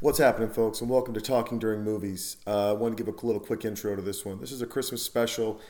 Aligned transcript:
What's 0.00 0.18
happening, 0.18 0.48
folks, 0.48 0.80
and 0.80 0.88
welcome 0.88 1.12
to 1.14 1.20
Talking 1.20 1.58
During 1.58 1.82
Movies. 1.82 2.36
Uh, 2.46 2.70
I 2.70 2.72
want 2.72 2.96
to 2.96 3.02
give 3.02 3.12
a 3.12 3.26
little 3.26 3.40
quick 3.40 3.64
intro 3.64 3.96
to 3.96 4.00
this 4.00 4.24
one. 4.24 4.38
This 4.40 4.52
is 4.52 4.62
a 4.62 4.66
Christmas 4.66 5.02
special. 5.02 5.60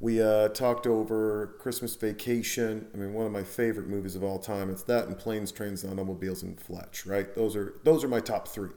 We 0.00 0.20
uh, 0.20 0.48
talked 0.48 0.88
over 0.88 1.54
Christmas 1.60 1.94
Vacation. 1.94 2.88
I 2.92 2.96
mean, 2.96 3.12
one 3.12 3.24
of 3.24 3.30
my 3.30 3.44
favorite 3.44 3.86
movies 3.86 4.16
of 4.16 4.24
all 4.24 4.40
time. 4.40 4.68
It's 4.68 4.82
that 4.82 5.06
and 5.06 5.16
Planes, 5.16 5.52
Trains, 5.52 5.84
and 5.84 5.92
Automobiles 5.92 6.42
and 6.42 6.58
Fletch, 6.58 7.06
right? 7.06 7.32
Those 7.36 7.54
are 7.54 7.74
those 7.84 8.02
are 8.02 8.08
my 8.08 8.18
top 8.18 8.48
three. 8.48 8.72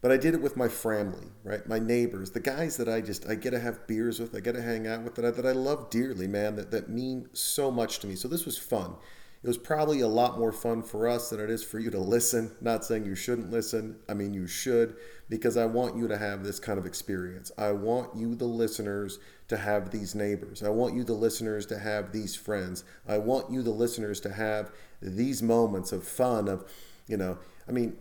But 0.00 0.10
I 0.10 0.16
did 0.16 0.32
it 0.32 0.40
with 0.40 0.56
my 0.56 0.68
family, 0.68 1.26
right? 1.44 1.68
My 1.68 1.78
neighbors, 1.78 2.30
the 2.30 2.40
guys 2.40 2.78
that 2.78 2.88
I 2.88 3.02
just 3.02 3.28
I 3.28 3.34
get 3.34 3.50
to 3.50 3.60
have 3.60 3.86
beers 3.86 4.20
with, 4.20 4.34
I 4.34 4.40
get 4.40 4.54
to 4.54 4.62
hang 4.62 4.86
out 4.86 5.02
with, 5.02 5.16
that 5.16 5.26
I, 5.26 5.30
that 5.32 5.44
I 5.44 5.52
love 5.52 5.90
dearly, 5.90 6.28
man. 6.28 6.56
That 6.56 6.70
that 6.70 6.88
mean 6.88 7.28
so 7.34 7.70
much 7.70 7.98
to 7.98 8.06
me. 8.06 8.14
So 8.14 8.26
this 8.26 8.46
was 8.46 8.56
fun. 8.56 8.94
It 9.42 9.46
was 9.46 9.58
probably 9.58 10.00
a 10.00 10.08
lot 10.08 10.38
more 10.38 10.50
fun 10.50 10.82
for 10.82 11.06
us 11.06 11.30
than 11.30 11.38
it 11.38 11.48
is 11.48 11.62
for 11.62 11.78
you 11.78 11.90
to 11.90 11.98
listen. 11.98 12.50
Not 12.60 12.84
saying 12.84 13.06
you 13.06 13.14
shouldn't 13.14 13.52
listen. 13.52 13.96
I 14.08 14.14
mean, 14.14 14.34
you 14.34 14.48
should, 14.48 14.96
because 15.28 15.56
I 15.56 15.64
want 15.64 15.96
you 15.96 16.08
to 16.08 16.18
have 16.18 16.42
this 16.42 16.58
kind 16.58 16.76
of 16.76 16.86
experience. 16.86 17.52
I 17.56 17.70
want 17.70 18.16
you, 18.16 18.34
the 18.34 18.46
listeners, 18.46 19.20
to 19.46 19.56
have 19.56 19.90
these 19.90 20.16
neighbors. 20.16 20.62
I 20.64 20.70
want 20.70 20.96
you, 20.96 21.04
the 21.04 21.12
listeners, 21.12 21.66
to 21.66 21.78
have 21.78 22.10
these 22.10 22.34
friends. 22.34 22.82
I 23.06 23.18
want 23.18 23.50
you, 23.50 23.62
the 23.62 23.70
listeners, 23.70 24.20
to 24.22 24.32
have 24.32 24.72
these 25.00 25.40
moments 25.40 25.92
of 25.92 26.02
fun, 26.02 26.48
of, 26.48 26.68
you 27.06 27.16
know, 27.16 27.38
I 27.68 27.72
mean, 27.72 27.96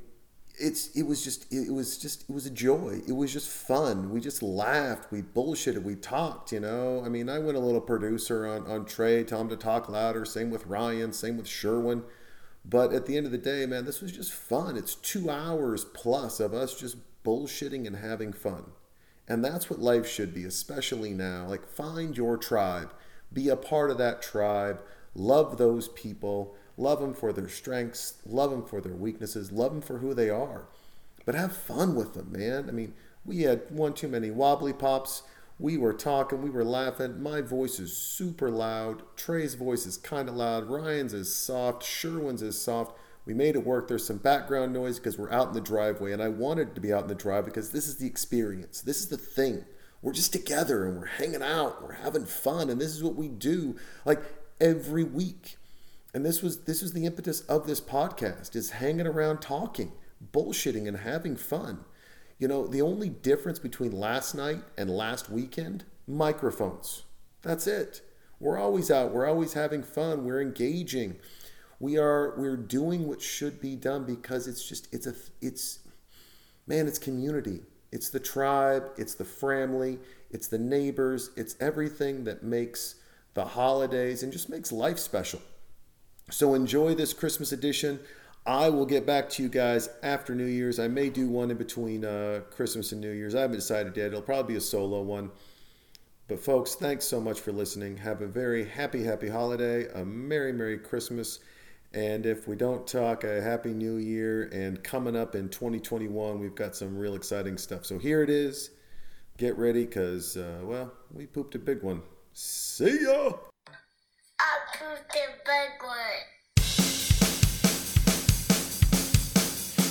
it's 0.60 0.96
it 0.96 1.04
was 1.04 1.24
just 1.24 1.52
it 1.54 1.72
was 1.72 1.98
just 1.98 2.24
it 2.30 2.34
was 2.34 2.46
a 2.46 2.52
joy. 2.52 3.02
It 3.08 3.14
was 3.14 3.32
just 3.32 3.50
fun. 3.50 4.10
We 4.10 4.20
just 4.20 4.42
laughed. 4.42 5.12
We 5.12 5.22
bullshitted. 5.22 5.84
We 5.84 5.96
talked. 5.96 6.52
You 6.52 6.60
know. 6.60 7.04
I 7.06 7.10
mean, 7.10 7.30
I 7.30 7.40
went 7.40 7.58
a 7.58 7.62
little 7.62 7.82
producer 7.82 8.48
on 8.48 8.66
on 8.68 8.86
Trey, 8.86 9.24
tell 9.24 9.42
him 9.42 9.50
to 9.50 9.58
talk 9.58 9.90
louder. 9.90 10.26
Same 10.26 10.50
with 10.50 10.66
Ryan. 10.66 11.14
Same 11.14 11.38
with 11.38 11.48
Sherwin. 11.48 12.04
But 12.66 12.92
at 12.92 13.06
the 13.06 13.16
end 13.16 13.26
of 13.26 13.32
the 13.32 13.38
day, 13.38 13.66
man, 13.66 13.86
this 13.86 14.02
was 14.02 14.12
just 14.12 14.34
fun. 14.34 14.76
It's 14.76 14.96
two 14.96 15.30
hours 15.30 15.86
plus 15.86 16.40
of 16.40 16.54
us 16.54 16.78
just 16.78 16.98
bullshitting 17.24 17.88
and 17.88 17.96
having 17.96 18.34
fun. 18.34 18.72
And 19.28 19.44
that's 19.44 19.70
what 19.70 19.80
life 19.80 20.08
should 20.08 20.34
be, 20.34 20.44
especially 20.44 21.14
now. 21.14 21.46
Like, 21.48 21.68
find 21.68 22.16
your 22.16 22.38
tribe, 22.38 22.94
be 23.32 23.50
a 23.50 23.56
part 23.56 23.92
of 23.92 23.98
that 23.98 24.22
tribe, 24.22 24.82
love 25.16 25.58
those 25.58 25.88
people 25.90 26.56
Love 26.78 27.02
them 27.02 27.14
for 27.14 27.34
their 27.34 27.50
strengths, 27.50 28.16
love 28.26 28.52
them 28.52 28.64
for 28.64 28.80
their 28.80 28.94
weaknesses, 28.94 29.52
love 29.52 29.72
them 29.72 29.82
for 29.82 29.98
who 29.98 30.14
they 30.14 30.30
are. 30.30 30.68
But 31.26 31.36
have 31.36 31.58
fun 31.58 31.96
with 31.96 32.14
them, 32.14 32.32
man. 32.32 32.70
I 32.70 32.72
mean, 32.72 32.94
we 33.26 33.42
had 33.42 33.64
one 33.70 33.94
too 33.94 34.08
many 34.08 34.30
wobbly 34.30 34.74
pops. 34.74 35.24
We 35.60 35.76
were 35.76 35.94
talking, 35.94 36.44
we 36.44 36.52
were 36.52 36.64
laughing. 36.64 37.22
My 37.22 37.42
voice 37.42 37.80
is 37.80 37.98
super 37.98 38.52
loud. 38.52 39.02
Trey's 39.16 39.56
voice 39.56 39.88
is 39.88 39.98
kind 39.98 40.30
of 40.30 40.36
loud. 40.36 40.70
Ryan's 40.70 41.14
is 41.14 41.36
soft. 41.36 41.84
Sherwin's 41.84 42.44
is 42.44 42.62
soft. 42.62 42.96
We 43.26 43.34
made 43.34 43.56
it 43.56 43.66
work. 43.66 43.88
There's 43.88 44.06
some 44.06 44.18
background 44.18 44.72
noise 44.72 45.00
because 45.00 45.18
we're 45.18 45.34
out 45.34 45.50
in 45.50 45.54
the 45.54 45.62
driveway, 45.62 46.14
and 46.14 46.22
I 46.22 46.30
wanted 46.30 46.76
to 46.76 46.82
be 46.82 46.94
out 46.94 47.04
in 47.04 47.10
the 47.10 47.16
drive 47.16 47.44
because 47.44 47.72
this 47.72 47.88
is 47.88 47.98
the 47.98 48.08
experience. 48.08 48.80
This 48.80 49.00
is 49.00 49.10
the 49.10 49.18
thing. 49.18 49.66
We're 50.02 50.14
just 50.14 50.32
together 50.32 50.86
and 50.86 50.98
we're 50.98 51.08
hanging 51.08 51.42
out. 51.42 51.84
We're 51.84 51.94
having 51.94 52.26
fun, 52.26 52.70
and 52.70 52.80
this 52.80 52.96
is 52.96 53.04
what 53.04 53.16
we 53.16 53.28
do 53.28 53.76
like 54.06 54.22
every 54.62 55.04
week 55.04 55.57
and 56.18 56.26
this 56.26 56.42
was 56.42 56.62
this 56.62 56.82
was 56.82 56.94
the 56.94 57.06
impetus 57.06 57.42
of 57.42 57.68
this 57.68 57.80
podcast 57.80 58.56
is 58.56 58.72
hanging 58.72 59.06
around 59.06 59.38
talking 59.38 59.92
bullshitting 60.34 60.88
and 60.88 60.98
having 60.98 61.36
fun. 61.36 61.86
You 62.40 62.48
know 62.48 62.66
the 62.66 62.82
only 62.82 63.08
difference 63.08 63.60
between 63.60 63.92
last 63.92 64.34
night 64.34 64.64
and 64.80 64.90
last 64.90 65.30
weekend 65.30 65.84
microphones. 66.08 67.04
That's 67.44 67.68
it. 67.68 68.02
We're 68.40 68.58
always 68.58 68.90
out. 68.90 69.14
We're 69.14 69.28
always 69.28 69.54
having 69.54 69.84
fun. 69.84 70.26
We're 70.26 70.42
engaging. 70.42 71.18
We 71.80 72.00
are 72.00 72.34
we're 72.36 72.58
doing 72.58 73.08
what 73.08 73.22
should 73.22 73.62
be 73.62 73.76
done 73.76 74.04
because 74.04 74.48
it's 74.48 74.68
just 74.68 74.92
it's 74.92 75.06
a 75.06 75.14
it's 75.40 75.82
man 76.66 76.88
it's 76.88 76.98
community. 76.98 77.60
It's 77.92 78.10
the 78.10 78.20
tribe. 78.20 78.90
It's 78.98 79.14
the 79.14 79.24
family. 79.24 80.00
It's 80.32 80.48
the 80.48 80.58
neighbors. 80.58 81.30
It's 81.38 81.56
everything 81.60 82.24
that 82.24 82.42
makes 82.42 82.96
the 83.36 83.46
holidays 83.46 84.24
and 84.24 84.34
just 84.34 84.50
makes 84.50 84.72
life 84.72 84.98
special 84.98 85.42
so 86.30 86.54
enjoy 86.54 86.94
this 86.96 87.14
Christmas 87.14 87.52
edition. 87.52 88.00
I 88.46 88.70
will 88.70 88.86
get 88.86 89.06
back 89.06 89.30
to 89.32 89.44
you 89.44 89.50
guys 89.50 89.90
after 90.02 90.34
New 90.34 90.46
Year's. 90.46 90.80
I 90.80 90.88
may 90.88 91.10
do 91.10 91.28
one 91.28 91.52
in 91.52 91.58
between 91.58 92.06
uh, 92.06 92.42
Christmas 92.50 92.92
and 92.94 93.02
New 93.02 93.12
Year's. 93.12 93.36
I 93.36 93.42
haven't 93.42 93.58
decided 93.58 93.96
yet. 93.98 94.08
It'll 94.08 94.22
probably 94.22 94.54
be 94.54 94.58
a 94.58 94.62
solo 94.62 95.02
one. 95.02 95.32
But 96.28 96.40
folks, 96.40 96.76
thanks 96.76 97.06
so 97.06 97.20
much 97.22 97.40
for 97.40 97.52
listening. 97.52 97.98
Have 97.98 98.22
a 98.22 98.28
very 98.28 98.66
happy, 98.66 99.04
happy 99.04 99.30
holiday, 99.30 99.88
a 99.94 100.06
merry, 100.06 100.54
merry 100.54 100.78
Christmas. 100.78 101.40
And 101.94 102.26
if 102.26 102.48
we 102.48 102.56
don't 102.56 102.86
talk, 102.86 103.24
a 103.24 103.42
happy 103.42 103.74
new 103.74 103.98
year. 103.98 104.50
And 104.54 104.84
coming 104.84 105.16
up 105.16 105.36
in 105.36 105.50
2021, 105.50 106.40
we've 106.40 106.56
got 106.56 106.76
some 106.76 106.98
real 106.98 107.16
exciting 107.16 107.58
stuff. 107.58 107.86
So 107.86 107.98
here 107.98 108.24
it 108.24 108.30
is. 108.30 108.72
Get 109.38 109.58
ready 109.58 109.86
because, 109.86 110.36
uh, 110.36 110.60
well, 110.64 110.92
we 111.14 111.28
pooped 111.28 111.56
a 111.56 111.60
big 111.60 111.84
one. 111.84 112.02
See 112.34 113.04
ya! 113.04 113.32
One. 115.88 115.98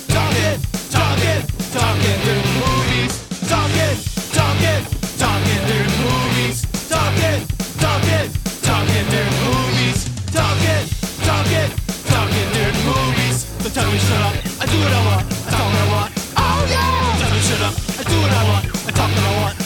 Talking, 0.07 0.61
talking, 0.89 1.41
talking 1.73 2.19
movies. 2.55 3.13
Talking, 3.49 3.97
talking, 4.31 4.81
talking 5.17 5.59
movies. 6.03 6.57
Talking, 6.87 7.39
talking, 7.79 8.27
talking 8.63 9.07
movies. 9.43 9.99
Talking, 10.31 10.83
talking, 11.27 11.69
talking 12.07 12.75
movies. 12.85 13.37
Tell 13.73 13.91
me 13.91 13.97
shut 13.99 14.21
up, 14.21 14.33
I 14.61 14.65
do 14.65 14.77
what 14.79 14.93
I 14.93 15.05
want, 15.05 15.25
I 15.27 15.51
talk 15.51 15.65
what 15.67 15.81
I 15.81 15.87
want. 15.91 16.11
Oh 16.37 16.65
yeah! 16.69 17.19
Tell 17.19 17.31
me 17.31 17.39
shut 17.41 17.61
up, 17.61 17.73
I 17.99 18.03
do 18.09 18.15
what 18.21 18.31
I 18.31 18.43
want, 18.49 18.65
I 18.65 18.91
talk 18.91 19.11
what 19.11 19.23
I 19.23 19.41
want. 19.41 19.56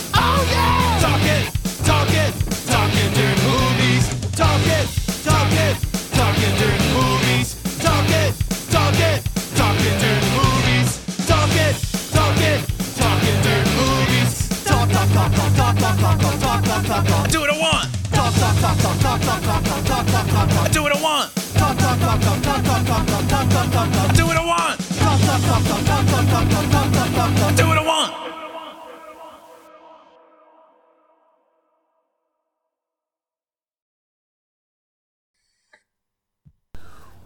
Do 16.81 16.87
what 16.87 17.51
I 17.51 17.59
want. 17.61 17.93
Do 20.73 20.81
what 20.81 20.95
I 20.95 21.01
want. 21.01 21.35
Do 24.15 24.25
what 24.25 24.37
I 24.37 24.43
want. 24.43 24.79
Do 27.55 27.67
what 27.67 27.77
I 27.77 27.83
want. 27.85 28.11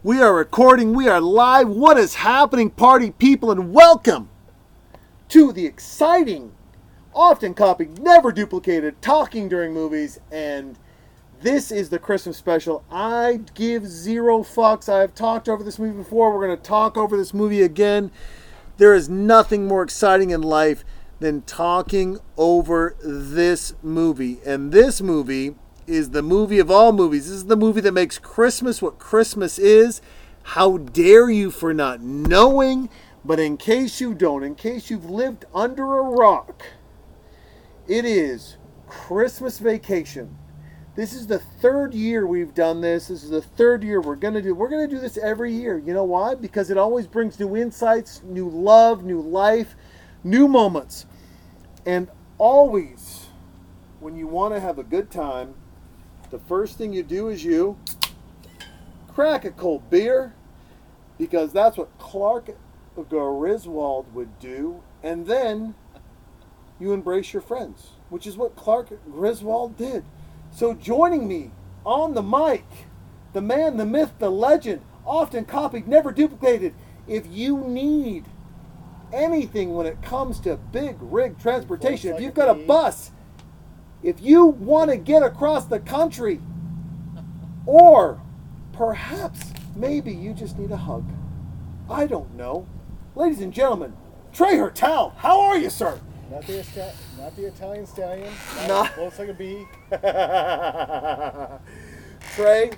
We 0.03 0.21
are 0.21 0.35
recording, 0.35 0.93
we 0.93 1.07
are 1.07 1.21
live. 1.21 1.69
What 1.69 1.97
is 1.97 2.15
happening, 2.15 2.69
party 2.69 3.09
people, 3.11 3.51
and 3.51 3.73
welcome 3.73 4.27
to 5.29 5.53
the 5.53 5.65
exciting 5.65 6.54
often 7.15 7.53
copied, 7.53 7.99
never 7.99 8.31
duplicated, 8.31 9.01
talking 9.01 9.47
during 9.47 9.73
movies. 9.73 10.19
And 10.31 10.77
this 11.41 11.71
is 11.71 11.89
the 11.89 11.99
Christmas 11.99 12.37
special. 12.37 12.83
I 12.91 13.39
give 13.53 13.87
zero 13.87 14.39
fucks. 14.39 14.91
I 14.91 14.99
have 14.99 15.15
talked 15.15 15.47
over 15.47 15.63
this 15.63 15.79
movie 15.79 15.97
before. 15.97 16.33
We're 16.33 16.45
going 16.45 16.57
to 16.57 16.63
talk 16.63 16.97
over 16.97 17.15
this 17.15 17.33
movie 17.33 17.61
again. 17.61 18.11
There 18.77 18.93
is 18.93 19.07
nothing 19.07 19.67
more 19.67 19.83
exciting 19.83 20.31
in 20.31 20.41
life 20.41 20.83
than 21.19 21.43
talking 21.43 22.19
over 22.37 22.95
this 23.01 23.73
movie. 23.81 24.39
And 24.45 24.71
this 24.71 25.01
movie 25.01 25.55
is 25.87 26.09
the 26.09 26.21
movie 26.21 26.59
of 26.59 26.69
all 26.69 26.91
movies. 26.91 27.25
This 27.25 27.35
is 27.35 27.45
the 27.45 27.55
movie 27.55 27.81
that 27.81 27.93
makes 27.93 28.17
Christmas 28.17 28.81
what 28.81 28.99
Christmas 28.99 29.57
is. 29.57 30.01
How 30.43 30.77
dare 30.77 31.29
you 31.29 31.51
for 31.51 31.73
not 31.73 32.01
knowing? 32.01 32.89
But 33.23 33.39
in 33.39 33.57
case 33.57 34.01
you 34.01 34.13
don't, 34.13 34.43
in 34.43 34.55
case 34.55 34.89
you've 34.89 35.09
lived 35.09 35.45
under 35.53 35.97
a 35.97 36.03
rock, 36.03 36.63
it 37.87 38.05
is 38.05 38.57
Christmas 38.87 39.59
Vacation. 39.59 40.37
This 40.95 41.13
is 41.13 41.27
the 41.27 41.39
third 41.39 41.93
year 41.93 42.25
we've 42.25 42.53
done 42.53 42.81
this. 42.81 43.09
This 43.09 43.23
is 43.23 43.29
the 43.29 43.41
third 43.41 43.83
year 43.83 43.99
we're 43.99 44.15
gonna 44.15 44.41
do. 44.41 44.55
We're 44.55 44.69
gonna 44.69 44.87
do 44.87 44.99
this 44.99 45.17
every 45.17 45.53
year. 45.53 45.77
You 45.77 45.93
know 45.93 46.05
why? 46.05 46.35
Because 46.35 46.69
it 46.69 46.77
always 46.77 47.05
brings 47.05 47.39
new 47.39 47.55
insights, 47.55 48.21
new 48.23 48.49
love, 48.49 49.03
new 49.03 49.21
life, 49.21 49.75
new 50.23 50.47
moments, 50.47 51.05
and 51.85 52.09
always 52.37 53.27
when 53.99 54.15
you 54.15 54.27
want 54.27 54.53
to 54.53 54.59
have 54.59 54.77
a 54.77 54.83
good 54.83 55.09
time 55.09 55.55
the 56.35 56.39
first 56.39 56.77
thing 56.77 56.91
you 56.91 57.03
do 57.03 57.29
is 57.29 57.43
you 57.43 57.77
crack 59.07 59.45
a 59.45 59.51
cold 59.51 59.89
beer 59.89 60.33
because 61.17 61.53
that's 61.53 61.77
what 61.77 61.97
Clark 61.97 62.49
Griswold 62.95 64.13
would 64.13 64.37
do, 64.39 64.81
and 65.03 65.25
then 65.25 65.75
you 66.79 66.93
embrace 66.93 67.33
your 67.33 67.41
friends, 67.41 67.91
which 68.09 68.27
is 68.27 68.37
what 68.37 68.55
Clark 68.55 68.89
Griswold 69.11 69.77
did. 69.77 70.03
So 70.51 70.73
joining 70.73 71.27
me 71.27 71.51
on 71.85 72.13
the 72.13 72.23
mic, 72.23 72.65
the 73.33 73.41
man, 73.41 73.77
the 73.77 73.85
myth, 73.85 74.13
the 74.19 74.29
legend, 74.29 74.81
often 75.05 75.45
copied, 75.45 75.87
never 75.87 76.11
duplicated. 76.11 76.73
If 77.07 77.27
you 77.27 77.59
need 77.59 78.25
anything 79.13 79.73
when 79.73 79.85
it 79.85 80.01
comes 80.01 80.39
to 80.41 80.57
big 80.57 80.97
rig 80.99 81.39
transportation. 81.39 82.13
If 82.13 82.21
you've 82.21 82.33
got 82.33 82.49
a 82.49 82.53
bus, 82.53 83.11
if 84.03 84.21
you 84.21 84.45
want 84.45 84.91
to 84.91 84.97
get 84.97 85.23
across 85.23 85.65
the 85.65 85.79
country, 85.79 86.41
or 87.65 88.21
perhaps 88.73 89.53
maybe 89.75 90.13
you 90.13 90.33
just 90.33 90.57
need 90.57 90.71
a 90.71 90.77
hug. 90.77 91.09
I 91.89 92.05
don't 92.07 92.35
know. 92.35 92.67
Ladies 93.15 93.41
and 93.41 93.53
gentlemen, 93.53 93.95
Trey 94.33 94.57
Hertel, 94.57 95.13
how 95.17 95.39
are 95.39 95.57
you, 95.57 95.69
sir? 95.69 95.99
Not 96.31 96.45
the 96.47 96.59
Ista- 96.59 96.93
not 97.19 97.35
the 97.35 97.45
Italian 97.45 97.85
stallion. 97.85 98.33
Not- 98.67 98.97
looks 98.97 99.19
like 99.19 99.29
a 99.29 99.33
bee. 99.33 99.65
Trey, 102.35 102.71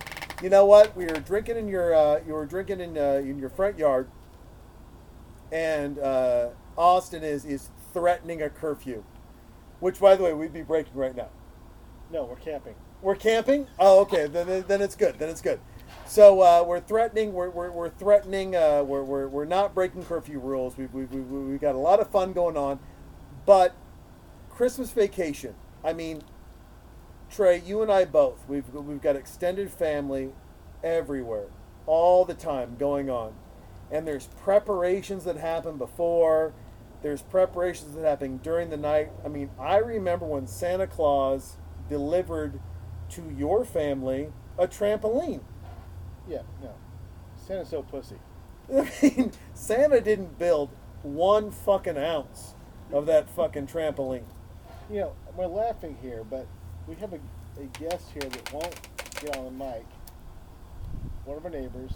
you 0.43 0.49
know 0.49 0.65
what? 0.65 0.95
We 0.95 1.05
were 1.05 1.19
drinking 1.19 1.57
in 1.57 1.67
your 1.67 1.95
uh, 1.95 2.19
you 2.27 2.33
were 2.33 2.45
drinking 2.45 2.81
in 2.81 2.97
uh, 2.97 3.21
in 3.23 3.39
your 3.39 3.49
front 3.49 3.77
yard, 3.77 4.09
and 5.51 5.97
uh, 5.99 6.49
Austin 6.77 7.23
is 7.23 7.45
is 7.45 7.69
threatening 7.93 8.41
a 8.41 8.49
curfew, 8.49 9.03
which, 9.79 9.99
by 9.99 10.15
the 10.15 10.23
way, 10.23 10.33
we'd 10.33 10.53
be 10.53 10.61
breaking 10.61 10.93
right 10.93 11.15
now. 11.15 11.29
No, 12.11 12.25
we're 12.25 12.35
camping. 12.35 12.75
We're 13.01 13.15
camping. 13.15 13.67
Oh, 13.79 14.01
okay. 14.01 14.27
Then, 14.27 14.65
then 14.67 14.81
it's 14.81 14.95
good. 14.95 15.19
Then 15.19 15.29
it's 15.29 15.41
good. 15.41 15.59
So 16.05 16.41
uh, 16.41 16.63
we're 16.65 16.79
threatening. 16.79 17.33
We're, 17.33 17.49
we're, 17.49 17.71
we're 17.71 17.89
threatening. 17.89 18.55
Uh, 18.55 18.83
we're, 18.83 19.03
we're, 19.03 19.27
we're 19.27 19.45
not 19.45 19.73
breaking 19.75 20.05
curfew 20.05 20.39
rules. 20.39 20.77
We've, 20.77 20.91
we've, 20.93 21.11
we've, 21.11 21.27
we've 21.27 21.61
got 21.61 21.75
a 21.75 21.79
lot 21.79 21.99
of 21.99 22.09
fun 22.09 22.33
going 22.33 22.55
on, 22.57 22.79
but 23.47 23.73
Christmas 24.49 24.91
vacation. 24.91 25.55
I 25.83 25.93
mean, 25.93 26.21
Trey, 27.31 27.59
you 27.65 27.81
and 27.81 27.91
I 27.91 28.05
both. 28.05 28.43
We've 28.47 28.69
we've 28.71 29.01
got 29.01 29.15
extended 29.15 29.71
family 29.71 30.33
everywhere, 30.83 31.47
all 31.87 32.25
the 32.25 32.35
time 32.35 32.75
going 32.77 33.09
on, 33.09 33.33
and 33.89 34.05
there's 34.05 34.27
preparations 34.43 35.23
that 35.23 35.37
happen 35.37 35.77
before. 35.77 36.53
There's 37.01 37.21
preparations 37.21 37.95
that 37.95 38.03
happen 38.03 38.37
during 38.37 38.69
the 38.69 38.77
night. 38.77 39.11
I 39.23 39.29
mean, 39.29 39.49
I 39.59 39.77
remember 39.77 40.25
when 40.25 40.45
Santa 40.47 40.87
Claus 40.87 41.57
delivered 41.89 42.59
to 43.09 43.33
your 43.37 43.63
family 43.63 44.33
a 44.57 44.67
trampoline. 44.67 45.41
Yeah, 46.27 46.41
no. 46.61 46.73
Santa's 47.37 47.69
so 47.69 47.83
pussy. 47.83 48.17
I 48.75 48.91
mean, 49.01 49.31
Santa 49.53 50.01
didn't 50.01 50.37
build 50.37 50.71
one 51.03 51.51
fucking 51.51 51.97
ounce 51.97 52.55
of 52.91 53.05
that 53.05 53.29
fucking 53.29 53.67
trampoline. 53.67 54.23
You 54.89 55.01
know, 55.01 55.13
we're 55.35 55.47
laughing 55.47 55.97
here, 56.01 56.23
but 56.23 56.47
we 56.87 56.95
have 56.95 57.13
a, 57.13 57.19
a 57.59 57.65
guest 57.79 58.05
here 58.13 58.29
that 58.29 58.53
won't 58.53 58.75
get 59.21 59.35
on 59.37 59.45
the 59.45 59.51
mic. 59.51 59.85
One 61.25 61.37
of 61.37 61.45
our 61.45 61.51
neighbors. 61.51 61.91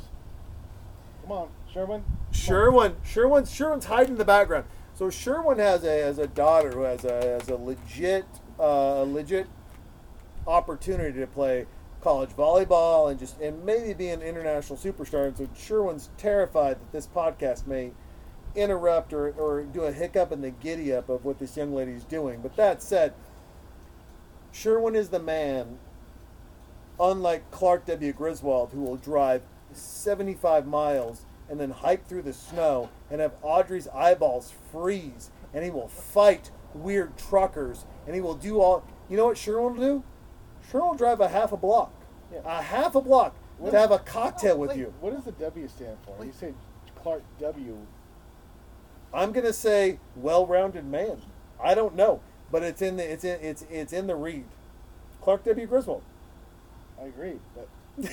Come 1.21 1.31
on, 1.31 1.49
Sherwin. 1.71 2.03
Sherwin, 2.31 2.95
Sherwin's 3.03 3.53
Sherwin's 3.53 3.85
hiding 3.85 4.13
in 4.13 4.17
the 4.17 4.25
background. 4.25 4.65
So 4.93 5.09
Sherwin 5.09 5.59
has 5.59 5.83
a 5.83 6.01
has 6.01 6.17
a 6.17 6.27
daughter 6.27 6.71
who 6.71 6.81
has 6.81 7.05
a 7.05 7.39
has 7.39 7.47
a 7.47 7.55
legit 7.55 8.25
uh, 8.59 9.03
legit 9.03 9.47
opportunity 10.47 11.19
to 11.19 11.27
play 11.27 11.67
college 12.01 12.31
volleyball 12.31 13.09
and 13.09 13.19
just 13.19 13.39
and 13.39 13.63
maybe 13.63 13.93
be 13.93 14.09
an 14.09 14.21
international 14.21 14.77
superstar. 14.77 15.27
And 15.27 15.37
so 15.37 15.47
Sherwin's 15.55 16.09
terrified 16.17 16.77
that 16.79 16.91
this 16.91 17.07
podcast 17.07 17.67
may 17.67 17.91
interrupt 18.55 19.13
or, 19.13 19.31
or 19.31 19.63
do 19.63 19.83
a 19.83 19.91
hiccup 19.91 20.31
in 20.31 20.41
the 20.41 20.51
giddy 20.51 20.93
up 20.93 21.09
of 21.09 21.25
what 21.25 21.39
this 21.39 21.55
young 21.57 21.73
lady's 21.73 22.03
doing. 22.03 22.41
But 22.41 22.55
that 22.55 22.81
said, 22.81 23.13
Sherwin 24.51 24.95
is 24.95 25.09
the 25.09 25.19
man, 25.19 25.79
unlike 26.99 27.49
Clark 27.51 27.85
W. 27.85 28.13
Griswold, 28.13 28.71
who 28.71 28.81
will 28.81 28.97
drive 28.97 29.43
75 29.73 30.67
miles 30.67 31.25
and 31.49 31.59
then 31.59 31.71
hike 31.71 32.07
through 32.07 32.21
the 32.23 32.33
snow 32.33 32.89
and 33.09 33.21
have 33.21 33.33
Audrey's 33.41 33.87
eyeballs 33.89 34.53
freeze. 34.71 35.31
And 35.53 35.63
he 35.63 35.69
will 35.69 35.87
fight 35.87 36.51
weird 36.73 37.17
truckers 37.17 37.85
and 38.05 38.15
he 38.15 38.21
will 38.21 38.35
do 38.35 38.59
all. 38.59 38.85
You 39.09 39.17
know 39.17 39.25
what 39.25 39.37
Sherwin 39.37 39.75
will 39.75 39.81
do? 39.81 40.03
Sherwin 40.69 40.89
will 40.89 40.95
drive 40.95 41.19
a 41.19 41.27
half 41.27 41.51
a 41.51 41.57
block. 41.57 41.91
Yeah. 42.31 42.39
A 42.45 42.61
half 42.61 42.95
a 42.95 43.01
block 43.01 43.35
to 43.65 43.77
have 43.77 43.91
a 43.91 43.99
cocktail 43.99 44.57
with 44.57 44.77
you. 44.77 44.93
What 45.01 45.13
does 45.13 45.25
the 45.25 45.33
W 45.33 45.67
stand 45.67 45.97
for? 46.05 46.23
You 46.23 46.31
say 46.31 46.53
Clark 46.95 47.23
W. 47.39 47.77
I'm 49.13 49.31
gonna 49.31 49.53
say 49.53 49.99
well-rounded 50.15 50.85
man. 50.85 51.21
I 51.61 51.73
don't 51.75 51.95
know, 51.95 52.21
but 52.51 52.63
it's 52.63 52.81
in 52.81 52.97
the 52.97 53.11
it's 53.11 53.23
in 53.23 53.39
it's 53.41 53.65
it's 53.69 53.93
in 53.93 54.07
the 54.07 54.15
read. 54.15 54.45
Clark 55.21 55.43
W. 55.45 55.67
Griswold. 55.67 56.01
I 56.99 57.05
agree, 57.05 57.39
but 57.55 57.67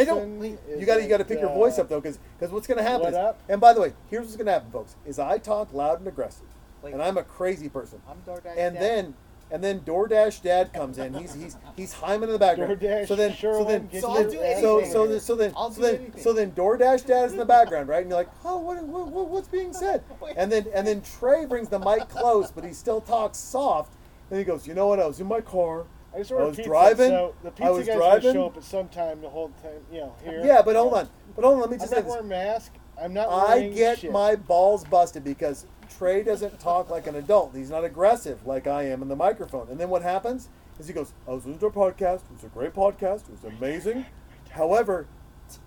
I 0.00 0.04
don't. 0.04 0.40
You 0.42 0.86
got 0.86 0.96
to 0.96 1.02
you 1.02 1.08
got 1.08 1.18
to 1.18 1.24
pick 1.24 1.40
your 1.40 1.50
uh, 1.50 1.54
voice 1.54 1.78
up 1.78 1.88
though, 1.88 2.00
because 2.00 2.18
because 2.38 2.52
what's 2.52 2.66
going 2.66 2.78
to 2.78 2.84
happen? 2.84 3.02
what 3.02 3.12
is- 3.12 3.18
up? 3.18 3.38
And 3.48 3.60
by 3.60 3.72
the 3.72 3.80
way, 3.80 3.92
here's 4.10 4.24
what's 4.24 4.36
going 4.36 4.46
to 4.46 4.52
happen, 4.52 4.70
folks: 4.70 4.96
is 5.06 5.18
I 5.18 5.38
talk 5.38 5.72
loud 5.72 6.00
and 6.00 6.08
aggressive, 6.08 6.46
Like- 6.82 6.92
and 6.94 7.02
I'm 7.02 7.16
a 7.16 7.22
crazy 7.22 7.68
person. 7.68 8.00
I'm 8.08 8.18
DoorDash 8.26 8.56
and 8.56 8.76
then 8.76 9.14
and 9.54 9.62
then 9.62 9.80
DoorDash 9.82 10.42
Dad 10.42 10.72
comes 10.72 10.98
in. 10.98 11.14
He's 11.14 11.32
he's 11.32 11.56
he's 11.76 11.92
Hyman 11.92 12.28
in 12.28 12.32
the 12.32 12.38
background. 12.40 12.80
DoorDash 12.80 13.06
so 13.06 13.14
then 13.14 13.30
so 13.30 13.36
Sherwin 13.36 13.66
then 13.68 13.86
gets 13.86 14.02
so 14.04 14.14
then 14.14 14.60
so 14.60 14.84
so 14.84 15.06
then 15.06 15.20
so 15.20 15.34
then 15.36 15.52
I'll 15.56 15.70
so 15.70 15.76
do 15.76 15.82
then, 15.86 15.94
anything. 16.00 16.22
so 16.22 16.32
then 16.32 16.50
DoorDash 16.52 17.06
Dad 17.06 17.26
is 17.26 17.32
in 17.32 17.38
the 17.38 17.44
background, 17.44 17.88
right? 17.88 18.00
And 18.02 18.10
you're 18.10 18.18
like, 18.18 18.30
oh, 18.44 18.58
what, 18.58 18.82
what, 18.82 19.06
what 19.06 19.28
what's 19.28 19.46
being 19.46 19.72
said? 19.72 20.02
And 20.36 20.50
then 20.50 20.66
and 20.74 20.84
then 20.84 21.02
Trey 21.02 21.46
brings 21.46 21.68
the 21.68 21.78
mic 21.78 22.08
close, 22.08 22.50
but 22.50 22.64
he 22.64 22.72
still 22.72 23.00
talks 23.00 23.38
soft. 23.38 23.92
And 24.30 24.38
he 24.40 24.44
goes, 24.44 24.66
you 24.66 24.74
know 24.74 24.88
what? 24.88 24.98
I 24.98 25.06
was 25.06 25.20
in 25.20 25.28
my 25.28 25.40
car. 25.40 25.84
I 26.12 26.18
just 26.18 26.32
I 26.32 26.42
was 26.42 26.56
pizza, 26.56 26.68
driving. 26.68 27.10
so 27.10 27.34
the 27.44 27.50
pizza 27.52 27.64
I 27.64 27.70
was 27.70 27.86
guy's 27.86 27.96
driving. 27.96 28.22
gonna 28.22 28.34
show 28.34 28.46
up 28.46 28.56
at 28.56 28.64
some 28.64 28.88
time 28.88 29.20
the 29.20 29.28
whole 29.30 29.50
time. 29.62 29.80
You 29.92 30.00
know, 30.00 30.14
here. 30.24 30.42
Yeah, 30.44 30.62
but 30.62 30.74
hold 30.74 30.94
on. 30.94 31.08
But 31.36 31.44
hold 31.44 31.54
on. 31.54 31.60
Let 31.60 31.70
me 31.70 31.74
I'm 31.76 31.80
just 31.80 31.92
not 31.92 31.96
say 31.98 32.02
this. 32.02 32.10
wearing 32.10 32.26
a 32.26 32.28
mask. 32.28 32.72
I'm 33.00 33.12
not 33.12 33.28
I 33.28 33.54
wearing 33.56 33.74
get 33.74 33.98
shit. 34.00 34.12
my 34.12 34.34
balls 34.36 34.84
busted 34.84 35.22
because 35.24 35.66
Trey 35.96 36.22
doesn't 36.22 36.58
talk 36.58 36.90
like 36.90 37.06
an 37.06 37.14
adult. 37.14 37.54
He's 37.54 37.70
not 37.70 37.84
aggressive 37.84 38.46
like 38.46 38.66
I 38.66 38.84
am 38.84 39.02
in 39.02 39.08
the 39.08 39.16
microphone. 39.16 39.68
And 39.68 39.78
then 39.78 39.88
what 39.88 40.02
happens 40.02 40.48
is 40.78 40.86
he 40.88 40.92
goes, 40.92 41.12
oh, 41.26 41.32
I 41.32 41.34
was 41.34 41.46
listening 41.46 41.60
to 41.60 41.66
a 41.66 41.70
podcast. 41.70 42.22
It 42.22 42.32
was 42.32 42.44
a 42.44 42.48
great 42.48 42.72
podcast. 42.72 43.28
It 43.28 43.42
was 43.42 43.44
amazing. 43.44 44.06
However, 44.50 45.06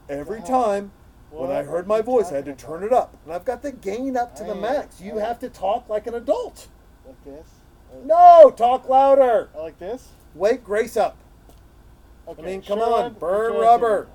every 0.09 0.41
time 0.41 0.91
when 1.29 1.51
I 1.51 1.63
heard 1.63 1.88
my 1.88 2.01
voice, 2.01 2.31
I 2.31 2.35
had 2.35 2.45
to 2.45 2.56
turn 2.56 2.83
it 2.83 2.91
up. 2.94 3.18
And 3.25 3.33
I've 3.33 3.45
got 3.45 3.62
the 3.62 3.71
gain 3.71 4.18
up 4.18 4.35
to 4.35 4.44
the 4.44 4.56
max. 4.56 5.01
You 5.01 5.18
have 5.18 5.39
to 5.39 5.50
talk 5.50 5.88
like 5.89 6.07
an 6.07 6.13
adult. 6.15 6.68
like 7.06 7.23
this. 7.23 7.47
No, 8.03 8.53
talk 8.56 8.89
louder. 8.89 9.50
I 9.56 9.59
like 9.59 9.80
this. 9.80 10.09
Wake 10.35 10.63
Grace 10.63 10.97
up. 10.97 11.18
Okay. 12.27 12.41
I 12.41 12.45
mean, 12.45 12.62
come 12.62 12.80
Sherwin, 12.80 12.94
on, 12.94 13.13
burn 13.13 13.53
enjoy 13.53 13.62
rubber. 13.62 14.07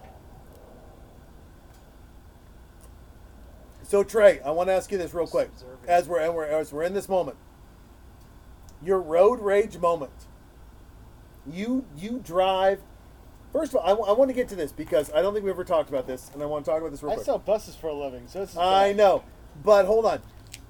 So 3.82 4.04
Trey, 4.04 4.40
I 4.40 4.50
want 4.50 4.68
to 4.68 4.72
ask 4.72 4.90
you 4.90 4.98
this 4.98 5.12
real 5.12 5.26
quick. 5.26 5.50
As 5.86 6.08
we're, 6.08 6.20
as 6.20 6.30
we're 6.30 6.44
as 6.44 6.72
we're 6.72 6.82
in 6.82 6.94
this 6.94 7.08
moment. 7.08 7.36
Your 8.82 9.00
road 9.00 9.40
rage 9.40 9.78
moment. 9.78 10.26
You 11.46 11.84
you 11.96 12.20
drive. 12.22 12.80
First 13.52 13.74
of 13.74 13.80
all, 13.80 14.04
I, 14.06 14.12
want 14.12 14.30
to 14.30 14.34
get 14.34 14.48
to 14.48 14.54
this 14.56 14.72
because 14.72 15.12
I 15.12 15.20
don't 15.20 15.34
think 15.34 15.44
we 15.44 15.50
ever 15.50 15.64
talked 15.64 15.90
about 15.90 16.06
this, 16.06 16.30
and 16.32 16.42
I 16.42 16.46
want 16.46 16.64
to 16.64 16.70
talk 16.70 16.80
about 16.80 16.90
this 16.90 17.02
real 17.02 17.12
I 17.12 17.16
quick. 17.16 17.26
sell 17.26 17.38
buses 17.38 17.74
for 17.74 17.88
a 17.88 17.92
living, 17.92 18.26
so 18.26 18.40
this 18.40 18.52
is. 18.52 18.56
I 18.56 18.88
bad. 18.88 18.96
know, 18.96 19.24
but 19.62 19.84
hold 19.84 20.06
on. 20.06 20.22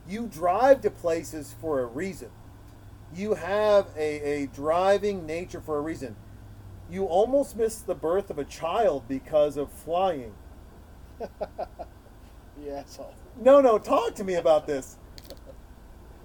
You 0.09 0.27
drive 0.27 0.81
to 0.81 0.91
places 0.91 1.55
for 1.61 1.79
a 1.81 1.87
reason. 1.87 2.31
You 3.15 3.35
have 3.35 3.87
a, 3.97 4.43
a 4.43 4.47
driving 4.49 5.27
nature 5.27 5.61
for 5.61 5.79
a 5.79 5.81
reason. 5.81 6.17
You 6.91 7.05
almost 7.05 7.57
missed 7.57 7.87
the 7.87 7.95
birth 7.95 8.31
of 8.31 8.39
a 8.39 8.45
child 8.45 9.05
because 9.07 9.57
of 9.57 9.71
flying. 9.71 10.35
You 12.61 12.73
asshole. 12.73 13.15
No, 13.41 13.61
no, 13.61 13.79
talk 13.79 14.15
to 14.17 14.25
me 14.25 14.35
about 14.35 14.67
this. 14.67 14.97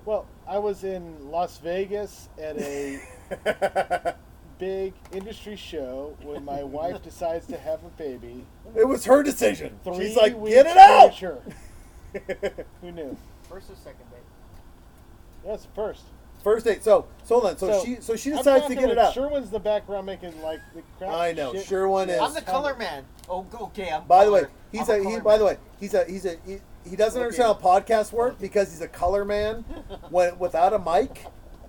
Well, 0.07 0.25
I 0.47 0.57
was 0.57 0.85
in 0.85 1.29
Las 1.31 1.57
Vegas 1.57 2.29
at 2.41 2.57
a 2.57 2.97
big 4.57 4.93
industry 5.11 5.57
show 5.57 6.15
when 6.23 6.45
my 6.45 6.63
wife 6.63 7.03
decides 7.03 7.45
to 7.47 7.57
have 7.57 7.83
a 7.83 7.89
baby. 8.01 8.45
It 8.73 8.87
was 8.87 9.03
her 9.03 9.21
decision. 9.21 9.77
Three 9.83 10.07
She's 10.07 10.15
like, 10.15 10.33
weeks 10.37 10.55
get 10.55 10.65
it 10.65 10.77
out. 10.77 11.13
premature. 11.13 11.41
Who 12.81 12.91
knew? 12.93 13.17
First 13.49 13.69
or 13.69 13.75
second 13.75 14.09
date? 14.09 14.21
That's 15.45 15.63
the 15.65 15.71
first. 15.75 16.03
First 16.41 16.63
date. 16.65 16.85
So, 16.85 17.07
so 17.25 17.41
hold 17.41 17.51
on. 17.51 17.57
So, 17.57 17.83
she, 17.83 17.97
so 17.99 18.15
she 18.15 18.31
I'm 18.31 18.37
decides 18.37 18.61
to 18.67 18.75
talking 18.75 18.77
get 18.87 18.91
it 18.91 18.95
like 18.97 19.07
out. 19.07 19.13
Sherwin's 19.13 19.49
the 19.49 19.59
background 19.59 20.05
making 20.05 20.41
like 20.41 20.61
the 20.73 20.83
crap. 20.99 21.11
I 21.15 21.33
know, 21.33 21.51
shit. 21.51 21.65
Sherwin 21.65 22.09
is- 22.09 22.21
I'm 22.21 22.33
the 22.33 22.41
color 22.43 22.77
man. 22.77 23.03
Oh, 23.27 23.45
okay. 23.59 23.89
I'm 23.89 24.07
By 24.07 24.23
the 24.23 24.31
way, 24.31 24.39
color- 24.43 24.51
he's 24.71 24.89
I'm 24.89 25.01
a, 25.01 25.03
he. 25.03 25.03
color 25.03 25.19
By 25.21 25.37
the 25.37 25.43
man. 25.43 25.53
way, 25.55 25.59
he's 25.81 25.93
a 25.93 26.05
he's 26.05 26.25
a 26.25 26.37
he, 26.45 26.59
he 26.89 26.95
doesn't 26.95 27.21
understand 27.21 27.47
how 27.47 27.79
podcasts 27.79 28.11
work 28.11 28.39
because 28.39 28.69
he's 28.71 28.81
a 28.81 28.87
color 28.87 29.25
man 29.25 29.63
when, 30.09 30.37
without 30.39 30.73
a 30.73 30.79
mic, 30.79 31.25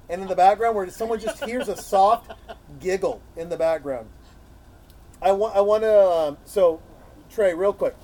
and 0.08 0.22
in 0.22 0.28
the 0.28 0.36
background 0.36 0.76
where 0.76 0.88
someone 0.90 1.18
just 1.20 1.44
hears 1.44 1.68
a 1.68 1.76
soft 1.76 2.32
giggle 2.80 3.20
in 3.36 3.48
the 3.48 3.56
background. 3.56 4.08
I 5.20 5.32
want 5.32 5.56
I 5.56 5.60
want 5.60 5.82
to 5.82 6.10
um, 6.10 6.38
so 6.44 6.80
Trey 7.30 7.54
real 7.54 7.72
quick. 7.72 7.94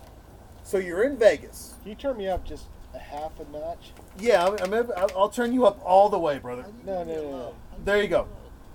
So 0.62 0.78
you're 0.78 1.04
in 1.04 1.16
Vegas. 1.16 1.75
Can 1.83 1.90
you 1.90 1.97
turn 1.97 2.16
me 2.16 2.28
up 2.28 2.44
just 2.44 2.66
a 2.94 2.99
half 2.99 3.33
a 3.38 3.44
notch? 3.52 3.92
Yeah, 4.18 4.47
I'm, 4.47 4.75
I'm, 4.75 4.90
I'll- 5.16 5.28
turn 5.28 5.52
you 5.52 5.66
up 5.66 5.78
all 5.85 6.09
the 6.09 6.18
way, 6.18 6.38
brother. 6.38 6.64
No, 6.87 7.04
no, 7.04 7.14
no, 7.14 7.30
no. 7.30 7.54
There 7.85 8.00
you 8.00 8.09
go. 8.09 8.26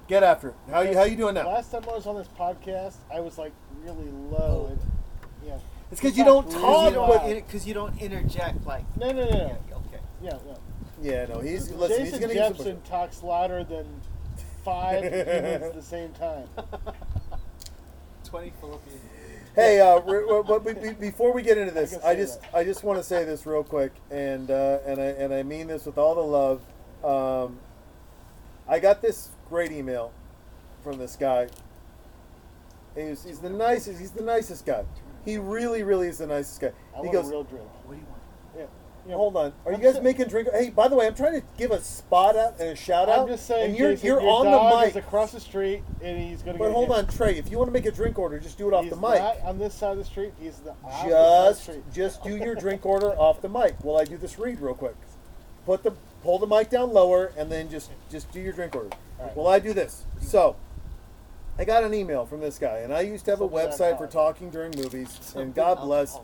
Get 0.07 0.23
after 0.23 0.49
it. 0.49 0.55
How 0.69 0.81
you 0.81 0.95
how 0.95 1.03
you 1.03 1.15
doing 1.15 1.35
now? 1.35 1.47
Last 1.47 1.71
time 1.71 1.83
I 1.87 1.93
was 1.93 2.07
on 2.07 2.15
this 2.15 2.27
podcast, 2.27 2.95
I 3.13 3.19
was 3.19 3.37
like 3.37 3.53
really 3.83 4.09
low. 4.31 4.67
And, 4.71 4.79
yeah. 5.45 5.57
It's 5.91 5.99
because 6.01 6.17
you 6.17 6.23
don't 6.25 6.49
talk 6.51 6.93
you 6.93 6.99
with. 7.01 7.21
don't- 7.21 7.45
because 7.47 7.67
you 7.67 7.73
don't 7.73 7.99
interject 8.01 8.65
like. 8.65 8.85
No, 8.97 9.11
no, 9.11 9.25
no, 9.25 9.31
no. 9.31 9.57
Okay. 9.87 9.99
Yeah, 10.21 10.37
Yeah, 10.47 10.55
Yeah, 11.01 11.25
no, 11.25 11.39
he's 11.39 11.71
listen. 11.71 12.01
He's 12.01 12.11
Jason 12.13 12.21
gonna 12.21 12.33
use 12.33 12.57
Jepson 12.57 12.81
talks 12.81 13.23
louder 13.23 13.63
than 13.63 13.85
five 14.63 15.03
humans 15.03 15.63
at 15.63 15.73
the 15.73 15.81
same 15.81 16.11
time. 16.13 16.47
20 18.25 18.53
Philippines. 18.59 19.01
Hey, 19.55 19.79
uh, 19.81 19.99
re- 20.01 20.17
re- 20.19 20.43
but 20.47 20.63
be- 20.63 20.73
be- 20.73 20.93
before 20.93 21.33
we 21.33 21.41
get 21.41 21.57
into 21.57 21.73
this, 21.73 21.91
can 21.93 22.01
I 22.03 22.13
just 22.15 22.41
that. 22.43 22.55
I 22.55 22.63
just 22.63 22.83
want 22.83 22.99
to 22.99 23.03
say 23.03 23.23
this 23.25 23.45
real 23.47 23.63
quick, 23.63 23.91
and 24.11 24.51
uh, 24.51 24.77
and 24.85 25.01
I 25.01 25.05
and 25.05 25.33
I 25.33 25.41
mean 25.43 25.67
this 25.67 25.85
with 25.87 25.97
all 25.97 26.13
the 26.15 26.21
love. 26.21 26.61
Um, 27.03 27.57
I 28.67 28.77
got 28.79 29.01
this 29.01 29.29
great 29.49 29.71
email 29.71 30.11
from 30.83 30.99
this 30.99 31.15
guy. 31.15 31.47
He's, 32.95 33.23
he's 33.23 33.39
the 33.39 33.49
nicest. 33.49 33.99
He's 33.99 34.11
the 34.11 34.23
nicest 34.23 34.65
guy. 34.65 34.83
He 35.25 35.37
really, 35.37 35.83
really 35.83 36.07
is 36.07 36.17
the 36.19 36.27
nicest 36.27 36.61
guy. 36.61 36.67
I 36.67 36.97
he 36.97 37.01
want 37.07 37.11
goes, 37.13 37.27
a 37.27 37.31
real 37.31 37.43
drink. 37.43 37.65
What 37.85 37.93
do 37.95 37.99
you 37.99 38.05
want? 38.07 38.21
Yeah. 38.57 38.65
yeah. 39.07 39.15
Hold 39.15 39.35
on. 39.35 39.53
Are 39.65 39.71
you 39.71 39.77
I'm 39.77 39.83
guys 39.83 39.95
sa- 39.95 40.01
making 40.01 40.27
drink? 40.27 40.47
Hey, 40.51 40.69
by 40.69 40.87
the 40.87 40.95
way, 40.95 41.07
I'm 41.07 41.15
trying 41.15 41.39
to 41.39 41.45
give 41.57 41.71
a 41.71 41.81
spot 41.81 42.35
out 42.35 42.59
and 42.59 42.69
a 42.69 42.75
shout 42.75 43.09
out. 43.09 43.19
I'm 43.19 43.27
just 43.27 43.45
saying, 43.45 43.69
and 43.71 43.77
you're 43.77 43.91
Jason, 43.91 44.07
you're 44.07 44.21
your 44.21 44.29
on 44.31 44.45
dog 44.45 44.73
the 44.81 44.87
is 44.89 44.95
mic. 44.95 45.03
across 45.05 45.31
the 45.31 45.39
street, 45.39 45.83
and 46.01 46.17
he's 46.17 46.41
going 46.41 46.55
to 46.57 46.59
But 46.59 46.67
get 46.69 46.73
hold 46.75 46.87
hit. 46.89 46.97
on, 46.97 47.07
Trey. 47.07 47.37
If 47.37 47.51
you 47.51 47.57
want 47.57 47.67
to 47.67 47.73
make 47.73 47.85
a 47.85 47.91
drink 47.91 48.17
order, 48.17 48.39
just 48.39 48.57
do 48.57 48.67
it 48.67 48.73
off 48.73 48.83
He's 48.83 48.91
the 48.91 48.97
mic. 48.97 49.19
not 49.19 49.41
on 49.43 49.57
this 49.59 49.73
side 49.75 49.91
of 49.91 49.97
the 49.97 50.05
street. 50.05 50.33
He's 50.39 50.57
the 50.59 50.71
opposite 50.83 51.01
side 51.01 51.11
of 51.11 51.11
the 51.11 51.49
Just 51.51 51.61
street. 51.63 51.83
just 51.93 52.23
do 52.23 52.37
your 52.37 52.55
drink 52.65 52.85
order 52.85 53.11
off 53.11 53.41
the 53.41 53.49
mic 53.49 53.75
while 53.83 53.97
I 53.97 54.05
do 54.05 54.17
this 54.17 54.39
read 54.39 54.59
real 54.61 54.73
quick. 54.73 54.95
Put 55.65 55.83
the 55.83 55.93
pull 56.23 56.39
the 56.39 56.47
mic 56.47 56.69
down 56.69 56.91
lower 56.91 57.31
and 57.37 57.51
then 57.51 57.69
just 57.69 57.91
just 58.09 58.31
do 58.31 58.39
your 58.41 58.53
drink 58.53 58.75
order. 58.75 58.89
Alright. 59.19 59.35
While 59.35 59.47
I 59.47 59.59
do 59.59 59.73
this. 59.73 60.03
So 60.21 60.55
I 61.59 61.65
got 61.65 61.83
an 61.83 61.93
email 61.93 62.25
from 62.25 62.39
this 62.39 62.57
guy, 62.57 62.79
and 62.79 62.93
I 62.93 63.01
used 63.01 63.25
to 63.25 63.31
have 63.31 63.41
a 63.41 63.47
website 63.49 63.97
for 63.97 64.07
talking 64.07 64.49
during 64.49 64.71
movies. 64.77 65.33
And 65.35 65.53
God 65.53 65.81
bless. 65.81 66.17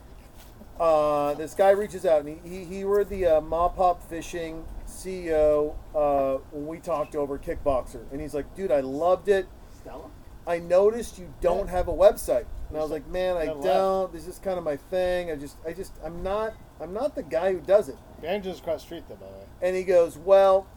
Uh, 0.80 1.34
this 1.34 1.54
guy 1.54 1.72
reaches 1.72 2.06
out, 2.06 2.26
and 2.26 2.40
he, 2.46 2.50
he, 2.60 2.64
he 2.64 2.84
were 2.86 3.04
the 3.04 3.26
uh, 3.26 3.42
Mop 3.42 3.76
Pop 3.76 4.02
Fishing 4.10 4.64
CEO 4.88 5.76
uh, 5.94 6.38
when 6.52 6.68
we 6.68 6.80
talked 6.80 7.16
over 7.18 7.38
Kickboxer. 7.38 8.10
And 8.14 8.22
he's 8.22 8.34
like, 8.34 8.56
dude, 8.56 8.72
I 8.72 8.80
loved 8.80 9.28
it. 9.28 9.46
Stella? 9.82 10.10
I 10.48 10.60
noticed 10.60 11.18
you 11.20 11.34
don't 11.42 11.66
Yeah. 11.66 11.72
have 11.72 11.88
a 11.90 11.94
website, 11.94 12.46
and 12.70 12.78
I 12.78 12.82
was 12.82 12.92
like, 12.92 13.06
man, 13.08 13.36
I 13.36 13.48
don't. 13.48 14.14
This 14.14 14.28
is 14.28 14.40
kind 14.40 14.58
of 14.58 14.64
my 14.64 14.78
thing. 14.78 15.32
I 15.32 15.36
just, 15.36 15.58
I 15.68 15.74
just, 15.74 15.92
I'm 16.04 16.24
not, 16.24 16.54
I'm 16.80 16.94
not 16.94 17.14
the 17.16 17.24
guy 17.24 17.52
who 17.52 17.60
does 17.60 17.90
it. 17.90 17.98
Banjo's 18.22 18.60
across 18.60 18.82
the 18.82 18.86
street, 18.86 19.04
though, 19.10 19.16
by 19.16 19.26
the 19.28 19.34
way. 19.34 19.46
And 19.62 19.76
he 19.76 19.84
goes, 19.84 20.18
well, 20.18 20.68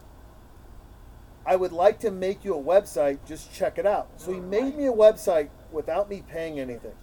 I 1.45 1.55
would 1.55 1.71
like 1.71 1.99
to 1.99 2.11
make 2.11 2.43
you 2.45 2.55
a 2.55 2.61
website. 2.61 3.19
Just 3.25 3.53
check 3.53 3.77
it 3.77 3.85
out. 3.85 4.09
So 4.17 4.31
he 4.31 4.39
made 4.39 4.77
me 4.77 4.85
a 4.87 4.93
website 4.93 5.49
without 5.71 6.09
me 6.09 6.23
paying 6.27 6.59
anything, 6.59 6.95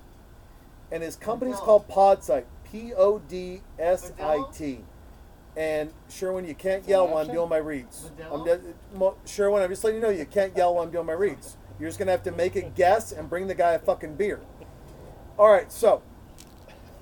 and 0.93 1.03
his 1.03 1.17
company's 1.17 1.57
called 1.57 1.89
Podsite. 1.89 2.45
P 2.71 2.93
O 2.95 3.19
D 3.21 3.63
S 3.79 4.13
I 4.21 4.45
T. 4.53 4.81
And 5.57 5.91
Sherwin, 6.11 6.47
you 6.47 6.55
can't 6.55 6.87
yell 6.87 7.07
while 7.09 7.19
I'm 7.19 7.33
doing 7.33 7.49
my 7.49 7.57
reads. 7.57 8.11
I'm 8.31 8.45
Mo- 8.95 9.17
Sherwin, 9.25 9.63
I'm 9.63 9.71
just 9.71 9.83
letting 9.85 10.01
you 10.01 10.07
know 10.07 10.13
you 10.13 10.27
can't 10.27 10.55
yell 10.57 10.75
while 10.75 10.85
I'm 10.85 10.91
doing 10.91 11.07
my 11.07 11.15
reads. 11.15 11.57
You're 11.79 11.89
just 11.89 11.99
gonna 11.99 12.11
have 12.11 12.23
to 12.25 12.33
make 12.33 12.57
a 12.57 12.63
guess 12.63 13.13
and 13.13 13.31
bring 13.31 13.47
the 13.47 13.55
guy 13.55 13.73
a 13.73 13.79
fucking 13.79 14.17
beer. 14.17 14.41
All 15.39 15.51
right, 15.51 15.71
so 15.73 16.03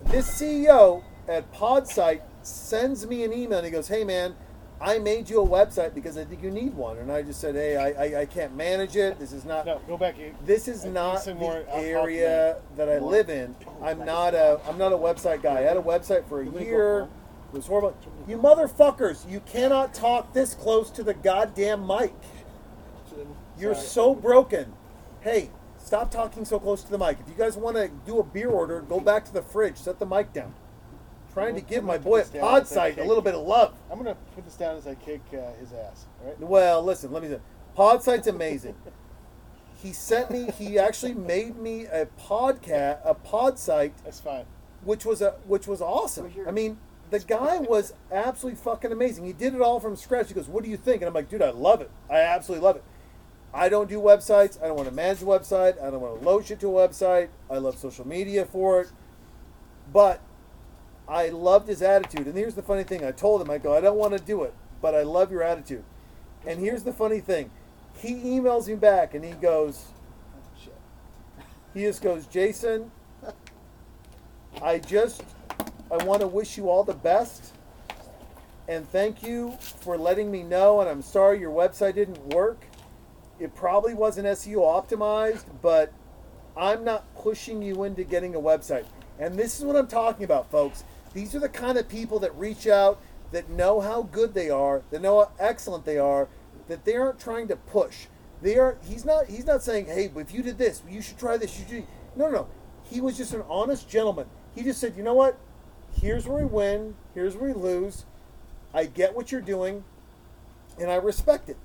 this 0.06 0.28
CEO 0.30 1.02
at 1.28 1.52
Podsite 1.52 2.22
sends 2.42 3.06
me 3.06 3.24
an 3.24 3.32
email 3.32 3.58
and 3.58 3.64
he 3.64 3.72
goes, 3.72 3.88
"Hey 3.88 4.04
man, 4.04 4.36
I 4.80 4.98
made 4.98 5.30
you 5.30 5.40
a 5.40 5.46
website 5.46 5.94
because 5.94 6.18
I 6.18 6.24
think 6.24 6.42
you 6.42 6.50
need 6.50 6.74
one." 6.74 6.98
And 6.98 7.10
I 7.10 7.22
just 7.22 7.40
said, 7.40 7.54
"Hey, 7.54 7.76
I, 7.76 7.88
I, 7.90 8.20
I 8.22 8.26
can't 8.26 8.54
manage 8.56 8.96
it. 8.96 9.18
This 9.18 9.32
is 9.32 9.44
not 9.44 9.66
No, 9.66 9.80
go 9.86 9.96
back. 9.96 10.16
This 10.44 10.68
is 10.68 10.84
I 10.84 10.88
not 10.88 11.22
some 11.22 11.38
more 11.38 11.62
the 11.62 11.76
area 11.76 12.60
that 12.76 12.88
I 12.88 12.98
More. 12.98 13.10
live 13.10 13.30
in. 13.30 13.54
I'm 13.82 14.04
not 14.04 14.34
a 14.34 14.60
I'm 14.68 14.78
not 14.78 14.92
a 14.92 14.96
website 14.96 15.42
guy. 15.42 15.58
I 15.58 15.62
had 15.62 15.76
a 15.76 15.82
website 15.82 16.28
for 16.28 16.42
a 16.42 16.46
year. 16.46 17.08
It 17.52 17.56
was 17.58 17.66
horrible. 17.66 17.96
You 18.26 18.36
motherfuckers, 18.36 19.30
you 19.30 19.40
cannot 19.40 19.94
talk 19.94 20.32
this 20.32 20.54
close 20.54 20.90
to 20.90 21.04
the 21.04 21.14
goddamn 21.14 21.86
mic. 21.86 22.12
You're 23.58 23.76
so 23.76 24.14
broken. 24.14 24.72
Hey, 25.20 25.50
stop 25.78 26.10
talking 26.10 26.44
so 26.44 26.58
close 26.58 26.82
to 26.82 26.90
the 26.90 26.98
mic. 26.98 27.18
If 27.20 27.28
you 27.28 27.34
guys 27.36 27.56
want 27.56 27.76
to 27.76 27.88
do 28.04 28.18
a 28.18 28.24
beer 28.24 28.50
order, 28.50 28.80
go 28.80 28.98
back 28.98 29.24
to 29.26 29.32
the 29.32 29.42
fridge. 29.42 29.76
Set 29.76 30.00
the 30.00 30.06
mic 30.06 30.32
down. 30.32 30.54
Trying 31.34 31.56
to 31.56 31.60
give 31.60 31.82
my 31.82 31.98
boy 31.98 32.20
at 32.20 32.30
this 32.30 32.40
down 32.40 32.62
Podsite 32.62 32.98
a 32.98 33.04
little 33.04 33.22
bit 33.22 33.34
of 33.34 33.44
love. 33.44 33.74
I'm 33.90 34.00
going 34.00 34.14
to 34.14 34.20
put 34.34 34.44
this 34.44 34.54
down 34.54 34.76
as 34.76 34.86
I 34.86 34.94
kick 34.94 35.20
uh, 35.32 35.52
his 35.58 35.72
ass. 35.72 36.06
All 36.22 36.28
right? 36.28 36.40
Well, 36.40 36.82
listen, 36.82 37.12
let 37.12 37.24
me 37.24 37.28
say, 37.28 37.40
Podsite's 37.76 38.28
amazing. 38.28 38.76
he 39.82 39.92
sent 39.92 40.30
me. 40.30 40.48
He 40.56 40.78
actually 40.78 41.14
made 41.14 41.56
me 41.56 41.86
a 41.86 42.06
podcast, 42.06 43.00
a 43.04 43.14
pod 43.14 43.58
site, 43.58 43.92
That's 44.04 44.20
fine. 44.20 44.44
which 44.84 45.04
was 45.04 45.20
a 45.20 45.32
which 45.46 45.66
was 45.66 45.80
awesome. 45.80 46.32
I 46.46 46.52
mean, 46.52 46.78
the 47.10 47.18
guy 47.18 47.58
was 47.58 47.92
absolutely 48.12 48.60
fucking 48.62 48.92
amazing. 48.92 49.26
He 49.26 49.32
did 49.32 49.54
it 49.54 49.60
all 49.60 49.80
from 49.80 49.96
scratch. 49.96 50.28
He 50.28 50.34
goes, 50.34 50.48
"What 50.48 50.62
do 50.62 50.70
you 50.70 50.76
think?" 50.76 51.02
And 51.02 51.08
I'm 51.08 51.14
like, 51.14 51.28
"Dude, 51.28 51.42
I 51.42 51.50
love 51.50 51.80
it. 51.80 51.90
I 52.08 52.20
absolutely 52.20 52.64
love 52.64 52.76
it." 52.76 52.84
I 53.52 53.68
don't 53.68 53.88
do 53.88 54.00
websites. 54.00 54.60
I 54.62 54.66
don't 54.66 54.76
want 54.76 54.88
to 54.88 54.94
manage 54.94 55.22
a 55.22 55.26
website. 55.26 55.80
I 55.80 55.90
don't 55.90 56.00
want 56.00 56.20
to 56.20 56.24
load 56.24 56.46
shit 56.46 56.60
to 56.60 56.78
a 56.78 56.88
website. 56.88 57.28
I 57.48 57.58
love 57.58 57.76
social 57.78 58.06
media 58.06 58.44
for 58.44 58.80
it, 58.80 58.90
but 59.92 60.20
I 61.08 61.28
loved 61.28 61.68
his 61.68 61.82
attitude. 61.82 62.26
And 62.26 62.36
here's 62.36 62.54
the 62.54 62.62
funny 62.62 62.84
thing: 62.84 63.04
I 63.04 63.12
told 63.12 63.42
him, 63.42 63.50
I 63.50 63.58
go, 63.58 63.76
"I 63.76 63.80
don't 63.80 63.98
want 63.98 64.16
to 64.16 64.22
do 64.22 64.42
it, 64.42 64.54
but 64.80 64.94
I 64.94 65.02
love 65.02 65.30
your 65.30 65.42
attitude." 65.42 65.84
And 66.46 66.60
here's 66.60 66.82
the 66.82 66.92
funny 66.92 67.20
thing: 67.20 67.50
he 67.98 68.14
emails 68.14 68.68
me 68.68 68.74
back 68.74 69.14
and 69.14 69.24
he 69.24 69.32
goes, 69.32 69.86
he 71.74 71.82
just 71.82 72.02
goes, 72.02 72.26
Jason, 72.26 72.90
I 74.62 74.78
just, 74.78 75.24
I 75.90 76.02
want 76.04 76.20
to 76.20 76.28
wish 76.28 76.56
you 76.56 76.70
all 76.70 76.84
the 76.84 76.94
best. 76.94 77.52
And 78.68 78.88
thank 78.88 79.22
you 79.24 79.56
for 79.80 79.98
letting 79.98 80.30
me 80.30 80.44
know. 80.44 80.80
And 80.80 80.88
I'm 80.88 81.02
sorry 81.02 81.40
your 81.40 81.50
website 81.50 81.96
didn't 81.96 82.24
work. 82.28 82.64
It 83.40 83.54
probably 83.56 83.92
wasn't 83.92 84.28
SEO 84.28 84.58
optimized, 84.58 85.46
but 85.60 85.92
I'm 86.56 86.84
not 86.84 87.12
pushing 87.16 87.60
you 87.60 87.82
into 87.82 88.04
getting 88.04 88.36
a 88.36 88.40
website. 88.40 88.86
And 89.18 89.36
this 89.36 89.58
is 89.58 89.64
what 89.64 89.74
I'm 89.74 89.88
talking 89.88 90.24
about, 90.24 90.50
folks. 90.52 90.84
These 91.14 91.34
are 91.34 91.38
the 91.40 91.48
kind 91.48 91.78
of 91.78 91.88
people 91.88 92.18
that 92.18 92.36
reach 92.36 92.66
out, 92.66 93.00
that 93.32 93.48
know 93.48 93.80
how 93.80 94.02
good 94.02 94.34
they 94.34 94.50
are, 94.50 94.82
that 94.90 95.00
know 95.00 95.20
how 95.20 95.30
excellent 95.38 95.84
they 95.84 95.98
are, 95.98 96.28
that 96.68 96.84
they 96.84 96.96
aren't 96.96 97.20
trying 97.20 97.48
to 97.48 97.56
push. 97.56 98.06
They 98.42 98.58
are. 98.58 98.76
He's 98.86 99.04
not. 99.04 99.26
He's 99.26 99.46
not 99.46 99.62
saying, 99.62 99.86
"Hey, 99.86 100.10
if 100.16 100.34
you 100.34 100.42
did 100.42 100.58
this, 100.58 100.82
you 100.88 101.00
should 101.00 101.18
try 101.18 101.36
this." 101.36 101.58
You 101.58 101.64
should. 101.66 101.86
No, 102.16 102.26
no, 102.26 102.30
no. 102.30 102.46
He 102.82 103.00
was 103.00 103.16
just 103.16 103.32
an 103.32 103.42
honest 103.48 103.88
gentleman. 103.88 104.26
He 104.54 104.62
just 104.62 104.80
said, 104.80 104.96
"You 104.96 105.02
know 105.02 105.14
what? 105.14 105.38
Here's 105.92 106.26
where 106.26 106.44
we 106.44 106.50
win. 106.50 106.96
Here's 107.14 107.36
where 107.36 107.54
we 107.54 107.54
lose. 107.54 108.04
I 108.74 108.84
get 108.84 109.14
what 109.14 109.32
you're 109.32 109.40
doing, 109.40 109.84
and 110.78 110.90
I 110.90 110.96
respect 110.96 111.48
it." 111.48 111.56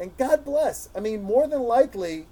And 0.00 0.16
God 0.16 0.44
bless. 0.44 0.88
I 0.96 1.00
mean, 1.00 1.22
more 1.22 1.46
than 1.46 1.62
likely, 1.62 2.26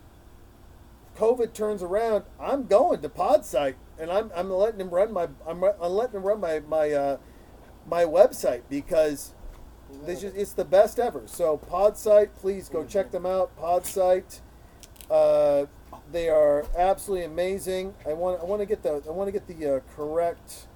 COVID 1.16 1.52
turns 1.52 1.82
around, 1.82 2.25
I'm 2.40 2.66
going 2.66 3.02
to 3.02 3.09
Podsite, 3.09 3.75
and 4.00 4.11
I'm, 4.11 4.30
I'm 4.35 4.50
letting 4.50 4.80
him 4.80 4.90
run 4.90 5.12
my 5.12 5.28
I'm, 5.47 5.62
I'm 5.62 5.92
letting 5.92 6.16
him 6.16 6.23
run 6.23 6.40
my 6.40 6.61
my 6.61 6.90
uh, 6.90 7.16
my 7.87 8.04
website 8.04 8.62
because 8.69 9.35
this 10.04 10.23
is 10.23 10.35
it's 10.35 10.52
the 10.52 10.64
best 10.64 10.99
ever. 10.99 11.23
So 11.26 11.59
Podsite, 11.59 12.30
please 12.37 12.69
go 12.69 12.85
check 12.85 13.11
them 13.11 13.26
out. 13.26 13.57
Podsite, 13.59 14.40
uh, 15.11 15.66
they 16.11 16.28
are 16.28 16.64
absolutely 16.76 17.26
amazing. 17.26 17.95
I 18.07 18.14
want 18.14 18.40
I 18.40 18.45
want 18.45 18.61
to 18.61 18.66
get 18.66 18.83
the 18.83 19.02
I 19.07 19.11
want 19.11 19.28
to 19.28 19.33
get 19.33 19.47
the 19.47 19.76
uh, 19.76 19.80
correct. 19.95 20.66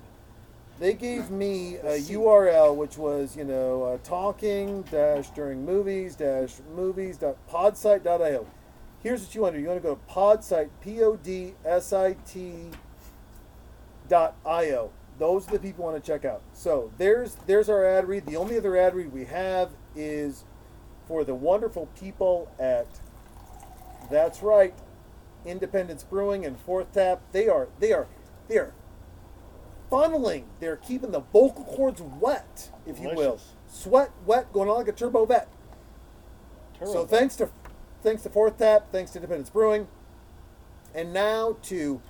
They 0.81 0.93
gave 0.93 1.31
me 1.31 1.77
a 1.77 2.01
URL 2.01 2.75
which 2.75 2.99
was 2.99 3.37
you 3.37 3.45
know 3.45 3.85
uh, 3.85 3.99
talking 3.99 4.83
dash 4.83 5.31
during 5.31 5.65
movies 5.65 6.17
dash 6.17 6.57
movies 6.75 7.17
dot 7.17 7.37
podsite.io. 7.49 8.47
Here's 9.03 9.21
what 9.23 9.35
you 9.35 9.43
want 9.43 9.55
to 9.55 9.59
do. 9.59 9.63
You 9.63 9.69
want 9.69 9.83
to 9.83 9.89
go 9.89 9.95
to 9.95 10.01
podsite 10.13 10.71
p 10.81 11.03
o 11.03 11.17
d 11.17 11.55
s 11.65 11.93
i 11.93 12.17
t 12.27 12.71
io. 14.13 14.91
Those 15.19 15.49
are 15.49 15.53
the 15.53 15.59
people 15.59 15.85
you 15.85 15.91
want 15.93 16.03
to 16.03 16.13
check 16.13 16.25
out. 16.25 16.43
So 16.53 16.91
there's 16.99 17.37
there's 17.47 17.69
our 17.69 17.85
ad 17.85 18.09
read. 18.09 18.27
The 18.27 18.37
only 18.37 18.57
other 18.57 18.77
ad 18.77 18.95
read 18.95 19.13
we 19.13 19.25
have 19.27 19.71
is 19.95 20.45
for 21.07 21.25
the 21.25 21.35
wonderful 21.35 21.89
people 21.99 22.51
at 22.59 22.87
that's 24.11 24.43
right, 24.43 24.75
Independence 25.45 26.03
Brewing 26.03 26.45
and 26.45 26.59
Fourth 26.59 26.93
Tap. 26.93 27.21
They 27.33 27.49
are 27.49 27.69
they 27.79 27.93
are 27.93 28.07
they 28.49 28.59
are 28.59 28.75
funneling. 29.91 30.45
They're 30.61 30.77
keeping 30.77 31.11
the 31.11 31.21
vocal 31.21 31.65
cords 31.65 32.01
wet, 32.01 32.71
if 32.87 32.99
you 32.99 33.11
will. 33.15 33.41
Sweat 33.69 34.11
wet, 34.27 34.53
going 34.53 34.69
on 34.69 34.77
like 34.77 34.89
a 34.89 34.93
turbo 34.93 35.27
vet. 35.27 35.49
Turbo. 36.79 36.93
So 36.93 37.07
thanks 37.07 37.37
to 37.37 37.51
thanks 38.03 38.23
to 38.23 38.31
Fourth 38.31 38.59
Tap, 38.59 38.91
thanks 38.91 39.13
to 39.13 39.19
Independence 39.19 39.51
Brewing, 39.51 39.89
and 40.95 41.13
now 41.13 41.57
to 41.63 42.01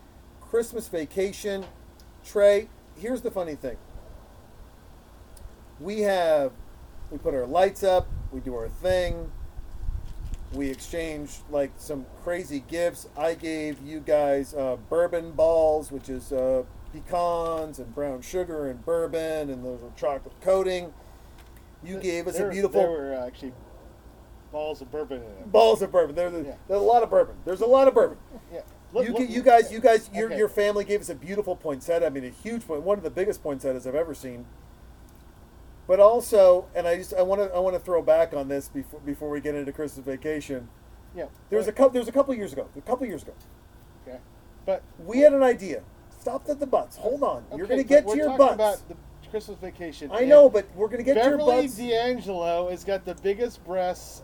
Christmas 0.41 0.89
Vacation. 0.89 1.65
Trey, 2.25 2.69
here's 2.97 3.21
the 3.23 3.31
funny 3.31 3.54
thing. 3.54 3.76
We 5.81 6.00
have 6.00 6.52
we 7.11 7.19
put 7.19 7.35
our 7.35 7.47
lights 7.47 7.83
up, 7.83 8.07
we 8.33 8.40
do 8.40 8.54
our 8.54 8.69
thing. 8.69 9.31
We 10.52 10.71
exchange 10.71 11.40
like 11.50 11.73
some 11.76 12.07
crazy 12.23 12.64
gifts. 12.69 13.09
I 13.16 13.35
gave 13.35 13.81
you 13.83 13.99
guys 14.00 14.54
uh, 14.54 14.76
bourbon 14.88 15.33
balls, 15.33 15.90
which 15.90 16.09
is 16.09 16.33
uh, 16.33 16.62
pecans 16.93 17.81
and 17.81 17.93
brown 17.95 18.23
sugar 18.23 18.69
and 18.71 18.85
bourbon, 18.85 19.50
and 19.50 19.64
those 19.64 19.81
are 19.83 19.90
chocolate 19.97 20.35
coating. 20.40 20.93
You 21.83 21.99
gave 21.99 22.28
us 22.28 22.38
there, 22.38 22.49
a 22.49 22.52
beautiful 22.52 22.81
There 22.81 22.90
were 22.90 23.14
uh, 23.16 23.26
actually 23.26 23.52
balls 24.52 24.81
of 24.81 24.93
bourbon 24.93 25.19
in 25.19 25.25
it. 25.25 25.50
balls 25.52 25.83
of 25.83 25.90
bourbon. 25.90 26.14
There's, 26.14 26.33
Yeah. 26.47 26.54
there's 26.69 26.81
a 26.81 26.85
lot 26.85 27.02
of 27.02 27.11
bourbon. 27.11 27.35
There's 27.45 27.61
a 27.61 27.66
lot 27.66 27.88
of 27.88 27.95
bourbon. 27.95 28.16
Yeah. 28.52 28.61
You, 28.95 29.01
Look- 29.11 29.19
look- 29.21 29.29
you 29.31 29.43
guys, 29.43 29.73
you 29.73 29.81
guys, 29.81 30.09
your, 30.15 30.27
Okay. 30.29 30.39
your 30.39 30.49
family 30.49 30.85
gave 30.85 31.01
us 31.01 31.09
a 31.09 31.15
beautiful 31.15 31.57
poinsettia. 31.57 32.07
I 32.07 32.11
mean, 32.11 32.25
a 32.25 32.29
huge 32.29 32.67
point, 32.67 32.83
one 32.83 32.97
of 32.97 33.05
the 33.05 33.11
biggest 33.11 33.43
poinsettias 33.43 33.87
I've 33.87 33.95
ever 33.95 34.15
seen. 34.15 34.47
But 35.87 36.01
also, 36.01 36.67
and 36.75 36.87
I 36.87 36.97
just 36.97 37.13
I 37.13 37.23
want 37.23 37.43
to 37.43 37.55
I 37.55 37.59
want 37.59 37.75
to 37.77 37.81
throw 37.81 38.01
back 38.01 38.33
on 38.33 38.49
this 38.49 38.69
before 38.69 39.01
before 39.01 39.29
we 39.31 39.41
get 39.41 39.55
into 39.55 39.71
Christmas 39.73 40.07
vacation. 40.07 40.69
Yeah. 41.15 41.27
There 41.51 41.59
was 41.59 41.69
a 41.69 41.73
couple. 41.73 41.91
There 41.91 42.01
was 42.01 42.09
a 42.09 42.13
couple 42.13 42.35
years 42.35 42.53
ago. 42.53 42.69
A 42.77 42.81
couple 42.81 43.07
years 43.07 43.23
ago, 43.23 43.35
Okay. 44.07 44.19
But 44.65 44.83
we 44.99 45.19
had 45.21 45.33
an 45.35 45.43
idea. 45.43 45.83
Stop 46.19 46.49
at 46.49 46.59
the 46.59 46.67
butts. 46.67 46.97
Hold 46.97 47.23
on. 47.23 47.45
You're 47.55 47.67
going 47.67 47.81
to 47.83 47.87
get 47.87 48.05
we're 48.07 48.15
to 48.15 48.19
your 48.19 48.27
talking 48.29 48.57
butts. 48.57 48.81
about 48.81 48.89
the 49.23 49.29
Christmas 49.29 49.59
vacation. 49.59 50.11
I 50.11 50.25
know, 50.25 50.49
but 50.49 50.65
we're 50.75 50.87
going 50.89 50.99
to 50.99 51.05
get 51.05 51.15
to 51.15 51.21
your 51.29 51.37
Beverly 51.37 51.63
butts. 51.67 51.77
D'Angelo 51.77 52.71
has 52.71 52.83
got 52.83 53.05
the 53.05 53.15
biggest 53.17 53.63
breasts 53.65 54.23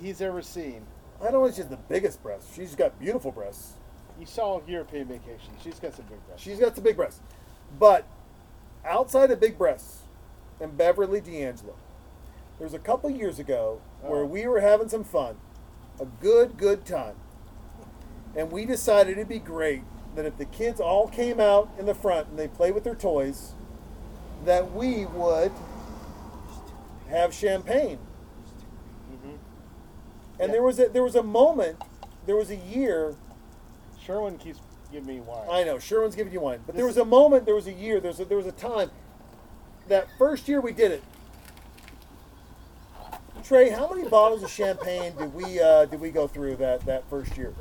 he's 0.00 0.20
ever 0.20 0.40
seen. 0.40 0.86
I 1.20 1.24
don't 1.32 1.42
know. 1.42 1.44
if 1.46 1.56
She's 1.56 1.66
the 1.66 1.76
biggest 1.76 2.22
breasts. 2.22 2.54
She's 2.54 2.76
got 2.76 2.98
beautiful 3.00 3.32
breasts. 3.32 3.72
You 4.18 4.26
saw 4.26 4.60
European 4.66 5.06
vacation. 5.08 5.52
She's 5.62 5.80
got 5.80 5.94
some 5.94 6.04
big 6.06 6.24
breasts. 6.26 6.42
She's 6.44 6.58
got 6.58 6.74
some 6.74 6.84
big 6.84 6.96
breasts. 6.96 7.20
But 7.78 8.04
outside 8.84 9.30
of 9.30 9.40
big 9.40 9.58
breasts 9.58 10.02
and 10.60 10.76
Beverly 10.76 11.20
D'Angelo, 11.20 11.74
there 12.58 12.66
was 12.66 12.74
a 12.74 12.78
couple 12.78 13.10
years 13.10 13.38
ago 13.38 13.80
where 14.02 14.22
Oh. 14.22 14.26
we 14.26 14.46
were 14.46 14.60
having 14.60 14.88
some 14.88 15.04
fun, 15.04 15.36
a 16.00 16.04
good, 16.04 16.56
good 16.56 16.84
time. 16.84 17.16
And 18.36 18.50
we 18.52 18.64
decided 18.64 19.12
it'd 19.12 19.28
be 19.28 19.38
great 19.38 19.82
that 20.14 20.24
if 20.26 20.36
the 20.36 20.44
kids 20.44 20.80
all 20.80 21.08
came 21.08 21.40
out 21.40 21.68
in 21.78 21.86
the 21.86 21.94
front 21.94 22.28
and 22.28 22.38
they 22.38 22.48
play 22.48 22.70
with 22.70 22.84
their 22.84 22.94
toys, 22.94 23.52
that 24.44 24.72
we 24.72 25.06
would 25.06 25.52
have 27.08 27.32
champagne. 27.34 27.98
Mhm. 29.10 29.30
And 29.32 29.38
Yeah. 30.38 30.46
there 30.48 30.62
was 30.62 30.78
a 30.78 30.88
there 30.88 31.02
was 31.02 31.14
a 31.16 31.22
moment, 31.22 31.80
there 32.26 32.36
was 32.36 32.50
a 32.50 32.56
year 32.56 33.14
Sherwin 34.04 34.38
keeps 34.38 34.58
giving 34.90 35.06
me 35.16 35.20
wine. 35.20 35.46
I 35.50 35.64
know 35.64 35.78
Sherwin's 35.78 36.14
giving 36.16 36.32
you 36.32 36.40
wine, 36.40 36.60
but 36.66 36.74
there 36.76 36.86
was 36.86 36.96
a 36.96 37.04
moment, 37.04 37.46
there 37.46 37.54
was 37.54 37.66
a 37.66 37.72
year, 37.72 38.00
there 38.00 38.10
was 38.10 38.20
a, 38.20 38.24
there 38.24 38.36
was 38.36 38.46
a 38.46 38.52
time. 38.52 38.90
That 39.88 40.06
first 40.18 40.48
year 40.48 40.60
we 40.60 40.72
did 40.72 40.92
it. 40.92 41.02
Trey, 43.44 43.70
how 43.70 43.88
many 43.92 44.08
bottles 44.08 44.42
of 44.44 44.50
champagne 44.50 45.12
did 45.18 45.34
we 45.34 45.60
uh, 45.60 45.86
did 45.86 46.00
we 46.00 46.10
go 46.10 46.28
through 46.28 46.56
that 46.56 46.84
that 46.86 47.08
first 47.10 47.36
year? 47.36 47.52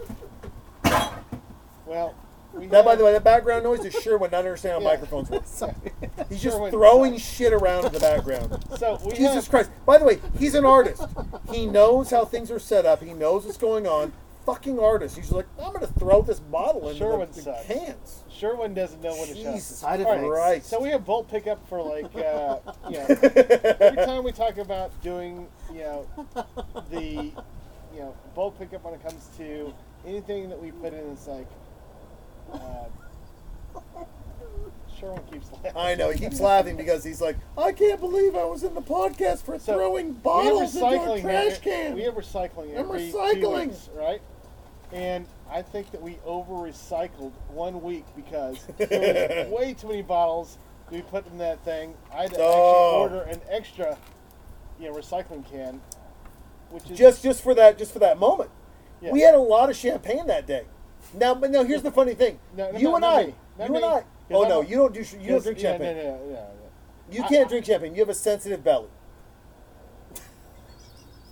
well, 1.88 2.14
we 2.54 2.68
That, 2.68 2.86
by 2.86 2.96
the 2.96 3.04
way, 3.04 3.14
that 3.14 3.24
background 3.24 3.64
noise 3.64 3.84
is 3.84 3.94
Sherwin 3.94 4.30
not 4.32 4.40
understanding 4.40 4.82
how 4.84 4.88
Yeah. 4.88 4.96
microphones 4.96 5.30
work. 5.32 5.44
He's 6.30 6.42
just 6.42 6.58
Sherwin- 6.58 6.72
throwing 6.72 7.18
shit 7.18 7.52
around 7.54 7.86
in 7.86 7.94
the 7.94 8.00
background. 8.00 8.64
So 8.78 9.00
we 9.04 9.12
Jesus 9.14 9.36
have, 9.46 9.50
Christ! 9.50 9.72
By 9.86 9.98
the 9.98 10.06
way, 10.06 10.20
he's 10.38 10.54
an 10.54 10.66
artist. 10.66 11.04
He 11.52 11.66
knows 11.66 12.12
how 12.12 12.26
things 12.26 12.52
are 12.52 12.60
set 12.60 12.86
up. 12.86 13.02
He 13.02 13.14
knows 13.14 13.46
what's 13.46 13.58
going 13.58 13.88
on. 13.88 14.14
Fucking 14.46 14.80
artist. 14.80 15.16
He's 15.18 15.32
like, 15.32 15.46
I'm 15.64 15.72
gonna 15.74 15.86
throw 15.88 16.22
this 16.24 16.40
bottle 16.40 16.90
in 16.90 16.98
Sherwin 16.98 17.30
the, 17.30 17.36
the 17.36 17.42
sucks. 17.44 17.66
cans. 17.68 18.24
Sherwin 18.30 18.74
doesn't 18.74 19.02
know 19.02 19.12
when 19.16 19.28
to 19.28 19.36
shut. 19.36 19.54
Jesus 19.54 19.78
Side 19.78 20.02
All 20.02 20.08
right, 20.08 20.18
effects. 20.18 20.30
Christ. 20.30 20.66
So 20.70 20.82
we 20.82 20.90
have 20.90 21.06
bolt 21.06 21.30
pickup 21.30 21.68
for 21.70 21.82
like, 21.82 22.06
uh, 22.16 22.58
you 22.90 22.98
know, 22.98 23.06
every 23.80 24.04
time 24.06 24.24
we 24.24 24.32
talk 24.32 24.58
about 24.58 25.00
doing, 25.04 25.48
you 25.72 25.80
know, 25.82 26.08
the, 26.90 27.02
you 27.94 28.00
know, 28.00 28.16
bolt 28.34 28.58
pickup 28.58 28.84
when 28.84 28.96
it 28.96 29.04
comes 29.08 29.30
to 29.38 29.72
anything 30.08 30.50
that 30.50 30.60
we 30.60 30.72
put 30.72 30.94
in, 30.94 31.12
it's 31.12 31.28
like, 31.28 31.48
uh, 32.52 32.58
Sherwin 35.00 35.22
keeps 35.32 35.52
laughing. 35.52 35.72
I 35.76 35.96
know 35.96 36.10
he 36.10 36.20
keeps 36.20 36.40
laughing 36.40 36.78
because 36.78 37.04
he's 37.04 37.22
like, 37.22 37.36
I 37.58 37.72
can't 37.72 38.00
believe 38.00 38.36
I 38.36 38.46
was 38.46 38.64
in 38.64 38.74
the 38.74 38.82
podcast 38.82 39.44
for 39.44 39.58
So, 39.60 39.74
throwing 39.76 40.08
we 40.08 40.14
have 40.14 40.24
bottles 40.24 40.76
into 40.76 40.86
a 40.88 40.90
recycling 40.92 41.22
trash 41.22 41.58
here- 41.60 41.74
can. 41.88 41.96
We 41.96 42.02
have 42.04 42.16
recycling 42.16 42.72
I'm 42.74 42.86
every 42.86 43.12
recycling. 43.12 43.42
two 43.42 43.50
weeks, 43.52 43.90
right? 43.96 44.22
And 44.94 45.26
I 45.50 45.62
think 45.62 45.92
that 45.92 46.02
we 46.02 46.18
over 46.26 46.54
recycled 46.54 47.32
one 47.50 47.82
week 47.82 48.06
because 48.16 48.66
there 48.78 49.46
was 49.46 49.54
way 49.54 49.74
too 49.74 49.88
many 49.88 50.02
bottles 50.02 50.58
we 50.90 51.02
put 51.02 51.26
in 51.28 51.38
that 51.38 51.64
thing. 51.64 51.94
I 52.14 52.24
had 52.24 52.32
to 52.34 52.38
Oh. 52.42 53.06
actually 53.06 53.20
order 53.20 53.22
an 53.32 53.40
extra, 53.50 53.98
you 54.80 54.90
know, 54.90 54.96
recycling 54.96 55.50
can, 55.50 55.80
which 56.70 56.90
is 56.90 56.98
just 56.98 57.24
just 57.24 57.42
for 57.42 57.54
that 57.56 57.78
just 57.78 57.94
for 57.94 58.00
that 58.00 58.20
moment. 58.20 58.50
Yeah. 59.02 59.12
We 59.12 59.22
had 59.22 59.34
a 59.34 59.40
lot 59.40 59.70
of 59.70 59.76
champagne 59.78 60.28
that 60.28 60.46
day. 60.46 60.66
Now, 61.14 61.34
but 61.36 61.52
now 61.52 61.64
here's 61.64 61.82
the 61.82 61.92
funny 61.92 62.14
thing. 62.14 62.40
No, 62.56 62.72
no, 62.72 62.78
you 62.78 62.84
no, 62.90 62.96
and 62.98 63.06
I. 63.06 63.22
You 63.22 63.36
and. 63.76 63.86
I. 63.86 64.02
'Cause 64.02 64.04
Oh 64.32 64.44
I'm 64.44 64.50
no, 64.50 64.62
you 64.62 64.76
don't 64.78 64.94
do 64.94 65.04
you 65.20 65.30
don't 65.30 65.44
drink 65.44 65.62
yeah, 65.62 65.72
champagne. 65.72 65.98
No, 65.98 66.04
no, 66.18 66.34
no. 66.34 66.48
You 67.10 67.24
can't 67.24 67.48
I- 67.48 67.50
drink 67.50 67.66
champagne. 67.66 67.94
You 67.96 68.02
have 68.02 68.10
a 68.10 68.14
sensitive 68.14 68.64
belly. 68.64 68.88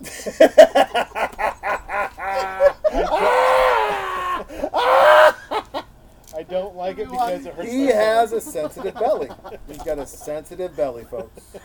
I 2.92 3.46
don't 6.50 6.76
like 6.76 6.98
it 6.98 7.10
because 7.10 7.46
it 7.46 7.54
hurts. 7.54 7.70
He 7.70 7.86
my 7.86 7.92
has 7.92 8.28
stomach. 8.30 8.44
a 8.44 8.50
sensitive 8.50 8.94
belly. 8.94 9.28
He's 9.68 9.82
got 9.82 9.98
a 9.98 10.06
sensitive 10.06 10.76
belly, 10.76 11.04
folks. 11.04 11.56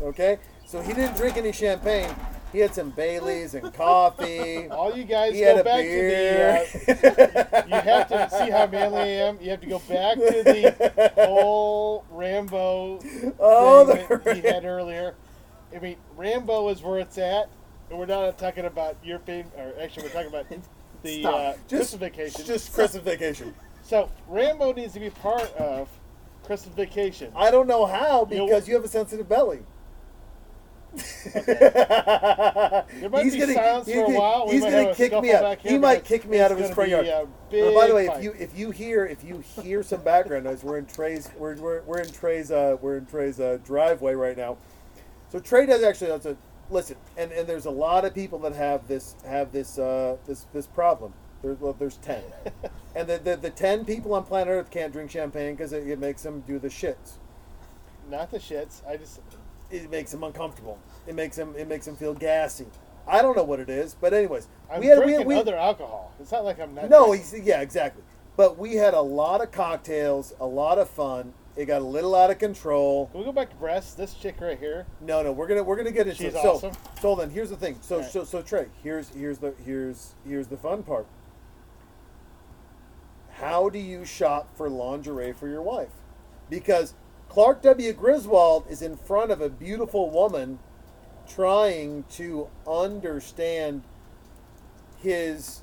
Okay? 0.00 0.38
So 0.66 0.80
he 0.82 0.92
didn't 0.92 1.16
drink 1.16 1.36
any 1.36 1.52
champagne. 1.52 2.14
He 2.52 2.60
had 2.60 2.74
some 2.74 2.90
Baileys 2.92 3.54
and 3.54 3.74
coffee. 3.74 4.68
All 4.68 4.96
you 4.96 5.04
guys 5.04 5.34
He 5.34 5.40
had 5.40 5.56
go 5.56 5.60
a 5.60 5.64
back 5.64 5.82
beer. 5.82 6.64
to 6.64 6.86
the. 6.86 7.58
Uh, 7.58 7.64
you 7.66 7.74
have 7.74 8.08
to 8.08 8.30
see 8.30 8.50
how 8.50 8.66
manly 8.66 9.00
I 9.00 9.06
am. 9.06 9.38
You 9.40 9.50
have 9.50 9.60
to 9.60 9.66
go 9.66 9.78
back 9.80 10.16
to 10.16 10.42
the 10.44 11.12
whole 11.26 12.04
Rambo 12.10 13.00
Oh, 13.38 13.86
thing 13.92 14.06
the 14.08 14.16
that 14.24 14.36
he 14.36 14.42
had 14.42 14.64
earlier. 14.64 15.14
I 15.74 15.78
mean, 15.78 15.96
Rambo 16.16 16.68
is 16.70 16.82
where 16.82 17.00
it's 17.00 17.18
at, 17.18 17.50
and 17.90 17.98
we're 17.98 18.06
not 18.06 18.38
talking 18.38 18.64
about 18.64 18.96
European, 19.04 19.50
or 19.56 19.74
actually, 19.78 20.04
we're 20.04 20.12
talking 20.12 20.28
about 20.28 20.46
the 21.02 21.20
Stop. 21.20 21.34
uh, 21.34 21.52
just 21.68 21.68
Christmas 21.68 21.92
vacation. 21.94 22.46
Just 22.46 22.72
Christmas 22.72 23.02
vacation. 23.02 23.54
So 23.88 24.10
Rambo 24.28 24.74
needs 24.74 24.92
to 24.92 25.00
be 25.00 25.08
part 25.08 25.50
of 25.56 25.88
Christmas 26.44 26.74
vacation. 26.74 27.32
I 27.34 27.50
don't 27.50 27.66
know 27.66 27.86
how 27.86 28.28
You 28.30 28.36
know- 28.36 28.46
because 28.46 28.68
you 28.68 28.74
have 28.74 28.84
a 28.84 28.88
sensitive 28.88 29.28
belly. 29.28 29.60
There 31.34 33.10
might 33.10 33.24
he's 33.24 33.34
be 33.34 33.40
gonna, 33.40 33.54
silence 33.54 33.90
for 33.90 34.04
a 34.04 34.10
while. 34.10 34.46
We 34.46 34.54
He's 34.54 34.62
gonna 34.62 34.94
kick 34.94 35.12
me 35.20 35.32
out. 35.32 35.58
He 35.60 35.78
might 35.78 36.04
kick 36.04 36.26
me 36.26 36.40
out 36.40 36.52
of 36.52 36.58
his 36.58 36.70
front 36.70 36.90
yard. 36.90 37.06
by 37.06 37.86
the 37.86 37.94
way, 37.94 38.06
if 38.06 38.22
you 38.22 38.32
if 38.38 38.58
you 38.58 38.70
hear 38.70 39.06
if 39.06 39.22
you 39.24 39.42
hear 39.62 39.82
some 39.82 40.02
background 40.02 40.44
noise, 40.44 40.62
we're 40.62 40.78
in 40.78 40.86
Trey's 40.86 41.30
we're, 41.36 41.56
we're, 41.56 41.82
we're 41.82 42.00
in 42.00 42.10
Trey's 42.10 42.50
uh, 42.50 42.76
we're 42.80 42.96
in 42.98 43.06
Trey's 43.06 43.38
uh, 43.40 43.58
driveway 43.64 44.14
right 44.14 44.36
now. 44.36 44.56
So 45.30 45.38
Trey 45.38 45.66
does 45.66 45.82
actually 45.82 46.08
that's 46.08 46.26
a 46.26 46.36
listen, 46.70 46.96
and, 47.16 47.32
and 47.32 47.46
there's 47.46 47.66
a 47.66 47.70
lot 47.70 48.04
of 48.04 48.14
people 48.14 48.38
that 48.40 48.54
have 48.54 48.88
this 48.88 49.14
have 49.26 49.52
this 49.52 49.78
uh, 49.78 50.16
this 50.26 50.46
this 50.54 50.66
problem. 50.66 51.12
There's 51.42 51.58
well, 51.60 51.74
there's 51.78 51.96
ten, 51.98 52.22
and 52.96 53.08
the, 53.08 53.18
the 53.18 53.36
the 53.36 53.50
ten 53.50 53.84
people 53.84 54.12
on 54.14 54.24
planet 54.24 54.48
Earth 54.48 54.70
can't 54.70 54.92
drink 54.92 55.10
champagne 55.10 55.54
because 55.54 55.72
it, 55.72 55.86
it 55.86 55.98
makes 55.98 56.22
them 56.22 56.40
do 56.46 56.58
the 56.58 56.68
shits. 56.68 57.12
not 58.10 58.30
the 58.30 58.38
shits. 58.38 58.86
I 58.88 58.96
just 58.96 59.20
It 59.70 59.90
makes 59.90 60.10
them 60.10 60.24
uncomfortable. 60.24 60.78
It 61.06 61.14
makes 61.14 61.36
them 61.36 61.54
it 61.56 61.68
makes 61.68 61.86
them 61.86 61.96
feel 61.96 62.14
gassy. 62.14 62.66
I 63.06 63.22
don't 63.22 63.36
know 63.36 63.44
what 63.44 63.60
it 63.60 63.70
is, 63.70 63.94
but 63.94 64.12
anyways, 64.12 64.48
I'm 64.70 64.80
we 64.80 64.86
had 64.86 64.98
we, 64.98 65.04
drinking 65.04 65.18
had- 65.20 65.26
we, 65.28 65.34
other 65.36 65.56
alcohol. 65.56 66.12
It's 66.20 66.32
not 66.32 66.44
like 66.44 66.60
I'm 66.60 66.74
not. 66.74 66.90
no, 66.90 67.12
he's, 67.12 67.32
yeah, 67.42 67.60
exactly. 67.60 68.02
But 68.36 68.58
we 68.58 68.74
had 68.74 68.94
a 68.94 69.00
lot 69.00 69.40
of 69.40 69.50
cocktails, 69.50 70.34
a 70.40 70.46
lot 70.46 70.78
of 70.78 70.88
fun. 70.90 71.32
It 71.56 71.64
got 71.66 71.82
a 71.82 71.84
little 71.84 72.14
out 72.14 72.30
of 72.30 72.38
control. 72.38 73.06
Can 73.06 73.18
we 73.20 73.24
go 73.24 73.32
back 73.32 73.50
to 73.50 73.56
breasts? 73.56 73.94
This 73.94 74.14
chick 74.14 74.36
right 74.40 74.56
here. 74.58 74.86
No, 75.00 75.22
no, 75.24 75.32
we're 75.32 75.48
gonna 75.48 75.62
we're 75.64 75.76
gonna 75.76 75.90
get 75.90 76.06
into 76.06 76.22
She's 76.24 76.34
it. 76.34 76.42
So, 76.42 76.52
awesome. 76.54 76.72
so 77.00 77.14
then 77.16 77.30
here's 77.30 77.50
the 77.50 77.56
thing. 77.56 77.78
So 77.80 77.96
Alright. 77.96 78.10
so 78.12 78.22
so 78.24 78.42
Trey, 78.42 78.66
here's 78.82 79.08
here's 79.08 79.38
the 79.38 79.54
here's 79.64 80.14
here's 80.26 80.46
the 80.46 80.56
fun 80.56 80.82
part. 80.84 81.06
How 83.40 83.68
do 83.68 83.78
you 83.78 84.04
shop 84.04 84.56
for 84.56 84.68
lingerie 84.68 85.32
for 85.32 85.48
your 85.48 85.62
wife? 85.62 85.90
Because 86.50 86.94
Clark 87.28 87.62
W. 87.62 87.92
Griswold 87.92 88.66
is 88.68 88.82
in 88.82 88.96
front 88.96 89.30
of 89.30 89.40
a 89.40 89.48
beautiful 89.48 90.10
woman 90.10 90.58
trying 91.28 92.04
to 92.10 92.48
understand 92.66 93.82
his 95.02 95.62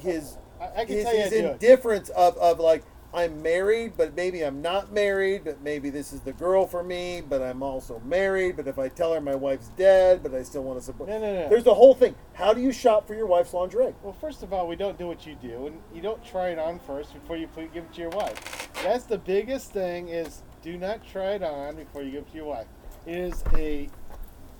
his 0.00 0.36
I, 0.60 0.82
I 0.82 0.84
can 0.84 0.96
his, 0.96 1.04
tell 1.04 1.14
you 1.14 1.20
his 1.22 1.30
to 1.30 1.40
do 1.40 1.46
it. 1.46 1.52
indifference 1.52 2.08
of, 2.10 2.36
of 2.38 2.58
like 2.60 2.84
I'm 3.12 3.40
married, 3.40 3.94
but 3.96 4.14
maybe 4.14 4.42
I'm 4.42 4.60
not 4.60 4.92
married, 4.92 5.44
but 5.44 5.62
maybe 5.62 5.88
this 5.88 6.12
is 6.12 6.20
the 6.20 6.32
girl 6.34 6.66
for 6.66 6.84
me, 6.84 7.22
but 7.26 7.40
I'm 7.40 7.62
also 7.62 8.02
married. 8.04 8.56
But 8.56 8.68
if 8.68 8.78
I 8.78 8.88
tell 8.88 9.14
her 9.14 9.20
my 9.20 9.34
wife's 9.34 9.68
dead, 9.78 10.22
but 10.22 10.34
I 10.34 10.42
still 10.42 10.62
want 10.62 10.78
to 10.78 10.84
support. 10.84 11.08
No, 11.08 11.18
no, 11.18 11.34
no. 11.34 11.48
There's 11.48 11.64
the 11.64 11.74
whole 11.74 11.94
thing. 11.94 12.14
How 12.34 12.52
do 12.52 12.60
you 12.60 12.70
shop 12.70 13.06
for 13.06 13.14
your 13.14 13.26
wife's 13.26 13.54
lingerie? 13.54 13.94
Well, 14.02 14.12
first 14.12 14.42
of 14.42 14.52
all, 14.52 14.68
we 14.68 14.76
don't 14.76 14.98
do 14.98 15.06
what 15.06 15.26
you 15.26 15.36
do, 15.40 15.68
and 15.68 15.80
you 15.94 16.02
don't 16.02 16.22
try 16.22 16.50
it 16.50 16.58
on 16.58 16.78
first 16.80 17.14
before 17.14 17.38
you 17.38 17.48
give 17.56 17.84
it 17.84 17.92
to 17.94 18.00
your 18.00 18.10
wife. 18.10 18.68
That's 18.82 19.04
the 19.04 19.18
biggest 19.18 19.72
thing: 19.72 20.08
is 20.08 20.42
do 20.60 20.76
not 20.76 21.06
try 21.06 21.30
it 21.32 21.42
on 21.42 21.76
before 21.76 22.02
you 22.02 22.10
give 22.10 22.22
it 22.24 22.30
to 22.30 22.36
your 22.36 22.46
wife. 22.46 22.66
It 23.06 23.16
is 23.16 23.42
a 23.54 23.88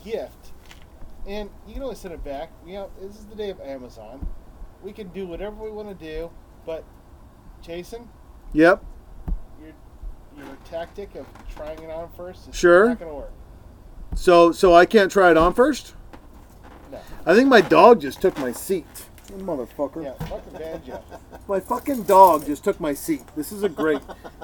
gift, 0.02 0.52
and 1.26 1.50
you 1.66 1.74
can 1.74 1.82
always 1.82 1.98
send 1.98 2.14
it 2.14 2.24
back. 2.24 2.50
You 2.66 2.74
know, 2.74 2.90
this 2.98 3.16
is 3.16 3.26
the 3.26 3.36
day 3.36 3.50
of 3.50 3.60
Amazon. 3.60 4.26
We 4.82 4.94
can 4.94 5.08
do 5.08 5.26
whatever 5.26 5.56
we 5.56 5.70
want 5.70 5.88
to 5.88 6.06
do, 6.06 6.30
but 6.64 6.82
Jason, 7.60 8.08
So 14.14 14.52
so 14.52 14.74
I 14.74 14.86
can't 14.86 15.10
try 15.10 15.30
it 15.30 15.36
on 15.36 15.54
first. 15.54 15.94
No. 16.90 17.00
I 17.26 17.34
think 17.34 17.48
my 17.48 17.60
dog 17.60 18.00
just 18.00 18.20
took 18.20 18.38
my 18.38 18.52
seat. 18.52 18.86
You 19.30 19.44
Motherfucker. 19.44 20.04
Yeah, 20.04 20.14
fucking 20.26 20.52
banjo. 20.58 21.02
My 21.48 21.60
fucking 21.60 22.02
dog 22.02 22.44
just 22.44 22.64
took 22.64 22.78
my 22.78 22.92
seat. 22.92 23.22
This 23.34 23.52
is 23.52 23.62
a 23.62 23.70
great, 23.70 24.00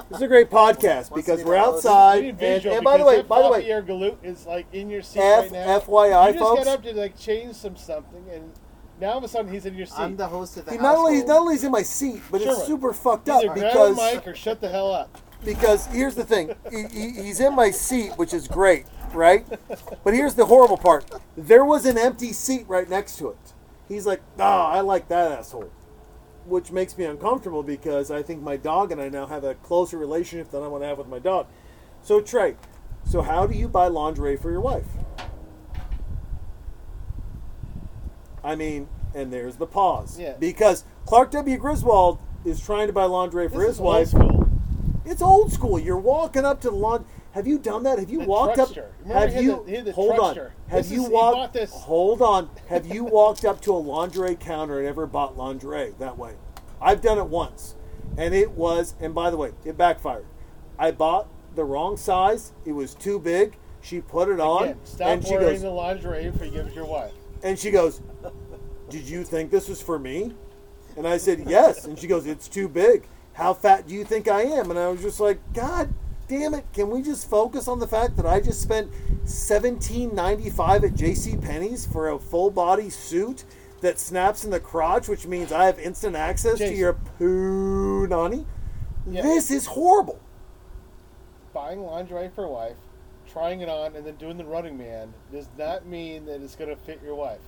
this 0.09 0.17
is 0.17 0.21
a 0.23 0.27
great 0.27 0.49
podcast 0.49 1.13
because 1.13 1.43
we're 1.43 1.55
outside. 1.55 2.23
And, 2.23 2.65
and 2.65 2.83
by 2.83 2.97
the 2.97 3.05
way, 3.05 3.21
by 3.21 3.43
the 3.43 3.49
way, 3.49 3.67
your 3.67 3.83
galoot 3.83 4.17
is 4.23 4.47
like 4.47 4.65
in 4.73 4.89
your 4.89 5.03
seat 5.03 5.19
F- 5.19 5.43
right 5.43 5.51
now. 5.51 5.79
FYI, 5.79 6.27
you 6.27 6.33
just 6.33 6.43
folks. 6.43 6.63
got 6.65 6.73
up 6.73 6.83
to 6.83 6.93
like 6.93 7.17
change 7.17 7.55
some 7.55 7.75
something, 7.75 8.25
and 8.31 8.51
now 8.99 9.11
all 9.11 9.17
of 9.17 9.23
a 9.23 9.27
sudden 9.27 9.51
he's 9.51 9.65
in 9.65 9.75
your 9.75 9.85
seat. 9.85 9.99
I'm 9.99 10.15
the 10.15 10.27
host 10.27 10.57
of 10.57 10.65
the 10.65 10.71
he 10.71 10.77
not 10.77 10.95
only 10.97 11.13
household. 11.15 11.27
not 11.29 11.39
only 11.41 11.55
is 11.55 11.63
in 11.63 11.71
my 11.71 11.81
seat, 11.81 12.21
but 12.31 12.41
Sure. 12.41 12.51
it's 12.53 12.65
super 12.65 12.93
fucked 12.93 13.29
Either 13.29 13.49
up 13.49 13.55
grab 13.55 13.71
because 13.73 13.97
a 13.97 14.15
mic 14.15 14.27
or 14.27 14.35
shut 14.35 14.61
the 14.61 14.69
hell 14.69 14.91
up. 14.91 15.17
because 15.43 15.85
here's 15.87 16.15
the 16.15 16.23
thing, 16.23 16.55
he, 16.71 16.83
he, 16.87 17.09
he's 17.23 17.39
in 17.39 17.55
my 17.55 17.71
seat, 17.71 18.11
which 18.17 18.33
is 18.33 18.47
great, 18.47 18.85
right? 19.13 19.45
But 20.03 20.13
here's 20.13 20.35
the 20.35 20.45
horrible 20.45 20.77
part: 20.77 21.05
there 21.37 21.65
was 21.65 21.85
an 21.85 21.97
empty 21.97 22.31
seat 22.33 22.65
right 22.67 22.89
next 22.89 23.17
to 23.17 23.29
it. 23.29 23.53
He's 23.87 24.05
like, 24.05 24.21
"Ah, 24.39 24.69
I 24.71 24.79
like 24.81 25.07
that 25.09 25.31
asshole," 25.31 25.69
which 26.45 26.71
makes 26.71 26.97
me 26.97 27.05
uncomfortable 27.05 27.61
because 27.63 28.09
I 28.09 28.23
think 28.23 28.41
my 28.41 28.57
dog 28.57 28.91
and 28.91 28.99
I 29.01 29.09
now 29.09 29.27
have 29.27 29.43
a 29.43 29.55
closer 29.55 29.97
relationship 29.97 30.49
than 30.51 30.63
I 30.63 30.67
want 30.67 30.83
to 30.83 30.87
have 30.87 30.97
with 30.97 31.07
my 31.07 31.19
dog. 31.19 31.47
So 32.01 32.21
Trey, 32.21 32.55
so 33.03 33.21
how 33.21 33.45
do 33.45 33.55
you 33.57 33.67
buy 33.67 33.87
lingerie 33.87 34.37
for 34.37 34.51
your 34.51 34.61
wife? 34.61 34.85
I 38.45 38.55
mean, 38.55 38.87
and 39.15 39.33
there's 39.33 39.55
the 39.57 39.65
pause. 39.65 40.19
Yeah. 40.19 40.33
Because 40.39 40.85
Clark 41.05 41.31
W. 41.31 41.57
Griswold 41.57 42.19
is 42.45 42.61
trying 42.61 42.87
to 42.87 42.93
buy 42.93 43.05
lingerie 43.05 43.49
for 43.49 43.57
This 43.59 43.69
his 43.69 43.79
wife. 43.79 44.09
school. 44.09 44.47
It's 45.03 45.21
old 45.21 45.51
school. 45.51 45.79
You're 45.79 45.97
walking 45.97 46.45
up 46.45 46.61
to 46.61 46.69
the 46.69 46.75
lawn. 46.75 47.05
Have 47.31 47.47
you 47.47 47.57
done 47.59 47.83
that? 47.83 47.99
Have 47.99 48.09
you 48.09 48.19
The 48.19 48.25
walked 48.25 48.59
up? 48.59 48.69
Remember 49.01 49.27
Have 49.27 49.43
you? 49.43 49.63
the- 49.67 49.81
the 49.81 49.91
hold 49.91 50.19
on. 50.19 50.35
Have 50.67 50.83
This 50.83 50.91
you 50.91 51.03
is- 51.05 51.09
walked? 51.09 51.57
Hold 51.71 52.21
on. 52.21 52.49
Have 52.67 52.85
you 52.85 53.03
walked 53.03 53.43
up 53.43 53.61
to 53.61 53.73
a 53.73 53.77
lingerie 53.77 54.35
counter 54.35 54.79
and 54.79 54.87
ever 54.87 55.05
bought 55.05 55.35
lingerie 55.37 55.93
that 55.99 56.17
way? 56.17 56.33
I've 56.81 57.01
done 57.01 57.17
it 57.17 57.27
once, 57.27 57.75
and 58.17 58.33
it 58.33 58.51
was. 58.51 58.93
And 59.01 59.13
by 59.15 59.31
the 59.31 59.37
way, 59.37 59.51
it 59.65 59.75
backfired. 59.77 60.25
I 60.77 60.91
bought 60.91 61.27
the 61.55 61.65
wrong 61.65 61.97
size. 61.97 62.53
It 62.63 62.71
was 62.73 62.93
too 62.93 63.19
big. 63.19 63.57
She 63.81 64.01
put 64.01 64.29
it 64.29 64.39
on, 64.39 64.63
Again, 64.63 64.79
stop 64.83 65.07
and 65.07 65.25
she 65.25 65.31
wearing 65.33 65.47
goes, 65.53 65.61
the 65.61 65.69
lingerie 65.69 66.29
before 66.29 66.45
you 66.47 66.51
give 66.53 66.67
it 66.67 66.73
your 66.73 66.85
wife. 66.85 67.11
And 67.43 67.57
she 67.57 67.71
goes, 67.71 68.01
"Did 68.89 69.07
you 69.07 69.23
think 69.23 69.51
this 69.51 69.67
was 69.67 69.81
for 69.81 69.99
me?" 69.99 70.33
And 70.97 71.07
I 71.07 71.17
said, 71.17 71.43
"Yes." 71.47 71.85
And 71.85 71.97
she 71.97 72.07
goes, 72.07 72.25
"It's 72.25 72.47
too 72.47 72.67
big. 72.67 73.07
How 73.33 73.53
fat 73.53 73.87
do 73.87 73.93
you 73.93 74.05
think 74.05 74.27
I 74.27 74.43
am?" 74.43 74.69
And 74.69 74.79
I 74.79 74.87
was 74.87 75.01
just 75.01 75.19
like, 75.19 75.39
"God 75.53 75.93
damn 76.27 76.53
it! 76.53 76.65
Can 76.73 76.89
we 76.89 77.01
just 77.01 77.29
focus 77.29 77.67
on 77.67 77.79
the 77.79 77.87
fact 77.87 78.15
that 78.17 78.25
I 78.25 78.39
just 78.39 78.61
spent 78.61 78.89
seventeen 79.25 80.15
ninety 80.15 80.49
five 80.49 80.83
at 80.83 80.95
J.C. 80.95 81.35
Penney's 81.37 81.85
for 81.85 82.09
a 82.09 82.17
full 82.17 82.49
body 82.49 82.89
suit 82.89 83.43
that 83.81 83.99
snaps 83.99 84.43
in 84.43 84.51
the 84.51 84.59
crotch, 84.59 85.07
which 85.07 85.27
means 85.27 85.51
I 85.51 85.65
have 85.65 85.77
instant 85.77 86.15
access 86.15 86.57
to 86.57 86.73
your 86.73 86.93
poo 86.93 88.07
nanny? 88.07 88.45
Yeah. 89.05 89.21
This 89.21 89.51
is 89.51 89.65
horrible." 89.67 90.19
Buying 91.53 91.83
lingerie 91.83 92.31
for 92.33 92.47
wife, 92.47 92.75
trying 93.35 93.59
it 93.59 93.67
on, 93.67 93.97
and 93.97 94.05
then 94.07 94.15
doing 94.15 94.37
the 94.37 94.45
running 94.45 94.77
man 94.77 95.13
does 95.29 95.49
not 95.57 95.85
mean 95.85 96.25
that 96.25 96.41
it's 96.41 96.55
going 96.55 96.69
to 96.69 96.75
fit 96.77 97.01
your 97.03 97.15
wife. 97.15 97.41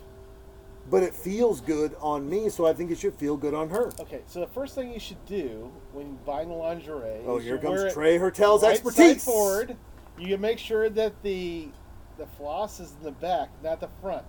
But 0.92 1.02
it 1.02 1.14
feels 1.14 1.62
good 1.62 1.96
on 2.02 2.30
me, 2.30 2.50
so 2.50 2.66
I 2.66 2.74
think 2.74 2.92
it 2.92 2.98
should 2.98 3.16
feel 3.16 3.38
good 3.38 3.54
on 3.54 3.70
her. 3.70 3.92
Okay, 4.02 4.22
so 4.28 4.42
the 4.42 4.48
first 4.48 4.76
thing 4.76 4.92
you 4.92 5.00
should 5.00 5.26
do 5.26 5.72
when 5.94 6.18
buying 6.26 6.50
lingerie 6.50 7.22
Oh, 7.26 7.38
is 7.38 7.46
here 7.46 7.58
comes 7.58 7.94
Trey 7.94 8.18
Hertel's 8.20 8.64
right 8.64 8.74
expertise. 8.74 8.98
Side 8.98 9.22
forward. 9.22 9.78
You 10.18 10.28
can 10.28 10.42
make 10.42 10.60
sure 10.60 10.90
that 10.90 11.24
the 11.24 11.70
the 12.18 12.26
floss 12.38 12.82
is 12.82 12.94
in 12.98 13.04
the 13.04 13.12
back, 13.12 13.50
not 13.64 13.80
the 13.80 13.90
front. 14.02 14.26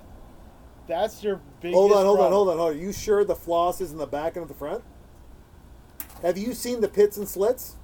That's 0.86 1.24
your 1.24 1.40
biggest. 1.60 1.76
Hold 1.76 1.92
on, 1.92 2.04
hold 2.04 2.20
on, 2.20 2.30
hold 2.30 2.48
on, 2.50 2.58
hold 2.58 2.68
on. 2.70 2.76
Are 2.76 2.78
you 2.78 2.92
sure 2.92 3.24
the 3.24 3.36
floss 3.36 3.80
is 3.80 3.90
in 3.90 3.98
the 3.98 4.06
back 4.06 4.36
and 4.36 4.42
at 4.42 4.48
the 4.48 4.54
front? 4.54 4.84
Have 6.22 6.38
you 6.38 6.54
seen 6.54 6.80
the 6.80 6.88
pits 6.88 7.16
and 7.16 7.28
slits? 7.28 7.77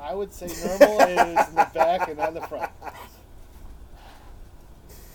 I 0.00 0.14
would 0.14 0.32
say 0.32 0.46
normal 0.46 1.00
is 1.00 1.48
in 1.48 1.54
the 1.54 1.68
back 1.74 2.08
and 2.08 2.18
not 2.18 2.34
the 2.34 2.40
front. 2.42 2.70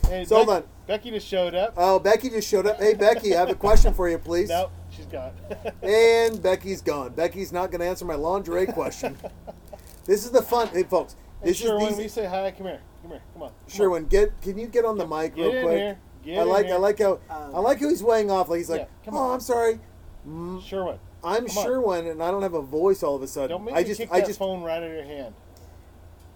Hey, 0.08 0.26
So 0.26 0.36
hold 0.38 0.48
Beck- 0.48 0.56
on. 0.58 0.64
Becky 0.86 1.12
just 1.12 1.28
showed 1.28 1.56
up. 1.56 1.74
Oh, 1.78 1.98
Becky 2.00 2.30
just 2.30 2.48
showed 2.50 2.68
up. 2.68 2.78
Hey, 2.78 2.94
Becky, 2.94 3.34
I 3.36 3.40
have 3.40 3.50
a 3.50 3.56
question 3.56 3.94
for 3.94 4.10
you, 4.10 4.18
please. 4.18 4.50
Nope, 4.54 4.72
she's 4.92 5.06
gone. 5.06 5.32
And 5.82 6.42
Becky's 6.44 6.82
gone. 6.82 7.14
Becky's 7.14 7.54
not 7.54 7.72
going 7.72 7.80
to 7.80 7.88
answer 7.88 8.04
my 8.06 8.16
lingerie 8.16 8.66
question. 8.68 9.18
this 10.06 10.26
is 10.26 10.32
the 10.32 10.42
fun, 10.42 10.68
hey, 10.70 10.84
folks. 10.84 11.16
Hey, 11.42 11.50
This 11.50 11.58
sure, 11.58 11.78
is 11.78 11.84
when 11.90 11.98
we 11.98 12.08
say 12.10 12.26
hi, 12.26 12.52
come 12.52 12.68
here. 12.68 12.82
Come 13.02 13.12
here. 13.12 13.22
Come 13.34 13.44
on. 13.44 13.50
Come 13.50 13.58
Sherwin, 13.70 14.06
get 14.08 14.40
can 14.42 14.58
you 14.58 14.68
get 14.68 14.84
on 14.86 14.98
the 14.98 15.08
mic 15.08 15.36
Get 15.36 15.42
real 15.44 15.56
in 15.56 15.64
quick? 15.64 15.78
here. 15.78 15.98
Get 16.26 16.38
I 16.40 16.42
in 16.44 16.48
like 16.50 16.66
here. 16.66 16.76
I 16.76 16.78
like 16.78 17.00
how 17.00 17.12
Um, 17.30 17.56
I 17.56 17.60
like 17.60 17.80
how 17.80 17.90
he's 17.90 18.04
weighing 18.04 18.30
off. 18.32 18.50
Like 18.50 18.58
he's 18.60 18.70
like, 18.70 18.82
Yeah, 18.82 18.88
come 19.06 19.16
oh, 19.16 19.20
on. 19.22 19.34
I'm 19.36 19.40
sorry, 19.42 19.80
on. 20.28 20.62
Sherwin, 20.62 21.00
I'm 21.24 21.48
Come 21.48 21.58
on. 21.58 21.64
Sherwin, 21.66 22.08
and 22.08 22.22
I 22.22 22.32
don't 22.32 22.42
have 22.44 22.54
a 22.54 22.62
voice 22.62 23.02
all 23.04 23.16
of 23.16 23.22
a 23.22 23.28
sudden. 23.28 23.50
don't 23.50 23.64
make 23.66 23.76
I 23.76 23.80
me 23.80 23.84
just 23.86 24.00
kick 24.02 24.10
I 24.12 24.20
that 24.20 24.28
just 24.28 24.40
phone 24.40 24.62
right 24.64 24.78
out 24.78 24.84
of 24.84 24.92
your 24.92 25.04
hand. 25.04 25.34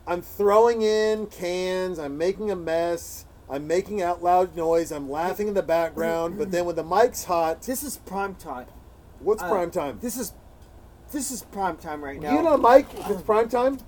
I'm 0.06 0.22
throwing 0.22 0.82
in 0.82 1.28
cans. 1.28 2.00
I'm 2.00 2.18
making 2.18 2.50
a 2.52 2.56
mess. 2.56 3.26
I'm 3.50 3.68
making 3.68 4.02
out 4.02 4.24
loud 4.24 4.56
noise. 4.56 4.92
I'm 4.92 5.10
laughing 5.10 5.48
in 5.50 5.54
the 5.54 5.64
background. 5.64 6.38
But 6.38 6.52
then 6.52 6.66
when 6.66 6.76
the 6.76 6.84
mic's 6.84 7.26
hot, 7.26 7.62
This 7.62 7.84
is 7.84 7.98
prime 7.98 8.36
time. 8.36 8.68
what's 9.20 9.44
Uh, 9.44 9.50
prime 9.50 9.72
time? 9.72 10.00
This 10.02 10.18
is 10.18 10.34
this 11.12 11.32
is 11.32 11.44
prime 11.44 11.78
time 11.78 12.04
right 12.04 12.20
now. 12.20 12.34
You 12.36 12.42
know, 12.44 12.58
Mike, 12.58 12.88
if 12.94 13.10
it's 13.10 13.22
prime 13.22 13.48
time. 13.50 13.80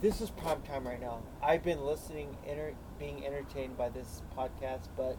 This 0.00 0.20
is 0.20 0.30
prime 0.30 0.60
time 0.62 0.86
right 0.86 1.00
now. 1.00 1.20
I've 1.42 1.62
been 1.62 1.80
listening, 1.84 2.36
enter, 2.46 2.74
being 2.98 3.24
entertained 3.24 3.78
by 3.78 3.88
this 3.88 4.22
podcast, 4.36 4.88
but 4.96 5.16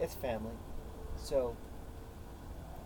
it's 0.00 0.14
family. 0.14 0.54
So 1.16 1.56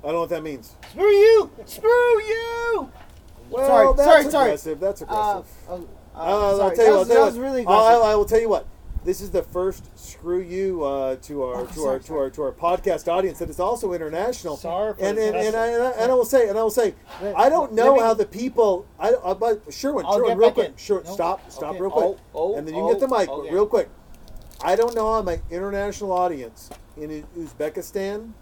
I 0.03 0.07
don't 0.07 0.15
know 0.15 0.21
what 0.21 0.31
that 0.31 0.43
means. 0.43 0.77
Screw 0.91 1.11
you! 1.11 1.51
Screw 1.67 2.23
you! 2.23 2.91
Well, 3.51 3.67
Sorry, 3.67 3.97
that's 3.97 4.05
sorry, 4.09 4.31
sorry. 4.31 4.45
aggressive. 4.51 4.81
That's 4.81 5.03
Uh, 5.03 5.05
aggressive. 5.05 5.47
uh, 5.69 5.73
uh, 5.75 5.79
Uh, 6.15 6.59
I'll 6.59 6.59
tell 6.59 6.71
you 6.71 6.77
that 6.77 6.91
what. 6.91 6.99
was, 6.99 7.09
that 7.09 7.21
was 7.25 7.39
really 7.39 7.61
I, 7.61 7.63
aggressive. 7.63 8.03
I 8.05 8.15
will 8.17 8.25
tell 8.25 8.41
you 8.41 8.49
what. 8.49 8.67
This 9.05 9.21
is 9.21 9.31
the 9.31 9.43
first 9.43 9.85
screw 9.97 10.41
you 10.41 10.83
uh, 10.85 11.17
to 11.23 11.43
our 11.45 11.61
Oh, 11.61 11.67
to 11.67 11.73
sorry, 11.73 11.89
our 11.95 11.99
to 12.01 12.05
sorry. 12.05 12.21
our 12.21 12.31
to 12.31 12.43
our 12.43 12.53
podcast 12.53 13.09
audience 13.11 13.39
that 13.39 13.49
is 13.49 13.61
also 13.61 13.93
international. 13.93 14.57
Sorry 14.57 14.93
and 15.01 15.17
and, 15.17 15.37
and, 15.37 15.57
I, 15.57 15.67
and, 15.69 15.83
I, 15.85 15.91
and 15.93 16.13
I 16.13 16.15
will 16.15 16.25
say 16.25 16.49
and 16.49 16.59
I 16.59 16.63
will 16.63 16.71
say 16.71 16.95
Let- 17.23 17.39
I 17.39 17.49
don't 17.49 17.73
know 17.73 17.95
me- 17.95 18.01
how 18.03 18.13
the 18.13 18.27
people 18.27 18.87
I, 18.99 19.15
I 19.25 19.35
but 19.35 19.63
Sherwin 19.73 20.05
I'll 20.05 20.17
Sherwin 20.17 20.37
real 20.37 20.51
quick 20.51 20.71
in. 20.71 20.77
Sure, 20.77 21.03
No. 21.05 21.13
stop 21.15 21.49
stop 21.51 21.71
Okay. 21.71 21.81
real 21.81 21.91
quick 21.93 22.05
Oh, 22.05 22.19
oh, 22.35 22.57
and 22.57 22.67
then 22.67 22.75
you 22.75 22.83
can 22.83 22.91
get 22.99 23.09
the 23.09 23.15
oh, 23.15 23.19
mic 23.19 23.29
okay. 23.31 23.51
real 23.55 23.67
quick. 23.67 23.89
I 24.63 24.75
don't 24.75 24.95
know 24.95 25.11
how 25.15 25.23
my 25.23 25.41
international 25.49 26.11
audience 26.13 26.69
in 26.97 27.25
Uzbekistan, 27.39 28.33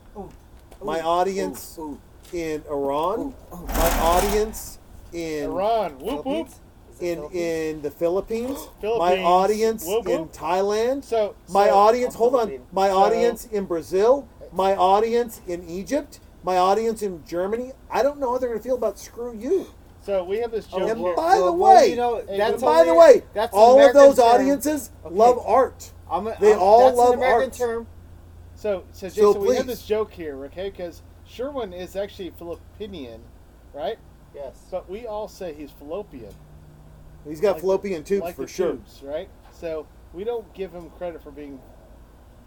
my 0.83 1.01
ooh, 1.01 1.05
audience 1.05 1.77
ooh, 1.79 1.99
in 2.33 2.63
Iran, 2.71 3.19
ooh, 3.53 3.57
ooh. 3.57 3.67
my 3.69 3.91
audience 4.01 4.79
in 5.13 5.45
Iran, 5.45 5.99
whoop 5.99 6.25
whoop. 6.25 6.49
Philippines? 6.49 6.61
In 6.99 7.25
in 7.35 7.83
the 7.83 7.91
Philippines, 7.91 8.59
my 8.83 9.19
audience 9.23 9.85
Whoop, 9.87 10.09
in. 10.09 10.29
Thailand, 10.29 11.05
So 11.05 11.35
my 11.51 11.69
audience. 11.69 12.15
Hold 12.15 12.37
on, 12.37 12.59
my 12.73 12.89
So- 12.89 12.97
audience 12.99 13.45
in 13.47 13.67
Brazil, 13.67 14.27
my 14.51 14.75
audience 14.75 15.43
in 15.47 15.69
Egypt, 15.69 16.21
my 16.43 16.57
audience 16.57 17.03
in 17.03 17.23
Germany. 17.27 17.73
I 17.91 18.03
don't 18.03 18.19
know 18.19 18.33
how 18.33 18.39
they're 18.39 18.49
going 18.49 18.61
to 18.61 18.65
feel 18.65 18.77
about 18.77 18.99
screw 18.99 19.37
you. 19.37 19.67
So 20.01 20.25
we 20.25 20.39
have 20.39 20.53
this 20.53 20.69
Oh, 20.73 20.79
joke 20.79 20.89
and 20.91 21.01
here. 21.01 21.17
by 21.17 21.37
the 21.37 21.53
well, 21.53 21.57
way, 21.77 21.91
you 21.91 21.97
know, 21.97 22.23
that's 22.23 22.63
by 22.63 22.85
the 22.85 22.95
way, 22.95 23.25
that's 23.35 23.53
an 23.53 23.59
all 23.61 23.85
of 23.85 23.93
those 23.93 24.19
audiences 24.19 24.91
Okay. 25.05 25.15
love 25.15 25.39
art. 25.45 25.93
I'm 26.11 26.29
a, 26.29 26.37
they 26.41 26.53
I'm- 26.53 26.63
all 26.63 26.87
that's 26.87 26.97
love 26.97 27.13
an 27.15 27.19
American 27.19 27.51
art. 27.51 27.53
term. 27.53 27.87
So, 28.57 28.85
so 28.91 29.07
Jason, 29.09 29.23
So 29.23 29.39
we 29.39 29.55
have 29.57 29.67
this 29.67 29.85
joke 29.87 30.11
here, 30.13 30.45
okay? 30.47 30.71
Because 30.71 31.03
Sherwin 31.27 31.73
is 31.73 31.95
actually 31.95 32.31
Filipinian, 32.31 33.21
right? 33.73 33.99
Yes. 34.35 34.67
But 34.71 34.89
we 34.91 35.07
all 35.07 35.29
say 35.29 35.53
he's 35.55 35.71
fallopian. 35.71 36.35
He's 37.29 37.41
got 37.41 37.53
Like- 37.55 37.61
fallopian 37.63 38.03
tubes 38.03 38.23
like 38.23 38.37
for 38.37 38.43
the 38.43 38.49
sure. 38.49 38.73
tubes, 38.73 39.03
right? 39.03 39.29
So 39.53 39.87
we 40.13 40.25
don't 40.25 40.53
give 40.55 40.73
him 40.73 40.91
credit 40.91 41.23
for 41.23 41.31
being. 41.31 41.61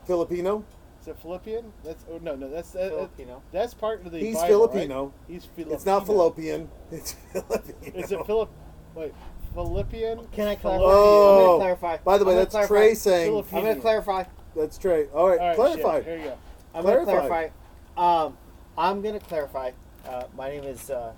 Filipino. 0.06 0.64
Is 1.02 1.08
it 1.08 1.18
Philippian? 1.20 1.72
That's 1.84 2.04
oh 2.12 2.20
no 2.22 2.36
no 2.36 2.50
that's 2.50 2.76
uh, 2.76 2.90
Filipino. 2.90 3.42
that's 3.54 3.74
part 3.74 4.06
of 4.06 4.12
the. 4.12 4.20
He's 4.20 4.36
Bible, 4.36 4.42
right? 4.42 4.72
Filipino. 4.72 5.14
He's 5.28 5.46
Filipino. 5.46 5.76
It's 5.76 5.86
not 5.86 6.06
fallopian. 6.06 6.70
It's 6.92 7.14
Filipino. 7.32 7.94
Is 7.96 8.12
it 8.12 8.26
Philip? 8.26 8.50
Wait, 8.96 9.14
Philippian? 9.54 10.28
Can 10.32 10.48
I 10.48 10.56
clarify? 10.56 10.84
Oh. 10.86 11.38
I'm 11.38 11.46
gonna 11.46 11.58
clarify. 11.60 11.98
By 12.04 12.18
the 12.18 12.26
way, 12.26 12.34
I'm 12.34 12.40
that's 12.40 12.52
clarify. 12.52 12.68
Trey 12.68 12.94
saying. 12.96 13.32
Philip- 13.32 13.54
I'm 13.54 13.64
gonna 13.64 13.76
clarify. 13.80 14.24
That's 14.60 14.78
Trey. 14.78 15.08
All 15.14 15.30
right, 15.30 15.40
All 15.40 15.48
right, 15.48 15.56
clarify. 15.56 15.98
shit, 16.00 16.06
Here 16.06 16.18
you 16.18 16.24
go. 16.26 16.38
I'm 16.76 16.84
gonna 16.84 17.06
clarify. 17.06 17.48
Um, 17.96 18.38
I'm 18.78 19.02
gonna 19.02 19.20
clarify. 19.22 19.72
Uh, 20.06 20.24
my 20.36 20.50
name 20.50 20.66
is 20.66 20.90
uh, 20.90 21.14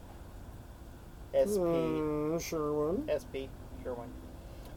SP. 1.33 1.57
Hmm, 1.57 2.37
Sherwin. 2.37 3.09
SP 3.09 3.49
Sherwin. 3.81 4.09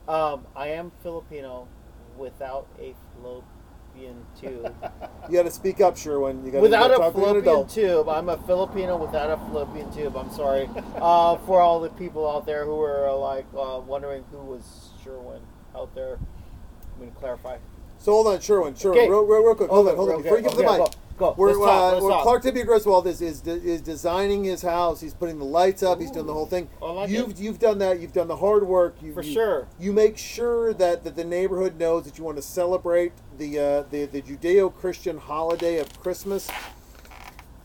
Um, 0.08 0.46
I 0.56 0.68
am 0.68 0.92
Filipino 1.02 1.68
without 2.16 2.66
a 2.80 2.94
fallopian 3.14 4.24
tube. 4.40 4.74
You 5.28 5.38
got 5.38 5.44
to 5.44 5.50
speak 5.50 5.80
up, 5.80 5.96
Sherwin. 5.96 6.44
You 6.44 6.52
got 6.52 6.60
without 6.60 6.88
to 6.88 6.94
a 6.94 6.96
talk 6.98 7.12
to 7.14 7.18
an 7.18 7.22
fallopian 7.24 7.42
adult. 7.44 7.68
tube. 7.70 8.08
I'm 8.10 8.28
a 8.28 8.36
Filipino 8.38 8.96
without 8.98 9.30
a 9.30 9.36
fallopian 9.38 9.90
tube. 9.92 10.16
I'm 10.16 10.30
sorry 10.30 10.68
uh, 10.96 11.36
for 11.38 11.60
all 11.60 11.80
the 11.80 11.88
people 11.90 12.30
out 12.30 12.44
there 12.46 12.64
who 12.66 12.80
are 12.82 13.14
like 13.14 13.46
uh, 13.56 13.80
wondering 13.86 14.24
who 14.30 14.38
was 14.38 14.88
Sherwin 15.02 15.40
out 15.74 15.94
there. 15.94 16.18
I'm 16.94 17.00
gonna 17.00 17.10
clarify. 17.12 17.56
So 18.04 18.12
hold 18.12 18.26
on, 18.26 18.38
Sherwin, 18.38 18.74
Sherwin, 18.74 18.98
Okay. 18.98 19.08
real, 19.08 19.24
real, 19.24 19.42
real 19.42 19.54
quick. 19.54 19.70
Hold 19.70 19.88
on, 19.88 19.96
hold 19.96 20.10
on. 20.10 20.20
Before 20.22 20.36
you 20.36 20.42
give 20.42 20.52
okay, 20.52 20.62
the 20.66 20.70
mic. 20.72 20.78
go, 20.78 20.90
go. 21.16 21.32
Where, 21.36 21.48
Let's 21.54 21.58
talk, 21.64 21.70
uh, 21.70 21.94
let's 21.94 22.06
talk. 22.06 22.22
Clark 22.22 22.42
W. 22.42 22.64
Griswold 22.64 23.06
is, 23.06 23.22
is 23.22 23.46
is 23.46 23.80
designing 23.80 24.44
his 24.44 24.60
house. 24.60 25.00
He's 25.00 25.14
putting 25.14 25.38
the 25.38 25.46
lights 25.46 25.82
up. 25.82 26.00
He's 26.02 26.10
doing 26.10 26.26
the 26.26 26.34
whole 26.34 26.44
thing. 26.44 26.68
I 26.82 26.90
like 26.90 27.08
you've 27.08 27.30
it. 27.30 27.38
you've 27.40 27.58
done 27.58 27.78
that. 27.78 28.00
You've 28.00 28.12
done 28.12 28.28
the 28.28 28.36
hard 28.36 28.66
work. 28.66 28.96
You, 29.00 29.14
For 29.14 29.22
you- 29.22 29.32
sure. 29.32 29.68
You 29.80 29.94
make 29.94 30.18
sure 30.18 30.74
that, 30.74 31.02
that 31.04 31.16
the 31.16 31.24
neighborhood 31.24 31.78
knows 31.78 32.04
that 32.04 32.18
you 32.18 32.24
want 32.24 32.36
to 32.36 32.42
celebrate 32.42 33.12
the 33.38 33.58
uh, 33.58 33.82
the 33.90 34.04
the 34.04 34.20
Judeo-Christian 34.20 35.16
holiday 35.16 35.78
of 35.78 35.98
Christmas. 35.98 36.50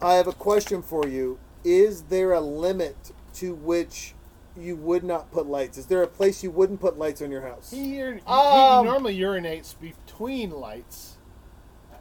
I 0.02 0.14
have 0.14 0.28
a 0.28 0.32
question 0.34 0.82
for 0.82 1.06
you. 1.06 1.38
Is 1.66 2.04
there 2.04 2.32
a 2.32 2.40
limit 2.40 2.96
to 3.34 3.56
which 3.56 4.14
you 4.58 4.78
would 4.78 5.04
not 5.04 5.32
put 5.32 5.48
lights? 5.48 5.78
Is 5.78 5.88
there 5.88 6.02
a 6.02 6.08
place 6.08 6.44
you 6.44 6.52
wouldn't 6.52 6.80
put 6.80 6.98
lights 6.98 7.22
on 7.22 7.30
your 7.30 7.42
house? 7.42 7.72
He, 7.72 8.02
ur- 8.02 8.16
he- 8.16 8.22
Um, 8.26 8.86
he 8.86 8.90
normally 8.92 9.18
urinates 9.18 9.76
between 10.20 10.52
lights. 10.52 11.16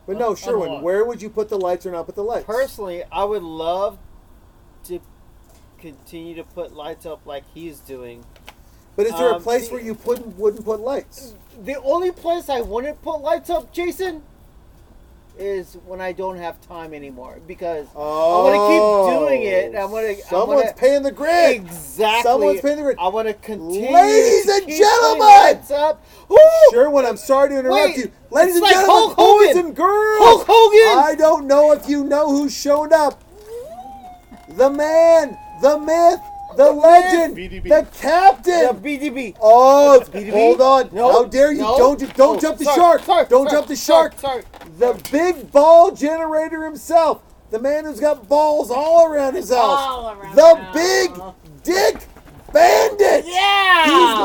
But 0.06 0.18
no, 0.18 0.34
Sherwin, 0.34 0.82
where 0.82 1.04
would 1.04 1.22
you 1.22 1.30
put 1.30 1.48
the 1.48 1.58
lights 1.58 1.86
or 1.86 1.92
not 1.92 2.06
put 2.06 2.14
the 2.16 2.24
lights? 2.24 2.46
Personally, 2.46 3.04
I 3.12 3.24
would 3.24 3.42
love 3.42 3.98
to 4.84 5.00
continue 5.78 6.34
to 6.34 6.42
put 6.44 6.74
lights 6.74 7.06
up 7.06 7.20
like 7.26 7.44
he's 7.54 7.78
doing. 7.80 8.24
But 8.96 9.06
is 9.06 9.12
there 9.12 9.30
a 9.30 9.34
Um, 9.36 9.42
place 9.42 9.68
the- 9.68 9.74
where 9.74 9.82
you 9.82 9.94
put, 9.94 10.26
wouldn't 10.36 10.64
put 10.64 10.80
lights? 10.80 11.34
The 11.62 11.76
only 11.82 12.10
place 12.10 12.48
I 12.48 12.60
wouldn't 12.62 13.00
put 13.02 13.18
lights 13.20 13.50
up, 13.50 13.70
Jason, 13.70 14.22
is 15.38 15.76
when 15.86 16.00
I 16.00 16.12
don't 16.12 16.36
have 16.36 16.60
time 16.60 16.92
anymore 16.92 17.38
because 17.46 17.86
I 17.94 17.98
want 17.98 18.54
to 18.54 18.68
keep 18.68 19.18
doing 19.18 19.42
it. 19.42 19.74
I 19.74 19.84
want 19.84 20.06
to. 20.06 20.22
Oh, 20.34 20.40
Someone's 20.40 20.72
paying 20.76 21.02
the 21.02 21.12
grid. 21.12 21.56
Exactly. 21.56 22.22
Someone's 22.22 22.60
paying 22.60 22.76
the 22.76 22.82
grid. 22.82 22.96
I 22.98 23.08
want 23.08 23.28
to 23.28 23.34
continue. 23.34 23.92
Ladies 23.92 24.46
to 24.46 24.52
and 24.52 24.68
gentlemen! 24.68 25.78
up. 25.78 26.04
Woo! 26.28 26.38
Sherwin, 26.72 27.06
I'm 27.06 27.16
sorry 27.16 27.50
to 27.50 27.58
interrupt 27.58 27.96
Wait, 27.96 27.96
you. 27.98 28.12
Ladies 28.30 28.56
and 28.56 28.62
like 28.62 28.72
gentlemen, 28.74 28.96
Hulk 28.96 29.16
boys 29.16 29.46
Hogan. 29.48 29.66
and 29.66 29.76
girls. 29.76 30.22
Hulk 30.22 30.46
Hogan. 30.48 31.04
I 31.04 31.14
don't 31.16 31.46
know 31.46 31.72
if 31.72 31.88
you 31.88 32.04
know 32.04 32.30
who 32.30 32.48
showed 32.48 32.92
up. 32.92 33.22
The 34.48 34.70
man, 34.70 35.38
the 35.62 35.78
myth, 35.78 36.20
the 36.58 36.72
legend, 36.72 37.36
BDB. 37.36 37.68
the 37.68 37.86
captain. 38.00 38.66
The 38.66 38.74
BDB. 38.74 39.36
Oh, 39.40 40.02
BDB? 40.12 40.30
hold 40.32 40.60
on! 40.60 40.90
No, 40.92 41.12
How 41.12 41.24
dare 41.24 41.52
you? 41.52 41.60
no. 41.60 41.78
Don't 41.78 41.98
ju- 42.00 42.06
don't 42.16 42.36
Oh, 42.36 42.40
jump 42.40 42.58
the 42.58 42.64
sorry, 42.64 42.76
shark! 42.76 43.02
sorry, 43.04 43.26
don't 43.28 43.46
sorry, 43.48 43.56
jump 43.58 43.66
the 43.68 43.76
shark! 43.76 44.18
sorry. 44.18 44.42
The 44.78 45.00
big 45.12 45.50
ball 45.52 45.92
generator 45.92 46.64
himself, 46.64 47.22
the 47.50 47.58
man 47.60 47.84
who's 47.84 48.00
got 48.00 48.28
balls 48.28 48.70
all 48.70 49.06
around 49.06 49.34
his 49.36 49.50
house, 49.50 49.58
All 49.60 50.10
around 50.10 50.34
the 50.34 50.54
the 50.54 50.68
big 50.74 51.10
house. 51.16 51.34
dick 51.62 52.06
bandit. 52.52 53.24
Yeah. 53.26 53.84
He's 53.84 54.18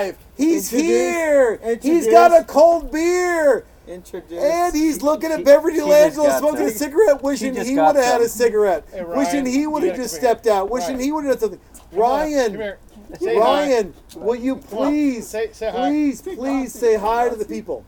live. 0.00 0.16
He's 0.36 0.72
Introduce- 0.72 0.88
here. 0.88 1.78
He's 1.82 2.06
got 2.08 2.32
a 2.38 2.44
cold 2.44 2.90
beer. 2.90 3.66
Introduce. 3.90 4.40
And 4.42 4.74
he's 4.74 5.02
looking 5.02 5.32
at 5.32 5.44
Beverly 5.44 5.78
D'Angelo 5.78 6.38
smoking 6.38 6.66
a 6.66 6.70
cigarette, 6.70 7.22
wishing 7.22 7.54
just 7.54 7.68
he 7.68 7.74
would 7.76 7.96
have 7.96 8.04
had 8.04 8.20
a 8.20 8.28
cigarette, 8.28 8.84
Hey, 8.92 9.02
Ryan, 9.02 9.18
wishing 9.18 9.46
he 9.46 9.66
would 9.66 9.82
have 9.82 9.96
just 9.96 10.14
come 10.14 10.20
here. 10.20 10.30
stepped 10.30 10.46
out, 10.46 10.70
wishing 10.70 10.90
Ryan. 10.94 11.00
he 11.00 11.12
would 11.12 11.24
have 11.24 11.40
done 11.40 11.50
something. 11.50 11.60
Come 11.90 12.02
on, 12.02 12.10
Ryan, 12.20 12.52
come 12.52 12.60
here. 12.60 12.78
Say 13.18 13.34
hi. 13.34 13.40
Ryan, 13.40 13.94
will 14.14 14.36
you 14.36 14.56
please, 14.56 15.26
say- 15.26 15.50
say 15.52 15.70
hi. 15.70 15.88
please, 15.88 16.22
please 16.22 16.72
say 16.72 16.94
hi 16.96 17.28
to 17.28 17.34
the 17.34 17.44
people? 17.44 17.84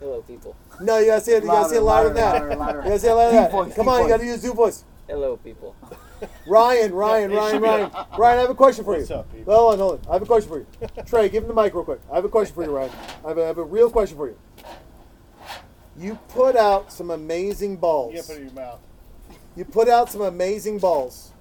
Hello, 0.00 0.22
people. 0.22 0.56
No, 0.80 0.96
you 0.98 1.06
gotta 1.06 1.20
say 1.20 1.32
it. 1.36 1.42
You 1.42 1.48
gotta 1.50 1.68
say 1.68 1.76
it 1.76 1.82
louder 1.82 2.08
than 2.08 2.16
that. 2.16 2.32
louder, 2.34 2.56
louder. 2.56 2.78
You 2.78 2.84
gotta 2.84 2.98
say 2.98 3.10
it 3.10 3.14
louder 3.14 3.32
than 3.50 3.68
that. 3.68 3.76
Come 3.76 3.88
on, 3.88 4.02
you 4.02 4.08
gotta 4.08 4.24
use 4.24 4.40
zoo 4.40 4.54
voice. 4.54 4.84
Hello, 5.08 5.36
people. 5.36 5.74
Ryan, 6.46 6.92
Ryan, 6.94 7.30
Ryan, 7.32 7.60
Ryan, 7.62 7.90
Ryan. 8.18 8.38
I 8.38 8.40
have 8.40 8.50
a 8.50 8.54
question 8.54 8.84
for 8.84 8.94
you. 8.94 9.00
What's 9.00 9.10
up, 9.10 9.30
people? 9.32 9.54
Hold 9.54 9.72
on, 9.74 9.78
hold 9.78 10.06
on. 10.06 10.10
I 10.10 10.12
have 10.14 10.22
a 10.22 10.26
question 10.26 10.48
for 10.48 10.58
you. 10.58 10.66
Trey, 11.06 11.28
give 11.28 11.42
him 11.44 11.48
the 11.48 11.54
mic 11.54 11.74
real 11.74 11.84
quick. 11.84 12.00
I 12.10 12.16
have 12.16 12.24
a 12.24 12.28
question 12.28 12.54
for 12.54 12.64
you, 12.64 12.70
Ryan. 12.70 12.90
I 13.24 13.28
have 13.28 13.38
a, 13.38 13.44
I 13.44 13.46
have 13.46 13.58
a 13.58 13.64
real 13.64 13.90
question 13.90 14.16
for 14.16 14.28
you. 14.28 14.36
You 15.98 16.18
put 16.28 16.56
out 16.56 16.92
some 16.92 17.10
amazing 17.10 17.76
balls. 17.76 18.14
You 18.14 18.22
put 18.22 18.36
it 18.36 18.40
in 18.40 18.46
your 18.46 18.54
mouth. 18.54 18.80
You 19.56 19.64
put 19.64 19.88
out 19.88 20.10
some 20.10 20.20
amazing 20.20 20.78
balls. 20.78 21.32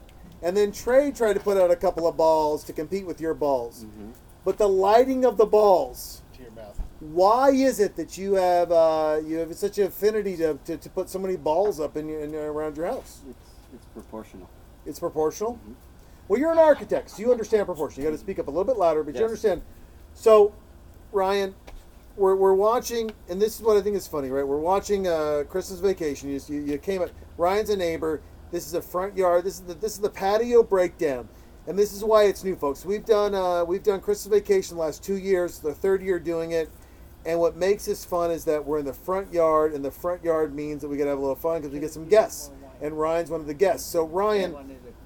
And 0.42 0.56
then 0.56 0.72
Trey 0.72 1.12
tried 1.12 1.34
to 1.34 1.40
put 1.40 1.58
out 1.58 1.72
a 1.72 1.76
couple 1.76 2.08
of 2.08 2.18
balls 2.18 2.64
to 2.66 2.74
compete 2.74 3.06
with 3.06 3.22
your 3.22 3.34
balls. 3.34 3.84
Mm-hmm. 3.84 4.12
But 4.44 4.58
the 4.58 4.68
lighting 4.68 5.26
of 5.26 5.38
the 5.38 5.46
balls, 5.46 6.22
To 6.36 6.44
your 6.44 6.52
mouth. 6.52 6.80
why 7.00 7.52
is 7.52 7.80
it 7.80 7.96
that 7.96 8.18
you 8.18 8.34
have 8.34 8.72
uh, 8.72 9.20
you 9.24 9.38
have 9.38 9.54
such 9.56 9.78
an 9.78 9.88
affinity 9.88 10.38
to, 10.38 10.58
to, 10.66 10.78
to 10.78 10.90
put 10.90 11.10
so 11.10 11.20
many 11.20 11.36
balls 11.36 11.80
up 11.80 11.98
in, 11.98 12.08
your, 12.08 12.22
in 12.22 12.34
around 12.34 12.78
your 12.78 12.88
house? 12.88 13.22
It's 13.30 13.50
it's 13.74 13.86
proportional. 13.88 14.50
It's 14.86 15.00
proportional. 15.00 15.54
Mm-hmm. 15.54 15.74
Well, 16.28 16.40
you're 16.40 16.52
an 16.52 16.58
architect, 16.58 17.10
so 17.10 17.22
you 17.22 17.32
understand 17.32 17.66
proportion. 17.66 18.02
You 18.02 18.10
got 18.10 18.12
to 18.12 18.18
mm-hmm. 18.18 18.26
speak 18.26 18.40
up 18.40 18.48
a 18.48 18.52
little 18.52 18.66
bit 18.66 18.78
louder, 18.78 19.04
but 19.04 19.16
you 19.16 19.24
understand. 19.24 19.62
So, 20.14 20.54
Ryan, 21.12 21.56
we're, 22.18 22.36
we're 22.36 22.54
watching, 22.54 23.12
and 23.30 23.42
this 23.42 23.56
is 23.56 23.62
what 23.62 23.78
I 23.78 23.82
think 23.82 23.96
is 23.96 24.08
funny, 24.08 24.30
right? 24.30 24.46
We're 24.46 24.60
watching 24.60 25.08
uh, 25.08 25.44
Christmas 25.48 25.80
Vacation. 25.80 26.30
You, 26.30 26.42
you, 26.48 26.62
you 26.62 26.78
came 26.78 27.02
up. 27.02 27.12
Ryan's 27.38 27.70
a 27.70 27.78
neighbor. 27.78 28.22
This 28.52 28.66
is 28.66 28.74
a 28.74 28.82
front 28.82 29.16
yard. 29.16 29.46
This 29.46 29.56
is 29.56 29.62
the 29.62 29.74
this 29.76 29.94
is 29.94 30.00
the 30.00 30.10
patio 30.10 30.64
breakdown, 30.64 31.28
and 31.68 31.78
this 31.78 31.94
is 31.94 32.04
why 32.04 32.24
it's 32.24 32.44
new, 32.44 32.56
folks. 32.56 32.86
We've 32.86 33.06
done 33.06 33.36
uh, 33.36 33.64
we've 33.66 33.84
done 33.84 34.00
Christmas 34.02 34.40
Vacation 34.40 34.78
last 34.78 35.04
two 35.04 35.18
years. 35.18 35.60
The 35.60 35.74
third 35.74 36.02
year 36.02 36.20
doing 36.20 36.52
it. 36.52 36.70
And 37.26 37.40
what 37.40 37.58
makes 37.58 37.86
this 37.86 38.06
fun 38.06 38.32
is 38.32 38.46
that 38.46 38.66
we're 38.66 38.80
in 38.80 38.86
the 38.86 38.94
front 38.94 39.34
yard, 39.34 39.74
and 39.74 39.84
the 39.84 39.92
front 39.92 40.24
yard 40.24 40.56
means 40.56 40.82
that 40.82 40.88
we 40.88 40.96
get 40.96 41.04
to 41.04 41.10
have 41.10 41.18
a 41.18 41.22
little 41.22 41.36
fun 41.36 41.60
because 41.60 41.74
we 41.74 41.80
get 41.80 41.92
some 41.92 42.08
guests. 42.08 42.52
And 42.82 42.98
Ryan's 42.98 43.30
one 43.30 43.42
of 43.42 43.48
the 43.48 43.54
guests. 43.54 43.90
So 43.92 44.06
Ryan, 44.06 44.56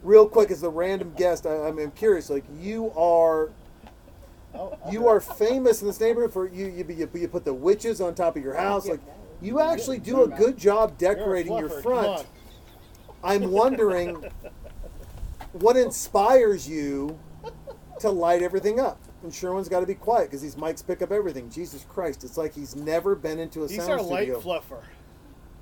real 0.03 0.27
quick, 0.27 0.51
as 0.51 0.61
the 0.61 0.69
random 0.69 1.13
guest, 1.17 1.47
I, 1.47 1.67
I'm 1.67 1.91
curious. 1.91 2.29
Like 2.29 2.43
you 2.59 2.91
are, 2.95 3.49
Oh, 4.53 4.77
I'll 4.85 4.93
you 4.93 5.07
are 5.07 5.19
famous 5.19 5.81
in 5.81 5.87
this 5.87 5.99
neighborhood 5.99 6.33
for 6.33 6.47
you. 6.47 6.65
You, 6.67 6.85
you, 6.89 7.09
you 7.13 7.27
put 7.27 7.45
the 7.45 7.53
witches 7.53 8.01
on 8.01 8.15
top 8.15 8.35
of 8.35 8.43
your 8.43 8.55
house. 8.55 8.87
Like 8.87 9.01
you 9.41 9.59
actually 9.59 9.99
do 9.99 10.23
a 10.23 10.27
good 10.27 10.57
job 10.57 10.97
decorating 10.97 11.57
your 11.57 11.69
front. 11.69 12.25
I'm 13.23 13.51
wondering 13.51 14.23
what 15.53 15.77
inspires 15.77 16.67
you 16.67 17.19
to 17.99 18.09
light 18.09 18.41
everything 18.41 18.79
up. 18.79 18.99
And 19.23 19.33
Sherwin's 19.33 19.69
got 19.69 19.81
to 19.81 19.85
be 19.85 19.93
quiet 19.93 20.25
because 20.25 20.41
these 20.41 20.55
mics 20.55 20.85
pick 20.85 21.01
up 21.01 21.11
everything. 21.11 21.49
Jesus 21.49 21.85
Christ, 21.87 22.23
it's 22.23 22.37
like 22.37 22.55
he's 22.55 22.75
never 22.75 23.15
been 23.15 23.37
into 23.39 23.63
a 23.63 23.67
He's 23.67 23.77
sound 23.77 23.91
our 23.91 24.01
light 24.01 24.23
studio. 24.23 24.41
fluffer. 24.41 24.81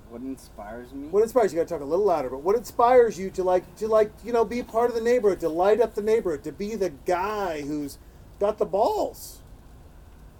What 0.08 0.22
inspires 0.22 0.92
me? 0.92 1.08
What 1.08 1.22
inspires 1.22 1.52
you? 1.52 1.58
Got 1.58 1.68
to 1.68 1.74
talk 1.74 1.82
a 1.82 1.84
little 1.84 2.04
louder. 2.06 2.30
But 2.30 2.42
what 2.42 2.56
inspires 2.56 3.18
you 3.18 3.30
to 3.30 3.44
like 3.44 3.76
to 3.76 3.86
like 3.86 4.10
you 4.24 4.32
know 4.32 4.44
be 4.44 4.62
part 4.62 4.88
of 4.88 4.96
the 4.96 5.02
neighborhood, 5.02 5.40
to 5.40 5.48
light 5.48 5.80
up 5.80 5.94
the 5.94 6.02
neighborhood, 6.02 6.42
to 6.44 6.52
be 6.52 6.74
the 6.74 6.90
guy 6.90 7.60
who's 7.60 7.98
got 8.40 8.58
the 8.58 8.66
balls, 8.66 9.38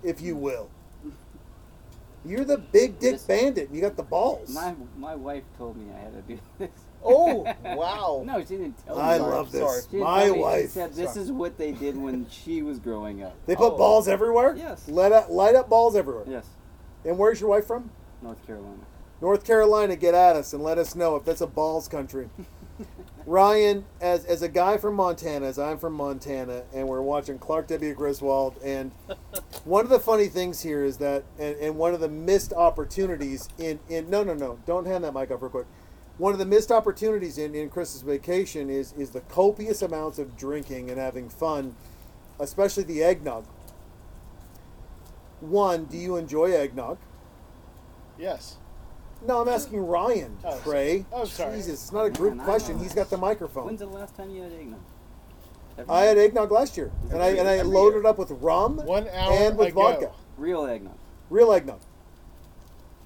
if 0.02 0.20
you 0.20 0.34
will. 0.34 0.68
You're 2.24 2.44
the 2.44 2.58
big 2.58 2.98
dick 2.98 3.12
This- 3.12 3.22
bandit. 3.22 3.68
and 3.68 3.76
You 3.76 3.80
got 3.82 3.96
the 3.96 4.02
balls. 4.02 4.50
my 4.52 4.74
my 4.98 5.14
wife 5.14 5.44
told 5.56 5.76
me 5.76 5.86
I 5.94 5.98
had 6.00 6.12
to 6.12 6.22
do 6.34 6.40
this. 6.58 6.70
Oh, 7.02 7.46
wow. 7.64 8.22
no, 8.26 8.40
she 8.40 8.56
didn't 8.58 8.84
tell 8.84 8.96
me. 8.96 9.00
I 9.02 9.16
sorry, 9.16 9.32
love 9.32 9.52
this. 9.52 9.60
sorry. 9.62 9.80
She 9.90 9.96
My 9.98 10.24
tell 10.26 10.34
me. 10.34 10.40
Wife. 10.40 10.70
said 10.70 10.92
this 10.92 11.16
is 11.16 11.32
what 11.32 11.56
they 11.56 11.72
did 11.72 11.96
when 11.96 12.28
she 12.28 12.60
was 12.60 12.78
growing 12.78 13.22
up. 13.22 13.34
They 13.46 13.56
put 13.56 13.72
Oh. 13.72 13.76
balls 13.78 14.06
everywhere. 14.06 14.54
Yes. 14.54 14.86
Let 14.86 15.12
up, 15.12 15.30
light 15.30 15.54
up 15.54 15.70
balls 15.70 15.96
everywhere. 15.96 16.24
Yes, 16.28 16.44
And 17.06 17.16
where's 17.18 17.40
your 17.40 17.48
wife 17.48 17.66
from? 17.66 17.90
North 18.20 18.44
Carolina. 18.46 18.82
North 19.22 19.44
Carolina, 19.44 19.96
get 19.96 20.12
at 20.14 20.36
us 20.36 20.52
and 20.52 20.62
let 20.62 20.76
us 20.76 20.94
know 20.94 21.16
if 21.16 21.24
that's 21.24 21.40
a 21.40 21.46
balls 21.46 21.88
country. 21.88 22.28
Ryan, 23.26 23.84
as, 24.00 24.24
as 24.24 24.42
a 24.42 24.48
guy 24.48 24.76
from 24.78 24.94
Montana, 24.94 25.46
as 25.46 25.58
I'm 25.58 25.78
from 25.78 25.92
Montana, 25.92 26.62
and 26.74 26.88
we're 26.88 27.02
watching 27.02 27.38
Clark 27.38 27.68
W. 27.68 27.94
Griswold, 27.94 28.56
and 28.64 28.92
one 29.64 29.84
of 29.84 29.90
the 29.90 30.00
funny 30.00 30.26
things 30.26 30.62
here 30.62 30.84
is 30.84 30.96
that, 30.98 31.24
and, 31.38 31.56
and 31.56 31.76
one 31.76 31.94
of 31.94 32.00
the 32.00 32.08
missed 32.08 32.52
opportunities 32.52 33.48
in, 33.58 33.78
in 33.88 34.08
no, 34.10 34.24
no, 34.24 34.34
no, 34.34 34.58
don't 34.66 34.86
hand 34.86 35.04
that 35.04 35.14
mic 35.14 35.30
up 35.30 35.42
real 35.42 35.50
quick. 35.50 35.66
One 36.18 36.32
of 36.32 36.38
the 36.38 36.46
missed 36.46 36.70
opportunities 36.70 37.38
in, 37.38 37.54
in 37.54 37.70
Christmas 37.70 38.02
vacation 38.02 38.68
is, 38.68 38.92
is 38.94 39.10
the 39.10 39.20
copious 39.20 39.80
amounts 39.80 40.18
of 40.18 40.36
drinking 40.36 40.90
and 40.90 40.98
having 40.98 41.28
fun, 41.28 41.76
especially 42.38 42.82
the 42.82 43.02
eggnog. 43.02 43.46
One, 45.40 45.86
do 45.86 45.96
you 45.96 46.16
enjoy 46.16 46.52
eggnog? 46.52 46.98
Yes. 48.18 48.58
No, 49.26 49.40
I'm 49.42 49.48
asking 49.48 49.86
Ryan, 49.86 50.36
Oh, 50.44 50.58
Trey. 50.64 51.04
oh, 51.12 51.24
sorry. 51.24 51.56
Jesus, 51.56 51.74
it's 51.82 51.92
not 51.92 52.06
a 52.06 52.10
group 52.10 52.34
Man, 52.36 52.44
question. 52.46 52.78
He's 52.78 52.94
got 52.94 53.10
the 53.10 53.18
microphone. 53.18 53.66
When's 53.66 53.80
the 53.80 53.86
last 53.86 54.16
time 54.16 54.30
you 54.30 54.42
had 54.42 54.52
eggnog? 54.52 54.80
Every 55.78 55.90
I 55.94 56.02
had 56.04 56.16
year. 56.16 56.26
eggnog 56.26 56.50
last 56.50 56.76
year, 56.76 56.90
and 57.10 57.22
I 57.22 57.28
and 57.28 57.46
I 57.48 57.58
Every 57.58 57.72
loaded 57.72 57.96
year. 57.96 58.00
it 58.00 58.06
up 58.06 58.18
with 58.18 58.30
rum 58.32 58.78
One 58.78 59.06
hour 59.08 59.32
and 59.32 59.56
with 59.58 59.68
ago. 59.68 59.82
vodka. 59.82 60.10
real 60.36 60.66
eggnog, 60.66 60.94
Real 61.28 61.52
eggnog. 61.52 61.80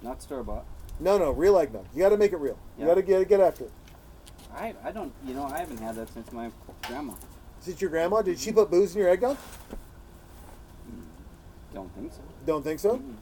not 0.01 0.21
store 0.21 0.43
bought. 0.43 0.65
No, 0.99 1.17
no, 1.17 1.31
real 1.31 1.57
eggnog. 1.57 1.85
You 1.93 1.99
got 2.01 2.09
to 2.09 2.17
make 2.17 2.31
it 2.31 2.37
real. 2.37 2.57
You 2.77 2.83
Yeah. 2.83 2.87
got 2.87 2.95
to 2.95 3.01
get 3.01 3.27
get 3.27 3.39
after 3.41 3.65
it. 3.65 3.71
I 4.55 4.73
I 4.83 4.91
don't 4.91 5.11
you 5.25 5.33
know 5.33 5.43
I 5.45 5.59
haven't 5.59 5.79
had 5.79 5.95
that 5.95 6.09
since 6.13 6.31
my 6.31 6.49
grandma. 6.87 7.13
Is 7.61 7.67
it 7.67 7.81
your 7.81 7.89
grandma? 7.89 8.21
Did 8.21 8.39
she 8.39 8.51
put 8.53 8.71
booze 8.71 8.95
in 8.95 9.01
your 9.01 9.09
eggnog? 9.09 9.37
Mm, 10.89 11.03
don't 11.73 11.93
think 11.95 12.13
so. 12.13 12.19
Don't 12.45 12.63
think 12.63 12.79
so. 12.79 12.97
Mm-mm. 12.97 13.15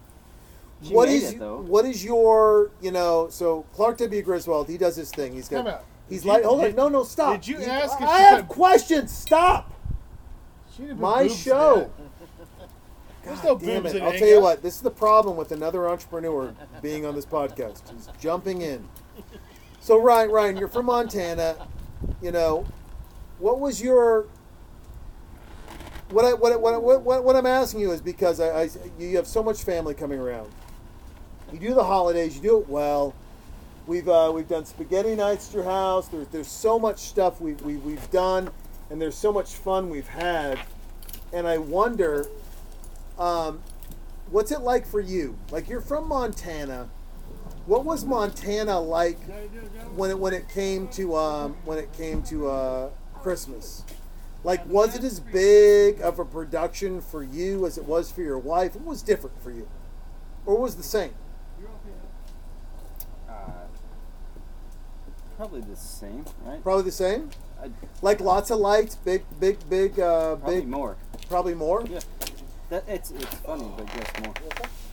She 0.83 0.93
What 0.93 1.07
made 1.09 1.15
is 1.15 1.31
it, 1.33 1.39
though. 1.39 1.57
what 1.61 1.85
is 1.85 2.03
your 2.03 2.71
you 2.81 2.91
know? 2.91 3.27
So 3.29 3.65
Clark 3.73 3.97
W. 3.99 4.21
Griswold, 4.21 4.67
he 4.67 4.77
does 4.77 4.95
his 4.95 5.09
thing. 5.11 5.33
He's 5.33 5.47
got. 5.47 5.83
He's 6.09 6.25
like, 6.25 6.43
hold 6.43 6.63
on, 6.65 6.75
no, 6.75 6.89
no, 6.89 7.03
stop. 7.03 7.35
did 7.41 7.47
you 7.47 7.57
ask 7.63 7.99
if 7.99 8.07
I 8.07 8.17
have 8.19 8.47
put- 8.47 8.55
questions. 8.55 9.11
Stop. 9.17 9.71
She 10.75 10.81
didn't 10.83 10.97
put 10.97 11.01
My 11.01 11.27
show. 11.27 11.77
it. 11.79 11.91
There's 13.23 13.39
God 13.39 13.45
no 13.45 13.57
damn 13.57 13.85
it. 13.85 14.01
I'll 14.01 14.11
tell 14.11 14.27
you 14.27 14.41
what, 14.41 14.61
this 14.61 14.75
is 14.75 14.81
the 14.81 14.91
problem 14.91 15.37
with 15.37 15.53
another 15.53 15.87
entrepreneur 15.87 16.53
being 16.81 17.05
on 17.05 17.15
this 17.15 17.25
podcast. 17.25 17.89
He's 17.89 18.09
jumping 18.19 18.61
in. 18.61 18.87
So 19.79 19.97
Ryan, 20.01 20.29
Ryan, 20.29 20.57
you're 20.57 20.67
from 20.67 20.87
Montana. 20.87 21.55
You 22.21 22.31
know, 22.31 22.65
what 23.39 23.61
was 23.61 23.81
your 23.81 24.25
what 26.09 26.25
I 26.25 26.33
what 26.33 26.51
I- 26.51 26.57
what 26.57 26.73
I- 26.73 26.77
what, 26.77 27.01
what, 27.03 27.23
what 27.23 27.35
I'm 27.37 27.45
asking 27.45 27.79
you 27.79 27.91
is 27.91 28.01
because 28.01 28.39
I, 28.41 28.63
I 28.63 28.69
you 28.99 29.15
have 29.15 29.25
so 29.27 29.41
much 29.41 29.63
family 29.63 29.93
coming 29.93 30.19
around. 30.19 30.51
You 31.53 31.59
do 31.59 31.73
the 31.75 31.83
holidays, 31.83 32.35
you 32.35 32.41
do 32.41 32.59
it 32.59 32.67
well. 32.67 33.13
We've 33.85 34.09
uh, 34.09 34.31
we've 34.33 34.47
done 34.47 34.65
spaghetti 34.65 35.15
nights 35.15 35.49
at 35.49 35.53
your 35.53 35.65
house. 35.65 36.07
There's 36.07 36.27
there's 36.29 36.47
so 36.47 36.79
much 36.79 36.97
stuff 36.97 37.39
we, 37.39 37.53
we 37.53 37.75
we've 37.75 38.09
done, 38.09 38.49
and 38.89 38.99
there's 38.99 39.15
so 39.15 39.31
much 39.31 39.53
fun 39.53 39.91
we've 39.91 40.07
had. 40.07 40.57
And 41.31 41.47
I 41.47 41.59
wonder, 41.59 42.25
um, 43.19 43.61
what's 44.31 44.51
it 44.51 44.61
like 44.61 44.87
for 44.87 44.99
you? 44.99 45.37
Like 45.51 45.69
you're 45.69 45.81
from 45.81 46.07
Montana. 46.07 46.89
What 47.67 47.85
was 47.85 48.03
Montana 48.03 48.79
like 48.79 49.19
when 49.95 50.09
it 50.09 50.17
when 50.17 50.33
it 50.33 50.49
came 50.49 50.87
to 50.89 51.15
um, 51.15 51.55
when 51.65 51.77
it 51.77 51.93
came 51.93 52.23
to 52.23 52.49
uh, 52.49 52.89
Christmas? 53.13 53.83
Like, 54.43 54.65
was 54.65 54.95
it 54.95 55.03
as 55.03 55.19
big 55.19 56.01
of 56.01 56.17
a 56.17 56.25
production 56.25 56.99
for 56.99 57.21
you 57.23 57.67
as 57.67 57.77
it 57.77 57.85
was 57.85 58.11
for 58.11 58.21
your 58.23 58.39
wife? 58.39 58.75
What 58.75 58.85
was 58.85 59.03
different 59.03 59.41
for 59.43 59.51
you, 59.51 59.67
or 60.47 60.57
was 60.57 60.77
the 60.77 60.83
same? 60.83 61.13
Probably 65.43 65.61
the 65.69 65.75
same, 65.75 66.23
right? 66.45 66.63
Probably 66.63 66.83
the 66.83 66.91
same. 66.91 67.29
I, 67.61 67.69
Like 68.01 68.21
lots 68.21 68.49
of 68.49 68.59
lights, 68.59 68.95
big, 68.95 69.23
big, 69.41 69.57
big, 69.69 69.99
uh, 69.99 70.37
probably 70.37 70.61
big. 70.61 70.69
more. 70.69 70.95
Probably 71.27 71.53
more. 71.53 71.83
Yeah. 71.85 71.99
That 72.69 72.85
it's 72.87 73.11
it's 73.11 73.35
funny, 73.35 73.69
but 73.77 73.85
yes, 73.93 74.07
more. 74.23 74.33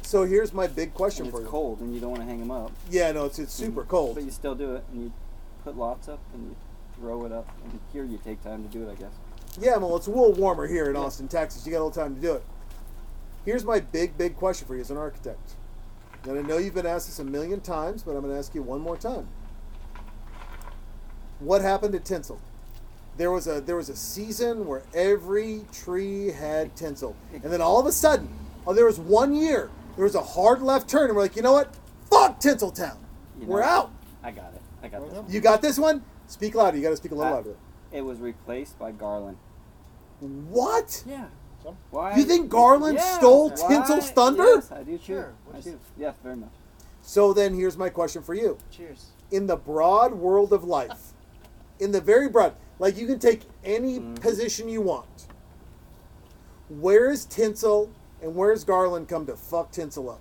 So 0.03 0.25
here's 0.25 0.53
my 0.53 0.67
big 0.67 0.93
question 0.93 1.27
And 1.27 1.33
for 1.33 1.39
it's 1.39 1.45
you. 1.47 1.51
cold, 1.51 1.81
and 1.81 1.95
you 1.95 2.01
don't 2.01 2.11
want 2.11 2.23
to 2.23 2.27
hang 2.29 2.41
them 2.41 2.51
up. 2.51 2.73
Yeah, 2.91 3.13
no, 3.13 3.27
it's 3.27 3.39
it's 3.39 3.53
super 3.53 3.85
cold. 3.85 4.17
But 4.17 4.25
you 4.25 4.33
still 4.33 4.57
do 4.57 4.75
it, 4.75 4.85
and 4.93 5.05
you 5.05 5.13
put 5.63 5.77
lots 5.77 6.09
up, 6.09 6.19
and 6.35 6.43
you 6.51 6.57
throw 6.97 7.25
it 7.27 7.33
up. 7.33 7.49
And 7.65 7.79
here 7.93 8.03
you 8.05 8.19
take 8.25 8.43
time 8.43 8.65
to 8.65 8.69
do 8.69 8.89
it, 8.89 8.91
I 8.91 8.97
guess. 8.97 9.13
Yeah, 9.61 9.77
well, 9.77 9.97
it's 9.97 10.09
a 10.09 10.11
little 10.11 10.33
warmer 10.33 10.67
here 10.67 10.89
in 10.91 10.97
Yeah. 10.97 11.03
Austin, 11.03 11.29
Texas. 11.29 11.65
You 11.65 11.71
got 11.73 11.79
a 11.79 11.85
little 11.87 12.03
time 12.03 12.17
to 12.17 12.21
do 12.21 12.33
it. 12.35 12.43
Here's 13.45 13.65
my 13.65 13.79
big, 13.79 14.19
big 14.19 14.37
question 14.37 14.67
for 14.67 14.75
you 14.75 14.81
as 14.81 14.91
an 14.91 14.97
architect. 14.97 15.53
And 16.25 16.39
I 16.39 16.43
know 16.43 16.59
you've 16.59 16.75
been 16.75 16.87
asked 16.87 17.07
this 17.07 17.21
a 17.21 17.25
million 17.25 17.61
times, 17.61 18.03
but 18.03 18.13
I'm 18.13 18.21
going 18.23 18.33
to 18.33 18.39
ask 18.39 18.53
you 18.55 18.63
one 18.63 18.81
more 18.81 18.97
time. 18.97 19.29
What 21.41 21.63
happened 21.63 21.93
to 21.95 22.01
tinsel? 22.01 22.39
There 23.17 23.31
was 23.31 23.47
a 23.47 23.61
there 23.61 23.77
was 23.77 23.89
a 23.89 23.97
season 23.97 24.67
where 24.67 24.83
every 24.95 25.65
tree 25.73 26.29
had 26.31 26.75
tinsel, 26.77 27.17
and 27.33 27.43
then 27.43 27.61
all 27.61 27.79
of 27.79 27.87
a 27.87 27.93
sudden, 27.93 28.29
oh, 28.67 28.73
there 28.73 28.87
was 28.87 28.99
one 29.01 29.35
year 29.35 29.71
there 29.97 30.05
was 30.05 30.15
a 30.15 30.23
hard 30.23 30.63
left 30.63 30.89
turn, 30.89 31.07
and 31.09 31.17
we're 31.17 31.23
like, 31.23 31.37
you 31.37 31.43
know 31.43 31.53
what? 31.53 31.75
Fuck 32.11 32.41
Tinseltown. 32.41 32.97
You 33.39 33.47
We're 33.47 33.63
out. 33.63 33.91
I 34.23 34.31
got 34.31 34.53
it. 34.55 34.63
I 34.83 34.89
got 34.89 35.09
this. 35.11 35.35
You 35.35 35.41
got 35.41 35.61
this 35.63 35.79
one? 35.79 36.03
Speak 36.29 36.55
louder. 36.55 36.77
You 36.77 36.83
got 36.83 36.91
to 36.91 36.97
speak 36.97 37.13
a 37.13 37.15
little 37.15 37.33
Uh, 37.33 37.37
louder. 37.37 37.57
It 37.93 38.03
was 38.03 38.19
replaced 38.19 38.79
by 38.79 38.93
Garland. 38.93 39.37
What? 40.21 41.03
Yeah. 41.07 41.27
Why? 41.91 42.17
You 42.17 42.25
think 42.25 42.49
Garland 42.49 42.97
Yeah. 42.97 43.19
stole 43.19 43.51
Why? 43.51 43.69
Tinsel's 43.69 44.11
thunder? 44.11 44.45
Yes, 44.55 44.73
I 44.73 44.83
do 44.83 44.97
too. 44.99 45.05
Sure. 45.05 45.33
I 45.55 45.61
do. 45.61 45.79
Yes, 45.99 46.15
very 46.23 46.37
much. 46.37 46.51
So 47.03 47.33
then 47.33 47.55
here's 47.55 47.77
my 47.77 47.89
question 47.91 48.23
for 48.23 48.35
you. 48.35 48.59
Cheers. 48.71 49.07
In 49.31 49.47
the 49.47 49.57
broad 49.57 50.15
world 50.15 50.53
of 50.53 50.65
life, 50.65 51.10
in 51.81 51.93
the 51.93 52.01
very 52.01 52.29
broad, 52.29 52.55
like 52.79 52.97
you 52.97 53.07
can 53.07 53.19
take 53.19 53.43
any 53.65 53.99
Mhm. 53.99 54.21
position 54.21 54.69
you 54.69 54.81
want. 54.83 55.27
Where 56.69 57.11
is 57.11 57.25
Tinsel 57.25 57.91
and 58.23 58.37
where's 58.37 58.65
Garland 58.65 59.09
come 59.09 59.27
to 59.27 59.37
fuck 59.37 59.73
Tinsel 59.73 60.11
up? 60.11 60.21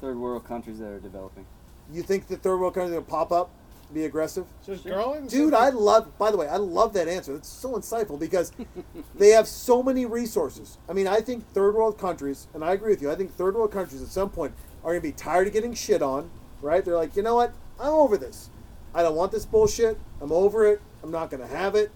Third 0.00 0.18
world 0.18 0.44
countries 0.44 0.78
that 0.78 0.88
are 0.88 0.98
developing. 0.98 1.44
You 1.92 2.02
think 2.02 2.26
the 2.28 2.36
third 2.36 2.56
world 2.58 2.74
country 2.74 2.94
will 2.96 3.02
pop 3.02 3.30
up, 3.30 3.50
be 3.92 4.04
aggressive? 4.06 4.46
So 4.62 4.72
is 4.72 4.80
Sure. 4.80 4.92
Garland 4.92 5.28
Dude, 5.28 5.52
I 5.52 5.68
love, 5.68 6.16
by 6.18 6.30
the 6.30 6.36
way, 6.38 6.48
I 6.48 6.56
love 6.56 6.94
that 6.94 7.06
answer. 7.06 7.34
That's 7.34 7.48
so 7.48 7.72
insightful 7.72 8.18
because 8.18 8.50
they 9.14 9.30
have 9.30 9.46
so 9.46 9.82
many 9.82 10.06
resources. 10.06 10.78
I 10.88 10.94
mean, 10.94 11.06
I 11.06 11.20
think 11.20 11.46
third 11.52 11.74
world 11.74 11.98
countries, 11.98 12.46
and 12.54 12.64
I 12.64 12.72
agree 12.72 12.90
with 12.90 13.02
you, 13.02 13.10
I 13.10 13.14
think 13.16 13.34
third 13.34 13.54
world 13.54 13.72
countries 13.72 14.00
at 14.02 14.08
some 14.08 14.30
point 14.30 14.54
are 14.82 14.92
going 14.92 15.02
to 15.02 15.08
be 15.08 15.12
tired 15.12 15.46
of 15.48 15.52
getting 15.52 15.74
shit 15.74 16.00
on, 16.02 16.30
right? 16.62 16.82
They're 16.84 16.96
like, 16.96 17.14
you 17.16 17.22
know 17.22 17.34
what? 17.34 17.52
I'm 17.78 17.92
over 17.92 18.16
this. 18.16 18.49
I 18.94 19.02
don't 19.02 19.14
want 19.16 19.32
this 19.32 19.46
bullshit. 19.46 19.98
I'm 20.20 20.32
over 20.32 20.66
it. 20.66 20.80
I'm 21.02 21.10
not 21.10 21.30
going 21.30 21.40
to 21.42 21.46
have 21.46 21.74
it. 21.74 21.90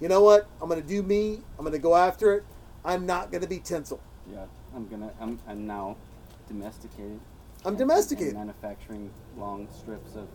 You 0.00 0.08
know 0.08 0.22
what? 0.22 0.48
I'm 0.60 0.68
going 0.68 0.80
to 0.82 0.86
do 0.86 1.02
me. 1.02 1.40
I'm 1.58 1.64
going 1.64 1.72
to 1.72 1.78
go 1.78 1.94
after 1.94 2.34
it. 2.34 2.44
I'm 2.84 3.06
not 3.06 3.30
going 3.30 3.42
to 3.42 3.48
be 3.48 3.58
tinsel. 3.58 4.00
Yeah, 4.30 4.44
I'm 4.74 4.88
gonna. 4.88 5.12
I'm. 5.20 5.38
I'm 5.48 5.66
now 5.66 5.96
domesticated. 6.48 7.20
I'm 7.64 7.70
and- 7.70 7.78
domesticated 7.78 8.34
And 8.34 8.46
manufacturing 8.46 9.10
long 9.36 9.68
strips 9.76 10.16
of 10.16 10.28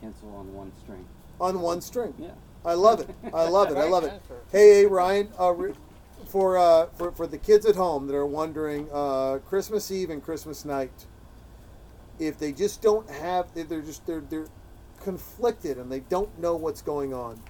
tinsel 0.00 0.34
on 0.36 0.52
one 0.54 0.72
string. 0.82 1.04
on 1.40 1.60
one 1.60 1.80
string. 1.80 2.14
Yeah. 2.18 2.30
I 2.64 2.74
love 2.74 3.00
it. 3.00 3.10
I 3.34 3.48
love 3.48 3.70
it. 3.70 3.76
I 3.76 3.88
love 3.88 4.04
it. 4.04 4.12
Hey, 4.52 4.82
hey 4.82 4.86
Ryan, 4.86 5.28
uh, 5.38 5.52
for, 6.26 6.56
uh, 6.56 6.86
for 6.96 7.10
for 7.12 7.26
the 7.26 7.38
kids 7.38 7.66
at 7.66 7.74
home 7.74 8.06
that 8.06 8.14
are 8.14 8.26
wondering, 8.26 8.88
uh, 8.92 9.38
Christmas 9.48 9.90
Eve 9.90 10.10
and 10.10 10.22
Christmas 10.22 10.64
night, 10.64 11.06
if 12.18 12.38
they 12.38 12.52
just 12.52 12.80
don't 12.80 13.10
have, 13.10 13.48
if 13.54 13.68
they're 13.68 13.82
just 13.82 14.06
they're 14.06 14.20
they're 14.20 14.46
conflicted 15.02 15.78
and 15.78 15.90
they 15.90 16.00
don't 16.00 16.38
know 16.38 16.56
what's 16.56 16.82
going 16.82 17.12
on. 17.12 17.40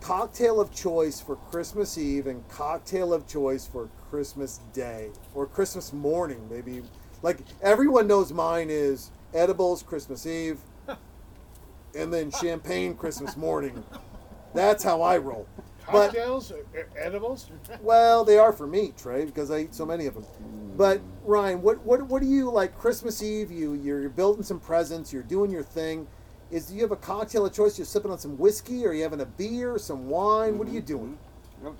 Cocktail 0.00 0.60
of 0.60 0.74
choice 0.74 1.20
for 1.20 1.36
Christmas 1.36 1.98
Eve 1.98 2.26
and 2.26 2.48
cocktail 2.48 3.12
of 3.12 3.26
choice 3.28 3.66
for 3.66 3.88
Christmas 4.10 4.60
Day 4.72 5.10
or 5.34 5.46
Christmas 5.46 5.92
morning, 5.92 6.48
maybe. 6.50 6.82
Like 7.22 7.38
everyone 7.62 8.06
knows 8.06 8.32
mine 8.32 8.68
is 8.70 9.10
edibles 9.34 9.82
Christmas 9.82 10.26
Eve, 10.26 10.58
and 11.94 12.12
then 12.12 12.30
champagne 12.30 12.94
Christmas 12.94 13.36
morning. 13.36 13.84
That's 14.54 14.82
how 14.82 15.02
I 15.02 15.18
roll. 15.18 15.46
But 15.92 16.06
cocktails, 16.06 16.52
edibles. 16.96 17.50
well, 17.82 18.24
they 18.24 18.38
are 18.38 18.52
for 18.52 18.66
me, 18.66 18.92
Trey, 18.96 19.24
because 19.24 19.50
I 19.50 19.60
eat 19.60 19.74
so 19.74 19.84
many 19.84 20.06
of 20.06 20.14
them. 20.14 20.24
But 20.76 21.00
Ryan, 21.24 21.62
what 21.62 21.84
what 21.84 22.02
what 22.04 22.22
do 22.22 22.28
you 22.28 22.50
like 22.50 22.76
Christmas 22.76 23.22
Eve? 23.22 23.50
You 23.50 23.74
you're, 23.74 24.00
you're 24.00 24.10
building 24.10 24.42
some 24.42 24.60
presents, 24.60 25.12
you're 25.12 25.22
doing 25.22 25.50
your 25.50 25.62
thing. 25.62 26.06
Is 26.50 26.66
do 26.66 26.74
you 26.74 26.82
have 26.82 26.90
a 26.90 26.96
cocktail 26.96 27.46
of 27.46 27.52
choice? 27.52 27.78
You're 27.78 27.84
sipping 27.84 28.10
on 28.10 28.18
some 28.18 28.36
whiskey, 28.38 28.84
or 28.86 28.92
you 28.92 29.02
having 29.02 29.20
a 29.20 29.26
beer, 29.26 29.78
some 29.78 30.08
wine? 30.08 30.58
What 30.58 30.68
are 30.68 30.72
you 30.72 30.80
doing? 30.80 31.18
Yep. 31.62 31.74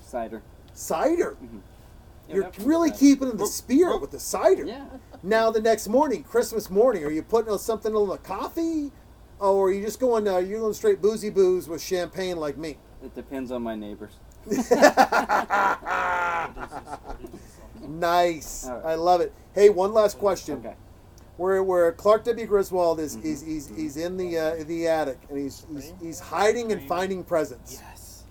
Cider. 0.00 0.42
Cider. 0.74 1.36
Yeah, 1.40 2.34
You're 2.34 2.44
yep. 2.44 2.54
really 2.60 2.90
keeping 2.90 3.30
in 3.30 3.36
the 3.36 3.46
spirit 3.46 4.00
with 4.00 4.10
the 4.10 4.20
cider. 4.20 4.64
Yeah. 4.64 4.86
Now 5.22 5.50
the 5.50 5.60
next 5.60 5.88
morning, 5.88 6.24
Christmas 6.24 6.68
morning, 6.68 7.04
are 7.04 7.10
you 7.10 7.22
putting 7.22 7.56
something 7.58 7.94
in 7.94 8.08
the 8.08 8.18
coffee, 8.18 8.90
or 9.38 9.68
are 9.68 9.72
you 9.72 9.82
just 9.82 10.00
going? 10.00 10.28
Uh, 10.28 10.38
you're 10.38 10.60
going 10.60 10.74
straight 10.74 11.00
boozy 11.00 11.30
booze 11.30 11.68
with 11.68 11.80
champagne 11.80 12.36
like 12.36 12.56
me. 12.58 12.76
It 13.04 13.14
depends 13.14 13.50
on 13.52 13.62
my 13.62 13.74
neighbors. 13.74 14.12
Nice. 17.88 18.66
All 18.66 18.76
right. 18.76 18.84
I 18.86 18.94
love 18.94 19.20
it. 19.20 19.32
Hey, 19.54 19.68
one 19.70 19.92
last 19.92 20.18
question. 20.18 20.58
Okay. 20.58 20.74
Where 21.36 21.62
where 21.62 21.92
Clark 21.92 22.24
W. 22.24 22.46
Griswold 22.46 22.98
is 22.98 23.16
is 23.16 23.42
he's, 23.42 23.68
he's 23.68 23.96
in 23.96 24.16
the 24.16 24.38
uh, 24.38 24.64
the 24.64 24.88
attic 24.88 25.18
and 25.28 25.38
he's, 25.38 25.66
he's 25.72 25.92
he's 26.00 26.20
hiding 26.20 26.72
and 26.72 26.82
finding 26.88 27.22
presents. 27.22 27.74
Yes. 27.74 28.24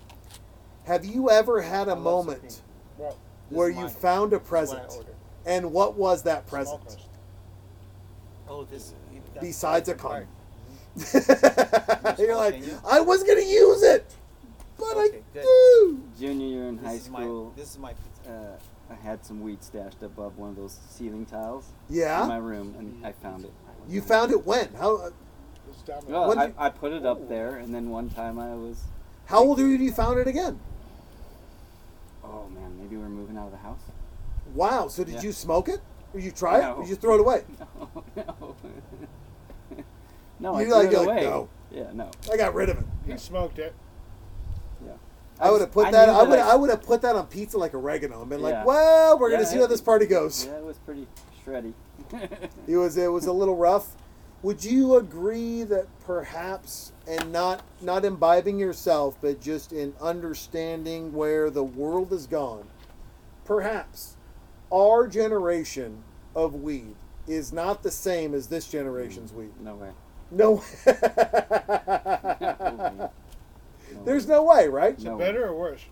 Have 0.86 1.04
you 1.04 1.30
ever 1.30 1.62
had 1.62 1.88
a 1.88 1.96
moment 1.96 2.62
Well, 2.98 3.16
where 3.50 3.70
is 3.70 3.76
you 3.76 3.82
mine. 3.82 3.90
found 3.90 4.32
a 4.32 4.40
present 4.40 4.82
and 5.46 5.72
what 5.72 5.96
was 5.96 6.22
that 6.24 6.46
present. 6.46 6.96
Oh, 8.48 8.64
this. 8.64 8.94
besides 9.40 9.88
a 9.88 9.92
the 9.92 9.98
condom? 9.98 10.28
part. 11.14 12.16
You're 12.18 12.36
like, 12.36 12.62
I 12.88 13.00
was 13.00 13.22
gonna 13.22 13.40
use 13.40 13.82
it, 13.82 14.04
but 14.78 14.96
Okay, 14.96 15.18
I 15.18 15.20
good. 15.34 15.42
do. 15.42 16.02
Junior 16.18 16.46
year 16.46 16.68
in 16.68 16.76
This 16.76 16.86
high 16.86 16.92
is 16.94 17.10
my. 17.10 17.20
school, 17.22 17.52
This 17.56 17.70
is 17.72 17.78
my 17.78 17.92
pizza. 17.94 18.32
uh, 18.32 18.92
I 18.92 18.94
had 18.94 19.24
some 19.24 19.40
weed 19.40 19.62
stashed 19.64 20.02
above 20.02 20.38
one 20.38 20.50
of 20.50 20.56
those 20.56 20.78
ceiling 20.90 21.26
tiles 21.26 21.66
in 21.88 21.96
Yeah, 21.96 22.24
my 22.26 22.36
room, 22.36 22.74
and 22.78 23.04
I 23.04 23.12
found 23.12 23.44
it. 23.44 23.52
you 23.88 24.00
found 24.00 24.30
it 24.32 24.46
when? 24.46 24.72
How 24.74 24.96
uh, 24.96 25.10
It's 25.70 25.82
down 25.82 26.04
the- 26.06 26.12
Well, 26.12 26.28
When 26.28 26.38
I, 26.38 26.46
did- 26.46 26.54
I 26.58 26.70
put 26.70 26.92
it 26.92 27.04
up 27.04 27.28
there, 27.28 27.56
and 27.56 27.74
then 27.74 27.90
one 27.90 28.08
time 28.10 28.38
I 28.38 28.54
was, 28.54 28.84
how 29.26 29.38
old 29.38 29.58
are 29.58 29.62
you? 29.62 29.72
when 29.72 29.82
You 29.82 29.92
found 29.92 30.18
it 30.20 30.28
again? 30.28 30.60
oh 32.24 32.46
man, 32.54 32.76
maybe 32.78 32.96
we're 32.96 33.08
moving 33.08 33.36
out 33.36 33.46
of 33.46 33.52
the 33.52 33.58
house. 33.58 33.80
Wow. 34.54 34.88
So 34.88 35.02
did 35.04 35.14
Yeah. 35.14 35.22
you 35.22 35.32
smoke 35.32 35.68
it? 35.68 35.80
Or 36.14 36.20
you 36.20 36.30
try 36.30 36.58
it? 36.60 36.64
Or 36.64 36.76
No. 36.76 36.80
did 36.82 36.88
you 36.90 36.96
throw 36.96 37.14
it 37.14 37.20
away? 37.20 37.44
No, 37.58 38.02
no. 38.16 38.56
no, 40.38 40.58
You're 40.58 40.66
threw 40.68 40.74
like- 40.76 40.86
it 40.86 40.92
you're 40.92 41.00
like, 41.06 41.08
away. 41.08 41.24
no. 41.24 41.48
Yeah, 41.72 41.90
no. 41.92 42.10
I 42.32 42.36
got 42.36 42.54
rid 42.54 42.68
of 42.68 42.78
it. 42.78 42.84
He 43.06 43.16
smoked 43.18 43.58
it. 43.58 43.74
I 45.40 45.50
would 45.50 45.60
have 45.60 45.72
put 45.72 45.86
I 45.86 45.90
that. 45.92 46.08
I 46.08 46.22
would. 46.22 46.38
I- 46.38 46.52
I 46.52 46.56
would 46.56 46.70
have 46.70 46.82
put 46.82 47.02
that 47.02 47.16
on 47.16 47.26
pizza 47.26 47.58
like 47.58 47.74
oregano 47.74 48.20
and 48.20 48.30
been 48.30 48.40
Yeah. 48.40 48.46
like, 48.58 48.66
"Well, 48.66 49.18
we're 49.18 49.30
gonna 49.30 49.46
see 49.46 49.56
it- 49.56 49.60
how 49.60 49.66
this 49.66 49.80
party 49.80 50.06
goes." 50.06 50.46
Yeah, 50.46 50.58
it 50.58 50.64
was 50.64 50.78
pretty 50.78 51.06
shreddy. 51.44 51.72
It 52.66 52.76
was. 52.76 52.96
It 52.96 53.10
was 53.12 53.26
a 53.26 53.32
little 53.32 53.56
rough. 53.56 53.96
Would 54.42 54.64
you 54.64 54.96
agree 54.96 55.62
that 55.64 55.86
perhaps 56.04 56.92
and 57.06 57.32
not 57.32 57.62
not 57.80 58.04
imbibing 58.04 58.58
yourself, 58.58 59.16
but 59.20 59.40
just 59.40 59.72
in 59.72 59.94
understanding 60.00 61.12
where 61.12 61.50
the 61.50 61.64
world 61.64 62.10
has 62.10 62.26
gone. 62.26 62.68
Perhaps 63.44 64.16
our 64.72 65.06
generation 65.06 66.02
of 66.34 66.54
weed 66.54 66.94
is 67.26 67.52
not 67.52 67.82
the 67.82 67.90
same 67.90 68.34
as 68.34 68.48
this 68.48 68.66
generation's 68.68 69.32
mm, 69.32 69.36
weed. 69.36 69.52
No 69.60 69.74
way. 69.76 69.90
No, 70.30 70.62
oh, 70.86 70.94
No 72.98 73.10
there's 74.04 74.26
no 74.26 74.42
way, 74.42 74.68
right? 74.68 74.98
No 75.00 75.16
way. 75.16 75.26
Better 75.26 75.46
or 75.46 75.54
worse? 75.54 75.84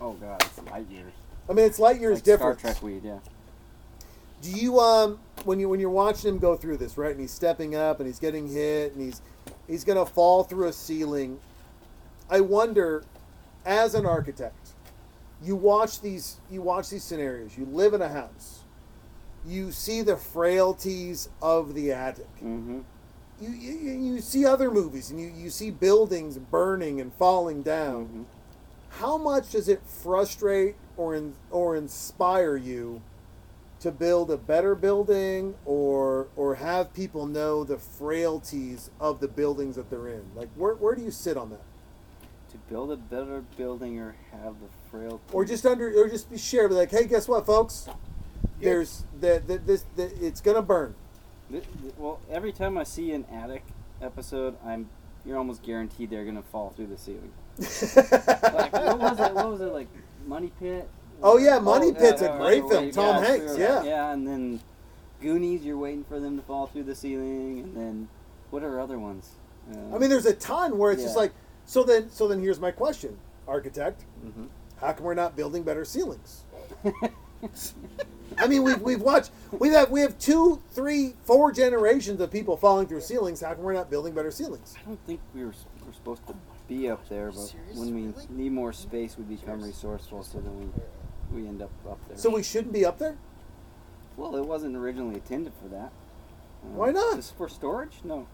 Oh 0.00 0.12
god, 0.14 0.42
it's 0.42 0.58
light 0.70 0.88
years. 0.90 1.12
I 1.48 1.52
mean, 1.52 1.66
it's 1.66 1.78
light 1.78 2.00
years 2.00 2.18
like 2.18 2.24
different. 2.24 2.60
Star 2.60 2.72
Trek 2.72 2.82
weed, 2.82 3.02
yeah. 3.04 3.18
Do 4.42 4.50
you 4.50 4.78
um 4.78 5.18
when 5.44 5.60
you 5.60 5.68
when 5.68 5.80
you're 5.80 5.90
watching 5.90 6.30
him 6.30 6.38
go 6.38 6.56
through 6.56 6.78
this 6.78 6.96
right, 6.96 7.10
and 7.10 7.20
he's 7.20 7.32
stepping 7.32 7.74
up 7.74 8.00
and 8.00 8.06
he's 8.06 8.18
getting 8.18 8.48
hit 8.48 8.94
and 8.94 9.02
he's 9.02 9.20
he's 9.66 9.84
gonna 9.84 10.06
fall 10.06 10.44
through 10.44 10.68
a 10.68 10.72
ceiling? 10.72 11.38
I 12.30 12.40
wonder, 12.40 13.02
as 13.66 13.94
an 13.94 14.06
architect, 14.06 14.70
you 15.42 15.56
watch 15.56 16.00
these 16.00 16.38
you 16.50 16.62
watch 16.62 16.90
these 16.90 17.04
scenarios. 17.04 17.58
You 17.58 17.66
live 17.66 17.92
in 17.94 18.00
a 18.02 18.08
house. 18.08 18.60
You 19.46 19.72
see 19.72 20.02
the 20.02 20.16
frailties 20.16 21.28
of 21.42 21.74
the 21.74 21.92
attic. 21.92 22.34
Mm-hmm. 22.36 22.80
You, 23.40 23.50
you, 23.50 23.72
you 24.14 24.20
see 24.20 24.44
other 24.44 24.70
movies 24.70 25.10
and 25.10 25.18
you, 25.20 25.32
you 25.34 25.48
see 25.50 25.70
buildings 25.70 26.36
burning 26.38 27.00
and 27.00 27.12
falling 27.14 27.62
down. 27.62 28.06
Mhm. 28.06 28.24
How 28.98 29.16
much 29.16 29.52
does 29.52 29.68
it 29.68 29.82
frustrate 29.86 30.74
or 30.96 31.14
in, 31.14 31.34
or 31.50 31.74
inspire 31.76 32.56
you 32.56 33.00
to 33.80 33.90
build 33.90 34.30
a 34.30 34.36
better 34.36 34.74
building 34.74 35.54
or 35.64 36.26
or 36.36 36.56
have 36.56 36.92
people 36.92 37.24
know 37.26 37.64
the 37.64 37.78
frailties 37.78 38.90
of 39.00 39.20
the 39.20 39.28
buildings 39.28 39.76
that 39.76 39.88
they're 39.88 40.08
in? 40.08 40.24
Like 40.36 40.50
where, 40.54 40.74
where 40.74 40.94
do 40.94 41.02
you 41.02 41.10
sit 41.10 41.36
on 41.38 41.50
that? 41.50 41.62
To 42.50 42.58
build 42.68 42.90
a 42.90 42.96
better 42.96 43.42
building 43.56 43.98
or 43.98 44.16
have 44.32 44.54
the 44.60 44.68
frail. 44.90 45.20
Or 45.32 45.44
just 45.46 45.64
under 45.64 45.88
or 45.98 46.08
just 46.08 46.28
be 46.28 46.36
shared 46.36 46.72
like, 46.72 46.90
hey, 46.90 47.06
guess 47.06 47.26
what, 47.28 47.46
folks? 47.46 47.88
There's 48.60 49.04
the, 49.18 49.40
the 49.46 49.58
this 49.58 49.84
the, 49.96 50.12
it's 50.26 50.42
gonna 50.42 50.60
burn. 50.60 50.94
Well, 51.98 52.20
every 52.30 52.52
time 52.52 52.78
I 52.78 52.84
see 52.84 53.12
an 53.12 53.24
attic 53.32 53.64
episode, 54.00 54.56
I'm 54.64 54.88
you're 55.24 55.36
almost 55.36 55.62
guaranteed 55.62 56.10
they're 56.10 56.24
gonna 56.24 56.42
fall 56.42 56.70
through 56.70 56.86
the 56.86 56.96
ceiling. 56.96 57.32
Like 57.58 58.72
what 58.72 58.98
was 58.98 59.20
it? 59.20 59.34
What 59.34 59.50
was 59.50 59.60
it 59.60 59.72
like? 59.72 59.88
Money 60.26 60.52
Pit. 60.60 60.88
Oh, 61.22 61.36
yeah, 61.36 61.58
Money 61.58 61.92
Pit's 61.92 62.22
a 62.22 62.34
great 62.38 62.62
yeah, 62.62 62.68
film. 62.68 62.84
yeah, 62.86 62.90
Tom 62.92 63.22
Hanks, 63.22 63.58
yeah. 63.58 63.82
Yeah, 63.82 64.12
and 64.12 64.26
then 64.26 64.60
Goonies, 65.20 65.62
you're 65.62 65.76
waiting 65.76 66.04
for 66.04 66.18
them 66.18 66.38
to 66.38 66.42
fall 66.42 66.66
through 66.66 66.84
the 66.84 66.94
ceiling, 66.94 67.58
and 67.60 67.76
then 67.76 68.08
what 68.50 68.62
are 68.62 68.80
other 68.80 68.98
ones? 68.98 69.32
Uh, 69.70 69.94
I 69.94 69.98
mean, 69.98 70.08
there's 70.08 70.24
a 70.26 70.32
ton 70.34 70.78
where 70.78 70.92
it's 70.92 71.02
just 71.02 71.16
like 71.16 71.32
so. 71.66 71.82
Then 71.84 72.10
so 72.10 72.26
then 72.26 72.40
here's 72.40 72.58
my 72.60 72.70
question, 72.70 73.18
architect. 73.46 74.04
mhm. 74.24 74.48
How 74.80 74.92
come 74.94 75.04
we're 75.04 75.14
not 75.14 75.36
building 75.36 75.62
better 75.62 75.84
ceilings? 75.84 76.44
I 78.38 78.46
mean, 78.46 78.62
we've, 78.62 78.80
we've 78.80 79.00
watched 79.02 79.30
we 79.52 79.70
have 79.70 79.90
we 79.90 80.00
have 80.00 80.18
two, 80.18 80.62
three, 80.70 81.14
four 81.24 81.52
generations 81.52 82.20
of 82.20 82.30
people 82.30 82.56
falling 82.56 82.86
through 82.86 83.00
ceilings. 83.00 83.40
How 83.40 83.54
come 83.54 83.64
we're 83.64 83.72
not 83.74 83.90
building 83.90 84.14
better 84.14 84.30
ceilings? 84.30 84.74
I 84.80 84.86
don't 84.88 85.04
think 85.06 85.20
we 85.34 85.44
were, 85.44 85.50
s- 85.50 85.64
we're 85.84 85.92
supposed 85.92 86.26
to 86.28 86.34
be 86.68 86.88
up 86.88 87.08
there, 87.08 87.30
but 87.32 87.54
when 87.74 87.94
we 87.94 88.14
need 88.30 88.52
more 88.52 88.72
space, 88.72 89.16
we 89.18 89.24
become 89.24 89.60
resourceful, 89.62 90.22
so 90.22 90.38
then 90.38 90.56
we 91.32 91.40
we 91.42 91.48
end 91.48 91.60
up 91.62 91.70
up 91.88 91.98
there. 92.08 92.16
So 92.16 92.30
we 92.30 92.42
shouldn't 92.42 92.72
be 92.72 92.84
up 92.84 92.98
there. 92.98 93.16
well, 94.16 94.36
it 94.36 94.44
wasn't 94.46 94.76
originally 94.76 95.14
intended 95.16 95.52
for 95.60 95.68
that. 95.68 95.90
Uh, 96.62 96.68
Why 96.74 96.90
not? 96.92 97.16
Just 97.16 97.36
for 97.36 97.48
storage? 97.48 97.96
No. 98.04 98.26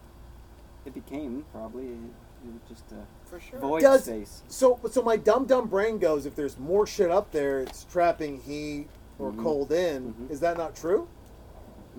It 0.85 0.93
became 0.93 1.45
probably 1.51 1.85
it, 1.85 1.97
it 2.45 2.53
was 2.53 2.61
just 2.69 2.91
a 2.91 3.05
For 3.29 3.39
sure. 3.39 3.59
void 3.59 3.81
Does- 3.81 4.05
space. 4.05 4.43
So 4.47 4.79
so 4.91 5.01
my 5.01 5.17
dumb 5.17 5.45
dumb 5.45 5.67
brain 5.67 5.97
goes, 5.99 6.25
if 6.25 6.35
there's 6.35 6.57
more 6.57 6.87
shit 6.87 7.11
up 7.11 7.31
there, 7.31 7.59
it's 7.59 7.83
trapping 7.85 8.39
heat 8.41 8.87
or 9.19 9.31
Mhm. 9.31 9.43
cold 9.43 9.71
in. 9.71 10.13
Mhm. 10.13 10.31
Is 10.31 10.39
that 10.41 10.57
not 10.57 10.75
true? 10.75 11.07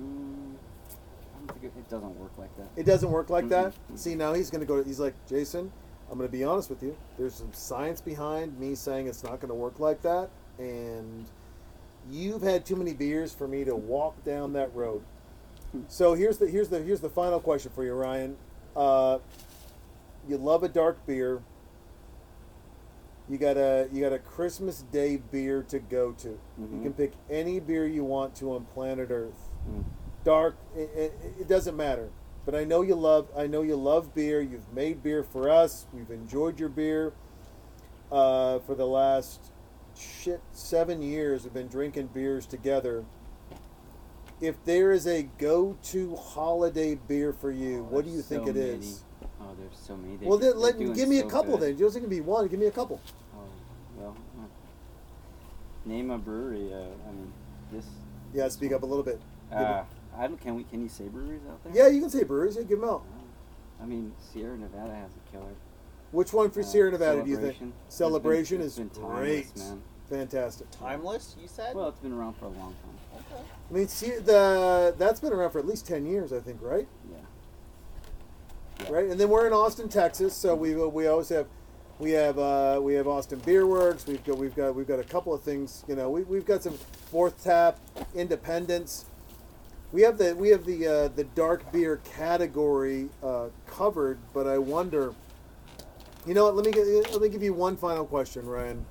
Mm, 0.01 0.55
I 0.55 1.39
don't 1.39 1.61
think 1.61 1.65
it, 1.65 1.79
it 1.79 1.89
doesn't 1.91 2.19
work 2.19 2.33
like 2.39 2.57
that. 2.57 2.69
It 2.77 2.85
doesn't 2.85 3.11
work 3.11 3.31
like 3.31 3.49
that. 3.49 3.75
Mhm. 3.93 3.99
See 3.99 4.15
now 4.15 4.33
he's 4.33 4.51
gonna 4.51 4.65
go. 4.65 4.77
To, 4.83 4.85
He's 4.89 5.01
like 5.01 5.15
Jason. 5.27 5.73
I'm 6.11 6.17
gonna 6.17 6.29
be 6.31 6.45
honest 6.45 6.71
with 6.71 6.83
you. 6.83 6.97
There's 7.19 7.35
some 7.35 7.53
science 7.53 8.01
behind 8.01 8.59
me 8.59 8.75
saying 8.75 9.09
it's 9.09 9.23
not 9.23 9.41
gonna 9.41 9.55
work 9.55 9.79
like 9.79 10.01
that, 10.03 10.31
and 10.59 11.27
you've 12.11 12.41
had 12.41 12.65
too 12.65 12.77
many 12.77 12.95
beers 12.95 13.35
for 13.35 13.47
me 13.47 13.65
to 13.65 13.77
walk 13.77 14.25
down 14.25 14.55
that 14.55 14.75
road. 14.75 15.03
So 15.89 16.15
here's 16.15 16.39
the 16.39 16.47
here's 16.49 16.71
the 16.71 16.81
here's 16.81 17.01
the 17.01 17.11
final 17.11 17.41
question 17.41 17.71
for 17.75 17.85
you, 17.85 17.93
Ryan. 17.93 18.39
Uh, 18.75 19.19
you 20.29 20.37
love 20.37 20.63
a 20.63 20.69
dark 20.69 21.05
beer. 21.07 21.43
You 23.29 23.37
got 23.37 23.57
a 23.57 23.89
you 23.93 24.03
got 24.03 24.13
a 24.13 24.19
Christmas 24.19 24.83
Day 24.91 25.17
beer 25.17 25.63
to 25.65 25.79
go 25.79 26.13
to. 26.13 26.29
You 26.29 26.39
Mhm. 26.61 26.83
can 26.83 26.93
pick 26.95 27.13
any 27.29 27.61
beer 27.61 27.87
you 27.87 28.05
want 28.05 28.35
to 28.37 28.53
on 28.55 28.65
planet 28.67 29.11
Earth 29.11 29.51
Mm. 29.69 29.85
dark 30.25 30.57
it, 30.75 30.91
it, 30.97 31.13
it 31.41 31.49
doesn't 31.49 31.77
matter 31.77 32.09
but 32.47 32.55
i 32.55 32.65
know 32.65 32.81
you 32.83 32.95
love 32.95 33.29
i 33.37 33.47
know 33.47 33.61
you 33.63 33.77
love 33.77 34.15
beer 34.15 34.41
you've 34.41 34.73
made 34.73 35.03
beer 35.03 35.23
for 35.23 35.49
us 35.51 35.87
we've 35.93 36.11
enjoyed 36.11 36.59
your 36.59 36.69
beer 36.71 37.13
uh, 38.11 38.59
for 38.61 38.75
the 38.75 38.87
last 38.87 39.53
shit 39.95 40.41
seven 40.53 41.03
years 41.03 41.45
we've 41.45 41.53
been 41.53 41.69
drinking 41.69 42.07
beers 42.09 42.47
together 42.47 43.05
if 44.41 44.63
there 44.65 44.91
is 44.93 45.07
a 45.07 45.25
go-to 45.39 46.17
holiday 46.17 46.95
beer 46.95 47.33
for 47.33 47.51
you 47.51 47.81
Oh, 47.81 47.95
what 47.95 48.05
do 48.05 48.11
you 48.11 48.23
think 48.23 48.45
so 48.45 48.51
it 48.51 48.57
is? 48.57 49.05
Many. 49.49 49.59
Oh, 49.59 49.63
there's 49.63 49.79
so 49.79 49.97
many. 49.97 50.17
They- 50.17 50.27
well 50.27 50.39
then 50.39 50.51
they're 50.51 50.59
let, 50.59 50.79
give 50.95 51.09
me 51.09 51.19
a 51.19 51.23
so 51.23 51.29
couple 51.29 51.53
good. 51.59 51.63
then 51.63 51.71
it 51.71 51.79
doesn't 51.79 52.01
give 52.03 52.11
be 52.11 52.21
one 52.21 52.47
give 52.49 52.61
me 52.61 52.67
a 52.67 52.71
couple 52.71 53.01
Oh, 53.37 53.39
well, 53.97 54.17
uh, 54.41 55.89
name 55.89 56.11
a 56.11 56.19
brewery. 56.19 56.73
Uh, 56.73 56.79
I 57.09 57.13
mean, 57.13 57.33
this. 57.73 57.87
yeah 58.35 58.49
speak 58.49 58.73
up 58.73 58.83
a 58.83 58.87
little 58.87 59.05
bit 59.05 59.21
Uh, 59.53 59.85
I 60.17 60.27
don't. 60.27 60.41
Can 60.41 60.57
we? 60.57 60.65
Can 60.65 60.83
you 60.83 60.89
say 60.89 61.05
breweries 61.09 61.41
out 61.51 61.63
there? 61.65 61.73
yeah 61.75 61.89
you 61.93 62.01
can 62.01 62.11
say 62.11 62.25
breweries 62.25 62.57
yeah 62.57 62.63
give 62.63 62.81
them 62.81 62.89
out 62.89 63.03
Uh, 63.13 63.83
I 63.83 63.87
mean, 63.87 64.13
Sierra 64.19 64.57
Nevada 64.57 64.95
has 64.95 65.11
a 65.13 65.31
killer. 65.33 65.55
which 66.11 66.33
one 66.33 66.51
for 66.51 66.61
Uh, 66.61 66.65
sierra 66.65 66.91
nevada 66.91 67.23
do 67.23 67.31
you 67.31 67.37
think 67.37 67.73
Celebration. 67.89 68.61
It's 68.61 68.77
been- 68.77 68.87
it's 68.89 68.97
is 68.97 68.99
been 68.99 69.09
timeless, 69.09 69.21
great 69.53 69.57
man. 69.59 69.83
fantastic 70.09 70.71
Timeless, 70.71 71.37
you 71.41 71.47
said? 71.49 71.75
Well, 71.77 71.89
it's 71.89 72.01
been 72.01 72.13
around 72.13 72.35
for 72.37 72.47
a 72.47 72.49
long 72.49 72.75
time. 72.83 72.99
okay. 73.33 73.43
I 73.71 73.73
mean, 73.73 73.89
see, 73.89 74.11
the 74.19 74.95
that's 74.99 75.21
been 75.21 75.33
around 75.33 75.51
for 75.51 75.59
at 75.59 75.67
least 75.67 75.87
ten 75.87 76.07
years, 76.07 76.33
I 76.33 76.41
think, 76.41 76.61
right? 76.63 76.89
Yeah. 78.81 78.91
Right, 78.91 79.11
and 79.11 79.19
then 79.19 79.29
we're 79.29 79.47
in 79.47 79.53
Austin, 79.53 79.89
Texas, 79.89 80.35
so 80.35 80.55
we 80.55 80.75
we 80.75 81.07
always 81.07 81.29
have 81.31 81.47
we 81.99 82.13
have 82.13 82.39
uh, 82.39 82.81
we 82.83 82.95
have 82.95 83.09
Austin 83.09 83.41
Beer 83.41 83.67
Works. 83.67 84.07
We've 84.07 84.25
got 84.25 84.39
we've 84.39 84.55
got 84.55 84.75
we've 84.75 84.87
got 84.87 85.01
a 85.01 85.05
couple 85.05 85.35
of 85.35 85.43
things. 85.43 85.85
You 85.89 85.97
know, 85.97 86.11
we 86.11 86.23
we've 86.23 86.47
got 86.47 86.63
some 86.63 86.75
Fourth 87.11 87.43
Tap, 87.43 87.79
Independence. 88.15 89.07
We 89.91 90.03
have 90.03 90.19
the 90.19 90.35
we 90.37 90.51
have 90.51 90.65
the 90.65 90.87
uh, 90.87 91.09
the 91.09 91.25
dark 91.25 91.73
beer 91.73 92.01
category 92.17 93.09
uh, 93.23 93.49
covered, 93.67 94.19
but 94.33 94.47
I 94.47 94.59
wonder. 94.59 95.15
You 96.27 96.35
know 96.35 96.45
what? 96.45 96.57
Let 96.57 96.67
me 96.67 96.73
get, 96.73 97.13
let 97.13 97.23
me 97.23 97.29
give 97.31 97.43
you 97.43 97.55
one 97.55 97.77
final 97.77 98.05
question, 98.05 98.47
Ryan. 98.47 98.85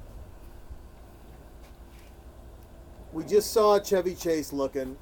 We 3.14 3.24
just 3.24 3.52
saw 3.52 3.80
Chevy 3.80 4.16
Chase 4.16 4.52
looking, 4.52 4.98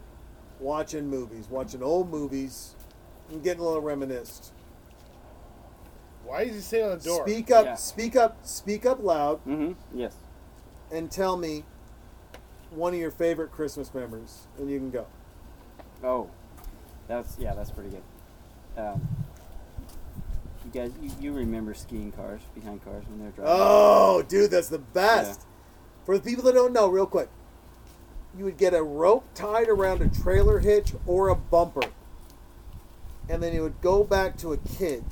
watching 0.60 1.08
movies, 1.10 1.48
watching 1.50 1.82
old 1.82 2.10
movies, 2.10 2.76
and 3.32 3.42
getting 3.44 3.62
a 3.62 3.66
little 3.66 3.82
reminisced. 3.82 4.52
Why 6.26 6.46
does 6.46 6.56
he 6.56 6.62
say 6.62 6.82
on 6.82 6.98
the 6.98 7.04
door? 7.04 7.28
Speak 7.28 7.52
up, 7.52 7.66
Yeah. 7.66 7.76
speak 7.76 8.16
up, 8.16 8.38
speak 8.46 8.86
up 8.86 9.02
loud, 9.02 9.46
Mm-hmm. 9.46 9.74
Yes. 9.98 10.16
and 10.92 11.10
tell 11.12 11.38
me 11.38 11.64
one 12.72 12.94
of 12.94 13.00
your 13.00 13.12
favorite 13.12 13.52
Christmas 13.52 13.94
memories, 13.94 14.48
and 14.58 14.70
you 14.70 14.80
can 14.80 14.92
go. 14.92 15.06
Oh, 16.04 16.30
that's 17.08 17.38
yeah. 17.40 17.54
That's 17.54 17.72
pretty 17.72 17.90
good. 17.92 18.04
Um, 18.78 19.08
you 20.66 20.72
guys, 20.72 20.92
you, 21.02 21.12
you 21.22 21.32
remember 21.32 21.74
skiing 21.74 22.12
cars 22.12 22.42
behind 22.54 22.84
cars 22.84 23.06
when 23.08 23.20
they're 23.20 23.32
driving? 23.32 23.54
Oh, 23.56 24.24
dude, 24.28 24.52
that's 24.52 24.68
the 24.70 24.80
best. 24.80 25.42
For 26.06 26.18
the 26.18 26.24
people 26.24 26.44
that 26.46 26.54
don't 26.54 26.74
know, 26.74 26.88
real 26.90 27.06
quick, 27.06 27.30
you 28.38 28.44
would 28.46 28.58
get 28.58 28.74
a 28.74 28.84
rope 28.84 29.24
tied 29.36 29.70
around 29.70 30.02
a 30.02 30.08
trailer 30.10 30.60
hitch 30.60 30.94
or 31.06 31.30
a 31.30 31.36
bumper, 31.36 31.88
and 33.30 33.42
then 33.42 33.54
it 33.54 33.62
would 33.62 33.80
go 33.82 34.04
back 34.04 34.38
to 34.38 34.52
a 34.54 34.58
kid, 34.58 35.04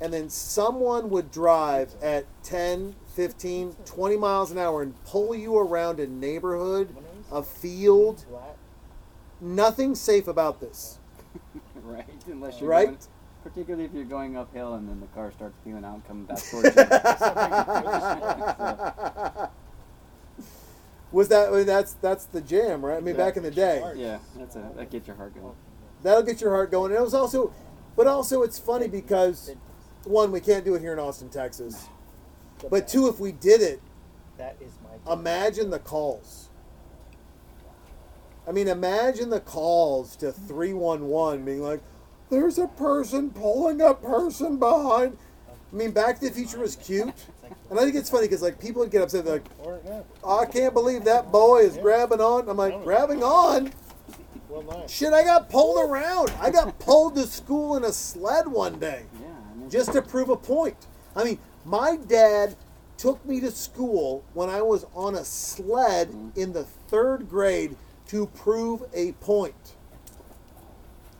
and 0.00 0.12
then 0.12 0.28
someone 0.28 1.10
would 1.10 1.30
drive 1.30 1.94
at 2.02 2.26
10, 2.42 2.96
15, 3.14 3.76
20 3.84 4.16
miles 4.16 4.50
an 4.50 4.58
hour 4.58 4.82
and 4.82 4.94
pull 5.04 5.34
you 5.34 5.56
around 5.56 6.00
a 6.00 6.06
neighborhood, 6.06 6.94
a 7.30 7.42
field. 7.42 8.24
Nothing 9.40 9.94
safe 9.94 10.28
about 10.28 10.60
this, 10.60 10.98
right. 11.82 12.06
Unless 12.26 12.60
you're 12.60 12.70
right? 12.70 12.86
going, 12.86 12.98
particularly 13.42 13.84
if 13.84 13.92
you're 13.92 14.04
going 14.04 14.36
uphill 14.36 14.74
and 14.74 14.88
then 14.88 15.00
the 15.00 15.06
car 15.08 15.32
starts 15.32 15.56
peeling 15.64 15.84
out 15.84 15.94
and 15.94 16.06
coming 16.06 16.24
back 16.24 16.38
towards 16.38 16.74
you. 16.74 16.82
Was 21.12 21.28
that 21.28 21.50
I 21.50 21.52
mean, 21.52 21.66
that's 21.66 21.92
that's 21.94 22.24
the 22.24 22.40
jam, 22.40 22.84
right? 22.84 22.96
I 22.96 23.00
mean, 23.00 23.16
back 23.16 23.36
in 23.36 23.44
the 23.44 23.50
day. 23.50 23.82
yeah, 23.94 24.18
that's 24.36 24.56
a 24.56 24.68
that 24.76 24.90
gets 24.90 25.06
your 25.06 25.16
heart 25.16 25.34
going. 25.34 25.54
That'll 26.02 26.24
get 26.24 26.40
your 26.40 26.50
heart 26.50 26.72
going. 26.72 26.90
And 26.90 26.98
it 26.98 27.02
was 27.02 27.14
also, 27.14 27.52
but 27.96 28.06
also 28.08 28.42
it's 28.42 28.58
funny 28.58 28.88
because 28.88 29.54
one, 30.06 30.32
we 30.32 30.40
can't 30.40 30.64
do 30.64 30.74
it 30.74 30.80
here 30.80 30.92
in 30.92 30.98
Austin, 30.98 31.28
Texas. 31.28 31.88
But 32.70 32.88
two, 32.88 33.08
if 33.08 33.18
we 33.18 33.32
did 33.32 33.60
it, 33.60 33.80
That 34.38 34.56
is 34.60 34.72
my. 34.82 35.12
imagine 35.12 35.70
the 35.70 35.78
calls. 35.78 36.48
I 38.46 38.52
mean, 38.52 38.68
imagine 38.68 39.30
the 39.30 39.40
calls 39.40 40.16
to 40.16 40.32
311 40.32 41.44
being 41.44 41.62
like, 41.62 41.80
there's 42.30 42.58
a 42.58 42.66
person 42.68 43.30
pulling 43.30 43.80
a 43.80 43.94
person 43.94 44.58
behind. 44.58 45.16
I 45.72 45.76
mean, 45.76 45.90
Back 45.90 46.20
to 46.20 46.28
the 46.28 46.34
Future 46.34 46.60
was 46.60 46.76
cute. 46.76 47.12
And 47.70 47.78
I 47.78 47.82
think 47.82 47.96
it's 47.96 48.10
funny 48.10 48.26
because, 48.26 48.42
like, 48.42 48.60
people 48.60 48.80
would 48.80 48.90
get 48.90 49.02
upset. 49.02 49.24
They're 49.24 49.34
like, 49.34 49.84
no. 49.84 50.06
Oh, 50.22 50.38
I 50.40 50.46
can't 50.46 50.72
believe 50.72 51.04
that 51.04 51.32
boy 51.32 51.58
is 51.60 51.76
grabbing 51.76 52.20
on. 52.20 52.48
I'm 52.48 52.56
like, 52.56 52.82
grabbing 52.84 53.22
on? 53.22 53.72
Well, 54.48 54.62
nice. 54.62 54.90
Shit, 54.90 55.12
I 55.12 55.24
got 55.24 55.48
pulled 55.50 55.78
around. 55.90 56.32
I 56.40 56.50
got 56.50 56.78
pulled 56.78 57.16
to 57.16 57.26
school 57.26 57.76
in 57.76 57.84
a 57.84 57.92
sled 57.92 58.46
one 58.46 58.78
day 58.78 59.02
Yeah, 59.12 59.18
I 59.18 59.20
mean, 59.20 59.23
just 59.74 59.92
to 59.92 60.00
prove 60.00 60.28
a 60.28 60.36
point. 60.36 60.86
I 61.16 61.24
mean, 61.24 61.40
my 61.64 61.96
dad 61.96 62.54
took 62.96 63.26
me 63.26 63.40
to 63.40 63.50
school 63.50 64.24
when 64.32 64.48
I 64.48 64.62
was 64.62 64.86
on 64.94 65.16
a 65.16 65.24
sled 65.24 66.14
in 66.36 66.52
the 66.52 66.62
third 66.62 67.28
grade 67.28 67.76
to 68.06 68.26
prove 68.28 68.84
a 68.94 69.12
point. 69.14 69.74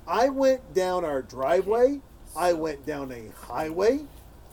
I 0.07 0.29
went 0.29 0.73
down 0.73 1.05
our 1.05 1.21
driveway, 1.21 2.01
I 2.37 2.53
went 2.53 2.87
down 2.87 3.11
a 3.11 3.29
highway, 3.45 4.07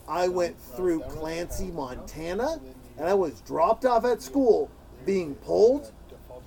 I 0.08 0.30
went 0.30 0.60
through 0.60 1.02
Clancy, 1.02 1.68
Montana, 1.68 2.60
and 2.98 3.08
I 3.08 3.14
was 3.14 3.42
dropped 3.42 3.86
off 3.86 4.04
at 4.04 4.24
school 4.24 4.72
being 5.06 5.36
pulled 5.36 5.92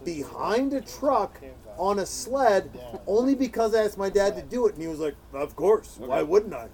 behind 0.04 0.72
a 0.72 0.80
truck 0.80 1.40
on 1.78 2.00
a 2.00 2.06
sled 2.06 2.68
only 3.06 3.36
because 3.36 3.76
I 3.76 3.84
asked 3.84 3.96
my 3.96 4.10
dad 4.10 4.34
to 4.34 4.42
do 4.42 4.66
it 4.66 4.74
and 4.74 4.82
he 4.82 4.88
was 4.88 4.98
like, 4.98 5.14
Of 5.32 5.54
course, 5.54 5.98
why 6.00 6.22
wouldn't 6.22 6.52
I? 6.52 6.68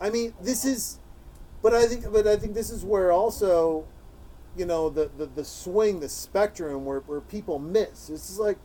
I 0.00 0.10
mean, 0.10 0.34
this 0.40 0.64
is, 0.64 0.98
but 1.62 1.74
I 1.74 1.86
think, 1.86 2.10
but 2.12 2.26
I 2.26 2.36
think 2.36 2.54
this 2.54 2.70
is 2.70 2.84
where 2.84 3.10
also, 3.12 3.84
you 4.56 4.64
know, 4.66 4.88
the 4.88 5.10
the, 5.16 5.26
the 5.26 5.44
swing, 5.44 6.00
the 6.00 6.08
spectrum 6.08 6.84
where, 6.84 7.00
where 7.00 7.20
people 7.20 7.58
miss. 7.58 8.06
This 8.08 8.30
is 8.30 8.38
like, 8.38 8.58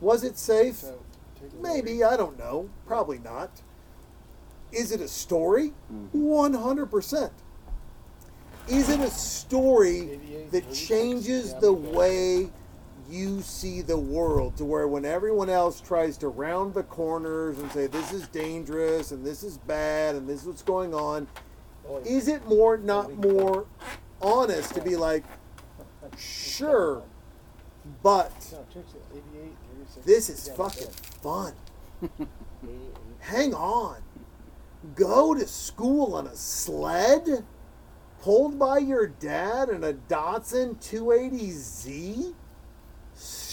was 0.00 0.24
it 0.24 0.38
safe? 0.38 0.76
So, 0.76 0.98
Maybe 1.60 2.04
I 2.04 2.16
don't 2.16 2.38
know. 2.38 2.68
Probably 2.86 3.18
not. 3.18 3.62
Is 4.72 4.92
it 4.92 5.00
a 5.00 5.08
story? 5.08 5.72
Mhm. 5.92 6.08
One 6.12 6.54
hundred 6.54 6.90
percent. 6.90 7.32
Is 8.68 8.88
it 8.88 9.00
a 9.00 9.10
story 9.10 10.20
that 10.50 10.70
changes 10.72 11.54
the 11.54 11.72
way 11.72 12.50
you 13.10 13.40
see 13.42 13.82
the 13.82 13.96
world 13.98 14.56
to 14.56 14.64
where 14.64 14.86
when 14.88 15.04
everyone 15.04 15.50
else 15.50 15.80
tries 15.80 16.16
to 16.18 16.28
round 16.28 16.74
the 16.74 16.82
corners 16.84 17.58
and 17.58 17.70
say 17.72 17.86
this 17.86 18.12
is 18.12 18.28
dangerous 18.28 19.10
and 19.10 19.24
this 19.24 19.42
is 19.42 19.58
bad 19.58 20.14
and 20.14 20.28
this 20.28 20.42
is 20.42 20.46
what's 20.46 20.62
going 20.62 20.94
on, 20.94 21.26
is 22.04 22.28
it 22.28 22.46
more 22.46 22.76
not 22.78 23.12
more 23.16 23.66
honest 24.22 24.74
to 24.74 24.80
be 24.82 24.96
like, 24.96 25.24
sure, 26.16 27.02
but 28.02 28.32
No, 28.52 28.58
check 28.72 28.84
it. 28.94 29.22
88, 29.34 29.52
36. 29.94 30.06
this 30.06 30.28
is 30.30 30.48
fucking 30.56 30.88
fun. 31.22 31.52
Hang 33.20 33.54
on. 33.54 34.02
Go 34.94 35.34
to 35.34 35.46
school 35.46 36.14
on 36.14 36.26
a 36.26 36.34
sled? 36.36 37.44
Pulled 38.22 38.58
by 38.58 38.78
your 38.78 39.06
dad 39.06 39.68
in 39.70 39.82
a 39.82 39.94
Datsun 39.94 40.76
280Z? 40.76 42.34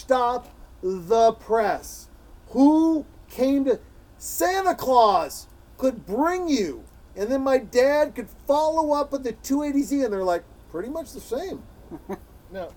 Stop 0.07 0.47
the 0.81 1.33
press. 1.33 2.07
Who 2.51 3.05
came 3.29 3.65
to. 3.65 3.77
Santa 4.17 4.73
Claus 4.73 5.47
could 5.77 6.05
bring 6.05 6.47
you. 6.47 6.85
And 7.17 7.29
then 7.29 7.41
my 7.41 7.57
dad 7.57 8.15
could 8.15 8.29
follow 8.47 8.93
up 8.93 9.11
with 9.11 9.23
the 9.25 9.33
280Z, 9.33 10.05
and 10.05 10.13
they're 10.13 10.23
like, 10.23 10.43
pretty 10.71 10.87
much 10.89 11.11
the 11.13 11.19
same. 11.19 11.61
No, 12.49 12.69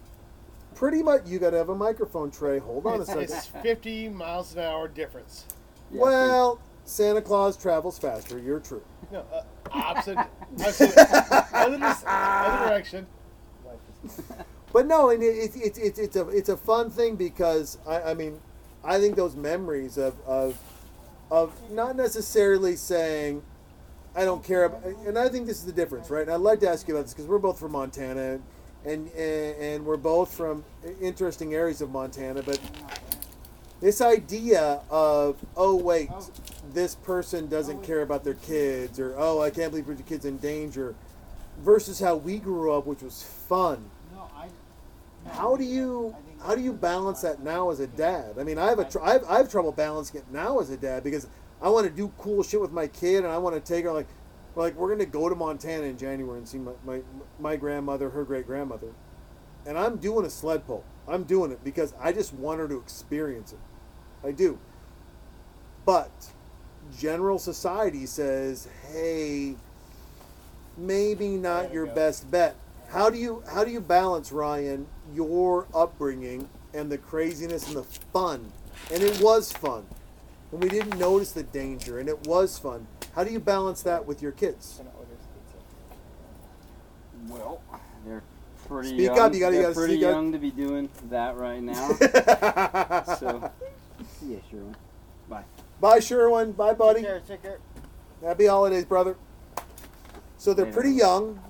Pretty 0.74 1.00
much. 1.00 1.28
You 1.28 1.38
got 1.38 1.50
to 1.50 1.56
have 1.58 1.68
a 1.68 1.76
microphone 1.76 2.32
tray. 2.32 2.58
Hold 2.58 2.86
on 2.86 3.00
a 3.00 3.04
second. 3.06 3.22
it's 3.22 3.46
50 3.62 4.08
miles 4.08 4.52
an 4.54 4.62
hour 4.62 4.88
difference. 4.88 5.44
yeah, 5.92 6.00
Well, 6.00 6.60
Santa 6.84 7.22
Claus 7.22 7.56
travels 7.56 7.96
faster. 7.96 8.40
You're 8.40 8.58
true. 8.58 8.82
No, 9.12 9.20
uh, 9.32 9.42
opposite. 9.70 10.18
opposite 10.18 10.98
other, 11.54 11.78
dis- 11.78 12.04
other 12.04 12.68
direction. 12.68 13.06
But 14.72 14.86
no, 14.86 15.10
and 15.10 15.22
it, 15.22 15.26
it, 15.26 15.56
it, 15.56 15.78
it, 15.78 15.98
it's 15.98 16.16
a 16.16 16.28
it's 16.28 16.48
a 16.48 16.56
fun 16.56 16.90
thing 16.90 17.16
because 17.16 17.78
I, 17.86 18.02
I 18.02 18.14
mean, 18.14 18.40
I 18.84 18.98
think 18.98 19.16
those 19.16 19.34
memories 19.34 19.98
of, 19.98 20.14
of 20.26 20.58
of 21.30 21.52
not 21.70 21.96
necessarily 21.96 22.76
saying 22.76 23.42
I 24.14 24.24
don't 24.24 24.44
care 24.44 24.64
about, 24.64 24.84
and 24.84 25.18
I 25.18 25.28
think 25.28 25.46
this 25.46 25.58
is 25.58 25.66
the 25.66 25.72
difference, 25.72 26.10
right? 26.10 26.22
And 26.22 26.30
I'd 26.30 26.40
like 26.40 26.60
to 26.60 26.68
ask 26.68 26.86
you 26.86 26.94
about 26.94 27.04
this 27.04 27.14
because 27.14 27.26
we're 27.26 27.38
both 27.38 27.58
from 27.58 27.72
Montana, 27.72 28.40
and, 28.84 29.08
and 29.08 29.56
and 29.56 29.84
we're 29.84 29.96
both 29.96 30.32
from 30.32 30.64
interesting 31.00 31.54
areas 31.54 31.80
of 31.80 31.90
Montana, 31.90 32.42
but 32.42 32.60
this 33.80 34.00
idea 34.00 34.80
of 34.88 35.36
oh 35.56 35.74
wait, 35.74 36.10
this 36.72 36.94
person 36.94 37.48
doesn't 37.48 37.82
care 37.82 38.02
about 38.02 38.22
their 38.22 38.34
kids, 38.34 39.00
or 39.00 39.16
oh 39.18 39.40
I 39.42 39.50
can't 39.50 39.72
believe 39.72 39.88
your 39.88 39.96
kid's 39.96 40.24
in 40.24 40.38
danger, 40.38 40.94
versus 41.58 41.98
how 41.98 42.14
we 42.14 42.38
grew 42.38 42.72
up, 42.72 42.86
which 42.86 43.02
was 43.02 43.24
fun 43.48 43.90
how 45.28 45.56
do 45.56 45.64
you 45.64 46.16
how 46.44 46.54
do 46.54 46.62
you 46.62 46.72
balance 46.72 47.20
that 47.20 47.42
now 47.42 47.70
as 47.70 47.80
a 47.80 47.86
dad? 47.86 48.36
I 48.38 48.44
mean, 48.44 48.58
I 48.58 48.68
have 48.68 48.78
a 48.78 48.84
tr- 48.84 49.02
I 49.02 49.12
have, 49.12 49.24
I 49.24 49.38
have 49.38 49.50
trouble 49.50 49.72
balancing 49.72 50.20
it 50.20 50.26
now 50.30 50.58
as 50.58 50.70
a 50.70 50.76
dad 50.76 51.04
because 51.04 51.26
I 51.60 51.68
want 51.68 51.86
to 51.86 51.92
do 51.92 52.12
cool 52.18 52.42
shit 52.42 52.60
with 52.60 52.72
my 52.72 52.86
kid 52.86 53.24
and 53.24 53.32
I 53.32 53.38
want 53.38 53.54
to 53.54 53.60
take 53.60 53.84
her 53.84 53.92
like 53.92 54.08
like 54.56 54.74
we're 54.74 54.90
gonna 54.90 55.06
go 55.06 55.28
to 55.28 55.34
Montana 55.34 55.84
in 55.84 55.98
January 55.98 56.38
and 56.38 56.48
see 56.48 56.58
my 56.58 56.72
my, 56.84 57.02
my 57.38 57.56
grandmother, 57.56 58.10
her 58.10 58.24
great 58.24 58.46
grandmother, 58.46 58.92
and 59.66 59.78
I'm 59.78 59.96
doing 59.96 60.24
a 60.24 60.30
sled 60.30 60.66
pull. 60.66 60.84
I'm 61.06 61.24
doing 61.24 61.50
it 61.50 61.62
because 61.64 61.94
I 62.00 62.12
just 62.12 62.32
want 62.32 62.60
her 62.60 62.68
to 62.68 62.76
experience 62.76 63.52
it. 63.52 63.58
I 64.26 64.32
do. 64.32 64.58
But 65.84 66.30
general 66.98 67.38
society 67.38 68.06
says, 68.06 68.68
hey, 68.92 69.56
maybe 70.76 71.28
not 71.36 71.72
your 71.72 71.86
go. 71.86 71.94
best 71.94 72.30
bet. 72.30 72.56
How 72.90 73.10
do 73.10 73.18
you 73.18 73.42
how 73.52 73.64
do 73.64 73.70
you 73.70 73.80
balance 73.80 74.32
Ryan 74.32 74.86
your 75.14 75.66
upbringing 75.74 76.48
and 76.74 76.90
the 76.90 76.98
craziness 76.98 77.66
and 77.68 77.76
the 77.76 77.82
fun? 77.82 78.52
And 78.92 79.02
it 79.02 79.20
was 79.20 79.52
fun. 79.52 79.84
And 80.52 80.62
we 80.62 80.68
didn't 80.68 80.98
notice 80.98 81.32
the 81.32 81.42
danger 81.42 81.98
and 81.98 82.08
it 82.08 82.26
was 82.26 82.58
fun. 82.58 82.86
How 83.14 83.24
do 83.24 83.32
you 83.32 83.40
balance 83.40 83.82
that 83.82 84.06
with 84.06 84.22
your 84.22 84.32
kids? 84.32 84.80
Well, 87.28 87.60
they're 88.06 88.22
pretty 88.66 88.88
Speak 88.90 89.00
young. 89.02 89.18
up, 89.18 89.34
you 89.34 89.40
gotta- 89.40 89.56
you 89.56 89.62
they're 89.62 89.70
gotta 89.70 89.74
pretty 89.80 89.94
speak 89.94 90.04
up. 90.06 90.12
young 90.12 90.32
to 90.32 90.38
be 90.38 90.50
doing 90.50 90.88
that 91.10 91.36
right 91.36 91.62
now. 91.62 91.88
so, 93.18 93.50
yeah, 94.26 94.38
sure. 94.50 94.60
Bye. 95.28 95.44
Bye 95.80 96.00
Sherwin. 96.00 96.52
Bye 96.52 96.72
buddy. 96.74 97.00
Take 97.00 97.08
care, 97.08 97.20
take 97.28 97.42
care. 97.42 97.58
Happy 98.22 98.46
holidays, 98.46 98.84
brother. 98.84 99.16
So 100.38 100.54
they're 100.54 100.64
Later. 100.66 100.74
pretty 100.74 100.92
young. 100.94 101.40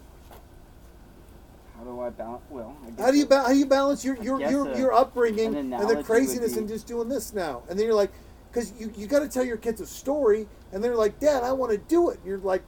How 1.81 1.87
do 1.87 2.01
I 2.03 2.11
balance? 2.11 2.43
Well, 2.51 2.77
I 2.85 2.91
guess 2.91 3.01
How 3.07 3.11
do 3.11 3.17
you 3.17 3.25
ba- 3.27 3.41
how 3.43 3.49
do 3.49 3.57
you 3.57 3.65
balance 3.65 4.05
your 4.05 4.17
your 4.23 4.39
your, 4.39 4.69
a- 4.69 4.79
your 4.79 4.93
upbringing 4.93 5.55
an 5.57 5.73
and 5.73 5.89
the 5.89 6.03
craziness 6.05 6.53
be- 6.53 6.59
and 6.59 6.69
just 6.69 6.87
doing 6.87 7.09
this 7.09 7.33
now? 7.33 7.63
And 7.71 7.79
then 7.79 7.87
you're 7.87 7.95
like, 7.95 8.13
because 8.53 8.79
you 8.79 8.93
you 8.97 9.07
got 9.07 9.21
to 9.21 9.29
tell 9.29 9.45
your 9.45 9.57
kids 9.57 9.81
a 9.81 9.87
story, 9.87 10.47
and 10.73 10.85
they're 10.85 10.95
like, 10.95 11.19
Dad, 11.21 11.43
I 11.43 11.53
want 11.53 11.73
to 11.73 11.79
do 11.79 12.11
it. 12.11 12.19
And 12.19 12.27
you're 12.27 12.39
like, 12.39 12.63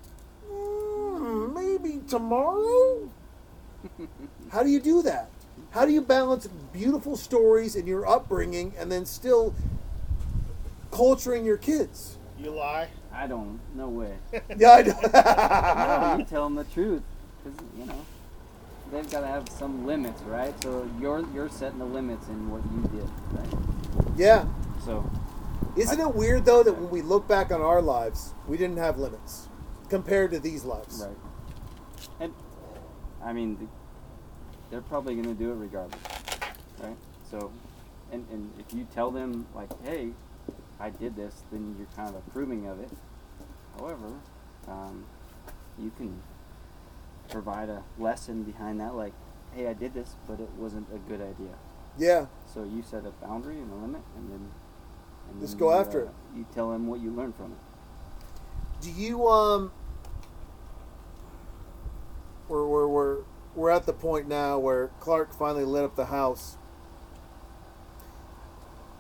mm, 0.51 1.53
maybe 1.55 2.01
tomorrow. 2.09 3.11
how 4.51 4.63
do 4.63 4.71
you 4.71 4.81
do 4.81 5.03
that? 5.03 5.29
How 5.73 5.85
do 5.85 5.93
you 5.93 6.01
balance 6.01 6.47
beautiful 6.73 7.19
stories 7.19 7.77
and 7.77 7.87
your 7.87 8.09
upbringing, 8.09 8.73
and 8.79 8.91
then 8.91 9.05
still 9.05 9.55
culturing 10.91 11.45
your 11.45 11.59
kids? 11.59 12.17
You 12.39 12.53
lie. 12.53 12.89
I 13.13 13.27
don't. 13.27 13.61
No 13.75 13.89
way. 13.89 14.15
Yeah, 14.57 14.71
I 14.71 14.83
don't. 14.83 15.03
no, 15.13 16.13
you 16.13 16.19
know. 16.19 16.25
tell 16.31 16.45
them 16.45 16.55
the 16.55 16.65
truth, 16.65 17.03
because 17.45 17.61
you 17.79 17.85
know 17.85 18.07
they've 18.93 19.11
got 19.11 19.21
to 19.21 19.27
have 19.27 19.49
some 19.49 19.87
limits, 19.87 20.23
right? 20.23 20.55
So 20.63 20.89
you're 21.01 21.25
you're 21.35 21.49
setting 21.49 21.79
the 21.79 21.85
limits 21.87 22.29
in 22.29 22.51
what 22.51 22.63
you 22.71 23.01
did, 23.01 23.09
right? 23.33 24.17
yeah. 24.17 24.45
So 24.85 25.09
Isn't 25.77 26.01
it 26.01 26.15
weird 26.15 26.45
though 26.45 26.63
that 26.63 26.75
when 26.75 26.91
we 26.91 27.03
look 27.03 27.27
back 27.27 27.51
on 27.51 27.61
our 27.63 27.81
lives, 27.83 28.35
we 28.47 28.57
didn't 28.57 28.77
have 28.77 28.99
limits 28.99 29.49
compared 29.89 30.31
to 30.33 30.39
these 30.39 30.65
lives? 30.65 31.03
right, 31.05 31.17
and 32.21 32.33
I 33.25 33.33
mean 33.33 33.69
they're 34.71 34.83
probably 34.83 35.15
going 35.15 35.27
to 35.27 35.35
do 35.35 35.51
it 35.53 35.57
regardless, 35.57 36.01
right? 36.81 36.97
So, 37.31 37.51
and 38.13 38.27
and 38.31 38.51
if 38.59 38.75
you 38.75 38.87
tell 38.95 39.11
them 39.11 39.47
like, 39.55 39.71
hey, 39.85 40.11
I 40.81 40.91
did 40.91 41.17
this, 41.17 41.43
then 41.51 41.75
you're 41.79 41.89
kind 41.97 42.09
of 42.09 42.17
approving 42.27 42.67
of 42.67 42.81
it. 42.81 42.91
However, 43.79 44.13
um, 44.69 45.05
you 45.79 45.91
can 45.97 46.21
provide 47.33 47.69
a 47.69 47.83
lesson 47.99 48.43
behind 48.43 48.81
that, 48.81 48.95
like, 48.95 49.13
hey, 49.55 49.67
I 49.67 49.73
did 49.73 49.95
this, 49.95 50.17
but 50.27 50.41
it 50.41 50.51
wasn't 50.59 50.87
a 50.95 50.99
good 50.99 51.21
idea. 51.21 51.55
Yeah. 51.99 52.27
So 52.53 52.65
you 52.65 52.83
set 52.83 53.05
a 53.05 53.11
boundary 53.25 53.59
and 53.59 53.71
a 53.73 53.75
limit, 53.77 54.03
and 54.17 54.31
then 54.31 54.49
and 55.31 55.41
Just 55.41 55.55
then 55.55 55.61
go 55.61 55.75
you, 55.75 55.81
after 55.81 56.03
uh, 56.03 56.05
it. 56.07 56.11
You 56.37 56.47
tell 56.55 56.71
them 56.71 56.87
what 56.87 57.01
you 57.01 57.11
learned 57.11 57.35
from 57.37 57.53
it. 57.53 57.59
Do 58.83 58.91
you 58.91 59.29
um? 59.29 59.73
We're 62.49 62.67
we're 62.67 62.89
we're 62.89 63.17
we're 63.55 63.71
at 63.71 63.87
the 63.87 63.93
point 63.93 64.29
now 64.29 64.59
where 64.59 64.89
Clark 65.01 65.33
finally 65.35 65.65
lit 65.65 65.85
up 65.85 65.97
the 65.97 66.07
house. 66.07 66.57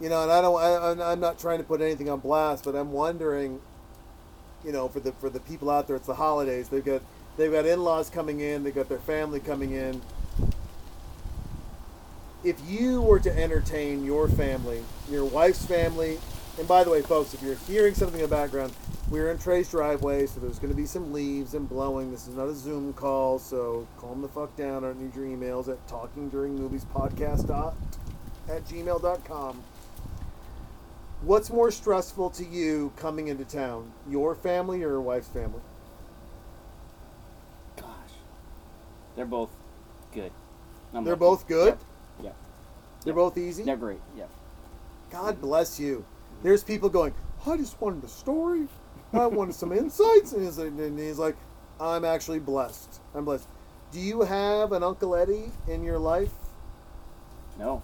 You 0.00 0.08
know, 0.08 0.22
and 0.22 0.32
I 0.32 0.40
don't. 0.40 0.60
I, 0.60 0.74
I'm- 0.88 1.00
I'm 1.00 1.20
not 1.20 1.38
trying 1.38 1.58
to 1.58 1.64
put 1.64 1.80
anything 1.80 2.08
on 2.10 2.20
blast, 2.20 2.64
but 2.64 2.74
I'm 2.74 2.92
wondering. 2.92 3.60
You 4.64 4.70
know, 4.72 4.88
for 4.88 5.00
the 5.00 5.12
for 5.12 5.28
the 5.30 5.40
people 5.40 5.70
out 5.70 5.86
there, 5.86 5.96
it's 5.96 6.06
the 6.06 6.14
holidays. 6.14 6.68
They've 6.68 6.84
got 6.84 7.02
they've 7.36 7.52
got 7.52 7.66
in-laws 7.66 8.10
coming 8.10 8.40
in. 8.40 8.64
They've 8.64 8.74
got 8.74 8.88
their 8.88 8.98
family 8.98 9.40
coming 9.40 9.72
in. 9.72 10.00
If 12.44 12.56
you 12.68 13.02
were 13.02 13.20
to 13.20 13.36
entertain 13.36 14.04
your 14.04 14.28
family, 14.28 14.82
your 15.10 15.24
wife's 15.24 15.64
family, 15.64 16.18
and 16.58 16.66
by 16.68 16.84
the 16.84 16.90
way, 16.90 17.00
folks, 17.02 17.32
if 17.34 17.42
you're 17.42 17.54
hearing 17.54 17.94
something 17.94 18.20
in 18.20 18.28
the 18.28 18.34
background, 18.34 18.72
we're 19.08 19.30
in 19.30 19.38
Trey's 19.38 19.70
driveway, 19.70 20.26
so 20.26 20.40
there's 20.40 20.58
going 20.58 20.72
to 20.72 20.76
be 20.76 20.86
some 20.86 21.12
leaves 21.12 21.54
and 21.54 21.68
blowing. 21.68 22.10
This 22.10 22.26
is 22.26 22.34
not 22.34 22.48
a 22.48 22.54
Zoom 22.54 22.92
call, 22.94 23.38
so 23.38 23.86
calm 23.98 24.22
the 24.22 24.28
fuck 24.28 24.54
down. 24.56 24.84
I 24.84 24.88
don't 24.88 25.00
need 25.00 25.14
your 25.14 25.24
emails 25.26 25.68
at 25.68 25.86
talkingduringmoviespodcast 25.86 27.46
dot 27.46 27.74
at 28.48 28.64
gmail.com. 28.66 29.62
What's 31.22 31.50
more 31.50 31.70
stressful 31.70 32.30
to 32.30 32.44
you 32.44 32.92
coming 32.96 33.28
into 33.28 33.44
town, 33.44 33.92
your 34.08 34.34
family 34.34 34.78
or 34.82 34.88
your 34.88 35.00
wife's 35.00 35.28
family? 35.28 35.60
Gosh, 37.76 37.86
they're 39.16 39.26
both 39.26 39.50
good. 40.14 40.32
I'm 40.94 41.04
They're 41.04 41.14
lucky. 41.14 41.20
both 41.20 41.48
good? 41.48 41.66
Yep. 41.68 41.80
Yep. 42.24 42.36
They're 43.04 43.12
Yep. 43.12 43.16
both 43.16 43.38
easy? 43.38 43.62
They're 43.62 43.76
great. 43.76 44.00
Yep. 44.16 44.30
God 45.10 45.40
bless 45.40 45.78
you. 45.80 45.98
Mm-hmm. 45.98 46.42
There's 46.42 46.64
people 46.64 46.88
going, 46.88 47.14
I 47.46 47.56
just 47.56 47.80
wanted 47.80 48.04
a 48.04 48.08
story. 48.08 48.68
I 49.12 49.26
wanted 49.26 49.54
some 49.54 49.72
insights. 49.72 50.32
And 50.32 50.44
he's, 50.44 50.58
like, 50.58 50.68
and 50.68 50.98
he's 50.98 51.18
like, 51.18 51.36
I'm 51.80 52.04
actually 52.04 52.38
blessed. 52.38 53.00
I'm 53.14 53.24
blessed. 53.24 53.48
Do 53.90 54.00
you 54.00 54.22
have 54.22 54.72
an 54.72 54.82
Uncle 54.82 55.14
Eddie 55.14 55.50
in 55.68 55.82
your 55.82 55.98
life? 55.98 56.32
No. 57.58 57.82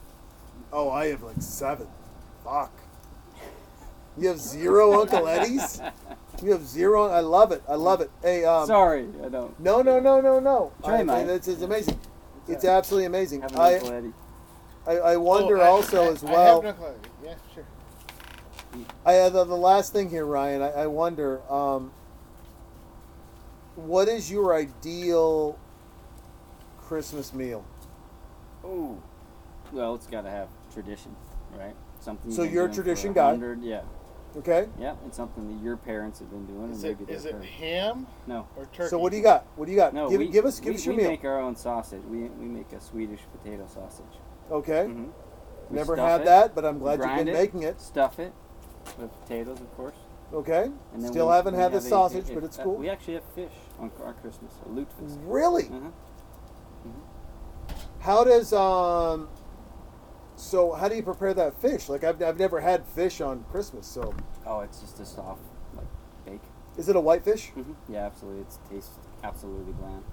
Oh, 0.73 0.91
I 0.91 1.07
have 1.09 1.23
like 1.23 1.41
seven. 1.41 1.87
Fuck. 2.45 2.73
You 4.17 4.29
have 4.29 4.39
zero 4.41 5.01
Uncle 5.01 5.29
Eddies? 5.29 5.81
You 6.43 6.53
have 6.53 6.65
zero. 6.67 7.07
I 7.09 7.21
love 7.21 7.53
it. 7.53 7.63
I 7.69 7.75
love 7.75 8.01
it. 8.01 8.11
Hey, 8.23 8.45
um, 8.45 8.67
Sorry, 8.67 9.09
I 9.25 9.29
don't. 9.29 9.59
no, 9.59 9.83
no, 9.83 9.99
no, 9.99 10.21
no, 10.21 10.39
no. 10.39 10.73
Try 10.85 10.99
I, 10.99 11.03
mine. 11.03 11.29
it's, 11.29 11.49
it's 11.49 11.63
amazing. 11.63 11.99
It's 12.47 12.65
absolutely 12.65 13.07
amazing. 13.07 13.43
Have 13.43 13.53
an 13.53 13.61
I, 13.61 13.73
Eddie. 13.75 14.13
I, 14.87 14.93
I 14.93 15.17
wonder 15.17 15.59
Oh, 15.59 15.63
I- 15.63 15.67
also 15.67 16.05
I- 16.05 16.13
as 16.13 16.25
I 16.25 16.33
well. 16.33 16.63
have 16.63 16.79
no 16.79 16.87
clue. 16.87 16.95
Yeah, 17.25 17.35
sure. 17.55 17.65
I 19.05 19.19
uh, 19.19 19.29
the, 19.31 19.45
the 19.45 19.57
last 19.57 19.93
thing 19.93 20.09
here, 20.11 20.25
Ryan. 20.27 20.63
I, 20.63 20.71
I 20.71 20.87
wonder, 20.87 21.41
um, 21.53 21.91
what 23.77 24.09
is 24.09 24.31
your 24.31 24.55
ideal 24.55 25.59
Christmas 26.81 27.33
meal? 27.35 27.65
Oh, 28.65 28.99
Well, 29.73 29.95
it's 29.95 30.07
got 30.07 30.23
to 30.23 30.31
have 30.31 30.49
tradition, 30.73 31.15
right? 31.59 31.75
Something. 32.01 32.31
So 32.31 32.43
you've 32.43 32.51
been 32.51 32.55
you're 32.55 32.67
a 32.67 32.73
tradition 32.73 33.13
guy? 33.13 33.39
Yeah. 33.61 33.83
Okay. 34.39 34.69
Yeah, 34.79 34.95
it's 35.07 35.17
something 35.17 35.49
that 35.49 35.63
your 35.65 35.77
parents 35.77 36.21
have 36.21 36.31
been 36.31 36.47
doing, 36.47 36.71
Is 36.71 36.85
and 36.85 36.93
it 36.93 37.01
maybe 37.01 37.13
is 37.13 37.23
their 37.25 37.33
it 37.33 37.41
parents. 37.43 37.59
ham 37.59 38.07
No. 38.27 38.47
or 38.57 38.67
turkey? 38.67 38.89
So 38.91 38.99
what 38.99 39.11
do 39.11 39.17
you 39.19 39.23
got? 39.23 39.47
What 39.57 39.67
do 39.67 39.73
you 39.73 39.77
got? 39.79 39.93
No, 39.95 40.09
give, 40.09 40.21
we, 40.21 40.29
give 40.29 40.45
us 40.45 40.61
give 40.61 40.71
we, 40.71 40.75
us 40.77 40.87
your 40.87 40.95
we 40.95 41.03
meal. 41.03 41.11
make 41.11 41.25
our 41.25 41.41
own 41.41 41.57
sausage. 41.57 42.03
We, 42.09 42.25
we 42.29 42.47
make 42.47 42.73
a 42.73 42.81
Swedish 42.81 43.21
potato 43.37 43.67
sausage. 43.67 44.05
okay. 44.51 44.87
Mm-hmm. 44.89 45.75
Never 45.75 45.97
had 45.97 46.23
it, 46.23 46.25
that, 46.27 46.55
but 46.55 46.65
I'm 46.65 46.79
glad 46.79 47.01
you've 47.01 47.17
been 47.17 47.29
it, 47.29 47.35
making 47.35 47.63
it. 47.65 47.79
Stuff 47.81 48.19
it 48.19 48.33
with 48.99 49.11
potatoes, 49.23 49.61
of 49.61 49.71
course. 49.77 49.97
Okay. 50.33 50.71
And 50.95 51.03
then 51.03 51.11
Still 51.11 51.27
we- 51.29 51.33
haven't 51.35 51.57
we 51.57 51.61
had 51.61 51.73
the 51.73 51.77
have 51.81 51.83
sausage, 51.83 52.31
a- 52.31 52.35
but 52.35 52.45
it's 52.45 52.59
uh, 52.59 52.63
cool. 52.65 52.77
we 52.77 52.89
actually 52.89 53.15
have 53.15 53.25
fish 53.35 53.53
on 53.79 53.91
our 54.05 54.15
Christmas, 54.15 54.53
a 54.65 54.69
lutefisk. 54.71 55.19
Really? 55.25 55.65
Uh-huh. 55.65 55.91
How 58.01 58.25
does 58.25 58.53
um? 58.53 59.29
So 60.39 60.73
how 60.73 60.89
do 60.89 60.95
you 60.95 61.03
prepare 61.03 61.35
that 61.35 61.61
fish? 61.61 61.89
Like 61.89 62.05
I've, 62.05 62.23
I've 62.23 62.39
never 62.39 62.61
had 62.61 62.87
fish 62.87 63.21
on 63.21 63.45
Christmas. 63.51 63.87
So 63.87 64.15
Oh, 64.47 64.61
it's 64.61 64.81
just 64.81 64.99
a 65.01 65.05
soft, 65.05 65.41
like, 65.77 65.87
bake. 66.25 66.41
is 66.79 66.89
it 66.89 66.97
a 66.97 67.01
white 67.01 67.25
fish? 67.25 67.49
hmm 67.49 67.73
Yeah, 67.89 68.07
absolutely. 68.07 68.43
It 68.43 68.47
tastes 68.71 68.93
absolutely 69.25 69.73
bland. 69.75 70.05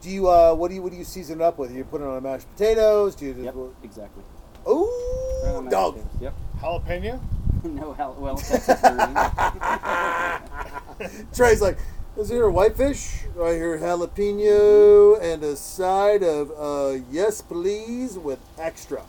Do 0.00 0.10
you 0.10 0.28
uh 0.28 0.54
what 0.54 0.68
do 0.68 0.74
you 0.74 0.82
what 0.82 0.90
do 0.92 0.98
you 0.98 1.04
season 1.04 1.40
it 1.40 1.44
up 1.44 1.56
with? 1.56 1.72
You 1.74 1.84
put 1.84 2.00
it 2.00 2.06
on 2.06 2.20
mashed 2.22 2.50
potatoes? 2.52 3.14
Do 3.14 3.26
you 3.26 3.32
just 3.32 3.44
Yep, 3.44 3.54
exactly. 3.84 4.22
Right 4.66 4.72
Ooh, 4.72 5.68
dog. 5.70 5.94
potatoes. 5.94 6.20
Yep. 6.20 6.34
jalapeno? 6.60 7.20
no, 7.64 7.92
hell, 7.92 8.16
well, 8.18 8.36
Texas. 8.36 8.80
Trey's 11.34 11.62
like, 11.62 11.78
is 12.18 12.28
here 12.28 12.44
a 12.44 12.52
whitefish? 12.52 13.20
I 13.40 13.52
hear 13.52 13.78
jalapeno 13.78 15.18
and 15.22 15.42
a 15.44 15.56
side 15.56 16.22
of 16.22 16.50
uh, 16.58 16.98
yes 17.10 17.40
please 17.40 18.18
with 18.18 18.40
extra. 18.58 19.02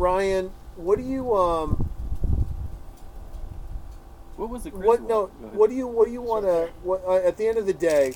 Ryan, 0.00 0.50
what 0.76 0.96
do 0.96 1.04
you 1.04 1.36
um 1.36 1.90
What 4.36 4.48
was 4.48 4.64
the 4.64 4.70
Chris 4.70 4.86
what 4.86 5.02
no 5.02 5.26
what 5.52 5.68
do 5.68 5.76
you 5.76 5.86
what 5.86 6.06
do 6.06 6.12
you 6.12 6.22
want 6.22 6.46
to 6.46 6.70
what 6.82 7.04
uh, 7.06 7.16
at 7.16 7.36
the 7.36 7.46
end 7.46 7.58
of 7.58 7.66
the 7.66 7.74
day 7.74 8.14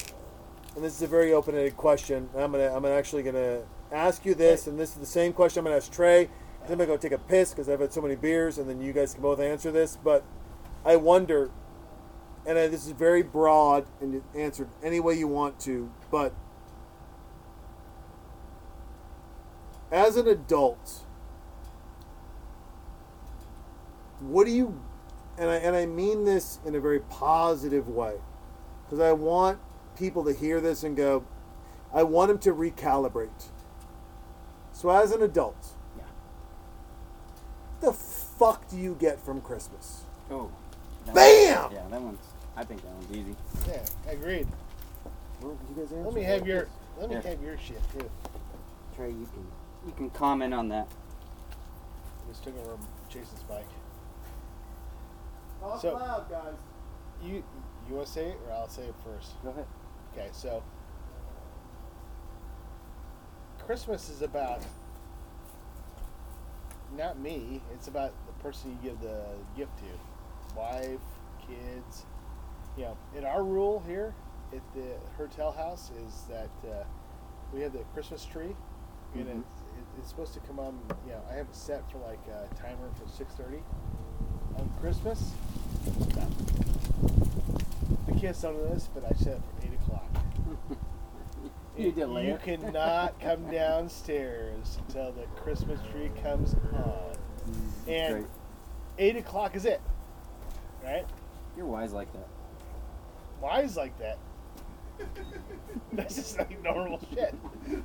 and 0.75 0.83
this 0.83 0.97
is 0.97 1.03
a 1.03 1.07
very 1.07 1.35
open-ended 1.35 1.77
question 1.77 2.31
i'm 2.35 2.53
gonna 2.53 2.75
i'm 2.75 2.87
actually 2.87 3.23
gonna 3.23 3.61
ask 3.93 4.25
you 4.25 4.35
this 4.35 4.67
and 4.67 4.81
this 4.81 4.93
is 4.93 4.97
the 4.97 5.05
same 5.07 5.35
question 5.35 5.61
i'm 5.61 5.65
gonna 5.65 5.77
ask 5.77 5.93
Trey. 5.93 6.25
'cause 6.63 6.71
i'm 6.71 6.79
gonna 6.79 6.87
go 6.87 6.97
take 6.97 7.13
a 7.13 7.19
piss 7.19 7.51
because 7.51 7.69
i've 7.69 7.81
had 7.81 7.93
so 7.93 8.01
many 8.01 8.17
beers 8.17 8.57
and 8.57 8.69
then 8.69 8.81
you 8.81 8.95
guys 8.95 9.13
can 9.13 9.23
both 9.23 9.39
answer 9.39 9.71
this 9.71 9.99
but 10.03 10.25
i 10.87 10.97
wonder 10.97 11.51
and 12.47 12.59
I, 12.59 12.67
this 12.69 12.87
is 12.87 12.93
very 12.93 13.23
broad 13.23 13.85
and 14.01 14.15
you 14.15 14.25
answer 14.35 14.67
any 14.83 15.01
way 15.01 15.15
you 15.15 15.29
want 15.29 15.61
to 15.61 15.93
but 16.11 16.33
as 19.93 20.17
an 20.17 20.27
adult 20.27 21.04
what 24.29 24.47
do 24.47 24.53
you 24.53 24.81
and 25.39 25.51
I, 25.51 25.57
and 25.57 25.75
I 25.75 25.87
mean 25.87 26.25
this 26.25 26.61
in 26.65 26.75
a 26.75 26.81
very 26.81 27.01
positive 27.01 27.89
way 27.89 28.15
because 28.85 29.01
I 29.01 29.13
want 29.13 29.59
people 29.97 30.25
to 30.25 30.33
hear 30.33 30.61
this 30.61 30.85
and 30.85 30.97
go, 30.97 31.25
I 31.93 32.03
want 32.05 32.29
them 32.29 32.39
to 32.39 32.53
recalibrate. 32.55 33.49
So, 34.73 34.91
as 34.91 35.11
an 35.13 35.23
adult, 35.23 35.69
Yeah. 35.97 36.05
the 37.81 37.93
fuck 37.93 38.69
do 38.69 38.77
you 38.77 38.95
get 38.99 39.19
from 39.21 39.41
Christmas? 39.41 40.03
Oh. 40.31 40.51
that 41.07 41.15
Bam! 41.15 41.63
one- 41.65 41.73
yeah, 41.73 41.89
that 41.91 42.01
one's. 42.01 42.19
I 42.57 42.65
think 42.65 42.83
that 42.83 42.93
one's 42.93 43.11
easy. 43.13 43.37
Yeah, 43.69 43.85
agreed. 44.13 44.47
Well, 45.41 45.57
you 45.69 45.83
guys 45.83 45.93
Let 45.93 46.15
me 46.15 46.23
have 46.23 46.41
that. 46.41 46.47
your 46.49 46.69
let 46.99 47.09
me 47.11 47.17
Yeah. 47.17 47.23
have 47.23 47.43
your 47.43 47.59
shit 47.59 47.81
too. 47.99 48.09
Trey, 48.97 49.11
you 49.11 49.27
can 49.33 49.47
you 49.87 49.93
can 49.97 50.11
comment 50.11 50.55
on 50.55 50.69
that. 50.69 50.87
Just 52.29 52.45
took 52.45 52.57
over 52.59 52.77
Jason's 53.09 53.43
bike. 53.49 53.67
Talk 55.65 55.81
So- 55.81 55.95
loud, 55.95 56.29
guys. 56.31 56.55
You 57.23 57.43
you 57.89 57.95
want 57.95 58.07
to 58.07 58.13
say 58.13 58.31
it 58.31 58.39
or 58.47 58.53
I'll 58.53 58.69
say 58.69 58.83
it 58.85 58.95
first? 59.05 59.43
Go 59.43 59.51
ahead. 59.51 59.67
Okay, 60.13 60.29
so 60.33 60.63
Christmas 63.67 64.09
is 64.11 64.23
about 64.23 64.63
not 66.97 67.19
me. 67.19 67.61
It's 67.73 67.89
about 67.89 68.13
the 68.27 68.33
person 68.43 68.71
you 68.83 68.91
give 68.91 69.01
the 69.01 69.23
gift 69.57 69.73
to, 69.79 70.57
wife, 70.59 71.01
kids. 71.47 72.05
You 72.77 72.85
know, 72.85 72.97
in 73.17 73.25
our 73.25 73.43
rule 73.43 73.83
here 73.87 74.15
at 74.53 74.63
the 74.75 74.95
hotel 75.17 75.51
house 75.53 75.91
is 76.07 76.23
that 76.29 76.51
uh, 76.71 76.85
we 77.53 77.61
have 77.63 77.73
the 77.73 77.85
Christmas 77.95 78.25
tree, 78.25 78.55
and 79.15 79.27
Mhm. 79.27 79.41
it's, 79.41 79.61
it, 79.61 79.85
it's 79.99 80.09
supposed 80.09 80.35
to 80.35 80.41
come 80.41 80.59
on. 80.59 80.79
You 81.07 81.13
know, 81.13 81.23
I 81.31 81.35
have 81.35 81.47
it 81.49 81.55
set 81.57 81.91
for 81.91 81.99
like 81.99 82.21
a 82.29 82.49
timer 82.55 82.91
for 82.95 83.09
six 83.09 83.33
thirty 83.35 83.63
on 84.59 84.71
Christmas. 84.81 85.33
No. 86.17 86.29
The 88.07 88.21
kids 88.21 88.43
don't 88.43 88.57
know 88.57 88.73
this, 88.75 88.89
but 88.95 89.05
I 89.05 89.15
set 89.17 89.35
it 89.35 89.43
for 89.43 89.67
eight 89.67 89.75
o'clock. 89.75 90.09
You 91.77 91.91
delay 91.91 92.29
You 92.29 92.39
cannot 92.41 93.19
come 93.21 93.51
downstairs 93.51 94.79
until 94.87 95.11
the 95.11 95.25
Christmas 95.43 95.81
tree 95.91 96.09
comes 96.23 96.55
on. 96.73 97.17
Mm, 97.51 97.89
and 97.89 98.15
Great. 98.15 98.27
eight 98.99 99.17
o'clock 99.17 99.57
is 99.57 99.65
it. 99.65 99.81
Right? 100.85 101.05
You're 101.57 101.67
wise 101.67 101.93
like 101.93 102.13
that. 102.13 102.29
Wise 103.41 103.77
like 103.77 103.99
that. 103.99 104.19
That's 105.93 106.15
just 106.15 106.39
like 106.39 106.63
normal 106.63 107.01
shit. 107.13 107.35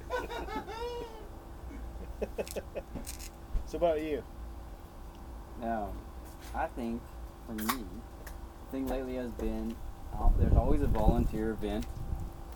so 3.66 3.78
about 3.78 4.02
you? 4.04 4.24
Now, 5.60 5.94
I 6.56 6.68
think 6.68 7.02
for 7.46 7.54
me, 7.54 7.66
the 7.66 8.72
thing 8.72 8.88
lately 8.88 9.16
has 9.16 9.32
been 9.34 9.76
uh, 10.14 10.30
there's 10.40 10.54
always 10.56 10.82
a 10.82 10.88
volunteer 10.88 11.52
event 11.52 11.86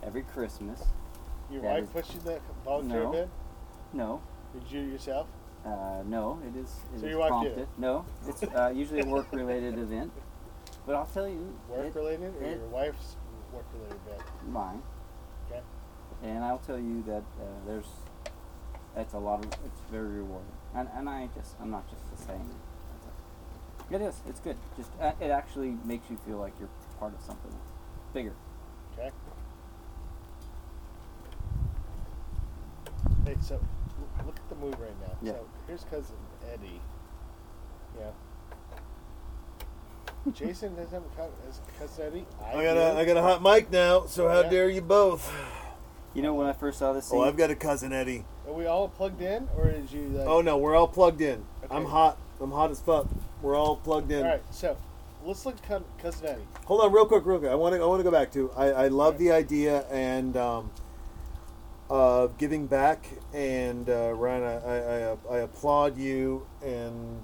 every 0.02 0.22
Christmas. 0.22 0.82
Your 1.50 1.62
That 1.62 1.72
wife 1.74 1.84
is- 1.84 1.90
puts 1.90 2.14
you 2.14 2.20
the 2.20 2.40
volunteer 2.64 3.02
No. 3.04 3.12
event? 3.12 3.30
No, 3.92 4.20
Did 4.52 4.70
you 4.70 4.80
yourself? 4.80 5.28
Uh, 5.64 6.02
no, 6.04 6.38
it 6.46 6.56
is. 6.58 6.68
It 6.94 7.00
So 7.00 7.06
is 7.06 7.10
your 7.10 7.18
wife 7.20 7.30
did 7.42 7.54
prompted. 7.54 7.58
it? 7.58 7.68
No, 7.78 8.04
it's 8.26 8.42
uh, 8.42 8.72
usually 8.74 9.00
a 9.00 9.06
work-related 9.06 9.78
event. 9.78 10.12
But 10.86 10.96
I'll 10.96 11.06
tell 11.06 11.28
you, 11.28 11.56
Work 11.70 11.86
it- 11.86 11.94
related 11.94 12.34
or 12.36 12.42
it- 12.42 12.58
your 12.58 12.68
wife's 12.68 13.16
work 13.52 13.64
related 13.72 13.98
event? 14.06 14.22
mine. 14.48 14.82
Okay. 15.48 15.62
And 16.22 16.44
I'll 16.44 16.58
tell 16.58 16.78
you 16.78 17.02
that 17.04 17.22
uh, 17.40 17.44
there's, 17.66 17.86
it's 18.96 19.14
a 19.14 19.18
lot 19.18 19.44
of, 19.44 19.52
it's 19.64 19.80
very 19.90 20.08
rewarding. 20.08 20.52
And, 20.74 20.88
and 20.94 21.08
I 21.08 21.28
just, 21.34 21.54
I'm 21.60 21.70
not 21.70 21.88
just 21.88 22.26
saying 22.26 22.50
it. 23.90 23.94
It 23.96 24.00
is. 24.02 24.20
It's 24.28 24.40
good. 24.40 24.56
Just 24.76 24.90
uh, 25.00 25.12
it 25.20 25.30
actually 25.30 25.76
makes 25.84 26.10
you 26.10 26.16
feel 26.26 26.38
like 26.38 26.52
you're 26.58 26.68
part 26.98 27.14
of 27.14 27.20
something 27.20 27.54
bigger. 28.12 28.32
Okay. 28.98 29.10
Hey, 33.24 33.36
so 33.40 33.54
l- 33.54 34.26
look 34.26 34.36
at 34.36 34.48
the 34.48 34.54
mood 34.56 34.76
right 34.78 34.92
now. 35.00 35.16
Yeah. 35.22 35.32
So 35.32 35.46
here's 35.66 35.84
cousin 35.84 36.16
Eddie. 36.52 36.80
Yeah. 37.98 38.10
Jason 40.32 40.74
doesn't 40.74 40.92
have 41.16 41.30
has 41.46 41.60
a 41.66 41.78
cousin 41.78 42.06
Eddie. 42.06 42.26
I 42.44 42.52
got 42.64 42.76
a 42.76 42.92
I 42.98 43.04
got 43.04 43.16
a 43.16 43.22
hot 43.22 43.42
mic 43.42 43.70
now, 43.70 44.06
so 44.06 44.28
how 44.28 44.40
Yeah. 44.42 44.50
dare 44.50 44.68
you 44.70 44.80
both? 44.82 45.32
You 46.14 46.22
know, 46.22 46.34
when 46.34 46.46
I 46.46 46.52
first 46.52 46.78
saw 46.78 46.92
this 46.92 47.06
scene, 47.06 47.18
Oh, 47.18 47.22
I've 47.24 47.36
got 47.36 47.50
a 47.50 47.56
cousin 47.56 47.92
Eddie. 47.92 48.24
Are 48.46 48.52
we 48.52 48.66
all 48.66 48.88
plugged 48.88 49.20
in, 49.20 49.48
or 49.56 49.70
did 49.70 49.90
you? 49.90 50.08
Like, 50.08 50.26
Oh 50.28 50.40
no, 50.40 50.56
we're 50.58 50.76
all 50.76 50.86
plugged 50.88 51.20
in. 51.20 51.44
I'm 51.70 51.82
Okay. 51.82 51.90
hot. 51.90 52.18
I'm 52.40 52.52
hot 52.52 52.70
as 52.70 52.80
fuck. 52.80 53.06
We're 53.44 53.56
all 53.56 53.76
plugged 53.76 54.10
in. 54.10 54.24
All 54.24 54.30
right. 54.30 54.42
So 54.50 54.74
let's 55.22 55.44
look 55.44 55.56
at 55.56 55.68
cou- 55.68 55.84
cousin 55.98 56.28
Eddie. 56.28 56.42
Hold 56.64 56.80
on, 56.80 56.90
real 56.92 57.04
quick, 57.04 57.26
real 57.26 57.38
quick. 57.38 57.50
I 57.50 57.54
want 57.54 57.74
to 57.74 57.82
I 57.82 57.84
want 57.84 58.00
to 58.00 58.04
go 58.04 58.10
back 58.10 58.32
to. 58.32 58.50
I, 58.52 58.70
I 58.70 58.88
love 58.88 59.18
the 59.18 59.32
idea 59.32 59.86
and 59.88 60.34
um, 60.34 60.70
of 61.90 62.38
giving 62.38 62.66
back. 62.66 63.06
And 63.34 63.90
uh, 63.90 64.14
Ryan, 64.14 64.44
I, 64.44 64.56
I, 64.56 65.16
I, 65.30 65.38
applaud 65.40 65.98
you 65.98 66.46
and 66.64 67.20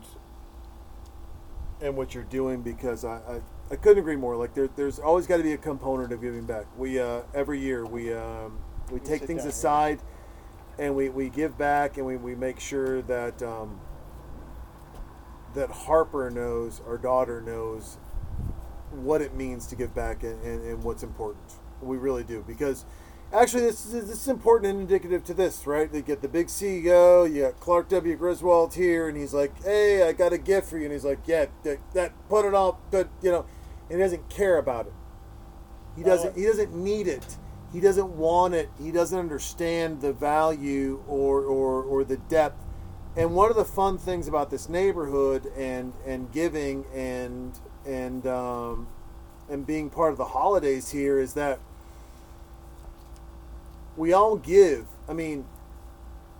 and 1.81 1.97
what 1.97 2.14
you're 2.14 2.25
doing 2.25 2.61
because 2.61 3.07
I, 3.07 3.16
I, 3.16 3.41
I 3.71 3.77
couldn't 3.77 4.01
agree 4.01 4.16
more. 4.16 4.37
Like 4.37 4.53
there, 4.53 4.68
there's 4.77 4.99
always 4.99 5.27
got 5.27 5.39
to 5.39 5.43
be 5.43 5.55
a 5.55 5.59
component 5.59 6.12
of 6.12 6.21
giving 6.21 6.45
back. 6.45 6.66
We 6.77 7.01
uh, 7.01 7.23
every 7.33 7.61
year 7.61 7.87
we 7.87 8.12
um, 8.12 8.59
we 8.93 9.01
take 9.01 9.23
things 9.23 9.43
down 9.43 9.49
aside 9.49 10.01
and 10.79 10.95
we, 10.95 11.09
we 11.09 11.29
give 11.29 11.57
back 11.57 11.99
and 11.99 12.07
we, 12.07 12.16
we 12.16 12.35
make 12.35 12.59
sure 12.59 13.03
that 13.03 13.43
um, 13.43 13.81
that 15.55 15.70
Harper 15.70 16.30
knows, 16.30 16.80
our 16.86 16.98
daughter 16.98 17.40
knows 17.40 17.98
what 18.90 19.22
it 19.22 19.34
means 19.34 19.66
to 19.68 19.76
give 19.76 19.94
back 19.94 20.22
and, 20.22 20.42
and, 20.42 20.64
and 20.64 20.82
what's 20.82 21.03
important. 21.03 21.44
We 21.80 21.96
really 21.96 22.24
do 22.24 22.44
because 22.46 22.84
actually 23.32 23.62
this 23.62 23.86
is, 23.86 24.09
this 24.09 24.22
is 24.22 24.28
important 24.28 24.70
and 24.70 24.80
indicative 24.80 25.24
to 25.24 25.34
this, 25.34 25.66
right? 25.66 25.90
They 25.90 26.03
get 26.03 26.20
the 26.20 26.28
big 26.28 26.48
CEO, 26.48 27.32
you 27.32 27.42
got 27.42 27.61
Clark 27.61 27.88
W. 27.88 28.16
Griswold 28.16 28.74
here, 28.74 29.09
and 29.09 29.16
he's 29.16 29.32
like, 29.32 29.62
"Hey, 29.62 30.07
I 30.07 30.12
got 30.12 30.32
a 30.32 30.38
gift 30.38 30.68
for 30.68 30.76
you," 30.76 30.84
and 30.84 30.92
he's 30.92 31.05
like, 31.05 31.20
"Yeah, 31.26 31.46
that, 31.62 31.78
that 31.94 32.12
put 32.28 32.44
it 32.44 32.55
all 32.55 32.80
but 32.90 33.09
you 33.22 33.30
know," 33.30 33.46
and 33.88 33.98
he 33.98 34.05
doesn't 34.05 34.28
care 34.28 34.59
about 34.59 34.86
it. 34.88 34.92
He 35.96 36.03
doesn't. 36.03 36.36
He 36.36 36.44
doesn't 36.44 36.74
need 36.74 37.09
it. 37.09 37.38
He 37.72 37.80
doesn't 37.80 38.16
want 38.16 38.55
it. 38.55 38.68
He 38.82 38.90
doesn't 38.90 39.18
understand 39.18 40.01
the 40.01 40.12
value 40.12 41.03
or, 41.07 41.42
or, 41.42 41.82
or 41.82 42.05
the 42.05 42.16
depth. 42.16 42.64
And 43.17 43.35
one 43.35 43.51
of 43.51 43.57
the 43.57 43.65
fun 43.65 43.99
things 43.99 44.29
about 44.29 44.51
this 44.51 44.69
neighborhood 44.69 45.47
and 45.57 45.93
and 46.07 46.31
giving 46.33 46.85
and 46.95 47.53
and 47.85 48.27
um, 48.27 48.87
and 49.49 49.67
being 49.67 49.91
part 49.91 50.13
of 50.13 50.19
the 50.19 50.27
holidays 50.27 50.91
here 50.91 51.19
is 51.19 51.35
that 51.35 51.59
we 53.97 54.13
all 54.13 54.37
give. 54.37 54.87
I 55.09 55.13
mean, 55.13 55.45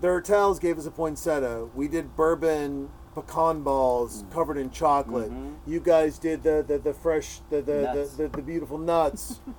the 0.01 0.09
hotels 0.09 0.59
gave 0.61 0.79
us 0.79 0.87
a 0.87 0.91
poinsettia. 0.91 1.67
We 1.75 1.89
did 1.89 2.15
bourbon 2.15 2.91
pecan 3.15 3.63
balls 3.63 4.23
covered 4.33 4.57
in 4.57 4.71
chocolate. 4.71 5.33
Mhm. 5.33 5.57
You 5.67 5.81
guys 5.81 6.19
did 6.19 6.45
the 6.45 6.65
the, 6.67 6.79
the 6.79 6.95
fresh 6.95 7.41
the 7.51 7.57
the, 7.57 7.73
the, 7.73 8.11
the 8.17 8.29
the 8.29 8.43
beautiful 8.43 8.79
nuts. 8.79 9.41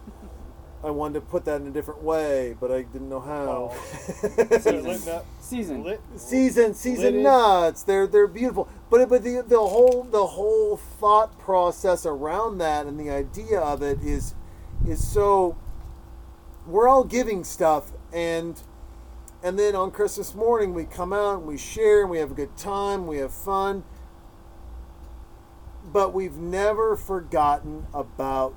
I 0.84 0.90
wanted 0.90 1.16
to 1.16 1.22
put 1.22 1.46
that 1.46 1.62
in 1.62 1.68
a 1.68 1.72
different 1.72 2.02
way, 2.02 2.56
but 2.60 2.72
I 2.72 2.82
didn't 2.82 3.10
know 3.10 3.20
how. 3.20 3.76
So 4.60 4.72
lit 4.72 5.08
up, 5.08 5.26
season. 5.40 5.84
lit, 5.84 6.02
season 6.16 6.74
season 6.74 7.04
Lidded. 7.06 7.24
nuts. 7.24 7.84
They're 7.84 8.08
they're 8.08 8.28
beautiful. 8.28 8.68
But 8.90 9.08
but 9.08 9.24
the 9.24 9.44
the 9.48 9.60
whole 9.60 10.08
the 10.10 10.26
whole 10.26 10.78
thought 10.78 11.38
process 11.40 12.06
around 12.06 12.58
that 12.60 12.88
and 12.88 13.00
the 13.00 13.12
idea 13.12 13.60
of 13.60 13.84
it 13.84 14.02
is 14.02 14.34
is 14.88 15.08
so 15.08 15.56
we're 16.66 16.88
all 16.88 17.04
giving 17.04 17.44
stuff 17.44 17.92
and 18.12 18.62
and 19.44 19.58
then 19.60 19.76
on 19.76 19.92
Christmas 19.92 20.34
morning 20.34 20.74
we 20.74 20.86
come 20.86 21.14
out 21.14 21.40
and 21.40 21.48
we 21.48 21.58
share 21.58 22.02
and 22.02 22.10
we 22.10 22.18
have 22.18 22.32
a 22.32 22.36
good 22.36 22.58
time, 22.58 23.06
we 23.08 23.18
have 23.18 23.34
fun. 23.34 23.84
But 25.84 26.14
we've 26.14 26.38
never 26.38 26.96
forgotten 26.96 27.88
about 27.94 28.56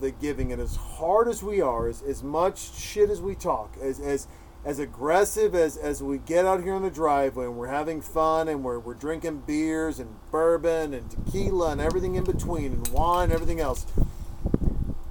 the 0.00 0.10
giving 0.10 0.52
and 0.52 0.60
as 0.60 0.76
hard 0.76 1.28
as 1.28 1.42
we 1.42 1.60
are, 1.60 1.88
as, 1.88 2.02
as 2.02 2.22
much 2.22 2.74
shit 2.74 3.10
as 3.10 3.20
we 3.20 3.34
talk, 3.34 3.76
as 3.80 4.00
as 4.00 4.26
as 4.64 4.78
aggressive 4.78 5.54
as, 5.54 5.76
as 5.76 6.02
we 6.02 6.18
get 6.18 6.44
out 6.44 6.62
here 6.62 6.74
on 6.74 6.82
the 6.82 6.90
driveway 6.90 7.46
and 7.46 7.56
we're 7.56 7.68
having 7.68 8.00
fun 8.00 8.46
and 8.46 8.62
we're, 8.62 8.78
we're 8.78 8.94
drinking 8.94 9.42
beers 9.46 9.98
and 9.98 10.14
bourbon 10.30 10.92
and 10.92 11.10
tequila 11.10 11.72
and 11.72 11.80
everything 11.80 12.14
in 12.14 12.24
between 12.24 12.72
and 12.72 12.88
wine 12.88 13.24
and 13.24 13.32
everything 13.32 13.58
else. 13.58 13.84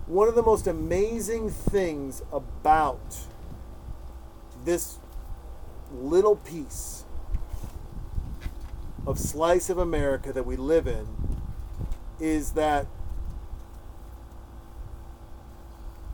One 0.06 0.28
of 0.28 0.36
the 0.36 0.44
most 0.44 0.68
amazing 0.68 1.50
things 1.50 2.22
about 2.32 3.18
this 4.66 5.00
little 5.92 6.36
piece 6.36 7.06
of 9.08 9.18
slice 9.18 9.70
of 9.72 9.80
America 9.80 10.32
that 10.32 10.46
we 10.46 10.56
live 10.56 10.86
in 10.86 11.08
is 12.20 12.52
that 12.52 12.86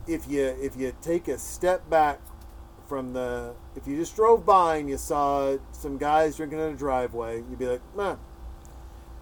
if 0.06 0.28
you 0.28 0.44
if 0.60 0.76
you 0.76 0.94
take 1.02 1.28
a 1.28 1.38
step 1.38 1.88
back 1.90 2.20
from 2.88 3.12
the 3.12 3.54
if 3.74 3.86
you 3.86 3.96
just 3.96 4.14
drove 4.14 4.44
by 4.46 4.76
and 4.76 4.88
you 4.88 4.96
saw 4.96 5.56
some 5.72 5.98
guys 5.98 6.36
drinking 6.36 6.58
in 6.60 6.74
a 6.74 6.76
driveway, 6.76 7.38
you'd 7.38 7.58
be 7.58 7.66
like, 7.66 7.96
man. 7.96 8.18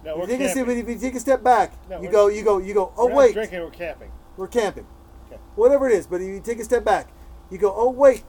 No, 0.03 0.11
If 0.11 0.17
we're 0.17 0.21
you, 0.33 0.37
take 0.37 0.41
a 0.41 0.49
step, 0.49 0.67
if 0.67 0.87
you 0.87 0.97
take 0.99 1.15
a 1.15 1.19
step 1.19 1.43
back, 1.43 1.73
No, 1.89 1.99
you 2.01 2.11
go, 2.11 2.27
you 2.27 2.43
go, 2.43 2.59
you 2.59 2.73
go. 2.75 2.93
Oh 2.95 3.07
We're 3.07 3.15
wait, 3.15 3.33
drinking. 3.33 3.61
We're 3.61 3.71
camping. 3.71 4.11
we're 4.37 4.47
camping. 4.47 4.85
Okay. 5.27 5.41
Whatever 5.55 5.89
it 5.89 5.93
is, 5.95 6.05
but 6.05 6.21
if 6.21 6.27
you 6.27 6.39
take 6.41 6.59
a 6.59 6.63
step 6.63 6.83
back, 6.85 7.09
you 7.49 7.57
go, 7.57 7.73
oh 7.75 7.89
wait. 7.89 8.23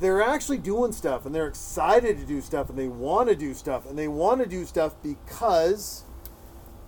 They're 0.00 0.22
actually 0.22 0.58
doing 0.58 0.90
stuff, 0.90 1.24
and 1.24 1.32
they're 1.32 1.46
excited 1.46 2.18
to 2.18 2.24
do 2.24 2.40
stuff, 2.40 2.68
and 2.68 2.76
they 2.76 2.88
want 2.88 3.28
to 3.28 3.36
do 3.36 3.54
stuff, 3.54 3.88
and 3.88 3.96
they 3.96 4.08
want 4.08 4.42
to 4.42 4.48
do 4.48 4.64
stuff 4.64 4.96
because 5.00 6.02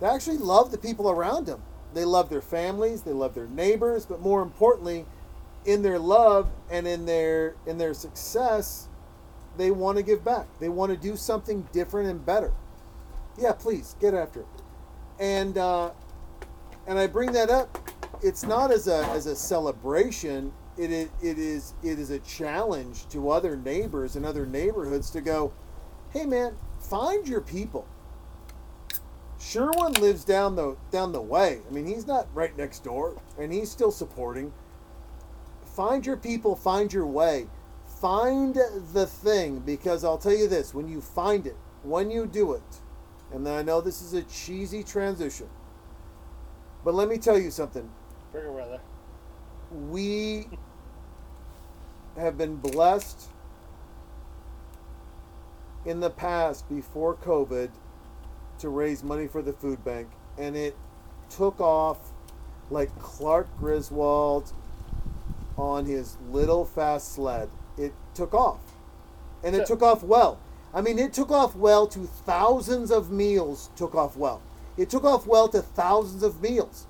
they 0.01 0.07
actually 0.07 0.37
love 0.37 0.71
the 0.71 0.77
people 0.77 1.09
around 1.09 1.45
them. 1.45 1.63
They 1.95 2.03
love 2.03 2.29
their 2.29 2.41
families, 2.41 3.03
they 3.03 3.13
love 3.13 3.33
their 3.33 3.47
neighbors, 3.47 4.05
but 4.05 4.19
more 4.19 4.41
importantly, 4.41 5.05
in 5.63 5.81
their 5.81 5.97
love 5.97 6.49
and 6.69 6.85
in 6.85 7.05
their 7.05 7.55
in 7.65 7.77
their 7.77 7.93
success, 7.93 8.89
they 9.57 9.71
want 9.71 9.97
to 9.97 10.03
give 10.03 10.23
back. 10.23 10.45
They 10.59 10.67
want 10.67 10.91
to 10.91 10.97
do 10.97 11.15
something 11.15 11.67
different 11.71 12.09
and 12.09 12.23
better. 12.23 12.51
Yeah, 13.37 13.53
please 13.53 13.95
get 14.01 14.13
after 14.13 14.41
it. 14.41 14.47
And 15.19 15.57
uh, 15.57 15.91
and 16.85 16.99
I 16.99 17.07
bring 17.07 17.31
that 17.31 17.49
up. 17.49 17.89
It's 18.21 18.43
not 18.43 18.71
as 18.71 18.89
a 18.89 19.05
as 19.07 19.25
a 19.25 19.35
celebration. 19.35 20.51
It 20.77 20.91
is 20.91 21.09
it 21.23 21.39
is 21.39 21.75
it 21.81 21.97
is 21.97 22.09
a 22.09 22.19
challenge 22.19 23.07
to 23.09 23.29
other 23.29 23.55
neighbors 23.55 24.17
and 24.17 24.25
other 24.25 24.45
neighborhoods 24.45 25.09
to 25.11 25.21
go, 25.21 25.53
hey 26.11 26.25
man, 26.25 26.57
find 26.77 27.25
your 27.25 27.41
people. 27.41 27.87
Sherwin 29.45 29.93
lives 29.93 30.23
down 30.23 30.55
the 30.55 30.75
down 30.89 31.11
the 31.11 31.21
way. 31.21 31.59
I 31.67 31.71
mean, 31.71 31.85
he's 31.85 32.07
not 32.07 32.27
right 32.33 32.57
next 32.57 32.83
door, 32.83 33.21
and 33.39 33.53
he's 33.53 33.69
still 33.69 33.91
supporting. 33.91 34.51
Find 35.75 36.03
your 36.03 36.17
people. 36.17 36.55
Find 36.55 36.91
your 36.91 37.05
way. 37.05 37.47
Find 37.85 38.55
the 38.93 39.05
thing 39.05 39.59
because 39.59 40.03
I'll 40.03 40.17
tell 40.17 40.35
you 40.35 40.47
this: 40.47 40.73
when 40.73 40.87
you 40.87 40.99
find 40.99 41.45
it, 41.45 41.55
when 41.83 42.09
you 42.09 42.25
do 42.25 42.53
it, 42.53 42.81
and 43.31 43.47
I 43.47 43.61
know 43.61 43.81
this 43.81 44.01
is 44.01 44.13
a 44.13 44.23
cheesy 44.23 44.83
transition, 44.83 45.47
but 46.83 46.95
let 46.95 47.07
me 47.07 47.19
tell 47.19 47.37
you 47.37 47.51
something. 47.51 47.87
Bigger 48.33 48.51
weather. 48.51 48.81
We 49.71 50.47
have 52.17 52.35
been 52.35 52.55
blessed 52.55 53.29
in 55.85 55.99
the 55.99 56.09
past 56.09 56.67
before 56.67 57.15
COVID 57.15 57.69
to 58.65 58.69
raise 58.69 59.03
money 59.03 59.27
for 59.27 59.41
the 59.41 59.53
food 59.53 59.83
bank, 59.85 60.07
and 60.37 60.55
it 60.57 60.75
took 61.29 61.59
off 61.61 61.97
like 62.69 62.89
Clark 62.99 63.47
Griswold 63.59 64.51
on 65.57 65.85
his 65.85 66.17
little 66.31 66.65
fast 66.65 67.13
sled. 67.13 67.49
It 67.77 67.93
took 68.13 68.33
off, 68.33 68.59
and 69.43 69.55
it 69.55 69.67
So- 69.67 69.75
took 69.75 69.83
off 69.83 70.03
well. 70.03 70.39
I 70.73 70.81
mean, 70.81 70.99
it 70.99 71.13
took 71.13 71.31
off 71.31 71.55
well 71.55 71.87
to 71.87 71.99
thousands 71.99 72.91
of 72.91 73.09
meals. 73.09 73.69
Took 73.77 73.95
off 73.95 74.17
well. 74.17 74.41
It 74.75 74.89
took 74.89 75.05
off 75.05 75.25
well 75.25 75.47
to 75.49 75.61
thousands 75.61 76.21
of 76.21 76.41
meals. 76.41 76.85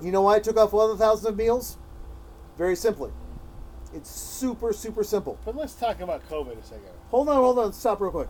You 0.00 0.12
know 0.12 0.20
why 0.22 0.36
it 0.36 0.44
took 0.44 0.58
off 0.58 0.72
well 0.74 0.90
to 0.92 0.96
thousands 0.98 1.26
of 1.26 1.36
meals? 1.36 1.78
Very 2.58 2.76
simply, 2.76 3.10
It's 3.94 4.10
super, 4.10 4.72
super 4.72 5.04
simple. 5.04 5.38
But 5.44 5.54
let's 5.54 5.74
talk 5.74 6.00
about 6.00 6.26
COVID 6.28 6.58
a 6.58 6.62
second. 6.62 6.88
Hold 7.10 7.28
on, 7.28 7.36
hold 7.36 7.58
on, 7.58 7.72
stop 7.72 8.00
real 8.00 8.10
quick. 8.10 8.28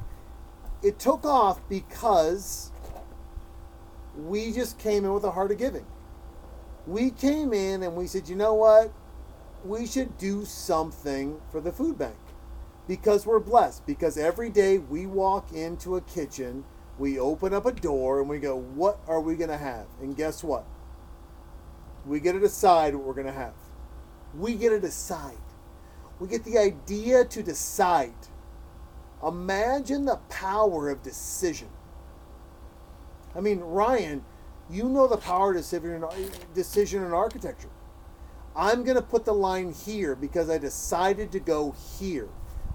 It 0.82 0.98
took 0.98 1.24
off 1.24 1.60
because 1.68 2.72
we 4.16 4.52
just 4.52 4.78
came 4.78 5.04
in 5.04 5.12
with 5.12 5.24
a 5.24 5.30
heart 5.30 5.50
of 5.50 5.58
giving. 5.58 5.86
We 6.86 7.10
came 7.10 7.52
in 7.52 7.82
and 7.82 7.94
we 7.94 8.06
said, 8.06 8.28
you 8.28 8.36
know 8.36 8.54
what? 8.54 8.92
We 9.64 9.86
should 9.86 10.18
do 10.18 10.44
something 10.44 11.40
for 11.50 11.60
the 11.60 11.70
food 11.70 11.98
bank 11.98 12.16
because 12.88 13.24
we're 13.24 13.38
blessed. 13.38 13.86
Because 13.86 14.18
every 14.18 14.50
day 14.50 14.78
we 14.78 15.06
walk 15.06 15.52
into 15.52 15.96
a 15.96 16.00
kitchen, 16.00 16.64
we 16.98 17.18
open 17.18 17.54
up 17.54 17.64
a 17.64 17.72
door 17.72 18.20
and 18.20 18.28
we 18.28 18.38
go, 18.38 18.56
what 18.56 18.98
are 19.06 19.20
we 19.20 19.36
going 19.36 19.50
to 19.50 19.56
have? 19.56 19.86
And 20.00 20.16
guess 20.16 20.42
what? 20.42 20.64
We 22.04 22.18
get 22.18 22.32
to 22.32 22.40
decide 22.40 22.96
what 22.96 23.04
we're 23.04 23.14
going 23.14 23.26
to 23.26 23.32
have. 23.32 23.54
We 24.34 24.54
get 24.54 24.70
to 24.70 24.80
decide. 24.80 25.36
We 26.18 26.26
get 26.26 26.42
the 26.44 26.58
idea 26.58 27.24
to 27.24 27.42
decide. 27.42 28.12
Imagine 29.26 30.04
the 30.04 30.18
power 30.28 30.90
of 30.90 31.02
decision. 31.02 31.68
I 33.34 33.40
mean, 33.40 33.60
Ryan, 33.60 34.24
you 34.70 34.88
know 34.88 35.06
the 35.06 35.16
power 35.16 35.50
of 35.50 35.56
decision, 36.54 37.02
in 37.02 37.12
architecture. 37.12 37.70
I'm 38.54 38.84
going 38.84 38.96
to 38.96 39.02
put 39.02 39.24
the 39.24 39.32
line 39.32 39.72
here 39.72 40.14
because 40.14 40.50
I 40.50 40.58
decided 40.58 41.32
to 41.32 41.40
go 41.40 41.74
here. 41.98 42.28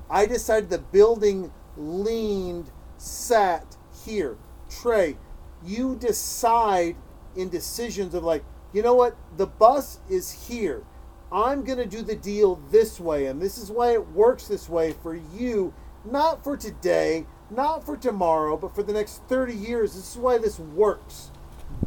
I 0.09 0.25
decided 0.25 0.69
the 0.69 0.79
building 0.79 1.51
leaned, 1.75 2.71
sat 2.97 3.77
here. 4.05 4.37
Trey, 4.69 5.17
you 5.63 5.95
decide 5.95 6.95
in 7.35 7.49
decisions 7.49 8.13
of 8.13 8.23
like, 8.23 8.43
you 8.73 8.81
know 8.81 8.95
what? 8.95 9.15
The 9.37 9.47
bus 9.47 9.99
is 10.09 10.47
here. 10.47 10.83
I'm 11.31 11.63
going 11.63 11.77
to 11.77 11.85
do 11.85 12.01
the 12.01 12.15
deal 12.15 12.55
this 12.71 12.99
way, 12.99 13.25
and 13.25 13.41
this 13.41 13.57
is 13.57 13.69
why 13.69 13.91
it 13.91 14.09
works 14.09 14.47
this 14.47 14.69
way 14.69 14.93
for 14.93 15.13
you, 15.13 15.73
not 16.11 16.43
for 16.43 16.57
today, 16.57 17.25
not 17.49 17.85
for 17.85 17.97
tomorrow, 17.97 18.57
but 18.57 18.75
for 18.75 18.83
the 18.83 18.93
next 18.93 19.21
30 19.27 19.53
years. 19.53 19.93
This 19.95 20.11
is 20.11 20.17
why 20.17 20.37
this 20.37 20.59
works. 20.59 21.31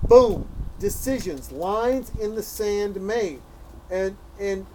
Boom. 0.07 0.49
Decisions, 0.79 1.53
lines 1.53 2.11
in 2.21 2.35
the 2.35 2.43
sand 2.43 3.01
made. 3.01 3.43
And 3.91 4.17
and 4.39 4.67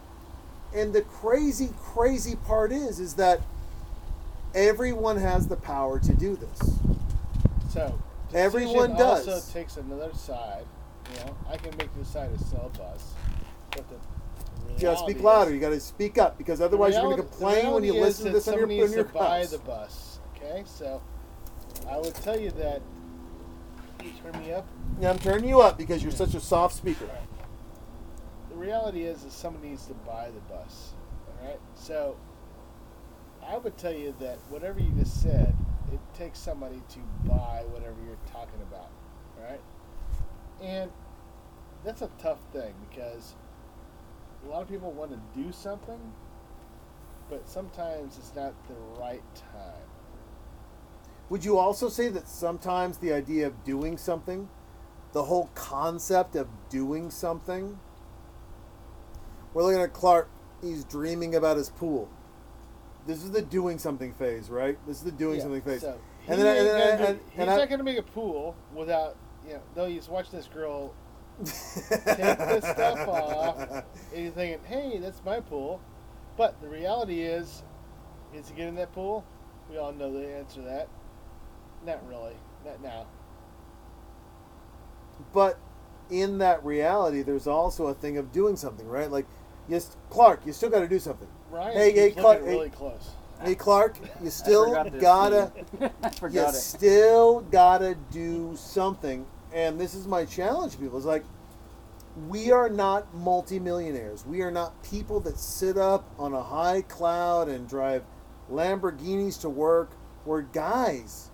and 0.74 0.94
the 0.94 1.02
crazy 1.02 1.70
crazy 1.78 2.36
part 2.36 2.72
is 2.72 3.00
is 3.00 3.16
that 3.16 3.42
everyone 4.54 5.18
has 5.18 5.48
the 5.48 5.56
power 5.56 6.00
to 6.00 6.14
do 6.14 6.36
this. 6.36 6.80
So 7.70 7.98
Everyone 8.36 8.92
does. 8.96 9.28
Also 9.28 9.54
takes 9.54 9.78
another 9.78 10.14
side. 10.14 10.66
You 11.14 11.26
know, 11.26 11.38
I 11.50 11.56
can 11.56 11.76
make 11.78 11.96
the 11.98 12.04
side 12.04 12.38
to 12.38 12.44
sell 12.44 12.70
bus, 12.78 13.14
but 13.72 13.88
the 13.88 13.96
You 14.76 14.82
gotta 14.82 14.98
speak 14.98 15.22
louder. 15.22 15.54
You 15.54 15.60
gotta 15.60 15.80
speak 15.80 16.18
up 16.18 16.38
because 16.38 16.62
otherwise 16.62 16.94
you're 16.94 17.04
gonna 17.04 17.18
complain 17.18 17.72
when 17.72 17.84
you 17.84 17.94
listen 17.94 18.26
to 18.26 18.32
this 18.32 18.48
on 18.48 18.56
your, 18.56 18.62
somebody 18.64 18.82
on 18.82 18.86
needs 18.88 18.96
your 18.96 19.06
to 19.06 19.14
buy 19.14 19.46
the 19.46 19.60
bus. 19.60 20.20
Okay, 20.36 20.64
so 20.66 21.02
I 21.90 21.98
would 21.98 22.16
tell 22.16 22.40
you 22.40 22.52
that. 22.52 22.82
You 24.04 24.12
turn 24.22 24.40
me 24.44 24.54
up. 24.54 24.68
Yeah, 25.02 25.10
I'm 25.10 25.20
turning 25.20 25.50
you 25.50 25.62
up 25.62 25.78
because 25.78 26.04
you're 26.04 26.12
such 26.12 26.36
a 26.36 26.40
soft 26.40 26.76
speaker. 26.76 27.10
The 28.50 28.56
reality 28.56 29.04
is, 29.04 29.24
is 29.24 29.34
somebody 29.34 29.70
needs 29.70 29.86
to 29.88 29.94
buy 29.94 30.30
the 30.30 30.42
bus. 30.54 30.94
All 31.28 31.48
right, 31.48 31.60
so 31.74 32.18
I 33.48 33.58
would 33.58 33.78
tell 33.78 33.94
you 33.94 34.14
that 34.20 34.38
whatever 34.50 34.80
you 34.80 34.92
just 34.92 35.22
said, 35.22 35.56
it 35.92 36.00
takes 36.14 36.38
somebody 36.38 36.82
to 36.90 37.00
buy 37.26 37.64
whatever 37.72 37.96
you're 38.06 38.18
talking 38.32 38.62
about. 38.62 38.90
All 39.38 39.50
right, 39.50 39.62
and 40.62 40.92
that's 41.84 42.02
a 42.02 42.10
tough 42.20 42.40
thing 42.54 42.74
because 42.90 43.36
a 44.46 44.50
lot 44.50 44.62
of 44.62 44.70
people 44.70 44.92
want 44.92 45.12
to 45.12 45.20
do 45.42 45.52
something, 45.52 46.00
but 47.30 47.48
sometimes 47.48 48.18
it's 48.18 48.34
not 48.36 48.54
the 48.68 48.76
right 49.00 49.24
time. 49.36 49.74
Would 51.30 51.44
you 51.44 51.58
also 51.58 51.90
say 51.90 52.10
that 52.10 52.28
sometimes 52.28 52.98
the 53.00 53.12
idea 53.12 53.48
of 53.48 53.64
doing 53.64 53.98
something, 53.98 54.48
the 55.14 55.24
whole 55.24 55.50
concept 55.56 56.36
of 56.36 56.48
doing 56.70 57.10
something, 57.10 57.80
we're 59.54 59.64
looking 59.64 59.82
at 59.82 59.94
Clark, 59.94 60.30
he's 60.62 60.84
dreaming 60.84 61.34
about 61.36 61.58
his 61.58 61.70
pool. 61.70 62.10
This 63.08 63.24
is 63.24 63.32
the 63.32 63.42
doing 63.42 63.80
something 63.80 64.14
phase, 64.14 64.50
right? 64.50 64.78
This 64.86 64.98
is 64.98 65.04
the 65.04 65.12
doing 65.12 65.38
Yeah, 65.38 65.44
something 65.44 65.62
phase. 65.62 65.82
So 65.82 65.98
And 66.28 66.42
then 66.42 66.58
and 66.58 66.68
then 66.68 66.78
gonna 66.78 66.94
I- 66.94 66.98
do- 66.98 67.20
and- 67.20 67.20
he's 67.32 67.42
I- 67.50 67.58
not 67.58 67.70
going 67.70 67.78
to 67.80 67.84
make 67.84 67.98
a 67.98 68.04
pool 68.04 68.56
without, 68.74 69.16
you 69.48 69.54
know, 69.54 69.62
though 69.76 69.88
he's 69.88 70.10
watching 70.10 70.38
this 70.38 70.48
girl 70.48 70.94
take 71.44 72.38
this 72.38 72.66
stuff 72.66 73.08
off, 73.08 73.84
and 74.14 74.24
you're 74.24 74.32
thinking, 74.32 74.60
hey, 74.66 75.00
that's 75.00 75.22
my 75.26 75.40
pool. 75.40 75.82
But 76.38 76.60
the 76.62 76.68
reality 76.68 77.22
is, 77.22 77.64
is 78.34 78.50
he 78.50 78.56
getting 78.56 78.70
in 78.70 78.76
that 78.76 78.94
pool? 78.94 79.26
We 79.70 79.78
all 79.78 79.94
know 79.94 80.12
the 80.12 80.28
answer 80.36 80.62
to 80.62 80.62
that. 80.64 80.88
Not 81.86 82.08
really. 82.08 82.36
Not 82.66 82.82
now. 82.82 83.06
But 85.34 85.58
in 86.10 86.38
that 86.40 86.64
reality, 86.66 87.22
there's 87.22 87.48
also 87.48 87.88
a 87.88 87.94
thing 87.94 88.18
of 88.18 88.32
doing 88.32 88.56
something, 88.56 88.88
right? 88.88 89.10
Like, 89.10 89.26
yes, 89.68 89.96
Clark, 90.10 90.42
you 90.46 90.54
still 90.54 90.70
got 90.70 90.82
to 90.82 90.88
do 90.88 91.00
something. 91.00 91.28
Right. 91.50 91.74
Hey, 91.74 91.92
hey, 91.92 92.08
looking 92.10 92.22
Clark, 92.22 92.46
hey. 92.46 92.70
close. 92.70 93.10
Hey, 93.42 93.56
Clark, 93.56 93.98
you 94.24 94.30
still 94.30 94.74
gotta. 95.00 95.52
I 95.82 95.86
you 95.86 96.12
forgot 96.18 96.54
it. 96.54 96.58
still 96.58 97.42
gotta 97.42 97.96
do 98.12 98.56
something. 98.56 99.26
And 99.56 99.80
this 99.80 99.96
is 99.96 100.06
my 100.06 100.26
challenge 100.26 100.74
to 100.74 100.78
people. 100.78 100.98
It's 100.98 101.06
like 101.08 101.24
we 102.28 102.52
are 102.52 102.68
not 102.70 103.14
multimillionaires. 103.16 104.26
We 104.26 104.42
are 104.42 104.52
not 104.52 104.84
people 104.84 105.22
that 105.22 105.40
sit 105.40 105.78
up 105.78 106.04
on 106.20 106.34
a 106.34 106.44
high 106.44 106.82
cloud 106.82 107.48
and 107.48 107.68
drive 107.68 108.04
Lamborghinis 108.52 109.40
to 109.42 109.50
work. 109.50 109.92
We're 110.26 110.42
guys. 110.42 111.30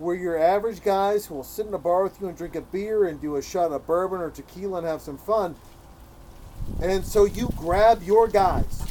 We're 0.00 0.16
your 0.16 0.36
average 0.38 0.82
guys 0.82 1.24
who 1.26 1.36
will 1.36 1.44
sit 1.44 1.66
in 1.66 1.74
a 1.74 1.78
bar 1.78 2.02
with 2.02 2.20
you 2.20 2.26
and 2.26 2.36
drink 2.36 2.56
a 2.56 2.60
beer 2.62 3.04
and 3.04 3.20
do 3.20 3.36
a 3.36 3.42
shot 3.42 3.70
of 3.70 3.86
bourbon 3.86 4.20
or 4.20 4.30
tequila 4.30 4.78
and 4.78 4.86
have 4.86 5.00
some 5.00 5.16
fun. 5.18 5.54
And 6.80 7.04
so 7.06 7.24
you 7.26 7.48
grab 7.56 8.02
your 8.02 8.26
guys. 8.26 8.82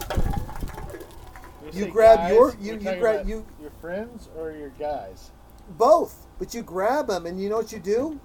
You 1.73 1.87
grab 1.87 2.19
guys, 2.19 2.31
your- 2.33 2.55
you- 2.61 2.73
you 2.73 2.79
grab- 2.99 3.27
you- 3.27 3.45
your 3.61 3.71
friends 3.81 4.29
or 4.37 4.51
your 4.51 4.69
guys. 4.69 5.31
Both. 5.77 6.27
But 6.39 6.53
you 6.53 6.61
grab 6.63 7.07
them, 7.07 7.25
and 7.25 7.39
you 7.39 7.49
know 7.49 7.57
what 7.57 7.71
you 7.73 7.79
do? 7.79 8.19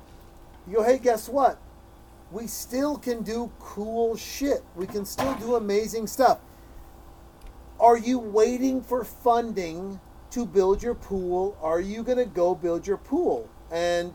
You 0.66 0.76
go, 0.76 0.82
hey, 0.82 0.98
guess 0.98 1.28
what? 1.28 1.58
We 2.32 2.46
still 2.46 2.96
can 2.96 3.22
do 3.22 3.52
cool 3.60 4.16
shit. 4.16 4.64
We 4.74 4.86
can 4.86 5.04
still 5.04 5.34
do 5.34 5.54
amazing 5.54 6.06
stuff. 6.08 6.40
Are 7.78 7.96
you 7.96 8.18
waiting 8.18 8.82
for 8.82 9.04
funding 9.04 10.00
to 10.30 10.44
build 10.44 10.82
your 10.82 10.94
pool? 10.94 11.56
Are 11.62 11.80
you 11.80 12.02
going 12.02 12.18
to 12.18 12.26
go 12.26 12.54
build 12.54 12.86
your 12.86 12.96
pool? 12.96 13.48
And 13.70 14.12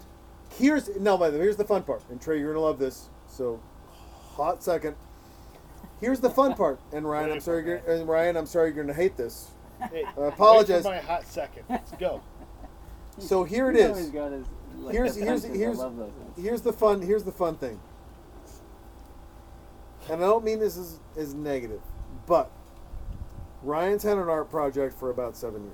here's, 0.58 0.90
no, 0.98 1.18
by 1.18 1.30
the 1.30 1.38
way, 1.38 1.44
here's 1.44 1.58
the 1.58 1.64
fun 1.64 1.84
part. 1.84 2.04
And 2.10 2.20
Trey, 2.22 2.40
you're 2.40 2.54
going 2.54 2.62
to 2.62 2.68
love 2.68 2.80
this. 2.80 3.10
So, 3.28 3.62
hot 4.36 4.62
second. 4.64 4.96
Here's 6.02 6.20
the 6.20 6.30
fun 6.30 6.56
part. 6.56 6.80
And 6.92 7.08
Ryan, 7.08 7.32
I'm 7.32 7.40
sorry, 7.40 7.66
you're, 7.66 7.78
and 7.78 8.08
Ryan, 8.08 8.36
I'm 8.36 8.48
sorry 8.48 8.70
you're 8.70 8.84
going 8.84 8.88
to 8.88 8.94
hate 8.94 9.16
this. 9.16 9.52
Hey, 9.92 10.04
I 10.18 10.26
apologize. 10.26 10.84
Wait 10.84 11.02
for 11.02 11.08
my 11.08 11.14
hot 11.14 11.26
second. 11.26 11.64
Let's 11.70 11.92
go. 11.92 12.22
So 13.20 13.44
here 13.44 13.70
it 13.70 13.78
He's 13.78 13.98
is. 13.98 14.12
Always 14.84 14.96
got 14.96 15.04
his, 15.06 15.18
like, 15.18 15.24
Here's- 15.24 15.44
here's- 15.44 15.44
here's- 15.58 15.80
I 15.80 15.84
love 15.84 15.98
those 15.98 16.12
here's 16.38 16.62
the 16.62 16.74
fun 16.74 17.02
here's 17.02 17.24
the 17.24 17.32
fun 17.32 17.56
thing 17.58 17.80
and 20.10 20.24
i 20.24 20.28
don't 20.28 20.44
mean 20.44 20.60
this 20.60 20.78
is 20.78 21.00
as 21.18 21.34
negative 21.34 21.82
but 22.28 22.50
ryan's 23.64 24.04
had 24.04 24.18
an 24.18 24.30
art 24.30 24.50
project 24.50 24.98
for 24.98 25.10
about 25.10 25.36
seven 25.36 25.64
years 25.64 25.74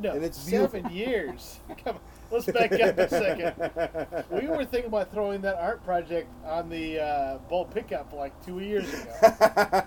No, 0.00 0.10
And 0.12 0.24
it's 0.24 0.38
seven 0.38 0.90
years. 0.90 1.60
Come 1.84 1.94
on, 1.96 2.00
let's 2.32 2.46
back 2.46 2.72
up 2.72 2.98
a 2.98 3.08
second. 3.08 4.24
We 4.28 4.48
were 4.56 4.64
thinking 4.64 4.86
about 4.88 5.12
throwing 5.12 5.40
that 5.42 5.54
art 5.56 5.84
project 5.84 6.26
on 6.44 6.68
the 6.68 6.98
uh, 6.98 7.38
Bolt 7.48 7.70
pickup 7.72 8.12
like 8.12 8.32
two 8.44 8.58
years 8.58 8.92
ago. 8.92 9.82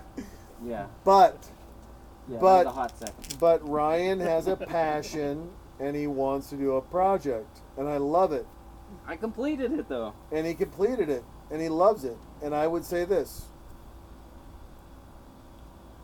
Yeah. 0.64 0.86
but 1.04 1.36
Yeah. 2.26 2.38
But- 2.40 2.66
a 2.66 2.70
hot 2.70 2.98
second. 2.98 3.36
but 3.38 3.68
ryan 3.68 4.18
has 4.20 4.46
a 4.48 4.56
passion 4.56 5.50
and 5.78 5.94
he 5.94 6.06
wants 6.06 6.48
to 6.50 6.56
do 6.56 6.76
a 6.76 6.80
project 6.82 7.60
and 7.76 7.86
i 7.88 7.96
love 7.98 8.32
it 8.32 8.46
I 9.08 9.16
completed 9.16 9.72
it 9.72 9.88
though. 9.88 10.12
and 10.30 10.46
he 10.46 10.54
completed 10.54 11.08
it 11.08 11.24
and 11.50 11.60
he 11.62 11.68
loves 11.70 12.04
it 12.04 12.16
and 12.42 12.54
i 12.54 12.66
would 12.66 12.84
say 12.84 13.04
this 13.06 13.46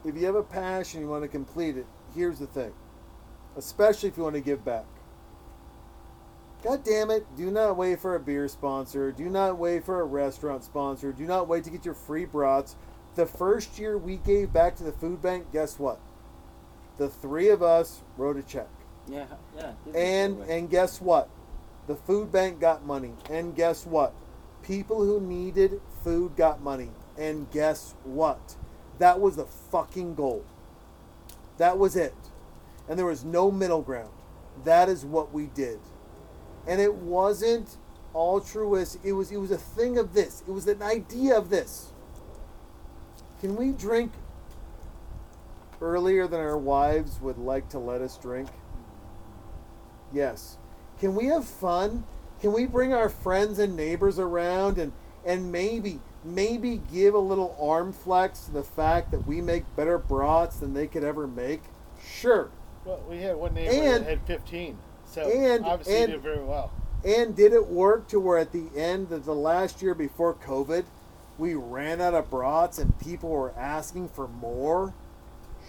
if 0.05 0.17
you 0.17 0.25
have 0.27 0.35
a 0.35 0.43
passion 0.43 1.01
you 1.03 1.09
want 1.09 1.23
to 1.23 1.29
complete 1.29 1.77
it 1.77 1.87
here's 2.15 2.39
the 2.39 2.47
thing 2.47 2.73
especially 3.57 4.09
if 4.09 4.17
you 4.17 4.23
want 4.23 4.35
to 4.35 4.41
give 4.41 4.65
back 4.65 4.87
god 6.63 6.83
damn 6.83 7.11
it 7.11 7.27
do 7.37 7.51
not 7.51 7.77
wait 7.77 8.01
for 8.01 8.15
a 8.15 8.21
beer 8.21 8.49
sponsor 8.49 9.13
do 9.13 9.29
not 9.29 9.59
wait 9.59 9.85
for 9.85 10.01
a 10.01 10.05
restaurant 10.05 10.65
sponsor 10.65 11.13
do 11.13 11.25
not 11.27 11.47
wait 11.47 11.63
to 11.65 11.71
get 11.71 11.85
your 11.85 11.95
free 11.95 12.25
brats 12.25 12.75
the 13.17 13.27
first 13.27 13.79
year 13.79 13.97
we 13.99 14.17
gave 14.17 14.53
back 14.53 14.75
to 14.77 14.83
the 14.83 14.93
food 14.93 15.21
bank 15.21 15.47
guess 15.53 15.79
what 15.79 16.01
the 16.97 17.09
three 17.09 17.49
of 17.51 17.63
us 17.63 18.01
wrote 18.17 18.37
a 18.39 18.43
check 18.43 18.69
Yeah. 19.09 19.27
Yeah. 19.57 19.73
and 19.95 20.41
and 20.49 20.71
guess 20.71 21.01
what? 21.01 21.29
The 21.87 21.97
food 21.97 22.33
bank 22.33 22.61
got 22.61 22.85
money. 22.85 23.13
And 23.31 23.55
guess 23.55 23.87
what? 23.87 24.15
People 24.63 25.05
who 25.05 25.21
needed 25.21 25.81
food 26.03 26.37
got 26.37 26.63
money. 26.63 26.91
And 27.19 27.51
guess 27.51 27.95
what? 28.05 28.57
That 28.99 29.21
was 29.21 29.37
the 29.37 29.47
fucking 29.47 30.15
goal. 30.15 30.45
That 31.59 31.79
was 31.79 31.97
it. 31.97 32.15
And 32.89 32.99
there 32.99 33.07
was 33.07 33.25
no 33.25 33.51
middle 33.51 33.83
ground. 33.83 34.13
That 34.65 34.89
is 34.89 35.05
what 35.05 35.33
we 35.33 35.47
did. 35.47 35.81
And 36.67 36.81
it 36.81 36.95
wasn't 36.95 37.77
altruist. 38.15 38.99
It 39.05 39.13
was 39.13 39.31
it 39.31 39.37
was 39.37 39.51
a 39.51 39.59
thing 39.59 39.99
of 39.99 40.15
this. 40.15 40.43
It 40.47 40.51
was 40.51 40.67
an 40.67 40.83
idea 40.83 41.37
of 41.37 41.51
this. 41.51 41.93
Can 43.41 43.57
we 43.57 43.73
drink 43.73 44.13
earlier 45.81 46.27
than 46.27 46.41
our 46.41 46.57
wives 46.57 47.21
would 47.21 47.39
like 47.39 47.69
to 47.71 47.79
let 47.79 48.01
us 48.01 48.17
drink? 48.17 48.49
Yes. 50.13 50.57
Can 51.01 51.15
we 51.15 51.27
have 51.27 51.45
fun? 51.45 52.05
Can 52.41 52.53
we 52.53 52.67
bring 52.67 52.93
our 52.93 53.09
friends 53.09 53.59
and 53.59 53.77
neighbors 53.77 54.19
around 54.19 54.79
and 54.79 54.93
and 55.27 55.51
maybe 55.51 56.01
maybe 56.25 56.81
give 56.93 57.15
a 57.15 57.19
little 57.19 57.57
arm 57.61 57.93
flex 57.93 58.45
to 58.45 58.51
the 58.53 58.63
fact 58.63 59.11
that 59.11 59.27
we 59.27 59.41
make 59.41 59.65
better 59.77 59.99
brats 59.99 60.57
than 60.57 60.75
they 60.75 60.87
could 60.87 61.05
ever 61.05 61.27
make? 61.27 61.63
Sure. 62.03 62.51
Well, 62.85 63.01
we 63.09 63.19
had 63.23 63.37
one 63.37 63.55
neighbor 63.55 63.73
And- 63.73 64.05
that 64.05 64.11
had 64.11 64.27
15, 64.27 64.79
so 65.07 65.23
and- 65.23 65.65
obviously 65.65 65.97
and- 66.03 66.13
did 66.13 66.23
very 66.23 66.43
well. 66.45 66.71
And 67.05 67.37
did 67.37 67.53
it 67.53 67.67
work 67.69 68.09
to 68.09 68.21
where 68.21 68.39
at 68.39 68.53
the 68.53 68.69
end 68.77 69.13
of 69.13 69.25
the 69.27 69.35
last 69.35 69.83
year 69.83 69.95
before 69.95 70.33
COVID, 70.35 70.85
we 71.39 71.55
ran 71.55 72.01
out 72.01 72.15
of 72.15 72.31
brats 72.31 72.79
and 72.79 72.99
people 72.99 73.29
were 73.31 73.53
asking 73.59 74.09
for 74.09 74.27
more? 74.29 74.95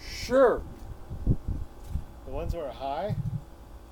Sure. 0.02 0.62
The 2.26 2.30
ones 2.32 2.52
that 2.52 2.62
were 2.62 2.70
high, 2.70 3.14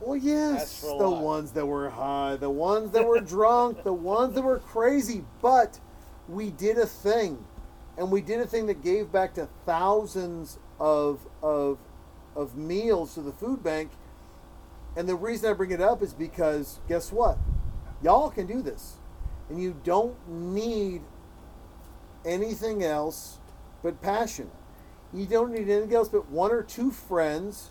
Well, 0.05 0.17
yes, 0.17 0.59
That's 0.59 0.81
for 0.81 0.95
a 0.97 0.99
the 0.99 1.09
lot. 1.09 1.23
ones 1.23 1.53
that 1.53 1.67
were 1.67 1.89
high, 1.89 2.37
the 2.37 2.51
ones 2.51 2.91
that 2.91 3.07
were 3.07 3.21
drunk, 3.21 3.85
the 3.85 3.93
ones 3.93 4.35
that 4.35 4.43
were 4.43 4.59
crazy. 4.59 5.25
But 5.41 5.81
we 6.29 6.51
did 6.51 6.77
a 6.77 6.87
thing, 6.87 7.45
and 7.97 8.11
we 8.11 8.21
did 8.21 8.41
a 8.41 8.47
thing 8.47 8.67
that 8.67 8.83
gave 8.83 9.11
back 9.11 9.35
to 9.35 9.49
thousands 9.65 10.59
of 10.79 11.27
of 11.43 11.79
of 12.37 12.57
meals 12.57 13.15
to 13.15 13.23
the 13.23 13.33
food 13.33 13.63
bank. 13.63 13.93
And 14.97 15.09
the 15.09 15.17
reason 15.17 15.51
I 15.51 15.55
bring 15.55 15.71
it 15.71 15.81
up 15.81 16.03
is 16.03 16.13
because 16.13 16.81
guess 16.87 17.11
what? 17.11 17.39
Y'all 18.03 18.31
can 18.31 18.47
do 18.47 18.61
this, 18.61 18.97
and 19.49 19.61
you 19.61 19.75
don't 19.85 20.17
need 20.29 21.03
anything 22.27 22.83
else 22.85 23.39
but 23.83 24.03
passion. 24.03 24.51
You 25.13 25.27
don't 25.27 25.53
need 25.53 25.69
anything 25.69 25.95
else 25.95 26.09
but 26.09 26.29
one 26.29 26.51
or 26.51 26.63
two 26.63 26.91
friends 26.91 27.71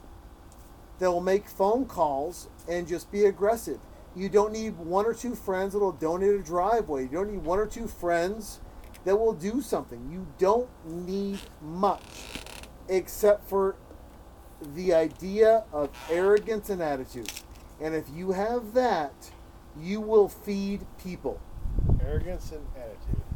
that 1.03 1.11
will 1.11 1.21
make 1.21 1.49
phone 1.49 1.85
calls 1.85 2.47
and 2.69 2.87
just 2.87 3.11
be 3.11 3.25
aggressive. 3.25 3.79
You 4.15 4.29
don't 4.29 4.53
need 4.53 4.77
one 4.77 5.05
or 5.05 5.13
two 5.13 5.35
friends 5.35 5.73
that 5.73 5.79
will 5.79 5.91
donate 5.91 6.35
a 6.35 6.43
driveway. 6.43 7.03
You 7.03 7.09
don't 7.09 7.31
need 7.31 7.43
one 7.43 7.59
or 7.59 7.65
two 7.65 7.87
friends 7.87 8.61
that 9.03 9.17
will 9.17 9.33
do 9.33 9.61
something. 9.61 10.09
You 10.11 10.25
don't 10.37 10.69
need 10.85 11.39
much 11.61 12.03
except 12.87 13.49
for 13.49 13.75
the 14.75 14.93
idea 14.93 15.65
of 15.73 15.89
arrogance 16.09 16.69
and 16.69 16.81
attitude. 16.81 17.31
And 17.81 17.93
if 17.95 18.05
you 18.13 18.31
have 18.31 18.73
that, 18.73 19.31
you 19.77 19.99
will 19.99 20.29
feed 20.29 20.85
people. 21.03 21.41
arrogance 22.01 22.51
and 22.51 22.65
attitude. 22.77 23.32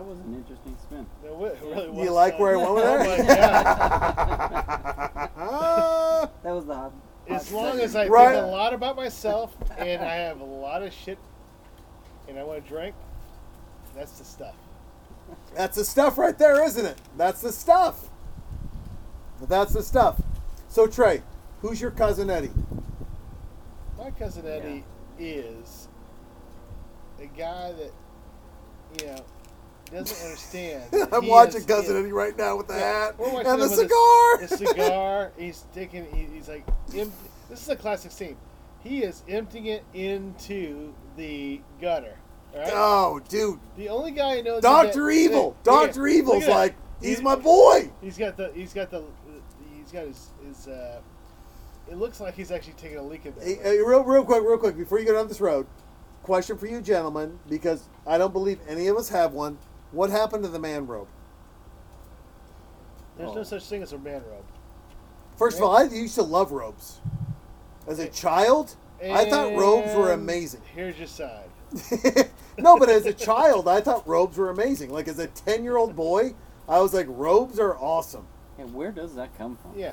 That 0.00 0.06
was 0.06 0.18
an 0.20 0.34
interesting 0.34 0.74
spin. 0.82 1.06
No, 1.22 1.44
it 1.44 1.58
really 1.62 1.84
Do 1.88 1.92
was. 1.92 2.04
you 2.06 2.10
like 2.12 2.38
where 2.38 2.54
I 2.54 2.56
went 2.56 2.74
with 2.74 2.84
Oh 2.86 3.04
that? 3.04 3.18
my 3.18 3.34
God. 3.34 5.30
Ah, 5.36 6.30
That 6.42 6.54
was 6.54 6.64
the 6.64 6.74
hot. 6.74 6.92
As 7.28 7.52
long 7.52 7.78
as 7.80 7.94
I 7.94 8.08
Right. 8.08 8.32
think 8.32 8.46
a 8.46 8.46
lot 8.46 8.72
about 8.72 8.96
myself 8.96 9.54
and 9.76 10.02
I 10.02 10.14
have 10.14 10.40
a 10.40 10.44
lot 10.44 10.82
of 10.82 10.94
shit 10.94 11.18
and 12.28 12.38
I 12.38 12.44
want 12.44 12.64
to 12.64 12.66
drink, 12.70 12.94
that's 13.94 14.12
the 14.12 14.24
stuff. 14.24 14.54
That's 15.54 15.76
the 15.76 15.84
stuff 15.84 16.16
right 16.16 16.38
there, 16.38 16.64
isn't 16.64 16.86
it? 16.86 16.96
That's 17.18 17.42
the 17.42 17.52
stuff. 17.52 18.08
That's 19.48 19.74
the 19.74 19.82
stuff. 19.82 20.18
So 20.68 20.86
Trey, 20.86 21.22
who's 21.60 21.78
your 21.78 21.90
cousin 21.90 22.30
Eddie? 22.30 22.52
My 23.98 24.10
cousin 24.12 24.46
Eddie 24.46 24.82
is 25.18 25.88
a 27.20 27.26
guy 27.26 27.72
that, 27.72 27.92
you 28.98 29.06
know, 29.08 29.24
doesn't 29.92 30.24
understand. 30.24 30.84
I'm 31.12 31.22
he 31.22 31.30
watching 31.30 31.56
is- 31.60 31.66
cousin 31.66 31.96
Eddie 31.96 32.12
right 32.12 32.36
now 32.36 32.56
with 32.56 32.68
the 32.68 32.74
hat 32.74 33.14
and 33.18 33.60
the 33.60 33.68
cigar. 33.68 34.38
The 34.40 34.56
cigar. 34.56 35.32
He's 35.36 35.64
taking. 35.74 36.06
He, 36.14 36.26
he's 36.34 36.48
like. 36.48 36.64
Em- 36.94 37.12
this 37.48 37.62
is 37.62 37.68
a 37.68 37.76
classic 37.76 38.12
scene. 38.12 38.36
He 38.82 39.02
is 39.02 39.22
emptying 39.28 39.66
it 39.66 39.84
into 39.92 40.94
the 41.16 41.60
gutter. 41.80 42.16
Right. 42.54 42.70
Oh, 42.72 43.20
dude, 43.28 43.60
the 43.76 43.88
only 43.88 44.10
guy 44.10 44.38
I 44.38 44.40
know. 44.40 44.60
Doctor 44.60 45.10
Evil. 45.10 45.56
Doctor 45.62 46.06
Evil's 46.08 46.46
like, 46.46 46.74
he's 47.00 47.18
He- 47.18 47.24
my 47.24 47.36
boy. 47.36 47.90
He's 48.00 48.16
got 48.16 48.36
the. 48.36 48.50
He's 48.54 48.72
got 48.72 48.90
the. 48.90 49.04
He's 49.76 49.92
got 49.92 50.06
his. 50.06 50.28
his 50.46 50.68
uh, 50.68 51.00
it 51.88 51.96
looks 51.96 52.20
like 52.20 52.34
he's 52.34 52.52
actually 52.52 52.74
taking 52.74 52.98
a 52.98 53.02
leak 53.02 53.26
in 53.26 53.34
there. 53.36 53.44
Hey, 53.44 53.56
hey, 53.56 53.78
real, 53.78 54.04
real 54.04 54.24
quick, 54.24 54.42
real 54.44 54.58
quick, 54.58 54.76
before 54.76 55.00
you 55.00 55.04
go 55.06 55.12
down 55.12 55.26
this 55.26 55.40
road, 55.40 55.66
question 56.22 56.56
for 56.56 56.66
you, 56.66 56.80
gentlemen, 56.80 57.40
because 57.48 57.88
I 58.06 58.16
don't 58.16 58.32
believe 58.32 58.60
any 58.68 58.86
of 58.86 58.96
us 58.96 59.08
have 59.08 59.32
one. 59.32 59.58
What 59.92 60.10
happened 60.10 60.44
to 60.44 60.48
the 60.48 60.58
man 60.58 60.86
robe? 60.86 61.08
There's 63.16 63.34
no 63.34 63.40
oh. 63.40 63.44
such 63.44 63.64
thing 63.64 63.82
as 63.82 63.92
a 63.92 63.98
man 63.98 64.22
robe. 64.30 64.44
First 65.36 65.58
of 65.58 65.64
all, 65.64 65.76
I 65.76 65.84
used 65.84 66.14
to 66.14 66.22
love 66.22 66.52
robes. 66.52 67.00
As 67.86 67.98
a 67.98 68.04
eh. 68.04 68.08
child, 68.08 68.76
I 69.02 69.24
thought 69.28 69.54
robes 69.54 69.94
were 69.94 70.12
And 70.12 70.22
amazing. 70.22 70.62
Here's 70.74 70.98
your 70.98 71.06
side. 71.06 71.48
no, 72.58 72.76
but 72.78 72.88
as 72.88 73.06
a 73.06 73.12
child, 73.28 73.68
I 73.68 73.80
thought 73.80 74.06
robes 74.06 74.36
were 74.36 74.50
amazing. 74.50 74.90
Like 74.90 75.08
as 75.08 75.18
a 75.18 75.26
ten-year-old 75.26 75.96
boy, 75.96 76.34
I 76.68 76.80
was 76.80 76.94
like, 76.94 77.06
robes 77.08 77.58
are 77.58 77.76
awesome. 77.76 78.26
And 78.58 78.74
where 78.74 78.92
does 78.92 79.14
that 79.14 79.36
come 79.38 79.56
from? 79.56 79.78
Yeah. 79.78 79.92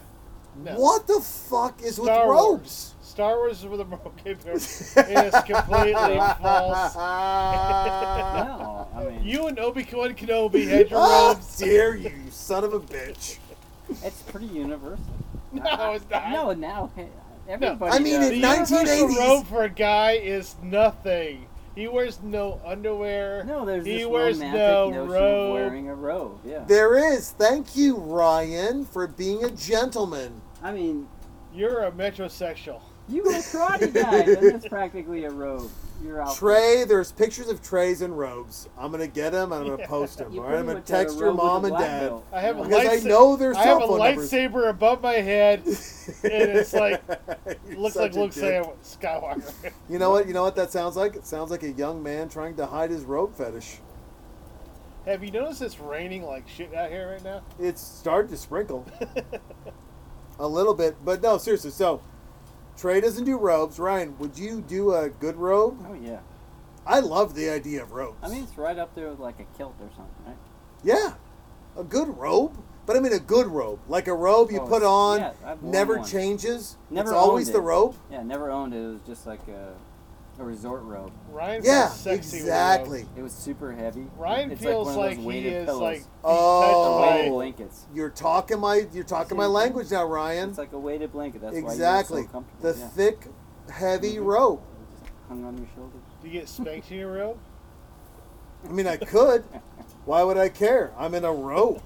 No. 0.63 0.75
What 0.75 1.07
the 1.07 1.21
fuck 1.21 1.81
is 1.81 1.95
Star 1.95 2.27
with 2.27 2.35
Wars. 2.35 2.51
robes? 2.51 2.95
Star 3.17 3.37
Wars 3.37 3.61
is 3.61 3.65
where 3.65 3.77
the 3.77 3.85
robe 3.85 4.15
came 4.23 4.37
from. 4.37 4.51
It 4.51 5.33
is 5.33 5.33
completely 5.41 6.17
false. 6.39 6.93
No, 6.97 8.87
I 8.95 9.05
mean, 9.09 9.25
You 9.25 9.47
and 9.47 9.57
Obi 9.57 9.87
Wan 9.91 10.13
Kenobi 10.13 10.67
had 10.67 10.91
your 10.91 10.99
How 10.99 11.29
robes. 11.29 11.57
dare 11.57 11.95
you, 11.95 12.09
you 12.09 12.29
son 12.29 12.63
of 12.63 12.73
a 12.75 12.79
bitch! 12.79 13.39
it's 14.03 14.21
pretty 14.21 14.45
universal. 14.45 15.03
No, 15.51 15.93
it's 15.93 16.05
not. 16.11 16.29
No, 16.29 16.51
now 16.53 16.91
hey, 16.95 17.07
everybody. 17.49 17.91
I 17.91 17.97
mean, 17.97 18.19
does. 18.19 18.29
The 18.29 18.35
in 18.35 18.41
universal 18.43 18.77
1980s 18.85 19.17
robe 19.17 19.47
for 19.47 19.63
a 19.63 19.69
guy 19.69 20.11
is 20.11 20.55
nothing. 20.61 21.47
He 21.73 21.87
wears 21.87 22.21
no 22.21 22.61
underwear. 22.63 23.43
no, 23.45 23.65
there's 23.65 23.83
he 23.83 23.97
this 23.97 24.05
wears 24.05 24.37
romantic 24.37 24.61
no 24.61 24.89
notion 24.91 25.09
robe. 25.11 25.47
of 25.47 25.53
wearing 25.53 25.89
a 25.89 25.95
robe. 25.95 26.39
Yeah. 26.45 26.65
There 26.67 27.13
is. 27.13 27.31
Thank 27.31 27.75
you, 27.75 27.95
Ryan, 27.95 28.85
for 28.85 29.07
being 29.07 29.43
a 29.43 29.49
gentleman. 29.49 30.39
I 30.61 30.71
mean, 30.71 31.07
You're 31.51 31.83
a 31.85 31.91
metrosexual. 31.91 32.81
You 33.09 33.23
were 33.23 33.31
a 33.31 33.35
karate 33.35 33.93
guy, 33.93 34.19
and 34.19 34.43
it's 34.43 34.67
practically 34.67 35.25
a 35.25 35.29
robe. 35.31 35.69
You're 36.03 36.21
out. 36.21 36.35
Trey, 36.35 36.83
there's 36.83 37.11
pictures 37.11 37.47
of 37.49 37.59
Trays 37.63 38.03
in 38.03 38.13
robes. 38.13 38.69
I'm 38.77 38.91
gonna 38.91 39.07
get 39.07 39.31
them 39.31 39.51
and 39.51 39.63
I'm 39.63 39.75
gonna 39.77 39.87
post 39.87 40.19
them. 40.19 40.31
You 40.31 40.41
All 40.43 40.45
right, 40.49 40.59
I'm 40.59 40.65
pretty 40.65 40.67
gonna 40.67 40.79
much 40.81 40.89
had 40.89 40.99
a 40.99 41.03
text 41.05 41.17
your 41.17 41.27
robe 41.29 41.37
with 41.37 41.43
mom 41.43 41.63
a 41.63 41.67
and 41.67 41.75
black 41.75 41.81
dad. 41.87 41.99
belt. 42.09 42.25
I 42.31 42.41
have 42.41 42.59
a 42.59 42.63
Because 42.63 42.85
I 42.85 42.97
lightsa- 42.97 43.05
know 43.05 43.35
their 43.35 43.55
I 43.55 43.57
have 43.57 43.65
cell 43.65 43.83
a 43.83 43.87
phone 43.87 43.97
numbers. 44.05 44.31
lightsaber 44.31 44.69
above 44.69 45.01
my 45.01 45.13
head. 45.13 45.59
and 45.65 45.75
it's 46.23 46.73
like 46.73 47.01
You're 47.67 47.79
looks 47.79 47.95
such 47.95 48.13
like 48.13 48.15
a 48.15 48.19
Luke 48.19 48.33
dick. 48.33 48.63
Skywalker. 48.83 49.71
You 49.89 49.97
know 49.97 50.11
what? 50.11 50.27
You 50.27 50.33
know 50.35 50.43
what 50.43 50.55
that 50.57 50.71
sounds 50.71 50.95
like? 50.95 51.15
It 51.15 51.25
sounds 51.25 51.49
like 51.49 51.63
a 51.63 51.71
young 51.71 52.03
man 52.03 52.29
trying 52.29 52.55
to 52.57 52.67
hide 52.67 52.91
his 52.91 53.03
robe 53.03 53.33
fetish. 53.35 53.77
have 55.05 55.23
you 55.23 55.31
noticed 55.31 55.63
it's 55.63 55.79
raining 55.79 56.23
like 56.23 56.47
shit 56.47 56.75
out 56.75 56.91
here 56.91 57.09
right 57.13 57.23
now? 57.23 57.41
It's 57.59 57.81
started 57.81 58.29
to 58.29 58.37
sprinkle 58.37 58.85
a 60.39 60.47
little 60.47 60.75
bit, 60.75 60.95
but 61.03 61.23
no, 61.23 61.39
seriously. 61.39 61.71
So 61.71 62.01
Trey 62.77 63.01
doesn't 63.01 63.23
do 63.25 63.37
robes. 63.37 63.79
Ryan, 63.79 64.17
would 64.19 64.37
you 64.37 64.61
do 64.61 64.93
a 64.93 65.09
good 65.09 65.35
robe? 65.35 65.83
Oh 65.89 65.93
yeah. 65.93 66.19
I 66.85 66.99
love 66.99 67.35
the 67.35 67.49
idea 67.49 67.83
of 67.83 67.91
robes. 67.91 68.17
I 68.21 68.29
mean, 68.29 68.43
it's 68.43 68.57
right 68.57 68.77
up 68.77 68.95
there 68.95 69.09
with 69.09 69.19
like 69.19 69.39
a 69.39 69.57
kilt 69.57 69.75
or 69.81 69.89
something, 69.95 70.15
right? 70.25 70.37
yeah, 70.83 71.13
a 71.77 71.83
good 71.83 72.17
robe. 72.17 72.57
But 72.85 72.95
I 72.95 73.01
mean 73.01 73.11
a 73.11 73.19
good 73.19 73.47
robe, 73.47 73.79
like 73.89 74.07
a 74.07 74.13
robe 74.13 74.49
you 74.49 74.61
Oh, 74.61 74.65
put 74.67 74.81
on, 74.81 75.19
yeah, 75.19 75.55
never 75.61 75.97
one. 75.97 76.07
changes. 76.07 76.77
Never 76.89 77.09
it's 77.09 77.17
always 77.17 77.47
owned 77.49 77.55
the 77.55 77.61
robe. 77.61 77.95
Yeah, 78.09 78.23
never 78.23 78.49
owned 78.49 78.73
it. 78.73 78.77
It 78.77 78.87
was 78.87 79.01
just 79.05 79.27
like 79.27 79.45
a, 79.49 79.73
a 80.39 80.43
resort 80.43 80.83
robe. 80.83 81.11
Ryan 81.31 81.61
Yeah, 81.63 81.89
sexy 81.89 82.37
exactly. 82.37 83.05
It 83.15 83.21
was 83.21 83.31
super 83.33 83.71
heavy. 83.71 84.05
Ryan 84.17 84.51
it's 84.51 84.61
feels 84.61 84.87
like, 84.95 84.95
one 84.95 84.97
like, 84.97 85.17
of 85.17 85.23
those 85.23 85.33
he 85.33 85.47
is 85.47 85.65
pillows. 85.65 85.81
like 85.81 86.03
Oh. 86.23 87.01
weighted 87.01 87.31
blankets. 87.31 87.85
You're 87.93 88.09
talking 88.09 88.59
my 88.59 88.87
you're 88.93 89.03
talking 89.03 89.37
my 89.37 89.43
Same 89.43 89.47
thing. 89.49 89.53
language 89.53 89.91
now, 89.91 90.05
Ryan. 90.05 90.49
It's 90.49 90.57
like 90.57 90.73
a 90.73 90.79
weighted 90.79 91.11
blanket. 91.11 91.41
That's 91.41 91.55
exactly. 91.57 92.15
why 92.15 92.21
you're 92.21 92.27
so 92.27 92.31
comfortable. 92.33 92.73
the 92.73 92.79
yeah. 92.79 92.87
thick, 92.89 93.27
heavy 93.71 94.15
Mhm. 94.15 94.25
robe. 94.25 94.59
Just 95.01 95.11
hung 95.27 95.43
on 95.45 95.57
your 95.57 95.67
shoulders. 95.75 96.01
Do 96.21 96.27
you 96.27 96.33
get 96.33 96.49
spanked 96.49 96.91
in 96.91 96.97
your 96.99 97.13
robe? 97.13 97.37
I 98.67 98.71
mean, 98.71 98.87
I 98.87 98.97
could. 98.97 99.43
Why 100.05 100.23
would 100.23 100.37
I 100.37 100.49
care? 100.49 100.91
I'm 100.97 101.13
in 101.13 101.25
a 101.25 101.31
robe. 101.33 101.81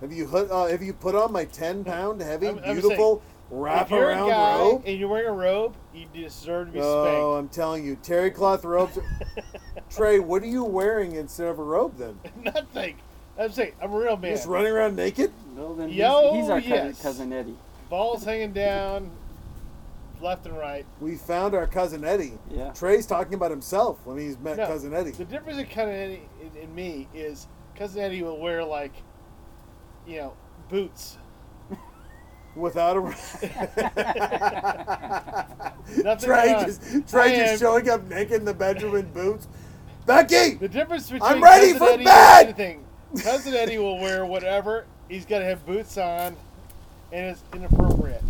Have 0.00 0.12
you 0.12 0.26
put 0.26 0.50
uh, 0.50 0.66
have 0.66 0.82
you 0.82 0.92
put 0.92 1.14
on 1.14 1.32
my 1.32 1.44
ten 1.44 1.84
pound 1.84 2.20
heavy, 2.20 2.48
I'm- 2.48 2.60
I'm 2.64 2.74
beautiful 2.80 3.22
wrap 3.50 3.86
if 3.86 3.90
you're 3.90 4.10
a 4.10 4.14
guy 4.16 4.58
robe? 4.58 4.82
and 4.86 4.98
you're 4.98 5.08
wearing 5.08 5.28
a 5.28 5.32
robe, 5.32 5.76
you 5.94 6.06
deserve 6.12 6.68
to 6.68 6.72
be 6.72 6.80
Oh, 6.80 7.34
I'm 7.34 7.48
telling 7.48 7.84
you, 7.84 7.96
terry 7.96 8.30
cloth 8.30 8.64
robes. 8.64 8.98
Trey, 9.90 10.18
what 10.18 10.42
are 10.42 10.46
you 10.46 10.64
wearing 10.64 11.16
instead 11.16 11.48
of 11.48 11.58
a 11.58 11.62
robe 11.62 11.96
then? 11.96 12.18
Nothing. 12.42 12.96
I'm 13.38 13.50
saying, 13.50 13.72
I'm 13.82 13.92
a 13.92 13.98
real 13.98 14.16
man. 14.16 14.32
Just 14.32 14.46
running 14.46 14.72
around 14.72 14.96
naked? 14.96 15.32
Well, 15.54 15.74
then 15.74 15.88
he's, 15.88 15.98
Yo, 15.98 16.34
he's 16.34 16.48
our 16.48 16.60
cousin, 16.60 16.86
yes. 16.86 17.02
cousin 17.02 17.32
Eddie. 17.32 17.56
Balls 17.90 18.24
hanging 18.24 18.52
down, 18.52 19.10
left 20.20 20.46
and 20.46 20.56
right. 20.56 20.86
We 21.00 21.16
found 21.16 21.54
our 21.54 21.66
cousin 21.66 22.04
Eddie. 22.04 22.38
Yeah. 22.50 22.72
Trey's 22.72 23.06
talking 23.06 23.34
about 23.34 23.50
himself 23.50 23.98
when 24.04 24.18
he's 24.18 24.38
met 24.38 24.56
No, 24.56 24.66
cousin 24.66 24.94
Eddie. 24.94 25.10
The 25.12 25.24
difference 25.24 25.58
in 25.58 25.66
cousin 25.66 25.94
Eddie 25.94 26.22
in, 26.40 26.62
in 26.62 26.74
me 26.74 27.08
is 27.12 27.48
cousin 27.76 28.02
Eddie 28.02 28.22
will 28.22 28.38
wear 28.38 28.64
like, 28.64 28.92
you 30.06 30.18
know, 30.18 30.34
boots. 30.68 31.18
Without 32.56 32.96
a 32.96 33.00
Nothing 36.02 36.28
Trey 36.28 36.64
just 36.64 37.08
Trey 37.08 37.36
just 37.36 37.60
showing 37.60 37.88
up 37.90 38.04
naked 38.08 38.32
in 38.40 38.44
the 38.44 38.54
bedroom 38.54 38.96
in 38.96 39.12
boots. 39.12 39.48
Becky, 40.06 40.54
The 40.54 40.68
difference 40.68 41.10
between 41.10 41.22
I'm 41.22 41.42
ready 41.42 41.72
cousin 41.72 41.78
for 41.78 41.92
Eddie 41.94 42.04
bed! 42.04 42.44
anything, 42.44 42.84
cousin 43.22 43.54
Eddie 43.54 43.78
will 43.78 43.98
wear 43.98 44.26
whatever. 44.26 44.84
He's 45.08 45.24
got 45.24 45.38
to 45.38 45.44
have 45.46 45.64
boots 45.66 45.96
on, 45.98 46.36
and 47.12 47.26
it's 47.30 47.42
inappropriate. 47.54 48.22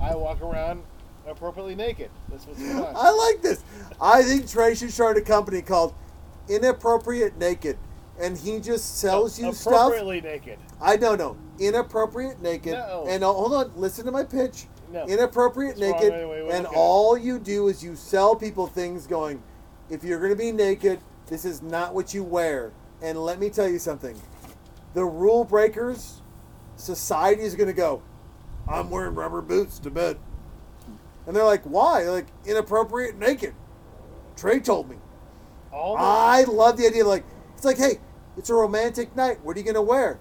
I 0.00 0.14
walk 0.14 0.40
around 0.40 0.82
appropriately 1.26 1.74
naked. 1.74 2.10
That's 2.28 2.46
what's 2.46 2.60
going 2.60 2.76
on. 2.78 2.94
I 2.96 3.10
like 3.10 3.42
this. 3.42 3.62
I 4.00 4.22
think 4.22 4.48
Trey 4.48 4.74
should 4.74 4.92
start 4.92 5.16
a 5.16 5.20
company 5.20 5.62
called 5.62 5.94
Inappropriate 6.48 7.36
Naked, 7.38 7.76
and 8.20 8.38
he 8.38 8.60
just 8.60 8.98
sells 8.98 9.38
you 9.38 9.52
stuff. 9.52 9.72
appropriately 9.72 10.20
naked. 10.20 10.58
I 10.80 10.96
don't 10.96 11.18
know. 11.18 11.36
Inappropriate 11.58 12.40
naked. 12.42 12.72
No. 12.74 13.06
And 13.08 13.24
uh, 13.24 13.32
hold 13.32 13.54
on, 13.54 13.72
listen 13.76 14.04
to 14.06 14.12
my 14.12 14.24
pitch. 14.24 14.66
No. 14.92 15.04
Inappropriate 15.06 15.76
That's 15.78 15.92
naked. 16.02 16.12
way- 16.12 16.24
way 16.42 16.50
and 16.50 16.66
all 16.66 17.16
you 17.16 17.38
do 17.38 17.68
is 17.68 17.82
you 17.82 17.96
sell 17.96 18.36
people 18.36 18.66
things 18.66 19.06
going, 19.06 19.42
if 19.90 20.04
you're 20.04 20.18
going 20.18 20.30
to 20.30 20.36
be 20.36 20.52
naked, 20.52 21.00
this 21.26 21.44
is 21.44 21.62
not 21.62 21.94
what 21.94 22.14
you 22.14 22.22
wear. 22.22 22.72
And 23.02 23.18
let 23.18 23.38
me 23.38 23.50
tell 23.50 23.68
you 23.68 23.78
something. 23.78 24.20
The 24.94 25.04
rule 25.04 25.44
breakers, 25.44 26.22
society 26.76 27.42
is 27.42 27.54
going 27.54 27.68
to 27.68 27.72
go, 27.72 28.02
I'm 28.68 28.90
wearing 28.90 29.14
rubber 29.14 29.42
boots 29.42 29.78
to 29.80 29.90
bed. 29.90 30.18
And 31.26 31.34
they're 31.34 31.44
like, 31.44 31.64
why? 31.64 32.02
They're 32.02 32.12
like, 32.12 32.28
inappropriate 32.44 33.18
naked. 33.18 33.54
Trey 34.36 34.60
told 34.60 34.88
me. 34.88 34.96
All 35.72 35.96
I 35.98 36.44
love 36.44 36.76
the 36.76 36.86
idea. 36.86 37.04
Like 37.04 37.24
it's 37.54 37.64
like, 37.64 37.78
hey, 37.78 37.98
it's 38.36 38.50
a 38.50 38.54
romantic 38.54 39.14
night. 39.16 39.38
What 39.42 39.56
are 39.56 39.60
you 39.60 39.66
gonna 39.66 39.82
wear? 39.82 40.18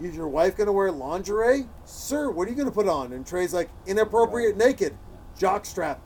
Is 0.00 0.16
your 0.16 0.28
wife 0.28 0.56
gonna 0.56 0.72
wear 0.72 0.90
lingerie? 0.90 1.66
Sir, 1.84 2.30
what 2.30 2.48
are 2.48 2.50
you 2.50 2.56
gonna 2.56 2.70
put 2.70 2.88
on? 2.88 3.12
And 3.12 3.26
Trey's 3.26 3.54
like, 3.54 3.70
inappropriate 3.86 4.56
naked, 4.56 4.96
jockstrap, 5.38 5.98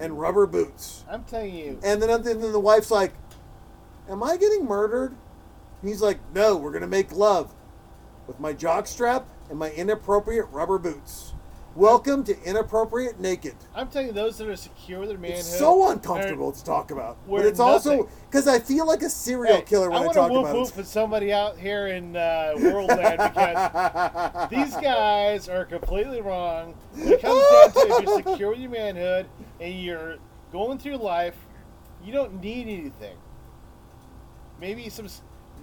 and 0.00 0.18
rubber 0.18 0.46
boots. 0.46 1.04
I'm 1.08 1.24
telling 1.24 1.54
you, 1.54 1.78
And 1.82 2.02
then, 2.02 2.10
and 2.10 2.24
then 2.24 2.40
the 2.40 2.60
wife's 2.60 2.90
like, 2.90 3.14
"Am 4.08 4.22
I 4.22 4.36
getting 4.36 4.64
murdered?" 4.64 5.14
He's 5.82 6.02
like, 6.02 6.18
"No, 6.34 6.56
we're 6.56 6.72
gonna 6.72 6.86
make 6.86 7.12
love 7.12 7.54
with 8.26 8.40
my 8.40 8.52
jockstrap 8.52 9.24
and 9.48 9.58
my 9.58 9.70
inappropriate 9.70 10.48
rubber 10.50 10.78
boots." 10.78 11.34
Welcome 11.74 12.24
to 12.24 12.42
inappropriate 12.42 13.20
naked. 13.20 13.54
I'm 13.72 13.88
telling 13.88 14.08
you, 14.08 14.12
those 14.12 14.36
that 14.38 14.48
are 14.48 14.56
secure 14.56 14.98
with 14.98 15.10
their 15.10 15.18
manhood. 15.18 15.40
It's 15.40 15.58
so 15.58 15.90
uncomfortable 15.90 16.50
to 16.50 16.64
talk 16.64 16.90
about, 16.90 17.18
but 17.28 17.44
it's 17.44 17.60
also 17.60 18.08
because 18.28 18.48
I 18.48 18.58
feel 18.58 18.84
like 18.84 19.02
a 19.02 19.10
serial 19.10 19.56
Hey, 19.56 19.62
killer 19.62 19.88
when 19.90 19.98
I, 19.98 20.02
I 20.02 20.06
want 20.06 20.14
talk 20.14 20.28
to 20.28 20.32
whoop 20.34 20.44
about 20.46 20.56
whoop 20.56 20.68
it. 20.68 20.74
for 20.74 20.82
somebody 20.82 21.32
out 21.32 21.56
here 21.56 21.86
in 21.86 22.16
uh, 22.16 22.54
Worldland 22.56 23.28
because 23.32 24.50
these 24.50 24.74
guys 24.76 25.48
are 25.48 25.64
completely 25.64 26.20
wrong. 26.20 26.74
When 26.94 27.12
it 27.12 27.22
comes 27.22 27.44
down 27.52 27.72
to 27.72 27.94
if 27.94 28.02
you're 28.04 28.22
secure 28.22 28.50
with 28.50 28.58
your 28.60 28.70
manhood 28.70 29.26
and 29.60 29.74
you're 29.80 30.16
going 30.50 30.78
through 30.78 30.96
life, 30.96 31.36
you 32.02 32.12
don't 32.12 32.40
need 32.42 32.62
anything. 32.66 33.16
Maybe 34.60 34.88
some, 34.88 35.06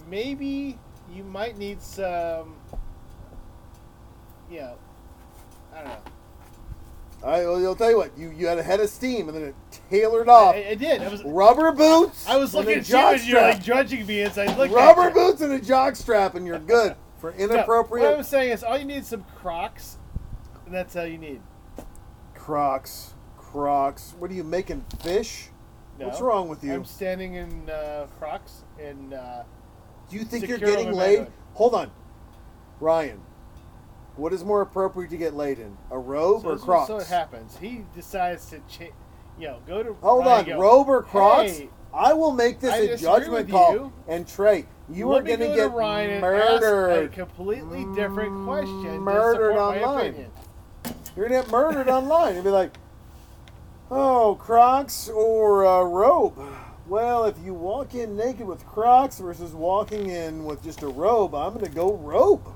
maybe 0.08 0.78
you 1.12 1.24
might 1.24 1.58
need 1.58 1.82
some, 1.82 2.54
you 4.50 4.60
know, 4.60 4.78
I 5.76 5.80
don't 5.80 5.88
know. 5.88 5.98
I, 7.24 7.44
will 7.44 7.74
tell 7.74 7.90
you 7.90 7.96
what, 7.96 8.16
you, 8.16 8.30
you 8.30 8.46
had 8.46 8.58
a 8.58 8.62
head 8.62 8.80
of 8.80 8.88
steam 8.88 9.28
and 9.28 9.36
then 9.36 9.44
it 9.48 9.54
tailored 9.90 10.28
off. 10.28 10.54
I, 10.54 10.70
I 10.70 10.74
did. 10.74 11.02
I 11.02 11.08
was, 11.08 11.24
rubber 11.24 11.72
boots. 11.72 12.26
I 12.26 12.36
was 12.36 12.54
looking 12.54 12.78
at 12.78 12.88
you 12.88 12.96
and 12.96 13.22
you're 13.26 13.40
like 13.40 13.62
judging 13.62 14.06
me 14.06 14.20
as 14.22 14.38
I 14.38 14.46
looked 14.56 14.72
rubber 14.72 15.10
boots 15.10 15.40
and 15.40 15.52
a 15.52 15.60
jock 15.60 15.96
strap, 15.96 16.34
and 16.34 16.46
you're 16.46 16.58
good 16.58 16.94
for 17.18 17.32
No, 17.38 17.44
inappropriate 17.44 18.10
what 18.10 18.18
I'm 18.18 18.24
saying 18.24 18.52
is, 18.52 18.62
all 18.62 18.78
you 18.78 18.84
need 18.84 18.98
is 18.98 19.08
some 19.08 19.24
Crocs, 19.36 19.98
and 20.64 20.74
that's 20.74 20.94
all 20.94 21.06
you 21.06 21.18
need. 21.18 21.40
Crocs. 22.34 23.14
Crocs. 23.36 24.14
What 24.18 24.30
are 24.30 24.34
you 24.34 24.44
making 24.44 24.84
fish? 25.00 25.48
No. 25.98 26.06
What's 26.06 26.20
wrong 26.20 26.48
with 26.48 26.62
you? 26.62 26.74
I'm 26.74 26.84
standing 26.84 27.34
in 27.34 27.70
uh, 27.70 28.06
Crocs 28.18 28.64
and 28.78 29.14
uh, 29.14 29.42
Do 30.10 30.16
you 30.16 30.24
think 30.24 30.46
you're 30.46 30.58
getting 30.58 30.92
laid? 30.92 31.26
Hold 31.54 31.74
on, 31.74 31.90
Ryan. 32.80 33.20
What 34.16 34.32
is 34.32 34.44
more 34.44 34.62
appropriate 34.62 35.10
to 35.10 35.16
get 35.16 35.34
laid 35.34 35.58
in, 35.58 35.76
a 35.90 35.98
robe 35.98 36.42
so 36.42 36.50
or 36.50 36.58
Crocs? 36.58 36.88
So 36.88 36.96
it 36.98 37.06
happens. 37.06 37.56
He 37.58 37.84
decides 37.94 38.46
to, 38.46 38.60
cha- 38.68 38.94
you 39.38 39.48
know, 39.48 39.58
go 39.66 39.82
to. 39.82 39.92
Hold 39.94 40.24
Ryan 40.24 40.38
on, 40.38 40.44
go, 40.46 40.60
robe 40.60 40.88
or 40.88 41.02
Crocs? 41.02 41.58
Hey, 41.58 41.68
I 41.92 42.12
will 42.14 42.32
make 42.32 42.60
this 42.60 42.72
I 42.72 42.78
a 42.78 42.96
judgment 42.96 43.50
call. 43.50 43.72
you. 43.72 43.92
And 44.08 44.26
Trey, 44.26 44.66
you 44.90 45.08
let 45.08 45.22
are 45.22 45.24
going 45.24 45.40
to 45.40 45.46
get 45.46 45.56
to 45.56 45.68
Ryan 45.68 46.20
murdered. 46.20 47.04
a 47.04 47.08
completely 47.08 47.84
different 47.94 48.44
question. 48.46 48.98
Murdered 49.00 49.54
to 49.54 49.60
online. 49.60 50.30
You're 51.16 51.28
gonna 51.28 51.42
get 51.42 51.50
murdered 51.50 51.88
online. 51.88 52.34
You'll 52.34 52.44
be 52.44 52.50
like, 52.50 52.76
"Oh, 53.90 54.36
Crocs 54.38 55.08
or 55.08 55.64
a 55.64 55.84
robe." 55.84 56.38
Well, 56.86 57.24
if 57.24 57.36
you 57.42 57.54
walk 57.54 57.94
in 57.94 58.16
naked 58.16 58.46
with 58.46 58.64
Crocs 58.66 59.18
versus 59.18 59.52
walking 59.52 60.10
in 60.10 60.44
with 60.44 60.62
just 60.62 60.82
a 60.82 60.88
robe, 60.88 61.34
I'm 61.34 61.54
gonna 61.54 61.68
go 61.68 61.94
robe. 61.94 62.46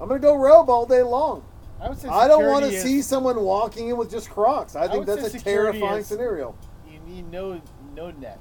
I'm 0.00 0.08
gonna 0.08 0.20
go 0.20 0.36
robe 0.36 0.68
all 0.68 0.86
day 0.86 1.02
long. 1.02 1.44
I 1.80 1.88
would 1.88 1.98
say 1.98 2.08
I 2.08 2.26
don't 2.28 2.46
want 2.46 2.64
to 2.64 2.80
see 2.80 3.02
someone 3.02 3.40
walking 3.40 3.88
in 3.88 3.96
with 3.96 4.10
just 4.10 4.30
Crocs. 4.30 4.76
I 4.76 4.88
think 4.88 5.06
say 5.06 5.16
that's 5.16 5.34
a 5.34 5.38
terrifying 5.38 6.00
is- 6.00 6.06
scenario. 6.06 6.54
You 6.90 6.98
need 7.06 7.30
no 7.30 7.60
no 7.94 8.10
net. 8.10 8.40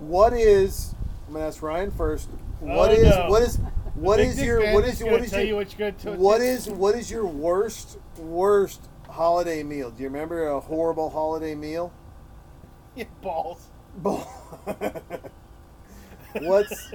What 0.00 0.32
is? 0.32 0.94
I'm 1.26 1.34
gonna 1.34 1.46
ask 1.46 1.62
Ryan 1.62 1.90
first. 1.90 2.28
What 2.60 2.90
Oh, 2.90 2.92
is? 2.92 3.08
no. 3.16 3.30
What 3.30 3.42
is? 3.42 3.58
What 3.94 4.18
is 4.18 4.42
your? 4.42 4.72
What 4.72 4.84
is? 4.84 5.00
What 5.04 5.22
is 5.22 5.30
tell 5.30 5.38
your? 5.38 5.48
you 5.48 5.54
what 5.56 5.78
you're 5.78 5.90
gonna 5.92 6.16
do? 6.16 6.20
What 6.20 6.40
is 6.52 6.68
what 6.68 6.96
is 6.96 7.10
your 7.12 7.24
worst 7.24 7.96
worst 8.18 8.88
holiday 9.08 9.62
meal? 9.62 9.92
Do 9.92 10.02
you 10.02 10.08
remember 10.08 10.48
a 10.48 10.58
horrible 10.58 11.10
holiday 11.10 11.54
meal? 11.54 11.92
Yeah, 12.96 13.04
balls. 13.22 13.68
Balls? 13.98 14.26
What's 16.40 16.92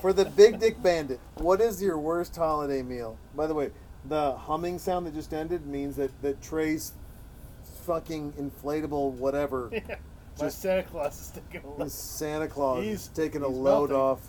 for 0.00 0.12
the 0.12 0.24
Big 0.24 0.58
Dick 0.58 0.82
Bandit? 0.82 1.20
What 1.36 1.60
is 1.60 1.82
your 1.82 1.98
worst 1.98 2.34
holiday 2.36 2.82
meal? 2.82 3.16
By 3.34 3.46
the 3.46 3.54
way, 3.54 3.70
the 4.08 4.32
humming 4.32 4.78
sound 4.78 5.06
that 5.06 5.14
just 5.14 5.32
ended 5.32 5.66
means 5.66 5.96
that 5.96 6.10
that 6.22 6.42
Trey's 6.42 6.92
fucking 7.84 8.32
inflatable 8.34 9.12
whatever 9.12 9.70
My 10.38 10.46
Just- 10.46 10.60
Santa 10.62 10.82
Claus 10.84 11.20
is 11.20 11.28
taking 11.30 11.68
a 11.68 11.74
look. 11.78 11.86
is 11.86 11.92
Santa 11.92 12.48
Claus 12.48 12.82
He's- 12.82 13.02
is 13.02 13.08
taking 13.08 13.42
a 13.42 13.48
load 13.48 13.90
melting. 13.90 13.96
off. 13.96 14.20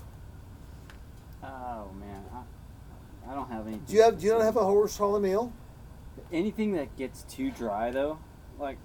Oh 1.44 1.90
man, 2.00 2.24
I, 2.34 3.32
I 3.32 3.36
don't 3.36 3.50
have 3.50 3.68
any. 3.68 3.78
Do 3.78 3.94
you 3.94 4.02
have 4.04 4.20
do 4.20 4.26
you 4.28 4.34
not 4.34 4.42
have 4.42 4.58
a 4.58 4.72
worst 4.74 4.98
holiday 4.98 5.30
meal? 5.30 5.52
anything 6.32 6.74
that 6.74 6.96
gets 6.96 7.24
too 7.24 7.50
dry 7.52 7.90
though? 7.92 8.18
Like 8.60 8.78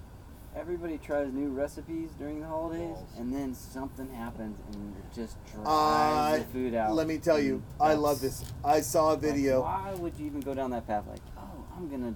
everybody 0.59 0.97
tries 0.97 1.31
new 1.31 1.49
recipes 1.49 2.09
during 2.19 2.41
the 2.41 2.45
holidays, 2.47 2.81
Balls. 2.95 3.09
and 3.17 3.33
then 3.33 3.53
something 3.53 4.09
happens 4.13 4.57
and 4.73 4.95
it 4.97 5.15
just 5.15 5.37
dries 5.53 5.65
I 5.67 6.39
the 6.39 6.45
food 6.53 6.75
out. 6.75 6.93
let 6.93 7.07
me 7.07 7.17
tell 7.17 7.39
you, 7.39 7.63
I 7.79 7.93
love 7.93 8.19
this. 8.21 8.43
I 8.63 8.81
saw 8.81 9.09
a 9.09 9.13
like, 9.13 9.21
video. 9.21 9.61
why 9.61 9.93
would 9.97 10.13
you 10.17 10.25
even 10.25 10.41
go 10.41 10.53
down 10.53 10.71
that 10.71 10.85
path? 10.85 11.05
Like, 11.07 11.21
oh, 11.37 11.65
I'm 11.77 11.89
gonna. 11.89 12.13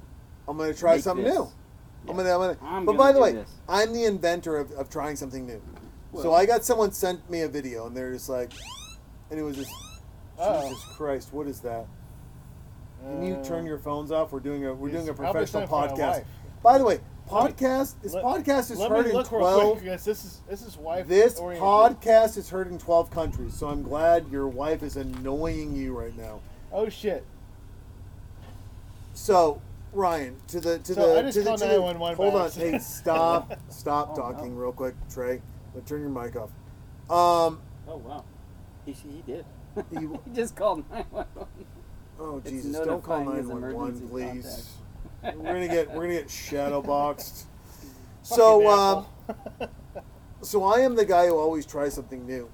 I'm 0.47 0.57
gonna 0.57 0.73
try 0.73 0.95
make 0.95 1.03
something 1.03 1.23
this. 1.25 1.33
new. 1.35 1.47
I'm 2.09 2.17
gonna, 2.17 2.29
I'm 2.33 2.39
gonna. 2.39 2.57
I'm 2.61 2.85
but 2.85 2.91
gonna 2.93 2.97
by 2.97 3.11
the 3.13 3.19
way, 3.21 3.31
this. 3.33 3.49
I'm 3.69 3.93
the 3.93 4.03
inventor 4.05 4.57
of, 4.57 4.71
of 4.73 4.89
trying 4.89 5.15
something 5.15 5.47
new. 5.47 5.61
so 6.21 6.33
I 6.33 6.45
got 6.45 6.65
someone 6.65 6.91
sent 6.91 7.29
me 7.29 7.41
a 7.41 7.47
video, 7.47 7.87
and 7.87 7.95
they're 7.95 8.11
just 8.11 8.27
like, 8.27 8.51
and 9.31 9.39
it 9.39 9.43
was 9.43 9.55
just, 9.55 9.71
Uh-oh. 10.37 10.67
Jesus 10.69 10.83
Christ, 10.97 11.33
what 11.33 11.47
is 11.47 11.61
that? 11.61 11.85
Can 13.01 13.23
you 13.25 13.35
Uh, 13.35 13.43
turn 13.43 13.65
your 13.65 13.77
phones 13.79 14.11
off? 14.11 14.31
We're 14.33 14.39
doing 14.41 14.65
a 14.65 14.73
we're 14.73 14.89
doing 14.89 15.07
a 15.07 15.13
professional 15.13 15.65
something 15.67 15.69
for 15.69 15.87
my 15.87 15.87
podcast. 15.87 16.25
By 16.61 16.77
the 16.77 16.83
way, 16.85 16.95
Let 16.95 17.01
me- 17.03 17.07
podcast 17.29 17.95
this 18.01 18.13
let- 18.13 18.23
podcast 18.23 18.71
is 18.71 18.79
heard 18.81 19.07
in 19.07 19.23
twelve. 19.23 19.73
quick. 19.77 19.85
Yes, 19.85 20.03
this 20.05 20.23
is 20.25 20.41
this 20.49 20.61
is 20.61 20.77
wife. 20.77 21.07
This 21.07 21.37
oriented. 21.39 21.63
podcast 21.67 22.37
is 22.37 22.49
heard 22.49 22.67
in 22.67 22.77
twelve 22.77 23.09
countries. 23.11 23.53
So 23.53 23.67
I'm 23.67 23.81
glad 23.83 24.27
your 24.31 24.47
wife 24.47 24.83
is 24.83 24.95
annoying 24.97 25.75
you 25.75 25.97
right 25.97 26.15
now. 26.17 26.39
Oh 26.71 26.89
shit! 26.89 27.23
So 29.13 29.61
Ryan, 29.93 30.35
to 30.47 30.59
the 30.59 30.79
to 30.79 30.93
So 30.93 31.13
the 31.13 31.19
I 31.19 31.21
just 31.23 31.33
to 31.35 31.39
the, 31.43 31.45
called 31.49 31.59
to 31.59 31.65
the 31.65 31.71
911 31.77 32.15
hold 32.17 32.35
on, 32.35 32.51
hey, 32.51 32.79
stop, 32.79 33.59
stop 33.69 34.09
Oh, 34.13 34.15
talking 34.15 34.55
no. 34.55 34.61
real 34.61 34.71
quick, 34.71 34.95
Trey. 35.11 35.41
But 35.73 35.85
turn 35.85 36.01
your 36.01 36.09
mic 36.09 36.35
off. 36.35 36.49
Um, 37.09 37.59
Oh 37.87 37.97
wow, 37.97 38.23
he 38.85 38.91
he 38.93 39.21
did. 39.27 39.45
You- 39.91 40.19
he 40.25 40.31
just 40.33 40.55
called 40.55 40.83
911. 40.91 41.47
oh 42.19 42.39
Jesus, 42.41 42.75
don't 42.85 43.03
call 43.03 43.23
nine 43.23 43.47
one 43.47 43.73
one, 43.73 44.07
please. 44.09 44.43
contact. 44.43 44.67
We're 45.23 45.53
gonna 45.53 45.67
get 45.67 45.91
we're 45.91 46.03
gonna 46.03 46.19
get 46.19 46.29
shadow 46.29 46.81
boxed. 46.81 47.47
So 48.21 48.67
um, 48.69 49.07
so 50.41 50.63
I 50.63 50.79
am 50.81 50.95
the 50.95 51.05
guy 51.05 51.27
who 51.27 51.37
always 51.37 51.65
tries 51.65 51.93
something 51.93 52.25
new. 52.25 52.49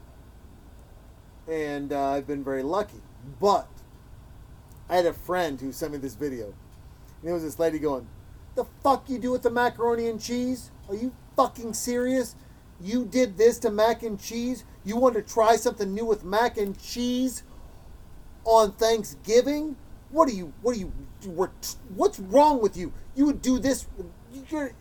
and 1.48 1.92
uh, 1.92 2.12
I've 2.12 2.28
been 2.28 2.44
very 2.44 2.64
lucky. 2.64 3.02
But 3.40 3.68
I 4.90 4.96
had 4.98 5.06
a 5.06 5.14
friend 5.14 5.60
who 5.60 5.72
sent 5.72 5.92
me 5.94 5.98
this 5.98 6.16
video, 6.16 6.54
and 7.22 7.30
it 7.30 7.34
was 7.34 7.44
this 7.44 7.60
lady 7.60 7.80
going, 7.80 8.08
"The 8.56 8.66
fuck 8.84 9.10
you 9.10 9.20
do 9.20 9.32
with 9.32 9.44
the 9.44 9.50
macaroni 9.52 10.08
and 10.08 10.22
cheese? 10.22 10.72
Are 10.90 10.96
you 10.96 11.14
fucking 11.36 11.74
serious? 11.74 12.36
You 12.82 13.06
did 13.06 13.38
this 13.38 13.60
to 13.60 13.72
mac 13.72 14.04
and 14.04 14.20
cheese? 14.20 14.64
You 14.86 14.98
want 14.98 15.16
to 15.16 15.22
try 15.22 15.56
something 15.58 15.94
new 15.94 16.06
with 16.06 16.24
mac 16.24 16.58
and 16.58 16.80
cheese 16.82 17.44
on 18.46 18.72
Thanksgiving? 18.74 19.76
What 20.10 20.30
are 20.30 20.34
you? 20.34 20.54
What 20.62 20.76
are 20.76 20.80
you? 20.80 20.92
We're, 21.26 21.50
what's 21.96 22.20
wrong 22.20 22.62
with 22.62 22.78
you? 22.78 22.94
You 23.16 23.26
would 23.26 23.42
do 23.42 23.60
this?" 23.60 23.88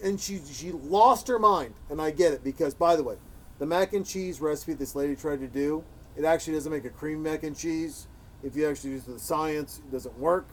And 0.03 0.21
she 0.21 0.41
she 0.51 0.73
lost 0.73 1.29
her 1.29 1.39
mind, 1.39 1.75
and 1.91 2.01
I 2.01 2.11
get 2.11 2.33
it 2.33 2.45
because 2.45 2.75
by 2.75 2.97
the 2.97 3.03
way, 3.03 3.17
the 3.59 3.67
mac 3.67 3.93
and 3.93 4.07
cheese 4.07 4.41
recipe 4.41 4.75
this 4.75 4.95
lady 4.95 5.17
tried 5.17 5.41
to 5.41 5.49
do, 5.49 5.85
it 6.17 6.25
actually 6.25 6.55
doesn't 6.55 6.73
make 6.73 6.85
a 6.85 6.91
cream 6.91 7.23
mac 7.23 7.43
and 7.43 7.57
cheese. 7.57 8.07
If 8.43 8.55
you 8.55 8.69
actually 8.69 8.91
use 8.91 9.05
the 9.05 9.19
science, 9.19 9.81
it 9.85 9.91
doesn't 9.91 10.17
work. 10.19 10.49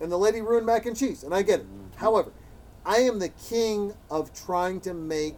And 0.00 0.10
the 0.10 0.18
lady 0.18 0.40
ruined 0.40 0.66
mac 0.66 0.86
and 0.86 0.96
cheese, 0.96 1.22
and 1.22 1.34
I 1.34 1.42
get 1.42 1.60
it. 1.60 1.66
Mm-hmm. 1.66 1.98
However, 1.98 2.32
I 2.84 2.96
am 2.98 3.18
the 3.18 3.28
king 3.28 3.94
of 4.10 4.32
trying 4.34 4.80
to 4.82 4.94
make 4.94 5.36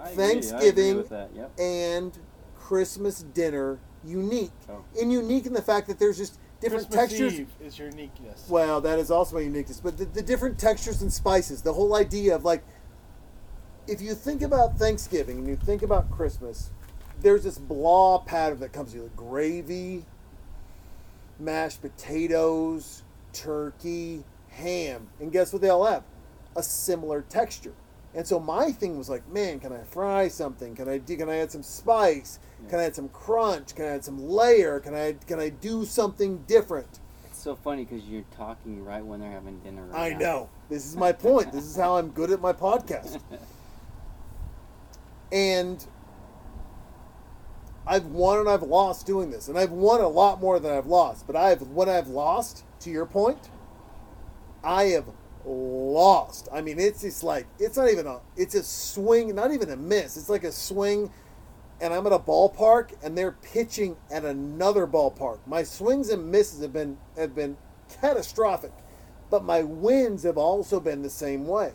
I 0.00 0.10
agree, 0.10 0.24
I 0.24 0.28
agree 0.28 0.40
Thanksgiving. 0.42 1.04
Yep. 1.34 1.58
and 1.58 2.18
Christmas 2.58 3.22
dinner 3.22 3.78
unique. 4.04 4.52
Oh. 4.68 4.84
And 5.00 5.12
unique 5.12 5.46
in 5.46 5.52
the 5.52 5.62
fact 5.62 5.88
that 5.88 5.98
there's 5.98 6.18
just 6.18 6.38
different 6.60 6.90
Christmas 6.90 7.10
textures. 7.10 7.40
Eve 7.40 7.48
is 7.60 7.78
your 7.78 7.88
uniqueness. 7.88 8.46
Well, 8.48 8.80
that 8.80 8.98
is 8.98 9.10
also 9.10 9.38
a 9.38 9.42
uniqueness, 9.42 9.80
but 9.80 9.96
the, 9.96 10.04
the 10.04 10.22
different 10.22 10.58
textures 10.58 11.02
and 11.02 11.12
spices, 11.12 11.62
the 11.62 11.72
whole 11.72 11.94
idea 11.94 12.34
of 12.34 12.44
like, 12.44 12.64
if 13.86 14.00
you 14.00 14.14
think 14.14 14.42
about 14.42 14.76
Thanksgiving 14.76 15.38
and 15.38 15.48
you 15.48 15.56
think 15.56 15.82
about 15.82 16.10
Christmas, 16.10 16.70
there's 17.20 17.44
this 17.44 17.58
blah 17.58 18.18
pattern 18.18 18.60
that 18.60 18.72
comes 18.72 18.92
to 18.92 18.98
you 18.98 19.02
like 19.04 19.16
gravy, 19.16 20.04
mashed 21.38 21.80
potatoes, 21.80 23.02
turkey, 23.32 24.24
ham, 24.50 25.08
and 25.20 25.32
guess 25.32 25.52
what 25.52 25.62
they 25.62 25.68
all 25.68 25.86
have? 25.86 26.02
A 26.56 26.62
similar 26.62 27.22
texture. 27.22 27.74
And 28.14 28.26
so 28.26 28.40
my 28.40 28.72
thing 28.72 28.98
was 28.98 29.08
like, 29.08 29.26
man, 29.28 29.60
can 29.60 29.72
I 29.72 29.82
fry 29.82 30.28
something? 30.28 30.74
Can 30.74 30.88
I 30.88 30.98
do? 30.98 31.16
Can 31.16 31.28
I 31.28 31.36
add 31.36 31.52
some 31.52 31.62
spice? 31.62 32.38
Can 32.68 32.80
I 32.80 32.84
add 32.84 32.94
some 32.96 33.08
crunch? 33.10 33.74
Can 33.74 33.84
I 33.84 33.88
add 33.88 34.04
some 34.04 34.18
layer? 34.28 34.80
Can 34.80 34.94
I 34.94 35.12
can 35.26 35.38
I 35.40 35.48
do 35.48 35.84
something 35.84 36.38
different? 36.46 37.00
It's 37.26 37.38
so 37.42 37.54
funny 37.56 37.84
because 37.84 38.04
you're 38.06 38.24
talking 38.36 38.84
right 38.84 39.04
when 39.04 39.20
they're 39.20 39.30
having 39.30 39.58
dinner. 39.60 39.84
I 39.92 40.10
Right 40.10 40.12
now. 40.12 40.18
know. 40.18 40.50
This 40.68 40.84
is 40.86 40.96
my 40.96 41.12
point. 41.12 41.52
this 41.52 41.64
is 41.64 41.76
how 41.76 41.96
I'm 41.96 42.08
good 42.10 42.30
at 42.30 42.40
my 42.40 42.52
podcast. 42.52 43.20
And 45.30 45.84
I've 47.86 48.06
won 48.06 48.38
and 48.40 48.48
I've 48.48 48.62
lost 48.62 49.06
doing 49.06 49.30
this. 49.30 49.48
And 49.48 49.58
I've 49.58 49.72
won 49.72 50.00
a 50.00 50.08
lot 50.08 50.40
more 50.40 50.58
than 50.58 50.72
I've 50.72 50.86
lost. 50.86 51.26
But 51.26 51.36
I've 51.36 51.60
when 51.68 51.88
I've 51.88 52.08
lost, 52.08 52.64
to 52.80 52.90
your 52.90 53.06
point, 53.06 53.50
I 54.64 54.84
have 54.84 55.04
lost. 55.44 56.48
I 56.52 56.60
mean, 56.60 56.78
it's 56.78 57.02
just 57.02 57.22
like 57.22 57.46
it's 57.58 57.76
not 57.76 57.90
even 57.90 58.06
a 58.06 58.20
it's 58.36 58.54
a 58.54 58.62
swing, 58.62 59.34
not 59.34 59.52
even 59.52 59.70
a 59.70 59.76
miss. 59.76 60.16
It's 60.16 60.28
like 60.30 60.44
a 60.44 60.52
swing 60.52 61.10
and 61.80 61.94
I'm 61.94 62.06
at 62.06 62.12
a 62.12 62.18
ballpark 62.18 62.90
and 63.02 63.16
they're 63.16 63.32
pitching 63.32 63.96
at 64.10 64.24
another 64.24 64.86
ballpark. 64.86 65.38
My 65.46 65.62
swings 65.62 66.10
and 66.10 66.30
misses 66.30 66.60
have 66.62 66.72
been 66.72 66.98
have 67.16 67.34
been 67.34 67.56
catastrophic, 68.00 68.72
but 69.30 69.44
my 69.44 69.62
wins 69.62 70.22
have 70.24 70.38
also 70.38 70.80
been 70.80 71.02
the 71.02 71.10
same 71.10 71.46
way. 71.46 71.72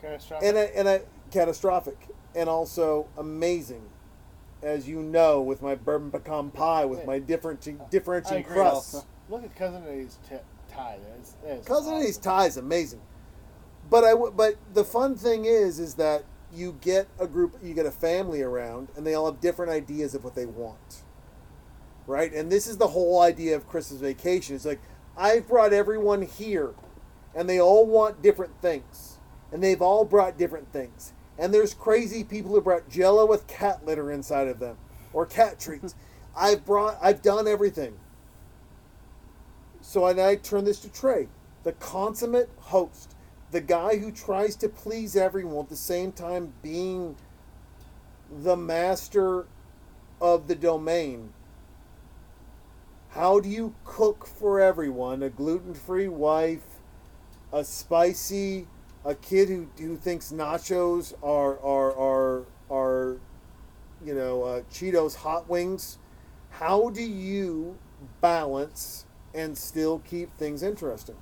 Catastrophic. 0.00 0.48
And 0.48 0.58
I, 0.58 0.62
and 0.62 0.88
I 0.88 1.02
catastrophic 1.30 2.08
and 2.34 2.48
also 2.48 3.08
amazing, 3.16 3.88
as 4.62 4.88
you 4.88 5.02
know, 5.02 5.40
with 5.40 5.62
my 5.62 5.74
bourbon 5.74 6.10
pecan 6.10 6.50
pie 6.50 6.84
with 6.84 7.06
my 7.06 7.18
different 7.18 7.90
differentiating 7.90 8.44
crusts. 8.44 9.06
Look 9.30 9.42
at 9.44 9.56
cousin 9.56 9.82
Eddie's 9.88 10.18
t- 10.28 10.36
tie. 10.68 10.98
That 10.98 11.20
is, 11.20 11.34
that 11.42 11.58
is 11.60 11.66
Cousin 11.66 11.94
Eddie's 11.94 12.18
awesome. 12.18 12.22
tie 12.22 12.46
is 12.46 12.56
amazing, 12.58 13.00
but 13.88 14.04
I 14.04 14.10
w- 14.10 14.32
but 14.36 14.56
the 14.74 14.84
fun 14.84 15.16
thing 15.16 15.46
is 15.46 15.78
is 15.78 15.94
that 15.94 16.24
you 16.54 16.78
get 16.80 17.08
a 17.18 17.26
group, 17.26 17.56
you 17.62 17.74
get 17.74 17.86
a 17.86 17.90
family 17.90 18.42
around, 18.42 18.88
and 18.96 19.06
they 19.06 19.14
all 19.14 19.26
have 19.26 19.40
different 19.40 19.72
ideas 19.72 20.14
of 20.14 20.24
what 20.24 20.34
they 20.34 20.46
want, 20.46 21.02
right? 22.06 22.32
And 22.32 22.50
this 22.50 22.66
is 22.66 22.76
the 22.76 22.88
whole 22.88 23.20
idea 23.20 23.56
of 23.56 23.68
Christmas 23.68 24.00
vacation. 24.00 24.56
It's 24.56 24.64
like 24.64 24.80
I've 25.16 25.48
brought 25.48 25.72
everyone 25.72 26.22
here, 26.22 26.74
and 27.34 27.48
they 27.48 27.60
all 27.60 27.86
want 27.86 28.22
different 28.22 28.60
things, 28.60 29.18
and 29.52 29.62
they've 29.62 29.82
all 29.82 30.04
brought 30.04 30.38
different 30.38 30.72
things. 30.72 31.12
And 31.38 31.52
there's 31.52 31.74
crazy 31.74 32.22
people 32.22 32.52
who 32.52 32.60
brought 32.60 32.88
Jello 32.88 33.26
with 33.26 33.46
cat 33.46 33.84
litter 33.84 34.10
inside 34.10 34.48
of 34.48 34.60
them, 34.60 34.76
or 35.12 35.26
cat 35.26 35.58
treats. 35.60 35.94
I've 36.36 36.64
brought, 36.64 36.98
I've 37.00 37.22
done 37.22 37.46
everything. 37.46 37.98
So 39.80 40.04
I, 40.04 40.30
I 40.30 40.36
turn 40.36 40.64
this 40.64 40.80
to 40.80 40.92
Trey, 40.92 41.28
the 41.62 41.72
consummate 41.72 42.50
host, 42.58 43.13
the 43.54 43.60
guy 43.60 43.98
who 43.98 44.10
tries 44.10 44.56
to 44.56 44.68
please 44.68 45.14
everyone 45.14 45.62
at 45.62 45.68
the 45.68 45.76
same 45.76 46.10
time 46.10 46.52
being 46.60 47.14
the 48.28 48.56
master 48.56 49.46
of 50.20 50.48
the 50.48 50.56
domain. 50.56 51.32
How 53.10 53.38
do 53.38 53.48
you 53.48 53.76
cook 53.84 54.26
for 54.26 54.60
everyone? 54.60 55.22
A 55.22 55.30
gluten 55.30 55.72
free 55.72 56.08
wife, 56.08 56.64
a 57.52 57.62
spicy, 57.62 58.66
a 59.04 59.14
kid 59.14 59.48
who, 59.48 59.68
who 59.78 59.96
thinks 59.96 60.32
nachos 60.32 61.14
are, 61.22 61.56
are, 61.60 61.96
are, 61.96 62.46
are 62.68 63.18
you 64.04 64.14
know, 64.14 64.42
uh, 64.42 64.62
Cheetos 64.62 65.14
hot 65.14 65.48
wings. 65.48 65.98
How 66.50 66.90
do 66.90 67.04
you 67.04 67.78
balance 68.20 69.06
and 69.32 69.56
still 69.56 70.00
keep 70.00 70.36
things 70.38 70.64
interesting? 70.64 71.16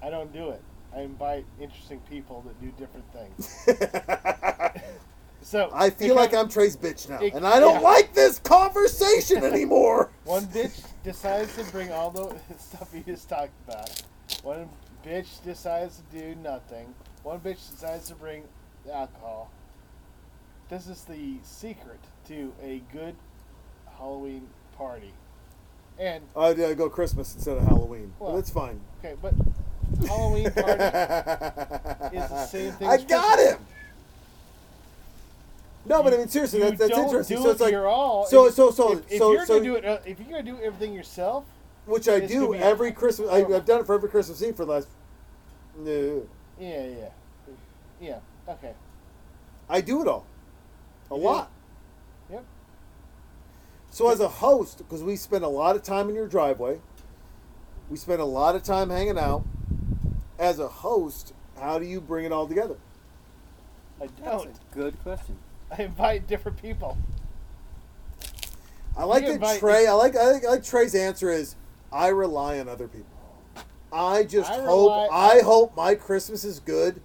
I 0.00 0.10
don't 0.10 0.32
do 0.32 0.50
it. 0.50 0.62
I 0.94 1.02
invite 1.02 1.44
interesting 1.60 2.00
people 2.10 2.42
that 2.42 2.60
do 2.60 2.72
different 2.78 3.06
things. 3.12 3.66
So 5.42 5.70
I 5.72 5.90
feel 5.90 6.14
like 6.14 6.34
I'm 6.34 6.48
Trey's 6.48 6.76
bitch 6.76 7.08
now, 7.08 7.18
It- 7.18 7.34
and 7.34 7.46
I 7.46 7.58
don't 7.60 7.76
yeah. 7.76 7.88
like 7.88 8.12
this 8.12 8.38
conversation 8.38 9.42
anymore. 9.42 10.10
One 10.24 10.46
bitch 10.46 10.82
decides 11.02 11.56
to 11.56 11.64
bring 11.72 11.90
all 11.90 12.10
the 12.10 12.36
stuff 12.58 12.90
you 12.94 13.02
just 13.02 13.28
talked 13.28 13.50
about. 13.66 14.02
One 14.42 14.68
bitch 15.04 15.42
decides 15.42 15.96
to 16.12 16.18
do 16.18 16.34
nothing. 16.36 16.94
One 17.22 17.40
bitch 17.40 17.70
decides 17.70 18.08
to 18.08 18.14
bring 18.14 18.44
the 18.84 18.94
alcohol. 18.94 19.50
This 20.68 20.86
is 20.86 21.04
the 21.04 21.38
secret 21.42 22.00
to 22.28 22.52
a 22.62 22.82
good 22.92 23.16
Halloween 23.98 24.46
party. 24.76 25.12
And 25.98 26.22
I 26.36 26.50
uh, 26.50 26.74
go 26.74 26.88
Christmas 26.88 27.34
instead 27.34 27.56
of 27.56 27.64
Halloween, 27.64 28.12
but 28.18 28.26
Well, 28.26 28.36
that's 28.36 28.50
fine. 28.50 28.80
okay, 29.00 29.16
but 29.20 29.34
Halloween 30.08 30.50
party 30.52 32.16
is 32.16 32.28
the 32.28 32.46
same 32.46 32.72
thing. 32.72 32.88
I 32.88 32.94
as 32.94 33.04
got 33.04 33.34
Christmas. 33.38 33.54
him. 33.58 33.66
No, 35.86 36.02
but 36.02 36.12
I 36.14 36.18
mean 36.18 36.28
seriously, 36.28 36.60
that's, 36.60 36.80
interesting. 36.82 37.38
Do 37.38 37.42
So 37.42 37.50
it's 37.50 37.60
like, 37.60 37.74
all. 37.74 38.26
so 38.26 38.46
If- 38.46 38.54
so 38.54 38.70
so 38.70 38.92
if, 38.92 39.10
if 39.10 39.18
so 39.18 39.32
you're 39.32 39.46
so, 39.46 39.54
gonna 39.54 39.64
do 39.64 39.74
it, 39.76 39.84
uh, 39.84 39.98
if 40.04 40.18
you're 40.20 40.28
gonna 40.28 40.42
do 40.42 40.58
everything 40.62 40.92
yourself, 40.92 41.44
which 41.86 42.08
I 42.08 42.20
do 42.20 42.54
every 42.54 42.92
Christmas. 42.92 43.30
I, 43.30 43.38
I've 43.44 43.64
done 43.64 43.80
it 43.80 43.86
for 43.86 43.94
every 43.94 44.08
Christmas 44.10 44.42
Eve 44.42 44.54
for 44.56 44.64
the 44.64 44.72
last. 44.72 44.88
No, 45.78 46.26
yeah, 46.60 46.86
yeah, 46.86 47.08
yeah. 48.00 48.18
Okay. 48.48 48.72
I 49.68 49.80
do 49.80 50.02
it 50.02 50.08
all, 50.08 50.26
a 51.10 51.14
You 51.14 51.20
do? 51.20 51.26
lot. 51.26 51.50
Yep. 52.30 52.44
So 53.90 54.10
as 54.10 54.20
a 54.20 54.28
host, 54.28 54.78
because 54.78 55.02
we 55.02 55.16
spend 55.16 55.44
a 55.44 55.48
lot 55.48 55.74
of 55.76 55.82
time 55.82 56.08
in 56.08 56.14
your 56.14 56.28
driveway, 56.28 56.78
we 57.88 57.96
spend 57.96 58.20
a 58.20 58.24
lot 58.24 58.54
of 58.54 58.62
time 58.62 58.90
hanging 58.90 59.18
out. 59.18 59.44
As 60.40 60.58
a 60.58 60.66
host, 60.68 61.34
how 61.60 61.78
do 61.78 61.84
you 61.84 62.00
bring 62.00 62.24
it 62.24 62.32
all 62.32 62.48
together? 62.48 62.78
I 64.00 64.06
don't. 64.24 64.48
a 64.48 64.74
good 64.74 65.00
question. 65.02 65.36
I 65.70 65.82
invite 65.82 66.26
different 66.26 66.60
people. 66.60 66.96
I 68.96 69.04
like 69.04 69.22
You 69.22 69.28
that 69.28 69.34
invite- 69.34 69.60
Trey. 69.60 69.86
I 69.86 69.92
like, 69.92 70.16
I 70.16 70.32
like 70.32 70.44
I 70.44 70.48
like 70.48 70.64
Trey's 70.64 70.94
answer 70.94 71.30
is 71.30 71.54
I 71.92 72.08
rely 72.08 72.58
on 72.58 72.68
other 72.68 72.88
people. 72.88 73.06
I 73.92 74.24
just 74.24 74.50
I 74.50 74.56
hope 74.64 74.90
rely- 74.90 75.08
I 75.10 75.40
hope 75.42 75.76
my 75.76 75.94
Christmas 75.94 76.44
is 76.44 76.58
good 76.58 77.02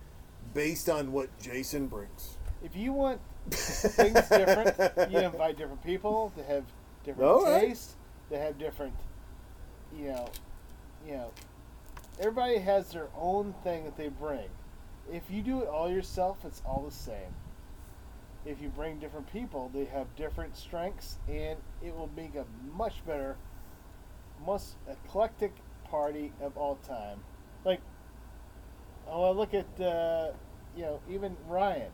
based 0.53 0.87
on 0.89 1.11
what 1.11 1.29
Jason 1.39 1.87
brings. 1.87 2.37
If 2.63 2.75
you 2.75 2.93
want 2.93 3.19
things 3.51 4.27
different, 4.29 5.11
you 5.11 5.19
invite 5.19 5.57
different 5.57 5.83
people 5.83 6.31
to 6.37 6.43
have 6.43 6.63
different 7.03 7.29
All 7.29 7.43
right. 7.43 7.67
tastes, 7.67 7.95
to 8.31 8.37
have 8.39 8.57
different, 8.57 8.93
you 9.95 10.07
know, 10.07 10.29
you 11.05 11.13
know. 11.13 11.31
Everybody 12.19 12.57
has 12.59 12.91
their 12.91 13.07
own 13.17 13.53
thing 13.63 13.83
that 13.83 13.97
they 13.97 14.07
bring. 14.07 14.47
If 15.11 15.23
you 15.29 15.41
do 15.41 15.61
it 15.61 15.67
all 15.67 15.89
yourself, 15.89 16.45
it's 16.45 16.61
all 16.65 16.83
the 16.87 16.95
same. 16.95 17.33
If 18.45 18.61
you 18.61 18.69
bring 18.69 18.99
different 18.99 19.31
people, 19.31 19.69
they 19.73 19.85
have 19.85 20.15
different 20.15 20.55
strengths, 20.55 21.17
and 21.27 21.57
it 21.83 21.95
will 21.95 22.09
make 22.15 22.35
a 22.35 22.45
much 22.75 23.05
better, 23.05 23.35
most 24.45 24.75
eclectic 24.89 25.53
party 25.89 26.31
of 26.41 26.57
all 26.57 26.75
time. 26.87 27.19
Like, 27.63 27.81
oh, 29.07 29.23
I 29.23 29.31
look 29.31 29.53
at, 29.53 29.81
uh, 29.81 30.31
you 30.75 30.83
know, 30.83 30.99
even 31.09 31.35
Ryan. 31.47 31.91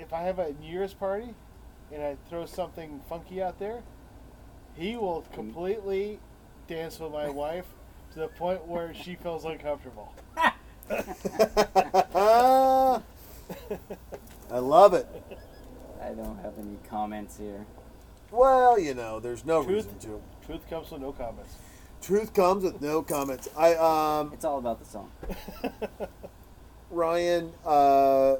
if 0.00 0.12
I 0.14 0.22
have 0.22 0.38
a 0.38 0.52
New 0.60 0.70
Year's 0.70 0.94
party 0.94 1.34
and 1.92 2.02
I 2.02 2.16
throw 2.28 2.46
something 2.46 3.00
funky 3.08 3.42
out 3.42 3.58
there, 3.58 3.82
he 4.74 4.96
will 4.96 5.24
completely 5.32 6.18
dance 6.70 6.98
with 7.00 7.12
my 7.12 7.28
wife 7.28 7.66
to 8.12 8.20
the 8.20 8.28
point 8.28 8.64
where 8.66 8.94
she 8.94 9.16
feels 9.16 9.44
uncomfortable. 9.44 10.14
I 10.36 10.52
love 14.52 14.94
it. 14.94 15.06
I 16.00 16.10
don't 16.10 16.38
have 16.42 16.52
any 16.58 16.78
comments 16.88 17.36
here. 17.36 17.66
Well, 18.30 18.78
you 18.78 18.94
know, 18.94 19.18
there's 19.18 19.44
no 19.44 19.64
Truth. 19.64 19.86
reason 19.86 19.98
to. 19.98 20.22
Truth 20.46 20.70
comes 20.70 20.92
with 20.92 21.02
no 21.02 21.10
comments. 21.10 21.56
Truth 22.00 22.32
comes 22.34 22.62
with 22.62 22.80
no 22.80 23.02
comments. 23.02 23.48
I 23.56 23.74
um 23.74 24.30
It's 24.32 24.44
all 24.44 24.58
about 24.58 24.78
the 24.78 24.86
song. 24.86 25.10
Ryan, 26.90 27.52
uh, 27.66 28.36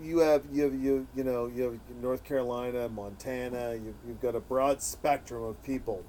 you 0.00 0.18
have 0.18 0.42
you 0.52 0.62
have 0.64 0.74
you 0.74 1.06
you 1.14 1.24
know 1.24 1.46
you 1.46 1.62
have 1.64 1.78
North 2.00 2.24
Carolina, 2.24 2.88
Montana. 2.88 3.74
You've, 3.74 3.94
you've 4.06 4.20
got 4.20 4.34
a 4.34 4.40
broad 4.40 4.82
spectrum 4.82 5.42
of 5.42 5.62
people. 5.62 6.04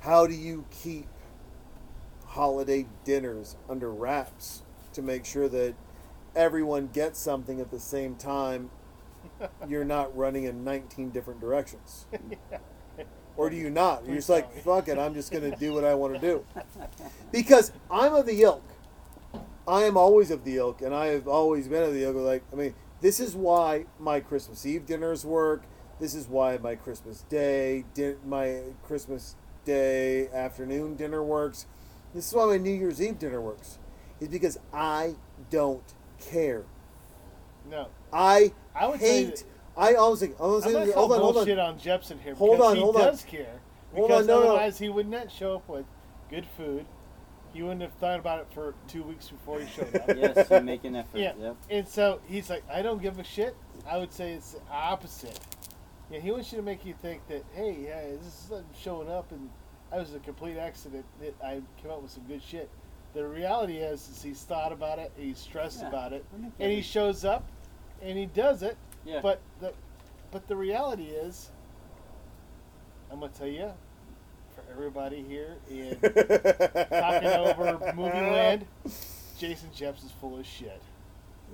How 0.00 0.26
do 0.26 0.34
you 0.34 0.64
keep 0.70 1.06
holiday 2.26 2.86
dinners 3.04 3.56
under 3.68 3.90
wraps 3.90 4.62
to 4.92 5.02
make 5.02 5.24
sure 5.24 5.48
that 5.48 5.74
everyone 6.34 6.88
gets 6.88 7.18
something 7.18 7.60
at 7.60 7.70
the 7.70 7.80
same 7.80 8.14
time? 8.14 8.70
You're 9.68 9.84
not 9.84 10.16
running 10.16 10.44
in 10.44 10.62
19 10.64 11.10
different 11.10 11.40
directions. 11.40 12.06
Or 13.36 13.50
do 13.50 13.56
you 13.56 13.68
not? 13.68 14.06
You're 14.06 14.16
just 14.16 14.30
like, 14.30 14.50
fuck 14.62 14.88
it, 14.88 14.98
I'm 14.98 15.12
just 15.12 15.30
going 15.30 15.50
to 15.50 15.56
do 15.58 15.74
what 15.74 15.84
I 15.84 15.94
want 15.94 16.14
to 16.14 16.20
do. 16.20 16.44
Because 17.32 17.70
I'm 17.90 18.14
of 18.14 18.24
the 18.24 18.40
ilk. 18.40 18.62
I 19.68 19.82
am 19.82 19.96
always 19.96 20.30
of 20.30 20.44
the 20.44 20.56
ilk, 20.56 20.80
and 20.82 20.94
I 20.94 21.06
have 21.06 21.26
always 21.26 21.68
been 21.68 21.82
of 21.82 21.92
the 21.92 22.04
ilk. 22.04 22.16
Like, 22.16 22.44
I 22.52 22.56
mean, 22.56 22.74
this 23.00 23.18
is 23.20 23.34
why 23.34 23.86
my 23.98 24.20
Christmas 24.20 24.64
Eve 24.64 24.86
dinners 24.86 25.24
work. 25.24 25.64
This 25.98 26.14
is 26.14 26.28
why 26.28 26.56
my 26.58 26.74
Christmas 26.76 27.22
Day, 27.28 27.84
din- 27.94 28.18
my 28.24 28.60
Christmas 28.84 29.34
Day 29.64 30.28
afternoon 30.28 30.94
dinner 30.94 31.22
works. 31.22 31.66
This 32.14 32.28
is 32.28 32.34
why 32.34 32.46
my 32.46 32.58
New 32.58 32.70
Year's 32.72 33.00
Eve 33.02 33.18
dinner 33.18 33.40
works. 33.40 33.78
Is 34.20 34.28
because 34.28 34.58
I 34.72 35.16
don't 35.50 35.82
care. 36.20 36.64
No. 37.68 37.88
I, 38.12 38.52
I 38.74 38.86
would 38.86 39.00
say 39.00 39.24
hate. 39.26 39.44
I 39.76 39.94
always 39.94 40.20
think. 40.20 40.36
Hold 40.36 40.62
I'm 40.64 40.68
on, 40.68 40.72
gonna 40.80 40.92
hold 40.92 41.12
on, 41.12 41.18
hold 41.18 41.28
on. 41.28 41.44
bullshit 41.44 41.58
on 41.58 41.78
Jepson 41.78 42.18
here 42.20 42.34
Hold 42.34 42.60
on, 42.60 42.76
he 42.76 42.82
hold 42.82 42.96
on. 42.96 43.02
does 43.02 43.22
care. 43.22 43.60
Hold 43.94 44.08
Because 44.08 44.20
on, 44.22 44.26
no, 44.26 44.40
no. 44.40 44.48
otherwise 44.50 44.78
he 44.78 44.88
would 44.88 45.08
not 45.08 45.30
show 45.30 45.56
up 45.56 45.68
with 45.68 45.84
good 46.30 46.46
food. 46.56 46.86
He 47.56 47.62
wouldn't 47.62 47.80
have 47.80 47.94
thought 47.94 48.20
about 48.20 48.40
it 48.40 48.48
for 48.52 48.74
two 48.86 49.02
weeks 49.02 49.28
before 49.28 49.60
he 49.60 49.66
showed 49.66 49.94
up. 49.96 50.08
Yes, 50.16 50.50
you 50.50 50.60
make 50.60 50.84
an 50.84 50.94
effort. 50.94 51.16
Yeah. 51.18 51.32
Yep. 51.40 51.56
And 51.70 51.88
so 51.88 52.20
he's 52.26 52.50
like, 52.50 52.62
I 52.70 52.82
don't 52.82 53.00
give 53.00 53.18
a 53.18 53.24
shit. 53.24 53.56
I 53.88 53.96
would 53.96 54.12
say 54.12 54.32
it's 54.32 54.52
the 54.52 54.60
opposite. 54.70 55.40
Yeah, 56.10 56.20
he 56.20 56.30
wants 56.30 56.52
you 56.52 56.58
to 56.58 56.62
make 56.62 56.84
you 56.84 56.92
think 57.00 57.26
that, 57.28 57.44
hey, 57.54 57.78
yeah, 57.82 58.02
this 58.22 58.26
is 58.44 58.50
I'm 58.52 58.66
showing 58.78 59.08
up 59.08 59.32
and 59.32 59.48
I 59.90 59.96
was 59.96 60.12
a 60.12 60.18
complete 60.18 60.58
accident 60.58 61.06
that 61.20 61.34
I 61.42 61.62
came 61.80 61.90
up 61.90 62.02
with 62.02 62.10
some 62.10 62.24
good 62.24 62.42
shit. 62.42 62.68
The 63.14 63.26
reality 63.26 63.78
is, 63.78 64.06
is 64.10 64.22
he's 64.22 64.42
thought 64.42 64.70
about 64.70 64.98
it, 64.98 65.10
he's 65.16 65.38
stressed 65.38 65.80
Yeah. 65.80 65.88
about 65.88 66.12
it, 66.12 66.26
and 66.60 66.70
he 66.70 66.82
shows 66.82 67.24
up 67.24 67.48
and 68.02 68.18
he 68.18 68.26
does 68.26 68.62
it. 68.62 68.76
Yeah. 69.06 69.20
But 69.22 69.40
the 69.60 69.72
but 70.30 70.46
the 70.46 70.56
reality 70.56 71.04
is, 71.04 71.50
I'm 73.10 73.20
gonna 73.20 73.32
tell 73.32 73.46
you, 73.46 73.72
everybody 74.76 75.24
here 75.26 75.56
in 75.70 75.96
talking 76.00 77.28
over 77.28 77.94
movie 77.96 78.10
land, 78.12 78.66
Jason 79.38 79.70
Jeps 79.74 80.04
is 80.04 80.10
full 80.10 80.38
of 80.38 80.46
shit. 80.46 80.82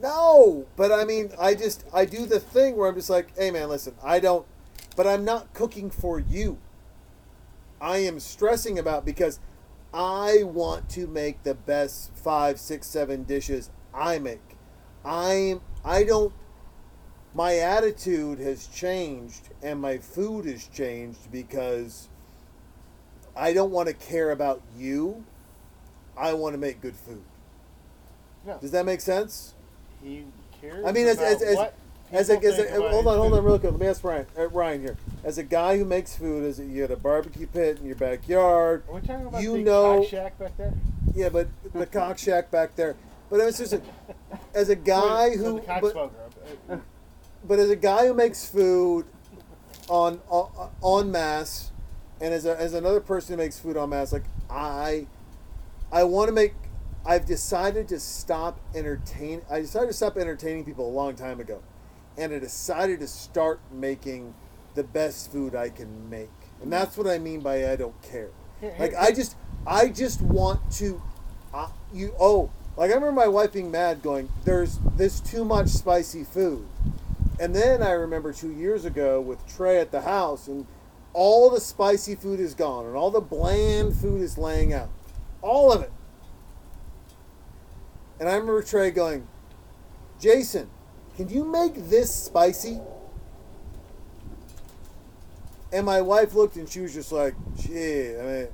No, 0.03 0.67
but 0.75 0.91
I 0.91 1.05
mean, 1.05 1.31
I 1.39 1.55
just 1.55 1.85
I 1.95 2.05
do 2.05 2.27
the 2.27 2.41
thing 2.41 2.77
where 2.77 2.89
I'm 2.89 2.97
just 2.97 3.11
like, 3.11 3.37
hey 3.39 3.53
man, 3.53 3.69
listen, 3.69 3.95
I 4.03 4.19
don't, 4.19 4.45
but 4.97 5.07
I'm 5.07 5.25
not 5.25 5.55
cooking 5.55 5.89
for 5.89 6.19
you. 6.19 6.59
I 7.81 7.99
am 7.99 8.19
stressing 8.19 8.77
about 8.77 9.05
because 9.05 9.39
I 9.95 10.43
want 10.43 10.89
to 10.91 11.07
make 11.07 11.45
the 11.45 11.55
best 11.55 12.13
five, 12.17 12.59
six, 12.59 12.89
seven 12.89 13.23
dishes 13.23 13.71
I 13.95 14.19
make. 14.19 14.57
I'm 15.05 15.61
I 15.85 16.03
don't. 16.03 16.33
My 17.35 17.57
attitude 17.59 18.41
has 18.41 18.67
changed 18.67 19.51
and 19.63 19.81
my 19.81 19.99
food 19.99 20.45
has 20.45 20.67
changed 20.67 21.31
because 21.31 22.09
I 23.37 23.53
don't 23.53 23.71
want 23.71 23.89
to 23.89 23.95
care 23.95 24.31
about 24.31 24.61
you. 24.77 25.25
I 26.17 26.33
want 26.35 26.55
to 26.55 26.59
make 26.59 26.81
good 26.81 26.95
food. 26.95 27.23
No. 28.47 28.59
Does 28.59 28.73
that 28.73 28.85
make 28.85 29.01
sense? 29.01 29.55
He 30.03 30.25
cares. 30.61 30.85
I 30.85 30.93
mean, 30.93 31.07
as- 31.07 31.17
about 31.19 31.33
as- 31.33 31.43
as- 31.43 31.57
what 31.57 31.75
As 32.13 32.29
a, 32.29 32.39
as 32.39 32.59
a, 32.59 32.71
hold 32.91 33.07
on, 33.07 33.17
hold 33.17 33.33
on, 33.33 33.43
real 33.43 33.59
quick. 33.59 33.73
Let 33.73 33.81
me 33.81 33.87
ask 33.87 34.05
Ryan, 34.05 34.27
uh, 34.39 34.49
Ryan 34.49 34.83
here. 34.83 34.97
As 35.25 35.39
a 35.39 35.43
guy 35.43 35.79
who 35.79 35.87
makes 35.87 36.15
food, 36.15 36.45
as 36.45 36.59
a, 36.59 36.65
you 36.65 36.83
had 36.83 36.91
a 36.91 36.97
barbecue 36.97 37.47
pit 37.47 37.79
in 37.81 37.87
your 37.87 37.97
backyard. 37.97 38.83
Are 38.87 38.97
we 38.97 39.01
talking 39.01 39.27
about 39.27 39.43
you 39.43 39.53
the 39.55 39.63
know- 39.63 40.01
cock 40.01 40.11
shack 40.11 40.39
back 40.39 40.57
there? 40.59 40.75
Yeah, 41.15 41.31
but 41.31 41.49
the 41.73 41.87
cock 41.87 42.19
shack 42.27 42.51
back 42.51 42.77
there. 42.77 42.97
But 43.31 43.41
it's 43.41 43.57
just 43.57 43.73
a, 43.73 43.81
as 44.55 44.69
a 44.69 44.77
guy 44.77 45.31
Wait, 45.31 45.39
who, 45.39 45.63
but, 45.81 46.13
but 47.49 47.59
as 47.59 47.71
a 47.71 47.77
guy 47.77 48.07
who 48.07 48.13
makes 48.13 48.45
food 48.45 49.07
on 49.89 50.21
on, 50.29 50.71
on 50.83 51.11
mass, 51.11 51.72
and 52.23 52.33
as 52.33 52.47
a, 52.47 52.59
as 52.59 52.73
another 52.73 53.01
person 53.01 53.35
who 53.35 53.43
makes 53.43 53.59
food 53.59 53.77
on 53.77 53.91
mass, 53.91 54.13
like 54.13 54.23
I, 54.49 55.09
I 55.91 56.05
want 56.05 56.29
to 56.29 56.33
make. 56.33 56.55
I've 57.05 57.27
decided 57.27 57.89
to 57.89 57.99
stop 57.99 58.61
entertain. 58.77 59.43
I 59.51 59.61
decided 59.61 59.89
to 59.89 59.93
stop 59.93 60.17
entertaining 60.17 60.65
people 60.65 60.89
a 60.89 60.95
long 60.95 61.17
time 61.17 61.41
ago, 61.41 61.61
and 62.17 62.33
I 62.33 62.39
decided 62.39 63.01
to 63.01 63.09
start 63.09 63.61
making 63.73 64.35
the 64.77 64.85
best 64.85 65.33
food 65.33 65.57
I 65.57 65.69
can 65.69 66.09
make, 66.09 66.31
and 66.63 66.73
that's 66.73 66.97
what 66.97 67.09
I 67.09 67.19
mean 67.19 67.41
by 67.41 67.71
I 67.71 67.77
don't 67.77 68.01
care. 68.03 68.31
Like 68.79 68.95
I 68.95 69.11
just, 69.11 69.37
I 69.67 69.89
just 69.89 70.23
want 70.23 70.71
to, 70.75 71.03
uh, 71.53 71.71
you. 71.93 72.15
Oh, 72.21 72.51
like 72.77 72.93
I 72.93 72.95
remember 72.95 73.21
my 73.21 73.27
wife 73.27 73.53
being 73.53 73.73
mad, 73.73 74.01
going, 74.01 74.29
"There's 74.45 74.79
this 74.97 75.19
too 75.19 75.45
much 75.45 75.67
spicy 75.71 76.23
food," 76.23 76.69
and 77.41 77.53
then 77.53 77.83
I 77.83 77.91
remember 77.91 78.33
two 78.33 78.53
years 78.53 78.85
ago 78.85 79.21
with 79.21 79.45
Trey 79.49 79.81
at 79.81 79.91
the 79.91 80.03
house, 80.03 80.47
and 80.47 80.69
all 81.15 81.51
the 81.51 81.61
spicy 81.61 82.15
food 82.15 82.41
is 82.41 82.55
gone, 82.55 82.87
and 82.87 82.97
all 82.97 83.11
the 83.11 83.21
bland 83.21 83.97
food 83.97 84.21
is 84.23 84.39
laying 84.39 84.73
out, 84.73 84.89
all 85.41 85.73
of 85.73 85.83
it. 85.83 85.93
And 88.19 88.29
I 88.29 88.35
remember 88.35 88.63
Trey 88.63 88.91
going, 88.91 89.27
"Jason, 90.21 90.71
can 91.17 91.29
you 91.29 91.45
make 91.45 91.75
this 91.89 92.15
spicy?" 92.15 92.81
And 95.73 95.87
my 95.87 96.01
wife 96.01 96.35
looked, 96.35 96.57
and 96.57 96.69
she 96.69 96.81
was 96.81 96.95
just 96.95 97.13
like, 97.13 97.35
"Gee, 97.57 98.17
I 98.17 98.23
mean." 98.23 98.49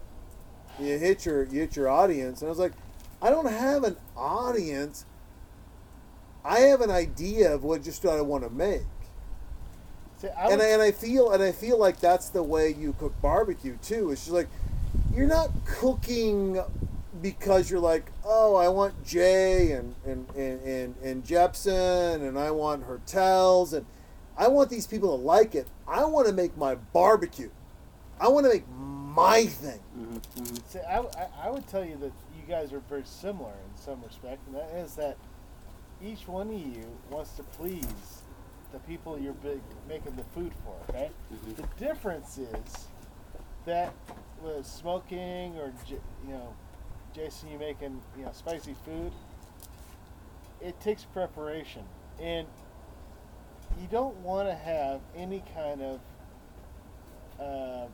you 0.78 0.98
hit 0.98 1.26
your 1.26 1.44
you 1.44 1.60
hit 1.60 1.76
your 1.76 1.88
audience 1.88 2.40
and 2.40 2.48
i 2.48 2.50
was 2.50 2.58
like 2.58 2.72
i 3.20 3.30
don't 3.30 3.50
have 3.50 3.84
an 3.84 3.96
audience 4.16 5.04
i 6.44 6.60
have 6.60 6.80
an 6.80 6.90
idea 6.90 7.52
of 7.52 7.64
what 7.64 7.82
just 7.82 8.04
what 8.04 8.16
i 8.16 8.20
want 8.20 8.44
to 8.44 8.50
make 8.50 8.82
See, 10.20 10.28
I 10.28 10.48
and 10.48 10.58
would- 10.58 10.60
I, 10.60 10.68
and 10.70 10.82
I 10.82 10.90
feel 10.92 11.30
and 11.32 11.42
i 11.42 11.52
feel 11.52 11.78
like 11.78 12.00
that's 12.00 12.28
the 12.30 12.42
way 12.42 12.72
you 12.74 12.94
cook 12.98 13.14
barbecue 13.22 13.76
too. 13.82 14.10
It's 14.10 14.22
just 14.24 14.34
like 14.34 14.48
you're 15.14 15.26
not 15.28 15.50
cooking 15.64 16.60
because 17.22 17.68
you're 17.70 17.80
like 17.80 18.10
oh 18.24 18.54
i 18.54 18.68
want 18.68 19.04
jay 19.04 19.72
and 19.72 19.94
and 20.06 20.28
and 20.36 20.60
and, 20.62 20.94
and 21.02 21.24
jepson 21.24 22.22
and 22.22 22.38
i 22.38 22.48
want 22.50 22.84
hertels 22.84 23.72
and 23.72 23.84
i 24.36 24.46
want 24.46 24.70
these 24.70 24.86
people 24.86 25.16
to 25.16 25.22
like 25.24 25.54
it. 25.56 25.66
I 25.88 26.04
want 26.04 26.26
to 26.28 26.32
make 26.32 26.56
my 26.56 26.74
barbecue. 26.76 27.50
I 28.20 28.28
want 28.28 28.44
to 28.46 28.52
make 28.52 28.68
my 28.68 29.46
thing. 29.46 29.80
Mhm, 29.98 30.20
mhm. 30.36 30.60
See, 30.68 30.78
I, 30.80 30.98
I, 31.00 31.28
I 31.46 31.50
would 31.50 31.66
tell 31.68 31.84
you 31.84 31.96
that 31.96 32.12
you 32.36 32.42
guys 32.48 32.72
are 32.72 32.80
very 32.88 33.04
similar 33.04 33.50
in 33.52 33.82
some 33.82 34.00
respect, 34.02 34.46
and 34.46 34.54
that 34.56 34.70
is 34.76 34.94
that 34.96 35.16
each 36.04 36.28
one 36.28 36.48
of 36.50 36.60
you 36.60 36.86
wants 37.10 37.32
to 37.36 37.42
please 37.42 38.17
the 38.72 38.78
people 38.80 39.18
you're 39.18 39.32
big, 39.34 39.60
making 39.88 40.16
the 40.16 40.24
food 40.24 40.52
for. 40.64 40.74
Okay. 40.90 41.10
Mhm. 41.32 41.56
The 41.56 41.84
difference 41.84 42.38
is 42.38 42.88
that 43.64 43.92
with 44.42 44.66
smoking 44.66 45.56
or 45.58 45.72
you 45.88 46.00
know, 46.32 46.54
Jason, 47.14 47.50
you 47.50 47.58
making 47.58 48.00
you 48.16 48.24
know 48.24 48.32
spicy 48.32 48.74
food. 48.84 49.12
It 50.60 50.78
takes 50.80 51.04
preparation, 51.04 51.84
and 52.20 52.46
you 53.80 53.86
don't 53.88 54.16
want 54.16 54.48
to 54.48 54.54
have 54.54 55.00
any 55.14 55.42
kind 55.54 55.80
of 55.82 56.00
uh, 57.40 57.86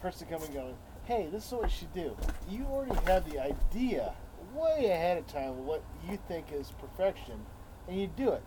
person 0.00 0.28
coming 0.28 0.46
and 0.46 0.54
going, 0.54 0.76
hey, 1.04 1.28
this 1.32 1.46
is 1.46 1.52
what 1.52 1.64
you 1.64 1.68
should 1.70 1.94
do. 1.94 2.16
You 2.48 2.64
already 2.66 2.94
have 3.06 3.28
the 3.30 3.40
idea 3.40 4.14
way 4.54 4.90
ahead 4.90 5.18
of 5.18 5.26
time 5.26 5.50
of 5.50 5.58
what 5.58 5.82
you 6.08 6.18
think 6.28 6.52
is 6.52 6.70
perfection, 6.80 7.44
and 7.88 8.00
you 8.00 8.06
do 8.06 8.30
it. 8.30 8.42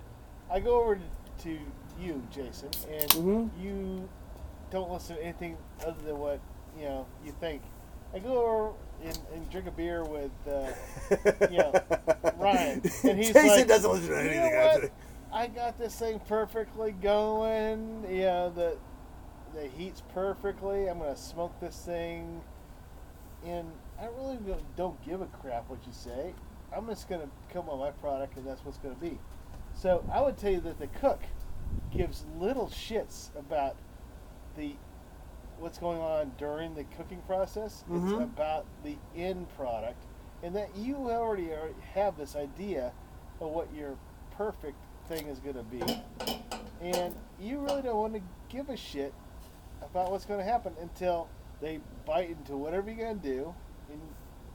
I 0.50 0.60
go 0.60 0.82
over 0.82 0.96
to, 0.96 1.02
to 1.40 1.58
you, 2.00 2.22
Jason, 2.32 2.70
and 2.90 3.10
Mhm. 3.12 3.50
you 3.62 4.10
don't 4.72 4.92
listen 4.92 5.16
to 5.18 5.24
anything 5.24 5.58
other 5.86 6.02
than 6.06 6.18
what 6.18 6.40
you 6.78 6.86
know 6.86 7.06
you 7.26 7.32
think. 7.40 7.62
I 8.14 8.20
go 8.20 8.46
over 8.46 8.74
and, 9.04 9.20
and 9.34 9.50
drink 9.50 9.68
a 9.68 9.72
beer 9.72 10.04
with, 10.04 10.32
uh, 10.48 10.72
you 11.50 11.58
know, 11.58 11.72
Ryan, 12.38 12.82
and 13.04 13.18
he's 13.18 13.34
Jason 13.34 13.48
like, 13.48 13.68
doesn't 13.68 13.92
listen 13.92 14.10
to 14.10 14.24
"You 14.24 14.30
know 14.40 14.46
anything 14.46 14.82
what? 14.84 14.92
I 15.32 15.48
got 15.48 15.78
this 15.80 15.96
thing 15.96 16.20
perfectly 16.28 16.92
going. 16.92 18.06
You 18.10 18.22
know, 18.22 18.50
the 18.52 18.78
the 19.56 19.68
heat's 19.68 20.02
perfectly. 20.14 20.88
I'm 20.90 21.00
gonna 21.00 21.16
smoke 21.16 21.60
this 21.60 21.76
thing, 21.86 22.42
and 23.46 23.72
I 24.00 24.06
really 24.06 24.38
don't- 24.38 24.76
don't 24.76 25.06
give 25.06 25.22
a 25.22 25.26
crap 25.28 25.70
what 25.70 25.86
you 25.86 25.94
say. 25.94 26.34
I'm 26.76 26.88
just 26.88 27.08
gonna 27.08 27.30
come 27.52 27.70
on 27.70 27.78
my 27.80 27.92
product, 27.92 28.38
and 28.38 28.46
that's 28.48 28.64
what's 28.66 28.78
gonna 28.80 28.96
be. 28.96 29.20
So 29.76 30.04
I 30.12 30.22
would 30.22 30.38
tell 30.38 30.52
you 30.52 30.62
that 30.62 30.80
the 30.80 30.88
cook 30.88 31.22
gives 31.92 32.26
little 32.40 32.68
shits 32.68 33.30
about 33.38 33.76
the 34.56 34.76
what's 35.60 35.78
going 35.78 36.00
on 36.02 36.32
during 36.38 36.74
the 36.76 36.84
cooking 36.84 37.22
process. 37.28 37.84
Mhm. 37.90 38.14
It's 38.14 38.24
about 38.24 38.66
the 38.84 38.98
end 39.16 39.48
product, 39.56 40.04
and 40.42 40.56
that 40.56 40.76
you 40.76 40.96
already 41.10 41.52
are, 41.52 41.70
have 41.94 42.18
this 42.18 42.36
idea 42.36 42.92
of 43.40 43.50
what 43.52 43.74
your 43.74 43.96
perfect 44.32 44.78
thing 45.08 45.28
is 45.28 45.40
going 45.40 45.56
to 45.56 45.64
be, 45.64 45.82
and 46.82 47.16
you 47.40 47.60
really 47.60 47.82
don't 47.82 47.98
want 47.98 48.14
to 48.16 48.22
give 48.50 48.70
a 48.70 48.76
shit 48.78 49.14
about 49.82 50.12
what's 50.12 50.26
going 50.26 50.40
to 50.40 50.46
happen 50.46 50.74
until 50.82 51.28
they 51.62 51.80
bite 52.06 52.30
into 52.30 52.58
whatever 52.58 52.90
you're 52.90 53.06
going 53.06 53.20
to 53.20 53.28
do 53.30 53.54
and 53.92 54.02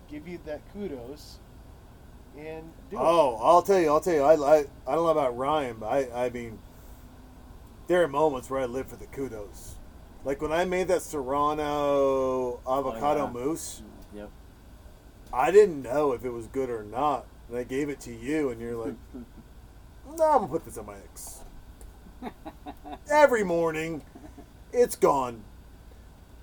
give 0.08 0.26
you 0.26 0.38
that 0.46 0.60
kudos 0.72 1.38
and 2.38 2.64
do 2.90 2.96
it. 2.96 3.00
Oh, 3.02 3.38
I'll 3.42 3.62
tell 3.62 3.80
you. 3.80 3.88
I'll 3.88 4.00
tell 4.00 4.14
you. 4.14 4.22
I, 4.22 4.34
I, 4.34 4.58
I 4.86 4.94
don't 4.94 5.04
know 5.04 5.08
about 5.08 5.36
Ryan, 5.36 5.76
but 5.80 5.86
I, 5.86 6.26
I 6.26 6.30
mean, 6.30 6.58
there 7.86 8.02
are 8.02 8.08
moments 8.08 8.48
where 8.50 8.60
I 8.60 8.66
live 8.66 8.88
for 8.88 8.96
the 8.96 9.06
kudos. 9.06 9.76
Like 10.24 10.40
when 10.42 10.52
I 10.52 10.64
made 10.64 10.88
that 10.88 11.02
Serrano 11.02 12.60
avocado 12.66 13.22
Oh, 13.22 13.26
yeah. 13.26 13.32
mousse, 13.46 13.82
Yep. 14.14 14.30
I 15.32 15.50
didn't 15.50 15.82
know 15.82 16.12
if 16.12 16.24
it 16.24 16.30
was 16.30 16.46
good 16.46 16.70
or 16.70 16.82
not, 16.82 17.26
and 17.48 17.56
I 17.58 17.64
gave 17.64 17.88
it 17.88 18.00
to 18.00 18.14
you, 18.14 18.50
and 18.50 18.60
you're 18.60 18.74
like, 18.76 18.94
"No, 19.14 20.24
I'm 20.24 20.38
gonna 20.40 20.48
put 20.48 20.64
this 20.64 20.78
on 20.78 20.86
my 20.86 20.96
ex." 20.96 21.40
Every 23.10 23.44
morning, 23.44 24.02
it's 24.72 24.96
gone. 24.96 25.44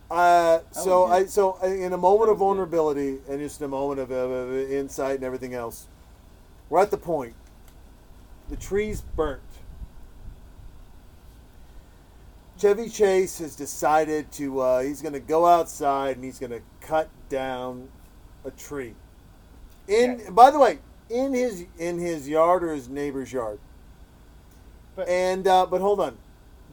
Uh, 0.10 0.60
so 0.72 1.06
I 1.06 1.26
so 1.26 1.58
in 1.64 1.92
a 1.92 1.98
moment 1.98 2.30
of 2.30 2.38
vulnerability 2.38 3.18
and 3.28 3.40
just 3.40 3.62
a 3.62 3.68
moment 3.68 4.00
of, 4.00 4.12
of, 4.12 4.32
of 4.32 4.72
insight 4.72 5.16
and 5.16 5.24
everything 5.24 5.54
else, 5.54 5.88
we're 6.70 6.82
at 6.82 6.92
the 6.92 6.98
point. 6.98 7.34
The 8.50 8.56
tree's 8.56 9.02
burnt. 9.02 9.42
Chevy 12.60 12.88
Chase 12.88 13.40
has 13.40 13.56
decided 13.56 14.32
to. 14.34 14.60
Uh, 14.60 14.82
he's 14.82 15.02
going 15.02 15.14
to 15.14 15.20
go 15.20 15.46
outside 15.46 16.16
and 16.16 16.24
he's 16.24 16.40
going 16.40 16.52
to 16.52 16.62
cut 16.82 17.10
down 17.30 17.90
a 18.46 18.52
tree. 18.52 18.94
In 19.88 20.34
by 20.34 20.52
the 20.52 20.60
way, 20.60 20.80
in 21.10 21.34
his 21.34 21.66
in 21.78 22.00
his 22.00 22.30
yard 22.30 22.64
or 22.64 22.74
his 22.74 22.88
neighbor's 22.90 23.34
yard. 23.34 23.60
But- 24.96 25.10
and 25.10 25.48
uh, 25.48 25.66
but 25.66 25.82
hold 25.82 26.00
on, 26.00 26.18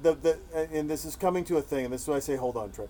the 0.02 0.14
the 0.14 0.38
and 0.72 0.88
this 0.88 1.04
is 1.04 1.16
coming 1.16 1.44
to 1.46 1.56
a 1.56 1.62
thing, 1.62 1.86
and 1.86 1.94
this 1.94 2.02
is 2.02 2.09
why 2.09 2.16
I 2.16 2.20
say 2.20 2.36
hold 2.36 2.56
on, 2.56 2.70
Trey. 2.70 2.86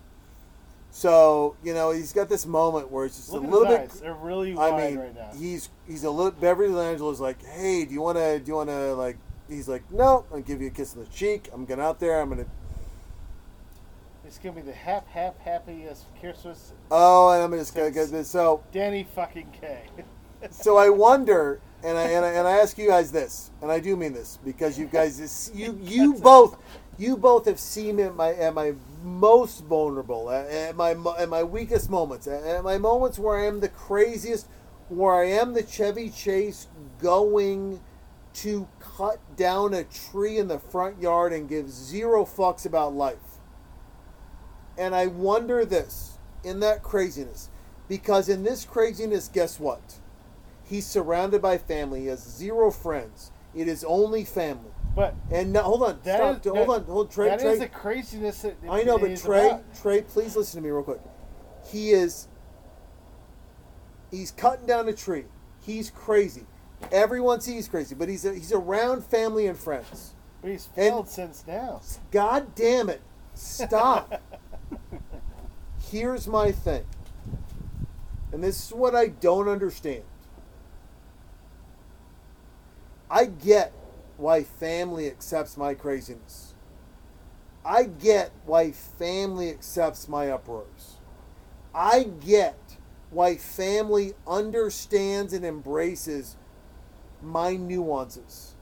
So 0.95 1.57
you 1.63 1.73
know 1.73 1.89
he's 1.89 2.13
got 2.13 2.29
this 2.29 2.45
moment 2.45 2.91
where 2.91 3.05
it's 3.05 3.17
just 3.17 3.31
Look 3.33 3.43
a 3.43 3.47
little 3.47 3.65
bit. 3.65 3.79
eyes. 3.81 3.99
They're 3.99 4.13
really 4.13 4.55
I 4.55 4.69
mean, 4.77 4.99
right 4.99 5.15
now. 5.15 5.31
he's 5.35 5.69
he's 5.87 6.03
a 6.03 6.11
little. 6.11 6.31
Beverly 6.31 6.71
D'Angelo's 6.71 7.19
like, 7.19 7.43
hey, 7.43 7.83
do 7.83 7.93
you 7.95 7.99
want 8.01 8.19
to 8.19 8.39
do 8.39 8.51
you 8.51 8.55
want 8.55 8.69
to 8.69 8.93
like? 8.93 9.17
He's 9.49 9.67
like, 9.67 9.91
no, 9.91 10.23
I'll 10.31 10.41
give 10.41 10.61
you 10.61 10.67
a 10.67 10.71
kiss 10.71 10.93
on 10.93 11.03
the 11.03 11.09
cheek. 11.09 11.49
I'm 11.51 11.65
going 11.65 11.79
out 11.79 11.99
there. 11.99 12.21
I'm 12.21 12.29
gonna. 12.29 12.45
It's 14.23 14.37
gonna 14.37 14.55
be 14.55 14.61
the 14.61 14.71
half 14.71 15.07
hap 15.07 15.39
happiest 15.41 16.05
Christmas. 16.19 16.73
Oh, 16.91 17.31
and 17.31 17.41
I'm 17.41 17.59
just 17.59 17.73
gonna 17.75 17.89
get 17.89 18.11
this. 18.11 18.29
So 18.29 18.63
Danny 18.71 19.07
fucking 19.15 19.51
K. 19.59 19.85
so 20.51 20.77
I 20.77 20.89
wonder, 20.89 21.59
and 21.83 21.97
I, 21.97 22.03
and 22.03 22.23
I 22.23 22.29
and 22.33 22.47
I 22.47 22.51
ask 22.59 22.77
you 22.77 22.87
guys 22.87 23.11
this, 23.11 23.49
and 23.63 23.71
I 23.71 23.79
do 23.79 23.95
mean 23.95 24.13
this 24.13 24.37
because 24.45 24.77
you 24.77 24.85
guys, 24.85 25.17
this, 25.17 25.49
you 25.55 25.75
you 25.81 26.13
both, 26.13 26.55
you 26.97 27.17
both 27.17 27.45
have 27.45 27.59
seen 27.59 27.95
me 27.97 28.03
at 28.03 28.15
my 28.15 28.33
at 28.33 28.53
my 28.53 28.73
most 29.03 29.65
vulnerable, 29.65 30.29
uh, 30.29 30.43
at, 30.43 30.69
at 30.69 30.75
my 30.75 30.91
at 31.17 31.29
my 31.29 31.43
weakest 31.43 31.89
moments, 31.89 32.27
uh, 32.27 32.31
at, 32.31 32.57
at 32.57 32.63
my 32.63 32.77
moments 32.77 33.17
where 33.19 33.37
I 33.37 33.45
am 33.45 33.59
the 33.59 33.69
craziest, 33.69 34.47
where 34.89 35.15
I 35.15 35.25
am 35.25 35.53
the 35.53 35.63
Chevy 35.63 36.09
Chase 36.09 36.67
going 36.99 37.81
to 38.33 38.67
cut 38.79 39.19
down 39.35 39.73
a 39.73 39.83
tree 39.83 40.37
in 40.37 40.47
the 40.47 40.59
front 40.59 41.01
yard 41.01 41.33
and 41.33 41.47
give 41.47 41.69
zero 41.69 42.25
fucks 42.25 42.65
about 42.65 42.93
life. 42.93 43.39
And 44.77 44.95
I 44.95 45.07
wonder 45.07 45.65
this 45.65 46.17
in 46.43 46.59
that 46.61 46.81
craziness, 46.81 47.49
because 47.87 48.29
in 48.29 48.43
this 48.43 48.65
craziness, 48.65 49.27
guess 49.27 49.59
what? 49.59 49.99
He's 50.63 50.85
surrounded 50.85 51.41
by 51.41 51.57
family. 51.57 52.01
He 52.01 52.07
has 52.07 52.23
zero 52.23 52.71
friends. 52.71 53.31
It 53.53 53.67
is 53.67 53.83
only 53.83 54.25
family. 54.25 54.72
But 54.95 55.15
And 55.31 55.53
now, 55.53 55.63
hold 55.63 55.81
on, 55.83 55.99
that 56.03 56.17
stop. 56.17 56.37
is- 56.37 56.51
hold 56.51 56.57
that- 56.69 56.69
on, 56.69 56.83
hold 56.85 57.11
Trey. 57.11 57.29
that 57.29 57.39
Trey. 57.39 57.51
is 57.53 57.59
the 57.59 57.67
craziness 57.67 58.41
that 58.43 58.55
I 58.69 58.83
know, 58.83 58.97
but 58.99 59.15
Trey, 59.17 59.47
about. 59.47 59.63
Trey, 59.81 60.01
please 60.01 60.35
listen 60.35 60.61
to 60.61 60.63
me 60.63 60.69
real 60.71 60.83
quick. 60.83 60.99
He 61.65 61.91
is. 61.91 62.27
He's 64.11 64.29
cutting 64.31 64.67
down 64.67 64.87
a 64.87 64.93
tree. 64.93 65.25
He's 65.61 65.89
crazy. 65.89 66.45
Everyone 66.91 67.41
sees 67.41 67.55
he's 67.55 67.67
crazy, 67.67 67.95
but 67.95 68.07
he's 68.09 68.21
he's 68.23 68.51
around 68.51 69.03
family 69.05 69.47
and 69.47 69.57
friends. 69.57 70.13
But 70.41 70.51
he's 70.51 70.67
and- 70.67 70.75
failed 70.75 71.09
since 71.09 71.43
now. 71.47 71.81
God 72.11 72.53
damn 72.53 72.89
it! 72.89 73.01
Stop. 73.33 74.21
Here's 75.89 76.27
my 76.27 76.51
thing, 76.51 76.85
and 78.31 78.43
this 78.43 78.67
is 78.67 78.73
what 78.73 78.93
I 78.93 79.07
don't 79.07 79.47
understand. 79.47 80.03
I 83.09 83.25
get 83.25 83.71
why 84.23 84.41
family 84.41 85.05
accepts 85.07 85.57
my 85.57 85.73
craziness. 85.73 86.53
I 87.65 87.83
get 87.83 88.31
why 88.45 88.71
family 88.71 89.49
accepts 89.49 90.07
my 90.07 90.29
uproars. 90.31 90.95
I 91.75 92.03
get 92.03 92.77
why 93.09 93.35
family 93.35 94.13
understands 94.25 95.33
and 95.33 95.43
embraces 95.43 96.37
my 97.21 97.57
nuances. 97.57 98.55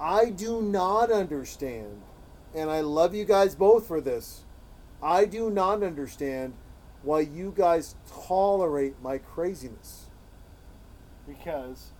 I 0.00 0.30
do 0.30 0.62
not 0.62 1.12
understand, 1.12 2.02
and 2.52 2.68
I 2.68 2.80
love 2.80 3.14
you 3.14 3.24
guys 3.24 3.54
both 3.54 3.86
for 3.86 4.00
this. 4.00 4.46
I 5.00 5.26
do 5.26 5.48
not 5.48 5.84
understand 5.84 6.54
why 7.04 7.20
you 7.20 7.54
guys 7.56 7.94
tolerate 8.10 9.00
my 9.00 9.18
craziness. 9.18 10.06
because 11.24 11.92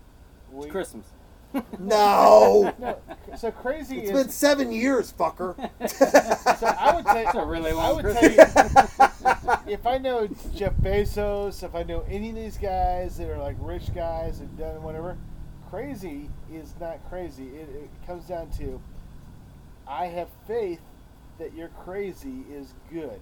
we. 0.53 0.65
It's 0.65 0.73
Christmas. 0.73 1.07
No! 1.79 2.75
No, 2.79 2.99
so 3.37 3.51
crazy 3.51 3.99
It's 4.01 4.11
is. 4.11 4.23
been 4.25 4.31
seven 4.31 4.71
years, 4.73 5.13
fucker. 5.13 5.55
so 6.59 6.67
I 6.67 6.95
would 6.95 7.07
tell 7.07 7.17
It's 7.17 7.35
a 7.35 7.45
really 7.45 7.71
I 7.71 7.75
long 7.75 7.97
would 7.97 8.05
Christmas. 8.05 8.53
tell 8.53 9.61
you, 9.67 9.73
if 9.73 9.87
I 9.87 9.99
know 9.99 10.29
Jeff 10.55 10.75
Bezos, 10.75 11.63
if 11.63 11.75
I 11.75 11.83
know 11.85 12.05
any 12.09 12.31
of 12.31 12.37
these 12.37 12.59
guys 12.59 13.17
that 13.19 13.29
are 13.31 13.39
like 13.39 13.57
rich 13.61 13.95
guys 13.95 14.41
and 14.41 14.57
done 14.59 14.83
whatever, 14.83 15.17
crazy 15.71 16.29
is 16.53 16.75
not 16.81 16.99
crazy. 17.09 17.49
It, 17.49 17.69
it 17.71 17.91
comes 18.07 18.25
down 18.25 18.51
to 18.59 18.81
I 19.87 20.07
have 20.07 20.29
faith 20.47 20.81
that 21.39 21.55
your 21.55 21.69
crazy 21.69 22.45
is 22.53 22.75
good. 22.93 23.21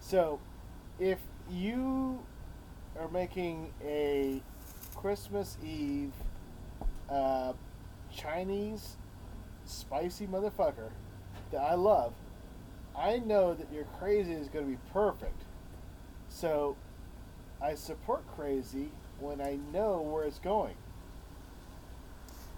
So 0.00 0.40
if 0.98 1.18
you 1.50 2.20
are 2.98 3.08
making 3.08 3.72
a 3.84 4.42
Christmas 4.94 5.56
Eve 5.64 6.12
uh, 7.10 7.52
Chinese 8.14 8.96
spicy 9.64 10.26
motherfucker 10.26 10.90
that 11.50 11.60
I 11.60 11.74
love, 11.74 12.12
I 12.96 13.18
know 13.18 13.54
that 13.54 13.72
your 13.72 13.84
crazy 13.98 14.32
is 14.32 14.48
going 14.48 14.64
to 14.64 14.70
be 14.70 14.78
perfect. 14.92 15.42
So 16.28 16.76
I 17.60 17.74
support 17.74 18.24
crazy 18.36 18.90
when 19.20 19.40
I 19.40 19.58
know 19.72 20.00
where 20.00 20.24
it's 20.24 20.38
going. 20.38 20.74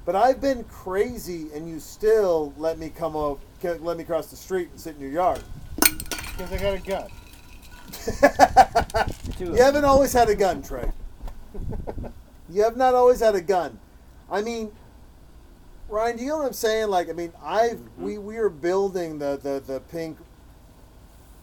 But 0.04 0.14
I've 0.14 0.40
been 0.40 0.62
crazy, 0.64 1.48
and 1.52 1.68
you 1.68 1.80
still 1.80 2.54
let 2.56 2.78
me 2.78 2.90
come 2.90 3.16
up, 3.16 3.40
let 3.62 3.96
me 3.96 4.04
cross 4.04 4.28
the 4.28 4.36
street 4.36 4.68
and 4.70 4.78
sit 4.78 4.94
in 4.94 5.00
your 5.00 5.10
yard. 5.10 5.42
Because 5.80 6.52
I 6.52 6.58
got 6.58 6.74
a 6.74 6.78
gun. 6.78 7.10
you 9.40 9.54
haven't 9.54 9.84
always 9.84 10.12
had 10.12 10.28
a 10.28 10.34
gun, 10.34 10.62
Trey. 10.62 10.90
you 12.50 12.62
have 12.62 12.76
not 12.76 12.94
always 12.94 13.20
had 13.20 13.34
a 13.34 13.40
gun. 13.40 13.78
I 14.30 14.42
mean, 14.42 14.72
Ryan, 15.88 16.16
do 16.16 16.22
you 16.24 16.30
know 16.30 16.38
what 16.38 16.46
I'm 16.46 16.52
saying? 16.52 16.88
Like, 16.88 17.08
I 17.08 17.12
mean, 17.12 17.32
I've 17.42 17.80
we 17.98 18.18
we 18.18 18.36
are 18.38 18.48
building 18.48 19.18
the 19.18 19.38
the 19.40 19.62
the 19.64 19.80
pink 19.80 20.18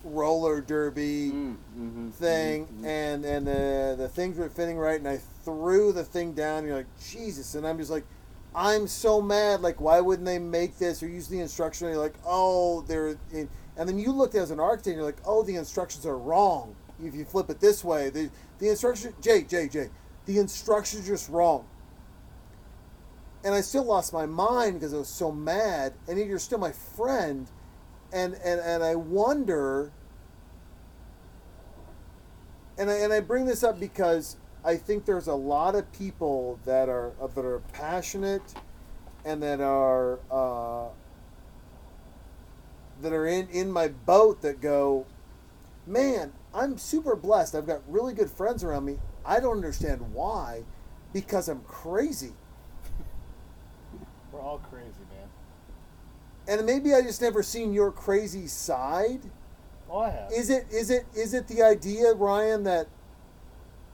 roller 0.03 0.59
derby 0.59 1.31
Mm, 1.33 1.55
mhm, 1.77 2.13
thing, 2.13 2.67
mhm, 2.67 2.81
mhm. 2.81 2.85
and 2.85 3.25
and 3.25 3.47
the 3.47 3.95
the 3.97 4.09
things 4.09 4.37
were 4.37 4.49
fitting 4.49 4.77
right, 4.77 4.99
and 4.99 5.07
I 5.07 5.17
threw 5.45 5.91
the 5.93 6.03
thing 6.03 6.33
down. 6.33 6.59
And 6.59 6.67
you're 6.67 6.77
like, 6.77 6.99
Jesus, 7.11 7.55
and 7.55 7.65
I'm 7.67 7.77
just 7.77 7.91
like. 7.91 8.05
I'm 8.55 8.85
so 8.85 9.19
mad. 9.19 9.61
Like, 9.61 9.81
why 9.81 9.99
wouldn't 9.99 10.27
they 10.27 10.37
make 10.37 10.77
this 10.77 11.01
or 11.01 11.07
use 11.07 11.27
the 11.27 11.39
instruction? 11.39 11.87
And 11.87 11.95
you're 11.95 12.03
like, 12.03 12.13
oh, 12.23 12.81
they're. 12.81 13.17
In, 13.33 13.49
and 13.75 13.89
then 13.89 13.97
you 13.97 14.11
looked 14.11 14.35
as 14.35 14.51
an 14.51 14.59
architect, 14.59 14.89
and 14.89 14.97
you're 14.97 15.05
like, 15.05 15.17
oh, 15.25 15.41
the 15.41 15.55
instructions 15.55 16.05
are 16.05 16.19
wrong. 16.19 16.75
if 17.03 17.15
you 17.15 17.25
flip 17.25 17.49
it 17.49 17.59
this 17.59 17.83
way, 17.83 18.11
the 18.11 18.29
the 18.59 18.69
instruction, 18.69 19.15
Jay, 19.21 19.41
Jay, 19.41 19.67
Jay, 19.67 19.89
the 20.27 20.37
instructions 20.37 21.07
are 21.09 21.13
just 21.13 21.29
wrong. 21.29 21.65
And 23.43 23.53
I 23.53 23.61
still 23.61 23.83
lost 23.83 24.13
my 24.13 24.25
mind 24.25 24.75
because 24.75 24.93
I 24.93 24.97
was 24.97 25.09
so 25.09 25.31
mad. 25.31 25.93
And 26.07 26.17
you're 26.17 26.39
still 26.39 26.59
my 26.59 26.71
friend, 26.71 27.49
and 28.11 28.35
and 28.35 28.61
and 28.61 28.83
I 28.83 28.95
wonder. 28.95 29.91
And 32.77 32.89
I 32.89 32.93
and 32.95 33.11
I 33.11 33.19
bring 33.19 33.45
this 33.45 33.63
up 33.63 33.79
because 33.79 34.37
I 34.63 34.77
think 34.77 35.05
there's 35.05 35.27
a 35.27 35.35
lot 35.35 35.75
of 35.75 35.91
people 35.91 36.59
that 36.65 36.87
are 36.87 37.11
that 37.35 37.45
are 37.45 37.59
passionate, 37.73 38.53
and 39.25 39.43
that 39.43 39.59
are 39.59 40.19
uh, 40.31 40.87
that 43.01 43.11
are 43.11 43.27
in 43.27 43.49
in 43.49 43.71
my 43.71 43.89
boat 43.89 44.41
that 44.41 44.61
go, 44.61 45.05
man, 45.85 46.31
I'm 46.53 46.77
super 46.77 47.15
blessed. 47.15 47.55
I've 47.55 47.67
got 47.67 47.81
really 47.87 48.13
good 48.13 48.29
friends 48.31 48.63
around 48.63 48.85
me. 48.85 48.99
I 49.25 49.39
don't 49.39 49.57
understand 49.57 50.13
why, 50.13 50.63
because 51.11 51.49
I'm 51.49 51.61
crazy. 51.61 52.33
All 54.43 54.59
crazy, 54.69 54.87
man. 55.09 55.29
And 56.47 56.65
maybe 56.65 56.93
I 56.93 57.01
just 57.01 57.21
never 57.21 57.41
seen 57.41 57.73
your 57.73 57.91
crazy 57.91 58.47
side. 58.47 59.21
Oh, 59.89 59.99
I 59.99 60.09
have. 60.09 60.31
Is 60.31 60.49
it 60.49 60.65
is 60.69 60.89
it 60.89 61.05
is 61.15 61.33
it 61.33 61.47
the 61.47 61.63
idea, 61.63 62.13
Ryan, 62.13 62.63
that 62.63 62.87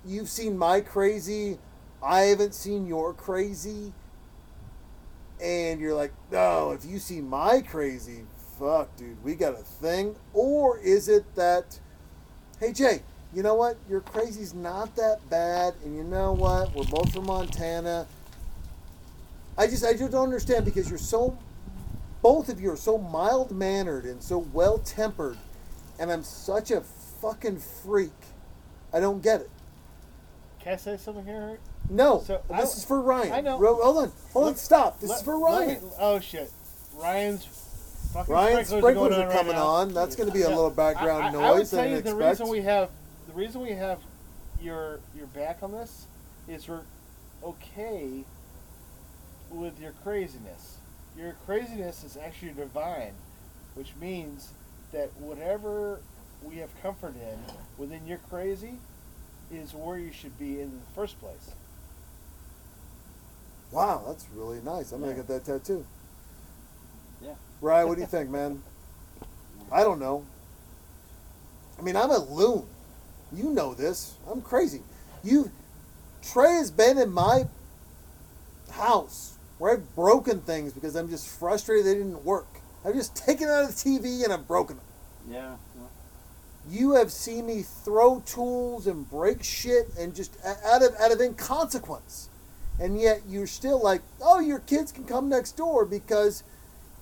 you've 0.04 0.30
seen 0.30 0.58
my 0.58 0.82
crazy, 0.82 1.60
I 2.02 2.22
haven't 2.22 2.56
seen 2.56 2.88
your 2.88 3.14
crazy, 3.14 3.94
and 5.42 5.80
you're 5.80 5.94
like, 5.94 6.14
no, 6.32 6.72
if 6.72 6.84
you 6.84 6.98
see 6.98 7.22
my 7.22 7.62
crazy, 7.62 8.24
fuck, 8.58 8.96
dude, 8.98 9.24
we 9.24 9.36
got 9.36 9.54
a 9.54 9.64
thing? 9.64 10.16
Or 10.34 10.80
is 10.80 11.10
it 11.10 11.36
that, 11.36 11.80
hey 12.60 12.74
Jay, 12.74 13.04
you 13.36 13.44
know 13.44 13.56
what, 13.56 13.78
your 13.88 14.02
crazy's 14.02 14.54
not 14.54 14.96
that 14.96 15.30
bad, 15.30 15.76
and 15.84 15.96
you 15.96 16.04
know 16.04 16.34
what, 16.34 16.74
we're 16.74 16.86
both 16.86 17.14
from 17.14 17.28
Montana. 17.28 18.08
I 19.60 19.68
just 19.68 19.84
I 19.86 19.94
just 19.94 20.12
don't 20.12 20.24
understand 20.24 20.64
because 20.66 20.90
you're 20.90 20.98
so 20.98 21.38
both 22.22 22.48
of 22.50 22.60
you 22.62 22.72
are 22.72 22.78
so 22.78 22.98
mild 22.98 23.52
mannered 23.52 24.06
and 24.06 24.24
so 24.24 24.40
well 24.54 24.78
tempered, 24.80 25.38
and 26.00 26.10
I'm 26.12 26.24
such 26.24 26.72
a 26.72 26.82
fucking 27.22 27.60
freak. 27.60 28.14
I 28.94 29.00
don't 29.02 29.22
get 29.22 29.42
it. 29.42 29.50
Can 30.62 30.74
I 30.74 30.76
say 30.78 30.98
something 30.98 31.26
here? 31.26 31.60
No, 31.90 32.22
So, 32.26 32.42
this 32.50 32.58
I- 32.58 32.78
is 32.78 32.86
for 32.86 33.02
Ryan. 33.02 33.32
I 33.34 33.42
know. 33.42 33.58
Ro- 33.60 33.82
hold 33.84 33.98
on, 33.98 34.12
hold 34.34 34.48
on, 34.48 34.56
stop. 34.56 35.00
This 35.02 35.10
Let- 35.10 35.20
is 35.20 35.24
for 35.26 35.38
let 35.38 35.68
me- 35.68 35.74
Ryan. 35.76 35.92
oh 36.00 36.20
shit, 36.20 36.52
Ryan's 36.96 37.46
fucking 38.14 38.34
Ryan's 38.34 38.68
sprinklers, 38.68 38.82
sprinklers 38.84 39.10
going 39.10 39.14
are 39.14 39.24
on 39.24 39.28
right 39.30 39.38
coming 39.38 39.56
on. 39.56 39.94
That's 39.94 40.16
going 40.16 40.30
to 40.30 40.34
be 40.34 40.44
a 40.44 40.50
little 40.50 40.70
background 40.70 41.24
I, 41.26 41.28
I, 41.28 41.32
noise. 41.32 41.44
I 41.44 41.52
would 41.52 41.70
tell 41.70 41.86
you 41.86 42.02
the 42.02 42.10
expect. 42.12 42.30
reason 42.40 42.48
we 42.50 42.62
have 42.62 42.90
the 43.28 43.34
reason 43.34 43.62
we 43.62 43.72
have 43.72 44.00
your 44.62 45.00
your 45.16 45.28
back 45.28 45.60
on 45.64 45.72
this 45.74 46.06
is 46.48 46.68
we're 46.68 46.82
okay 47.44 48.24
with 49.52 49.80
your 49.80 49.94
craziness. 50.04 50.78
Your 51.18 51.36
craziness 51.46 52.04
is 52.04 52.18
actually 52.18 52.52
divine, 52.54 53.14
which 53.76 53.94
means 54.00 54.50
that 54.92 55.10
whatever 55.20 56.00
we 56.44 56.58
have 56.58 56.70
comfort 56.82 57.16
in 57.16 57.40
within 57.78 58.08
your 58.08 58.20
crazy 58.30 58.74
is 59.52 59.74
where 59.74 59.98
you 59.98 60.12
should 60.12 60.38
be 60.40 60.62
in 60.62 60.72
the 60.72 60.96
first 60.96 61.20
place. 61.20 61.52
Wow, 63.72 64.04
that's 64.08 64.26
really 64.36 64.62
nice. 64.62 64.92
I'm 64.92 65.02
Yeah. 65.02 65.08
going 65.08 65.18
to 65.18 65.24
get 65.24 65.46
that 65.46 65.60
tattoo. 65.60 65.86
Yeah. 67.22 67.36
Ryan, 67.62 67.88
what 67.88 67.96
do 67.96 68.02
you 68.02 68.08
think, 68.08 68.30
man? 68.30 68.64
I 69.72 69.84
don't 69.84 70.00
know. 70.00 70.24
I 71.78 71.82
mean, 71.82 71.96
I'm 71.96 72.10
a 72.10 72.18
loon. 72.18 72.66
You 73.32 73.50
know 73.52 73.74
this. 73.74 74.14
I'm 74.30 74.42
crazy. 74.42 74.82
You, 75.24 75.52
Trey 76.24 76.54
has 76.54 76.72
been 76.72 76.98
in 76.98 77.12
my 77.12 77.48
house 78.72 79.34
where 79.60 79.74
I've 79.74 79.96
broken 79.96 80.42
things 80.42 80.74
because 80.74 80.96
I'm 80.96 81.10
just 81.10 81.28
frustrated 81.28 81.86
they 81.86 81.94
didn't 81.94 82.26
work. 82.26 82.48
I've 82.84 82.96
just 82.96 83.16
taken 83.16 83.48
it 83.48 83.52
out 83.52 83.66
of 83.66 83.70
the 83.70 83.90
TV 83.90 84.24
and 84.24 84.34
I've 84.34 84.48
broken 84.48 84.78
them. 84.78 84.86
Yeah. 85.30 85.56
You 86.70 86.94
have 86.94 87.12
seen 87.12 87.46
me 87.46 87.62
throw 87.62 88.22
tools 88.22 88.88
and 88.88 89.10
break 89.10 89.44
shit 89.44 89.90
and 89.98 90.16
just 90.16 90.36
out 90.46 90.84
of 90.84 90.96
out 91.00 91.12
of 91.12 91.20
inconsequence, 91.20 92.30
and 92.80 93.00
yet 93.00 93.22
you're 93.28 93.48
still 93.48 93.82
like, 93.82 94.02
oh, 94.22 94.40
your 94.40 94.60
kids 94.60 94.92
can 94.92 95.04
come 95.06 95.30
next 95.30 95.54
door 95.54 95.84
because 95.84 96.44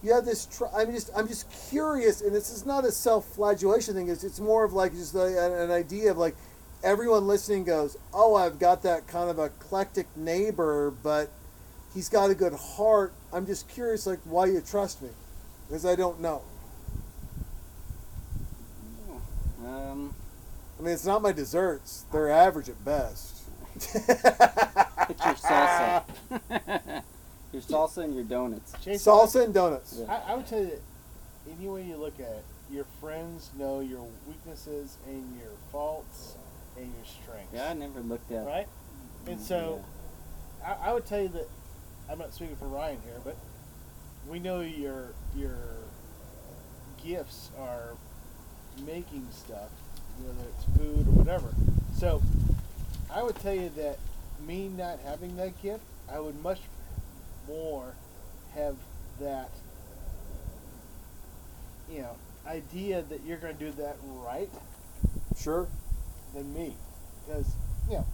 you 0.01 0.13
have 0.13 0.25
this. 0.25 0.45
Tr- 0.45 0.73
I'm 0.73 0.93
just 0.93 1.09
I'm 1.15 1.27
just 1.27 1.51
curious, 1.69 2.21
and 2.21 2.33
this 2.33 2.49
is 2.49 2.65
not 2.65 2.85
a 2.85 2.91
self-flagellation 2.91 3.93
thing. 3.95 4.07
It's 4.07 4.23
it's 4.23 4.39
more 4.39 4.63
of 4.63 4.71
like 4.71 4.93
just 4.93 5.15
a, 5.15 5.63
an 5.63 5.71
idea 5.71 6.11
of 6.11 6.17
like 6.17 6.35
everyone 6.83 7.27
listening 7.27 7.65
goes, 7.65 7.97
oh, 8.13 8.35
I've 8.35 8.59
got 8.59 8.83
that 8.83 9.07
kind 9.07 9.29
of 9.29 9.37
eclectic 9.37 10.07
neighbor, 10.15 10.93
but 11.03 11.29
he's 11.97 12.09
got 12.09 12.29
a 12.29 12.35
good 12.35 12.53
heart. 12.53 13.11
I'm 13.33 13.47
just 13.47 13.67
curious, 13.67 14.05
like 14.05 14.19
why 14.23 14.45
you 14.45 14.61
trust 14.61 15.01
me, 15.01 15.09
because 15.67 15.83
I 15.83 15.95
don't 15.95 16.21
know. 16.21 16.43
Um, 19.65 20.13
I 20.77 20.83
mean, 20.83 20.93
it's 20.93 21.07
not 21.07 21.23
my 21.23 21.31
desserts. 21.31 22.05
They're 22.11 22.29
average 22.29 22.69
at 22.69 22.85
best. 22.85 23.41
it's 23.75 23.95
your 23.95 25.33
salsa. 25.33 26.03
your 27.51 27.63
salsa 27.63 28.03
and 28.03 28.13
your 28.13 28.23
donuts. 28.25 28.73
Jason, 28.83 29.11
Salsa 29.11 29.45
and 29.45 29.53
donuts. 29.53 29.97
Yeah. 29.99 30.13
I, 30.13 30.33
I 30.33 30.35
would 30.35 30.45
tell 30.45 30.59
you 30.59 30.67
that 30.67 30.81
any 31.57 31.67
way 31.67 31.83
you 31.83 31.97
look 31.97 32.19
at 32.19 32.27
it, 32.27 32.45
your 32.71 32.85
friends 33.01 33.49
know 33.57 33.79
your 33.79 34.05
weaknesses 34.27 34.97
and 35.07 35.35
your 35.39 35.53
faults 35.71 36.35
and 36.77 36.85
your 36.85 37.05
strengths. 37.05 37.55
Yeah, 37.55 37.71
I 37.71 37.73
never 37.73 38.01
looked 38.01 38.31
at. 38.31 38.45
Right? 38.45 38.67
And 39.25 39.41
so, 39.41 39.83
I, 40.63 40.89
I 40.89 40.93
would 40.93 41.07
tell 41.07 41.21
you 41.21 41.29
that 41.29 41.47
I'm 42.09 42.19
not 42.19 42.33
speaking 42.33 42.55
for 42.55 42.67
Ryan 42.67 42.99
here, 43.03 43.19
but 43.23 43.35
we 44.27 44.39
know 44.39 44.61
your 44.61 45.09
your 45.35 45.57
gifts 47.03 47.49
are 47.59 47.95
making 48.85 49.27
stuff, 49.31 49.69
whether 50.21 50.49
it's 50.49 50.65
food 50.77 51.07
or 51.07 51.11
whatever. 51.11 51.53
So, 51.97 52.21
I 53.13 53.23
would 53.23 53.35
tell 53.37 53.53
you 53.53 53.69
that 53.77 53.97
me 54.45 54.67
not 54.67 54.99
having 55.05 55.35
that 55.37 55.61
gift, 55.61 55.83
I 56.11 56.19
would 56.19 56.41
much 56.41 56.59
more 57.47 57.93
have 58.53 58.75
that, 59.19 59.49
you 61.91 62.01
know, 62.01 62.15
idea 62.45 63.01
that 63.09 63.21
you're 63.25 63.37
going 63.37 63.57
to 63.57 63.65
do 63.65 63.71
that 63.81 63.97
right 64.03 64.49
Sure. 65.37 65.67
than 66.33 66.53
me, 66.53 66.73
because 67.25 67.47
you 67.89 67.95
know 67.97 68.05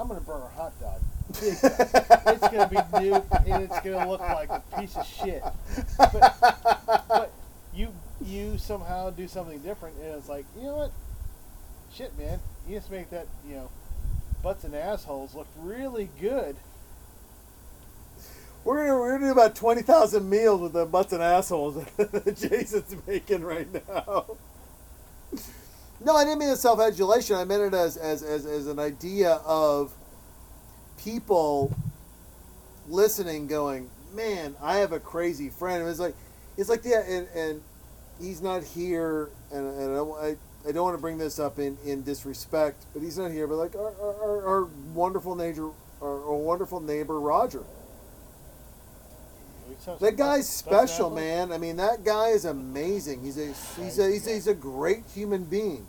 I'm 0.00 0.08
gonna 0.08 0.20
burn 0.20 0.40
a 0.40 0.48
hot 0.48 0.72
dog. 0.80 0.98
It's 1.42 2.48
gonna 2.48 2.68
be 2.68 3.00
new 3.00 3.14
and 3.46 3.64
it's 3.64 3.80
gonna 3.80 4.08
look 4.08 4.20
like 4.20 4.48
a 4.48 4.62
piece 4.78 4.96
of 4.96 5.06
shit. 5.06 5.42
But, 5.98 6.36
but 7.06 7.32
you 7.74 7.92
you 8.24 8.56
somehow 8.56 9.10
do 9.10 9.28
something 9.28 9.58
different, 9.58 9.96
and 9.98 10.14
it's 10.14 10.28
like 10.28 10.46
you 10.56 10.64
know 10.64 10.76
what, 10.76 10.92
shit, 11.92 12.18
man, 12.18 12.40
you 12.66 12.76
just 12.78 12.90
make 12.90 13.10
that 13.10 13.26
you 13.46 13.56
know 13.56 13.70
butts 14.42 14.64
and 14.64 14.74
assholes 14.74 15.34
look 15.34 15.48
really 15.58 16.08
good. 16.18 16.56
We're 18.64 18.86
gonna 18.86 18.98
we're 18.98 19.18
gonna 19.18 19.26
do 19.26 19.32
about 19.32 19.54
twenty 19.54 19.82
thousand 19.82 20.30
meals 20.30 20.62
with 20.62 20.72
the 20.72 20.86
butts 20.86 21.12
and 21.12 21.22
assholes 21.22 21.74
that 21.98 22.36
Jason's 22.38 22.96
making 23.06 23.42
right 23.42 23.68
now. 23.86 24.24
No, 26.02 26.16
I 26.16 26.24
didn't 26.24 26.38
mean 26.38 26.48
as 26.48 26.60
self-adulation. 26.60 27.36
I 27.36 27.44
meant 27.44 27.62
it 27.62 27.74
as, 27.74 27.96
as, 27.96 28.22
as, 28.22 28.46
as 28.46 28.66
an 28.66 28.78
idea 28.78 29.32
of 29.44 29.92
people 31.02 31.74
listening, 32.88 33.46
going, 33.46 33.90
"Man, 34.14 34.56
I 34.62 34.78
have 34.78 34.92
a 34.92 35.00
crazy 35.00 35.50
friend." 35.50 35.82
And 35.82 35.90
it's 35.90 36.00
like, 36.00 36.14
it's 36.56 36.70
like, 36.70 36.84
yeah, 36.84 37.02
and, 37.06 37.28
and 37.34 37.62
he's 38.20 38.40
not 38.40 38.62
here, 38.64 39.30
and, 39.52 39.66
and 39.66 39.92
I, 39.92 39.94
don't- 39.96 40.38
I, 40.68 40.72
don't 40.72 40.84
want 40.84 40.96
to 40.96 41.00
bring 41.00 41.18
this 41.18 41.38
up 41.38 41.58
in, 41.58 41.76
in 41.84 42.02
disrespect, 42.02 42.84
but 42.94 43.02
he's 43.02 43.18
not 43.18 43.30
here. 43.30 43.46
But 43.46 43.56
like 43.56 43.74
our, 43.74 43.92
our, 44.00 44.46
our 44.48 44.64
wonderful 44.94 45.34
neighbor, 45.34 45.70
our, 46.02 46.24
our 46.24 46.34
wonderful 46.36 46.80
neighbor 46.80 47.20
Roger. 47.20 47.62
That 50.00 50.16
guy's 50.16 50.48
special, 50.48 51.10
man. 51.10 51.52
I 51.52 51.58
mean, 51.58 51.76
that 51.76 52.04
guy 52.04 52.28
is 52.28 52.44
amazing. 52.44 53.22
He's 53.22 53.38
a 53.38 53.46
he's 53.80 53.98
a 53.98 54.10
he's 54.10 54.26
a, 54.26 54.32
he's 54.32 54.46
a 54.46 54.54
great 54.54 55.04
human 55.14 55.44
being. 55.44 55.86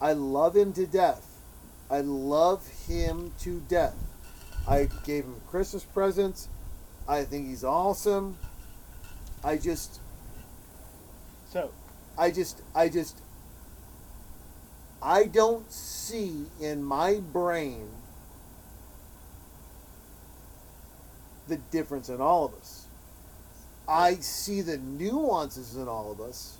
I 0.00 0.12
love 0.12 0.56
him 0.56 0.72
to 0.74 0.86
death. 0.86 1.26
I 1.90 2.00
love 2.00 2.66
him 2.88 3.32
to 3.40 3.60
death. 3.68 3.94
I 4.66 4.88
gave 5.04 5.24
him 5.24 5.40
Christmas 5.48 5.84
presents. 5.84 6.48
I 7.08 7.24
think 7.24 7.48
he's 7.48 7.64
awesome. 7.64 8.36
I 9.44 9.56
just 9.56 10.00
So 11.50 11.70
I 12.16 12.30
just 12.30 12.62
I 12.74 12.88
just 12.88 13.18
I 15.02 15.24
don't 15.24 15.70
see 15.70 16.46
in 16.60 16.82
my 16.82 17.20
brain 17.20 17.88
the 21.48 21.56
difference 21.56 22.08
in 22.08 22.20
all 22.20 22.44
of 22.44 22.54
us. 22.54 22.81
I 23.92 24.14
see 24.16 24.62
the 24.62 24.78
nuances 24.78 25.76
in 25.76 25.86
all 25.86 26.10
of 26.10 26.18
us, 26.18 26.56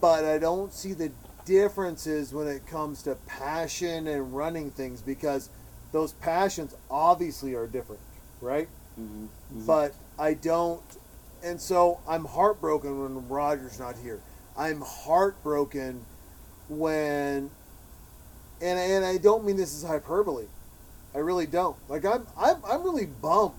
but 0.00 0.24
I 0.24 0.38
don't 0.38 0.72
see 0.72 0.92
the 0.92 1.12
differences 1.44 2.32
when 2.32 2.46
it 2.46 2.66
comes 2.66 3.02
to 3.04 3.16
passion 3.26 4.06
and 4.06 4.34
running 4.34 4.70
things 4.70 5.02
because 5.02 5.50
those 5.92 6.12
passions 6.12 6.74
obviously 6.90 7.54
are 7.54 7.66
different, 7.66 8.02
right? 8.40 8.68
hmm 8.96 9.26
But 9.66 9.94
I 10.18 10.34
don't, 10.34 10.82
and 11.42 11.60
so 11.60 12.00
I'm 12.08 12.24
heartbroken 12.26 13.00
when 13.02 13.28
Roger's 13.28 13.78
not 13.78 13.96
here. 13.96 14.20
I'm 14.56 14.80
heartbroken 14.82 16.04
when, 16.68 17.50
and 18.60 18.78
and 18.78 19.04
I 19.04 19.18
don't 19.18 19.44
mean 19.44 19.56
this 19.56 19.74
as 19.74 19.88
hyperbole. 19.88 20.46
I 21.14 21.18
really 21.18 21.46
don't. 21.46 21.76
Like 21.88 22.04
I'm 22.04 22.26
I'm 22.36 22.56
I'm 22.68 22.82
really 22.82 23.06
bummed 23.06 23.54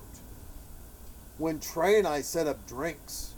when 1.39 1.59
Trey 1.59 1.97
and 1.97 2.07
I 2.07 2.21
set 2.21 2.45
up 2.45 2.67
drinks. 2.67 3.33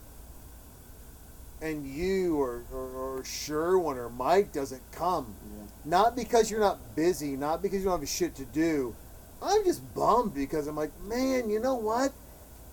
And 1.62 1.86
you 1.86 2.42
or, 2.42 2.64
or, 2.74 3.20
or 3.20 3.24
Sherwin 3.24 3.96
or 3.98 4.10
Mike 4.10 4.52
doesn't 4.52 4.82
come. 4.92 5.36
Yeah. 5.56 5.64
Not 5.86 6.16
because 6.16 6.50
you're 6.50 6.60
not 6.60 6.96
busy, 6.96 7.38
not 7.38 7.62
because 7.62 7.80
you 7.80 7.86
don't 7.86 8.00
have 8.00 8.04
a 8.04 8.08
shit 8.08 8.36
to 8.36 8.46
do. 8.46 8.96
I'm 9.44 9.64
just 9.64 9.94
bummed 9.94 10.34
because 10.34 10.68
I'm 10.68 10.76
like, 10.76 10.92
man, 11.04 11.50
you 11.50 11.60
know 11.60 11.76
what? 11.76 12.14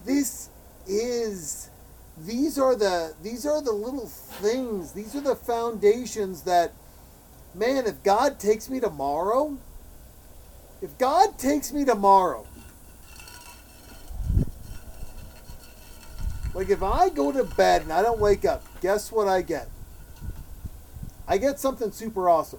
This 0.04 0.48
is 0.86 1.68
these 2.16 2.58
are 2.58 2.74
the 2.74 3.14
these 3.22 3.46
are 3.46 3.62
the 3.62 3.72
little 3.72 4.06
things. 4.06 4.92
These 4.92 5.14
are 5.14 5.20
the 5.20 5.36
foundations 5.36 6.42
that 6.42 6.72
man, 7.54 7.86
if 7.86 8.02
God 8.02 8.38
takes 8.38 8.68
me 8.68 8.80
tomorrow, 8.80 9.58
if 10.80 10.96
God 10.98 11.38
takes 11.38 11.72
me 11.72 11.84
tomorrow, 11.84 12.46
like 16.58 16.70
if 16.70 16.82
I 16.82 17.08
go 17.08 17.30
to 17.30 17.44
bed 17.44 17.82
and 17.82 17.92
I 17.92 18.02
don't 18.02 18.18
wake 18.18 18.44
up, 18.44 18.64
guess 18.80 19.12
what 19.12 19.28
I 19.28 19.42
get? 19.42 19.68
I 21.28 21.38
get 21.38 21.60
something 21.60 21.92
super 21.92 22.28
awesome. 22.28 22.58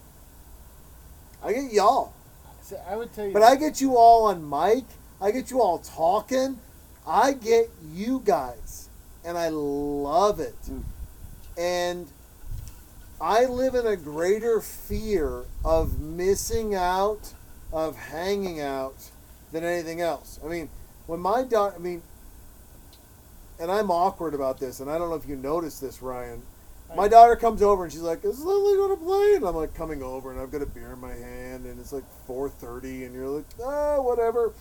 I 1.43 1.51
get 1.51 1.73
y'all. 1.73 2.13
So 2.61 2.79
I 2.89 2.95
would 2.95 3.13
tell 3.13 3.27
you. 3.27 3.33
But 3.33 3.43
I 3.43 3.57
get 3.57 3.81
you 3.81 3.97
all 3.97 4.27
on 4.27 4.49
mic. 4.49 4.85
I 5.19 5.31
get 5.31 5.51
you 5.51 5.61
all 5.61 5.79
talking. 5.79 6.59
I 7.05 7.33
get 7.33 7.71
you 7.93 8.21
guys. 8.23 8.87
And 9.25 9.37
I 9.37 9.49
love 9.49 10.39
it. 10.39 10.55
Mm. 10.71 10.83
And 11.57 12.07
I 13.19 13.43
live 13.47 13.75
in 13.75 13.85
a 13.85 13.97
greater 13.97 14.61
fear 14.61 15.43
of 15.65 15.99
missing 15.99 16.73
out, 16.73 17.33
of 17.73 17.97
hanging 17.97 18.61
out, 18.61 18.95
than 19.51 19.65
anything 19.65 19.99
else. 19.99 20.39
I 20.41 20.47
mean, 20.47 20.69
when 21.05 21.19
my 21.19 21.43
daughter, 21.43 21.75
I 21.75 21.79
mean, 21.79 22.01
and 23.59 23.71
I'm 23.71 23.91
awkward 23.91 24.33
about 24.33 24.59
this, 24.59 24.79
and 24.79 24.89
I 24.89 24.97
don't 24.97 25.09
know 25.09 25.15
if 25.15 25.27
you 25.27 25.35
noticed 25.35 25.81
this, 25.81 26.01
Ryan. 26.01 26.41
My 26.95 27.07
daughter 27.07 27.35
comes 27.35 27.61
over 27.61 27.83
and 27.83 27.93
she's 27.93 28.01
like, 28.01 28.25
"Is 28.25 28.39
Lily 28.43 28.75
going 28.75 28.97
to 28.97 29.03
play?" 29.03 29.35
And 29.35 29.45
I'm 29.45 29.55
like, 29.55 29.75
coming 29.75 30.01
over, 30.01 30.31
and 30.31 30.39
I've 30.39 30.51
got 30.51 30.63
a 30.63 30.65
beer 30.65 30.93
in 30.93 30.99
my 30.99 31.13
hand, 31.13 31.65
and 31.65 31.79
it's 31.79 31.93
like 31.93 32.05
4:30, 32.27 33.05
and 33.05 33.13
you're 33.13 33.27
like, 33.27 33.45
"Oh, 33.63 34.01
whatever." 34.01 34.53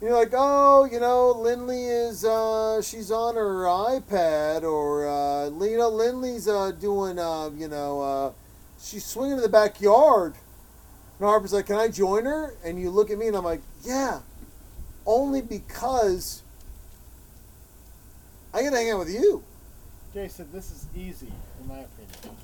And 0.00 0.08
you're 0.08 0.18
like, 0.18 0.32
"Oh, 0.32 0.88
you 0.90 0.98
know, 0.98 1.32
Lindley 1.32 1.84
is 1.84 2.24
uh, 2.24 2.80
she's 2.80 3.10
on 3.10 3.34
her 3.34 3.64
iPad, 3.64 4.62
or 4.62 5.06
uh, 5.06 5.50
you 5.62 5.76
know, 5.76 5.90
Lindley's 5.90 6.48
uh, 6.48 6.70
doing, 6.70 7.18
uh, 7.18 7.50
you 7.54 7.68
know, 7.68 8.00
uh, 8.00 8.32
she's 8.80 9.04
swinging 9.04 9.36
in 9.36 9.42
the 9.42 9.48
backyard." 9.48 10.34
And 11.18 11.28
Harper's 11.28 11.52
like, 11.52 11.66
"Can 11.66 11.76
I 11.76 11.88
join 11.88 12.24
her?" 12.24 12.54
And 12.64 12.80
you 12.80 12.88
look 12.88 13.10
at 13.10 13.18
me, 13.18 13.26
and 13.26 13.36
I'm 13.36 13.44
like, 13.44 13.60
"Yeah," 13.84 14.20
only 15.04 15.42
because 15.42 16.40
I 18.52 18.62
get 18.62 18.70
to 18.70 18.76
hang 18.76 18.90
out 18.90 18.98
with 19.00 19.10
you. 19.10 19.42
Jason, 20.12 20.48
this 20.52 20.70
is 20.70 20.86
easy 20.96 21.32
in 21.60 21.68
my 21.68 21.78
opinion. 21.80 22.36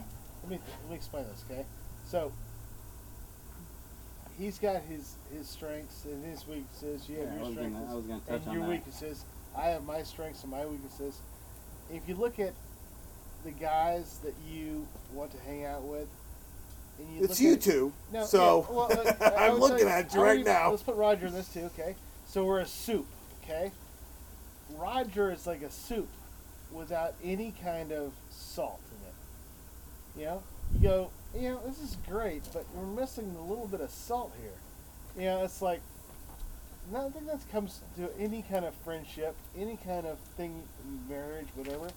Let 0.42 0.50
me 0.50 0.60
let 0.82 0.90
me 0.90 0.96
explain 0.96 1.24
this, 1.24 1.42
okay? 1.50 1.64
So 2.08 2.30
he's 4.38 4.58
got 4.58 4.82
his 4.82 5.14
his 5.36 5.48
strengths 5.48 6.04
and 6.04 6.24
his 6.24 6.46
weaknesses. 6.46 7.08
You 7.08 7.16
have 7.18 7.26
Yeah, 7.26 7.32
I 7.32 7.36
your 7.36 7.46
was 7.46 7.54
gonna- 7.56 7.68
strengths 7.70 7.90
I 7.90 7.94
was 7.94 8.06
gonna 8.06 8.20
touch 8.20 8.40
and 8.40 8.48
on 8.48 8.54
your 8.54 8.62
that. 8.64 8.70
weaknesses. 8.70 9.24
I 9.56 9.68
have 9.70 9.84
my 9.84 10.02
strengths 10.02 10.42
and 10.42 10.50
my 10.52 10.64
weaknesses. 10.66 11.18
If 11.90 12.08
you 12.08 12.14
look 12.14 12.38
at 12.38 12.52
the 13.44 13.50
guys 13.52 14.18
that 14.22 14.34
you 14.48 14.86
want 15.12 15.32
to 15.32 15.38
hang 15.40 15.64
out 15.64 15.82
with, 15.82 16.08
and 16.98 17.08
you 17.16 17.20
It's 17.24 17.30
look 17.30 17.40
you 17.40 17.52
at, 17.54 17.60
two. 17.62 17.92
No, 18.12 18.24
so 18.24 18.66
yeah, 18.68 18.74
well, 18.76 18.92
uh, 18.92 19.12
I- 19.20 19.28
I 19.28 19.46
I'm 19.48 19.52
would 19.54 19.70
looking 19.72 19.86
tell 19.86 19.88
at 19.98 20.12
you 20.14 20.20
I'll 20.20 20.26
right 20.26 20.36
leave- 20.36 20.46
now. 20.46 20.70
Let's 20.70 20.82
put 20.82 20.94
Roger 20.96 21.26
in 21.26 21.32
this 21.32 21.48
too, 21.52 21.64
okay? 21.74 21.96
So 22.28 22.44
we're 22.44 22.60
a 22.60 22.66
soup, 22.66 23.06
okay? 23.42 23.72
Roger 24.70 25.30
is 25.30 25.46
like 25.46 25.62
a 25.62 25.70
soup 25.70 26.08
without 26.72 27.14
any 27.22 27.54
kind 27.62 27.92
of 27.92 28.12
salt 28.30 28.80
in 28.90 29.08
it. 29.08 29.14
You 30.20 30.24
know, 30.26 30.42
you 30.74 30.80
go, 30.80 31.10
you 31.34 31.50
know, 31.50 31.60
this 31.66 31.80
is 31.80 31.96
great, 32.08 32.42
but 32.52 32.64
we're 32.74 32.86
missing 32.86 33.36
a 33.38 33.42
little 33.42 33.66
bit 33.66 33.80
of 33.80 33.90
salt 33.90 34.32
here. 34.40 34.50
You 35.16 35.30
know, 35.30 35.44
it's 35.44 35.62
like, 35.62 35.80
no, 36.92 37.06
I 37.06 37.10
think 37.10 37.26
that 37.26 37.40
comes 37.50 37.80
to 37.96 38.08
any 38.18 38.42
kind 38.42 38.64
of 38.64 38.74
friendship, 38.84 39.34
any 39.56 39.76
kind 39.84 40.06
of 40.06 40.18
thing, 40.36 40.62
marriage, 41.08 41.48
whatever. 41.54 41.88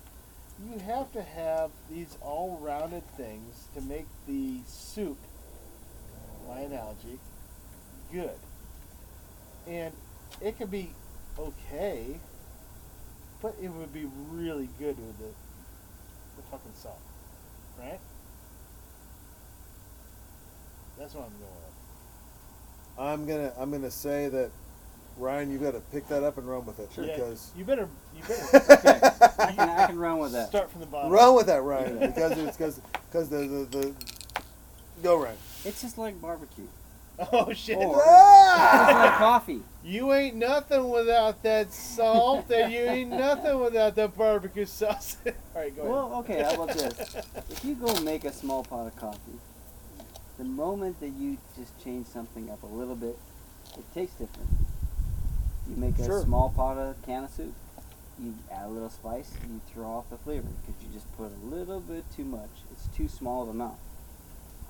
You 0.66 0.80
have 0.80 1.12
to 1.14 1.22
have 1.22 1.72
these 1.90 2.18
all-rounded 2.22 3.04
things 3.16 3.68
to 3.76 3.82
make 3.82 4.06
the 4.28 4.60
soup, 4.68 5.18
my 6.48 6.62
analogy, 6.62 7.20
good. 8.12 8.38
And 9.68 9.94
it 10.42 10.58
could 10.58 10.72
be 10.72 10.92
okay, 11.38 12.20
but 13.42 13.56
it 13.62 13.70
would 13.70 13.94
be 13.94 14.08
really 14.32 14.70
good 14.80 14.98
with 14.98 15.18
the, 15.18 15.26
the 16.38 16.42
fucking 16.52 16.72
salt, 16.76 17.00
right? 17.80 18.00
That's 20.98 21.14
what 21.14 21.26
I'm 21.26 21.32
going 21.40 21.52
with. 21.52 21.70
I'm 23.00 23.26
gonna 23.26 23.54
I'm 23.58 23.72
gonna 23.72 23.92
say 23.92 24.28
that 24.28 24.52
Ryan, 25.18 25.52
you've 25.52 25.62
got 25.62 25.72
to 25.74 25.80
pick 25.92 26.08
that 26.10 26.24
up 26.24 26.38
and 26.38 26.48
run 26.50 26.66
with 26.66 26.80
it 26.80 26.90
Yeah, 26.98 27.14
because 27.16 27.52
you 27.58 27.66
better, 27.66 27.88
you 28.16 28.22
better 28.24 28.74
Okay, 28.74 29.00
I 29.40 29.52
can, 29.52 29.70
I 29.70 29.88
can 29.88 30.00
run 30.00 30.18
with 30.20 30.32
that. 30.34 30.48
start 30.50 30.72
from 30.72 30.82
the 30.82 30.88
bottom. 30.88 31.12
run 31.12 31.36
with 31.36 31.48
that, 31.48 31.62
Ryan, 31.62 32.00
because 32.14 32.38
it's 32.38 32.58
because 32.58 32.82
because 33.10 33.30
the, 33.30 33.38
the 33.38 33.78
the 33.78 33.94
go 35.04 35.22
Ryan. 35.22 35.38
It's 35.66 35.82
just 35.82 35.98
like 35.98 36.22
barbecue. 36.22 36.68
Oh 37.32 37.52
shit! 37.54 37.78
Or- 37.78 37.96
It's 37.98 38.06
Ah! 38.08 39.02
like 39.10 39.18
coffee. 39.18 39.62
You 39.84 40.14
ain't 40.14 40.36
nothing 40.36 40.90
without 40.90 41.42
that 41.44 41.74
salt, 41.74 42.50
and 42.52 42.72
you 42.72 42.80
ain't 42.80 43.10
nothing 43.12 43.60
without 43.60 43.96
that 43.96 44.16
barbecue 44.18 44.66
sauce. 44.66 45.18
All 45.26 45.32
right, 45.62 45.76
go 45.76 45.82
ahead. 45.82 45.92
Well, 45.94 46.16
okay, 46.20 46.44
how 46.44 46.64
about 46.64 46.78
this? 46.78 47.16
If 47.50 47.66
you 47.66 47.76
go 47.76 47.94
make 48.02 48.24
a 48.26 48.32
small 48.34 48.64
pot 48.64 48.88
of 48.88 48.96
coffee, 48.96 49.40
the 50.38 50.44
moment 50.46 51.00
that 51.02 51.10
you 51.10 51.38
just 51.58 51.78
change 51.84 52.08
something 52.08 52.50
up 52.50 52.62
a 52.64 52.68
little 52.68 52.96
bit, 52.96 53.18
it 53.78 53.84
tastes 53.94 54.16
different. 54.16 54.50
You 55.70 55.76
make 55.76 55.98
a 56.00 56.06
Sure. 56.06 56.22
small 56.24 56.50
pot 56.50 56.78
of 56.78 57.02
can 57.06 57.26
of 57.26 57.32
soup, 57.32 57.54
you 58.22 58.34
add 58.52 58.66
a 58.66 58.70
little 58.70 58.90
spice, 58.90 59.32
you 59.50 59.60
throw 59.74 59.86
off 59.88 60.10
the 60.10 60.18
flavor 60.18 60.48
because 60.66 60.82
you 60.84 60.90
just 60.94 61.12
put 61.18 61.32
a 61.32 61.46
little 61.56 61.80
bit 61.80 62.04
too 62.16 62.26
much. 62.26 62.50
It's 62.72 62.88
too 62.96 63.08
small 63.08 63.44
of 63.44 63.50
a 63.50 63.52
amount. 63.52 63.78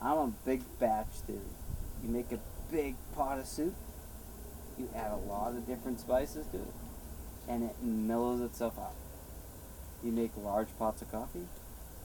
I'm 0.01 0.17
a 0.17 0.27
big 0.45 0.61
batch 0.79 1.07
theory. 1.27 1.39
You 2.03 2.09
make 2.09 2.31
a 2.31 2.39
big 2.71 2.95
pot 3.15 3.39
of 3.39 3.47
soup, 3.47 3.73
you 4.77 4.89
add 4.95 5.11
a 5.11 5.17
lot 5.29 5.49
of 5.49 5.67
different 5.67 5.99
spices 5.99 6.45
to 6.47 6.57
it, 6.57 6.73
and 7.47 7.63
it 7.63 7.75
mellows 7.81 8.41
itself 8.41 8.77
out. 8.79 8.95
You 10.03 10.11
make 10.11 10.31
large 10.37 10.69
pots 10.77 11.01
of 11.01 11.11
coffee, 11.11 11.47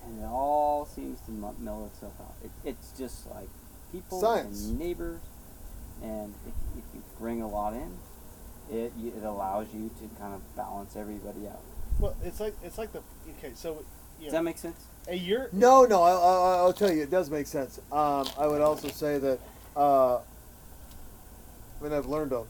and 0.05 0.21
it 0.21 0.27
all 0.27 0.87
seems 0.87 1.21
to 1.23 1.31
mu- 1.31 1.55
mellow 1.61 1.87
itself 1.87 2.15
out. 2.21 2.35
It, 2.43 2.51
it's 2.65 2.93
just 2.99 3.31
like 3.31 3.49
people 3.93 4.21
Science. 4.21 4.67
and 4.67 4.79
neighbors, 4.79 5.21
and 6.03 6.35
if, 6.47 6.55
if 6.79 6.85
you 6.95 7.03
bring 7.21 7.41
a 7.41 7.49
lot 7.49 7.75
in, 7.75 7.99
it 8.73 8.93
you, 8.99 9.13
it 9.17 9.25
allows 9.25 9.67
you 9.73 9.91
to 10.01 10.21
kind 10.21 10.35
of 10.35 10.57
balance 10.57 10.97
everybody 10.97 11.47
out. 11.47 11.61
Well, 12.01 12.17
it's 12.25 12.41
like 12.41 12.55
it's 12.65 12.79
like 12.79 12.93
the 12.93 13.03
okay. 13.39 13.53
So, 13.55 13.85
you 14.19 14.25
Does 14.25 14.33
that 14.33 14.43
make 14.43 14.59
sense? 14.59 14.87
A 15.07 15.15
you're 15.15 15.49
No, 15.53 15.85
no, 15.85 16.03
I, 16.03 16.13
I, 16.13 16.57
I'll 16.57 16.73
tell 16.73 16.91
you, 16.91 17.03
it 17.03 17.11
does 17.11 17.31
make 17.31 17.47
sense. 17.47 17.79
Um, 17.93 18.27
I 18.39 18.47
would 18.47 18.63
also 18.63 18.89
say 18.89 19.19
that, 19.19 19.39
uh, 19.77 20.17
I 20.17 20.23
mean, 21.83 21.93
I've 21.93 22.07
learned 22.07 22.33
a, 22.33 22.45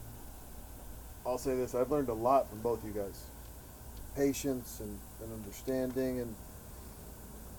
I'll 1.27 1.39
say 1.39 1.57
this, 1.57 1.75
I've 1.75 1.91
learned 1.91 2.09
a 2.09 2.15
lot 2.15 2.49
from 2.49 2.61
both 2.61 2.83
of 2.83 2.89
you 2.89 3.01
guys. 3.01 3.25
Patience 4.17 4.81
and, 4.81 4.99
and 5.23 5.33
understanding, 5.33 6.21
and 6.21 6.35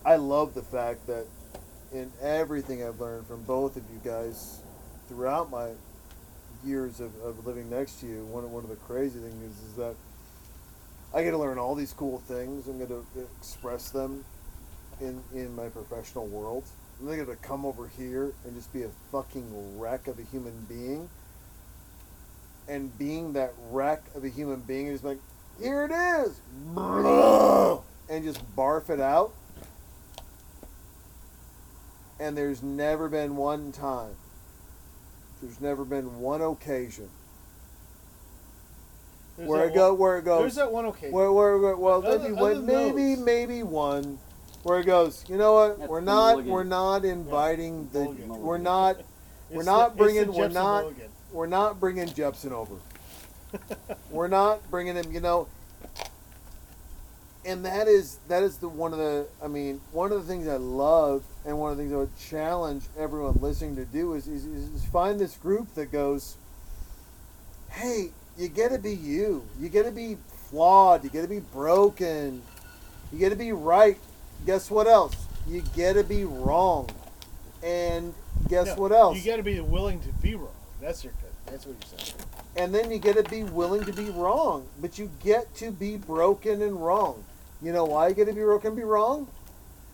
I 0.04 0.16
love 0.16 0.54
the 0.54 0.62
fact 0.62 1.06
that 1.06 1.26
in 1.92 2.10
everything 2.22 2.82
I've 2.82 3.00
learned 3.00 3.26
from 3.26 3.42
both 3.42 3.76
of 3.76 3.82
you 3.92 4.00
guys 4.04 4.60
throughout 5.08 5.50
my 5.50 5.70
years 6.64 7.00
of, 7.00 7.12
of 7.22 7.46
living 7.46 7.68
next 7.70 8.00
to 8.00 8.06
you, 8.06 8.24
one 8.24 8.44
of, 8.44 8.50
one 8.50 8.64
of 8.64 8.70
the 8.70 8.76
crazy 8.76 9.18
things 9.18 9.42
is, 9.42 9.70
is 9.70 9.74
that 9.76 9.94
I 11.14 11.22
get 11.22 11.30
to 11.30 11.38
learn 11.38 11.58
all 11.58 11.74
these 11.74 11.92
cool 11.92 12.18
things. 12.20 12.66
I'm 12.66 12.78
going 12.78 12.88
to 12.88 13.04
express 13.38 13.90
them 13.90 14.24
in 15.00 15.22
in 15.34 15.54
my 15.54 15.68
professional 15.68 16.26
world. 16.26 16.64
I'm 17.00 17.06
not 17.08 17.16
gonna 17.16 17.36
come 17.36 17.64
over 17.66 17.88
here 17.88 18.32
and 18.44 18.54
just 18.54 18.72
be 18.72 18.82
a 18.82 18.90
fucking 19.12 19.78
wreck 19.78 20.08
of 20.08 20.18
a 20.18 20.22
human 20.22 20.66
being. 20.68 21.08
And 22.68 22.96
being 22.98 23.34
that 23.34 23.52
wreck 23.70 24.02
of 24.14 24.24
a 24.24 24.28
human 24.28 24.60
being 24.60 24.86
is 24.88 25.04
like, 25.04 25.18
here 25.60 25.84
it 25.84 25.92
is, 25.92 26.40
and 28.10 28.24
just 28.24 28.56
barf 28.56 28.90
it 28.90 29.00
out. 29.00 29.32
and 32.18 32.36
there's 32.36 32.62
never 32.62 33.08
been 33.08 33.36
one 33.36 33.72
time. 33.72 34.14
There's 35.42 35.60
never 35.60 35.84
been 35.84 36.18
one 36.20 36.40
occasion 36.40 37.10
There's 39.36 39.48
where 39.48 39.68
it 39.68 39.74
go 39.74 39.92
where 39.92 40.16
it 40.18 40.24
goes 40.24 40.40
There's 40.40 40.54
that 40.54 40.72
one 40.72 40.86
occasion. 40.86 41.12
Where, 41.12 41.30
where, 41.30 41.58
where, 41.58 41.76
well, 41.76 42.06
Other- 42.06 42.18
maybe, 42.20 42.32
one- 42.32 42.66
maybe, 42.66 43.16
maybe 43.16 43.62
one, 43.62 44.18
where 44.66 44.80
it 44.80 44.84
goes. 44.86 45.24
You 45.28 45.36
know 45.36 45.52
what? 45.54 45.78
That's 45.78 45.88
we're 45.88 46.00
not, 46.00 46.30
mulligan. 46.32 46.50
we're 46.52 46.64
not 46.64 47.04
inviting 47.04 47.88
the, 47.92 48.00
Mulligan. 48.00 48.28
we're 48.28 48.58
not, 48.58 48.96
we're 49.48 49.58
It's 49.58 49.66
not 49.66 49.96
the- 49.96 50.02
bringing, 50.02 50.32
we're 50.32 50.48
not, 50.48 50.82
Mulligan. 50.82 51.08
we're 51.30 51.46
not 51.46 51.78
bringing 51.78 52.08
Jepsen 52.08 52.50
over. 52.50 52.74
we're 54.10 54.26
not 54.26 54.68
bringing 54.68 54.96
him. 54.96 55.12
You 55.12 55.20
know, 55.20 55.46
and 57.44 57.64
that 57.64 57.86
is 57.86 58.18
that 58.26 58.42
is 58.42 58.56
the 58.56 58.68
one 58.68 58.92
of 58.92 58.98
the. 58.98 59.28
I 59.40 59.46
mean, 59.46 59.80
one 59.92 60.10
of 60.10 60.20
the 60.20 60.26
things 60.26 60.48
I 60.48 60.56
love, 60.56 61.22
and 61.44 61.56
one 61.60 61.70
of 61.70 61.76
the 61.76 61.84
things 61.84 61.92
I 61.94 61.98
would 61.98 62.18
challenge 62.18 62.82
everyone 62.98 63.38
listening 63.40 63.76
to 63.76 63.84
do 63.84 64.14
is 64.14 64.26
is, 64.26 64.46
is 64.46 64.84
find 64.86 65.20
this 65.20 65.36
group 65.36 65.72
that 65.74 65.92
goes, 65.92 66.36
hey, 67.70 68.10
you 68.36 68.48
got 68.48 68.72
to 68.72 68.78
be 68.78 68.94
you. 68.94 69.46
You 69.60 69.68
got 69.68 69.84
to 69.84 69.92
be 69.92 70.16
flawed. 70.50 71.04
You 71.04 71.10
got 71.10 71.22
to 71.22 71.28
be 71.28 71.38
broken. 71.38 72.42
You 73.12 73.20
got 73.20 73.28
to 73.28 73.36
be 73.36 73.52
right. 73.52 73.96
Guess 74.44 74.70
what 74.70 74.86
else? 74.86 75.14
You 75.48 75.62
got 75.76 75.94
to 75.94 76.04
be 76.04 76.24
wrong. 76.24 76.90
And 77.62 78.14
guess 78.48 78.66
No, 78.68 78.74
what 78.74 78.92
else? 78.92 79.16
You 79.18 79.30
got 79.30 79.36
to 79.36 79.42
be 79.42 79.58
willing 79.60 80.00
to 80.00 80.08
be 80.22 80.34
wrong. 80.34 80.50
That's 80.80 81.02
your. 81.04 81.12
That's 81.46 81.64
what 81.64 81.76
you're 81.80 81.98
saying. 81.98 82.18
and 82.56 82.74
then 82.74 82.90
you 82.90 82.98
got 82.98 83.14
to 83.16 83.22
be 83.30 83.44
willing 83.44 83.84
to 83.84 83.92
be 83.92 84.10
wrong. 84.10 84.66
But 84.80 84.98
you 84.98 85.10
get 85.22 85.54
to 85.56 85.70
be 85.70 85.96
broken 85.96 86.60
and 86.60 86.84
wrong. 86.84 87.24
You 87.62 87.72
know 87.72 87.84
why 87.84 88.08
you 88.08 88.14
get 88.14 88.26
to 88.26 88.32
be 88.32 88.40
broken 88.42 88.68
and 88.68 88.76
be 88.76 88.82
wrong? 88.82 89.28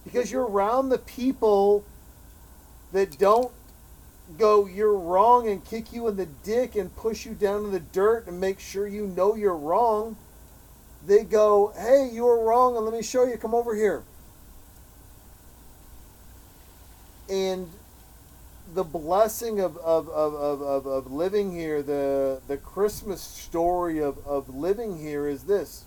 Because 0.05 0.33
you're 0.33 0.47
around 0.47 0.89
the 0.89 0.99
people 0.99 1.85
that 2.93 3.19
don't 3.19 3.53
go, 4.39 4.67
you're 4.67 4.97
wrong, 4.99 5.47
and 5.47 5.65
kick 5.65 5.93
you 5.93 6.09
in 6.09 6.17
the 6.17 6.27
dick 6.27 6.75
and 6.75 6.95
push 6.97 7.25
you 7.27 7.35
down 7.35 7.67
in 7.67 7.71
the 7.71 7.81
dirt 7.81 8.27
and 8.27 8.41
make 8.41 8.59
sure 8.59 8.87
you 8.87 9.07
know 9.07 9.35
you're 9.35 9.57
wrong. 9.57 10.17
They 11.07 11.25
go, 11.25 11.73
hey, 11.79 12.09
you're 12.13 12.43
wrong, 12.43 12.77
and 12.77 12.85
let 12.85 12.95
me 12.95 13.03
show 13.03 13.25
you. 13.25 13.37
Come 13.37 13.55
over 13.55 13.75
here. 13.75 14.03
And 17.33 17.71
the 18.75 18.85
blessing 18.85 19.59
of, 19.59 19.79
of, 19.79 20.07
of, 20.11 20.35
of, 20.35 20.87
of, 20.87 21.11
living 21.11 21.51
here, 21.51 21.83
the, 21.83 22.43
the 22.47 22.59
Christmas 22.59 23.23
story 23.23 24.03
of, 24.03 24.19
of 24.27 24.55
living 24.55 24.99
here 24.99 25.27
is 25.27 25.45
this. 25.45 25.85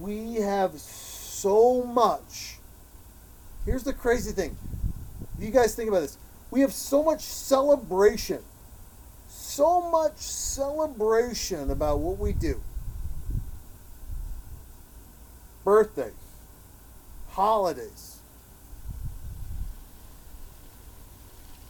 We 0.00 0.36
have 0.36 0.80
so 0.80 1.82
much. 1.84 2.56
Here's 3.66 3.82
the 3.82 3.92
crazy 3.92 4.32
thing. 4.32 4.56
You 5.38 5.50
guys 5.50 5.74
think 5.74 5.90
about 5.90 6.00
this. 6.00 6.16
We 6.50 6.62
have 6.62 6.72
so 6.72 7.02
much 7.02 7.20
celebration. 7.20 8.42
So 9.28 9.90
much 9.90 10.16
celebration 10.16 11.70
about 11.70 11.98
what 11.98 12.18
we 12.18 12.32
do. 12.32 12.62
Birthdays, 15.64 16.12
holidays, 17.32 18.15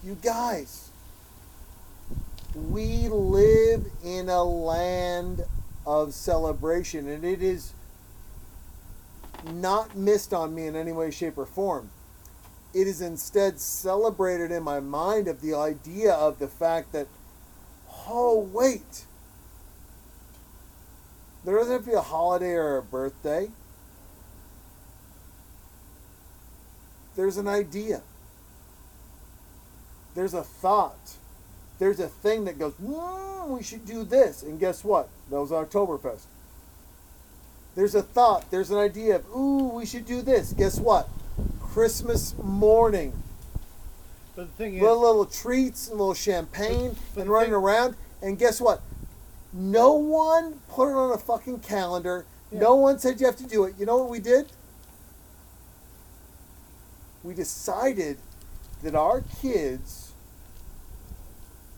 You 0.06 0.16
guys, 0.22 0.90
we 2.54 3.08
live 3.08 3.86
in 4.04 4.28
a 4.28 4.44
land 4.44 5.42
of 5.84 6.14
celebration, 6.14 7.08
and 7.08 7.24
it 7.24 7.42
is 7.42 7.72
not 9.52 9.96
missed 9.96 10.32
on 10.32 10.54
me 10.54 10.68
in 10.68 10.76
any 10.76 10.92
way, 10.92 11.10
shape, 11.10 11.36
or 11.36 11.44
form. 11.44 11.90
It 12.72 12.86
is 12.86 13.00
instead 13.00 13.58
celebrated 13.58 14.52
in 14.52 14.62
my 14.62 14.78
mind 14.78 15.26
of 15.26 15.40
the 15.40 15.54
idea 15.54 16.12
of 16.12 16.38
the 16.38 16.46
fact 16.46 16.92
that, 16.92 17.08
oh, 18.06 18.48
wait, 18.52 19.06
there 21.44 21.56
doesn't 21.56 21.72
have 21.72 21.84
to 21.84 21.90
be 21.90 21.96
a 21.96 22.00
holiday 22.00 22.52
or 22.52 22.76
a 22.76 22.82
birthday. 22.82 23.50
There's 27.16 27.38
an 27.38 27.48
idea 27.48 28.02
there's 30.16 30.34
a 30.34 30.42
thought. 30.42 31.12
There's 31.78 32.00
a 32.00 32.08
thing 32.08 32.46
that 32.46 32.58
goes, 32.58 32.72
mm, 32.82 33.48
we 33.48 33.62
should 33.62 33.84
do 33.86 34.02
this. 34.02 34.42
And 34.42 34.58
guess 34.58 34.82
what? 34.82 35.08
That 35.30 35.40
was 35.40 35.50
Oktoberfest. 35.50 36.22
There's 37.76 37.94
a 37.94 38.02
thought. 38.02 38.50
There's 38.50 38.70
an 38.70 38.78
idea 38.78 39.16
of, 39.16 39.26
ooh, 39.36 39.68
we 39.68 39.84
should 39.86 40.06
do 40.06 40.22
this. 40.22 40.52
Guess 40.54 40.80
what? 40.80 41.08
Christmas 41.60 42.34
morning. 42.42 43.12
But 44.34 44.46
the 44.46 44.52
thing 44.54 44.74
is, 44.76 44.82
Little, 44.82 45.00
little 45.02 45.26
treats, 45.26 45.88
a 45.88 45.92
little 45.92 46.14
champagne, 46.14 46.96
but 47.14 47.22
and 47.22 47.30
running 47.30 47.48
thing- 47.50 47.54
around. 47.54 47.96
And 48.22 48.38
guess 48.38 48.60
what? 48.60 48.80
No 49.52 49.92
one 49.92 50.60
put 50.68 50.88
it 50.90 50.94
on 50.96 51.12
a 51.12 51.18
fucking 51.18 51.60
calendar. 51.60 52.24
Yeah. 52.50 52.60
No 52.60 52.74
one 52.76 52.98
said 52.98 53.20
you 53.20 53.26
have 53.26 53.36
to 53.36 53.46
do 53.46 53.64
it. 53.64 53.74
You 53.78 53.84
know 53.84 53.98
what 53.98 54.08
we 54.08 54.20
did? 54.20 54.50
We 57.22 57.34
decided 57.34 58.18
that 58.82 58.94
our 58.94 59.22
kids, 59.42 60.05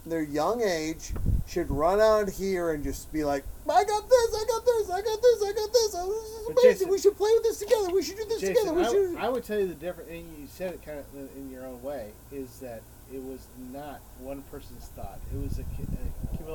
their 0.09 0.23
young 0.23 0.63
age, 0.63 1.13
should 1.47 1.71
run 1.71 2.01
out 2.01 2.29
here 2.29 2.73
and 2.73 2.85
just 2.85 3.13
be 3.13 3.25
like, 3.25 3.45
I 3.69 3.85
got 3.85 4.09
this, 4.09 4.35
I 4.35 4.45
got 4.47 4.65
this, 4.65 4.91
I 4.91 5.01
got 5.03 5.23
this, 5.23 5.43
I 5.43 5.53
got 5.53 5.73
this. 5.73 5.95
Oh, 5.97 6.09
this 6.09 6.25
is 6.25 6.47
amazing. 6.47 6.71
Jason- 6.71 6.89
we 6.91 6.99
should 6.99 7.17
play 7.17 7.31
with 7.35 7.43
this 7.43 7.59
together. 7.59 7.91
We 7.91 8.03
should 8.03 8.17
do 8.17 8.25
this 8.25 8.41
together. 8.41 8.73
We 8.73 8.83
I, 8.83 8.91
should. 8.91 9.17
I 9.17 9.29
would 9.29 9.45
tell 9.45 9.59
you 9.59 9.67
the 9.67 9.75
difference, 9.75 10.11
and 10.11 10.19
you 10.39 10.47
said 10.47 10.75
it 10.75 10.85
kind 10.85 10.99
of 10.99 11.05
in 11.37 11.51
your 11.51 11.67
own 11.67 11.83
way, 11.83 12.11
is 12.33 12.59
that 12.61 12.83
it 13.13 13.23
was 13.23 13.47
not 13.73 14.01
one 14.21 14.43
person's 14.51 14.87
thought. 14.97 15.19
It 15.35 15.43
was 15.43 15.59
a, 15.59 15.63
cu- 15.63 15.87
an 15.89 16.13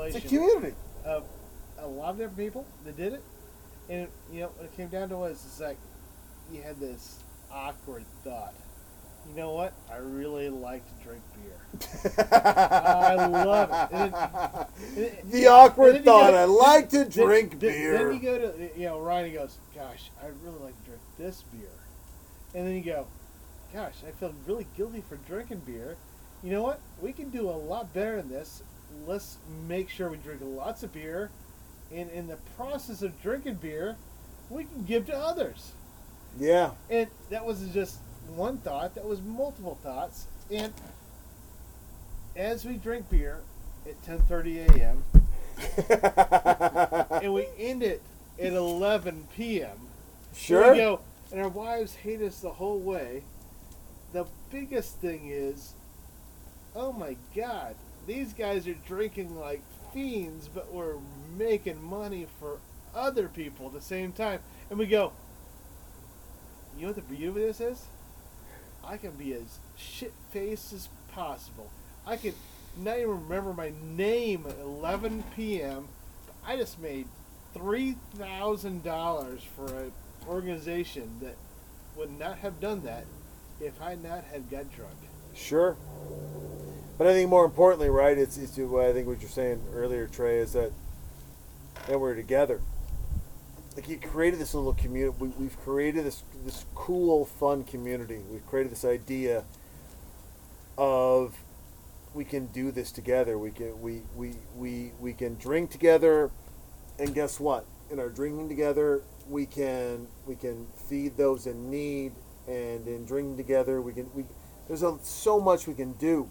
it's 0.08 0.16
a 0.16 0.22
community. 0.22 0.76
of 1.06 1.24
a 1.80 1.88
lot 1.88 2.12
of 2.12 2.18
different 2.18 2.38
people 2.38 2.66
that 2.86 2.98
did 2.98 3.14
it. 3.14 3.24
And, 3.90 4.08
you 4.32 4.42
know, 4.42 4.48
what 4.48 4.66
it 4.66 4.78
came 4.78 4.88
down 4.88 5.10
to 5.10 5.18
was, 5.18 5.44
it's 5.46 5.60
like 5.60 5.78
you 6.52 6.62
had 6.62 6.80
this 6.80 7.20
awkward 7.52 8.06
thought. 8.24 8.54
You 9.30 9.36
know 9.36 9.52
what? 9.54 9.74
I 9.92 9.98
really 9.98 10.50
like 10.50 10.84
to 11.00 11.04
drink 11.04 11.22
beer. 11.36 12.12
I 12.32 13.16
love 13.28 13.70
it. 13.72 13.96
And 13.96 14.14
it- 14.98 15.20
and 15.24 15.32
the 15.32 15.44
it- 15.44 15.48
awkward 15.48 15.96
and 15.96 16.06
then 16.06 16.14
you 16.16 16.22
thought. 16.22 16.34
I 16.34 16.44
like 16.46 16.90
to 16.90 17.06
drink 17.06 17.52
then- 17.52 17.60
beer. 17.60 17.98
Then 17.98 18.14
you 18.14 18.20
go 18.20 18.38
to, 18.40 18.70
you 18.80 18.86
know, 18.86 19.00
Ryan 19.00 19.34
goes, 19.34 19.58
gosh, 19.74 20.12
I 20.22 20.28
really 20.44 20.60
like 20.60 20.78
to 20.84 20.86
drink 20.90 21.02
this 21.18 21.44
beer. 21.52 21.70
And 22.54 22.68
then 22.68 22.76
you 22.76 22.84
go, 22.84 23.08
gosh, 23.74 23.96
I 24.08 24.12
feel 24.12 24.34
really 24.46 24.68
guilty 24.78 25.04
for 25.08 25.16
drinking 25.28 25.62
beer. 25.66 25.96
You 26.44 26.52
know 26.52 26.62
what? 26.62 26.80
We 27.02 27.12
can 27.14 27.30
do 27.30 27.50
a 27.50 27.52
lot 27.52 27.92
better 27.94 28.18
than 28.18 28.30
this. 28.30 28.62
Let's 29.08 29.38
make 29.68 29.90
sure 29.90 30.10
we 30.10 30.18
drink 30.18 30.42
lots 30.44 30.84
of 30.84 30.94
beer. 30.94 31.32
And 31.92 32.10
in 32.12 32.28
the 32.28 32.38
process 32.58 33.02
of 33.02 33.20
drinking 33.22 33.56
beer, 33.56 33.96
we 34.50 34.66
can 34.66 34.84
give 34.84 35.06
to 35.08 35.16
others. 35.18 35.72
yeah. 36.38 36.72
And 36.90 37.08
that 37.30 37.46
wasn't 37.46 37.74
just 37.74 37.98
one 38.30 38.58
thought, 38.58 38.96
that 38.96 39.06
was 39.06 39.22
multiple 39.22 39.78
thoughts. 39.84 40.28
And 40.52 40.74
as 42.36 42.66
we 42.66 42.76
drink 42.76 43.10
beer 43.10 43.40
at 43.86 44.02
10:30 44.04 44.70
a.m. 44.70 45.04
and 47.22 47.34
we 47.34 47.48
end 47.58 47.84
it 47.84 48.02
at 48.40 48.54
11 48.54 49.28
p.m. 49.36 49.78
Sure. 50.36 50.72
we 50.72 50.78
go, 50.78 51.00
and 51.32 51.42
our 51.42 51.50
wives 51.50 51.96
hate 51.96 52.22
us 52.22 52.40
the 52.40 52.54
whole 52.54 52.80
way. 52.80 53.24
The 54.14 54.26
biggest 54.52 54.98
thing 54.98 55.30
is, 55.30 55.74
oh 56.76 56.92
my 56.92 57.18
God, 57.36 57.76
these 58.08 58.34
guys 58.34 58.68
are 58.68 58.74
drinking 58.74 59.40
like 59.40 59.62
fiends, 59.94 60.50
but 60.54 60.74
we're 60.74 60.96
making 61.38 61.84
money 61.84 62.28
for 62.40 62.58
other 62.96 63.28
people 63.28 63.68
at 63.68 63.74
the 63.74 63.82
same 63.82 64.12
time. 64.12 64.40
And 64.70 64.80
we 64.80 64.86
go, 64.86 65.14
you 66.76 66.84
know 66.84 66.88
what 66.88 66.96
the 66.96 67.02
beauty 67.02 67.28
of 67.28 67.36
this 67.36 67.62
is? 67.62 67.86
I 68.86 68.98
can 68.98 69.12
be 69.12 69.34
as 69.34 69.60
shit 69.78 70.14
faced 70.32 70.74
as 70.74 70.90
possible. 71.14 71.70
I 72.06 72.18
could 72.18 72.36
not 72.78 72.98
even 72.98 73.28
remember 73.28 73.54
my 73.54 73.72
name 73.96 74.46
at 74.48 74.58
11 74.60 75.24
p.m. 75.36 75.88
I 76.46 76.58
just 76.58 76.80
made 76.80 77.08
three 77.54 77.96
thousand 78.18 78.84
dollars 78.84 79.42
for 79.56 79.66
an 79.66 79.92
organization 80.28 81.10
that 81.22 81.36
would 81.96 82.18
not 82.18 82.40
have 82.40 82.60
done 82.60 82.84
that 82.84 83.06
if 83.62 83.80
I 83.82 83.96
not 83.96 84.24
had 84.26 84.50
got 84.50 84.74
drunk. 84.76 84.96
Sure. 85.36 85.78
But 86.98 87.08
I 87.08 87.14
think 87.14 87.30
more 87.30 87.46
importantly, 87.46 87.90
right, 87.90 88.18
it's, 88.18 88.38
it's 88.38 88.58
I 88.58 88.94
think 88.94 89.08
what 89.08 89.22
you're 89.22 89.30
saying 89.30 89.62
earlier, 89.74 90.08
Trey, 90.08 90.40
is 90.40 90.54
that 90.54 90.72
that 91.88 92.00
we're 92.00 92.16
together. 92.16 92.62
Like 93.76 93.90
you 93.90 93.98
created 93.98 94.40
this 94.40 94.54
little 94.54 94.74
community. 94.74 95.16
We, 95.20 95.30
we've 95.30 95.60
created 95.62 96.06
this 96.06 96.24
this 96.46 96.66
cool, 96.76 97.26
fun 97.26 97.64
community. 97.64 98.20
We've 98.30 98.46
created 98.46 98.72
this 98.72 98.86
idea 98.86 99.46
of 100.78 101.36
we 102.14 102.24
can 102.24 102.48
do 102.48 102.72
this 102.72 102.92
together. 102.92 103.38
We 103.38 103.52
can 103.52 103.82
we 103.82 104.04
we 104.16 104.36
we, 104.56 104.92
we 105.00 105.14
can 105.14 105.36
drink 105.36 105.72
together, 105.72 106.30
and 107.00 107.16
guess 107.16 107.40
what? 107.40 107.66
In 107.90 108.00
our 108.00 108.10
drinking 108.10 108.50
together, 108.50 109.02
we 109.28 109.48
can 109.48 110.08
we 110.28 110.36
can 110.36 110.68
feed 110.88 111.18
those 111.18 111.48
in 111.48 111.72
need, 111.72 112.14
and 112.48 112.88
in 112.88 113.06
drinking 113.06 113.38
together. 113.38 113.82
We 113.82 113.94
can 113.94 114.10
we 114.14 114.26
there's 114.68 114.84
a, 114.84 114.98
so 115.02 115.40
much 115.40 115.68
we 115.68 115.74
can 115.74 115.94
do. 115.94 116.30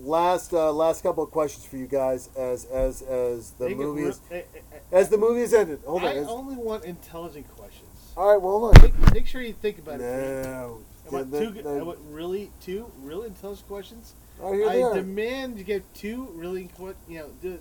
Last 0.00 0.52
uh, 0.52 0.72
last 0.72 1.02
couple 1.02 1.22
of 1.22 1.30
questions 1.30 1.64
for 1.64 1.76
you 1.76 1.86
guys 1.86 2.28
as 2.36 2.64
as 2.66 3.00
as 3.02 3.50
the 3.52 3.68
Make 3.68 3.78
movie 3.78 4.02
is 4.02 4.20
eh, 4.30 4.38
eh, 4.38 4.42
eh, 4.72 4.76
as 4.90 5.08
the 5.08 5.16
movie 5.16 5.40
is 5.42 5.54
ended. 5.54 5.80
Hold 5.86 6.02
on. 6.02 6.08
I 6.08 6.14
as- 6.16 6.26
only 6.28 6.56
want 6.56 6.84
intelligent 6.84 7.46
questions. 7.56 7.88
all 8.16 8.32
right, 8.32 8.40
well 8.42 8.58
hold 8.58 8.76
on. 8.76 8.82
Make, 8.82 9.14
make 9.14 9.26
sure 9.28 9.40
you 9.40 9.52
think 9.52 9.78
about 9.78 10.00
it. 10.00 10.44
No. 10.44 10.80
I 11.06 11.14
want, 11.14 11.32
two, 11.32 11.38
the- 11.50 11.62
good- 11.62 11.66
I 11.66 11.82
want 11.82 11.98
really 12.10 12.50
two 12.60 12.90
really 13.02 13.28
intelligent 13.28 13.68
questions. 13.68 14.14
oh, 14.42 14.52
here 14.52 14.68
they 14.68 14.82
I 14.82 14.86
are. 14.86 14.94
demand 14.94 15.58
you 15.58 15.64
get 15.64 15.82
two 15.94 16.28
really 16.34 16.68
que- 16.76 16.94
you 17.08 17.18
know 17.20 17.28
to, 17.42 17.58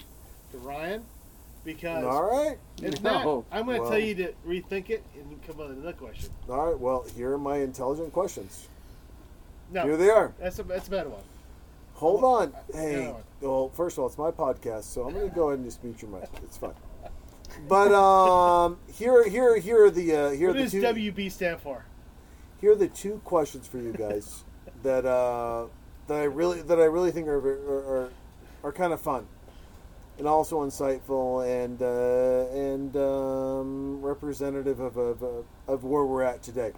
to 0.54 0.58
Ryan 0.58 1.04
because 1.64 2.04
All 2.04 2.24
right. 2.24 2.58
if 2.82 3.02
No. 3.04 3.12
not, 3.52 3.58
I'm 3.58 3.66
going 3.66 3.78
to 3.78 3.82
Well- 3.84 3.92
tell 3.92 4.00
you 4.00 4.16
to 4.16 4.34
rethink 4.46 4.90
it 4.90 5.04
and 5.16 5.40
come 5.46 5.60
up 5.62 5.68
with 5.70 5.78
another 5.78 5.94
question. 5.94 6.30
All 6.50 6.66
right. 6.72 6.80
Well, 6.80 7.06
here 7.16 7.32
are 7.34 7.38
my 7.38 7.58
intelligent 7.58 8.12
questions. 8.12 8.68
No, 9.72 9.84
Here 9.84 9.98
they 9.98 10.10
are. 10.10 10.34
that's 10.40 10.58
a 10.58 10.64
that's 10.64 10.88
a 10.88 10.92
bad 10.92 11.08
one. 11.08 11.22
Hold 12.04 12.26
on. 12.26 12.54
Hey, 12.74 13.14
well, 13.40 13.70
first 13.70 13.98
of 13.98 14.02
all, 14.02 14.08
it's 14.08 14.18
my 14.18 14.30
podcast, 14.30 14.84
so 14.84 15.04
I'm 15.08 15.14
going 15.14 15.30
to 15.30 15.34
go 15.34 15.48
ahead 15.48 15.60
and 15.60 15.66
just 15.66 15.82
mute 15.86 16.02
your 16.02 16.12
mic. 16.12 16.28
It's 16.44 16.58
fine. 16.58 16.74
But 17.70 17.94
um, 17.94 18.78
here, 18.94 19.26
here, 19.30 19.58
here 19.58 19.86
are 19.86 19.90
the 19.90 20.14
uh, 20.14 20.30
here 20.32 20.50
are 20.50 20.52
What 20.52 20.58
the 20.58 20.64
does 20.64 20.72
two 20.74 20.82
WB 20.82 21.32
stand 21.32 21.62
for? 21.62 21.86
here 22.60 22.74
are 22.74 22.76
the 22.76 22.90
two 22.90 23.22
questions 23.24 23.68
for 23.68 23.78
you 23.78 23.94
guys 23.94 24.44
that 24.84 25.06
uh, 25.06 25.68
that 26.08 26.18
I 26.18 26.24
really 26.24 26.62
that 26.64 26.78
I 26.78 26.86
really 26.86 27.12
think 27.12 27.30
are 27.30 27.38
are, 27.38 28.04
are, 28.04 28.12
are 28.66 28.72
kind 28.74 28.92
of 28.92 29.00
fun 29.00 29.26
and 30.18 30.28
also 30.28 30.60
insightful 30.66 31.46
and 31.48 31.82
uh, 31.82 32.54
and 32.54 32.98
um, 32.98 34.02
representative 34.02 34.82
of, 34.82 34.98
of 34.98 35.46
of 35.70 35.84
where 35.86 36.04
we're 36.04 36.24
at 36.24 36.44
today. 36.44 36.74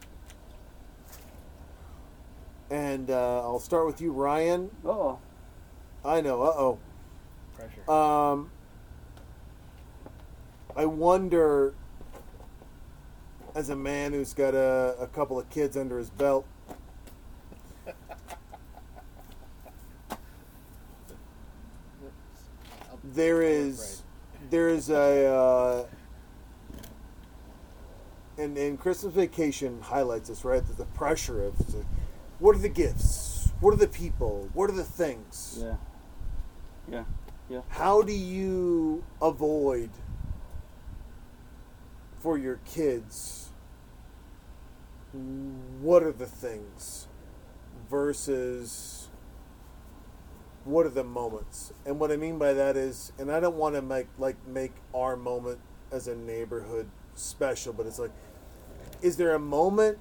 And 2.96 3.12
uh, 3.12 3.42
I'll 3.42 3.60
start 3.60 3.86
with 3.86 4.00
you, 4.00 4.14
Ryan. 4.14 4.72
Oh, 4.86 5.20
I 6.06 6.22
know. 6.22 6.42
Uh 6.42 6.54
oh. 6.56 6.80
Pressure. 7.54 7.92
Um, 7.92 8.50
I 10.78 10.86
wonder, 10.86 11.74
as 13.54 13.70
a 13.70 13.76
man 13.76 14.14
who's 14.14 14.34
got 14.34 14.56
a, 14.56 14.96
a 14.98 15.08
couple 15.08 15.38
of 15.38 15.50
kids 15.50 15.76
under 15.76 15.98
his 15.98 16.10
belt, 16.10 16.46
there 23.04 23.42
is 23.42 24.04
there 24.50 24.70
is 24.70 24.90
a 24.90 25.28
uh, 25.28 25.86
and 28.38 28.58
and 28.58 28.80
Christmas 28.80 29.14
Vacation 29.14 29.82
highlights 29.82 30.30
this 30.30 30.46
right. 30.46 30.64
The 30.78 30.86
pressure 30.86 31.44
of 31.44 31.58
what 32.40 32.56
are 32.56 32.60
the 32.60 32.70
gifts, 32.70 33.52
what 33.60 33.74
are 33.74 33.78
the 33.78 33.88
people, 33.88 34.50
what 34.54 34.70
are 34.70 34.74
the 34.74 34.84
things 34.84 35.60
yeah. 35.62 35.76
Yeah. 36.90 37.04
Yeah. 37.50 37.62
how 37.70 38.02
do 38.02 38.14
you 38.14 39.04
avoid 39.22 39.90
for 42.20 42.38
your 42.38 42.60
kids 42.66 43.50
what 45.82 46.04
are 46.04 46.12
the 46.12 46.26
things 46.26 47.08
versus 47.90 49.08
what 50.64 50.86
are 50.86 50.90
the 50.90 51.04
moments 51.04 51.72
and 51.86 52.00
what 52.00 52.12
i 52.12 52.16
mean 52.18 52.40
by 52.40 52.52
that 52.52 52.76
is 52.76 53.12
and 53.20 53.32
i 53.32 53.40
don't 53.40 53.56
want 53.56 53.76
to 53.76 53.82
make 53.82 54.08
like 54.18 54.36
make 54.48 54.74
our 54.94 55.16
moment 55.16 55.60
as 55.92 56.08
a 56.08 56.16
neighborhood 56.16 56.90
special 57.14 57.72
but 57.72 57.86
it's 57.86 58.00
like 58.00 58.12
is 59.02 59.18
there 59.18 59.36
a 59.36 59.40
moment 59.40 60.00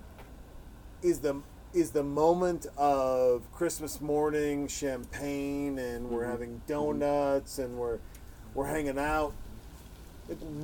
is 1.02 1.20
the 1.20 1.42
is 1.74 1.90
the 1.90 2.02
moment 2.04 2.66
of 2.78 3.42
Christmas 3.52 4.00
morning 4.00 4.68
champagne 4.68 5.78
and 5.78 6.08
we're 6.08 6.24
Mhm. 6.24 6.30
having 6.30 6.62
donuts 6.66 7.58
and 7.58 7.76
we're 7.78 7.98
we're 8.54 8.66
hanging 8.66 8.98
out. 9.00 9.32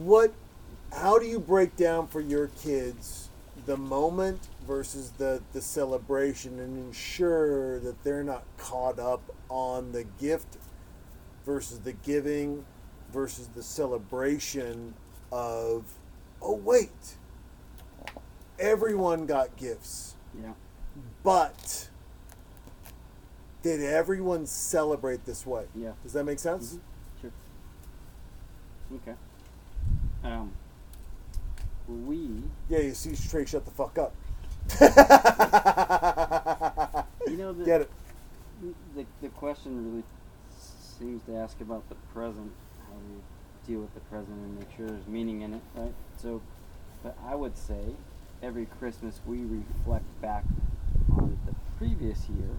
What? 0.05 0.33
How 0.93 1.19
do 1.19 1.27
you 1.27 1.41
break 1.41 1.77
down 1.77 2.07
for 2.07 2.21
your 2.21 2.47
kids 2.47 3.29
the 3.67 3.77
moment 3.77 4.49
versus 4.67 5.11
the 5.19 5.43
the 5.53 5.61
celebration 5.61 6.61
and 6.61 6.79
ensure 6.79 7.81
that 7.81 8.03
they're 8.05 8.23
not 8.25 8.45
caught 8.57 8.99
up 9.01 9.23
on 9.49 9.91
the 9.93 10.05
gift 10.05 10.57
versus 11.45 11.81
the 11.81 11.93
giving 11.93 12.65
versus 13.13 13.49
the 13.49 13.63
celebration 13.63 14.95
of 15.33 15.85
oh 16.41 16.55
wait 16.55 17.17
everyone 18.59 19.27
got 19.27 19.57
gifts 19.57 20.15
Yeah. 20.41 20.53
But 21.23 21.89
did 23.63 23.81
everyone 23.83 24.47
celebrate 24.47 25.25
this 25.27 25.47
way? 25.47 25.65
Yeah. 25.75 25.93
Does 26.03 26.13
that 26.15 26.25
make 26.25 26.39
sense? 26.39 26.79
Sure. 27.21 27.31
Okay. 28.97 29.15
Um. 30.25 30.53
We. 31.89 32.43
Yeah, 32.69 32.81
you 32.81 32.95
see, 32.95 33.15
Trey, 33.29 33.45
shut 33.45 33.65
the 33.65 33.71
fuck 33.71 33.99
up. 33.99 34.15
You 37.27 37.37
know 37.37 37.53
the 37.53 37.65
Get 37.65 37.81
it? 37.83 37.91
the, 38.95 39.07
the 39.23 39.29
question 39.29 39.91
really 39.91 40.03
seems 40.99 41.23
to 41.25 41.37
ask 41.37 41.61
about 41.61 41.89
the 41.89 41.95
present, 42.15 42.53
how 42.87 42.95
we 42.95 43.73
deal 43.73 43.81
with 43.81 43.95
the 43.95 44.01
present 44.01 44.37
and 44.37 44.59
make 44.59 44.69
sure 44.77 44.87
there's 44.87 45.07
meaning 45.07 45.43
in 45.43 45.55
it, 45.55 45.63
right? 45.75 45.93
So, 46.19 46.41
but 47.03 47.17
I 47.27 47.35
would 47.35 47.57
say 47.57 47.81
every 48.43 48.67
Christmas 48.67 49.21
we 49.27 49.39
reflect 49.43 50.05
back 50.21 50.45
on 51.13 51.39
the 51.47 51.55
previous 51.79 52.29
year 52.29 52.51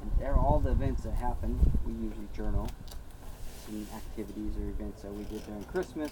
and 0.00 0.10
there- 0.18 0.36
all 0.36 0.58
the 0.60 0.70
events 0.70 1.02
that 1.04 1.14
happened. 1.14 1.58
We 1.86 1.92
usually 1.92 2.28
journal 2.34 2.68
some 3.66 3.86
activities 3.94 4.56
or 4.56 4.68
events 4.68 5.02
that 5.02 5.12
we 5.12 5.24
did 5.24 5.44
during 5.46 5.64
Christmas 5.64 6.10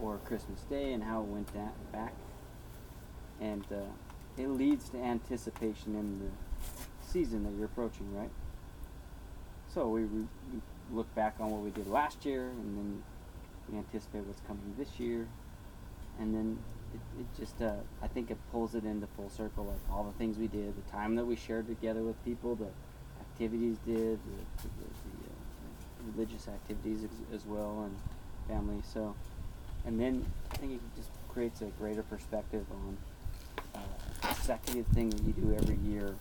or 0.00 0.18
Christmas 0.24 0.60
Day 0.62 0.92
and 0.92 1.02
how 1.02 1.20
it 1.20 1.26
went 1.26 1.52
back. 1.92 2.12
And 3.40 3.64
uh, 3.70 3.76
it 4.38 4.48
leads 4.48 4.88
to 4.90 4.98
anticipation 4.98 5.94
in 5.94 6.18
the 6.20 7.06
season 7.06 7.44
that 7.44 7.52
you're 7.56 7.66
approaching, 7.66 8.14
right? 8.16 8.30
So 9.72 9.88
we, 9.88 10.04
we, 10.04 10.20
we 10.20 10.60
look 10.92 11.12
back 11.14 11.34
on 11.38 11.50
what 11.50 11.60
we 11.60 11.70
did 11.70 11.86
last 11.86 12.24
year, 12.24 12.48
and 12.48 12.76
then 12.78 13.02
we 13.70 13.78
anticipate 13.78 14.24
what's 14.24 14.40
coming 14.46 14.74
this 14.78 14.98
year, 14.98 15.26
and 16.18 16.34
then 16.34 16.58
it, 16.96 17.20
it 17.20 17.26
just 17.38 17.60
uh, 17.62 17.72
I 18.02 18.06
think 18.06 18.30
it 18.30 18.38
pulls 18.52 18.74
it 18.74 18.84
into 18.84 19.06
full 19.16 19.30
circle, 19.30 19.64
like 19.64 19.96
all 19.96 20.04
the 20.04 20.18
things 20.18 20.38
we 20.38 20.46
did, 20.46 20.74
the 20.76 20.90
time 20.90 21.14
that 21.16 21.24
we 21.24 21.36
shared 21.36 21.66
together 21.66 22.02
with 22.02 22.22
people, 22.24 22.54
the 22.54 22.68
activities 23.20 23.76
did, 23.86 24.18
the, 24.18 24.62
the, 24.62 24.68
the, 24.68 25.28
uh, 25.28 26.12
religious 26.14 26.48
activities 26.48 27.04
as, 27.04 27.40
as 27.40 27.46
well, 27.46 27.84
and 27.84 27.96
family. 28.48 28.82
So, 28.92 29.14
and 29.84 30.00
then 30.00 30.24
I 30.50 30.56
think 30.56 30.72
it 30.72 30.80
just 30.96 31.10
creates 31.28 31.60
a 31.60 31.66
greater 31.78 32.02
perspective 32.02 32.64
on 32.70 32.96
uh, 33.74 33.78
consecutive 34.22 34.86
thing 34.88 35.10
that 35.10 35.22
you 35.22 35.32
do 35.32 35.54
every 35.54 35.76
year 35.76 36.14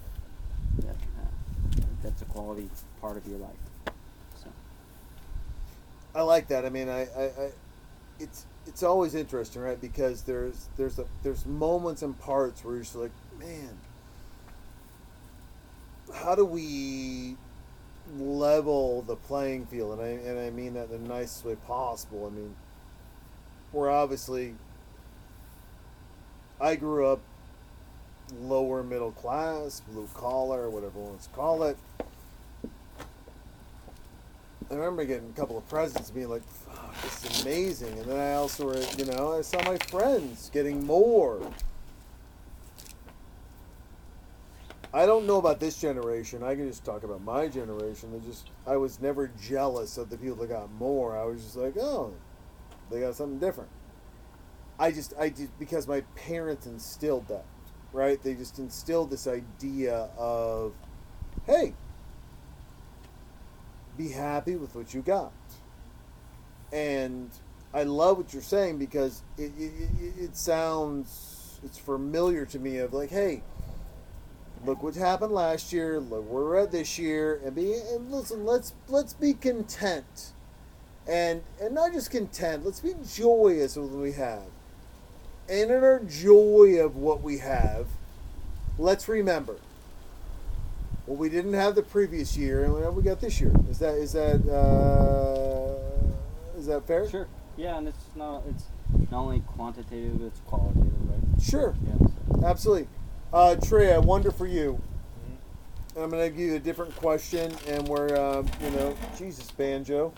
that 0.79 0.89
uh, 0.89 1.81
that's 2.03 2.21
a 2.21 2.25
quality 2.25 2.69
part 3.01 3.17
of 3.17 3.25
your 3.27 3.39
life. 3.39 3.51
So 4.35 4.49
I 6.13 6.21
like 6.21 6.47
that. 6.49 6.65
I 6.65 6.69
mean, 6.69 6.89
I, 6.89 7.01
I, 7.17 7.23
I, 7.23 7.51
it's 8.19 8.45
it's 8.67 8.83
always 8.83 9.15
interesting, 9.15 9.61
right? 9.61 9.79
Because 9.79 10.23
there's 10.23 10.69
there's 10.77 10.99
a, 10.99 11.05
there's 11.23 11.45
moments 11.45 12.01
and 12.01 12.17
parts 12.19 12.63
where 12.63 12.75
you're 12.75 12.83
just 12.83 12.95
like, 12.95 13.11
man, 13.39 13.77
how 16.13 16.35
do 16.35 16.45
we 16.45 17.35
level 18.17 19.01
the 19.03 19.15
playing 19.15 19.65
field? 19.67 19.99
And 19.99 20.01
I 20.01 20.29
and 20.29 20.39
I 20.39 20.49
mean 20.49 20.73
that 20.73 20.89
in 20.89 21.03
the 21.03 21.09
nicest 21.09 21.45
way 21.45 21.55
possible. 21.55 22.25
I 22.25 22.35
mean, 22.35 22.55
we're 23.71 23.89
obviously. 23.89 24.55
I 26.59 26.75
grew 26.75 27.05
up 27.07 27.19
lower 28.39 28.81
middle 28.81 29.11
class, 29.11 29.81
blue 29.91 30.07
collar, 30.13 30.69
whatever 30.69 30.99
one 30.99 31.09
wants 31.09 31.27
to 31.27 31.33
call 31.33 31.63
it. 31.63 31.77
I 34.71 34.73
remember 34.73 35.05
getting 35.05 35.29
a 35.29 35.39
couple 35.39 35.57
of 35.57 35.67
presents, 35.69 36.09
being 36.09 36.29
like, 36.29 36.43
"Fuck, 36.43 37.01
this 37.01 37.23
is 37.25 37.41
amazing," 37.43 37.99
and 37.99 38.05
then 38.09 38.19
I 38.19 38.33
also, 38.33 38.73
you 38.97 39.05
know, 39.05 39.37
I 39.37 39.41
saw 39.41 39.61
my 39.63 39.77
friends 39.77 40.49
getting 40.51 40.85
more. 40.85 41.41
I 44.95 45.05
don't 45.05 45.27
know 45.27 45.37
about 45.37 45.59
this 45.59 45.77
generation. 45.77 46.41
I 46.41 46.55
can 46.55 46.69
just 46.69 46.85
talk 46.85 47.03
about 47.03 47.21
my 47.21 47.49
generation. 47.49 48.13
I 48.15 48.25
just, 48.25 48.49
I 48.65 48.77
was 48.77 49.01
never 49.01 49.27
jealous 49.27 49.97
of 49.97 50.09
the 50.09 50.17
people 50.17 50.37
that 50.37 50.47
got 50.47 50.71
more. 50.71 51.17
I 51.17 51.25
was 51.25 51.43
just 51.43 51.57
like, 51.57 51.75
oh, 51.77 52.13
they 52.89 53.01
got 53.01 53.13
something 53.13 53.37
different. 53.37 53.69
I 54.79 54.91
just, 54.91 55.13
I 55.19 55.29
just 55.29 55.57
because 55.59 55.85
my 55.85 56.01
parents 56.15 56.65
instilled 56.65 57.27
that, 57.27 57.45
right? 57.91 58.21
They 58.23 58.35
just 58.35 58.57
instilled 58.57 59.09
this 59.09 59.27
idea 59.27 60.09
of, 60.17 60.73
hey, 61.45 61.73
be 63.97 64.09
happy 64.09 64.55
with 64.55 64.75
what 64.75 64.93
you 64.93 65.01
got. 65.01 65.31
And 66.71 67.29
I 67.73 67.83
love 67.83 68.17
what 68.17 68.33
you're 68.33 68.41
saying 68.41 68.77
because 68.77 69.21
it, 69.37 69.51
it, 69.57 69.73
it, 70.17 70.37
sounds 70.37 71.59
it's 71.63 71.77
familiar 71.77 72.45
to 72.45 72.59
me 72.59 72.77
of 72.77 72.93
like, 72.93 73.09
hey, 73.09 73.43
look 74.65 74.81
what 74.81 74.95
happened 74.95 75.31
last 75.31 75.71
year, 75.73 75.99
look 75.99 76.29
where 76.29 76.43
we're 76.43 76.57
at 76.57 76.71
this 76.71 76.97
year, 76.97 77.41
and 77.45 77.55
be 77.55 77.73
and 77.73 78.11
listen, 78.11 78.45
let's 78.45 78.73
let's 78.87 79.13
be 79.13 79.33
content. 79.33 80.31
And 81.07 81.43
and 81.61 81.75
not 81.75 81.93
just 81.93 82.11
content, 82.11 82.65
let's 82.65 82.79
be 82.79 82.93
joyous 83.13 83.75
with 83.75 83.91
what 83.91 84.01
we 84.01 84.13
have. 84.13 84.47
And 85.47 85.69
in 85.69 85.83
our 85.83 85.99
joy 85.99 86.79
of 86.81 86.95
what 86.95 87.21
we 87.21 87.37
have, 87.37 87.87
let's 88.79 89.07
remember 89.07 89.57
what 91.05 91.17
we 91.17 91.29
didn't 91.29 91.53
have 91.53 91.75
the 91.75 91.83
previous 91.83 92.35
year 92.35 92.63
and 92.63 92.73
what 92.73 92.93
we 92.93 93.03
got 93.03 93.19
this 93.19 93.39
year. 93.39 93.53
Is 93.69 93.79
that 93.79 93.95
is 93.95 94.13
that 94.13 94.41
uh, 94.49 96.57
is 96.57 96.65
that 96.67 96.85
fair? 96.87 97.09
Sure. 97.09 97.27
Yeah, 97.57 97.77
and 97.77 97.87
it's 97.87 98.05
not 98.15 98.43
it's 98.49 98.65
not 99.11 99.19
only 99.19 99.41
quantitative, 99.41 100.21
it's 100.21 100.41
qualitative, 100.47 101.09
right? 101.09 101.41
Sure. 101.41 101.75
Yeah. 101.85 102.07
So. 102.07 102.45
Absolutely. 102.45 102.87
Uh, 103.33 103.55
Trey, 103.55 103.93
I 103.93 103.97
wonder 103.97 104.31
for 104.31 104.47
you. 104.47 104.81
I'm 105.97 106.09
going 106.09 106.29
to 106.29 106.29
give 106.29 106.47
you 106.47 106.55
a 106.55 106.59
different 106.59 106.93
question, 106.97 107.53
and 107.67 107.87
we're, 107.87 108.13
um, 108.17 108.49
you 108.61 108.69
know, 108.71 108.97
Jesus, 109.17 109.49
Banjo. 109.51 110.13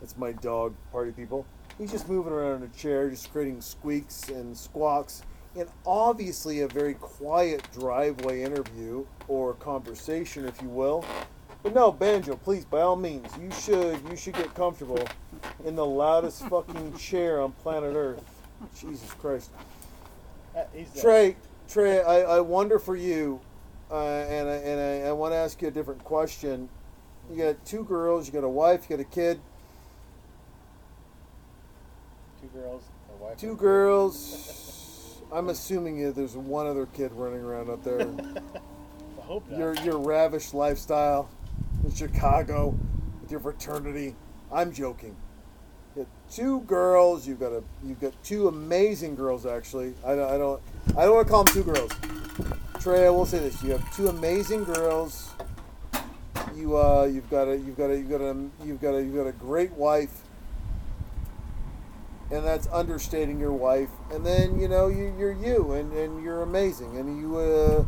That's 0.00 0.16
my 0.16 0.32
dog, 0.32 0.72
party 0.92 1.10
people. 1.10 1.44
He's 1.78 1.90
just 1.90 2.08
moving 2.08 2.32
around 2.32 2.62
in 2.62 2.70
a 2.70 2.76
chair, 2.76 3.10
just 3.10 3.32
creating 3.32 3.60
squeaks 3.60 4.28
and 4.28 4.56
squawks, 4.56 5.22
and 5.56 5.68
obviously 5.86 6.60
a 6.60 6.68
very 6.68 6.94
quiet 6.94 7.66
driveway 7.72 8.42
interview 8.42 9.04
or 9.28 9.54
conversation, 9.54 10.46
if 10.46 10.60
you 10.60 10.68
will. 10.68 11.04
But 11.62 11.74
no, 11.74 11.90
Banjo, 11.90 12.36
please, 12.36 12.64
by 12.64 12.82
all 12.82 12.96
means, 12.96 13.26
you 13.40 13.50
should 13.50 13.98
you 14.08 14.16
should 14.16 14.34
get 14.34 14.54
comfortable 14.54 15.06
in 15.64 15.74
the 15.74 15.84
loudest 15.86 16.46
fucking 16.48 16.96
chair 16.96 17.40
on 17.40 17.52
planet 17.52 17.94
Earth. 17.96 18.22
Jesus 18.78 19.12
Christ. 19.14 19.50
Uh. 20.56 20.64
Trey, 21.00 21.36
Trey, 21.68 22.02
I, 22.02 22.36
I 22.36 22.40
wonder 22.40 22.78
for 22.78 22.96
you, 22.96 23.40
uh, 23.90 23.96
and 23.98 24.48
I, 24.48 24.54
and 24.54 25.04
I, 25.06 25.08
I 25.08 25.12
want 25.12 25.32
to 25.32 25.36
ask 25.36 25.60
you 25.60 25.68
a 25.68 25.70
different 25.70 26.02
question. 26.04 26.68
You 27.30 27.42
got 27.42 27.64
two 27.66 27.84
girls, 27.84 28.26
you 28.26 28.32
got 28.32 28.44
a 28.44 28.48
wife, 28.48 28.86
you 28.88 28.96
got 28.96 29.02
a 29.02 29.08
kid, 29.08 29.40
Two 32.40 32.48
girls, 32.58 32.82
a 33.12 33.22
wife. 33.24 33.36
two 33.38 33.56
girls. 33.56 34.72
I'm 35.32 35.48
assuming 35.48 35.98
you 35.98 36.12
there's 36.12 36.36
one 36.36 36.66
other 36.66 36.86
kid 36.86 37.12
running 37.12 37.40
around 37.40 37.70
up 37.70 37.82
there. 37.82 38.00
I 39.18 39.22
hope 39.22 39.48
not. 39.50 39.58
your 39.58 39.74
your 39.76 39.98
ravish 39.98 40.54
lifestyle 40.54 41.28
in 41.84 41.92
Chicago 41.92 42.78
with 43.20 43.30
your 43.30 43.40
fraternity. 43.40 44.14
I'm 44.52 44.72
joking. 44.72 45.16
You 45.96 46.06
two 46.30 46.60
girls. 46.60 47.26
You've 47.26 47.40
got 47.40 47.52
a 47.52 47.62
you've 47.84 48.00
got 48.00 48.12
two 48.22 48.48
amazing 48.48 49.16
girls 49.16 49.46
actually. 49.46 49.94
I 50.04 50.14
don't 50.14 50.30
I 50.30 50.38
don't 50.38 50.62
I 50.96 51.04
don't 51.04 51.14
want 51.14 51.26
to 51.26 51.30
call 51.30 51.44
them 51.44 51.54
two 51.54 51.64
girls. 51.64 51.90
Trey, 52.80 53.06
I 53.06 53.10
will 53.10 53.26
say 53.26 53.38
this: 53.40 53.60
you 53.62 53.72
have 53.72 53.96
two 53.96 54.08
amazing 54.08 54.64
girls. 54.64 55.30
You 56.54 56.78
uh 56.78 57.04
you've 57.04 57.28
got 57.30 57.48
a 57.48 57.56
you've 57.56 57.76
got 57.76 57.90
a 57.90 57.96
you've 57.96 58.10
got 58.10 58.20
a 58.20 58.36
you've 58.64 58.80
got 58.80 58.94
a 58.94 59.02
you've 59.02 59.16
got 59.16 59.26
a 59.26 59.32
great 59.32 59.72
wife. 59.72 60.22
And 62.30 62.44
that's 62.44 62.66
understating 62.72 63.38
your 63.38 63.52
wife. 63.52 63.90
And 64.10 64.26
then 64.26 64.58
you 64.58 64.66
know 64.66 64.88
you, 64.88 65.14
you're 65.16 65.32
you, 65.32 65.72
and, 65.72 65.92
and 65.92 66.22
you're 66.24 66.42
amazing, 66.42 66.96
and 66.96 67.20
you 67.20 67.38
uh, 67.38 67.84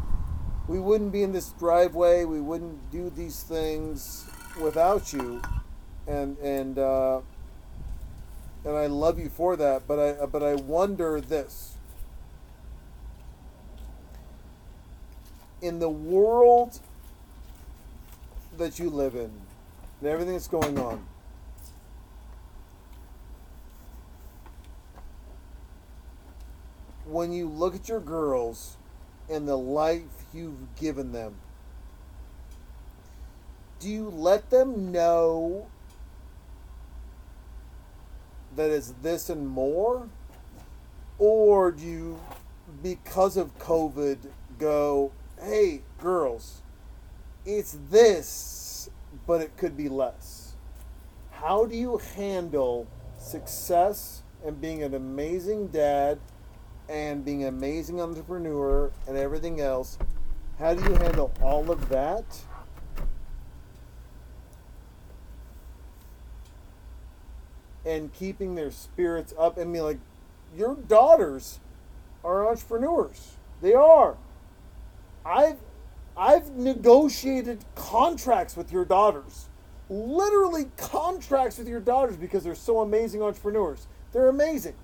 we 0.69 0.79
wouldn't 0.79 1.11
be 1.11 1.23
in 1.23 1.33
this 1.33 1.49
driveway. 1.59 2.25
We 2.25 2.41
wouldn't 2.41 2.91
do 2.93 3.11
these 3.11 3.43
things 3.43 4.29
without 4.63 5.13
you, 5.13 5.43
and 6.07 6.39
and 6.39 6.79
uh, 6.79 7.21
and 8.65 8.77
I 8.77 8.87
love 8.87 9.19
you 9.19 9.29
for 9.29 9.57
that. 9.57 9.89
But 9.89 9.99
I 9.99 10.27
but 10.27 10.43
I 10.45 10.55
wonder 10.55 11.21
this: 11.21 11.75
in 15.61 15.81
the 15.81 15.89
world 15.89 16.79
that 18.57 18.79
you 18.79 18.91
live 18.91 19.15
in, 19.15 19.33
and 20.01 20.09
everything 20.09 20.35
that's 20.35 20.49
going 20.49 20.79
on. 20.79 21.05
When 27.09 27.33
you 27.33 27.49
look 27.49 27.75
at 27.75 27.89
your 27.89 28.01
girls 28.01 28.77
and 29.31 29.49
the 29.49 29.57
life 29.57 30.03
you've 30.35 30.77
given 30.77 31.13
them, 31.13 31.37
do 33.81 33.89
you 33.89 34.11
let 34.11 34.51
them 34.51 34.93
know 34.93 35.69
that 38.57 38.71
it's 38.71 38.93
this 39.03 39.31
and 39.31 39.49
more? 39.49 40.09
Or 41.19 41.73
do 41.73 41.87
you, 41.87 42.21
because 42.83 43.39
of 43.39 43.59
COVID, 43.59 44.19
go, 44.59 45.13
hey, 45.41 45.83
girls, 45.99 46.61
it's 47.47 47.79
this, 47.91 48.91
but 49.27 49.41
it 49.41 49.57
could 49.57 49.77
be 49.77 49.89
less? 49.89 50.57
How 51.31 51.65
do 51.65 51.75
you 51.75 51.99
handle 52.17 52.87
success 53.19 54.23
and 54.45 54.61
being 54.61 54.83
an 54.83 54.93
amazing 54.93 55.69
dad 55.69 56.19
and 56.89 57.25
being 57.25 57.43
an 57.43 57.49
amazing 57.49 58.01
entrepreneur 58.01 58.91
and 59.07 59.17
everything 59.17 59.61
else? 59.61 59.99
How 60.59 60.75
do 60.75 60.83
you 60.83 60.97
handle 60.97 61.33
all 61.43 61.71
of 61.71 61.89
that? 61.89 62.25
And 67.85 68.13
keeping 68.13 68.55
their 68.55 68.71
spirits 68.71 69.33
up. 69.39 69.59
I 69.59 69.65
mean, 69.65 69.83
like, 69.83 69.99
your 70.57 70.75
daughters 70.75 71.61
are 72.25 72.49
entrepreneurs. 72.49 73.37
They 73.63 73.75
are. 73.75 74.17
I've 75.25 75.59
I've 76.17 76.51
negotiated 76.51 77.65
contracts 77.77 78.57
with 78.57 78.73
your 78.73 78.85
daughters. 78.85 79.49
Literally 79.89 80.67
contracts 80.77 81.59
with 81.59 81.69
your 81.69 81.81
daughters 81.81 82.17
because 82.17 82.43
they're 82.43 82.57
so 82.57 82.81
amazing 82.81 83.23
entrepreneurs. 83.23 83.87
They're 84.13 84.29
amazing. 84.29 84.75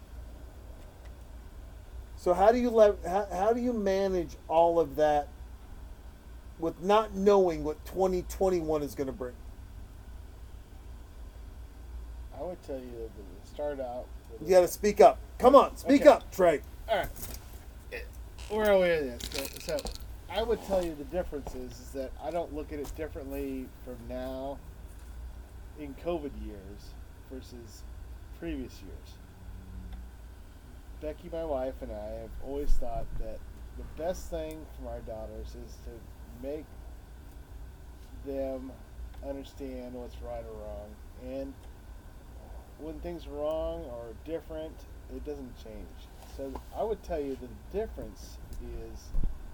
So 2.25 2.33
how 2.33 2.53
do 2.53 2.59
you 2.59 2.71
how, 3.07 3.27
how 3.31 3.53
do 3.53 3.61
you 3.61 3.75
manage 3.75 4.39
all 4.49 4.81
of 4.81 4.97
that 4.97 5.29
with 6.59 6.83
not 6.83 7.15
knowing 7.15 7.65
what 7.65 7.85
2021 7.85 8.83
is 8.83 8.95
going 8.95 9.09
to 9.09 9.13
bring? 9.13 9.35
I 12.35 12.43
would 12.43 12.63
tell 12.63 12.77
you 12.77 12.93
that 12.93 13.15
to 13.15 13.51
start 13.53 13.79
out. 13.79 14.07
You 14.41 14.49
got 14.49 14.63
to 14.63 14.69
speak 14.69 15.03
up. 15.03 15.19
Come 15.39 15.55
on, 15.55 15.77
speak 15.77 16.01
Okay. 16.01 16.11
up, 16.11 16.33
Trey. 16.33 16.63
All 16.89 16.97
right. 16.97 17.09
Where 18.49 18.73
are 18.73 18.79
we 18.79 18.89
at 18.89 19.21
this? 19.21 19.49
So, 19.61 19.77
so 19.77 19.77
I 20.31 20.43
would 20.43 20.63
tell 20.63 20.83
you 20.83 20.95
the 20.95 21.05
difference 21.05 21.55
is, 21.55 21.73
is 21.73 21.91
that 21.91 22.11
I 22.23 22.31
don't 22.31 22.55
look 22.55 22.73
at 22.73 22.79
it 22.79 22.91
differently 22.97 23.67
from 23.85 23.99
now 24.09 24.59
in 25.79 25.95
COVID 26.03 26.33
years 26.43 26.95
versus 27.31 27.83
previous 28.41 28.81
years. 28.81 29.19
Becky, 31.05 31.29
my 31.31 31.45
wife, 31.45 31.75
and 31.83 31.93
I 31.93 32.21
have 32.23 32.31
always 32.43 32.71
thought 32.71 33.05
that 33.19 33.39
the 33.77 34.03
best 34.03 34.31
thing 34.31 34.65
from 34.75 34.87
our 34.87 35.01
daughters 35.01 35.49
is 35.49 35.77
to 35.85 35.91
make 36.43 36.65
them 38.25 38.73
understand 39.29 39.93
what's 39.93 40.17
right 40.23 40.43
or 40.51 40.63
wrong. 40.63 40.89
And 41.23 41.53
when 42.79 43.01
things 43.01 43.27
are 43.27 43.33
wrong 43.33 43.85
or 43.85 44.15
different, 44.25 44.73
it 45.15 45.23
doesn't 45.27 45.55
change. 45.63 46.09
So 46.39 46.51
I 46.75 46.83
would 46.83 47.03
tell 47.03 47.21
you 47.21 47.37
the 47.37 47.79
difference 47.79 48.39
is 48.63 49.11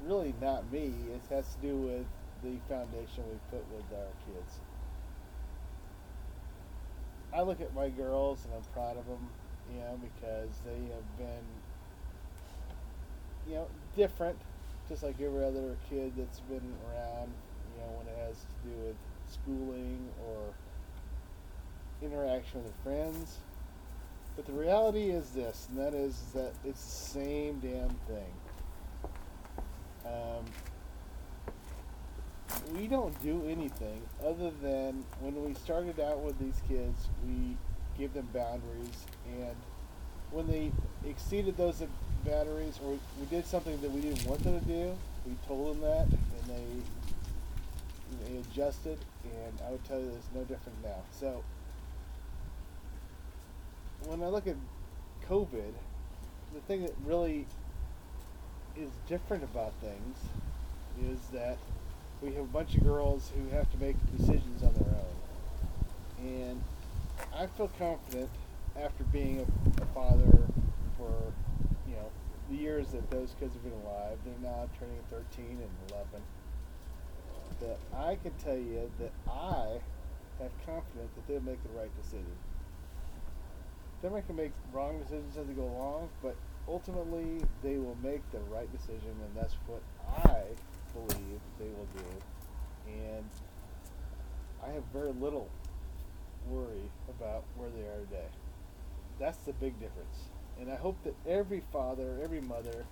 really 0.06 0.32
not 0.40 0.70
me. 0.70 0.94
It 1.12 1.34
has 1.34 1.56
to 1.56 1.60
do 1.66 1.74
with 1.74 2.06
the 2.44 2.60
foundation 2.72 3.24
we 3.28 3.40
put 3.50 3.66
with 3.72 3.86
our 3.92 4.06
kids. 4.24 4.60
I 7.34 7.42
look 7.42 7.60
at 7.60 7.74
my 7.74 7.88
girls 7.88 8.44
and 8.44 8.54
I'm 8.54 8.62
proud 8.72 8.96
of 8.96 9.06
them, 9.06 9.30
you 9.72 9.80
know, 9.80 9.98
because 10.00 10.50
they 10.64 10.92
have 10.94 11.18
been, 11.18 11.44
you 13.48 13.54
know, 13.54 13.66
different, 13.96 14.38
just 14.88 15.02
like 15.02 15.20
every 15.20 15.44
other 15.44 15.76
kid 15.88 16.12
that's 16.16 16.40
been 16.40 16.74
around, 16.88 17.30
you 17.74 17.80
know, 17.80 17.98
when 17.98 18.06
it 18.06 18.18
has 18.26 18.36
to 18.36 18.68
do 18.68 18.86
with 18.86 18.96
schooling 19.28 20.08
or 20.26 20.54
interaction 22.02 22.62
with 22.64 22.74
friends. 22.82 23.38
But 24.36 24.46
the 24.46 24.52
reality 24.52 25.10
is 25.10 25.30
this, 25.30 25.66
and 25.70 25.78
that 25.78 25.94
is 25.94 26.22
that 26.34 26.52
it's 26.64 26.82
the 26.82 26.90
same 26.90 27.58
damn 27.60 27.90
thing. 28.06 28.32
Um, 30.06 30.44
we 32.74 32.86
don't 32.86 33.20
do 33.22 33.42
anything 33.46 34.02
other 34.24 34.50
than 34.62 35.04
when 35.20 35.44
we 35.44 35.54
started 35.54 36.00
out 36.00 36.20
with 36.20 36.38
these 36.38 36.60
kids, 36.68 37.08
we 37.26 37.56
gave 38.00 38.14
them 38.14 38.28
boundaries, 38.32 39.06
and 39.26 39.54
when 40.30 40.46
they 40.46 40.72
exceeded 41.08 41.56
those 41.56 41.82
boundaries, 42.24 42.78
or 42.84 42.98
we 43.18 43.26
did 43.28 43.46
something 43.46 43.80
that 43.80 43.90
we 43.90 44.00
didn't 44.00 44.26
want 44.26 44.42
them 44.42 44.58
to 44.58 44.66
do, 44.66 44.96
we 45.26 45.34
told 45.46 45.74
them 45.74 45.82
that, 45.82 46.06
and 46.06 46.48
they 46.48 46.64
they 48.24 48.38
adjusted. 48.38 48.98
And 49.24 49.60
I 49.66 49.70
would 49.70 49.84
tell 49.84 50.00
you, 50.00 50.10
it's 50.16 50.28
no 50.34 50.40
different 50.42 50.82
now. 50.82 51.02
So 51.12 51.44
when 54.06 54.22
I 54.22 54.28
look 54.28 54.46
at 54.46 54.56
COVID, 55.28 55.72
the 56.54 56.60
thing 56.66 56.82
that 56.82 56.94
really 57.04 57.46
is 58.76 58.90
different 59.08 59.44
about 59.44 59.72
things 59.80 60.16
is 61.12 61.18
that 61.32 61.58
we 62.22 62.32
have 62.32 62.44
a 62.44 62.48
bunch 62.48 62.74
of 62.74 62.82
girls 62.82 63.30
who 63.36 63.56
have 63.56 63.70
to 63.72 63.78
make 63.78 63.96
decisions 64.16 64.62
on 64.62 64.72
their 64.74 64.94
own. 64.94 66.26
And 66.26 66.62
I 67.34 67.46
feel 67.46 67.70
confident 67.78 68.28
after 68.76 69.04
being 69.04 69.40
a, 69.40 69.82
a 69.82 69.86
father 69.94 70.46
for, 70.96 71.32
you 71.88 71.94
know, 71.94 72.10
the 72.50 72.56
years 72.56 72.88
that 72.88 73.10
those 73.10 73.34
kids 73.40 73.54
have 73.54 73.62
been 73.62 73.72
alive, 73.84 74.18
they're 74.24 74.50
now 74.50 74.68
turning 74.78 74.98
13 75.10 75.46
and 75.46 75.90
11, 75.90 76.06
that 77.60 77.78
I 77.96 78.16
can 78.16 78.32
tell 78.42 78.56
you 78.56 78.90
that 78.98 79.12
I 79.30 79.80
have 80.42 80.50
confidence 80.66 81.12
that 81.14 81.26
they'll 81.28 81.40
make 81.40 81.62
the 81.62 81.78
right 81.78 81.90
decision. 82.02 82.36
They 84.02 84.08
might 84.08 84.28
make 84.34 84.52
wrong 84.72 84.98
decisions 85.00 85.36
as 85.36 85.46
they 85.46 85.52
go 85.52 85.64
along, 85.64 86.08
but 86.22 86.34
ultimately 86.66 87.42
they 87.62 87.76
will 87.76 87.96
make 88.02 88.22
the 88.32 88.40
right 88.50 88.70
decision, 88.72 89.14
and 89.24 89.36
that's 89.36 89.54
what 89.66 89.82
I 90.24 90.44
believe 90.94 91.40
they 91.58 91.66
will 91.66 91.88
do. 91.96 92.92
And 92.92 93.24
I 94.64 94.72
have 94.72 94.82
very 94.92 95.12
little 95.12 95.48
worry 96.48 96.90
about 97.08 97.44
where 97.56 97.68
they 97.70 97.82
are 97.82 98.00
today. 98.06 98.28
That's 99.18 99.38
the 99.38 99.52
big 99.52 99.78
difference. 99.80 100.30
And 100.60 100.70
I 100.70 100.76
hope 100.76 100.96
that 101.04 101.14
every 101.26 101.62
father, 101.72 102.18
every 102.22 102.40
mother 102.40 102.84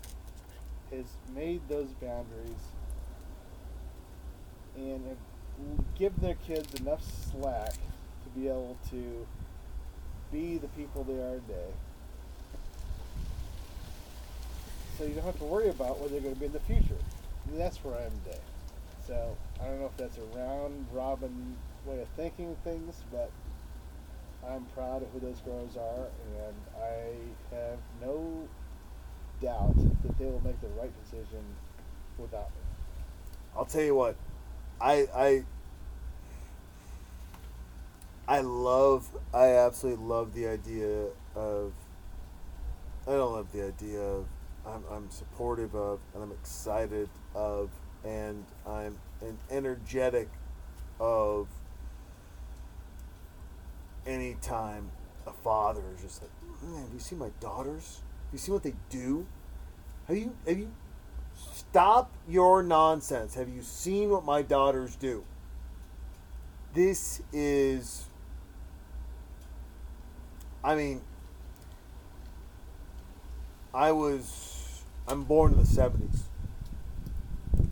has 0.90 1.06
made 1.34 1.60
those 1.68 1.88
boundaries 2.00 2.72
and 4.76 5.16
give 5.98 6.18
their 6.20 6.36
kids 6.46 6.80
enough 6.80 7.02
slack 7.02 7.72
to 7.72 8.30
be 8.34 8.48
able 8.48 8.76
to 8.90 9.26
be 10.30 10.58
the 10.58 10.68
people 10.68 11.04
they 11.04 11.14
are 11.14 11.40
today. 11.46 11.72
So 14.96 15.04
you 15.04 15.14
don't 15.14 15.24
have 15.24 15.38
to 15.38 15.44
worry 15.44 15.68
about 15.68 16.00
where 16.00 16.08
they're 16.08 16.20
going 16.20 16.34
to 16.34 16.40
be 16.40 16.46
in 16.46 16.52
the 16.52 16.60
future. 16.60 16.98
And 17.48 17.58
that's 17.58 17.78
where 17.84 17.94
I 17.94 18.02
am 18.02 18.12
today. 18.24 18.40
So 19.06 19.36
I 19.60 19.64
don't 19.64 19.80
know 19.80 19.86
if 19.86 19.96
that's 19.96 20.18
a 20.18 20.38
round 20.38 20.86
robin 20.92 21.56
way 21.86 22.00
of 22.00 22.08
thinking 22.16 22.56
things, 22.64 23.02
but 23.10 23.30
I'm 24.46 24.64
proud 24.74 25.02
of 25.02 25.08
who 25.10 25.20
those 25.20 25.40
girls 25.40 25.76
are, 25.76 26.06
and 26.46 26.54
I 26.80 27.54
have 27.54 27.78
no 28.00 28.48
doubt 29.40 29.74
that 30.02 30.18
they 30.18 30.26
will 30.26 30.42
make 30.44 30.60
the 30.60 30.68
right 30.68 30.92
decision 31.04 31.44
without 32.18 32.50
me. 32.50 33.02
I'll 33.56 33.64
tell 33.64 33.82
you 33.82 33.94
what, 33.94 34.16
I 34.80 35.08
I 35.14 35.44
I 38.26 38.40
love 38.40 39.08
I 39.32 39.56
absolutely 39.56 40.04
love 40.04 40.34
the 40.34 40.46
idea 40.48 41.06
of 41.34 41.72
I 43.06 43.12
don't 43.12 43.32
love 43.32 43.50
the 43.52 43.66
idea 43.66 44.00
of 44.00 44.26
I'm, 44.66 44.84
I'm 44.90 45.10
supportive 45.10 45.74
of 45.74 46.00
and 46.14 46.22
I'm 46.22 46.32
excited 46.32 47.08
of 47.34 47.70
and 48.04 48.44
I'm 48.66 48.98
an 49.22 49.38
energetic 49.50 50.28
of 51.00 51.48
anytime 54.08 54.90
a 55.26 55.32
father 55.32 55.82
is 55.94 56.02
just 56.02 56.22
like 56.22 56.30
man 56.62 56.82
have 56.82 56.92
you 56.92 56.98
seen 56.98 57.18
my 57.18 57.30
daughters 57.40 58.00
have 58.24 58.32
you 58.32 58.38
seen 58.38 58.54
what 58.54 58.62
they 58.62 58.74
do 58.90 59.26
have 60.08 60.16
you 60.16 60.34
have 60.46 60.58
you 60.58 60.70
Stop 61.52 62.10
your 62.28 62.62
nonsense. 62.62 63.34
Have 63.34 63.48
you 63.48 63.62
seen 63.62 64.10
what 64.10 64.24
my 64.24 64.42
daughters 64.42 64.96
do? 64.96 65.24
This 66.74 67.22
is. 67.32 68.06
I 70.62 70.74
mean, 70.74 71.02
I 73.72 73.92
was. 73.92 74.82
I'm 75.06 75.24
born 75.24 75.52
in 75.52 75.58
the 75.58 75.64
70s. 75.64 76.20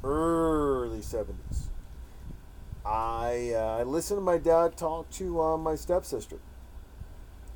Early 0.02 1.00
70s. 1.00 1.65
I, 2.86 3.52
uh, 3.54 3.78
I 3.80 3.82
listened 3.82 4.18
to 4.18 4.22
my 4.22 4.38
dad 4.38 4.76
talk 4.76 5.10
to 5.12 5.42
uh, 5.42 5.56
my 5.56 5.74
stepsister. 5.74 6.38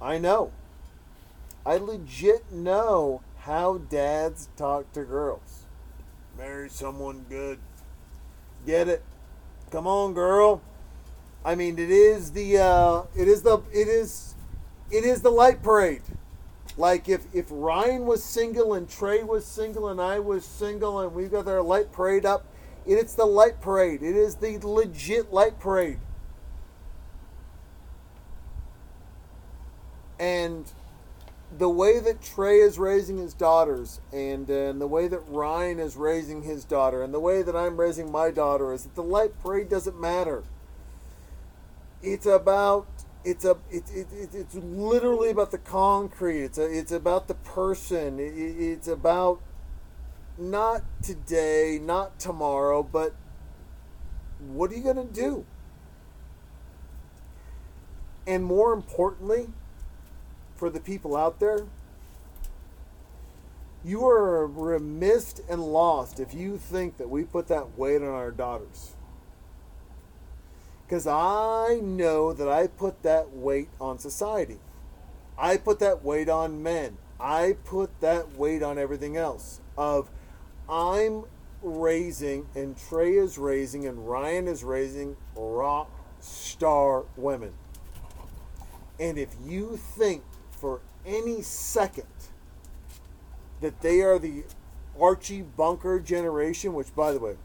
I 0.00 0.18
know. 0.18 0.50
I 1.64 1.76
legit 1.76 2.50
know 2.50 3.22
how 3.38 3.78
dads 3.78 4.48
talk 4.56 4.92
to 4.92 5.04
girls 5.04 5.60
marry 6.40 6.70
someone 6.70 7.26
good. 7.28 7.58
Get 8.64 8.88
it? 8.88 9.02
Come 9.70 9.86
on, 9.86 10.14
girl. 10.14 10.62
I 11.44 11.54
mean, 11.54 11.78
it 11.78 11.90
is 11.90 12.32
the 12.32 12.58
uh, 12.58 13.02
it 13.14 13.28
is 13.28 13.42
the 13.42 13.58
it 13.72 13.88
is 13.88 14.34
it 14.90 15.04
is 15.04 15.20
the 15.20 15.30
light 15.30 15.62
parade. 15.62 16.02
Like 16.78 17.08
if 17.08 17.26
if 17.34 17.46
Ryan 17.50 18.06
was 18.06 18.24
single 18.24 18.72
and 18.74 18.88
Trey 18.88 19.22
was 19.22 19.44
single 19.44 19.88
and 19.88 20.00
I 20.00 20.18
was 20.18 20.44
single 20.44 21.00
and 21.00 21.14
we've 21.14 21.30
got 21.30 21.46
our 21.46 21.62
light 21.62 21.92
parade 21.92 22.24
up, 22.24 22.46
it's 22.98 23.14
the 23.14 23.24
light 23.24 23.60
parade. 23.60 24.02
It 24.02 24.16
is 24.16 24.36
the 24.36 24.58
legit 24.62 25.32
light 25.32 25.60
parade. 25.60 25.98
And 30.18 30.70
the 31.56 31.68
way 31.68 31.98
that 31.98 32.22
Trey 32.22 32.58
is 32.58 32.78
raising 32.78 33.18
his 33.18 33.34
daughters 33.34 34.00
and, 34.12 34.50
uh, 34.50 34.54
and 34.54 34.80
the 34.80 34.86
way 34.86 35.08
that 35.08 35.20
Ryan 35.28 35.80
is 35.80 35.96
raising 35.96 36.42
his 36.42 36.64
daughter 36.64 37.02
and 37.02 37.12
the 37.12 37.20
way 37.20 37.42
that 37.42 37.56
I'm 37.56 37.78
raising 37.78 38.10
my 38.12 38.30
daughter 38.30 38.72
is 38.72 38.84
that 38.84 38.94
the 38.94 39.02
light 39.02 39.40
parade 39.42 39.68
doesn't 39.68 39.98
matter. 39.98 40.44
It's 42.02 42.26
about 42.26 42.86
it's 43.24 43.44
a 43.44 43.56
it, 43.70 43.84
it, 43.92 44.06
it's 44.32 44.54
literally 44.54 45.30
about 45.30 45.50
the 45.50 45.58
concrete. 45.58 46.42
It's 46.44 46.58
a, 46.58 46.78
it's 46.78 46.92
about 46.92 47.28
the 47.28 47.34
person. 47.34 48.18
It, 48.18 48.32
it's 48.32 48.88
about 48.88 49.40
not 50.40 50.82
today, 51.02 51.78
not 51.80 52.18
tomorrow, 52.18 52.82
but 52.82 53.14
what 54.40 54.70
are 54.70 54.74
you 54.74 54.82
going 54.82 54.96
to 54.96 55.04
do? 55.04 55.44
And 58.26 58.44
more 58.44 58.72
importantly, 58.72 59.48
for 60.56 60.70
the 60.70 60.80
people 60.80 61.16
out 61.16 61.40
there, 61.40 61.66
you 63.84 64.06
are 64.06 64.46
remiss 64.46 65.40
and 65.48 65.62
lost 65.62 66.20
if 66.20 66.34
you 66.34 66.58
think 66.58 66.98
that 66.98 67.08
we 67.08 67.24
put 67.24 67.48
that 67.48 67.78
weight 67.78 68.02
on 68.02 68.08
our 68.08 68.30
daughters. 68.30 68.94
Because 70.86 71.06
I 71.06 71.80
know 71.82 72.32
that 72.32 72.48
I 72.48 72.66
put 72.66 73.02
that 73.04 73.32
weight 73.32 73.68
on 73.80 73.98
society. 73.98 74.58
I 75.38 75.56
put 75.56 75.78
that 75.78 76.04
weight 76.04 76.28
on 76.28 76.62
men. 76.62 76.98
I 77.18 77.56
put 77.64 78.00
that 78.00 78.36
weight 78.36 78.62
on 78.62 78.78
everything 78.78 79.16
else. 79.16 79.60
Of 79.78 80.10
I'm 80.70 81.24
raising, 81.62 82.46
and 82.54 82.76
Trey 82.76 83.14
is 83.14 83.36
raising, 83.38 83.86
and 83.86 84.08
Ryan 84.08 84.46
is 84.48 84.62
raising 84.62 85.16
rock 85.34 85.90
star 86.20 87.04
women. 87.16 87.52
And 88.98 89.18
if 89.18 89.34
you 89.44 89.76
think 89.76 90.22
for 90.50 90.80
any 91.04 91.42
second 91.42 92.04
that 93.60 93.80
they 93.80 94.02
are 94.02 94.18
the 94.18 94.44
Archie 94.98 95.42
Bunker 95.42 95.98
generation, 95.98 96.74
which, 96.74 96.94
by 96.94 97.12
the 97.12 97.18
way, 97.18 97.36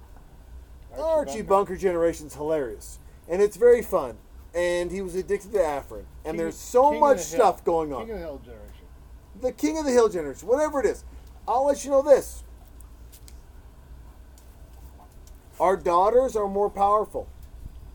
Archie 0.91 1.01
Archie, 1.01 1.41
Bunker. 1.41 1.71
Bunker. 1.71 1.75
generation 1.77 2.27
is 2.27 2.35
hilarious. 2.35 2.99
And 3.27 3.41
it's 3.41 3.57
very 3.57 3.81
fun. 3.81 4.17
And 4.53 4.91
he 4.91 5.01
was 5.01 5.15
addicted 5.15 5.51
to 5.53 5.57
Afrin. 5.57 6.05
And 6.23 6.33
King- 6.33 6.37
there's 6.37 6.55
so 6.55 6.91
King 6.91 6.99
much 6.99 7.17
Hill. 7.17 7.25
stuff 7.25 7.63
going 7.65 7.91
on. 7.91 8.05
King 8.05 8.11
of 8.11 8.19
the 8.19 8.25
Hill 8.25 8.41
generation. 8.45 8.85
the 9.41 9.51
King 9.51 9.77
of 9.77 9.85
the 9.85 9.91
Hill 9.91 10.07
generation, 10.09 10.47
whatever 10.47 10.79
it 10.79 10.85
is. 10.85 11.03
I'll 11.47 11.65
let 11.65 11.83
you 11.83 11.91
know 11.91 12.01
this. 12.01 12.43
Our 15.59 15.77
daughters 15.77 16.35
are 16.35 16.47
more 16.47 16.69
powerful. 16.69 17.27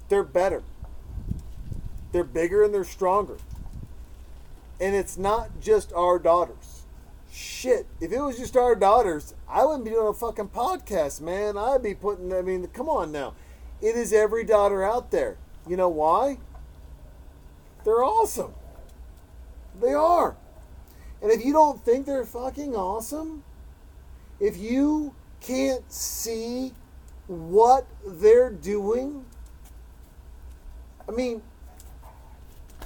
They're 0.08 0.24
better. 0.24 0.62
They're 2.12 2.24
bigger 2.24 2.64
and 2.64 2.72
they're 2.72 2.84
stronger. 2.84 3.38
And 4.80 4.94
it's 4.94 5.18
not 5.18 5.60
just 5.60 5.92
our 5.92 6.18
daughters. 6.18 6.82
Shit, 7.30 7.86
if 8.00 8.10
it 8.10 8.20
was 8.20 8.38
just 8.38 8.56
our 8.56 8.74
daughters, 8.74 9.34
I 9.48 9.64
wouldn't 9.64 9.84
be 9.84 9.90
doing 9.90 10.08
a 10.08 10.14
fucking 10.14 10.48
podcast, 10.48 11.20
man. 11.20 11.56
I'd 11.56 11.82
be 11.82 11.94
putting, 11.94 12.32
I 12.32 12.42
mean, 12.42 12.66
come 12.68 12.88
on 12.88 13.12
now. 13.12 13.34
It 13.80 13.94
is 13.94 14.12
every 14.12 14.44
daughter 14.44 14.82
out 14.82 15.10
there. 15.10 15.36
You 15.68 15.76
know 15.76 15.88
why? 15.88 16.38
They're 17.84 18.02
awesome. 18.02 18.54
They 19.80 19.92
are. 19.92 20.36
And 21.22 21.30
if 21.30 21.44
you 21.44 21.52
don't 21.52 21.84
think 21.84 22.06
they're 22.06 22.24
fucking 22.24 22.74
awesome, 22.74 23.44
if 24.40 24.56
you 24.56 25.14
can't 25.40 25.90
see 25.92 26.72
what 27.30 27.86
they're 28.04 28.50
doing, 28.50 29.24
I 31.08 31.12
mean, 31.12 31.42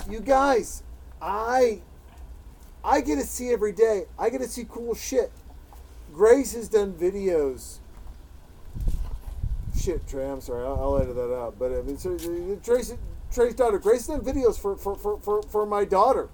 you 0.08 0.20
guys, 0.20 0.82
I 1.20 1.80
I 2.84 3.00
get 3.00 3.16
to 3.16 3.22
see 3.22 3.50
every 3.50 3.72
day. 3.72 4.04
I 4.18 4.28
get 4.28 4.42
to 4.42 4.48
see 4.48 4.66
cool 4.68 4.94
shit. 4.94 5.32
Grace 6.12 6.52
has 6.52 6.68
done 6.68 6.92
videos. 6.92 7.78
Shit, 9.74 10.06
Trey, 10.06 10.28
I'm 10.28 10.42
sorry. 10.42 10.64
I'll, 10.66 10.74
I'll 10.74 10.98
edit 10.98 11.16
that 11.16 11.34
out. 11.34 11.58
But 11.58 11.72
I 11.72 11.80
mean, 11.80 11.96
so, 11.96 12.14
uh, 12.14 12.62
Trace, 12.62 12.94
Trey's 13.32 13.54
daughter, 13.54 13.78
Grace 13.78 14.06
has 14.06 14.18
done 14.18 14.20
videos 14.20 14.60
for, 14.60 14.76
for, 14.76 14.94
for, 14.94 15.18
for, 15.20 15.42
for 15.42 15.64
my 15.64 15.86
daughter 15.86 16.28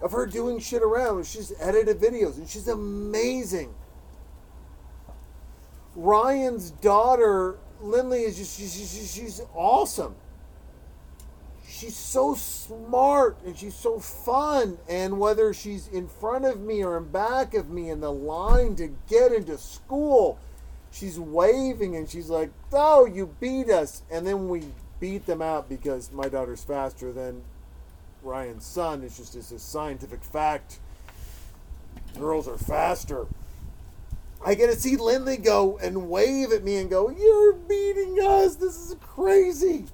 of 0.00 0.12
her 0.12 0.24
doing 0.24 0.60
shit 0.60 0.82
around. 0.82 1.26
She's 1.26 1.52
edited 1.58 1.98
videos 1.98 2.36
and 2.36 2.48
she's 2.48 2.68
amazing. 2.68 3.74
Ryan's 5.98 6.70
daughter, 6.70 7.58
Lindley, 7.80 8.22
is 8.22 8.36
just 8.36 8.56
she's, 8.56 8.72
she's, 8.72 9.12
she's 9.12 9.40
awesome. 9.52 10.14
She's 11.68 11.96
so 11.96 12.34
smart 12.34 13.36
and 13.44 13.58
she's 13.58 13.74
so 13.74 13.98
fun. 13.98 14.78
And 14.88 15.18
whether 15.18 15.52
she's 15.52 15.88
in 15.88 16.06
front 16.06 16.44
of 16.44 16.60
me 16.60 16.84
or 16.84 16.96
in 16.96 17.08
back 17.08 17.52
of 17.52 17.68
me 17.68 17.90
in 17.90 18.00
the 18.00 18.12
line 18.12 18.76
to 18.76 18.94
get 19.08 19.32
into 19.32 19.58
school, 19.58 20.38
she's 20.92 21.18
waving 21.18 21.96
and 21.96 22.08
she's 22.08 22.30
like, 22.30 22.50
"Oh, 22.72 23.04
you 23.04 23.34
beat 23.40 23.68
us!" 23.68 24.02
And 24.08 24.24
then 24.24 24.48
we 24.48 24.66
beat 25.00 25.26
them 25.26 25.42
out 25.42 25.68
because 25.68 26.12
my 26.12 26.28
daughter's 26.28 26.62
faster 26.62 27.12
than 27.12 27.42
Ryan's 28.22 28.64
son. 28.64 29.02
It's 29.02 29.16
just 29.16 29.34
it's 29.34 29.50
a 29.50 29.58
scientific 29.58 30.22
fact. 30.22 30.78
Girls 32.16 32.46
are 32.46 32.56
faster. 32.56 33.26
I 34.44 34.54
get 34.54 34.68
to 34.68 34.76
see 34.76 34.96
Lindley 34.96 35.36
go 35.36 35.78
and 35.78 36.08
wave 36.08 36.52
at 36.52 36.64
me 36.64 36.76
and 36.76 36.88
go, 36.88 37.10
You're 37.10 37.54
beating 37.54 38.18
us. 38.20 38.56
This 38.56 38.76
is 38.76 38.96
crazy. 39.00 39.86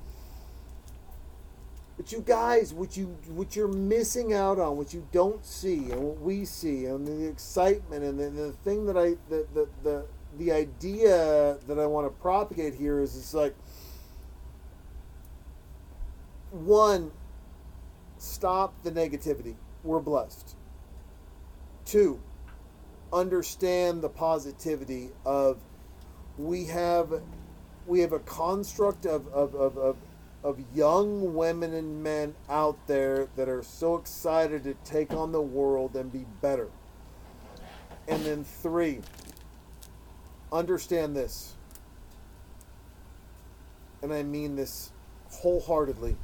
But 1.97 2.11
you 2.12 2.21
guys, 2.21 2.75
what 2.75 2.97
you 2.97 3.16
what 3.29 3.55
you're 3.55 3.69
missing 3.69 4.35
out 4.35 4.59
on, 4.59 4.77
what 4.77 4.93
you 4.93 5.07
don't 5.12 5.45
see, 5.45 5.91
and 5.91 6.03
what 6.03 6.21
we 6.21 6.45
see, 6.45 6.87
and 6.87 7.07
the 7.07 7.29
excitement, 7.29 8.05
and 8.05 8.19
the, 8.19 8.31
the 8.31 8.53
thing 8.53 8.87
that 8.87 8.97
I 8.97 9.11
the, 9.29 9.47
the 9.55 9.69
the 9.83 10.05
the 10.37 10.53
idea 10.53 11.57
that 11.66 11.79
I 11.79 11.87
want 11.87 12.07
to 12.07 12.11
propagate 12.21 12.75
here 12.75 13.01
is 13.01 13.16
it's 13.16 13.33
like 13.33 13.55
one, 16.51 17.12
stop 18.19 18.75
the 18.83 18.91
negativity. 18.91 19.55
We're 19.83 20.01
blessed. 20.01 20.57
Two, 21.85 22.21
understand 23.13 24.03
the 24.03 24.09
positivity 24.09 25.11
of 25.25 25.59
we 26.37 26.65
have 26.67 27.23
we 27.87 28.01
have 28.01 28.13
a 28.13 28.19
construct 28.21 29.05
of, 29.07 29.27
of, 29.29 29.55
of, 29.55 29.77
of, 29.77 29.97
of 30.43 30.59
young 30.75 31.35
women 31.35 31.75
and 31.75 32.03
men 32.03 32.35
out 32.49 32.79
there 32.87 33.29
that 33.37 33.49
are 33.49 33.63
so 33.63 33.97
excited 33.97 34.65
to 34.65 34.75
take 34.85 35.13
on 35.13 35.33
the 35.33 35.41
world 35.41 35.95
and 35.95 36.11
be 36.11 36.25
better. 36.41 36.69
And 38.09 38.25
then 38.25 38.45
three, 38.45 39.01
understand 40.53 41.15
this. 41.15 41.55
And 44.03 44.13
I 44.13 44.23
mean 44.23 44.57
this 44.57 44.91
wholeheartedly. 45.31 46.17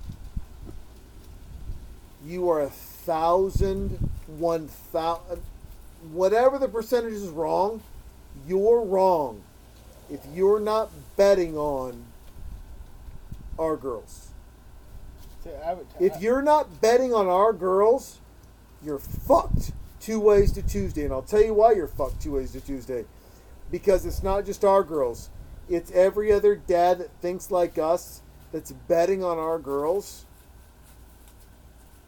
You 2.24 2.48
are 2.50 2.60
a 2.62 2.70
thousand, 2.70 4.10
one 4.26 4.68
thousand, 4.68 5.42
whatever 6.12 6.58
the 6.58 6.68
percentage 6.68 7.12
is 7.12 7.28
wrong, 7.28 7.82
you're 8.46 8.82
wrong 8.82 9.42
if 10.10 10.20
you're 10.34 10.60
not 10.60 10.90
betting 11.16 11.56
on 11.56 12.04
our 13.58 13.76
girls. 13.76 14.28
See, 15.44 15.50
I 15.50 15.74
would- 15.74 15.86
If 15.98 16.20
you're 16.20 16.42
not 16.42 16.80
betting 16.80 17.14
on 17.14 17.28
our 17.28 17.52
girls, 17.52 18.18
you're 18.82 18.98
fucked 18.98 19.72
two 20.00 20.18
ways 20.18 20.52
to 20.52 20.62
Tuesday. 20.62 21.04
And 21.04 21.12
I'll 21.12 21.22
tell 21.22 21.42
you 21.42 21.54
why 21.54 21.72
you're 21.72 21.86
fucked 21.86 22.20
two 22.22 22.32
ways 22.32 22.52
to 22.52 22.60
Tuesday. 22.60 23.04
Because 23.70 24.04
it's 24.04 24.22
not 24.22 24.44
just 24.44 24.64
our 24.64 24.82
girls, 24.82 25.30
it's 25.68 25.90
every 25.92 26.32
other 26.32 26.56
dad 26.56 26.98
that 26.98 27.10
thinks 27.20 27.50
like 27.50 27.78
us 27.78 28.22
that's 28.52 28.72
betting 28.72 29.22
on 29.22 29.38
our 29.38 29.58
girls. 29.58 30.24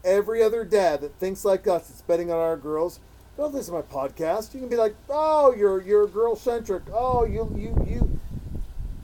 Every 0.05 0.43
other 0.43 0.65
dad 0.65 1.01
that 1.03 1.15
thinks 1.21 1.45
like 1.45 1.69
us 1.69 1.89
that's 1.89 2.03
betting 2.03 2.31
on 2.31 2.39
our 2.39 2.57
girls. 2.57 2.99
Don't 3.37 3.55
listen 3.55 3.75
to 3.75 3.81
my 3.81 3.87
podcast. 3.87 4.53
You 4.53 4.61
can 4.61 4.69
be 4.69 4.77
like, 4.77 4.95
oh, 5.09 5.55
you're 5.55 5.83
you're 5.83 6.07
girl 6.07 6.37
centric. 6.37 6.83
Oh, 6.93 7.25
you 7.25 7.51
you 7.57 7.87
you 7.89 8.21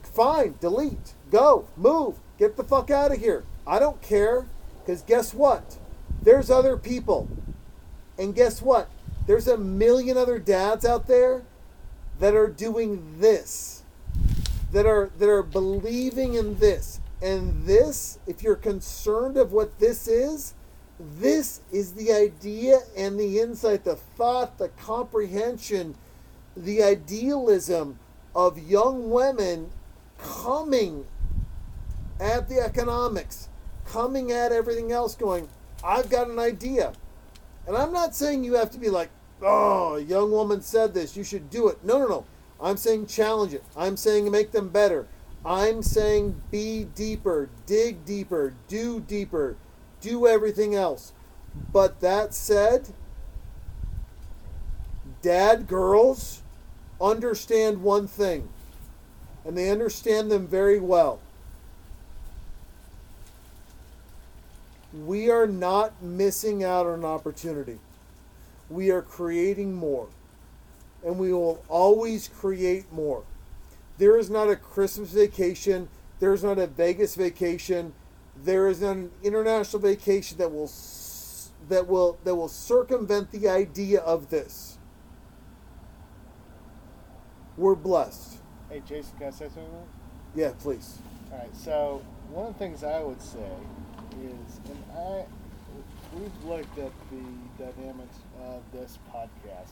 fine, 0.03 0.55
delete, 0.59 1.13
go, 1.31 1.67
move, 1.77 2.19
get 2.37 2.57
the 2.57 2.63
fuck 2.63 2.91
out 2.91 3.11
of 3.11 3.19
here. 3.19 3.43
I 3.65 3.79
don't 3.79 4.01
care, 4.01 4.47
because 4.79 5.01
guess 5.01 5.33
what? 5.33 5.77
There's 6.21 6.49
other 6.51 6.75
people. 6.77 7.29
And 8.17 8.35
guess 8.35 8.61
what? 8.61 8.89
There's 9.27 9.47
a 9.47 9.57
million 9.57 10.17
other 10.17 10.39
dads 10.39 10.83
out 10.85 11.07
there 11.07 11.43
that 12.19 12.35
are 12.35 12.47
doing 12.47 13.19
this. 13.19 13.83
That 14.71 14.85
are 14.85 15.09
that 15.17 15.29
are 15.29 15.43
believing 15.43 16.35
in 16.35 16.59
this. 16.59 16.99
And 17.21 17.63
this, 17.65 18.19
if 18.27 18.43
you're 18.43 18.55
concerned 18.55 19.37
of 19.37 19.51
what 19.51 19.79
this 19.79 20.07
is, 20.07 20.53
this 20.99 21.61
is 21.71 21.93
the 21.93 22.11
idea 22.11 22.79
and 22.97 23.19
the 23.19 23.39
insight, 23.39 23.85
the 23.85 23.95
thought, 23.95 24.57
the 24.57 24.69
comprehension, 24.69 25.95
the 26.57 26.83
idealism 26.83 27.97
of 28.35 28.57
young 28.57 29.09
women 29.09 29.69
coming 30.17 31.05
at 32.19 32.49
the 32.49 32.59
economics, 32.59 33.47
coming 33.85 34.31
at 34.31 34.51
everything 34.51 34.91
else, 34.91 35.15
going, 35.15 35.47
I've 35.83 36.09
got 36.09 36.29
an 36.29 36.37
idea. 36.37 36.91
And 37.65 37.77
I'm 37.77 37.93
not 37.93 38.13
saying 38.13 38.43
you 38.43 38.55
have 38.55 38.71
to 38.71 38.77
be 38.77 38.89
like, 38.89 39.09
oh, 39.41 39.95
a 39.95 40.01
young 40.01 40.31
woman 40.31 40.61
said 40.61 40.93
this, 40.93 41.15
you 41.15 41.23
should 41.23 41.49
do 41.49 41.69
it. 41.69 41.83
No, 41.83 41.97
no, 41.97 42.07
no. 42.07 42.25
I'm 42.61 42.75
saying 42.75 43.07
challenge 43.07 43.53
it. 43.53 43.63
I'm 43.77 43.95
saying 43.95 44.29
make 44.29 44.51
them 44.51 44.67
better. 44.67 45.07
I'm 45.45 45.81
saying 45.81 46.41
be 46.51 46.83
deeper, 46.95 47.49
dig 47.65 48.03
deeper, 48.03 48.53
do 48.67 48.99
deeper, 48.99 49.55
do 50.01 50.27
everything 50.27 50.75
else. 50.75 51.13
But 51.71 51.99
that 52.01 52.33
said, 52.33 52.89
dad 55.21 55.67
girls 55.67 56.41
understand 57.01 57.81
one 57.81 58.07
thing, 58.07 58.49
and 59.45 59.57
they 59.57 59.69
understand 59.69 60.31
them 60.31 60.47
very 60.47 60.79
well. 60.79 61.19
We 65.05 65.29
are 65.29 65.47
not 65.47 66.01
missing 66.01 66.63
out 66.63 66.87
on 66.87 66.99
an 66.99 67.05
opportunity. 67.05 67.79
We 68.69 68.89
are 68.89 69.01
creating 69.01 69.73
more. 69.73 70.07
And 71.05 71.17
we 71.17 71.31
will 71.31 71.63
always 71.69 72.27
create 72.27 72.91
more. 72.91 73.23
There 73.99 74.17
is 74.17 74.29
not 74.29 74.49
a 74.49 74.55
Christmas 74.55 75.11
vacation. 75.11 75.89
There 76.19 76.33
is 76.33 76.43
not 76.43 76.57
a 76.57 76.67
Vegas 76.67 77.15
vacation. 77.15 77.93
There 78.43 78.67
is 78.67 78.81
an 78.81 79.11
international 79.23 79.81
vacation 79.81 80.37
that 80.37 80.51
will 80.51 80.71
that 81.67 81.87
will 81.87 82.17
that 82.23 82.35
will 82.35 82.47
circumvent 82.47 83.31
the 83.31 83.47
idea 83.49 83.99
of 84.01 84.29
this. 84.29 84.77
We're 87.57 87.75
blessed. 87.75 88.37
Hey, 88.69 88.81
Jason, 88.87 89.17
can 89.17 89.27
I 89.27 89.31
say 89.31 89.45
something? 89.45 89.65
Yeah, 90.35 90.51
please. 90.59 90.99
All 91.31 91.39
right. 91.39 91.55
So 91.55 92.01
one 92.31 92.47
of 92.47 92.53
the 92.53 92.59
things 92.59 92.83
I 92.83 93.01
would 93.01 93.21
say 93.21 93.39
is, 94.21 94.59
and 94.69 94.83
I, 94.95 95.25
we've 96.13 96.43
looked 96.45 96.77
at 96.77 96.91
the 97.11 97.63
dynamics 97.65 98.17
of 98.41 98.61
this 98.71 98.97
podcast. 99.13 99.71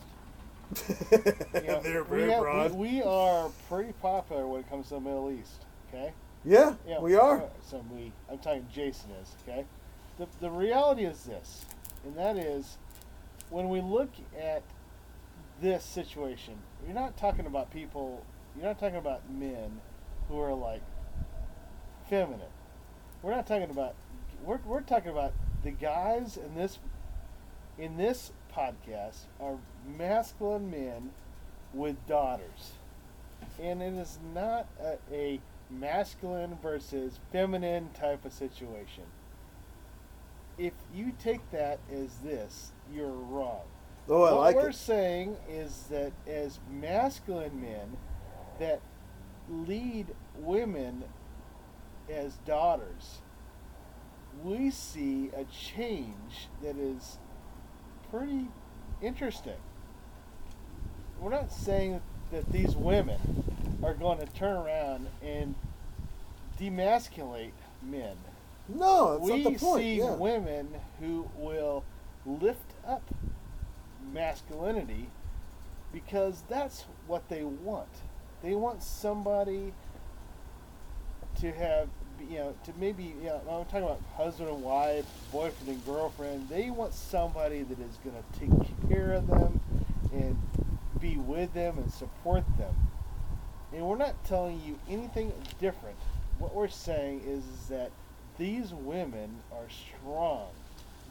You 1.62 1.68
know, 1.68 1.82
They're 1.82 2.04
we 2.04 2.22
have- 2.24 2.42
broad. 2.42 2.72
We, 2.74 2.88
we 2.98 3.04
are 3.04 3.50
pretty 3.70 3.94
popular 4.02 4.46
when 4.48 4.60
it 4.62 4.70
comes 4.70 4.90
to 4.90 4.96
the 4.96 5.00
Middle 5.00 5.32
East. 5.32 5.64
Okay. 5.88 6.12
Yeah, 6.48 6.76
Yeah, 6.88 7.00
we 7.02 7.16
are. 7.16 7.44
So 7.70 7.84
we, 7.94 8.12
I'm 8.32 8.38
talking 8.40 8.66
Jason 8.74 9.12
is 9.22 9.36
okay. 9.44 9.66
The 10.18 10.28
the 10.40 10.50
reality 10.50 11.04
is 11.04 11.24
this, 11.24 11.66
and 12.06 12.16
that 12.16 12.38
is, 12.38 12.78
when 13.50 13.68
we 13.70 13.82
look 13.82 14.10
at 14.40 14.64
this 15.62 15.84
situation, 15.84 16.56
you're 16.86 16.96
not 16.96 17.18
talking 17.18 17.46
about 17.46 17.72
people. 17.72 18.24
You're 18.56 18.66
not 18.66 18.80
talking 18.80 18.98
about 18.98 19.30
men 19.30 19.82
who 20.30 20.40
are 20.40 20.54
like 20.54 20.82
feminine. 22.10 22.54
We're 23.22 23.36
not 23.36 23.46
talking 23.46 23.70
about. 23.70 23.96
We're 24.44 24.60
we're 24.66 24.82
talking 24.82 25.12
about 25.12 25.34
the 25.64 25.72
guys 25.72 26.38
in 26.38 26.56
this 26.56 26.80
in 27.78 27.98
this 27.98 28.32
podcast 28.56 29.26
are 29.42 29.58
masculine 29.98 30.72
men 30.72 31.12
with 31.74 31.96
daughters 32.08 32.72
and 33.62 33.82
it 33.82 33.94
is 33.94 34.18
not 34.34 34.68
a, 34.82 34.98
a 35.12 35.40
masculine 35.70 36.58
versus 36.62 37.20
feminine 37.32 37.90
type 37.94 38.26
of 38.26 38.34
situation. 38.34 39.04
If 40.58 40.74
you 40.94 41.14
take 41.20 41.52
that 41.52 41.80
as 41.92 42.18
this, 42.20 42.72
you're 42.94 43.08
wrong. 43.08 43.62
Oh, 44.10 44.24
I 44.24 44.32
what 44.32 44.42
like 44.42 44.56
we're 44.56 44.70
it. 44.70 44.76
saying 44.76 45.38
is 45.50 45.86
that 45.90 46.14
as 46.26 46.60
masculine 46.72 47.62
men 47.62 47.98
that 48.60 48.82
lead 49.50 50.08
women 50.38 51.04
as 52.10 52.38
daughters, 52.46 53.22
we 54.44 54.72
see 54.72 55.30
a 55.36 55.44
change 55.46 56.48
that 56.64 56.78
is 56.78 57.18
pretty 58.10 58.48
interesting. 59.02 59.58
We're 61.20 61.32
not 61.32 61.52
saying 61.52 62.02
that 62.32 62.52
these 62.52 62.76
women 62.76 63.20
are 63.84 63.94
going 63.94 64.20
to 64.20 64.26
turn 64.28 64.58
around 64.58 65.08
and 65.24 65.56
demasculate 66.60 67.52
men. 67.82 68.18
No, 68.68 69.18
that's 69.18 69.32
we 69.32 69.44
not 69.44 69.54
the 69.54 69.60
point. 69.60 69.82
see 69.82 69.96
yeah. 69.96 70.16
women 70.16 70.70
who 71.00 71.30
will 71.38 71.84
lift 72.26 72.74
up 72.86 73.04
masculinity 74.14 75.10
because 75.94 76.44
that's 76.50 76.86
what 77.08 77.28
they 77.30 77.44
want. 77.44 77.88
They 78.44 78.56
want 78.56 78.84
somebody 78.84 79.74
to 81.40 81.52
have, 81.54 81.88
you 82.30 82.38
know, 82.38 82.56
to 82.66 82.74
maybe, 82.80 83.16
you 83.22 83.28
know, 83.28 83.42
I'm 83.50 83.66
talking 83.66 83.84
about 83.84 84.02
husband 84.16 84.50
and 84.50 84.62
wife, 84.62 85.06
boyfriend 85.32 85.70
and 85.70 85.86
girlfriend. 85.86 86.50
They 86.50 86.70
want 86.70 86.94
somebody 86.94 87.64
that 87.64 87.80
is 87.80 87.98
going 88.04 88.16
to 88.16 88.40
take 88.40 88.90
care 88.90 89.14
of 89.14 89.28
them 89.28 89.60
and 90.12 90.38
be 91.00 91.18
with 91.18 91.54
them 91.54 91.78
and 91.78 91.92
support 91.92 92.44
them. 92.58 92.74
And 93.74 93.86
we're 93.86 93.98
not 93.98 94.24
telling 94.24 94.62
you 94.62 94.80
anything 94.90 95.34
different. 95.60 95.98
What 96.40 96.54
we're 96.54 96.68
saying 96.68 97.24
is, 97.26 97.44
that 97.70 97.92
these 98.38 98.74
women 98.74 99.42
are 99.52 99.68
strong, 99.70 100.50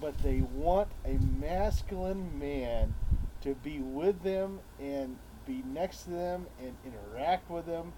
but 0.01 0.17
they 0.23 0.41
want 0.41 0.89
a 1.05 1.19
masculine 1.41 2.39
man 2.39 2.95
to 3.43 3.55
be 3.55 3.79
with 3.79 4.23
them 4.23 4.61
and 4.81 5.19
be 5.47 5.63
next 5.67 6.05
to 6.05 6.11
them 6.11 6.47
and 6.61 6.75
interact 6.85 7.51
with 7.51 7.67
them 7.67 7.93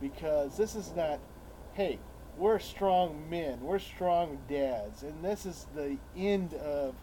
because 0.00 0.56
this 0.56 0.74
is 0.74 0.92
not, 0.94 1.20
hey, 1.74 1.98
we're 2.36 2.58
strong 2.58 3.28
men, 3.30 3.60
we're 3.60 3.78
strong 3.78 4.38
dads, 4.48 5.02
and 5.02 5.24
this 5.24 5.46
is 5.46 5.66
the 5.74 5.96
end 6.16 6.54
of 6.54 6.94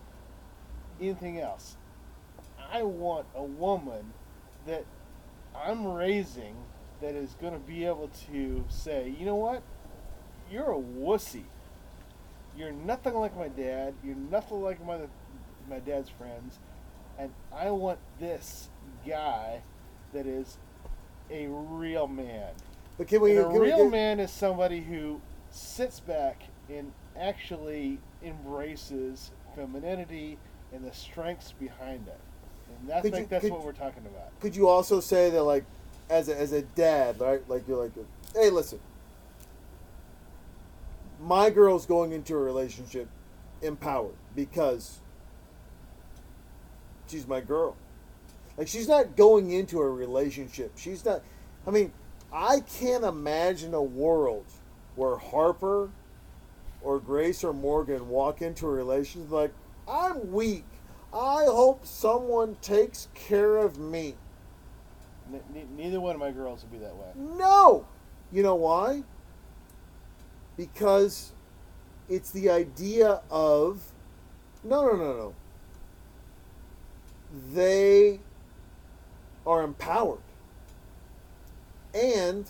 anything 0.99 1.39
else. 1.39 1.77
I 2.71 2.83
want 2.83 3.25
a 3.35 3.43
woman 3.43 4.13
that 4.69 4.85
I'm 5.55 5.85
raising 5.87 6.55
that 7.01 7.15
is 7.15 7.35
going 7.41 7.53
to 7.53 7.59
be 7.59 7.85
able 7.85 8.09
to 8.31 8.63
say, 8.69 9.13
you 9.17 9.25
know 9.25 9.35
what? 9.35 9.63
You're 10.51 10.71
a 10.71 10.77
wussy. 10.79 11.43
You're 12.57 12.71
nothing 12.71 13.13
like 13.15 13.35
my 13.37 13.47
dad. 13.47 13.93
You're 14.03 14.15
nothing 14.15 14.61
like 14.61 14.83
my 14.85 14.99
my 15.69 15.79
dad's 15.79 16.09
friends, 16.09 16.57
and 17.17 17.31
I 17.55 17.69
want 17.69 17.99
this 18.19 18.69
guy 19.07 19.61
that 20.13 20.25
is 20.25 20.57
a 21.29 21.47
real 21.47 22.07
man. 22.07 22.49
But 22.97 23.07
can 23.07 23.21
we? 23.21 23.37
And 23.37 23.39
a 23.39 23.43
can 23.43 23.53
we 23.53 23.59
real 23.59 23.83
get- 23.83 23.91
man 23.91 24.19
is 24.19 24.31
somebody 24.31 24.81
who 24.81 25.21
sits 25.51 25.99
back 25.99 26.41
and 26.69 26.91
actually 27.17 27.99
embraces 28.23 29.31
femininity 29.55 30.37
and 30.73 30.83
the 30.83 30.93
strengths 30.93 31.51
behind 31.53 32.07
it. 32.07 32.19
And 32.81 32.91
I 32.91 33.01
Could 33.01 33.11
think 33.13 33.23
you- 33.25 33.29
that's 33.29 33.41
could- 33.43 33.51
what 33.51 33.63
we're 33.65 33.71
talking 33.73 34.05
about. 34.05 34.39
could 34.39 34.55
you 34.55 34.67
also 34.67 34.99
say 34.99 35.29
that 35.29 35.43
like 35.43 35.63
as 36.09 36.27
a, 36.29 36.35
as 36.39 36.51
a 36.53 36.61
dad 36.61 37.19
right 37.19 37.47
like 37.49 37.67
you're 37.67 37.81
like 37.81 37.91
hey 38.33 38.49
listen. 38.49 38.79
My 41.21 41.49
girl's 41.49 41.85
going 41.85 42.11
into 42.13 42.33
a 42.33 42.37
relationship 42.39 43.07
empowered 43.61 44.15
because 44.35 44.99
she's 47.07 47.27
my 47.27 47.41
girl. 47.41 47.75
Like 48.57 48.67
she's 48.69 48.87
not 48.87 49.15
going 49.17 49.51
into 49.51 49.81
a 49.81 49.89
relationship. 49.89 50.73
She's 50.77 51.03
not 51.05 51.21
i 51.67 51.71
mean 51.71 51.91
i 52.31 52.61
can't 52.79 53.03
imagine 53.03 53.73
a 53.73 53.81
world 53.83 54.45
where 54.95 55.17
harper 55.17 55.89
or 56.81 56.99
grace 56.99 57.43
or 57.43 57.51
morgan 57.51 58.07
walk 58.07 58.41
into 58.41 58.65
a 58.65 58.69
relationship 58.69 59.29
like 59.29 59.51
i'm 59.89 60.31
weak 60.31 60.63
i 61.13 61.43
hope 61.45 61.85
someone 61.85 62.55
takes 62.61 63.07
care 63.13 63.57
of 63.57 63.77
me 63.77 64.15
N- 65.31 65.41
ne- 65.53 65.83
neither 65.83 65.99
one 66.01 66.15
of 66.15 66.19
my 66.19 66.31
girls 66.31 66.63
will 66.63 66.71
be 66.71 66.83
that 66.83 66.95
way. 66.95 67.05
No. 67.37 67.85
You 68.31 68.41
know 68.41 68.55
why? 68.55 69.03
Because 70.57 71.31
it's 72.09 72.31
the 72.31 72.49
idea 72.49 73.21
of 73.29 73.91
no, 74.63 74.81
no, 74.87 74.95
no, 74.95 75.13
no. 75.17 75.35
They 77.53 78.19
are 79.45 79.61
empowered. 79.63 80.17
And 81.93 82.45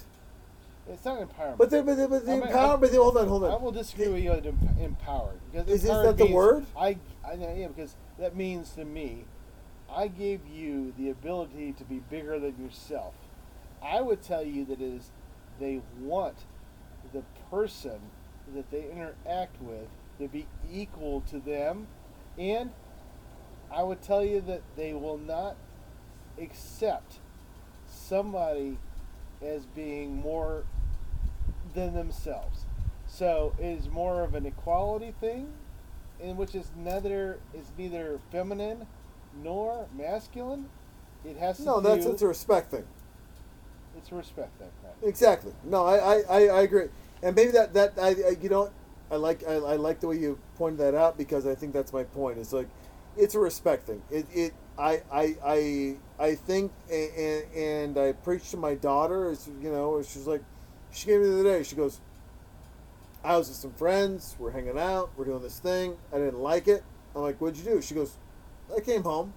It's 0.90 1.03
not 1.03 1.19
empowerment. 1.19 1.57
but 1.57 1.69
they 1.69 1.81
but 1.81 1.95
they, 1.98 2.07
but 2.07 2.26
the 2.26 2.31
I'm- 2.31 2.44
empowered 2.44 2.69
I'm- 2.72 2.80
but 2.80 2.91
they, 2.91 2.98
hold 2.98 3.18
on, 3.18 3.27
hold 3.27 3.44
on. 3.44 3.52
I 3.52 3.57
will 3.57 3.72
disagree 3.72 4.07
with 4.07 4.23
you 4.23 4.31
on 4.31 4.45
em- 4.45 4.77
empowered. 4.80 5.40
Because 5.52 5.68
Is- 5.68 5.84
is 5.84 5.90
that 5.90 6.18
the 6.18 6.27
word? 6.27 6.65
I, 6.77 6.95
I 7.26 7.34
yeah, 7.34 7.68
because 7.68 7.95
that 8.19 8.35
means 8.35 8.71
to 8.71 8.85
me, 8.85 9.25
I 9.89 10.07
gave 10.07 10.41
you 10.47 10.93
the 10.97 11.09
ability 11.09 11.73
to 11.73 11.83
be 11.83 11.99
bigger 12.09 12.39
than 12.39 12.61
yourself. 12.63 13.13
I 13.81 14.01
would 14.01 14.21
tell 14.21 14.43
you 14.43 14.65
that 14.65 14.81
it 14.81 14.85
is 14.85 15.11
they 15.59 15.81
want 15.99 16.35
the 17.13 17.23
person 17.49 17.99
that 18.53 18.69
they 18.71 18.89
interact 18.91 19.61
with 19.61 19.87
to 20.19 20.27
be 20.27 20.45
equal 20.71 21.21
to 21.21 21.39
them, 21.39 21.87
and 22.37 22.71
I 23.71 23.83
would 23.83 24.01
tell 24.01 24.23
you 24.23 24.41
that 24.41 24.61
they 24.75 24.93
will 24.93 25.17
not 25.17 25.55
accept 26.37 27.19
somebody 27.87 28.77
as 29.41 29.65
being 29.65 30.15
more 30.17 30.65
than 31.73 31.93
themselves. 31.93 32.65
So 33.07 33.53
it 33.59 33.65
is 33.65 33.89
more 33.89 34.23
of 34.23 34.35
an 34.35 34.45
equality 34.45 35.13
thing, 35.19 35.53
in 36.21 36.37
which 36.37 36.55
is 36.55 36.71
neither 36.77 37.39
is 37.53 37.71
neither 37.77 38.19
feminine 38.31 38.85
nor 39.43 39.87
masculine. 39.95 40.69
It 41.25 41.37
has 41.37 41.57
to 41.57 41.63
No, 41.63 41.81
do. 41.81 41.87
that's 41.87 42.05
it's 42.05 42.21
a 42.21 42.27
respect 42.27 42.71
thing. 42.71 42.85
it's 43.97 44.11
a 44.11 44.15
respect 44.15 44.57
thing. 44.57 44.69
Right? 44.83 45.09
Exactly. 45.09 45.53
No, 45.63 45.85
I, 45.85 45.97
I, 45.97 46.21
I, 46.29 46.39
I 46.47 46.61
agree. 46.61 46.87
And 47.21 47.35
maybe 47.35 47.51
that, 47.51 47.73
that 47.73 47.93
I, 48.01 48.09
I 48.09 48.37
you 48.41 48.49
know, 48.49 48.71
I 49.11 49.15
like 49.15 49.43
I, 49.47 49.53
I 49.53 49.75
like 49.75 49.99
the 49.99 50.07
way 50.07 50.17
you 50.17 50.39
pointed 50.55 50.79
that 50.79 50.95
out 50.95 51.17
because 51.17 51.45
I 51.45 51.55
think 51.55 51.73
that's 51.73 51.91
my 51.93 52.03
point. 52.03 52.37
It's 52.37 52.53
like 52.53 52.67
it's 53.17 53.35
a 53.35 53.39
respect 53.39 53.87
thing. 53.87 54.01
It, 54.09 54.25
it 54.33 54.53
I, 54.77 55.01
I, 55.11 55.35
I, 55.45 55.95
I 56.17 56.35
think 56.35 56.71
and, 56.89 57.43
and 57.53 57.97
I 57.97 58.13
preached 58.13 58.51
to 58.51 58.57
my 58.57 58.75
daughter. 58.75 59.31
It's 59.31 59.47
you 59.61 59.71
know, 59.71 60.01
she's 60.01 60.25
like, 60.27 60.41
she 60.91 61.07
came 61.07 61.21
to 61.21 61.27
me 61.27 61.29
the 61.35 61.39
other 61.41 61.57
day. 61.57 61.63
She 61.63 61.75
goes, 61.75 61.99
I 63.23 63.37
was 63.37 63.49
with 63.49 63.57
some 63.57 63.73
friends. 63.73 64.35
We're 64.39 64.51
hanging 64.51 64.79
out. 64.79 65.11
We're 65.17 65.25
doing 65.25 65.41
this 65.41 65.59
thing. 65.59 65.97
I 66.13 66.17
didn't 66.17 66.39
like 66.39 66.67
it. 66.67 66.83
I'm 67.15 67.21
like, 67.21 67.39
what'd 67.41 67.57
you 67.57 67.63
do? 67.63 67.81
She 67.81 67.93
goes, 67.93 68.17
I 68.75 68.79
came 68.79 69.03
home. 69.03 69.33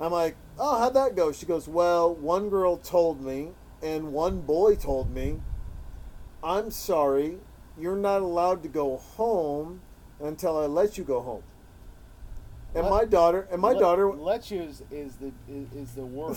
I'm 0.00 0.12
like, 0.12 0.36
oh, 0.58 0.78
how'd 0.78 0.94
that 0.94 1.16
go? 1.16 1.32
She 1.32 1.44
goes, 1.44 1.68
well, 1.68 2.14
one 2.14 2.48
girl 2.48 2.76
told 2.76 3.20
me, 3.20 3.48
and 3.82 4.12
one 4.12 4.40
boy 4.40 4.76
told 4.76 5.12
me, 5.12 5.40
I'm 6.42 6.70
sorry, 6.70 7.38
you're 7.78 7.96
not 7.96 8.22
allowed 8.22 8.62
to 8.62 8.68
go 8.68 8.96
home 8.96 9.80
until 10.20 10.56
I 10.56 10.66
let 10.66 10.96
you 10.96 11.04
go 11.04 11.20
home. 11.20 11.42
And 12.74 12.84
Let- 12.84 12.90
my 12.90 13.04
daughter, 13.04 13.48
and 13.50 13.60
my 13.60 13.70
Let- 13.72 13.80
daughter, 13.80 14.12
let 14.12 14.50
you 14.50 14.62
is, 14.62 14.82
is 14.90 15.16
the 15.16 15.32
is, 15.48 15.72
is 15.74 15.92
the 15.94 16.04
word. 16.04 16.36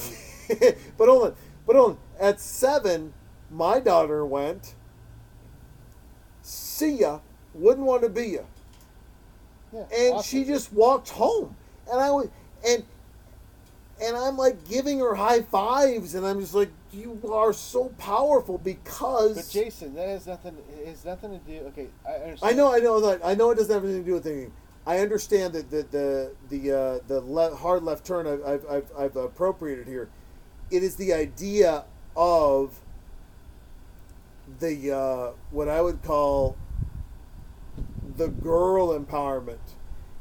but 0.98 1.08
hold 1.08 1.24
on, 1.28 1.36
but 1.68 1.76
hold 1.76 1.92
on. 1.92 1.98
At 2.20 2.40
seven, 2.40 3.14
my 3.50 3.80
daughter 3.80 4.26
went, 4.26 4.76
see 6.82 7.00
ya, 7.00 7.20
wouldn't 7.54 7.86
want 7.86 8.02
to 8.02 8.10
be 8.10 8.28
ya. 8.28 8.42
Yeah, 9.74 9.86
and 9.96 10.14
awesome. 10.16 10.24
she 10.40 10.46
just 10.46 10.74
walked 10.74 11.10
home 11.10 11.56
and 11.90 12.02
i 12.02 12.12
was 12.12 12.28
and 12.68 12.84
and 14.04 14.18
i'm 14.18 14.36
like 14.36 14.68
giving 14.68 15.00
her 15.00 15.16
high 15.16 15.44
fives 15.44 16.14
and 16.14 16.28
i'm 16.28 16.42
just 16.42 16.54
like 16.54 16.70
you 16.92 17.18
are 17.32 17.54
so 17.54 17.88
powerful 17.98 18.58
because 18.58 19.36
But 19.36 19.50
Jason, 19.50 19.96
that 19.96 20.10
has 20.10 20.28
nothing. 20.28 20.58
It 20.78 20.88
has 20.88 21.06
nothing 21.06 21.32
to 21.32 21.46
do. 21.46 21.66
Okay, 21.68 21.88
I 22.06 22.16
understand. 22.16 22.54
i 22.54 22.54
know 22.54 22.74
i 22.74 22.80
know 22.80 23.00
that 23.00 23.22
i 23.24 23.34
know 23.34 23.52
it 23.52 23.56
doesn't 23.56 23.74
have 23.74 23.86
anything 23.86 24.04
to 24.04 24.10
do 24.10 24.14
with 24.16 24.28
anything 24.28 24.52
i 24.86 24.98
understand 25.00 25.54
that 25.54 25.72
the 25.72 25.84
the 25.84 26.32
the 26.50 26.72
uh, 26.78 27.00
the 27.08 27.22
le- 27.22 27.56
hard 27.56 27.84
left 27.84 28.06
turn 28.06 28.28
I've, 28.28 28.44
I've, 28.46 28.66
I've, 28.70 28.92
I've 28.98 29.16
appropriated 29.16 29.88
here 29.88 30.10
it 30.70 30.84
is 30.84 30.98
the 30.98 31.14
idea 31.14 31.86
of 32.18 32.78
the 34.60 34.92
uh, 34.92 35.32
what 35.52 35.70
i 35.70 35.80
would 35.82 36.04
call 36.04 36.58
the 38.22 38.30
girl 38.30 38.90
empowerment. 38.98 39.76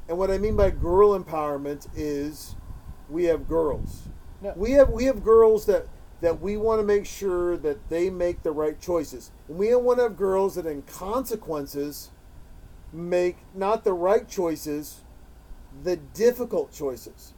And 0.09 0.17
what 0.17 0.31
I 0.31 0.39
mean 0.39 0.57
by 0.57 0.71
girl 0.71 1.19
empowerment 1.19 1.87
is 1.95 2.57
we 3.11 3.25
have 3.25 3.47
girls. 3.47 4.09
No. 4.41 4.55
We 4.57 4.73
have 4.73 4.89
we 4.89 5.05
have 5.05 5.23
girls 5.23 5.67
that 5.67 5.87
that 6.23 6.41
we 6.41 6.57
want 6.57 6.81
to 6.81 6.87
make 6.87 7.05
sure 7.05 7.59
that 7.59 7.91
they 7.91 8.09
make 8.09 8.43
the 8.43 8.53
right 8.53 8.81
choices. 8.81 9.33
And 9.49 9.59
we 9.59 9.69
don't 9.69 9.85
want 9.85 9.99
to 9.99 10.05
have 10.05 10.17
girls 10.17 10.55
that 10.55 10.67
in 10.67 10.83
consequences 10.83 12.11
make 12.93 13.37
not 13.55 13.85
the 13.85 13.93
right 13.93 14.27
choices, 14.27 15.01
the 15.85 15.97
difficult 15.97 16.73
choices. 16.73 17.35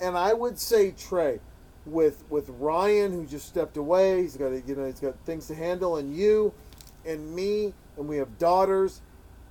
And 0.00 0.18
I 0.18 0.32
would 0.32 0.58
say 0.58 0.90
Trey 0.90 1.38
with 1.86 2.24
with 2.28 2.48
Ryan 2.48 3.12
who 3.12 3.24
just 3.24 3.46
stepped 3.46 3.76
away, 3.76 4.22
he's 4.22 4.36
got 4.36 4.52
a, 4.52 4.62
you 4.66 4.74
know 4.74 4.86
he's 4.86 5.00
got 5.00 5.14
things 5.24 5.46
to 5.46 5.54
handle 5.54 5.96
and 5.96 6.12
you 6.12 6.52
and 7.06 7.32
me 7.32 7.72
and 7.96 8.08
we 8.08 8.16
have 8.16 8.36
daughters 8.38 9.00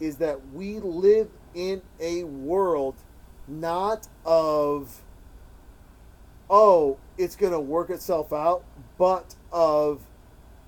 is 0.02 0.18
that 0.18 0.40
we 0.54 0.80
live 0.80 1.30
in 1.56 1.82
a 2.00 2.24
world 2.26 2.96
not 3.48 4.08
of 4.26 5.02
oh 6.50 6.98
it's 7.18 7.36
going 7.36 7.54
to 7.54 7.60
work 7.60 7.90
itself 7.90 8.34
out 8.34 8.64
but 8.98 9.36
of 9.52 10.02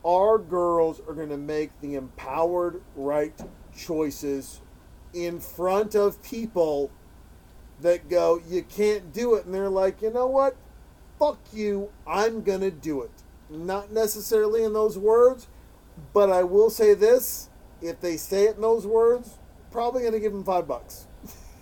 our 0.05 0.37
girls 0.37 1.01
are 1.07 1.13
going 1.13 1.29
to 1.29 1.37
make 1.37 1.71
the 1.81 1.95
empowered 1.95 2.81
right 2.95 3.39
choices 3.75 4.61
in 5.13 5.39
front 5.39 5.95
of 5.95 6.21
people 6.23 6.91
that 7.81 8.09
go 8.09 8.41
you 8.47 8.63
can't 8.63 9.13
do 9.13 9.35
it. 9.35 9.45
And 9.45 9.53
they're 9.53 9.69
like 9.69 10.01
you 10.01 10.11
know 10.11 10.27
what? 10.27 10.55
Fuck 11.19 11.39
you. 11.53 11.89
I'm 12.07 12.41
going 12.41 12.61
to 12.61 12.71
do 12.71 13.01
it. 13.01 13.11
Not 13.49 13.91
necessarily 13.91 14.63
in 14.63 14.73
those 14.73 14.97
words, 14.97 15.47
but 16.13 16.31
I 16.31 16.43
will 16.43 16.69
say 16.69 16.93
this: 16.93 17.49
if 17.83 17.99
they 18.01 18.17
say 18.17 18.45
it 18.45 18.55
in 18.55 18.61
those 18.61 18.85
words, 18.87 19.37
probably 19.71 20.01
going 20.01 20.13
to 20.13 20.19
give 20.19 20.31
them 20.31 20.43
five 20.43 20.67
bucks. 20.67 21.07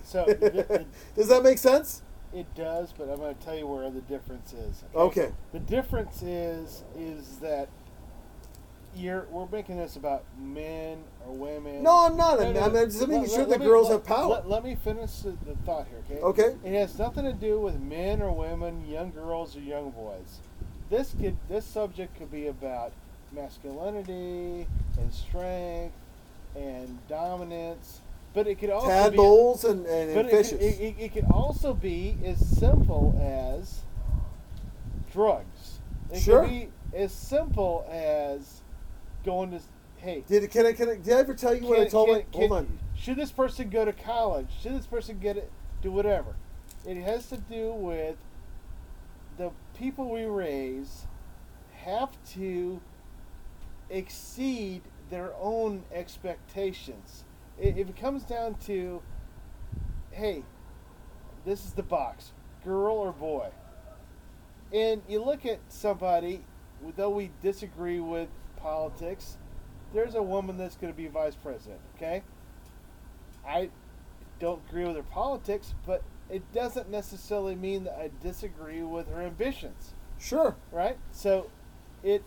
So 0.04 0.26
th- 0.40 0.86
Does 1.16 1.28
that 1.30 1.44
make 1.44 1.58
sense? 1.58 2.02
it 2.34 2.46
does, 2.56 2.94
but 2.98 3.10
I'm 3.10 3.18
going 3.18 3.36
to 3.36 3.42
tell 3.44 3.58
you 3.58 3.68
where 3.68 3.90
the 3.90 4.00
difference 4.02 4.54
is. 4.54 4.84
Okay. 4.96 5.32
The 5.52 5.60
difference 5.60 6.22
is 6.24 6.84
is 6.98 7.40
that 7.40 7.68
you're 8.96 9.26
we're 9.32 9.48
making 9.50 9.78
this 9.78 9.96
about 9.96 10.24
men 10.38 10.98
or 11.26 11.34
women. 11.34 11.82
No, 11.84 12.06
I'm 12.06 12.18
not. 12.18 12.40
No, 12.40 12.48
I'm, 12.48 12.54
no, 12.54 12.62
I'm 12.62 12.74
just 12.90 13.00
making 13.08 13.22
Let- 13.24 13.30
sure 13.32 13.40
let- 13.46 13.50
the 13.50 13.60
me- 13.60 13.66
girls 13.66 13.88
let- 13.90 13.94
have 14.00 14.06
power. 14.06 14.30
Let, 14.30 14.50
let 14.50 14.64
me 14.64 14.76
finish 14.76 15.12
the, 15.20 15.32
the 15.46 15.56
thought 15.66 15.88
here, 15.88 16.00
okay? 16.10 16.22
Okay. 16.22 16.56
It 16.66 16.78
has 16.78 16.98
nothing 17.00 17.24
to 17.26 17.34
do 17.34 17.60
with 17.60 17.80
men 17.80 18.22
or 18.22 18.32
women, 18.34 18.86
young 18.90 19.12
girls 19.12 19.56
or 19.56 19.62
young 19.62 19.92
boys. 19.92 20.40
This 20.90 21.14
could 21.20 21.38
this 21.50 21.66
subject 21.66 22.18
could 22.18 22.32
be 22.32 22.48
about 22.48 22.92
masculinity 23.34 24.68
and 24.98 25.14
strength 25.14 25.96
and 26.56 27.00
dominance, 27.08 28.02
but 28.34 28.48
it 28.48 28.56
could 28.60 28.70
also 28.70 28.88
be 28.88 28.94
Tadpoles 29.18 29.64
and, 29.66 29.86
and, 29.86 30.12
and 30.12 30.28
it, 30.28 30.32
fishes. 30.32 30.54
it, 30.62 30.80
it, 30.82 30.96
it 31.00 31.14
could 31.14 31.26
also 31.32 31.74
be 31.74 32.18
as 32.26 32.38
simple 32.58 33.18
as 33.22 33.82
drugs. 35.12 35.80
It 36.12 36.20
Sure. 36.20 36.42
could 36.42 36.50
be 36.50 36.70
as 36.96 37.12
simple 37.12 37.86
as 37.90 38.62
going 39.26 39.52
to 39.52 39.60
hey. 39.98 40.24
did, 40.28 40.50
can 40.52 40.66
I, 40.66 40.74
can 40.74 40.90
I, 40.90 40.96
did 40.96 41.14
I 41.14 41.20
ever 41.20 41.34
tell 41.34 41.54
you 41.54 41.68
what 41.68 41.80
I 41.80 41.88
told 41.88 42.08
can- 42.08 42.16
my, 42.18 42.22
can- 42.24 42.40
hold 42.40 42.52
on. 42.54 42.80
Should 42.96 43.16
this 43.18 43.32
person 43.32 43.70
go 43.70 43.84
to 43.86 43.94
college? 43.94 44.48
Should 44.62 44.74
this 44.78 44.86
person 44.86 45.18
get 45.20 45.36
it? 45.38 45.52
Do 45.82 45.92
whatever. 45.92 46.36
It 46.86 46.98
has 46.98 47.28
to 47.30 47.38
do 47.38 47.72
with 47.74 48.18
the 49.38 49.52
people 49.78 50.10
we 50.10 50.26
raise 50.26 51.06
have 51.84 52.12
to 52.34 52.80
exceed 53.90 54.82
their 55.12 55.34
own 55.40 55.84
expectations. 55.94 57.26
If 57.60 57.78
it 57.78 57.96
comes 57.96 58.24
down 58.24 58.56
to, 58.66 59.04
hey, 60.10 60.44
this 61.46 61.64
is 61.66 61.74
the 61.74 61.84
box, 61.84 62.32
girl 62.66 62.96
or 62.96 63.12
boy, 63.12 63.50
and 64.74 65.04
you 65.08 65.24
look 65.24 65.46
at 65.46 65.60
somebody, 65.68 66.44
though 66.96 67.10
we 67.10 67.30
disagree 67.42 68.00
with 68.00 68.30
politics, 68.56 69.38
there's 69.94 70.16
a 70.16 70.24
woman 70.24 70.58
that's 70.58 70.76
going 70.76 70.92
to 70.92 70.98
be 70.98 71.08
vice 71.08 71.36
president. 71.36 71.82
Okay, 71.98 72.24
I 73.46 73.70
don't 74.40 74.62
agree 74.70 74.86
with 74.86 74.96
her 74.96 75.04
politics, 75.04 75.76
but 75.86 76.02
it 76.30 76.42
doesn't 76.54 76.90
necessarily 76.90 77.56
mean 77.56 77.84
that 77.84 77.96
I 78.00 78.10
disagree 78.24 78.82
with 78.82 79.10
her 79.10 79.22
ambitions 79.22 79.94
Sure. 80.18 80.56
right? 80.72 80.98
So 81.12 81.50
it 82.04 82.24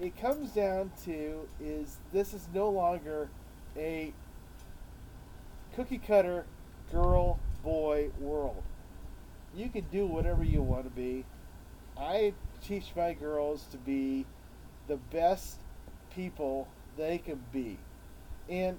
it 0.00 0.16
comes 0.20 0.50
down 0.50 0.90
to 1.04 1.48
is 1.60 1.96
this 2.12 2.34
is 2.34 2.48
no 2.52 2.68
longer 2.68 3.28
a 3.76 4.12
cookie 5.74 5.98
cutter 5.98 6.44
girl 6.92 7.38
boy 7.62 8.10
world. 8.20 8.62
You 9.54 9.68
can 9.68 9.86
do 9.90 10.06
whatever 10.06 10.44
you 10.44 10.62
want 10.62 10.84
to 10.84 10.90
be. 10.90 11.24
I 11.98 12.34
teach 12.62 12.92
my 12.94 13.14
girls 13.14 13.64
to 13.70 13.78
be 13.78 14.26
the 14.86 14.96
best 14.96 15.58
people 16.14 16.68
they 16.96 17.18
can 17.18 17.42
be. 17.52 17.78
And 18.48 18.78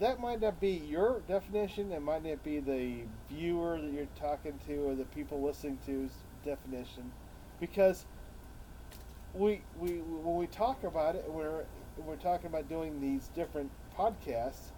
that 0.00 0.20
might 0.20 0.40
not 0.40 0.60
be 0.60 0.70
your 0.70 1.20
definition, 1.28 1.92
it 1.92 2.02
might 2.02 2.24
not 2.24 2.42
be 2.42 2.58
the 2.58 3.02
viewer 3.30 3.80
that 3.80 3.92
you're 3.92 4.06
talking 4.18 4.58
to 4.66 4.76
or 4.88 4.94
the 4.94 5.04
people 5.04 5.40
listening 5.40 5.78
to's 5.86 6.10
definition 6.44 7.12
because 7.60 8.04
we, 9.34 9.62
we 9.78 9.92
when 9.98 10.36
we 10.36 10.46
talk 10.46 10.84
about 10.84 11.14
it 11.16 11.24
we're 11.28 11.64
we're 12.06 12.16
talking 12.16 12.46
about 12.46 12.68
doing 12.68 13.00
these 13.00 13.28
different 13.34 13.70
podcasts 13.98 14.70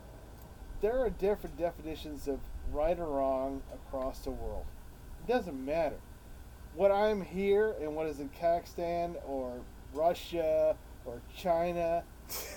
there 0.80 0.98
are 1.00 1.10
different 1.10 1.56
definitions 1.58 2.28
of 2.28 2.38
right 2.72 2.98
or 2.98 3.06
wrong 3.06 3.62
across 3.72 4.20
the 4.20 4.30
world 4.30 4.64
it 5.26 5.30
doesn't 5.32 5.64
matter 5.64 5.96
what 6.74 6.90
i'm 6.92 7.20
here 7.22 7.74
and 7.80 7.94
what 7.94 8.06
is 8.06 8.20
in 8.20 8.28
kazakhstan 8.30 9.14
or 9.26 9.60
russia 9.92 10.76
or 11.04 11.20
china 11.36 12.02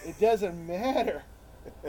it 0.05 0.19
doesn't 0.19 0.65
matter 0.67 1.23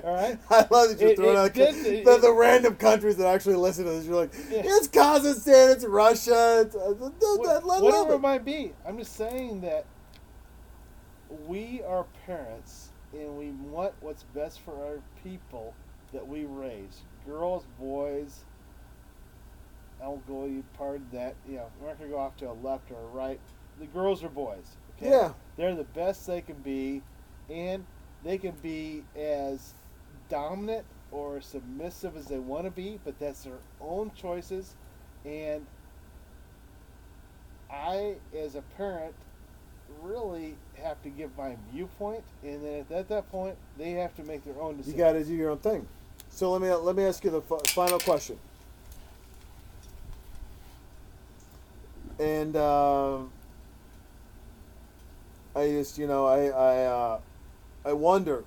all 0.04 0.12
right 0.14 0.38
I 0.50 0.66
love 0.70 0.88
that 0.90 0.96
you're 1.00 1.10
It- 1.10 1.16
throwing 1.16 1.36
it 1.36 1.38
out 1.38 1.54
did- 1.54 1.74
the, 2.04 2.14
it- 2.14 2.20
the, 2.22 2.32
random 2.32 2.76
countries 2.76 3.16
that 3.18 3.28
actually 3.28 3.54
listen 3.54 3.84
to 3.84 3.90
this. 3.92 4.06
You're 4.06 4.16
like, 4.16 4.32
Yeah. 4.50 4.62
it's 4.64 4.88
Kazakhstan, 4.88 5.72
it's 5.72 5.84
Russia, 5.84 6.62
it's, 6.66 6.74
uh, 6.74 6.88
th- 6.98 6.98
th- 6.98 7.12
Wha- 7.20 7.48
I 7.48 7.58
love 7.60 7.82
whatever 7.82 8.14
it. 8.14 8.18
might 8.18 8.44
be. 8.44 8.72
I'm 8.84 8.98
just 8.98 9.14
saying 9.14 9.60
that 9.60 9.86
we 11.46 11.82
are 11.86 12.04
parents 12.26 12.90
and 13.12 13.36
we 13.38 13.50
want 13.50 13.94
what's 14.00 14.22
best 14.34 14.60
for 14.60 14.72
our 14.84 15.00
people 15.22 15.74
that 16.12 16.26
we 16.26 16.44
raise. 16.44 17.02
Girls, 17.26 17.66
boys. 17.78 18.44
I'll 20.02 20.22
go 20.28 20.46
you 20.46 20.64
pardon 20.76 21.06
that. 21.12 21.34
You 21.48 21.56
know, 21.56 21.66
we're 21.80 21.88
not 21.88 21.98
gonna 21.98 22.10
go 22.10 22.18
off 22.18 22.36
to 22.38 22.50
a 22.50 22.52
left 22.52 22.90
or 22.90 23.00
a 23.00 23.06
right. 23.06 23.40
The 23.80 23.86
girls 23.86 24.22
are 24.22 24.28
boys. 24.28 24.76
Okay? 24.96 25.10
Yeah. 25.10 25.32
They're 25.56 25.74
the 25.74 25.84
best 25.84 26.26
they 26.26 26.40
can 26.40 26.56
be, 26.56 27.02
and 27.50 27.84
they 28.24 28.38
can 28.38 28.54
be 28.62 29.04
as 29.16 29.74
dominant 30.28 30.84
or 31.10 31.40
submissive 31.40 32.16
as 32.16 32.26
they 32.26 32.38
want 32.38 32.64
to 32.64 32.70
be, 32.70 32.98
but 33.04 33.18
that's 33.18 33.44
their 33.44 33.58
own 33.80 34.10
choices. 34.14 34.76
And 35.24 35.66
I, 37.70 38.16
as 38.36 38.54
a 38.54 38.62
parent, 38.76 39.14
really 40.02 40.54
have 40.82 41.02
to 41.02 41.08
give 41.08 41.36
my 41.36 41.56
viewpoint, 41.72 42.22
and 42.42 42.64
then 42.64 42.80
at 42.80 42.88
that, 42.88 43.08
that 43.08 43.30
point, 43.30 43.56
they 43.76 43.92
have 43.92 44.14
to 44.16 44.22
make 44.24 44.44
their 44.44 44.60
own 44.60 44.76
decision. 44.76 44.98
You 44.98 45.04
got 45.04 45.12
to 45.12 45.24
do 45.24 45.34
your 45.34 45.50
own 45.50 45.58
thing. 45.58 45.86
So 46.30 46.52
let 46.52 46.62
me 46.62 46.70
let 46.70 46.94
me 46.94 47.04
ask 47.04 47.24
you 47.24 47.30
the 47.30 47.42
f- 47.50 47.66
final 47.68 47.98
question. 47.98 48.38
And 52.18 52.54
uh, 52.56 53.18
I 55.54 55.68
just 55.68 55.98
you 55.98 56.06
know 56.06 56.26
I 56.26 56.46
I 56.46 56.84
uh, 56.84 57.20
I 57.84 57.92
wonder 57.92 58.44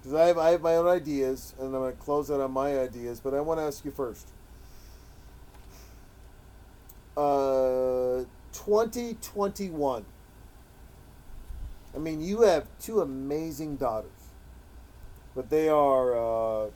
because 0.00 0.14
I 0.14 0.26
have 0.26 0.38
I 0.38 0.50
have 0.50 0.62
my 0.62 0.76
own 0.76 0.86
ideas 0.86 1.54
and 1.58 1.68
I'm 1.68 1.80
going 1.80 1.92
to 1.92 1.98
close 1.98 2.30
out 2.30 2.40
on 2.40 2.50
my 2.50 2.78
ideas, 2.78 3.20
but 3.20 3.34
I 3.34 3.40
want 3.40 3.60
to 3.60 3.64
ask 3.64 3.84
you 3.84 3.90
first. 3.90 4.28
Uh, 7.16 8.24
2021. 8.52 10.04
I 11.94 11.98
mean, 11.98 12.20
you 12.20 12.42
have 12.42 12.66
two 12.78 13.00
amazing 13.00 13.76
daughters 13.76 14.22
but 15.34 15.50
they 15.50 15.68
are 15.68 16.16
uh, 16.66 16.70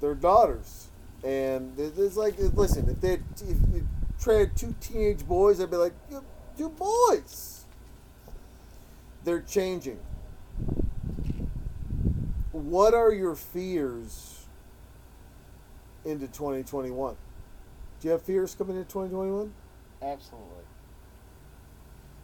they're 0.00 0.14
daughters, 0.14 0.88
and 1.24 1.72
it's 1.78 2.16
like 2.16 2.34
listen, 2.54 2.88
if 2.88 3.00
they 3.00 3.14
if 3.14 3.58
you 3.72 3.86
trade 4.20 4.50
two 4.56 4.74
teenage 4.80 5.26
boys, 5.26 5.60
I'd 5.60 5.70
be 5.70 5.76
like, 5.76 5.94
"You- 6.10 6.24
two 6.56 6.68
boys. 6.70 7.64
They're 9.24 9.40
changing. 9.40 9.98
What 12.52 12.94
are 12.94 13.12
your 13.12 13.34
fears 13.34 14.46
into 16.04 16.28
2021? 16.28 17.16
Do 18.00 18.08
you 18.08 18.12
have 18.12 18.22
fears 18.22 18.54
coming 18.54 18.76
into 18.76 18.88
2021? 18.88 19.52
Absolutely. 20.00 20.46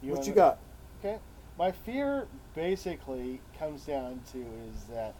what 0.01 0.25
you 0.25 0.33
got? 0.33 0.59
Okay. 1.03 1.19
My 1.57 1.71
fear 1.71 2.27
basically 2.55 3.39
comes 3.59 3.85
down 3.85 4.21
to 4.31 4.39
is 4.39 4.83
that 4.91 5.13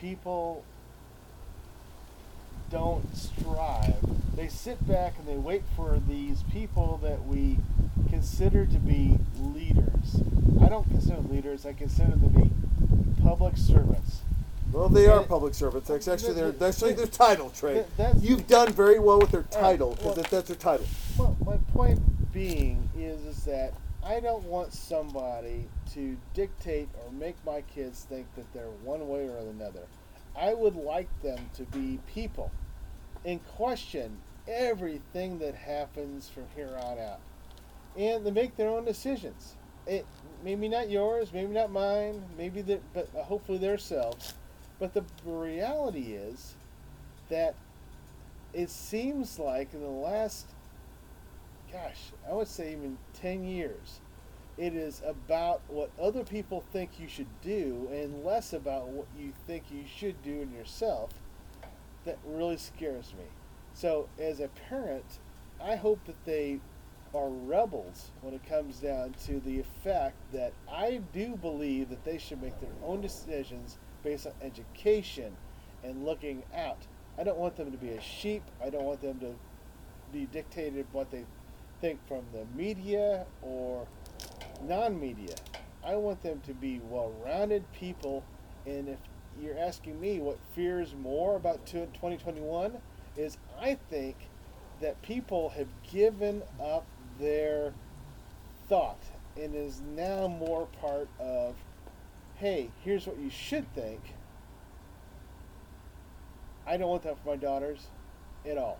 people 0.00 0.64
don't 2.70 3.16
strive. 3.16 3.96
They 4.34 4.48
sit 4.48 4.86
back 4.86 5.14
and 5.18 5.26
they 5.26 5.36
wait 5.36 5.62
for 5.76 6.00
these 6.06 6.42
people 6.52 6.98
that 7.02 7.26
we 7.26 7.58
consider 8.08 8.66
to 8.66 8.78
be 8.78 9.18
leaders. 9.40 10.20
I 10.62 10.68
don't 10.68 10.88
consider 10.88 11.16
them 11.16 11.30
leaders. 11.30 11.66
I 11.66 11.72
consider 11.72 12.10
them 12.10 12.20
to 12.20 12.40
be 12.40 12.50
public 13.22 13.56
servants. 13.56 14.20
Well, 14.72 14.88
they 14.90 15.06
are 15.06 15.22
public 15.22 15.54
servants. 15.54 15.88
That's 15.88 16.08
actually 16.08 16.34
their 16.34 16.50
Th- 16.50 16.58
that's 16.58 16.82
actually 16.82 16.92
their 16.94 17.06
title, 17.06 17.50
Trey. 17.50 17.84
You've 18.20 18.46
done 18.46 18.72
very 18.72 18.98
well 18.98 19.18
with 19.18 19.30
their 19.30 19.44
title 19.44 19.90
because 19.92 20.16
well- 20.16 20.26
that's 20.30 20.48
their 20.48 20.56
title. 20.56 20.86
Well, 21.16 21.36
my 21.44 21.56
point 21.72 22.00
being 22.32 22.88
is 22.96 23.24
is 23.24 23.44
that 23.44 23.72
I 24.08 24.20
don't 24.20 24.44
want 24.44 24.72
somebody 24.72 25.68
to 25.92 26.16
dictate 26.32 26.88
or 27.04 27.12
make 27.12 27.36
my 27.44 27.60
kids 27.60 28.06
think 28.08 28.26
that 28.36 28.50
they're 28.54 28.70
one 28.82 29.06
way 29.06 29.28
or 29.28 29.36
another. 29.36 29.82
I 30.34 30.54
would 30.54 30.76
like 30.76 31.10
them 31.20 31.50
to 31.56 31.64
be 31.64 31.98
people 32.06 32.50
and 33.26 33.46
question 33.48 34.16
everything 34.48 35.38
that 35.40 35.54
happens 35.54 36.26
from 36.26 36.44
here 36.56 36.74
on 36.80 36.98
out, 36.98 37.20
and 37.98 38.24
to 38.24 38.32
make 38.32 38.56
their 38.56 38.70
own 38.70 38.86
decisions. 38.86 39.56
It 39.86 40.06
maybe 40.42 40.68
not 40.68 40.88
yours, 40.88 41.30
maybe 41.34 41.52
not 41.52 41.70
mine, 41.70 42.22
maybe 42.38 42.62
that, 42.62 42.80
but 42.94 43.08
hopefully 43.10 43.58
themselves. 43.58 44.32
But 44.78 44.94
the 44.94 45.04
reality 45.26 46.14
is 46.14 46.54
that 47.28 47.54
it 48.54 48.70
seems 48.70 49.38
like 49.38 49.74
in 49.74 49.82
the 49.82 49.88
last 49.88 50.46
gosh, 51.72 52.12
I 52.28 52.32
would 52.32 52.48
say 52.48 52.72
even 52.72 52.98
10 53.14 53.44
years, 53.44 54.00
It 54.56 54.74
is 54.74 55.02
about 55.06 55.60
what 55.68 55.90
other 56.00 56.24
people 56.24 56.64
think 56.72 56.98
you 56.98 57.06
should 57.06 57.40
do 57.42 57.88
and 57.92 58.24
less 58.24 58.52
about 58.52 58.88
what 58.88 59.06
you 59.16 59.32
think 59.46 59.70
you 59.70 59.84
should 59.86 60.20
do 60.24 60.42
in 60.42 60.50
yourself 60.52 61.10
that 62.04 62.18
really 62.26 62.56
scares 62.56 63.14
me. 63.16 63.26
So, 63.72 64.08
as 64.18 64.40
a 64.40 64.48
parent, 64.48 65.20
I 65.62 65.76
hope 65.76 66.04
that 66.06 66.24
they 66.24 66.58
are 67.14 67.28
rebels 67.28 68.10
when 68.20 68.34
it 68.34 68.44
comes 68.48 68.80
down 68.80 69.14
to 69.26 69.38
the 69.38 69.60
effect 69.60 70.16
that 70.32 70.52
I 70.68 71.02
do 71.12 71.36
believe 71.36 71.88
that 71.90 72.04
they 72.04 72.18
should 72.18 72.42
make 72.42 72.60
their 72.60 72.74
own 72.84 73.00
decisions 73.00 73.78
based 74.02 74.26
on 74.26 74.32
education 74.42 75.36
and 75.84 76.04
looking 76.04 76.42
out. 76.52 76.86
I 77.16 77.22
don't 77.22 77.38
want 77.38 77.56
them 77.56 77.70
to 77.70 77.78
be 77.78 77.90
a 77.90 78.00
sheep. 78.00 78.42
I 78.60 78.70
don't 78.70 78.84
want 78.84 79.00
them 79.00 79.20
to 79.20 79.34
be 80.12 80.26
dictated 80.26 80.86
what 80.92 81.10
they 81.10 81.24
think 81.80 81.98
from 82.06 82.22
the 82.32 82.44
media 82.56 83.26
or 83.42 83.86
non-media. 84.62 85.34
I 85.84 85.96
want 85.96 86.22
them 86.22 86.40
to 86.46 86.54
be 86.54 86.80
well-rounded 86.84 87.64
people 87.72 88.24
and 88.66 88.88
if 88.88 88.98
you're 89.40 89.58
asking 89.58 90.00
me 90.00 90.18
what 90.20 90.38
fears 90.54 90.94
more 91.00 91.36
about 91.36 91.64
2021 91.66 92.76
is 93.16 93.38
I 93.60 93.78
think 93.90 94.16
that 94.80 95.00
people 95.02 95.50
have 95.50 95.68
given 95.90 96.42
up 96.60 96.86
their 97.18 97.72
thought 98.68 99.02
and 99.36 99.54
is 99.54 99.80
now 99.96 100.28
more 100.28 100.66
part 100.80 101.08
of 101.18 101.54
hey 102.36 102.70
here's 102.84 103.06
what 103.06 103.18
you 103.18 103.30
should 103.30 103.72
think 103.74 104.00
i 106.66 106.76
don't 106.76 106.88
want 106.88 107.02
that 107.02 107.16
for 107.22 107.30
my 107.30 107.36
daughters 107.36 107.86
at 108.48 108.58
all 108.58 108.78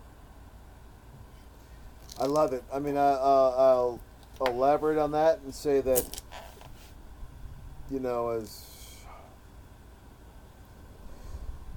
I 2.19 2.25
love 2.25 2.53
it. 2.53 2.63
I 2.73 2.79
mean, 2.79 2.97
I, 2.97 3.11
uh, 3.11 3.55
I'll 3.57 3.99
elaborate 4.45 4.97
on 4.97 5.11
that 5.11 5.39
and 5.43 5.53
say 5.53 5.81
that, 5.81 6.21
you 7.89 7.99
know, 7.99 8.29
as 8.29 8.65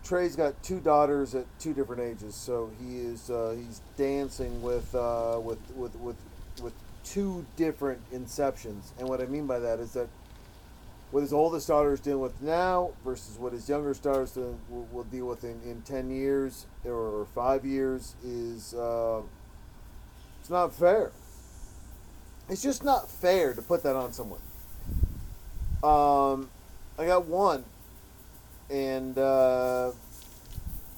Trey's 0.04 0.34
got 0.34 0.60
two 0.62 0.80
daughters 0.80 1.34
at 1.34 1.46
two 1.60 1.72
different 1.72 2.02
ages, 2.02 2.34
so 2.34 2.70
he 2.80 2.98
is 2.98 3.30
uh, 3.30 3.54
he's 3.56 3.80
dancing 3.96 4.60
with 4.62 4.92
uh, 4.94 5.40
with 5.42 5.58
with 5.76 5.94
with 5.96 6.16
with 6.60 6.74
two 7.04 7.46
different 7.56 8.00
inceptions. 8.12 8.90
And 8.98 9.08
what 9.08 9.20
I 9.20 9.26
mean 9.26 9.46
by 9.46 9.58
that 9.60 9.78
is 9.78 9.92
that 9.92 10.08
what 11.12 11.20
his 11.20 11.32
oldest 11.32 11.68
daughter 11.68 11.92
is 11.92 12.00
dealing 12.00 12.22
with 12.22 12.40
now 12.40 12.92
versus 13.04 13.38
what 13.38 13.52
his 13.52 13.68
younger 13.68 13.92
daughter 13.94 14.26
will, 14.68 14.88
will 14.90 15.04
deal 15.04 15.26
with 15.26 15.44
in, 15.44 15.60
in 15.62 15.82
10 15.82 16.10
years 16.10 16.66
or, 16.86 17.26
five 17.34 17.66
years 17.66 18.14
is 18.24 18.72
uh, 18.72 19.20
not 20.52 20.72
fair. 20.72 21.10
It's 22.48 22.62
just 22.62 22.84
not 22.84 23.10
fair 23.10 23.54
to 23.54 23.62
put 23.62 23.82
that 23.82 23.96
on 23.96 24.12
someone. 24.12 24.40
Um, 25.82 26.48
I 26.98 27.06
got 27.06 27.26
one, 27.26 27.64
and 28.70 29.16
uh, 29.18 29.92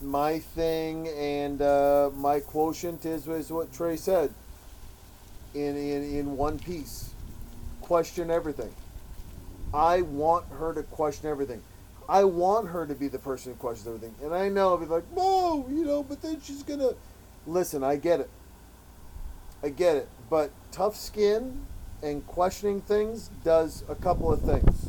my 0.02 0.40
thing 0.40 1.08
and 1.08 1.62
uh, 1.62 2.10
my 2.14 2.40
quotient 2.40 3.06
is, 3.06 3.26
is 3.26 3.50
what 3.50 3.72
Trey 3.72 3.96
said. 3.96 4.34
In, 5.54 5.76
in 5.76 6.18
in 6.18 6.36
one 6.36 6.58
piece, 6.58 7.10
question 7.80 8.28
everything. 8.28 8.74
I 9.72 10.02
want 10.02 10.46
her 10.58 10.74
to 10.74 10.82
question 10.82 11.30
everything. 11.30 11.62
I 12.08 12.24
want 12.24 12.68
her 12.68 12.86
to 12.86 12.94
be 12.94 13.08
the 13.08 13.18
person 13.18 13.52
who 13.52 13.58
questions 13.58 13.86
everything. 13.86 14.14
And 14.22 14.34
I 14.34 14.48
know 14.48 14.70
I'll 14.70 14.78
be 14.78 14.86
like, 14.86 15.04
no, 15.14 15.66
you 15.70 15.84
know, 15.84 16.02
but 16.02 16.20
then 16.20 16.40
she's 16.42 16.62
gonna 16.62 16.90
listen. 17.46 17.82
I 17.84 17.96
get 17.96 18.20
it. 18.20 18.30
I 19.64 19.70
get 19.70 19.96
it, 19.96 20.10
but 20.28 20.50
tough 20.72 20.94
skin 20.94 21.62
and 22.02 22.26
questioning 22.26 22.82
things 22.82 23.30
does 23.44 23.82
a 23.88 23.94
couple 23.94 24.30
of 24.30 24.42
things. 24.42 24.88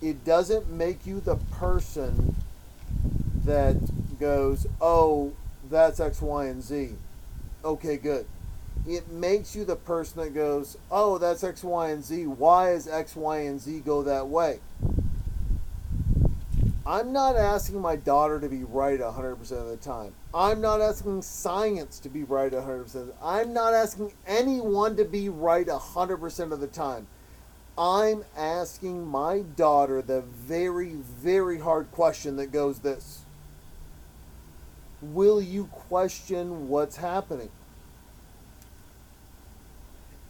It 0.00 0.24
doesn't 0.24 0.70
make 0.70 1.04
you 1.04 1.18
the 1.18 1.34
person 1.34 2.36
that 3.44 3.76
goes, 4.20 4.68
oh, 4.80 5.32
that's 5.68 5.98
X, 5.98 6.22
Y, 6.22 6.44
and 6.44 6.62
Z. 6.62 6.90
Okay, 7.64 7.96
good. 7.96 8.26
It 8.86 9.10
makes 9.10 9.56
you 9.56 9.64
the 9.64 9.74
person 9.74 10.22
that 10.22 10.32
goes, 10.32 10.78
oh, 10.92 11.18
that's 11.18 11.42
X, 11.42 11.64
Y, 11.64 11.88
and 11.90 12.04
Z. 12.04 12.28
Why 12.28 12.70
is 12.70 12.86
X, 12.86 13.16
Y, 13.16 13.38
and 13.38 13.60
Z 13.60 13.80
go 13.80 14.04
that 14.04 14.28
way? 14.28 14.60
I'm 16.86 17.12
not 17.12 17.34
asking 17.34 17.80
my 17.80 17.96
daughter 17.96 18.38
to 18.38 18.48
be 18.48 18.62
right 18.62 19.00
100% 19.00 19.40
of 19.50 19.66
the 19.66 19.76
time. 19.76 20.14
I'm 20.32 20.60
not 20.60 20.80
asking 20.80 21.22
science 21.22 21.98
to 22.00 22.08
be 22.08 22.22
right 22.22 22.52
100%. 22.52 23.12
I'm 23.20 23.52
not 23.52 23.74
asking 23.74 24.12
anyone 24.24 24.96
to 24.96 25.04
be 25.04 25.28
right 25.28 25.66
100% 25.66 26.52
of 26.52 26.60
the 26.60 26.68
time. 26.68 27.08
I'm 27.76 28.24
asking 28.36 29.04
my 29.04 29.40
daughter 29.40 30.00
the 30.00 30.20
very, 30.20 30.94
very 30.94 31.58
hard 31.58 31.90
question 31.90 32.36
that 32.36 32.52
goes 32.52 32.78
this 32.78 33.22
Will 35.02 35.42
you 35.42 35.66
question 35.66 36.68
what's 36.68 36.96
happening? 36.96 37.50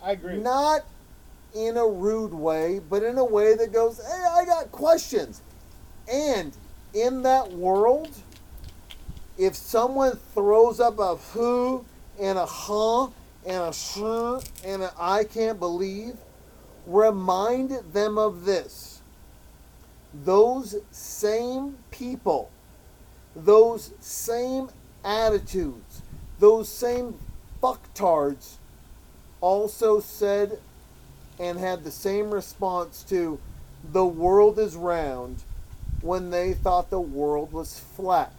i 0.03 0.13
agree 0.13 0.39
Not 0.39 0.87
in 1.55 1.77
a 1.77 1.87
rude 1.87 2.35
way, 2.35 2.79
but 2.79 3.03
in 3.03 3.19
a 3.19 3.25
way 3.25 3.55
that 3.55 3.73
goes, 3.73 3.99
hey, 3.99 4.25
I 4.25 4.45
got 4.45 4.73
questions. 4.73 5.43
And 6.11 6.53
in 6.95 7.23
that 7.23 7.53
world, 7.53 8.11
if 9.39 9.55
someone 9.55 10.19
throws 10.35 10.81
up 10.81 10.99
a 10.99 11.17
who 11.17 11.85
and 12.21 12.39
a 12.39 12.47
huh 12.47 13.09
and 13.45 13.63
a 13.63 13.73
sure 13.73 14.41
and 14.65 14.83
a 14.83 14.93
I 14.99 15.25
can't 15.25 15.59
believe, 15.59 16.17
remind 16.87 17.71
them 17.93 18.19
of 18.19 18.45
this. 18.45 19.01
Those 20.25 20.77
same 20.91 21.77
people, 21.91 22.51
those 23.35 23.93
same 24.01 24.71
attitudes, 25.05 26.03
those 26.39 26.69
same 26.69 27.15
fucktards 27.63 28.57
also 29.41 30.01
said 30.01 30.59
and 31.39 31.59
had 31.59 31.85
the 31.85 31.91
same 31.91 32.31
response 32.31 33.03
to 33.09 33.39
the 33.93 34.07
world 34.07 34.59
is 34.59 34.75
round 34.75 35.43
when 36.07 36.31
they 36.31 36.55
thought 36.55 36.91
the 36.91 37.01
world 37.01 37.53
was 37.53 37.79
flat. 37.79 38.33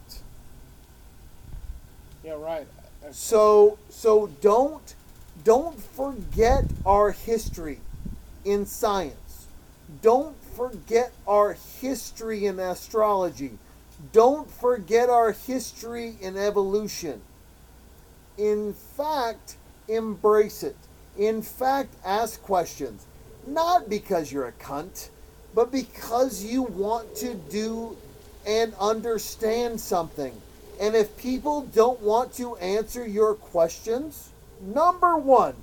yeah 2.24 2.34
right 2.34 2.68
So 3.12 3.78
so 3.90 4.28
don't 4.42 4.96
don't 5.44 5.80
forget 5.80 6.66
our 6.86 7.12
history 7.12 7.80
in 8.44 8.66
science. 8.66 9.48
Don't 10.02 10.36
forget 10.56 11.12
our 11.28 11.58
history 11.82 12.46
in 12.46 12.60
astrology. 12.60 13.58
Don't 14.12 14.50
forget 14.50 15.10
our 15.10 15.32
history 15.32 16.16
in 16.22 16.38
evolution. 16.38 17.22
In 18.38 18.74
fact, 18.74 19.56
embrace 19.88 20.64
it. 20.64 20.76
In 21.18 21.42
fact, 21.42 21.96
ask 22.06 22.42
questions. 22.42 23.06
Not 23.46 23.90
because 23.90 24.32
you're 24.32 24.48
a 24.48 24.52
cunt, 24.52 25.10
but 25.58 25.72
because 25.72 26.44
you 26.44 26.62
want 26.62 27.16
to 27.16 27.34
do 27.34 27.98
and 28.46 28.76
understand 28.80 29.82
something. 29.82 30.40
And 30.80 30.94
if 30.94 31.18
people 31.18 31.64
don't 31.74 32.00
want 32.00 32.32
to 32.34 32.58
answer 32.58 33.08
your 33.08 33.34
questions, 33.34 34.30
number 34.62 35.18
one, 35.18 35.56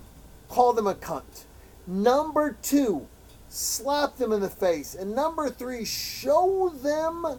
call 0.49 0.73
them 0.73 0.89
a 0.89 0.95
cunt. 0.95 1.45
Number 1.87 2.57
two, 2.61 3.07
slap 3.49 4.17
them 4.17 4.33
in 4.33 4.41
the 4.41 4.51
face. 4.51 4.97
And 4.97 5.15
number 5.15 5.49
three, 5.49 5.85
show 5.85 6.73
them 6.83 7.39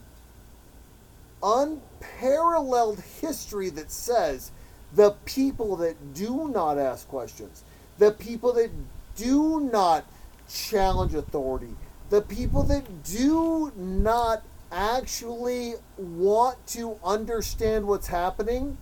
unparalleled 1.43 3.01
history 3.19 3.69
that 3.71 3.91
says 3.91 4.51
the 4.93 5.11
people 5.25 5.75
that 5.75 6.13
do 6.13 6.47
not 6.47 6.77
ask 6.77 7.05
questions, 7.09 7.65
the 7.97 8.11
people 8.11 8.53
that 8.53 8.71
do 9.17 9.59
not 9.59 10.05
challenge 10.47 11.13
authority, 11.13 11.75
the 12.15 12.21
people 12.21 12.63
that 12.63 13.03
do 13.03 13.73
not 13.75 14.41
actually 14.71 15.73
want 15.97 16.65
to 16.65 16.97
understand 17.03 17.85
what's 17.85 18.07
happening, 18.07 18.77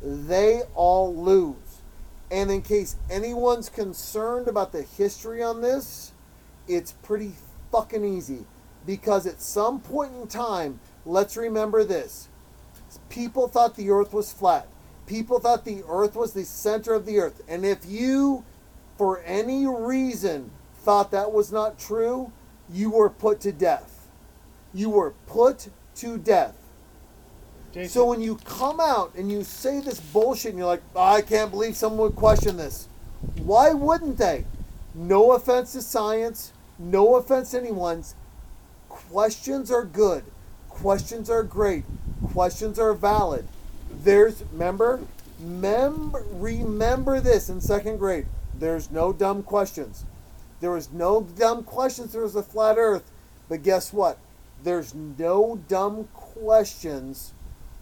they 0.00 0.62
all 0.76 1.12
lose. 1.12 1.82
And 2.30 2.48
in 2.48 2.62
case 2.62 2.94
anyone's 3.10 3.68
concerned 3.68 4.46
about 4.46 4.70
the 4.70 4.82
history 4.82 5.42
on 5.42 5.62
this, 5.62 6.12
it's 6.68 6.92
pretty 6.92 7.32
fucking 7.72 8.04
easy. 8.04 8.46
Because 8.86 9.26
at 9.26 9.42
some 9.42 9.80
point 9.80 10.12
in 10.14 10.28
time, 10.28 10.78
let's 11.04 11.36
remember 11.36 11.82
this 11.82 12.28
people 13.08 13.48
thought 13.48 13.74
the 13.74 13.90
earth 13.90 14.12
was 14.12 14.32
flat. 14.32 14.68
People 15.08 15.40
thought 15.40 15.64
the 15.64 15.82
earth 15.88 16.14
was 16.14 16.34
the 16.34 16.44
center 16.44 16.94
of 16.94 17.04
the 17.04 17.18
earth. 17.18 17.42
And 17.48 17.66
if 17.66 17.84
you, 17.84 18.44
for 18.96 19.22
any 19.22 19.66
reason, 19.66 20.52
thought 20.82 21.10
that 21.10 21.32
was 21.32 21.50
not 21.50 21.80
true, 21.80 22.30
you 22.72 22.90
were 22.90 23.10
put 23.10 23.40
to 23.40 23.52
death. 23.52 24.08
You 24.74 24.90
were 24.90 25.12
put 25.26 25.68
to 25.96 26.18
death. 26.18 26.54
Jason, 27.72 27.90
So 27.90 28.06
when 28.06 28.20
you 28.20 28.36
come 28.44 28.80
out 28.80 29.14
and 29.14 29.30
you 29.30 29.44
say 29.44 29.80
this 29.80 30.00
bullshit 30.00 30.50
and 30.50 30.58
you're 30.58 30.66
like, 30.66 30.82
I 30.94 31.22
can't 31.22 31.50
believe 31.50 31.76
someone 31.76 32.00
would 32.08 32.16
question 32.16 32.56
this. 32.56 32.88
Why 33.38 33.72
wouldn't 33.72 34.18
they? 34.18 34.44
No 34.94 35.32
offense 35.32 35.72
to 35.72 35.82
science, 35.82 36.52
no 36.78 37.16
offense 37.16 37.50
to 37.50 37.58
anyone's. 37.60 38.14
Questions 38.88 39.70
are 39.70 39.84
good. 39.84 40.24
Questions 40.68 41.28
are 41.28 41.42
great. 41.42 41.84
Questions 42.32 42.78
are 42.78 42.94
valid. 42.94 43.46
There's 44.02 44.42
remember, 44.52 45.00
mem- 45.38 46.14
remember 46.32 47.20
this 47.20 47.48
in 47.48 47.60
second 47.60 47.98
grade. 47.98 48.26
There's 48.58 48.90
no 48.90 49.12
dumb 49.12 49.42
questions. 49.42 50.04
There 50.60 50.72
was 50.72 50.92
no 50.92 51.22
dumb 51.22 51.64
questions. 51.64 52.12
There 52.12 52.22
was 52.22 52.36
a 52.36 52.42
flat 52.42 52.76
Earth. 52.78 53.10
But 53.48 53.62
guess 53.62 53.92
what? 53.92 54.18
There's 54.62 54.94
no 54.94 55.60
dumb 55.68 56.08
questions 56.12 57.32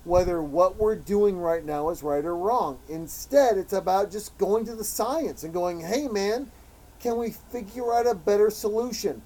whether 0.04 0.42
what 0.42 0.76
we're 0.76 0.96
doing 0.96 1.38
right 1.38 1.64
now 1.64 1.88
is 1.88 2.02
right 2.02 2.24
or 2.24 2.36
wrong. 2.36 2.78
Instead, 2.88 3.56
it's 3.56 3.72
about 3.72 4.10
just 4.10 4.36
going 4.36 4.66
to 4.66 4.74
the 4.74 4.84
science 4.84 5.44
and 5.44 5.52
going, 5.52 5.80
hey, 5.80 6.08
man, 6.08 6.50
can 7.00 7.16
we 7.16 7.30
figure 7.30 7.94
out 7.94 8.06
a 8.06 8.14
better 8.14 8.50
solution? 8.50 9.22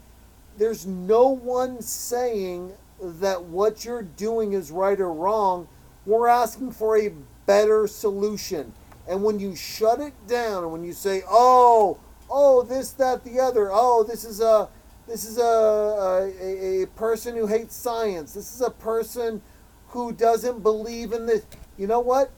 There's 0.57 0.87
no 0.87 1.29
one 1.29 1.83
saying 1.83 2.73
that 3.01 3.43
what 3.45 3.85
you're 3.85 4.03
doing 4.03 4.53
is 4.53 4.71
right 4.71 5.01
or 5.01 5.13
wrong. 5.13 5.69
We're 6.07 6.29
asking 6.29 6.73
for 6.73 6.97
a 6.97 7.13
better 7.47 7.87
solution. 7.87 8.73
And 9.09 9.23
when 9.23 9.41
you 9.41 9.57
shut 9.57 10.01
it 10.01 10.15
down 10.27 10.65
and 10.65 10.73
when 10.73 10.85
you 10.85 10.93
say, 10.93 11.23
oh, 11.29 11.99
oh, 12.31 12.63
this, 12.63 12.93
that, 12.93 13.25
the 13.25 13.41
other, 13.41 13.71
oh, 13.73 14.05
this 14.05 14.25
is 14.25 14.41
a. 14.41 14.69
This 15.07 15.25
is 15.25 15.39
a, 15.39 16.31
a, 16.39 16.83
a 16.83 16.87
person 16.89 17.35
who 17.35 17.47
hates 17.47 17.75
science. 17.75 18.35
This 18.35 18.55
is 18.55 18.61
a 18.61 18.69
person 18.69 19.41
who 19.89 20.13
doesn't 20.13 20.63
believe 20.63 21.13
in 21.15 21.25
this. 21.25 21.47
You 21.79 21.87
know 21.87 22.01
what? 22.01 22.31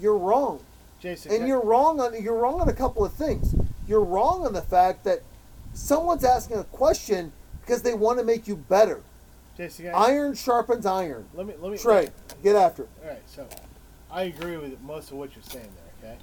You're 0.00 0.18
wrong, 0.18 0.58
Jason, 0.98 1.30
and 1.30 1.38
can- 1.42 1.46
you're 1.46 1.62
wrong 1.62 2.00
on 2.00 2.20
you're 2.20 2.36
wrong 2.36 2.60
on 2.60 2.68
a 2.68 2.72
couple 2.72 3.04
of 3.04 3.12
things. 3.12 3.54
You're 3.86 4.02
wrong 4.02 4.44
on 4.44 4.54
the 4.54 4.62
fact 4.62 5.04
that 5.04 5.22
someone's 5.72 6.24
asking 6.24 6.58
a 6.58 6.64
question 6.64 7.32
because 7.60 7.82
they 7.82 7.94
want 7.94 8.18
to 8.18 8.24
make 8.24 8.48
you 8.48 8.56
better. 8.56 9.00
Jason, 9.56 9.86
I- 9.88 10.08
Iron 10.08 10.34
sharpens 10.34 10.84
iron. 10.84 11.26
let 11.32 11.46
me 11.46 11.54
let 11.60 11.70
me 11.70 11.78
Trey, 11.78 12.08
get 12.42 12.56
after 12.56 12.82
it. 12.82 12.88
All 13.04 13.08
right, 13.10 13.22
so 13.26 13.46
I 14.10 14.22
agree 14.22 14.56
with 14.56 14.80
most 14.80 15.12
of 15.12 15.16
what 15.18 15.36
you're 15.36 15.44
saying 15.44 15.68
there. 16.02 16.12
Okay, 16.12 16.22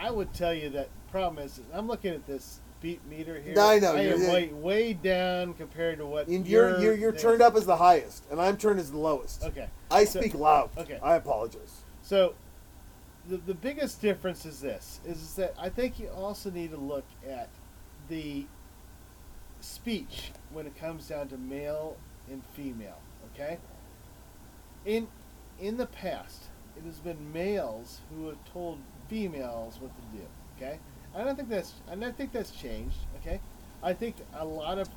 I 0.00 0.10
would 0.10 0.32
tell 0.32 0.54
you 0.54 0.70
that 0.70 0.88
the 1.06 1.10
problem 1.10 1.44
is 1.44 1.60
I'm 1.72 1.86
looking 1.86 2.14
at 2.14 2.26
this 2.26 2.60
beat 2.80 3.00
meter 3.06 3.38
here. 3.38 3.54
I 3.58 3.78
know, 3.78 3.94
I 3.94 4.00
you're- 4.02 4.24
am 4.26 4.32
way 4.32 4.48
way 4.48 4.92
down 4.94 5.52
compared 5.54 5.98
to 5.98 6.06
what 6.06 6.28
And 6.28 6.46
you're 6.46 6.80
you're, 6.80 6.94
you're 6.94 7.12
turned 7.12 7.42
up 7.42 7.54
as 7.54 7.66
the 7.66 7.76
highest, 7.76 8.24
and 8.30 8.40
I'm 8.40 8.56
turned 8.56 8.80
as 8.80 8.90
the 8.90 8.98
lowest. 8.98 9.44
Okay, 9.44 9.68
I 9.90 10.04
So- 10.04 10.20
speak 10.20 10.34
loud. 10.34 10.70
okay. 10.78 10.98
I 11.02 11.16
apologize. 11.16 11.82
so 12.02 12.34
the 13.28 13.36
the 13.36 13.54
biggest 13.54 14.00
difference 14.00 14.46
is 14.46 14.60
this: 14.60 15.00
is 15.04 15.34
that 15.34 15.54
I 15.58 15.68
think 15.68 16.00
you 16.00 16.08
also 16.08 16.50
need 16.50 16.70
to 16.70 16.78
look 16.78 17.04
at 17.28 17.48
the 18.08 18.46
speech 19.60 20.32
when 20.50 20.66
it 20.66 20.74
comes 20.76 21.06
down 21.08 21.28
to 21.28 21.36
male 21.36 21.96
and 22.30 22.42
female. 22.54 22.98
Okay. 23.34 23.58
In 24.86 25.08
in 25.58 25.76
the 25.76 25.86
past, 25.86 26.44
it 26.78 26.84
has 26.84 26.98
been 27.00 27.30
males 27.32 28.00
who 28.08 28.28
have 28.28 28.42
told 28.50 28.78
females 29.10 29.78
what 29.80 29.90
to 29.94 30.18
do. 30.18 30.24
Okay. 30.56 30.78
I 31.14 31.24
don't 31.24 31.36
think 31.36 31.48
that's 31.48 31.74
I 31.90 31.96
don't 31.96 32.16
think 32.16 32.32
that's 32.32 32.52
changed. 32.52 32.96
Okay. 33.20 33.40
I 33.82 33.92
think 33.92 34.16
a 34.34 34.44
lot 34.44 34.78
of 34.78 34.88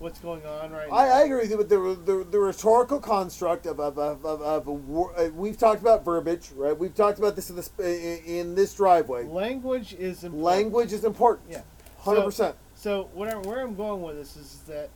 what's 0.00 0.18
going 0.18 0.44
on 0.46 0.70
right 0.70 0.88
I, 0.92 1.06
now. 1.06 1.14
I 1.14 1.20
agree 1.22 1.40
with 1.40 1.50
you, 1.50 1.56
but 1.56 1.68
the, 1.68 1.78
the, 2.04 2.24
the 2.24 2.38
rhetorical 2.38 3.00
construct 3.00 3.66
of, 3.66 3.80
of, 3.80 3.98
of, 3.98 4.24
of, 4.24 4.42
of 4.42 4.68
uh, 4.68 5.30
we've 5.34 5.58
talked 5.58 5.80
about 5.80 6.04
verbiage, 6.04 6.50
right? 6.54 6.76
We've 6.76 6.94
talked 6.94 7.18
about 7.18 7.36
this 7.36 7.50
in 7.50 7.56
this 7.56 7.70
in, 7.78 8.54
this 8.54 8.74
driveway. 8.74 9.24
Language 9.24 9.94
is 9.94 10.24
important. 10.24 10.42
Language 10.42 10.92
is 10.92 11.04
important. 11.04 11.50
Yeah. 11.50 11.62
hundred 11.98 12.24
percent. 12.24 12.56
So 12.74 13.10
what 13.12 13.28
I, 13.28 13.36
where 13.36 13.60
I'm 13.60 13.74
going 13.74 14.02
with 14.02 14.16
this 14.16 14.36
is 14.36 14.60
that, 14.68 14.90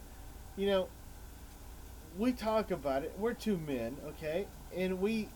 you 0.57 0.66
know, 0.66 0.89
we 2.16 2.33
talk 2.33 2.70
about 2.70 3.02
it. 3.02 3.12
We're 3.18 3.34
two 3.34 3.58
men, 3.66 3.97
okay, 4.07 4.47
and 4.76 5.00
we 5.00 5.28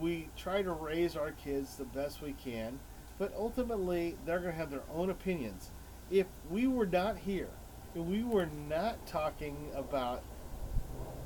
we 0.00 0.28
try 0.36 0.62
to 0.62 0.72
raise 0.72 1.16
our 1.16 1.32
kids 1.32 1.76
the 1.76 1.84
best 1.84 2.22
we 2.22 2.32
can, 2.32 2.78
but 3.18 3.32
ultimately 3.36 4.16
they're 4.26 4.40
going 4.40 4.52
to 4.52 4.58
have 4.58 4.70
their 4.70 4.82
own 4.92 5.10
opinions. 5.10 5.70
If 6.10 6.26
we 6.50 6.66
were 6.66 6.86
not 6.86 7.16
here, 7.18 7.50
if 7.94 8.02
we 8.02 8.22
were 8.22 8.48
not 8.68 9.06
talking 9.06 9.56
about 9.74 10.22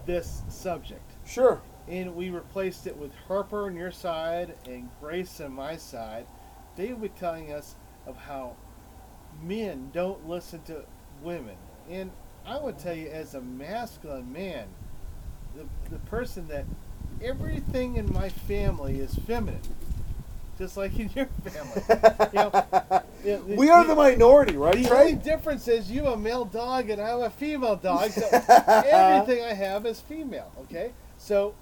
this 0.07 0.43
subject, 0.49 1.13
Sure. 1.27 1.61
and 1.87 2.15
we 2.15 2.31
replaced 2.31 2.87
it 2.87 2.97
with 2.97 3.13
Harper 3.27 3.67
on 3.67 3.77
your 3.77 3.91
side 3.91 4.55
and 4.67 4.89
Grace 5.01 5.41
on 5.41 5.53
my 5.53 5.77
side, 5.77 6.27
they 6.77 6.93
would 6.93 7.03
be 7.03 7.09
telling 7.21 7.53
us 7.53 7.75
of 8.07 8.17
how 8.17 8.57
men 9.43 9.91
don't 9.93 10.29
listen 10.29 10.63
to 10.63 10.85
women. 11.23 11.57
And 11.91 12.11
I 12.47 12.59
would 12.59 12.79
tell 12.79 12.95
you, 12.95 13.09
as 13.09 13.35
a 13.35 13.41
masculine 13.41 14.33
man, 14.33 14.69
the, 15.55 15.67
the 15.91 15.99
person 16.01 16.49
that 16.49 16.65
everything 17.23 17.97
in 17.97 18.13
my 18.13 18.29
family 18.29 18.99
is 19.01 19.15
feminine, 19.15 19.61
just 20.59 20.77
like 20.77 20.99
in 20.99 21.11
your 21.15 21.27
family. 21.45 21.83
You 22.33 22.39
know, 22.39 22.51
the- 23.23 23.37
the- 23.47 23.57
we 23.57 23.71
are 23.71 23.85
the 23.85 23.95
minority, 23.95 24.57
right, 24.57 24.75
the 24.75 24.91
only 24.91 25.15
difference 25.15 25.67
is 25.69 25.91
you 25.91 26.07
a 26.07 26.17
male 26.17 26.45
dog 26.45 26.91
and 26.91 27.01
I'm 27.01 27.21
a 27.23 27.31
female 27.31 27.77
dog. 27.77 28.11
So 28.11 28.29
everything 28.87 29.45
I 29.45 29.55
have 29.55 29.87
is 29.87 30.01
female. 30.01 30.51
Okay, 30.63 30.93
so 31.17 31.55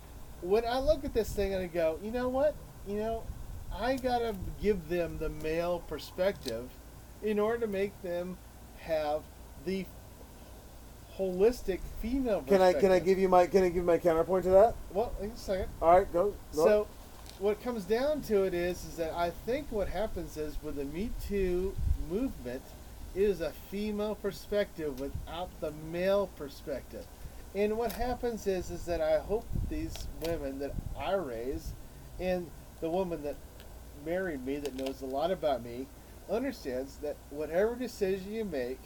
when 0.42 0.64
I 0.66 0.78
look 0.78 1.04
at 1.04 1.14
this 1.14 1.30
thing 1.32 1.54
and 1.54 1.62
I 1.62 1.66
go, 1.66 1.98
you 2.02 2.10
know 2.10 2.28
what? 2.28 2.54
You 2.86 2.96
know, 2.98 3.22
I 3.74 3.96
gotta 3.96 4.34
give 4.62 4.88
them 4.88 5.18
the 5.18 5.28
male 5.28 5.80
perspective 5.88 6.68
in 7.22 7.38
order 7.38 7.60
to 7.60 7.66
make 7.66 8.00
them 8.02 8.36
have 8.80 9.22
the 9.64 9.86
holistic 11.18 11.80
female. 12.00 12.42
Can 12.46 12.60
I 12.60 12.72
can 12.72 12.92
I 12.92 12.98
give 12.98 13.18
you 13.18 13.28
my 13.28 13.46
can 13.46 13.62
I 13.62 13.68
give 13.68 13.84
my 13.84 13.98
counterpoint 13.98 14.44
to 14.44 14.50
that? 14.50 14.74
Well, 14.92 15.12
wait 15.20 15.32
a 15.32 15.36
second. 15.36 15.68
All 15.80 15.98
right, 15.98 16.12
go. 16.12 16.34
go. 16.54 16.64
So, 16.64 16.88
what 17.38 17.62
comes 17.62 17.84
down 17.84 18.22
to 18.22 18.44
it 18.44 18.54
is, 18.54 18.84
is 18.84 18.96
that 18.96 19.12
I 19.14 19.30
think 19.30 19.70
what 19.70 19.88
happens 19.88 20.36
is 20.36 20.56
with 20.62 20.76
the 20.76 20.84
Me 20.84 21.10
Too 21.26 21.74
movement, 22.10 22.62
it 23.14 23.22
is 23.22 23.40
a 23.40 23.52
female 23.70 24.14
perspective 24.14 25.00
without 25.00 25.48
the 25.60 25.72
male 25.90 26.28
perspective. 26.36 27.06
And 27.54 27.78
what 27.78 27.92
happens 27.92 28.46
is, 28.46 28.70
is 28.70 28.84
that 28.84 29.00
I 29.00 29.18
hope 29.18 29.46
that 29.54 29.70
these 29.70 30.08
women 30.22 30.58
that 30.58 30.74
I 30.98 31.12
raise, 31.14 31.72
and 32.20 32.50
the 32.80 32.90
woman 32.90 33.22
that 33.22 33.36
married 34.04 34.44
me 34.44 34.58
that 34.58 34.74
knows 34.74 35.00
a 35.00 35.06
lot 35.06 35.30
about 35.30 35.64
me, 35.64 35.86
understands 36.30 36.96
that 36.96 37.16
whatever 37.30 37.74
decision 37.74 38.32
you 38.32 38.44
make, 38.44 38.80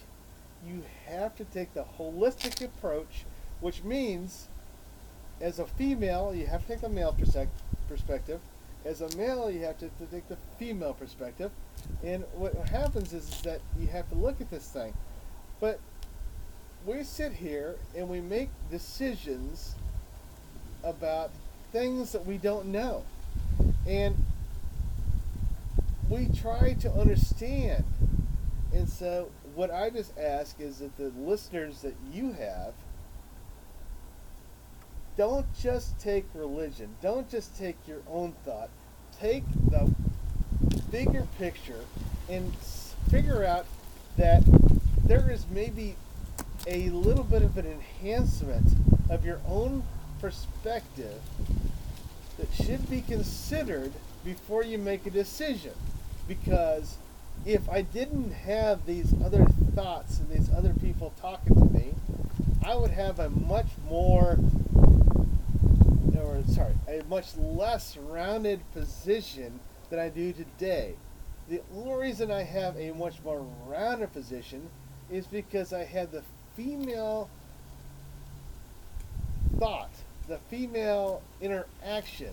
you 0.67 0.83
have 1.07 1.37
to 1.37 1.45
take 1.45 1.75
the 1.75 1.85
holistic 1.99 2.65
approach, 2.65 3.25
which 3.61 3.83
means 3.83 4.49
as 5.41 5.59
a 5.59 5.67
female, 5.67 6.35
you 6.35 6.47
have 6.47 6.63
to 6.63 6.69
take 6.69 6.81
the 6.83 6.89
male 6.89 7.17
perspective. 7.89 8.41
As 8.85 9.01
a 9.01 9.17
male, 9.17 9.51
you 9.51 9.61
have 9.65 9.79
to, 9.79 9.89
to 9.89 10.07
take 10.11 10.29
the 10.29 10.37
female 10.59 10.93
perspective. 10.93 11.51
And 12.03 12.25
what 12.35 12.55
happens 12.69 13.13
is, 13.13 13.29
is 13.29 13.41
that 13.43 13.61
you 13.79 13.87
have 13.89 14.09
to 14.11 14.15
look 14.15 14.41
at 14.41 14.51
this 14.51 14.69
thing. 14.69 14.95
But 15.61 15.81
we 16.87 17.05
sit 17.05 17.33
here 17.33 17.77
and 17.97 18.09
we 18.09 18.21
make 18.21 18.49
decisions 18.71 19.75
about 20.83 21.31
things 21.73 22.13
that 22.13 22.27
we 22.27 22.39
don't 22.39 22.67
know. 22.67 23.05
And 23.87 24.17
we 26.09 26.29
try 26.29 26.75
to 26.81 26.91
understand. 26.93 27.85
And 28.73 28.89
so, 28.89 29.31
what 29.61 29.71
I 29.71 29.91
just 29.91 30.17
ask 30.17 30.59
is 30.59 30.79
that 30.79 30.97
the 30.97 31.13
listeners 31.19 31.83
that 31.83 31.95
you 32.11 32.33
have 32.33 32.73
don't 35.19 35.45
just 35.55 36.01
take 36.01 36.25
religion, 36.33 36.89
don't 37.03 37.29
just 37.29 37.59
take 37.59 37.77
your 37.87 38.01
own 38.09 38.33
thought, 38.47 38.71
take 39.21 39.45
the 39.69 39.95
bigger 40.91 41.27
picture 41.37 41.85
and 42.31 42.57
figure 43.11 43.45
out 43.45 43.67
that 44.17 44.43
there 45.05 45.31
is 45.31 45.45
maybe 45.51 45.95
a 46.67 46.89
little 46.89 47.25
bit 47.25 47.43
of 47.43 47.59
an 47.59 47.67
enhancement 47.67 48.67
of 49.11 49.27
your 49.27 49.41
own 49.47 49.83
perspective 50.23 51.21
that 52.39 52.51
should 52.65 52.89
be 52.89 53.03
considered 53.03 53.93
before 54.25 54.65
you 54.65 54.79
make 54.79 55.05
a 55.05 55.11
decision. 55.11 55.75
Because 56.27 56.97
if 57.45 57.69
I 57.69 57.83
didn't 57.83 58.33
have 58.33 58.87
these 58.87 59.15
other 59.25 59.45
thoughts 59.75 60.19
and 60.19 60.31
these 60.31 60.51
other 60.53 60.75
people 60.75 61.13
talking 61.21 61.55
to 61.55 61.65
me, 61.67 61.95
I 62.65 62.75
would 62.75 62.91
have 62.91 63.19
a 63.19 63.31
much 63.31 63.67
more, 63.89 64.39
or 66.17 66.43
sorry, 66.49 66.75
a 66.89 67.03
much 67.09 67.37
less 67.37 67.97
rounded 67.97 68.61
position 68.73 69.61
than 69.89 69.99
I 69.99 70.09
do 70.09 70.33
today. 70.33 70.95
The 71.49 71.63
only 71.75 72.09
reason 72.09 72.31
I 72.31 72.43
have 72.43 72.77
a 72.77 72.93
much 72.93 73.17
more 73.25 73.45
rounded 73.67 74.13
position 74.13 74.69
is 75.11 75.27
because 75.27 75.73
I 75.73 75.85
had 75.85 76.13
the 76.13 76.23
female 76.55 77.29
thought 79.59 79.91
the 80.31 80.39
female 80.49 81.23
interaction 81.41 82.33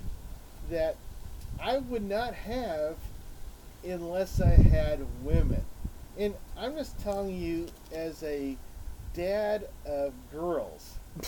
that 0.70 0.96
I 1.60 1.80
would 1.80 2.08
not 2.08 2.34
have 2.36 2.96
unless 3.84 4.42
I 4.42 4.50
had 4.50 5.06
women. 5.24 5.64
And 6.18 6.34
I'm 6.58 6.76
just 6.76 6.98
telling 7.00 7.36
you, 7.36 7.68
as 7.94 8.24
a 8.24 8.58
dad 9.14 9.68
of 9.86 10.14
girls, 10.32 10.96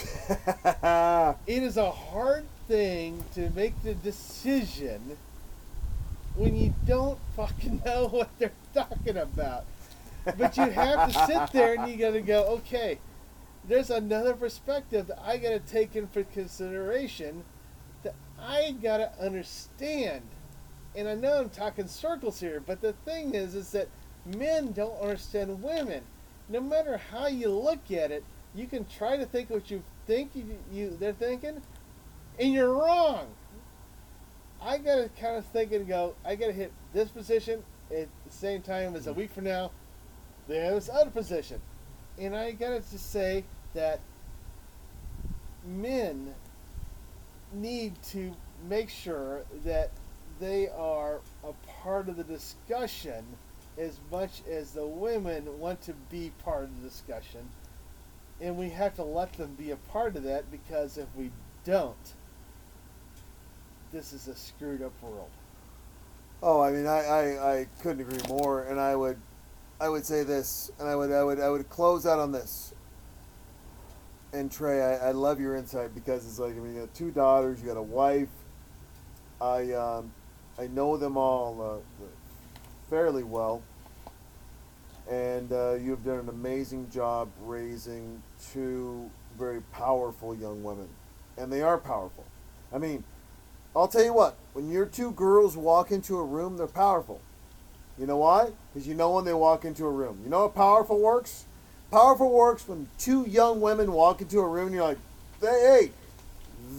it 1.48 1.64
is 1.64 1.78
a 1.78 1.92
hard 1.92 2.46
thing 2.68 3.24
to 3.36 3.50
make 3.52 3.82
the 3.84 3.94
decision 3.94 5.18
when 6.36 6.56
you 6.56 6.74
don't 6.86 7.20
fucking 7.36 7.82
know 7.86 8.08
what 8.08 8.30
they're 8.40 8.52
talking 8.74 9.18
about. 9.18 9.66
But 10.38 10.58
you 10.58 10.70
have 10.70 11.12
to 11.12 11.26
sit 11.26 11.52
there 11.54 11.76
and 11.76 11.90
you 11.90 11.98
got 11.98 12.12
to 12.12 12.22
go, 12.22 12.44
okay, 12.46 13.00
there's 13.68 13.90
another 13.90 14.34
perspective 14.34 15.08
that 15.08 15.20
I 15.24 15.38
got 15.38 15.50
to 15.50 15.60
take 15.60 15.96
into 15.96 16.24
consideration 16.24 17.44
that 18.04 18.16
I 18.40 18.76
got 18.82 18.98
to 18.98 19.12
understand. 19.22 20.22
And 21.00 21.08
I 21.08 21.16
know 21.16 21.40
I'm 21.40 21.50
talking 21.50 21.88
circles 21.88 22.42
here, 22.42 22.60
but 22.60 22.82
the 22.82 22.92
thing 22.92 23.34
is, 23.34 23.56
is 23.56 23.72
that 23.72 23.88
men 24.26 24.74
don't 24.74 25.00
understand 25.00 25.64
women. 25.64 26.04
No 26.50 26.60
matter 26.60 26.98
how 26.98 27.28
you 27.28 27.48
look 27.48 27.90
at 27.90 28.12
it, 28.12 28.26
you 28.54 28.68
can 28.68 28.84
try 28.84 29.16
to 29.16 29.26
think 29.26 29.50
what 29.50 29.72
you 29.72 29.82
think 30.06 30.32
you, 30.36 30.58
you 30.70 30.98
they're 31.00 31.14
thinking, 31.14 31.62
and 32.38 32.52
you're 32.52 32.74
wrong. 32.74 33.28
I 34.62 34.78
gotta 34.78 35.10
kind 35.18 35.38
of 35.38 35.46
think 35.46 35.72
and 35.72 35.88
go. 35.88 36.16
I 36.26 36.36
gotta 36.36 36.52
hit 36.52 36.74
this 36.92 37.08
position 37.08 37.64
at 37.90 38.10
the 38.26 38.32
same 38.32 38.62
time 38.62 38.94
as 38.94 39.08
a 39.08 39.14
week 39.14 39.32
from 39.32 39.46
now. 39.46 39.72
There's 40.50 40.90
other 40.90 41.12
position, 41.12 41.62
and 42.18 42.36
I 42.36 42.52
gotta 42.52 42.82
just 42.92 43.10
say 43.10 43.46
that 43.74 44.02
men 45.66 46.36
need 47.54 47.94
to 48.10 48.36
make 48.68 48.90
sure 48.90 49.44
that 49.64 49.92
they 50.40 50.70
are 50.70 51.20
a 51.44 51.54
part 51.82 52.10
of 52.10 52.18
the 52.18 52.24
discussion 52.24 53.24
as 53.78 54.00
much 54.12 54.42
as 54.50 54.72
the 54.72 54.86
women 54.86 55.60
want 55.60 55.82
to 55.82 55.94
be 56.10 56.32
part 56.44 56.64
of 56.64 56.82
the 56.82 56.88
discussion. 56.88 57.48
And 58.42 58.58
we 58.58 58.70
have 58.70 58.96
to 58.96 59.04
let 59.04 59.34
them 59.34 59.56
be 59.58 59.72
a 59.72 59.76
part 59.76 60.16
of 60.16 60.24
that 60.24 60.50
because 60.52 60.98
if 60.98 61.08
we 61.16 61.32
don't, 61.66 62.14
this 63.92 64.14
is 64.14 64.28
a 64.28 64.36
screwed 64.36 64.82
up 64.82 64.94
world. 65.02 65.30
Oh, 66.42 66.62
I 66.62 66.72
mean, 66.72 66.88
I, 66.88 67.00
I, 67.00 67.52
I 67.60 67.68
couldn't 67.82 68.02
agree 68.02 68.22
more, 68.30 68.64
and 68.64 68.80
I 68.80 68.96
would, 68.96 69.18
I 69.82 69.90
would 69.90 70.06
say 70.06 70.24
this, 70.24 70.72
and 70.80 70.88
I 70.88 70.96
would, 70.96 71.12
I 71.12 71.24
would, 71.24 71.40
I 71.40 71.50
would 71.50 71.68
close 71.70 72.06
out 72.06 72.20
on 72.20 72.32
this. 72.32 72.74
And 74.32 74.50
Trey, 74.50 74.82
I, 74.82 75.10
I 75.10 75.12
love 75.12 75.40
your 75.42 75.56
insight 75.56 75.94
because 75.94 76.26
it's 76.26 76.40
like, 76.40 76.52
I 76.52 76.60
mean, 76.60 76.76
you 76.76 76.82
got 76.82 76.94
two 76.94 77.12
daughters, 77.12 77.62
you 77.62 77.68
got 77.68 77.78
a 77.78 77.82
wife. 77.82 78.30
I, 79.42 79.72
um, 79.74 80.14
I 80.60 80.68
know 80.68 80.98
them 80.98 81.16
all 81.16 81.62
uh, 81.62 82.06
fairly 82.90 83.24
well, 83.24 83.62
and 85.10 85.54
uh, 85.54 85.76
you 85.76 85.92
have 85.92 86.04
done 86.04 86.20
an 86.20 86.28
amazing 86.28 86.90
job 86.92 87.30
raising 87.46 88.22
two 88.52 89.10
very 89.38 89.62
powerful 89.72 90.36
young 90.36 90.62
women, 90.62 90.90
and 91.38 91.52
they 91.52 91.62
are 91.62 91.78
powerful. 91.78 92.26
I 92.74 92.78
mean, 92.78 93.06
I'll 93.74 93.88
tell 93.88 94.04
you 94.04 94.14
what, 94.14 94.36
when 94.52 94.70
your 94.70 94.86
two 94.86 95.12
girls 95.12 95.56
walk 95.56 95.92
into 95.92 96.18
a 96.18 96.26
room, 96.26 96.58
they're 96.58 96.68
powerful. 96.68 97.22
You 97.98 98.06
know 98.06 98.18
why? 98.18 98.50
Because 98.74 98.86
you 98.86 98.96
know 98.96 99.12
when 99.12 99.24
they 99.24 99.34
walk 99.34 99.64
into 99.64 99.86
a 99.86 99.92
room. 99.92 100.20
You 100.26 100.30
know 100.30 100.42
how 100.42 100.48
powerful 100.50 101.00
works? 101.00 101.46
Powerful 101.90 102.32
works 102.32 102.68
when 102.68 102.90
two 102.98 103.26
young 103.26 103.62
women 103.62 103.94
walk 103.94 104.20
into 104.20 104.40
a 104.40 104.48
room 104.48 104.68
and 104.68 104.76
you're 104.76 104.84
like, 104.84 104.98
hey, 105.40 105.92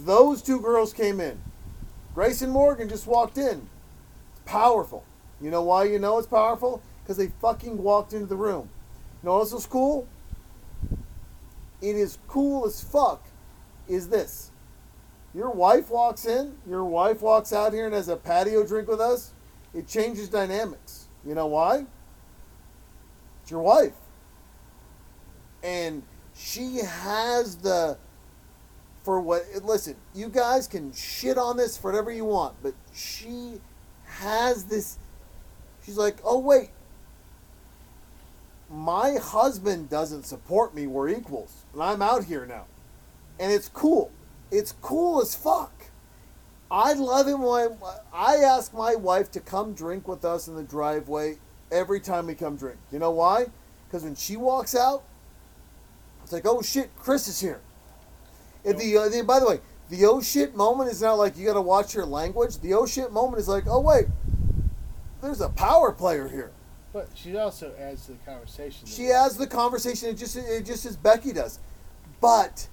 those 0.05 0.43
two 0.43 0.59
girls 0.59 0.93
came 0.93 1.19
in. 1.19 1.39
Grace 2.13 2.41
and 2.41 2.51
Morgan 2.51 2.89
just 2.89 3.07
walked 3.07 3.37
in. 3.37 3.67
It's 4.31 4.41
powerful. 4.45 5.05
You 5.39 5.49
know 5.49 5.63
why 5.63 5.85
you 5.85 5.99
know 5.99 6.17
it's 6.17 6.27
powerful? 6.27 6.81
Because 7.03 7.17
they 7.17 7.27
fucking 7.41 7.81
walked 7.81 8.13
into 8.13 8.27
the 8.27 8.35
room. 8.35 8.69
You 9.21 9.27
know 9.27 9.37
what 9.37 9.67
cool? 9.69 10.07
It 11.81 11.95
is 11.95 12.17
cool 12.27 12.65
as 12.65 12.83
fuck. 12.83 13.25
Is 13.87 14.09
this? 14.09 14.51
Your 15.33 15.49
wife 15.49 15.89
walks 15.89 16.25
in, 16.25 16.57
your 16.67 16.83
wife 16.85 17.21
walks 17.21 17.53
out 17.53 17.73
here 17.73 17.85
and 17.85 17.95
has 17.95 18.09
a 18.09 18.17
patio 18.17 18.65
drink 18.65 18.87
with 18.87 18.99
us, 18.99 19.31
it 19.73 19.87
changes 19.87 20.27
dynamics. 20.27 21.07
You 21.25 21.35
know 21.35 21.47
why? 21.47 21.85
It's 23.41 23.51
your 23.51 23.61
wife. 23.61 23.93
And 25.63 26.03
she 26.35 26.77
has 26.77 27.55
the 27.57 27.97
for 29.03 29.19
what 29.19 29.43
listen, 29.63 29.95
you 30.13 30.29
guys 30.29 30.67
can 30.67 30.93
shit 30.93 31.37
on 31.37 31.57
this 31.57 31.77
for 31.77 31.91
whatever 31.91 32.11
you 32.11 32.25
want, 32.25 32.55
but 32.61 32.73
she 32.93 33.59
has 34.05 34.65
this 34.65 34.97
she's 35.83 35.97
like, 35.97 36.17
"Oh 36.23 36.39
wait. 36.39 36.69
My 38.69 39.15
husband 39.15 39.89
doesn't 39.89 40.23
support 40.23 40.73
me. 40.73 40.87
We're 40.87 41.09
equals. 41.09 41.65
And 41.73 41.83
I'm 41.83 42.01
out 42.01 42.25
here 42.25 42.45
now." 42.45 42.65
And 43.39 43.51
it's 43.51 43.69
cool. 43.69 44.11
It's 44.51 44.73
cool 44.81 45.21
as 45.21 45.33
fuck. 45.33 45.71
I 46.69 46.93
love 46.93 47.27
him 47.27 47.41
when 47.41 47.77
I 48.13 48.37
ask 48.37 48.73
my 48.73 48.95
wife 48.95 49.29
to 49.31 49.41
come 49.41 49.73
drink 49.73 50.07
with 50.07 50.23
us 50.23 50.47
in 50.47 50.55
the 50.55 50.63
driveway 50.63 51.37
every 51.69 51.99
time 51.99 52.27
we 52.27 52.35
come 52.35 52.55
drink. 52.55 52.77
You 52.91 52.99
know 52.99 53.11
why? 53.11 53.47
Because 53.87 54.03
when 54.03 54.15
she 54.15 54.37
walks 54.37 54.73
out, 54.73 55.03
it's 56.23 56.31
like, 56.31 56.45
oh 56.45 56.61
shit, 56.61 56.95
Chris 56.95 57.27
is 57.27 57.41
here. 57.41 57.59
The, 58.63 58.97
uh, 58.97 59.09
the 59.09 59.23
by 59.25 59.39
the 59.39 59.47
way, 59.47 59.59
the 59.89 60.05
oh 60.05 60.21
shit 60.21 60.55
moment 60.55 60.89
is 60.89 61.01
not 61.01 61.13
like 61.13 61.37
you 61.37 61.45
got 61.45 61.53
to 61.53 61.61
watch 61.61 61.93
your 61.93 62.05
language. 62.05 62.59
The 62.59 62.73
oh 62.73 62.85
shit 62.85 63.11
moment 63.11 63.39
is 63.39 63.47
like, 63.47 63.65
oh 63.67 63.81
wait, 63.81 64.05
there's 65.21 65.41
a 65.41 65.49
power 65.49 65.91
player 65.91 66.27
here. 66.27 66.51
But 66.93 67.09
she 67.15 67.37
also 67.37 67.73
adds 67.79 68.05
to 68.05 68.13
the 68.13 68.17
conversation. 68.19 68.87
She 68.87 69.11
adds 69.11 69.37
the 69.37 69.47
conversation. 69.47 70.09
It 70.09 70.17
just 70.17 70.35
it 70.35 70.65
just 70.65 70.85
as 70.85 70.95
Becky 70.95 71.33
does, 71.33 71.59
but 72.19 72.67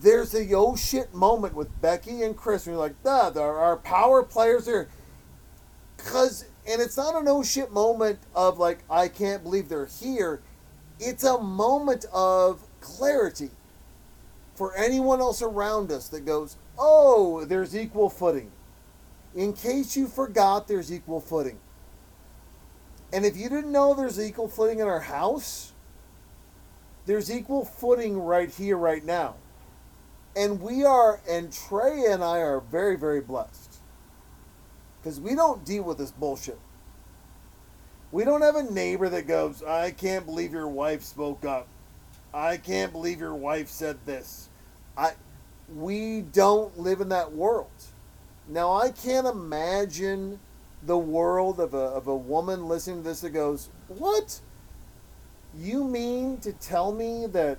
there's 0.00 0.34
a 0.34 0.52
oh 0.54 0.76
shit 0.76 1.14
moment 1.14 1.54
with 1.54 1.80
Becky 1.80 2.22
and 2.22 2.36
Chris. 2.36 2.66
And 2.66 2.74
you're 2.74 2.82
like, 2.82 2.94
ah, 3.06 3.30
there 3.30 3.44
are 3.44 3.76
power 3.76 4.22
players 4.22 4.66
here. 4.66 4.88
Cause 5.98 6.46
and 6.68 6.80
it's 6.80 6.96
not 6.96 7.14
an 7.14 7.26
oh 7.28 7.42
shit 7.42 7.72
moment 7.72 8.18
of 8.34 8.58
like 8.58 8.84
I 8.90 9.08
can't 9.08 9.42
believe 9.42 9.68
they're 9.68 9.86
here. 9.86 10.42
It's 10.98 11.24
a 11.24 11.38
moment 11.38 12.04
of 12.12 12.62
clarity 12.80 13.50
for 14.60 14.76
anyone 14.76 15.20
else 15.20 15.40
around 15.40 15.90
us 15.90 16.08
that 16.08 16.26
goes, 16.26 16.58
oh, 16.78 17.46
there's 17.46 17.74
equal 17.74 18.10
footing. 18.10 18.52
In 19.34 19.54
case 19.54 19.96
you 19.96 20.06
forgot, 20.06 20.68
there's 20.68 20.92
equal 20.92 21.18
footing. 21.18 21.58
And 23.10 23.24
if 23.24 23.38
you 23.38 23.48
didn't 23.48 23.72
know 23.72 23.94
there's 23.94 24.20
equal 24.20 24.48
footing 24.48 24.80
in 24.80 24.86
our 24.86 25.00
house, 25.00 25.72
there's 27.06 27.32
equal 27.32 27.64
footing 27.64 28.20
right 28.20 28.50
here, 28.50 28.76
right 28.76 29.02
now. 29.02 29.36
And 30.36 30.60
we 30.60 30.84
are, 30.84 31.22
and 31.26 31.50
Trey 31.50 32.04
and 32.10 32.22
I 32.22 32.40
are 32.40 32.60
very, 32.60 32.98
very 32.98 33.22
blessed. 33.22 33.76
Because 35.00 35.18
we 35.18 35.34
don't 35.34 35.64
deal 35.64 35.84
with 35.84 35.96
this 35.96 36.10
bullshit. 36.10 36.60
We 38.12 38.24
don't 38.24 38.42
have 38.42 38.56
a 38.56 38.70
neighbor 38.70 39.08
that 39.08 39.26
goes, 39.26 39.62
I 39.62 39.92
can't 39.92 40.26
believe 40.26 40.52
your 40.52 40.68
wife 40.68 41.02
spoke 41.02 41.46
up. 41.46 41.66
I 42.34 42.58
can't 42.58 42.92
believe 42.92 43.20
your 43.20 43.34
wife 43.34 43.70
said 43.70 43.96
this. 44.04 44.48
I 45.00 45.12
we 45.74 46.20
don't 46.20 46.78
live 46.78 47.00
in 47.00 47.08
that 47.08 47.32
world. 47.32 47.70
Now 48.48 48.72
I 48.74 48.90
can't 48.90 49.26
imagine 49.26 50.38
the 50.82 50.98
world 50.98 51.60
of 51.60 51.74
a, 51.74 51.78
of 51.78 52.06
a 52.06 52.16
woman 52.16 52.68
listening 52.68 53.02
to 53.02 53.08
this 53.08 53.20
that 53.20 53.30
goes, 53.30 53.70
What? 53.88 54.40
You 55.56 55.84
mean 55.84 56.38
to 56.38 56.52
tell 56.52 56.92
me 56.92 57.26
that 57.28 57.58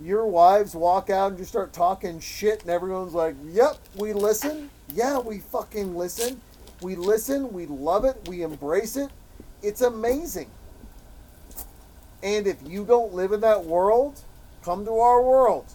your 0.00 0.26
wives 0.26 0.74
walk 0.74 1.10
out 1.10 1.30
and 1.30 1.38
just 1.38 1.50
start 1.50 1.72
talking 1.72 2.20
shit 2.20 2.62
and 2.62 2.70
everyone's 2.70 3.14
like, 3.14 3.36
Yep, 3.50 3.78
we 3.96 4.12
listen. 4.12 4.70
Yeah, 4.94 5.18
we 5.18 5.38
fucking 5.38 5.96
listen. 5.96 6.40
We 6.80 6.96
listen, 6.96 7.52
we 7.52 7.66
love 7.66 8.04
it, 8.04 8.16
we 8.28 8.42
embrace 8.42 8.96
it. 8.96 9.10
It's 9.62 9.80
amazing. 9.80 10.50
And 12.22 12.46
if 12.46 12.56
you 12.66 12.84
don't 12.84 13.14
live 13.14 13.32
in 13.32 13.40
that 13.40 13.64
world, 13.64 14.20
come 14.62 14.84
to 14.84 14.98
our 14.98 15.22
world. 15.22 15.66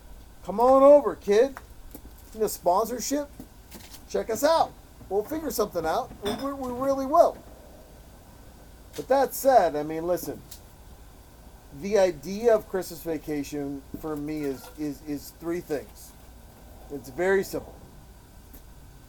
Come 0.45 0.59
on 0.59 0.83
over, 0.83 1.15
kid. 1.15 1.55
You 2.33 2.41
know, 2.41 2.47
sponsorship, 2.47 3.29
check 4.09 4.29
us 4.29 4.43
out. 4.43 4.71
We'll 5.09 5.23
figure 5.23 5.51
something 5.51 5.85
out. 5.85 6.11
We, 6.23 6.31
we, 6.53 6.71
really 6.71 7.05
will. 7.05 7.37
But 8.95 9.07
that 9.07 9.33
said, 9.33 9.75
I 9.75 9.83
mean, 9.83 10.05
listen. 10.05 10.41
The 11.81 11.97
idea 11.97 12.53
of 12.53 12.69
Christmas 12.69 13.01
vacation 13.01 13.81
for 13.99 14.15
me 14.15 14.41
is, 14.41 14.69
is, 14.77 15.01
is 15.07 15.33
three 15.39 15.59
things. 15.59 16.11
It's 16.91 17.09
very 17.09 17.43
simple. 17.43 17.75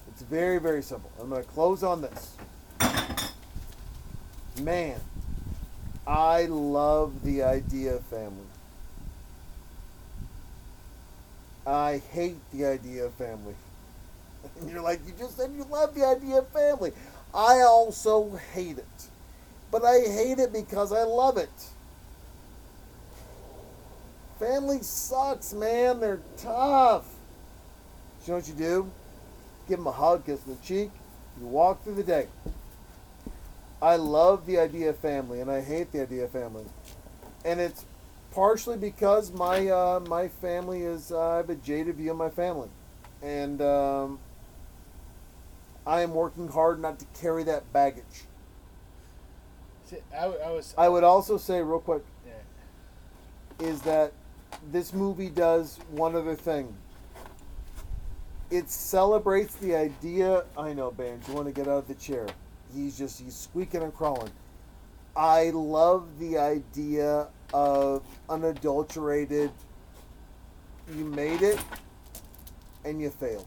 It's 0.09 0.23
very, 0.23 0.59
very 0.59 0.83
simple. 0.83 1.11
I'm 1.21 1.29
going 1.29 1.43
to 1.43 1.49
close 1.51 1.83
on 1.83 2.01
this. 2.01 2.37
Man, 4.63 5.01
I 6.07 6.45
love 6.45 7.25
the 7.25 7.43
idea 7.43 7.97
of 7.97 8.05
family. 8.05 8.47
I 11.67 12.03
hate 12.13 12.37
the 12.53 12.67
idea 12.67 13.07
of 13.07 13.15
family. 13.15 13.55
And 14.61 14.71
you're 14.71 14.83
like, 14.83 15.01
you 15.07 15.15
just 15.19 15.39
said 15.39 15.53
you 15.57 15.65
love 15.65 15.95
the 15.95 16.05
idea 16.05 16.39
of 16.39 16.49
family. 16.49 16.93
I 17.33 17.63
also 17.63 18.39
hate 18.53 18.77
it. 18.77 19.09
But 19.71 19.85
I 19.85 20.01
hate 20.01 20.39
it 20.39 20.53
because 20.53 20.93
I 20.93 21.03
love 21.03 21.39
it. 21.39 21.51
Family 24.39 24.81
sucks, 24.83 25.55
man. 25.55 26.01
They're 26.01 26.21
tough. 26.37 27.07
You 28.27 28.33
know 28.33 28.37
what 28.37 28.49
you 28.49 28.55
do? 28.55 28.91
Give 29.69 29.79
them 29.79 29.87
a 29.87 29.93
hug, 29.93 30.27
kiss 30.27 30.41
them 30.41 30.57
the 30.61 30.67
cheek. 30.67 30.91
You 31.41 31.47
walk 31.47 31.83
through 31.83 31.95
the 31.95 32.05
day. 32.05 32.29
I 33.81 33.97
love 33.97 34.47
the 34.47 34.59
idea 34.59 34.91
of 34.91 34.99
family, 34.99 35.41
and 35.41 35.51
I 35.51 35.61
hate 35.61 35.93
the 35.93 36.03
idea 36.03 36.25
of 36.25 36.31
family. 36.31 36.65
And 37.45 37.61
it's 37.61 37.85
partially 38.35 38.77
because 38.77 39.31
my 39.33 39.69
uh, 39.69 40.01
my 40.09 40.29
family 40.29 40.83
is 40.83 41.13
uh, 41.13 41.29
I 41.31 41.37
have 41.37 41.51
a 41.51 41.55
jaded 41.55 41.97
view 41.97 42.11
of 42.11 42.17
my 42.17 42.31
family, 42.31 42.69
and 43.23 43.63
um, 43.63 44.19
I 45.87 46.01
am 46.01 46.13
working 46.15 46.49
hard 46.49 46.81
not 46.81 46.99
to 46.99 47.07
carry 47.19 47.45
that 47.45 47.73
baggage. 47.73 48.25
See, 49.87 49.99
I, 50.13 50.25
I 50.25 50.51
was. 50.51 50.75
I 50.77 50.89
would 50.89 51.05
also 51.05 51.37
say 51.37 51.63
real 51.63 51.79
quick 51.79 52.03
Yeah. 52.27 53.67
is 53.67 53.83
that 53.83 54.13
this 54.73 54.93
movie 54.93 55.31
does 55.31 55.79
one 55.91 56.17
other 56.17 56.35
thing. 56.35 56.75
It 58.51 58.71
celebrates 58.71 59.55
the 59.57 59.75
idea. 59.75 60.45
I 60.57 60.73
know, 60.73 60.91
Ban. 60.91 61.21
You 61.29 61.35
want 61.35 61.47
to 61.47 61.53
get 61.53 61.67
out 61.69 61.79
of 61.79 61.89
the 61.89 61.95
chair? 61.95 62.27
He's 62.75 62.99
just 62.99 63.21
he's 63.21 63.35
squeaking 63.37 63.83
and 63.83 63.95
crawling. 63.95 64.31
I 65.17 65.51
love 65.51 66.19
the 66.19 66.39
idea 66.39 67.29
of 67.55 68.03
unadulterated. 68.29 69.51
You 70.95 71.05
made 71.05 71.41
it, 71.41 71.59
and 72.85 73.01
you 73.01 73.09
failed. 73.09 73.47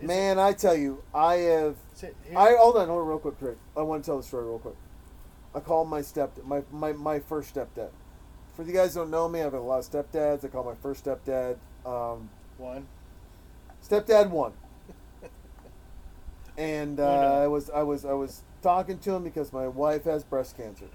Is 0.00 0.06
Man, 0.06 0.38
I 0.38 0.52
tell 0.52 0.76
you, 0.76 1.02
I 1.14 1.34
have. 1.36 1.76
It, 2.02 2.14
I 2.36 2.54
hold 2.58 2.76
on, 2.76 2.86
hold 2.88 3.00
on, 3.00 3.06
real 3.08 3.18
quick, 3.18 3.38
Craig. 3.38 3.56
I 3.76 3.82
want 3.82 4.04
to 4.04 4.08
tell 4.08 4.18
the 4.18 4.22
story 4.22 4.44
real 4.44 4.58
quick. 4.58 4.76
I 5.54 5.60
call 5.60 5.84
my 5.84 6.02
step, 6.02 6.32
my, 6.44 6.62
my 6.70 6.92
my 6.92 7.18
first 7.18 7.54
stepdad. 7.54 7.90
For 8.54 8.62
you 8.64 8.72
guys 8.72 8.94
who 8.94 9.00
don't 9.00 9.10
know 9.10 9.28
me, 9.28 9.40
I've 9.40 9.52
had 9.52 9.58
a 9.58 9.62
lot 9.62 9.78
of 9.78 9.90
stepdads. 9.90 10.44
I 10.44 10.48
call 10.48 10.64
my 10.64 10.74
first 10.74 11.04
stepdad, 11.04 11.56
um, 11.84 12.28
one. 12.58 12.86
stepdad 13.82 14.30
one. 14.30 14.52
And 16.56 17.00
uh. 17.00 17.42
I 17.42 17.46
was 17.46 17.70
I 17.70 17.82
was 17.82 18.04
I 18.04 18.12
was 18.12 18.42
talking 18.62 18.98
to 18.98 19.14
him 19.14 19.24
because 19.24 19.52
my 19.52 19.66
wife 19.66 20.04
has 20.04 20.22
breast 20.24 20.56
cancer. 20.58 20.86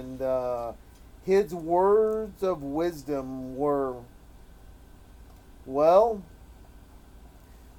And 0.00 0.22
uh, 0.22 0.72
his 1.26 1.54
words 1.54 2.42
of 2.42 2.62
wisdom 2.62 3.54
were, 3.56 3.96
"Well, 5.66 6.22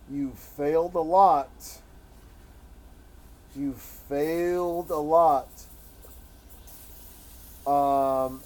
you 0.09 0.31
failed 0.35 0.93
a 0.93 0.99
lot. 1.01 1.49
You 3.55 3.73
failed 3.73 4.91
a 4.91 4.97
lot. 4.97 5.47
Um, 7.65 8.41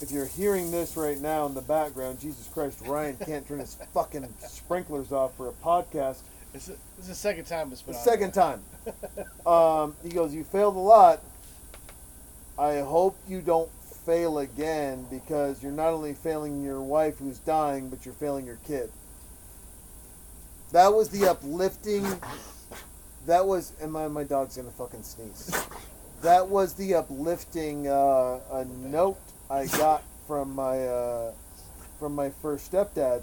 if 0.00 0.10
you're 0.10 0.26
hearing 0.26 0.70
this 0.72 0.96
right 0.96 1.18
now 1.20 1.46
in 1.46 1.54
the 1.54 1.60
background, 1.62 2.18
Jesus 2.20 2.48
Christ, 2.52 2.80
Ryan 2.84 3.16
can't 3.24 3.46
turn 3.46 3.60
his 3.60 3.74
fucking 3.94 4.28
sprinklers 4.46 5.12
off 5.12 5.36
for 5.36 5.48
a 5.48 5.52
podcast. 5.52 6.18
It's, 6.52 6.66
the- 6.66 6.76
it's 6.98 7.08
the 7.08 7.14
second 7.14 7.44
time 7.44 7.70
it's 7.72 7.80
The 7.82 7.92
been 7.92 7.96
on 7.96 8.04
second 8.04 8.32
there. 8.34 8.94
time. 9.44 9.46
Um, 9.46 9.96
he 10.02 10.08
goes, 10.10 10.34
You 10.34 10.42
failed 10.44 10.74
a 10.76 10.80
lot. 10.80 11.22
I 12.58 12.80
hope 12.80 13.18
you 13.26 13.40
don't 13.40 13.70
fail 14.06 14.38
again 14.38 15.06
because 15.10 15.62
you're 15.62 15.72
not 15.72 15.88
only 15.88 16.12
failing 16.12 16.62
your 16.62 16.80
wife 16.80 17.18
who's 17.18 17.38
dying, 17.38 17.88
but 17.88 18.04
you're 18.04 18.14
failing 18.14 18.46
your 18.46 18.58
kid. 18.66 18.90
That 20.72 20.92
was 20.92 21.08
the 21.08 21.28
uplifting. 21.28 22.04
That 23.26 23.46
was, 23.46 23.72
and 23.80 23.92
my, 23.92 24.08
my 24.08 24.24
dog's 24.24 24.56
gonna 24.56 24.70
fucking 24.70 25.02
sneeze. 25.02 25.56
That 26.22 26.48
was 26.48 26.74
the 26.74 26.94
uplifting 26.94 27.88
uh, 27.88 28.40
a 28.52 28.64
note 28.64 29.18
I 29.50 29.66
got 29.66 30.02
from 30.26 30.54
my 30.54 30.86
uh, 30.86 31.32
from 31.98 32.14
my 32.14 32.30
first 32.30 32.70
stepdad. 32.70 33.22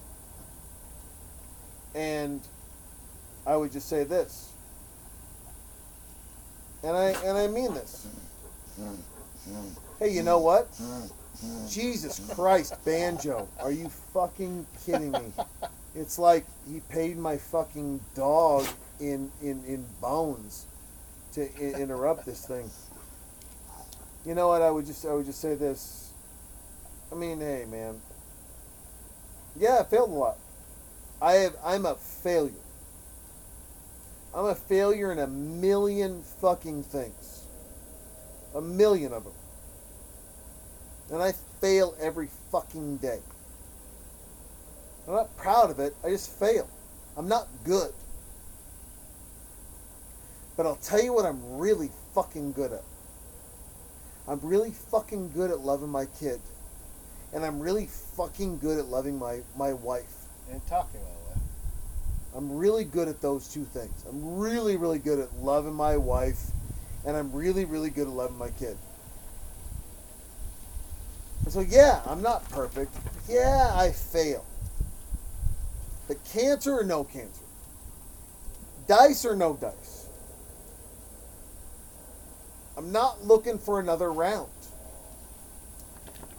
And 1.94 2.42
I 3.46 3.58
would 3.58 3.72
just 3.72 3.90
say 3.90 4.04
this. 4.04 4.52
And 6.84 6.96
I 6.96 7.10
and 7.26 7.38
I 7.38 7.48
mean 7.48 7.74
this. 7.74 8.08
Hey, 10.00 10.10
you 10.10 10.24
know 10.24 10.40
what? 10.40 10.68
Jesus 11.70 12.20
Christ, 12.36 12.74
banjo. 12.86 13.48
Are 13.60 13.72
you 13.72 13.90
fucking 14.14 14.66
kidding 14.86 15.12
me? 15.12 15.34
It's 15.96 16.20
like 16.20 16.46
he 16.70 16.82
paid 16.90 17.18
my 17.18 17.38
fucking 17.38 18.00
dog 18.16 18.66
in 19.00 19.32
in, 19.42 19.64
in 19.66 19.86
bones 20.02 20.66
to 21.34 21.44
I- 21.44 21.80
interrupt 21.82 22.26
this 22.26 22.46
thing. 22.46 22.70
You 24.26 24.36
know 24.36 24.48
what? 24.50 24.62
I 24.62 24.70
would 24.70 24.86
just 24.86 25.06
I 25.06 25.14
would 25.14 25.26
just 25.26 25.42
say 25.42 25.56
this. 25.56 26.12
I 27.12 27.16
mean, 27.16 27.40
hey 27.40 27.66
man. 27.70 28.00
Yeah, 29.60 29.80
I 29.82 29.84
failed 29.84 30.12
a 30.12 30.14
lot. 30.14 30.38
I 31.22 31.34
have 31.34 31.56
I'm 31.64 31.86
a 31.86 31.96
failure. 31.96 32.54
I'm 34.34 34.46
a 34.46 34.56
failure 34.56 35.12
in 35.12 35.20
a 35.20 35.28
million 35.28 36.22
fucking 36.22 36.84
things. 36.84 37.31
A 38.56 38.62
million 38.62 39.14
of 39.14 39.24
them. 39.24 39.34
And 41.12 41.22
I 41.22 41.34
fail 41.60 41.96
every 42.00 42.30
fucking 42.52 42.98
day. 42.98 43.20
I'm 45.08 45.14
not 45.14 45.36
proud 45.38 45.72
of 45.72 45.80
it. 45.80 45.96
I 46.04 46.10
just 46.10 46.32
fail. 46.40 46.70
I'm 47.18 47.28
not 47.28 47.48
good. 47.64 47.92
But 50.56 50.66
I'll 50.66 50.78
tell 50.78 51.02
you 51.02 51.14
what 51.14 51.26
I'm 51.26 51.58
really 51.58 51.90
fucking 52.14 52.54
good 52.54 52.72
at. 52.74 52.84
I'm 54.28 54.40
really 54.42 54.72
fucking 54.72 55.32
good 55.32 55.52
at 55.52 55.60
loving 55.60 55.90
my 55.90 56.06
kid. 56.06 56.40
And 57.34 57.46
I'm 57.46 57.60
really 57.60 57.88
fucking 57.88 58.60
good 58.60 58.78
at 58.78 58.86
loving 58.86 59.18
my, 59.18 59.42
my 59.58 59.74
wife. 59.74 60.14
And 60.52 60.66
talking 60.68 61.00
about 61.00 61.36
way. 61.36 61.42
I'm 62.36 62.56
really 62.56 62.84
good 62.84 63.08
at 63.08 63.22
those 63.22 63.48
two 63.48 63.66
things. 63.66 64.06
I'm 64.08 64.38
really, 64.38 64.78
really 64.78 65.00
good 65.00 65.20
at 65.20 65.34
loving 65.42 65.74
my 65.74 65.98
wife, 65.98 66.52
and 67.06 67.16
I'm 67.18 67.32
really, 67.32 67.66
really 67.66 67.90
good 67.90 68.08
at 68.08 68.14
loving 68.14 68.38
my 68.38 68.50
kid. 68.50 68.78
And 71.44 71.54
so, 71.54 71.62
yeah, 71.62 72.02
I'm 72.06 72.22
not 72.22 72.48
perfect. 72.50 72.96
Yeah, 73.28 73.72
I 73.74 73.92
fail. 73.92 74.46
But 76.08 76.24
cancer 76.26 76.80
or 76.80 76.84
no 76.84 77.04
cancer? 77.04 77.44
Dice 78.88 79.26
or 79.26 79.36
no 79.36 79.56
dice? 79.56 80.08
I'm 82.78 82.92
not 82.92 83.24
looking 83.24 83.58
for 83.58 83.80
another 83.80 84.12
round. 84.12 84.50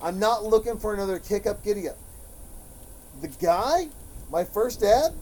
I'm 0.01 0.19
not 0.19 0.45
looking 0.45 0.79
for 0.79 0.95
another 0.95 1.19
kick 1.19 1.47
up, 1.47 1.63
giddy 1.63 1.89
up. 1.89 1.99
The 3.21 3.29
guy, 3.29 3.89
my 4.31 4.45
first 4.45 4.81
dad, 4.81 5.13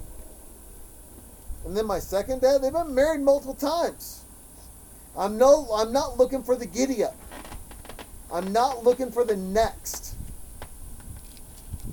and 1.66 1.76
then 1.76 1.86
my 1.86 1.98
second 1.98 2.40
dad, 2.40 2.62
they've 2.62 2.72
been 2.72 2.94
married 2.94 3.20
multiple 3.20 3.54
times. 3.54 4.19
I'm 5.16 5.36
no 5.36 5.68
I'm 5.74 5.92
not 5.92 6.18
looking 6.18 6.42
for 6.42 6.56
the 6.56 6.66
giddy 6.66 7.04
up. 7.04 7.16
I'm 8.32 8.52
not 8.52 8.84
looking 8.84 9.10
for 9.10 9.24
the 9.24 9.36
next. 9.36 10.14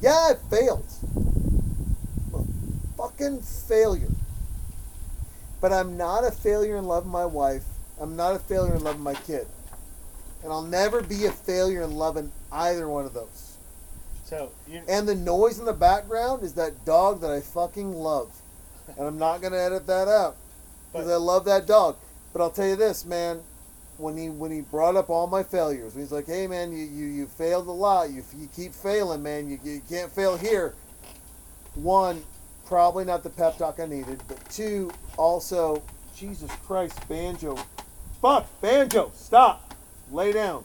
Yeah, 0.02 0.32
I 0.32 0.34
failed. 0.50 0.86
I'm 2.34 2.48
a 2.94 2.98
fucking 2.98 3.42
failure. 3.42 4.12
But 5.60 5.74
I'm 5.74 5.98
not 5.98 6.24
a 6.24 6.32
failure 6.32 6.78
in 6.78 6.86
loving 6.86 7.12
my 7.12 7.26
wife. 7.26 7.64
I'm 8.00 8.16
not 8.16 8.36
a 8.36 8.40
failure 8.40 8.76
in 8.76 8.84
loving 8.84 9.02
my 9.02 9.16
kid. 9.16 9.48
And 10.44 10.52
I'll 10.52 10.62
never 10.62 11.02
be 11.02 11.26
a 11.26 11.32
failure 11.32 11.82
in 11.82 11.96
loving 11.96 12.32
either 12.52 12.88
one 12.88 13.06
of 13.06 13.14
those. 13.14 13.58
So 14.26 14.52
you 14.68 14.82
And 14.88 15.08
the 15.08 15.16
noise 15.16 15.58
in 15.58 15.66
the 15.66 15.74
background 15.74 16.44
is 16.44 16.54
that 16.54 16.86
dog 16.86 17.22
that 17.22 17.32
I 17.32 17.40
fucking 17.42 17.94
love. 17.94 18.30
And 18.98 19.08
I'm 19.08 19.18
not 19.18 19.42
gonna 19.42 19.58
edit 19.58 19.88
that 19.88 20.08
out. 20.08 20.36
Because 20.92 21.10
I 21.10 21.16
love 21.16 21.46
that 21.46 21.66
dog. 21.66 21.98
But 22.38 22.44
I'll 22.44 22.52
tell 22.52 22.68
you 22.68 22.76
this, 22.76 23.04
man. 23.04 23.40
When 23.98 24.16
he 24.16 24.30
when 24.30 24.52
he 24.52 24.62
brought 24.62 24.96
up 24.96 25.10
all 25.10 25.26
my 25.26 25.42
failures, 25.42 25.96
he's 25.96 26.12
like, 26.12 26.28
"Hey, 26.28 26.46
man, 26.46 26.72
you, 26.72 26.86
you, 26.86 27.06
you 27.08 27.26
failed 27.26 27.66
a 27.66 27.72
lot. 27.72 28.12
You, 28.12 28.24
you 28.38 28.48
keep 28.56 28.76
failing, 28.76 29.24
man. 29.24 29.50
You, 29.50 29.60
you 29.64 29.82
can't 29.90 30.12
fail 30.12 30.38
here." 30.38 30.76
One, 31.74 32.22
probably 32.68 33.06
not 33.06 33.24
the 33.24 33.32
pep 33.32 33.58
talk 33.58 33.80
I 33.80 33.88
needed, 33.88 34.22
but 34.28 34.38
two, 34.52 34.92
also, 35.18 35.82
Jesus 36.16 36.52
Christ, 36.68 37.00
banjo, 37.10 37.58
fuck, 38.22 38.46
banjo, 38.62 39.12
stop, 39.16 39.74
lay 40.12 40.32
down. 40.32 40.64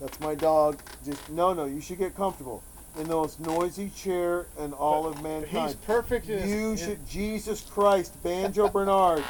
That's 0.00 0.18
my 0.20 0.34
dog. 0.34 0.78
Just 1.04 1.28
no, 1.28 1.52
no. 1.52 1.66
You 1.66 1.82
should 1.82 1.98
get 1.98 2.16
comfortable 2.16 2.62
in 2.98 3.08
the 3.08 3.14
most 3.14 3.40
noisy 3.40 3.90
chair 3.90 4.46
in 4.58 4.72
all 4.72 5.02
but- 5.02 5.18
of 5.18 5.22
mankind. 5.22 5.66
He's 5.66 5.74
perfect. 5.74 6.30
In 6.30 6.38
his, 6.38 6.50
You 6.50 6.70
his- 6.70 6.80
should, 6.80 7.06
Jesus 7.06 7.60
Christ, 7.60 8.22
Banjo 8.22 8.68
Bernard. 8.70 9.22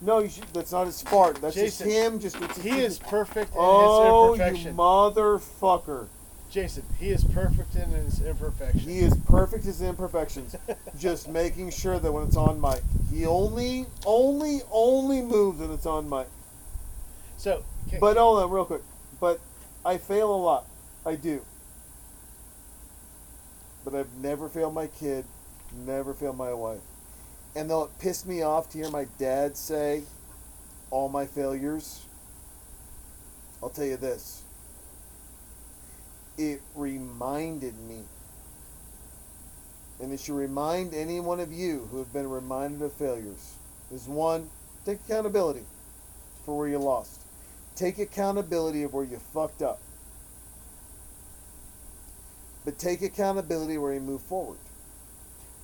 No, 0.00 0.18
you 0.18 0.28
should, 0.28 0.44
that's 0.52 0.72
not 0.72 0.86
his 0.86 1.00
fart. 1.02 1.40
That's 1.40 1.54
Jason, 1.54 1.86
just 1.88 1.98
him. 1.98 2.20
Just 2.20 2.36
it's, 2.40 2.62
He 2.62 2.80
is 2.80 2.98
perfect 2.98 3.52
in 3.52 3.58
Oh, 3.58 4.34
his 4.34 4.64
you 4.64 4.70
motherfucker! 4.72 6.08
Jason, 6.50 6.84
he 6.98 7.08
is 7.10 7.24
perfect 7.24 7.74
in 7.74 7.90
his 7.90 8.20
imperfections. 8.20 8.84
He 8.84 9.00
is 9.00 9.14
perfect 9.26 9.64
his 9.64 9.82
imperfections. 9.82 10.54
just 10.98 11.28
making 11.28 11.70
sure 11.70 11.98
that 11.98 12.12
when 12.12 12.24
it's 12.26 12.36
on 12.36 12.60
mic, 12.60 12.82
he 13.12 13.26
only, 13.26 13.86
only, 14.04 14.60
only 14.70 15.22
moves 15.22 15.60
when 15.60 15.70
it's 15.72 15.86
on 15.86 16.08
mic. 16.08 16.28
So, 17.36 17.62
can, 17.90 18.00
But 18.00 18.16
hold 18.16 18.42
on, 18.42 18.50
real 18.50 18.64
quick. 18.64 18.82
But 19.20 19.40
I 19.84 19.98
fail 19.98 20.34
a 20.34 20.36
lot. 20.36 20.66
I 21.04 21.16
do. 21.16 21.42
But 23.84 23.94
I've 23.94 24.14
never 24.14 24.48
failed 24.48 24.74
my 24.74 24.86
kid, 24.86 25.24
never 25.84 26.14
failed 26.14 26.38
my 26.38 26.52
wife. 26.52 26.80
And 27.56 27.70
though 27.70 27.84
it 27.84 27.98
pissed 27.98 28.26
me 28.26 28.42
off 28.42 28.68
to 28.70 28.78
hear 28.78 28.90
my 28.90 29.06
dad 29.18 29.56
say 29.56 30.02
all 30.90 31.08
my 31.08 31.24
failures, 31.24 32.02
I'll 33.62 33.70
tell 33.70 33.86
you 33.86 33.96
this. 33.96 34.42
It 36.36 36.60
reminded 36.74 37.74
me. 37.88 38.02
And 40.02 40.12
it 40.12 40.20
should 40.20 40.36
remind 40.36 40.92
any 40.92 41.18
one 41.18 41.40
of 41.40 41.50
you 41.50 41.88
who 41.90 41.98
have 41.98 42.12
been 42.12 42.28
reminded 42.28 42.82
of 42.82 42.92
failures. 42.92 43.54
Is 43.90 44.06
one, 44.06 44.50
take 44.84 44.98
accountability 45.08 45.62
for 46.44 46.58
where 46.58 46.68
you 46.68 46.78
lost. 46.78 47.22
Take 47.74 47.98
accountability 47.98 48.82
of 48.82 48.92
where 48.92 49.04
you 49.04 49.18
fucked 49.32 49.62
up. 49.62 49.80
But 52.66 52.78
take 52.78 53.00
accountability 53.00 53.78
where 53.78 53.94
you 53.94 54.00
move 54.00 54.20
forward. 54.20 54.58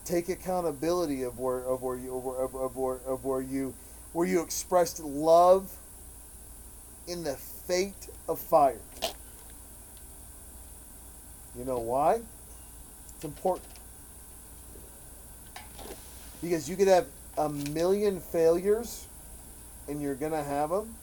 Take 0.05 0.29
accountability 0.29 1.23
of 1.23 1.39
where 1.39 1.61
of 1.61 1.83
where 1.83 1.97
you 1.97 2.17
of, 2.17 2.25
where- 2.25 2.37
of, 2.37 2.55
of 2.55 2.77
where 2.77 3.01
of 3.07 3.25
where 3.25 3.41
you 3.41 3.75
where 4.13 4.27
you 4.27 4.43
expressed 4.43 5.01
love 5.01 5.71
in 7.07 7.25
the 7.25 7.35
fate 7.35 8.09
of 8.29 8.39
fire. 8.39 8.81
You 11.57 11.65
know 11.65 11.79
why? 11.79 12.21
It's 13.17 13.25
important. 13.25 13.69
Because 16.41 16.69
you 16.69 16.77
could 16.77 16.89
have 16.89 17.07
a 17.39 17.49
million 17.49 18.21
failures 18.21 19.07
and 19.89 20.01
you're 20.01 20.15
going 20.15 20.33
to 20.33 20.43
have 20.43 20.71
them. 20.71 20.95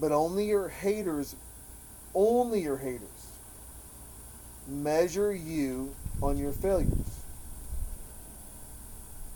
But 0.00 0.12
only 0.12 0.46
your 0.46 0.68
haters, 0.68 1.36
only 2.14 2.62
your 2.62 2.78
haters, 2.78 3.09
measure 4.70 5.34
you 5.34 5.94
on 6.22 6.38
your 6.38 6.52
failures. 6.52 6.90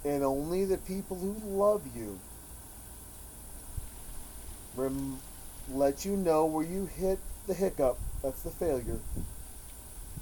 And 0.05 0.23
only 0.23 0.65
the 0.65 0.79
people 0.79 1.17
who 1.17 1.35
love 1.57 1.83
you 1.97 2.19
rem- 4.77 5.19
let 5.73 6.05
you 6.05 6.17
know 6.17 6.45
where 6.45 6.65
you 6.65 6.87
hit 6.87 7.19
the 7.47 7.55
hiccup, 7.55 7.99
that's 8.23 8.43
the 8.43 8.51
failure, 8.51 8.99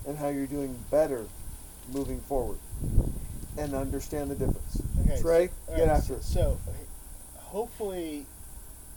and 0.06 0.18
how 0.18 0.28
you're 0.28 0.46
doing 0.46 0.78
better 0.90 1.26
moving 1.92 2.20
forward. 2.20 2.58
And 3.58 3.74
understand 3.74 4.30
the 4.30 4.34
difference. 4.34 4.80
Okay, 5.00 5.20
Trey, 5.20 5.46
so- 5.48 5.52
get 5.76 5.80
alright, 5.82 5.98
after 5.98 6.14
it. 6.14 6.22
So, 6.22 6.58
hopefully, 7.36 8.24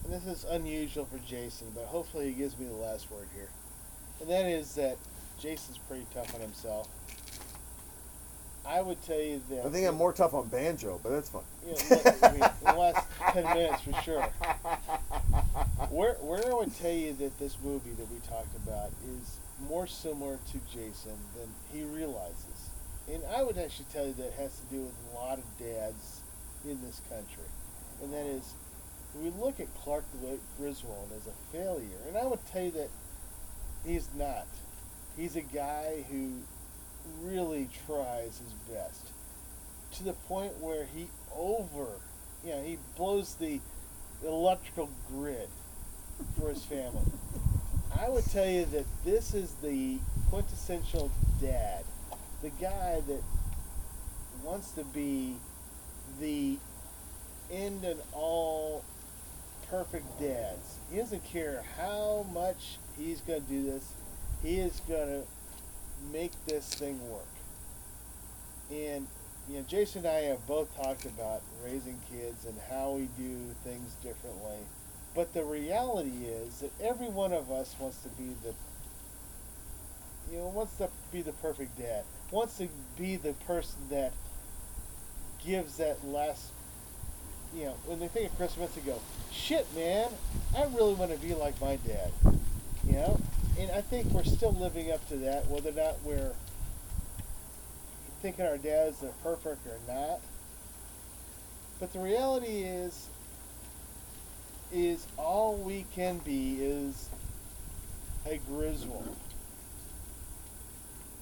and 0.03 0.13
this 0.13 0.25
is 0.25 0.45
unusual 0.45 1.05
for 1.05 1.17
Jason, 1.27 1.67
but 1.75 1.85
hopefully 1.85 2.27
he 2.27 2.31
gives 2.33 2.57
me 2.57 2.65
the 2.67 2.73
last 2.73 3.11
word 3.11 3.27
here. 3.35 3.49
And 4.21 4.29
that 4.29 4.45
is 4.45 4.75
that 4.75 4.97
Jason's 5.39 5.77
pretty 5.77 6.05
tough 6.13 6.33
on 6.35 6.41
himself. 6.41 6.87
I 8.67 8.81
would 8.81 9.01
tell 9.03 9.19
you 9.19 9.41
that. 9.51 9.65
I 9.65 9.69
think 9.69 9.87
I'm 9.87 9.95
more 9.95 10.11
tough 10.11 10.33
on 10.33 10.47
banjo, 10.47 10.99
but 11.03 11.09
that's 11.09 11.29
fine. 11.29 11.43
Look, 11.67 12.23
I 12.23 12.31
mean, 12.31 12.39
the 12.63 12.73
last 12.79 13.07
10 13.33 13.43
minutes 13.43 13.81
for 13.83 13.93
sure. 14.01 14.21
Where, 15.89 16.13
where 16.15 16.45
I 16.51 16.53
would 16.55 16.75
tell 16.75 16.91
you 16.91 17.13
that 17.13 17.37
this 17.37 17.57
movie 17.63 17.91
that 17.91 18.11
we 18.11 18.17
talked 18.27 18.55
about 18.55 18.89
is 19.19 19.37
more 19.69 19.85
similar 19.85 20.39
to 20.51 20.59
Jason 20.73 21.13
than 21.37 21.47
he 21.71 21.83
realizes. 21.83 22.69
And 23.11 23.21
I 23.35 23.43
would 23.43 23.57
actually 23.57 23.85
tell 23.93 24.07
you 24.07 24.13
that 24.13 24.25
it 24.25 24.33
has 24.39 24.57
to 24.57 24.65
do 24.75 24.81
with 24.81 24.93
a 25.13 25.15
lot 25.15 25.37
of 25.37 25.43
dads 25.59 26.21
in 26.65 26.81
this 26.81 27.01
country. 27.07 27.45
And 28.01 28.11
that 28.13 28.25
is, 28.25 28.53
we 29.21 29.29
look 29.39 29.59
at 29.59 29.67
Clark 29.83 30.05
Gri- 30.19 30.39
Griswold 30.57 31.09
as 31.15 31.27
a 31.27 31.55
failure. 31.55 32.01
And 32.07 32.17
I 32.17 32.25
would 32.25 32.43
tell 32.51 32.63
you 32.63 32.71
that 32.71 32.89
he's 33.85 34.09
not. 34.17 34.47
He's 35.17 35.35
a 35.35 35.41
guy 35.41 36.05
who 36.09 36.31
really 37.21 37.69
tries 37.85 38.39
his 38.39 38.53
best 38.69 39.07
to 39.93 40.03
the 40.03 40.13
point 40.13 40.59
where 40.59 40.85
he 40.93 41.07
over, 41.33 41.87
you 42.43 42.51
know, 42.51 42.61
he 42.61 42.77
blows 42.97 43.35
the 43.35 43.59
electrical 44.25 44.89
grid 45.09 45.47
for 46.39 46.49
his 46.49 46.63
family. 46.63 47.03
I 47.97 48.09
would 48.09 48.25
tell 48.25 48.47
you 48.47 48.65
that 48.65 48.85
this 49.05 49.33
is 49.33 49.53
the 49.61 49.99
quintessential 50.29 51.11
dad, 51.41 51.85
the 52.41 52.49
guy 52.49 53.01
that 53.07 53.21
wants 54.43 54.71
to 54.71 54.83
be 54.83 55.35
the 56.19 56.57
end 57.51 57.83
and 57.85 57.99
all 58.11 58.83
perfect 59.69 60.19
dads. 60.19 60.77
He 60.91 60.97
doesn't 60.97 61.23
care 61.23 61.63
how 61.77 62.25
much 62.33 62.77
he's 62.97 63.21
going 63.21 63.43
to 63.43 63.49
do 63.49 63.63
this. 63.63 63.93
He 64.43 64.59
is 64.59 64.81
going 64.87 65.07
to 65.07 65.23
make 66.11 66.31
this 66.45 66.73
thing 66.73 66.99
work. 67.09 67.23
And 68.71 69.07
you 69.49 69.57
know, 69.57 69.65
Jason 69.67 70.05
and 70.05 70.07
I 70.07 70.21
have 70.21 70.45
both 70.47 70.75
talked 70.75 71.05
about 71.05 71.41
raising 71.63 71.99
kids 72.11 72.45
and 72.45 72.55
how 72.69 72.91
we 72.91 73.07
do 73.17 73.37
things 73.63 73.93
differently. 74.01 74.57
But 75.13 75.33
the 75.33 75.43
reality 75.43 76.25
is 76.25 76.59
that 76.59 76.71
every 76.81 77.07
one 77.07 77.31
of 77.31 77.51
us 77.51 77.75
wants 77.79 78.01
to 78.03 78.09
be 78.09 78.35
the 78.43 78.53
you 80.31 80.39
know, 80.39 80.47
wants 80.47 80.77
to 80.77 80.89
be 81.11 81.21
the 81.21 81.33
perfect 81.33 81.77
dad. 81.77 82.03
Wants 82.31 82.57
to 82.57 82.67
be 82.97 83.15
the 83.15 83.33
person 83.33 83.77
that 83.91 84.11
gives 85.45 85.77
that 85.77 86.03
last 86.05 86.51
you 87.55 87.65
know, 87.65 87.75
when 87.85 87.99
they 87.99 88.07
think 88.07 88.31
of 88.31 88.37
Christmas 88.37 88.71
they 88.71 88.81
go, 88.81 88.99
shit, 89.31 89.65
man, 89.75 90.09
I 90.57 90.63
really 90.63 90.93
want 90.93 91.11
to 91.11 91.17
be 91.17 91.33
like 91.33 91.59
my 91.61 91.77
dad. 91.77 92.11
You 92.85 92.93
know? 92.93 93.21
And 93.57 93.71
I 93.71 93.81
think 93.81 94.11
we're 94.11 94.23
still 94.23 94.51
living 94.51 94.91
up 94.91 95.07
to 95.07 95.15
that, 95.17 95.47
whether 95.47 95.69
or 95.69 95.73
not 95.73 95.95
we're 96.03 96.33
thinking 98.21 98.45
our 98.45 98.57
dads 98.57 99.01
are 99.03 99.13
perfect 99.23 99.65
or 99.65 99.77
not. 99.87 100.19
But 101.79 101.93
the 101.93 101.99
reality 101.99 102.63
is, 102.63 103.07
is 104.73 105.05
all 105.17 105.55
we 105.55 105.85
can 105.95 106.17
be 106.19 106.57
is 106.59 107.09
a 108.25 108.39
Griswold. 108.49 109.15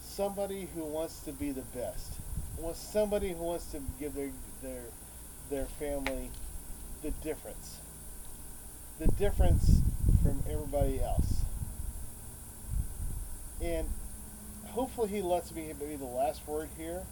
Somebody 0.02 0.68
who 0.74 0.84
wants 0.86 1.20
to 1.22 1.34
be 1.34 1.52
the 1.52 1.62
best. 1.76 2.14
Wants 2.58 2.80
somebody 2.80 3.30
who 3.30 3.44
wants 3.44 3.66
to 3.72 3.82
give 4.00 4.14
their 4.14 4.30
their 4.62 4.84
their 5.50 5.66
family 5.66 6.30
the 7.02 7.12
difference. 7.24 7.80
The 9.00 9.08
difference 9.08 9.82
from 10.22 10.42
everybody 10.50 11.02
else. 11.02 11.33
And 13.64 13.88
hopefully 14.66 15.08
he 15.08 15.22
lets 15.22 15.54
me 15.54 15.72
be 15.80 15.96
the 15.96 16.06
last 16.06 16.46
word 16.48 16.68
here. 16.78 17.04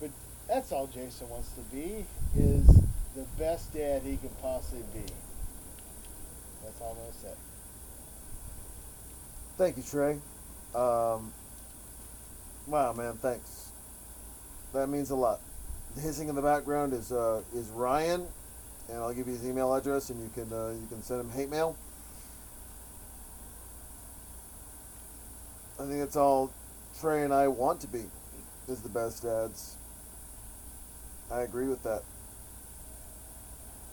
But 0.00 0.10
that's 0.48 0.72
all 0.72 0.86
Jason 0.86 1.28
wants 1.28 1.50
to 1.50 1.60
be 1.74 2.06
is 2.36 2.66
the 3.14 3.26
best 3.38 3.74
dad 3.74 4.02
he 4.02 4.16
can 4.16 4.30
possibly 4.40 4.82
be. 4.94 5.12
That's 6.64 6.80
all 6.80 6.92
I'm 6.92 6.96
gonna 6.96 7.12
say. 7.12 7.34
Thank 9.58 9.76
you, 9.76 9.82
Trey. 9.82 10.12
Um, 10.74 11.32
wow, 12.66 12.94
man, 12.94 13.14
thanks. 13.14 13.70
That 14.72 14.88
means 14.88 15.10
a 15.10 15.16
lot. 15.16 15.40
The 15.94 16.00
hissing 16.00 16.28
in 16.28 16.34
the 16.34 16.42
background 16.42 16.94
is 16.94 17.12
uh, 17.12 17.42
is 17.54 17.68
Ryan, 17.68 18.26
and 18.88 18.98
I'll 18.98 19.12
give 19.12 19.26
you 19.26 19.34
his 19.34 19.44
email 19.44 19.74
address, 19.74 20.08
and 20.08 20.22
you 20.22 20.30
can 20.32 20.50
uh, 20.52 20.70
you 20.70 20.86
can 20.88 21.02
send 21.02 21.20
him 21.20 21.30
hate 21.30 21.50
mail. 21.50 21.76
I 25.80 25.86
think 25.86 26.00
that's 26.00 26.16
all 26.16 26.52
Trey 27.00 27.24
and 27.24 27.32
I 27.32 27.48
want 27.48 27.80
to 27.80 27.86
be, 27.86 28.02
is 28.68 28.82
the 28.82 28.90
best 28.90 29.22
dads. 29.22 29.76
I 31.32 31.40
agree 31.40 31.68
with 31.68 31.82
that. 31.84 32.02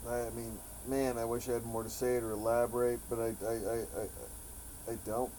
I, 0.10 0.28
I 0.28 0.30
mean, 0.32 0.58
man, 0.86 1.18
I 1.18 1.24
wish 1.24 1.48
I 1.48 1.54
had 1.54 1.66
more 1.66 1.84
to 1.84 1.90
say 1.90 2.18
or 2.18 2.32
elaborate, 2.32 3.00
but 3.10 3.20
I, 3.20 3.28
I, 3.46 3.52
I, 3.54 3.78
I, 4.02 4.92
I 4.92 4.98
don't. 5.06 5.32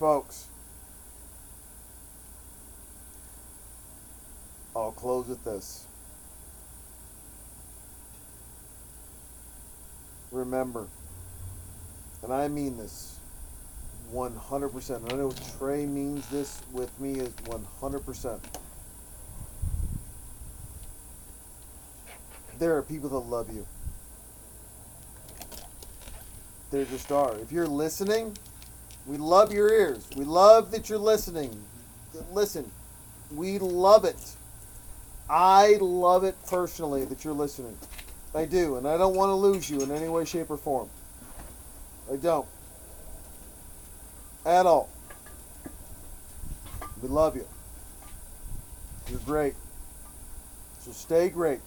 Folks, 0.00 0.48
I'll 4.74 4.90
close 4.90 5.28
with 5.28 5.44
this. 5.44 5.86
Remember, 10.32 10.88
and 12.24 12.32
I 12.32 12.48
mean 12.48 12.76
this 12.76 13.19
100%. 14.12 15.12
I 15.12 15.16
know 15.16 15.32
Trey 15.58 15.86
means 15.86 16.28
this 16.28 16.60
with 16.72 16.98
me 17.00 17.20
is 17.20 17.30
100%. 17.30 18.40
There 22.58 22.76
are 22.76 22.82
people 22.82 23.08
that 23.10 23.18
love 23.18 23.54
you. 23.54 23.66
There 26.70 26.84
just 26.84 27.10
are. 27.10 27.36
If 27.38 27.50
you're 27.50 27.66
listening, 27.66 28.36
we 29.06 29.16
love 29.16 29.52
your 29.52 29.72
ears. 29.72 30.06
We 30.16 30.24
love 30.24 30.70
that 30.72 30.88
you're 30.88 30.98
listening. 30.98 31.64
Listen, 32.32 32.70
we 33.34 33.58
love 33.58 34.04
it. 34.04 34.36
I 35.28 35.78
love 35.80 36.24
it 36.24 36.36
personally 36.48 37.04
that 37.06 37.24
you're 37.24 37.34
listening. 37.34 37.76
I 38.34 38.44
do, 38.44 38.76
and 38.76 38.86
I 38.86 38.96
don't 38.96 39.16
want 39.16 39.30
to 39.30 39.34
lose 39.34 39.70
you 39.70 39.80
in 39.80 39.90
any 39.90 40.08
way, 40.08 40.24
shape, 40.24 40.50
or 40.50 40.56
form. 40.56 40.88
I 42.12 42.16
don't. 42.16 42.46
At 44.44 44.66
all. 44.66 44.88
We 47.02 47.08
love 47.08 47.36
you. 47.36 47.46
You're 49.08 49.20
great. 49.20 49.54
So 50.80 50.92
stay 50.92 51.28
great. 51.28 51.60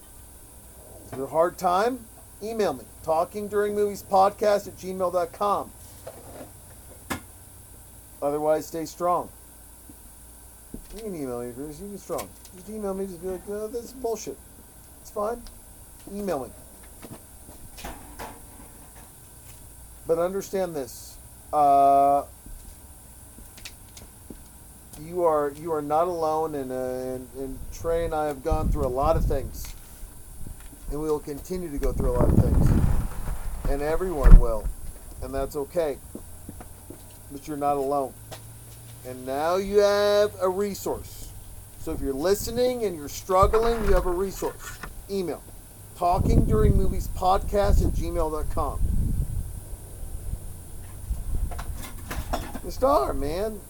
If 1.06 1.16
you're 1.16 1.26
a 1.26 1.30
hard 1.30 1.58
time, 1.58 2.06
email 2.42 2.72
me. 2.72 2.84
Talking 3.02 3.48
during 3.48 3.74
movies 3.74 4.02
podcast 4.02 4.66
at 4.66 4.76
gmail.com. 4.76 5.70
Otherwise, 8.22 8.66
stay 8.66 8.86
strong. 8.86 9.28
You 10.94 11.02
can 11.02 11.14
email 11.14 11.40
me 11.40 11.52
you're 11.56 11.68
you 11.68 11.74
can 11.74 11.98
strong. 11.98 12.28
Just 12.56 12.68
email 12.70 12.94
me, 12.94 13.06
just 13.06 13.20
be 13.20 13.28
like, 13.28 13.48
no, 13.48 13.68
this 13.68 13.84
is 13.84 13.92
bullshit. 13.92 14.38
It's 15.02 15.10
fine. 15.10 15.42
Email 16.12 16.44
me. 16.44 16.50
But 20.06 20.18
understand 20.18 20.74
this. 20.74 21.16
Uh, 21.52 22.24
you 25.02 25.24
are 25.24 25.52
you 25.60 25.72
are 25.72 25.82
not 25.82 26.08
alone, 26.08 26.54
and, 26.54 26.70
uh, 26.70 26.74
and 26.74 27.28
and 27.38 27.58
Trey 27.72 28.04
and 28.04 28.14
I 28.14 28.26
have 28.26 28.42
gone 28.42 28.70
through 28.70 28.86
a 28.86 28.88
lot 28.88 29.16
of 29.16 29.24
things, 29.24 29.64
and 30.90 31.00
we 31.00 31.08
will 31.08 31.20
continue 31.20 31.70
to 31.70 31.78
go 31.78 31.92
through 31.92 32.10
a 32.10 32.16
lot 32.18 32.28
of 32.28 32.36
things, 32.36 32.68
and 33.68 33.82
everyone 33.82 34.38
will, 34.38 34.66
and 35.22 35.34
that's 35.34 35.56
okay. 35.56 35.98
But 37.32 37.48
you're 37.48 37.56
not 37.56 37.76
alone, 37.76 38.14
and 39.06 39.26
now 39.26 39.56
you 39.56 39.78
have 39.78 40.32
a 40.40 40.48
resource. 40.48 41.28
So 41.80 41.92
if 41.92 42.00
you're 42.00 42.14
listening 42.14 42.84
and 42.84 42.96
you're 42.96 43.08
struggling, 43.08 43.84
you 43.84 43.92
have 43.92 44.06
a 44.06 44.10
resource. 44.10 44.78
Email 45.10 45.42
talking 45.96 46.44
during 46.44 46.76
movies 46.76 47.08
podcast 47.08 47.86
at 47.86 47.92
gmail.com. 47.92 48.80
The 52.64 52.72
star, 52.72 53.12
man. 53.12 53.60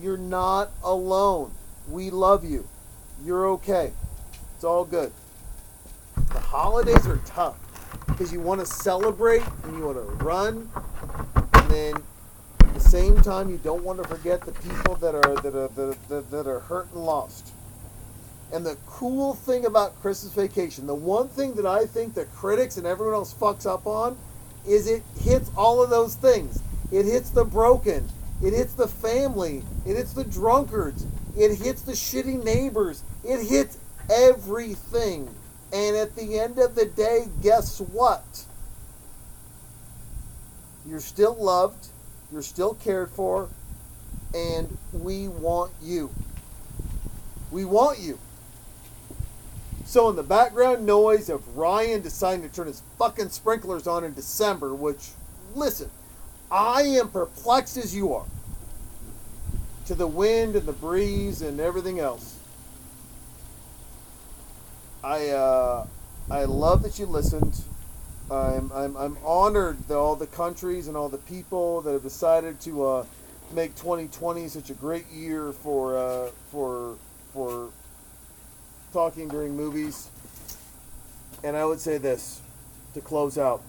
You're 0.00 0.16
not 0.16 0.70
alone. 0.82 1.52
We 1.88 2.10
love 2.10 2.44
you. 2.44 2.68
You're 3.24 3.46
okay. 3.50 3.92
It's 4.54 4.64
all 4.64 4.84
good. 4.84 5.12
The 6.14 6.40
holidays 6.40 7.06
are 7.06 7.20
tough 7.24 7.56
because 8.06 8.32
you 8.32 8.40
want 8.40 8.60
to 8.60 8.66
celebrate 8.66 9.42
and 9.64 9.76
you 9.76 9.86
want 9.86 9.96
to 9.96 10.24
run, 10.24 10.70
and 11.54 11.70
then 11.70 11.94
at 12.60 12.74
the 12.74 12.80
same 12.80 13.20
time 13.22 13.50
you 13.50 13.58
don't 13.58 13.82
want 13.82 14.02
to 14.02 14.08
forget 14.08 14.40
the 14.42 14.52
people 14.52 14.96
that 14.96 15.14
are 15.14 15.34
that 15.42 15.54
are 15.54 15.68
that, 15.68 16.08
that, 16.08 16.30
that 16.30 16.46
are 16.46 16.60
hurt 16.60 16.92
and 16.92 17.04
lost. 17.04 17.52
And 18.52 18.64
the 18.64 18.76
cool 18.86 19.34
thing 19.34 19.66
about 19.66 20.00
Christmas 20.00 20.32
Vacation, 20.32 20.86
the 20.86 20.94
one 20.94 21.28
thing 21.28 21.54
that 21.54 21.66
I 21.66 21.86
think 21.86 22.14
the 22.14 22.24
critics 22.24 22.76
and 22.76 22.86
everyone 22.86 23.14
else 23.14 23.34
fucks 23.34 23.66
up 23.66 23.86
on, 23.86 24.16
is 24.66 24.88
it 24.88 25.02
hits 25.20 25.50
all 25.56 25.82
of 25.82 25.90
those 25.90 26.14
things. 26.14 26.62
It 26.90 27.04
hits 27.04 27.30
the 27.30 27.44
broken. 27.44 28.08
It 28.42 28.52
hits 28.52 28.74
the 28.74 28.88
family. 28.88 29.62
It 29.86 29.96
hits 29.96 30.12
the 30.12 30.24
drunkards. 30.24 31.06
It 31.36 31.56
hits 31.56 31.82
the 31.82 31.92
shitty 31.92 32.42
neighbors. 32.42 33.02
It 33.24 33.46
hits 33.46 33.78
everything. 34.10 35.34
And 35.72 35.96
at 35.96 36.16
the 36.16 36.38
end 36.38 36.58
of 36.58 36.74
the 36.74 36.86
day, 36.86 37.26
guess 37.42 37.80
what? 37.80 38.44
You're 40.86 41.00
still 41.00 41.34
loved. 41.34 41.88
You're 42.32 42.42
still 42.42 42.74
cared 42.74 43.10
for. 43.10 43.48
And 44.34 44.78
we 44.92 45.28
want 45.28 45.72
you. 45.82 46.10
We 47.50 47.64
want 47.64 47.98
you. 47.98 48.18
So 49.84 50.10
in 50.10 50.16
the 50.16 50.22
background 50.22 50.84
noise 50.84 51.28
of 51.30 51.56
Ryan 51.56 52.02
deciding 52.02 52.48
to 52.48 52.54
turn 52.54 52.66
his 52.66 52.82
fucking 52.98 53.30
sprinklers 53.30 53.86
on 53.86 54.04
in 54.04 54.12
December, 54.12 54.74
which, 54.74 55.10
listen, 55.54 55.90
I 56.50 56.82
am 56.82 57.08
perplexed 57.10 57.76
as 57.76 57.94
you 57.94 58.14
are 58.14 58.26
to 59.86 59.94
the 59.94 60.06
wind 60.06 60.56
and 60.56 60.66
the 60.66 60.72
breeze 60.72 61.42
and 61.42 61.60
everything 61.60 61.98
else. 61.98 62.38
I 65.02 65.28
uh, 65.28 65.86
I 66.30 66.44
love 66.44 66.82
that 66.82 66.98
you 66.98 67.06
listened. 67.06 67.62
I'm, 68.30 68.70
I'm, 68.74 68.94
I'm 68.96 69.16
honored 69.24 69.78
that 69.88 69.96
all 69.96 70.14
the 70.14 70.26
countries 70.26 70.86
and 70.86 70.96
all 70.96 71.08
the 71.08 71.16
people 71.16 71.80
that 71.80 71.92
have 71.92 72.02
decided 72.02 72.60
to 72.60 72.84
uh, 72.84 73.06
make 73.54 73.74
2020 73.76 74.48
such 74.48 74.68
a 74.68 74.74
great 74.74 75.08
year 75.10 75.52
for 75.52 75.96
uh, 75.96 76.30
for 76.50 76.96
for 77.32 77.70
talking 78.92 79.28
during 79.28 79.56
movies. 79.56 80.08
And 81.42 81.56
I 81.56 81.64
would 81.64 81.80
say 81.80 81.98
this 81.98 82.42
to 82.94 83.00
close 83.00 83.38
out. 83.38 83.62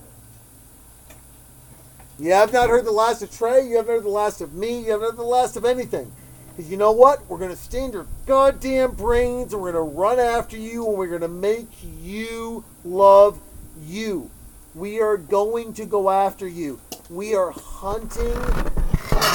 You 2.19 2.33
have 2.33 2.51
not 2.51 2.69
heard 2.69 2.83
the 2.83 2.91
last 2.91 3.21
of 3.21 3.31
Trey. 3.31 3.65
You 3.65 3.77
haven't 3.77 3.95
heard 3.95 4.03
the 4.03 4.09
last 4.09 4.41
of 4.41 4.53
me. 4.53 4.79
You 4.79 4.91
haven't 4.91 5.11
heard 5.11 5.17
the 5.17 5.23
last 5.23 5.55
of 5.55 5.63
anything. 5.63 6.11
Because 6.49 6.69
you 6.69 6.75
know 6.75 6.91
what? 6.91 7.25
We're 7.29 7.37
going 7.37 7.51
to 7.51 7.55
stand 7.55 7.93
your 7.93 8.07
goddamn 8.25 8.91
brains 8.91 9.53
and 9.53 9.61
we're 9.61 9.71
going 9.71 9.89
to 9.89 9.97
run 9.97 10.19
after 10.19 10.57
you 10.57 10.85
and 10.85 10.97
we're 10.97 11.07
going 11.07 11.21
to 11.21 11.29
make 11.29 11.69
you 12.01 12.65
love 12.83 13.39
you. 13.81 14.29
We 14.75 14.99
are 14.99 15.15
going 15.15 15.71
to 15.75 15.85
go 15.85 16.09
after 16.09 16.45
you. 16.45 16.81
We 17.09 17.35
are 17.35 17.51
hunting 17.51 18.35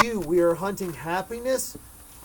you. 0.04 0.20
We 0.20 0.40
are 0.40 0.54
hunting 0.54 0.92
happiness. 0.92 1.78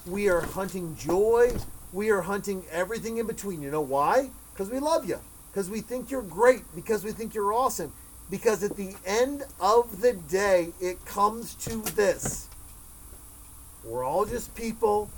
We 0.05 0.27
are 0.27 0.41
hunting 0.41 0.97
joy. 0.97 1.53
We 1.93 2.09
are 2.09 2.21
hunting 2.21 2.65
everything 2.69 3.15
in 3.15 3.27
between. 3.27 3.61
You 3.61 3.71
know 3.71 3.79
why? 3.79 4.31
Because 4.51 4.69
we 4.69 4.79
love 4.79 5.07
you. 5.07 5.21
Because 5.51 5.69
we 5.69 5.79
think 5.79 6.11
you're 6.11 6.21
great. 6.21 6.63
Because 6.75 7.05
we 7.05 7.13
think 7.13 7.33
you're 7.33 7.53
awesome. 7.53 7.93
Because 8.29 8.63
at 8.63 8.75
the 8.75 8.95
end 9.05 9.43
of 9.59 10.01
the 10.01 10.13
day, 10.13 10.73
it 10.79 11.05
comes 11.05 11.55
to 11.55 11.81
this. 11.95 12.47
We're 13.83 14.03
all 14.03 14.25
just 14.25 14.55
people. 14.55 15.09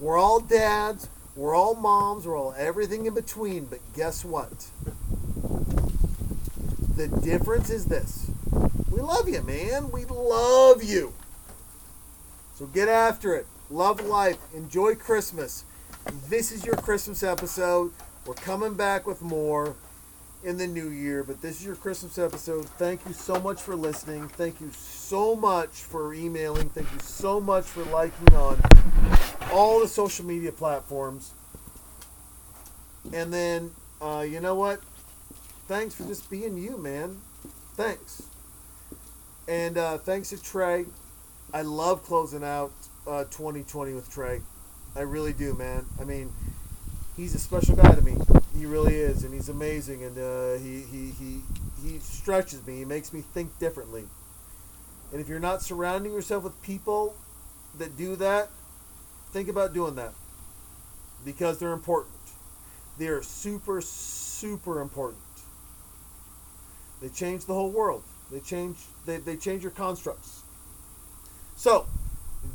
We're 0.00 0.18
all 0.18 0.40
dads. 0.40 1.08
We're 1.36 1.54
all 1.54 1.74
moms. 1.74 2.26
We're 2.26 2.38
all 2.38 2.54
everything 2.58 3.06
in 3.06 3.14
between. 3.14 3.66
But 3.66 3.80
guess 3.94 4.24
what? 4.24 4.66
The 6.96 7.08
difference 7.08 7.70
is 7.70 7.86
this. 7.86 8.30
We 8.90 9.00
love 9.00 9.28
you, 9.28 9.42
man. 9.42 9.90
We 9.90 10.04
love 10.06 10.82
you. 10.82 11.12
So 12.54 12.66
get 12.66 12.88
after 12.88 13.34
it. 13.34 13.46
Love 13.70 14.00
life. 14.00 14.38
Enjoy 14.54 14.94
Christmas. 14.94 15.64
This 16.28 16.50
is 16.50 16.64
your 16.64 16.76
Christmas 16.76 17.22
episode. 17.22 17.92
We're 18.24 18.34
coming 18.34 18.74
back 18.74 19.06
with 19.06 19.22
more 19.22 19.76
in 20.46 20.56
the 20.58 20.66
new 20.66 20.90
year, 20.90 21.24
but 21.24 21.42
this 21.42 21.58
is 21.58 21.66
your 21.66 21.74
Christmas 21.74 22.18
episode. 22.18 22.66
Thank 22.78 23.04
you 23.04 23.12
so 23.12 23.40
much 23.40 23.60
for 23.60 23.74
listening. 23.74 24.28
Thank 24.28 24.60
you 24.60 24.70
so 24.70 25.34
much 25.34 25.70
for 25.70 26.14
emailing. 26.14 26.68
Thank 26.68 26.92
you 26.92 27.00
so 27.00 27.40
much 27.40 27.64
for 27.64 27.82
liking 27.86 28.32
on 28.32 28.62
all 29.52 29.80
the 29.80 29.88
social 29.88 30.24
media 30.24 30.52
platforms. 30.52 31.32
And 33.12 33.34
then, 33.34 33.72
uh, 34.00 34.24
you 34.28 34.38
know 34.38 34.54
what? 34.54 34.80
Thanks 35.66 35.96
for 35.96 36.04
just 36.04 36.30
being 36.30 36.56
you, 36.56 36.78
man. 36.78 37.22
Thanks. 37.74 38.22
And 39.48 39.76
uh, 39.76 39.98
thanks 39.98 40.30
to 40.30 40.40
Trey. 40.40 40.86
I 41.52 41.62
love 41.62 42.04
closing 42.04 42.44
out 42.44 42.70
uh, 43.04 43.24
2020 43.24 43.94
with 43.94 44.08
Trey. 44.08 44.42
I 44.94 45.00
really 45.00 45.32
do, 45.32 45.54
man. 45.54 45.86
I 46.00 46.04
mean, 46.04 46.32
he's 47.16 47.34
a 47.34 47.40
special 47.40 47.74
guy 47.74 47.92
to 47.96 48.00
me. 48.00 48.16
He 48.56 48.64
really 48.64 48.94
is, 48.94 49.24
and 49.24 49.34
he's 49.34 49.48
amazing. 49.48 50.02
And 50.02 50.18
uh, 50.18 50.54
he, 50.54 50.80
he 50.80 51.10
he 51.10 51.40
he 51.84 51.98
stretches 51.98 52.66
me. 52.66 52.78
He 52.78 52.84
makes 52.84 53.12
me 53.12 53.20
think 53.20 53.58
differently. 53.58 54.04
And 55.12 55.20
if 55.20 55.28
you're 55.28 55.40
not 55.40 55.62
surrounding 55.62 56.12
yourself 56.12 56.44
with 56.44 56.60
people 56.62 57.14
that 57.78 57.96
do 57.96 58.16
that, 58.16 58.50
think 59.30 59.48
about 59.48 59.74
doing 59.74 59.94
that 59.96 60.12
because 61.24 61.58
they're 61.58 61.72
important. 61.72 62.14
They 62.98 63.08
are 63.08 63.22
super 63.22 63.80
super 63.80 64.80
important. 64.80 65.22
They 67.02 67.08
change 67.08 67.44
the 67.44 67.54
whole 67.54 67.70
world. 67.70 68.04
They 68.30 68.40
change 68.40 68.78
they, 69.04 69.18
they 69.18 69.36
change 69.36 69.62
your 69.62 69.72
constructs. 69.72 70.42
So 71.56 71.86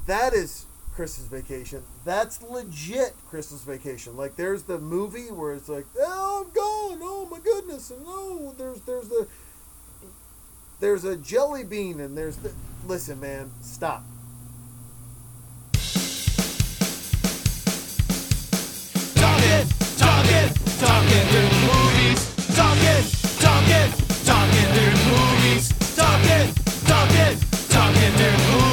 that 0.07 0.33
is 0.33 0.65
Christmas 0.93 1.27
Vacation. 1.27 1.83
That's 2.05 2.41
legit 2.41 3.13
Christmas 3.29 3.63
Vacation. 3.63 4.17
Like 4.17 4.35
there's 4.35 4.63
the 4.63 4.77
movie 4.77 5.31
where 5.31 5.53
it's 5.53 5.69
like, 5.69 5.85
oh, 5.99 6.45
I'm 6.45 6.53
gone. 6.53 6.99
Oh 7.01 7.27
my 7.31 7.39
goodness, 7.39 7.91
and 7.91 8.03
no, 8.03 8.53
there's 8.57 8.81
there's 8.81 9.07
the 9.07 9.27
there's 10.81 11.05
a 11.05 11.15
jelly 11.15 11.63
bean, 11.63 11.99
and 11.99 12.17
there's 12.17 12.37
the. 12.37 12.51
Listen, 12.87 13.19
man, 13.19 13.51
stop. 13.61 14.03
Talking, 19.13 19.67
talking, 19.97 20.49
talking 20.81 21.25
through 21.29 21.53
movies. 21.69 22.55
Talking, 22.55 23.03
talking, 23.39 23.91
talking 24.25 24.67
through 24.73 24.95
movies. 25.11 25.95
Talking, 25.95 26.53
talking, 26.87 28.70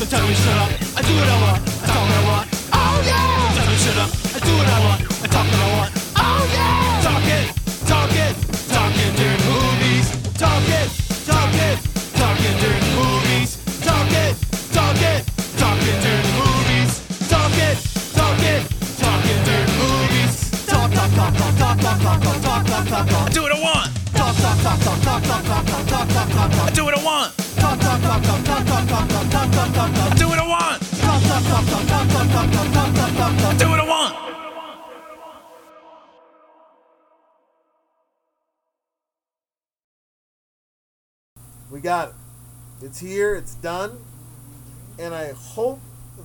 So 0.00 0.06
tell 0.06 0.26
me 0.26 0.32
shut 0.32 0.56
up. 0.56 0.72
I 0.96 1.02
do 1.04 1.12
what 1.12 1.28
I 1.28 1.36
want. 1.44 1.60
I 1.60 1.84
talk 1.84 2.00
what 2.00 2.16
I 2.16 2.24
want. 2.24 2.48
Oh 2.72 3.04
yeah. 3.04 3.52
So 3.52 3.60
Tell 3.60 3.68
me 3.68 3.76
shut 3.84 3.98
up. 4.00 4.08
I 4.32 4.40
do 4.40 4.52
what 4.56 4.68
I 4.72 4.78
want. 4.80 5.00
I 5.04 5.26
talk 5.28 5.44
what 5.44 5.60
I 5.60 5.68
want. 5.76 5.90
Oh 6.16 6.40
yeah. 6.56 7.04
Talk 7.04 7.26
it, 7.28 7.46
talk 7.84 8.08
it, 8.16 8.32
talk 8.72 8.96
it 8.96 9.12
during 9.20 9.44
movies. 9.44 10.08
Talk 10.40 10.64
it, 10.72 10.88
talk 11.28 11.52
it, 11.52 11.76
talk 12.16 12.40
it 12.40 12.56
during 12.64 12.86
movies. 12.96 13.60
Talk 13.84 14.08
it, 14.08 14.32
talk 14.72 14.96
it, 15.04 15.20
talk 15.60 15.76
it 15.84 15.96
during 16.00 16.32
movies. 16.32 16.90
Talk 17.28 17.52
it, 17.60 17.76
talk 18.16 18.40
it, 18.40 18.62
talk 19.04 19.20
it 19.20 19.40
during 19.44 19.72
movies. 19.84 20.32
Talk, 20.64 20.88
talk, 20.96 21.12
talk, 21.12 21.32
talk, 21.36 21.54
talk, 21.60 21.76
talk, 21.76 22.00
talk, 22.00 22.20
talk, 22.24 22.40
talk, 22.40 22.84
talk, 22.88 23.04
talk. 23.04 23.28
I 23.28 23.32
do 23.36 23.42
what 23.44 23.52
I 23.52 23.60
want. 23.60 23.92
Talk, 24.16 24.32
talk, 24.32 24.56
talk, 24.64 24.80
talk, 24.80 25.00
talk, 25.04 25.22
talk, 25.28 25.44
talk, 25.44 25.64
talk, 25.68 26.08
talk, 26.08 26.08
talk, 26.08 26.50
talk. 26.56 26.64
I 26.64 26.72
do 26.72 26.84
what 26.88 26.96
I 26.96 27.04
want. 27.04 27.39
Do 28.10 28.16
what 28.16 28.26
I 30.40 30.42
want. 30.42 30.80
Do 33.56 33.68
what 33.68 33.78
I 33.78 33.84
want. 33.86 34.16
We 41.70 41.78
got 41.78 42.08
it. 42.08 42.14
It's 42.82 42.98
here. 42.98 43.36
It's 43.36 43.54
done. 43.54 44.00
And 44.98 45.14
I 45.14 45.30
hope 45.30 45.78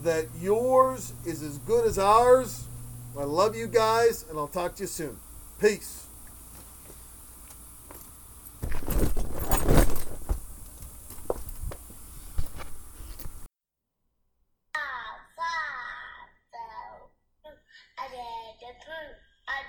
that 0.03 0.25
yours 0.41 1.13
is 1.23 1.43
as 1.43 1.59
good 1.59 1.85
as 1.85 1.99
ours. 1.99 2.65
I 3.15 3.25
love 3.25 3.55
you 3.55 3.67
guys, 3.67 4.25
and 4.27 4.39
I'll 4.39 4.47
talk 4.47 4.73
to 4.77 4.83
you 4.83 4.87
soon. 4.87 5.19
Peace. 5.61 6.07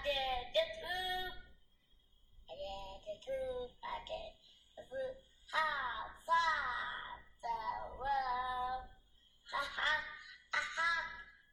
did 0.07 0.47
the 0.55 0.65
poop. 0.79 1.35
I 2.47 2.55
did 2.55 2.99
the 3.07 3.15
poop. 3.27 3.71
I 3.83 3.99
did 4.07 4.33
the 4.79 4.83
poop. 4.87 5.17
Outside 5.51 7.23
the 7.43 7.59
world. 7.99 8.87
Ha 9.51 9.63
ha. 9.77 9.93
Ah 10.55 10.69
ha. 10.77 10.93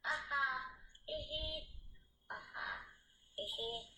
Ah 0.06 0.22
ha. 0.30 0.44
Hee 1.06 1.22
hee. 1.30 1.66
Ah 2.30 2.46
ha. 2.54 2.66
Hee 3.36 3.50
hee. 3.56 3.93